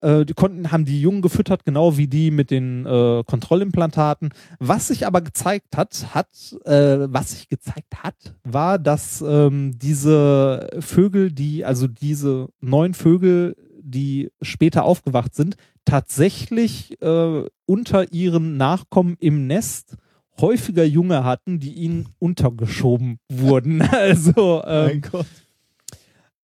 Äh, 0.00 0.24
die 0.24 0.34
konnten, 0.34 0.70
haben 0.72 0.84
die 0.84 1.00
Jungen 1.00 1.22
gefüttert, 1.22 1.64
genau 1.64 1.96
wie 1.96 2.06
die 2.06 2.30
mit 2.30 2.50
den 2.50 2.84
äh, 2.86 3.22
Kontrollimplantaten. 3.24 4.30
Was 4.58 4.88
sich 4.88 5.06
aber 5.06 5.20
gezeigt 5.20 5.76
hat, 5.76 6.14
hat, 6.14 6.28
äh, 6.64 7.06
was 7.10 7.32
sich 7.32 7.48
gezeigt 7.48 8.02
hat, 8.02 8.14
war, 8.44 8.78
dass 8.78 9.22
ähm, 9.26 9.78
diese 9.78 10.68
Vögel, 10.80 11.32
die, 11.32 11.64
also 11.64 11.86
diese 11.86 12.48
neun 12.60 12.94
Vögel, 12.94 13.56
die 13.80 14.30
später 14.42 14.84
aufgewacht 14.84 15.34
sind, 15.34 15.56
tatsächlich 15.84 17.00
äh, 17.00 17.44
unter 17.64 18.12
ihren 18.12 18.56
Nachkommen 18.56 19.16
im 19.20 19.46
Nest 19.46 19.96
häufiger 20.40 20.84
Junge 20.84 21.24
hatten, 21.24 21.60
die 21.60 21.72
ihnen 21.72 22.08
untergeschoben 22.18 23.18
wurden. 23.30 23.82
Also 23.92 24.62
ähm, 24.66 24.86
Mein 24.86 25.00
Gott. 25.00 25.26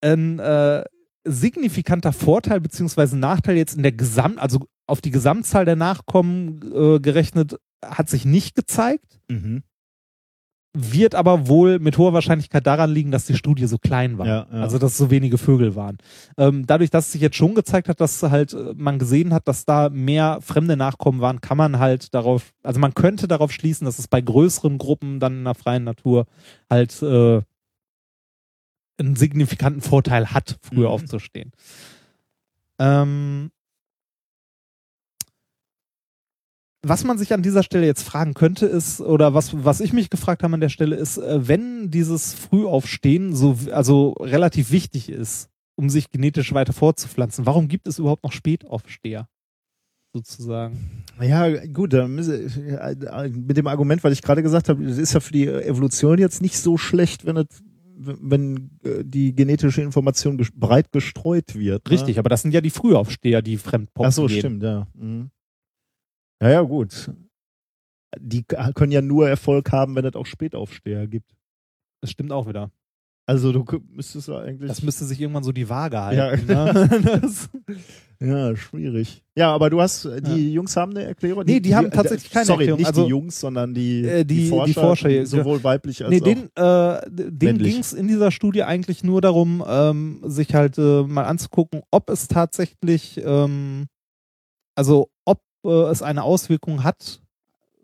ein 0.00 0.38
äh, 0.38 0.84
signifikanter 1.24 2.12
Vorteil 2.12 2.60
beziehungsweise 2.60 3.16
Nachteil 3.18 3.56
jetzt 3.56 3.76
in 3.76 3.82
der 3.82 3.92
Gesamt, 3.92 4.38
also 4.38 4.66
auf 4.86 5.00
die 5.00 5.10
Gesamtzahl 5.10 5.64
der 5.64 5.76
Nachkommen 5.76 6.60
äh, 6.74 7.00
gerechnet, 7.00 7.56
hat 7.84 8.08
sich 8.08 8.24
nicht 8.24 8.54
gezeigt, 8.54 9.20
Mhm. 9.30 9.62
wird 10.74 11.14
aber 11.14 11.48
wohl 11.48 11.78
mit 11.78 11.98
hoher 11.98 12.14
Wahrscheinlichkeit 12.14 12.66
daran 12.66 12.90
liegen, 12.90 13.10
dass 13.10 13.26
die 13.26 13.36
Studie 13.36 13.66
so 13.66 13.76
klein 13.76 14.16
war. 14.16 14.26
Ja, 14.26 14.46
ja. 14.50 14.62
Also 14.62 14.78
dass 14.78 14.96
so 14.96 15.10
wenige 15.10 15.36
Vögel 15.36 15.76
waren. 15.76 15.98
Ähm, 16.38 16.66
dadurch, 16.66 16.88
dass 16.88 17.06
es 17.06 17.12
sich 17.12 17.20
jetzt 17.20 17.36
schon 17.36 17.54
gezeigt 17.54 17.88
hat, 17.90 18.00
dass 18.00 18.22
halt 18.22 18.54
äh, 18.54 18.72
man 18.74 18.98
gesehen 18.98 19.34
hat, 19.34 19.46
dass 19.48 19.66
da 19.66 19.90
mehr 19.90 20.38
fremde 20.40 20.76
Nachkommen 20.78 21.20
waren, 21.20 21.42
kann 21.42 21.58
man 21.58 21.78
halt 21.78 22.14
darauf, 22.14 22.52
also 22.62 22.80
man 22.80 22.94
könnte 22.94 23.28
darauf 23.28 23.52
schließen, 23.52 23.84
dass 23.84 23.98
es 23.98 24.08
bei 24.08 24.22
größeren 24.22 24.78
Gruppen 24.78 25.20
dann 25.20 25.38
in 25.38 25.44
der 25.44 25.54
freien 25.54 25.84
Natur 25.84 26.24
halt 26.70 27.02
äh, 27.02 27.42
einen 28.98 29.16
signifikanten 29.16 29.80
Vorteil 29.82 30.32
hat, 30.32 30.58
früher 30.62 30.88
Mhm. 30.88 30.94
aufzustehen. 30.94 31.52
Ähm, 32.78 33.50
was 36.84 37.04
man 37.04 37.16
sich 37.16 37.32
an 37.32 37.42
dieser 37.42 37.62
Stelle 37.62 37.86
jetzt 37.86 38.02
fragen 38.02 38.34
könnte, 38.34 38.66
ist, 38.66 39.00
oder 39.00 39.34
was, 39.34 39.64
was 39.64 39.80
ich 39.80 39.92
mich 39.92 40.10
gefragt 40.10 40.42
habe 40.42 40.54
an 40.54 40.60
der 40.60 40.68
Stelle, 40.68 40.96
ist, 40.96 41.16
äh, 41.18 41.46
wenn 41.46 41.90
dieses 41.90 42.34
Frühaufstehen 42.34 43.34
so, 43.36 43.56
also 43.70 44.14
relativ 44.18 44.72
wichtig 44.72 45.08
ist, 45.08 45.48
um 45.76 45.88
sich 45.90 46.10
genetisch 46.10 46.52
weiter 46.52 46.72
fortzupflanzen, 46.72 47.46
warum 47.46 47.68
gibt 47.68 47.86
es 47.86 47.98
überhaupt 48.00 48.24
noch 48.24 48.32
Spätaufsteher? 48.32 49.28
Sozusagen. 50.14 51.04
Ja, 51.20 51.64
gut, 51.66 51.94
äh, 51.94 52.06
mit 52.06 53.56
dem 53.56 53.66
Argument, 53.66 54.04
weil 54.04 54.12
ich 54.12 54.20
gerade 54.20 54.42
gesagt 54.42 54.68
habe, 54.68 54.84
das 54.84 54.98
ist 54.98 55.14
ja 55.14 55.20
für 55.20 55.32
die 55.32 55.46
Evolution 55.46 56.18
jetzt 56.18 56.42
nicht 56.42 56.58
so 56.58 56.76
schlecht, 56.76 57.24
wenn 57.24 57.36
es 57.38 57.46
wenn 58.04 58.70
äh, 58.84 59.04
die 59.04 59.34
genetische 59.34 59.82
Information 59.82 60.38
ges- 60.38 60.52
breit 60.54 60.92
gestreut 60.92 61.54
wird. 61.54 61.84
ne? 61.86 61.90
Richtig, 61.92 62.18
aber 62.18 62.28
das 62.28 62.42
sind 62.42 62.52
ja 62.54 62.60
die 62.60 62.70
Frühaufsteher, 62.70 63.42
die 63.42 63.56
fremdpopsen 63.56 64.08
Ach 64.08 64.12
so, 64.12 64.26
gehen. 64.26 64.38
stimmt, 64.38 64.62
ja. 64.62 64.86
Mhm. 64.94 65.30
Ja, 66.42 66.50
ja, 66.50 66.62
gut. 66.62 67.12
Die 68.18 68.42
können 68.44 68.92
ja 68.92 69.00
nur 69.00 69.28
Erfolg 69.28 69.72
haben, 69.72 69.94
wenn 69.96 70.04
es 70.04 70.14
auch 70.16 70.26
Spätaufsteher 70.26 71.06
gibt. 71.06 71.34
Das 72.02 72.10
stimmt 72.10 72.32
auch 72.32 72.46
wieder. 72.48 72.70
Also 73.32 73.52
du 73.52 73.64
müsstest 73.90 74.28
ja 74.28 74.38
eigentlich. 74.40 74.68
Das 74.68 74.82
müsste 74.82 75.04
sich 75.04 75.20
irgendwann 75.20 75.42
so 75.44 75.52
die 75.52 75.68
Waage 75.68 75.96
Ja. 75.96 76.24
halten. 76.24 76.46
Ne? 76.46 77.20
das, 77.22 77.48
ja, 78.20 78.54
schwierig. 78.54 79.24
Ja, 79.34 79.52
aber 79.52 79.68
du 79.70 79.80
hast, 79.80 80.04
äh, 80.04 80.20
die 80.22 80.52
Jungs 80.52 80.76
haben 80.76 80.92
eine 80.92 81.04
Erklärung? 81.04 81.44
Nee, 81.44 81.58
die 81.58 81.74
haben 81.74 81.90
tatsächlich 81.90 82.30
keine 82.30 82.46
sorry, 82.46 82.60
Erklärung. 82.64 82.78
nicht 82.78 82.86
Also, 82.88 83.02
die 83.04 83.08
Jungs, 83.10 83.40
sondern 83.40 83.74
die, 83.74 84.04
äh, 84.06 84.24
die- 84.24 84.42
die 84.42 84.48
Forscher, 84.48 84.80
Forscher, 84.80 85.08
ja. 85.08 85.26
sowohl 85.26 85.64
weiblich 85.64 86.04
als 86.04 86.10
nee, 86.10 86.20
auch. 86.20 86.24
den, 86.24 86.44
äh, 86.54 87.10
denen 87.10 87.38
männlich. 87.56 87.72
ging 87.72 87.80
es 87.80 87.92
in 87.92 88.06
dieser 88.06 88.30
Studie 88.30 88.62
eigentlich 88.62 89.02
nur 89.02 89.20
darum, 89.20 89.64
ähm, 89.66 90.20
sich 90.24 90.54
halt 90.54 90.78
äh, 90.78 91.02
mal 91.02 91.24
anzugucken, 91.24 91.82
ob 91.90 92.10
es 92.10 92.28
tatsächlich, 92.28 93.20
ähm, 93.24 93.86
also 94.76 95.08
ob 95.24 95.40
äh, 95.64 95.68
es 95.90 96.02
eine 96.02 96.22
Auswirkung 96.22 96.84
hat, 96.84 97.20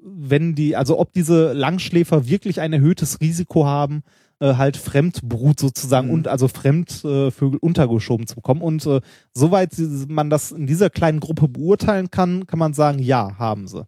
wenn 0.00 0.54
die, 0.54 0.76
also 0.76 1.00
ob 1.00 1.12
diese 1.12 1.52
Langschläfer 1.52 2.28
wirklich 2.28 2.60
ein 2.60 2.72
erhöhtes 2.72 3.20
Risiko 3.20 3.66
haben, 3.66 4.02
äh, 4.40 4.54
halt 4.54 4.76
Fremdbrut 4.76 5.58
sozusagen 5.60 6.08
Mhm. 6.08 6.14
und 6.14 6.28
also 6.28 6.48
Fremdvögel 6.48 7.58
untergeschoben 7.60 8.26
zu 8.26 8.34
bekommen. 8.36 8.62
Und 8.62 8.86
äh, 8.86 9.00
soweit 9.34 9.72
man 10.08 10.30
das 10.30 10.52
in 10.52 10.66
dieser 10.66 10.90
kleinen 10.90 11.20
Gruppe 11.20 11.48
beurteilen 11.48 12.10
kann, 12.10 12.46
kann 12.46 12.58
man 12.58 12.72
sagen, 12.74 12.98
ja, 13.00 13.36
haben 13.38 13.66
sie. 13.66 13.86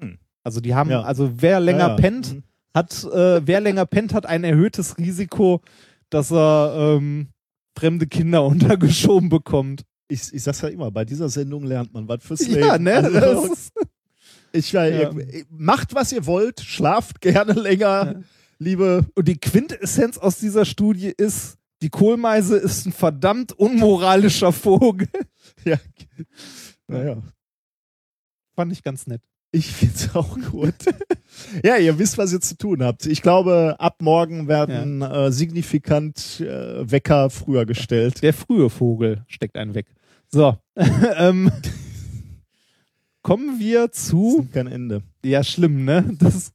Hm. 0.00 0.18
Also 0.42 0.60
die 0.60 0.74
haben, 0.74 0.90
Ja. 0.90 1.02
also 1.02 1.30
wer 1.36 1.60
länger 1.60 1.78
Ja, 1.80 1.88
ja. 1.90 1.94
pennt, 1.96 2.34
Mhm. 2.34 2.42
hat, 2.74 3.04
äh, 3.04 3.46
wer 3.46 3.60
länger 3.60 3.86
pennt, 3.86 4.14
hat 4.14 4.26
ein 4.26 4.42
erhöhtes 4.44 4.98
Risiko, 4.98 5.60
dass 6.10 6.30
er 6.32 6.74
ähm, 6.98 7.28
fremde 7.76 8.06
Kinder 8.06 8.44
untergeschoben 9.06 9.28
bekommt. 9.28 9.82
Ich, 10.08 10.32
ich 10.34 10.42
sag's 10.42 10.60
ja 10.60 10.68
immer, 10.68 10.90
bei 10.90 11.04
dieser 11.04 11.28
Sendung 11.28 11.64
lernt 11.64 11.94
man 11.94 12.06
was 12.08 12.22
fürs 12.22 12.46
Leben. 12.46 12.60
Ja, 12.66 12.78
ne? 12.78 12.96
Also, 12.96 13.54
ich, 14.52 14.70
ja. 14.72 14.84
Ja. 14.86 15.10
ihr- 15.10 15.44
macht, 15.50 15.94
was 15.94 16.12
ihr 16.12 16.26
wollt, 16.26 16.60
schlaft 16.60 17.20
gerne 17.20 17.52
länger, 17.54 18.22
liebe. 18.64 19.06
und 19.14 19.28
die 19.28 19.38
Quintessenz 19.38 20.18
aus 20.18 20.38
dieser 20.38 20.64
Studie 20.64 21.12
ist, 21.16 21.58
die 21.82 21.90
Kohlmeise 21.90 22.56
ist 22.56 22.86
ein 22.86 22.92
verdammt 22.92 23.52
unmoralischer 23.52 24.52
Vogel. 24.52 25.08
Ja. 25.64 25.78
Naja. 26.88 27.22
Fand 28.54 28.72
ich 28.72 28.82
ganz 28.82 29.06
nett. 29.06 29.22
Ich 29.50 29.68
find's 29.68 30.14
auch 30.14 30.36
gut. 30.50 30.74
ja, 31.62 31.76
ihr 31.76 31.98
wisst, 31.98 32.18
was 32.18 32.32
ihr 32.32 32.40
zu 32.40 32.56
tun 32.58 32.82
habt. 32.82 33.06
Ich 33.06 33.22
glaube, 33.22 33.76
ab 33.78 34.02
morgen 34.02 34.48
werden 34.48 35.00
äh, 35.00 35.30
signifikant 35.30 36.40
äh, 36.40 36.90
Wecker 36.90 37.30
früher 37.30 37.66
gestellt. 37.66 38.22
Der 38.22 38.34
frühe 38.34 38.68
Vogel 38.68 39.24
steckt 39.28 39.56
einen 39.56 39.74
weg. 39.74 39.86
So. 40.28 40.56
ähm, 41.16 41.52
kommen 43.22 43.60
wir 43.60 43.92
zu 43.92 44.48
Kein 44.52 44.66
Ende. 44.66 45.02
Ja, 45.24 45.44
schlimm, 45.44 45.84
ne? 45.84 46.16
Das 46.18 46.34
ist 46.34 46.53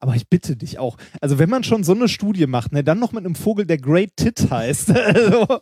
aber 0.00 0.14
ich 0.14 0.28
bitte 0.28 0.56
dich 0.56 0.78
auch. 0.78 0.96
Also, 1.20 1.38
wenn 1.38 1.50
man 1.50 1.64
schon 1.64 1.84
so 1.84 1.92
eine 1.92 2.08
Studie 2.08 2.46
macht, 2.46 2.72
ne, 2.72 2.84
dann 2.84 2.98
noch 2.98 3.12
mit 3.12 3.24
einem 3.24 3.34
Vogel, 3.34 3.66
der 3.66 3.78
Great 3.78 4.16
Tit 4.16 4.50
heißt. 4.50 4.90
Also, 4.96 5.60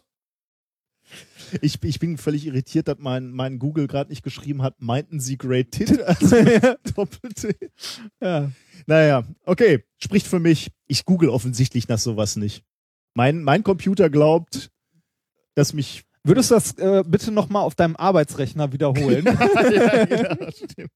Ich, 1.60 1.82
ich 1.84 1.98
bin 2.00 2.18
völlig 2.18 2.46
irritiert, 2.46 2.88
dass 2.88 2.96
mein, 2.98 3.30
mein 3.30 3.58
Google 3.58 3.86
gerade 3.86 4.10
nicht 4.10 4.22
geschrieben 4.24 4.62
hat, 4.62 4.74
meinten 4.80 5.20
sie 5.20 5.36
Great 5.38 5.70
Tit? 5.70 6.00
Also 6.06 6.36
Doppel-T. 6.96 7.54
ja. 8.20 8.50
Naja, 8.86 9.24
okay, 9.46 9.84
spricht 9.98 10.26
für 10.26 10.40
mich. 10.40 10.70
Ich 10.86 11.04
google 11.04 11.28
offensichtlich 11.28 11.88
nach 11.88 11.98
sowas 11.98 12.36
nicht. 12.36 12.64
Mein, 13.14 13.42
mein 13.42 13.62
Computer 13.62 14.10
glaubt, 14.10 14.70
dass 15.54 15.72
mich. 15.72 16.02
Würdest 16.24 16.50
du 16.50 16.54
das 16.54 16.78
äh, 16.78 17.04
bitte 17.06 17.30
nochmal 17.30 17.62
auf 17.62 17.74
deinem 17.74 17.96
Arbeitsrechner 17.96 18.72
wiederholen? 18.72 19.24
ja, 19.26 20.04
genau, 20.06 20.50
stimmt. 20.50 20.90